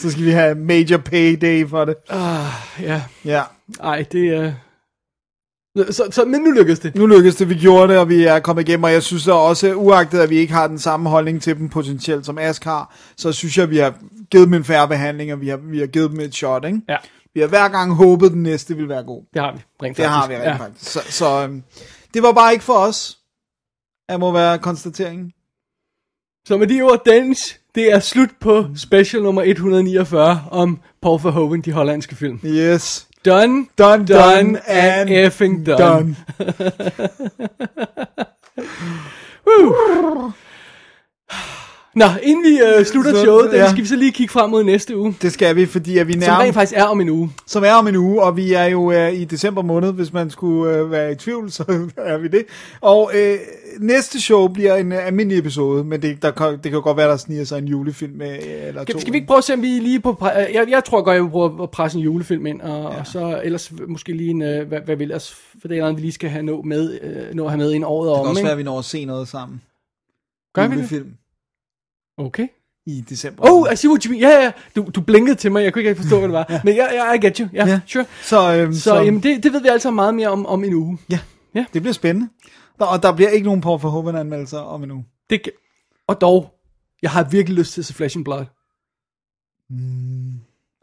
Så 0.00 0.10
skal 0.10 0.24
vi 0.24 0.30
have 0.30 0.54
major 0.54 0.96
payday 0.98 1.68
for 1.68 1.84
det. 1.84 1.94
Ah, 2.08 2.46
ja. 2.80 3.02
Ja. 3.24 3.42
Ej, 3.82 4.04
det 4.12 4.28
er... 4.28 4.52
Så, 5.90 6.08
så, 6.10 6.24
men 6.24 6.40
nu 6.40 6.50
lykkedes 6.50 6.78
det. 6.78 6.94
Nu 6.94 7.06
lykkedes 7.06 7.36
det, 7.36 7.48
vi 7.48 7.54
gjorde 7.54 7.92
det, 7.92 7.98
og 8.00 8.08
vi 8.08 8.24
er 8.24 8.40
kommet 8.40 8.68
igennem, 8.68 8.84
og 8.84 8.92
jeg 8.92 9.02
synes 9.02 9.24
da 9.24 9.32
også, 9.32 9.74
uagtet 9.74 10.18
at 10.20 10.30
vi 10.30 10.36
ikke 10.36 10.52
har 10.52 10.66
den 10.66 10.78
samme 10.78 11.08
holdning 11.10 11.42
til 11.42 11.56
dem 11.58 11.68
potentielt, 11.68 12.26
som 12.26 12.38
Ask 12.38 12.64
har, 12.64 12.96
så 13.16 13.32
synes 13.32 13.56
jeg, 13.56 13.62
at 13.62 13.70
vi 13.70 13.78
har 13.78 13.94
givet 14.30 14.46
dem 14.46 14.54
en 14.54 14.64
færre 14.64 14.88
behandling, 14.88 15.32
og 15.32 15.40
vi 15.40 15.48
har, 15.48 15.56
vi 15.56 15.78
har 15.78 15.86
givet 15.86 16.10
dem 16.10 16.20
et 16.20 16.34
shot, 16.34 16.64
ikke? 16.64 16.80
Ja. 16.88 16.96
Vi 17.34 17.40
har 17.40 17.46
hver 17.48 17.68
gang 17.68 17.94
håbet, 17.94 18.32
den 18.32 18.42
næste 18.42 18.76
vil 18.76 18.88
være 18.88 19.02
god. 19.02 19.22
Det 19.34 19.42
har 19.42 19.52
vi, 19.52 19.58
rent 19.82 19.96
Det 19.96 20.04
har 20.06 20.20
faktisk. 20.22 20.40
vi 20.40 20.44
rent 20.48 20.60
Ja. 20.60 20.64
faktisk. 20.64 20.90
Så, 20.92 21.00
så 21.08 21.42
øhm, 21.42 21.62
det 22.14 22.22
var 22.22 22.32
bare 22.32 22.52
ikke 22.52 22.64
for 22.64 22.74
os, 22.74 23.18
at 24.08 24.20
må 24.20 24.32
være 24.32 24.58
konstateringen. 24.58 25.32
Så 26.46 26.56
med 26.56 26.66
de 26.66 26.82
ord, 26.82 27.02
Dennis, 27.06 27.59
det 27.74 27.92
er 27.92 28.00
slut 28.00 28.30
på 28.40 28.66
special 28.76 29.22
nummer 29.22 29.42
149 29.42 30.42
om 30.50 30.78
Paul 31.02 31.20
Verhoeven, 31.22 31.60
de 31.60 31.72
hollandske 31.72 32.16
film. 32.16 32.40
Yes. 32.44 33.06
Done, 33.24 33.66
Done, 33.78 34.06
done, 34.06 34.68
and 34.70 35.10
effing 35.10 35.66
done. 35.66 35.78
done. 35.78 36.16
Woo. 39.46 39.74
Nå, 41.94 42.04
inden 42.22 42.44
vi 42.44 42.60
øh, 42.78 42.84
slutter 42.84 43.12
Så- 43.12 43.20
showet, 43.22 43.50
ja. 43.52 43.68
skal 43.70 43.82
vi 43.82 43.86
så 43.86 43.96
lige 43.96 44.12
kigge 44.12 44.32
frem 44.32 44.50
mod 44.50 44.64
næste 44.64 44.96
uge. 44.96 45.16
Det 45.22 45.32
skal 45.32 45.56
vi, 45.56 45.66
fordi 45.66 45.98
at 45.98 46.06
vi 46.08 46.12
Som 46.12 46.20
nærmer... 46.20 46.40
rent 46.40 46.54
faktisk 46.54 46.78
er 46.78 46.84
om 46.84 47.00
en 47.00 47.08
uge. 47.08 47.30
Som 47.46 47.64
er 47.64 47.72
om 47.72 47.88
en 47.88 47.96
uge, 47.96 48.22
og 48.22 48.36
vi 48.36 48.52
er 48.52 48.64
jo 48.64 48.92
øh, 48.92 49.12
i 49.14 49.24
december 49.24 49.62
måned, 49.62 49.92
hvis 49.92 50.12
man 50.12 50.30
skulle 50.30 50.76
øh, 50.76 50.90
være 50.90 51.12
i 51.12 51.14
tvivl, 51.14 51.50
så 51.50 51.64
er 51.96 52.18
vi 52.18 52.28
det. 52.28 52.44
Og 52.80 53.10
øh, 53.14 53.36
næste 53.80 54.20
show 54.20 54.48
bliver 54.48 54.76
en 54.76 54.92
øh, 54.92 55.06
almindelig 55.06 55.38
episode, 55.38 55.84
men 55.84 56.02
det, 56.02 56.22
der, 56.22 56.30
kan- 56.30 56.52
det 56.52 56.62
kan 56.62 56.72
jo 56.72 56.80
godt 56.80 56.96
være, 56.96 57.08
der 57.10 57.16
sniger 57.16 57.44
sig 57.44 57.58
en 57.58 57.68
julefilm 57.68 58.12
med, 58.16 58.30
øh, 58.32 58.68
eller 58.68 58.84
to. 58.84 58.90
Skal, 58.90 59.00
skal 59.00 59.12
vi 59.12 59.16
ikke 59.16 59.26
prøve 59.28 59.38
at 59.38 59.44
se, 59.44 59.54
om 59.54 59.62
vi 59.62 59.66
lige 59.66 60.00
på... 60.00 60.16
pre- 60.22 60.38
øh, 60.48 60.54
Jeg, 60.54 60.66
jeg 60.70 60.84
tror 60.84 61.02
godt, 61.02 61.14
jeg 61.14 61.22
vil 61.24 61.30
prøve 61.30 61.62
at 61.62 61.70
presse 61.70 61.98
en 61.98 62.04
julefilm 62.04 62.46
ind, 62.46 62.60
og, 62.60 62.92
ja. 62.92 62.98
og 63.00 63.06
så 63.06 63.40
ellers 63.44 63.72
måske 63.88 64.12
lige 64.12 64.30
en... 64.30 64.42
øh, 64.42 64.68
Hvad, 64.68 64.80
hvad 64.80 64.96
vi 64.96 65.02
ellers... 65.02 65.34
For 65.60 65.68
det 65.68 65.76
er 65.76 65.80
noget, 65.80 65.96
vi 65.96 66.00
lige 66.00 66.12
skal 66.12 66.30
have 66.30 66.42
nå, 66.42 66.62
med, 66.62 66.98
øh, 67.02 67.34
nå 67.34 67.44
at 67.44 67.50
have 67.50 67.58
med 67.58 67.72
en 67.72 67.84
året 67.84 68.08
Det 68.08 68.16
om, 68.16 68.24
kan 68.24 68.28
også 68.30 68.38
ikke? 68.40 68.44
være, 68.44 68.52
at 68.52 68.58
vi 68.58 68.62
når 68.62 68.78
at 68.78 68.84
se 68.84 69.04
noget 69.04 69.28
sammen. 69.28 69.60
Gør 70.54 70.66
vi 70.68 70.76
det? 70.82 71.04
Okay. 72.18 72.48
i 72.86 73.00
december. 73.00 73.50
Oh, 73.50 73.72
I 73.72 73.76
see 73.76 73.90
what 73.90 74.02
you 74.02 74.10
mean. 74.12 74.22
Ja, 74.22 74.42
ja, 74.44 74.52
du, 74.76 74.86
du 74.94 75.00
blinkede 75.00 75.34
til 75.36 75.52
mig, 75.52 75.64
jeg 75.64 75.72
kunne 75.72 75.80
ikke 75.80 75.90
rigtig 75.90 76.02
forstå, 76.04 76.18
hvad 76.18 76.28
det 76.28 76.32
var. 76.34 76.46
ja. 76.50 76.60
Men 76.64 76.76
jeg, 76.76 76.90
jeg, 76.94 77.18
I 77.22 77.26
get 77.26 77.36
you. 77.38 77.48
Ja, 77.52 77.66
Ja. 77.66 77.70
ja. 77.72 77.80
sure. 77.86 78.04
Så, 78.22 78.54
øhm, 78.54 78.72
Så, 78.72 78.80
så, 78.80 78.94
jamen, 78.96 79.22
det, 79.22 79.42
det 79.42 79.52
ved 79.52 79.62
vi 79.62 79.68
altså 79.68 79.90
meget 79.90 80.14
mere 80.14 80.28
om, 80.28 80.46
om 80.46 80.64
en 80.64 80.74
uge. 80.74 80.98
Ja, 81.10 81.18
Ja. 81.54 81.64
det 81.74 81.82
bliver 81.82 81.92
spændende. 81.94 82.28
Der, 82.78 82.84
og 82.84 83.02
der 83.02 83.12
bliver 83.12 83.30
ikke 83.30 83.44
nogen 83.44 83.60
Paul 83.60 83.80
Verhoeven 83.82 84.16
anmeldelser 84.16 84.58
om 84.58 84.82
en 84.84 84.90
uge. 84.90 85.04
Det, 85.30 85.42
kan- 85.42 85.52
og 86.06 86.20
dog, 86.20 86.54
jeg 87.02 87.10
har 87.10 87.24
virkelig 87.24 87.58
lyst 87.58 87.72
til 87.74 87.80
at 87.80 87.84
se 87.84 87.94
Flesh 87.94 88.16
and 88.16 88.24
Blood. 88.24 88.44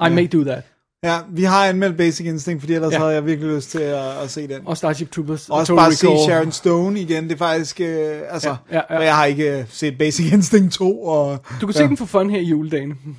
I 0.07 0.09
may 0.15 0.27
do 0.33 0.43
that. 0.43 0.63
Ja, 1.03 1.17
vi 1.29 1.43
har 1.43 1.65
anmeldt 1.65 1.97
Basic 1.97 2.25
Instinct, 2.25 2.61
fordi 2.61 2.73
ellers 2.73 2.91
ja. 2.91 2.95
Ja. 2.95 3.01
havde 3.01 3.13
jeg 3.13 3.25
virkelig 3.25 3.55
lyst 3.55 3.69
til 3.69 3.79
at, 3.79 4.17
at 4.23 4.31
se 4.31 4.47
den. 4.47 4.61
Og 4.65 4.77
Starship 4.77 5.11
Troopers. 5.11 5.49
Også 5.49 5.65
Total 5.73 5.83
bare 5.83 5.93
se. 5.93 6.07
Sharon 6.25 6.51
Stone 6.51 6.99
igen, 7.01 7.23
det 7.23 7.31
er 7.31 7.37
faktisk, 7.37 7.81
øh, 7.81 8.19
altså, 8.29 8.49
ja, 8.49 8.55
Ja, 8.71 8.75
ja, 8.75 8.81
ja, 8.89 8.93
ja. 8.93 8.99
ja. 8.99 9.05
jeg 9.05 9.15
har 9.15 9.25
ikke 9.25 9.59
øh, 9.59 9.65
set 9.69 9.97
Basic 9.97 10.33
Instinct 10.33 10.73
2, 10.73 11.03
og... 11.03 11.39
Du 11.61 11.65
kan 11.67 11.73
se 11.73 11.83
den 11.83 11.97
for 11.97 12.05
fun 12.05 12.29
her 12.29 12.39
i 12.39 12.43
juledagen. 12.43 13.17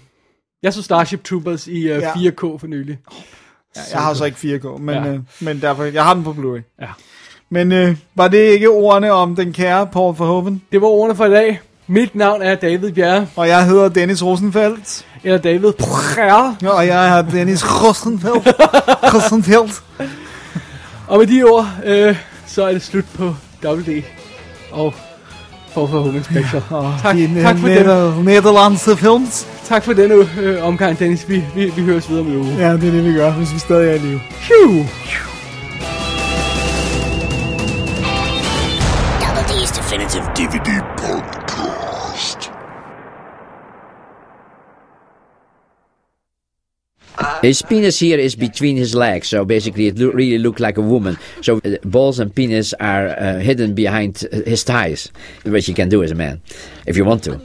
Jeg 0.62 0.74
så 0.74 0.82
Starship 0.82 1.24
Troopers 1.24 1.66
i 1.66 1.92
uh, 1.92 1.98
Ja. 1.98 2.12
4K 2.12 2.40
for 2.58 2.66
nylig. 2.66 2.98
Ja, 3.76 3.80
jeg 3.92 4.00
har 4.00 4.14
så 4.14 4.24
ikke 4.24 4.38
4K, 4.38 4.78
men, 4.78 4.94
ja. 4.94 5.04
Ja. 5.04 5.12
øh, 5.12 5.20
men 5.40 5.60
derfor, 5.60 5.84
jeg 5.84 6.04
har 6.04 6.14
den 6.14 6.24
på 6.24 6.32
Blu-ray. 6.32 6.76
Ja. 6.82 6.88
Men 7.50 7.72
øh, 7.72 7.96
var 8.14 8.28
det 8.28 8.38
ikke 8.38 8.70
ordene 8.70 9.12
om 9.12 9.36
den 9.36 9.52
kære 9.52 9.86
Paul 9.86 10.14
Verhoeven? 10.18 10.62
Det 10.72 10.80
var 10.80 10.88
ordene 10.88 11.16
for 11.16 11.24
i 11.24 11.30
dag. 11.30 11.60
Mit 11.90 12.14
navn 12.14 12.42
er 12.42 12.54
David 12.54 12.92
Bjerre. 12.92 13.26
Og 13.36 13.48
jeg 13.48 13.64
hedder 13.64 13.88
Dennis 13.88 14.24
Rosenfeldt. 14.24 15.04
Eller 15.24 15.38
David 15.38 15.72
Bjerre. 15.72 16.56
Og 16.70 16.86
jeg 16.86 17.18
er 17.18 17.22
Dennis 17.22 17.64
Rosenfeldt. 17.64 18.48
Rosenfeldt. 19.14 19.82
Og 21.06 21.18
med 21.18 21.26
de 21.26 21.42
ord, 21.42 21.68
øh, 21.84 22.16
så 22.46 22.64
er 22.66 22.72
det 22.72 22.82
slut 22.82 23.04
på 23.18 23.34
WD. 23.64 24.02
Og 24.72 24.94
for 25.74 25.86
Verhoeven 25.86 26.24
Special. 26.24 26.62
Og 26.70 26.94
tak, 27.02 27.16
de 27.16 27.42
tak 27.42 27.58
for 27.58 27.68
den, 27.68 27.76
neder- 27.86 28.22
nederlandske 28.22 28.96
films. 28.96 29.46
tak 29.64 29.84
for 29.84 29.92
denne 29.92 30.14
øh, 30.40 30.64
omgang, 30.66 30.98
Dennis. 30.98 31.28
Vi, 31.28 31.44
vi, 31.54 31.72
vi 31.76 31.82
høres 31.82 32.08
videre 32.08 32.22
om 32.24 32.30
en 32.30 32.36
uge. 32.36 32.56
Ja, 32.58 32.72
det 32.72 32.84
er 32.88 32.90
det, 32.92 33.04
vi 33.04 33.12
gør, 33.12 33.30
hvis 33.32 33.54
vi 33.54 33.58
stadig 33.58 33.90
er 33.90 33.94
i 33.94 33.98
live. 33.98 34.20
Phew. 34.40 34.84
Double 39.22 39.42
D's 39.48 39.70
Definitive 39.78 40.24
DVD 40.36 40.82
His 47.42 47.62
penis 47.62 47.98
here 47.98 48.18
is 48.18 48.34
between 48.36 48.76
his 48.76 48.94
legs, 48.94 49.28
so 49.28 49.44
basically 49.44 49.86
it 49.86 49.98
lo- 49.98 50.10
really 50.10 50.38
looked 50.38 50.60
like 50.60 50.76
a 50.76 50.82
woman. 50.82 51.16
So 51.40 51.58
uh, 51.64 51.76
balls 51.84 52.18
and 52.18 52.34
penis 52.34 52.74
are 52.74 53.08
uh, 53.08 53.38
hidden 53.38 53.74
behind 53.74 54.24
uh, 54.32 54.42
his 54.44 54.64
thighs, 54.64 55.10
which 55.44 55.68
you 55.68 55.74
can 55.74 55.88
do 55.88 56.02
as 56.02 56.10
a 56.10 56.14
man, 56.14 56.40
if 56.86 56.96
you 56.96 57.04
want 57.04 57.24
to. 57.24 57.40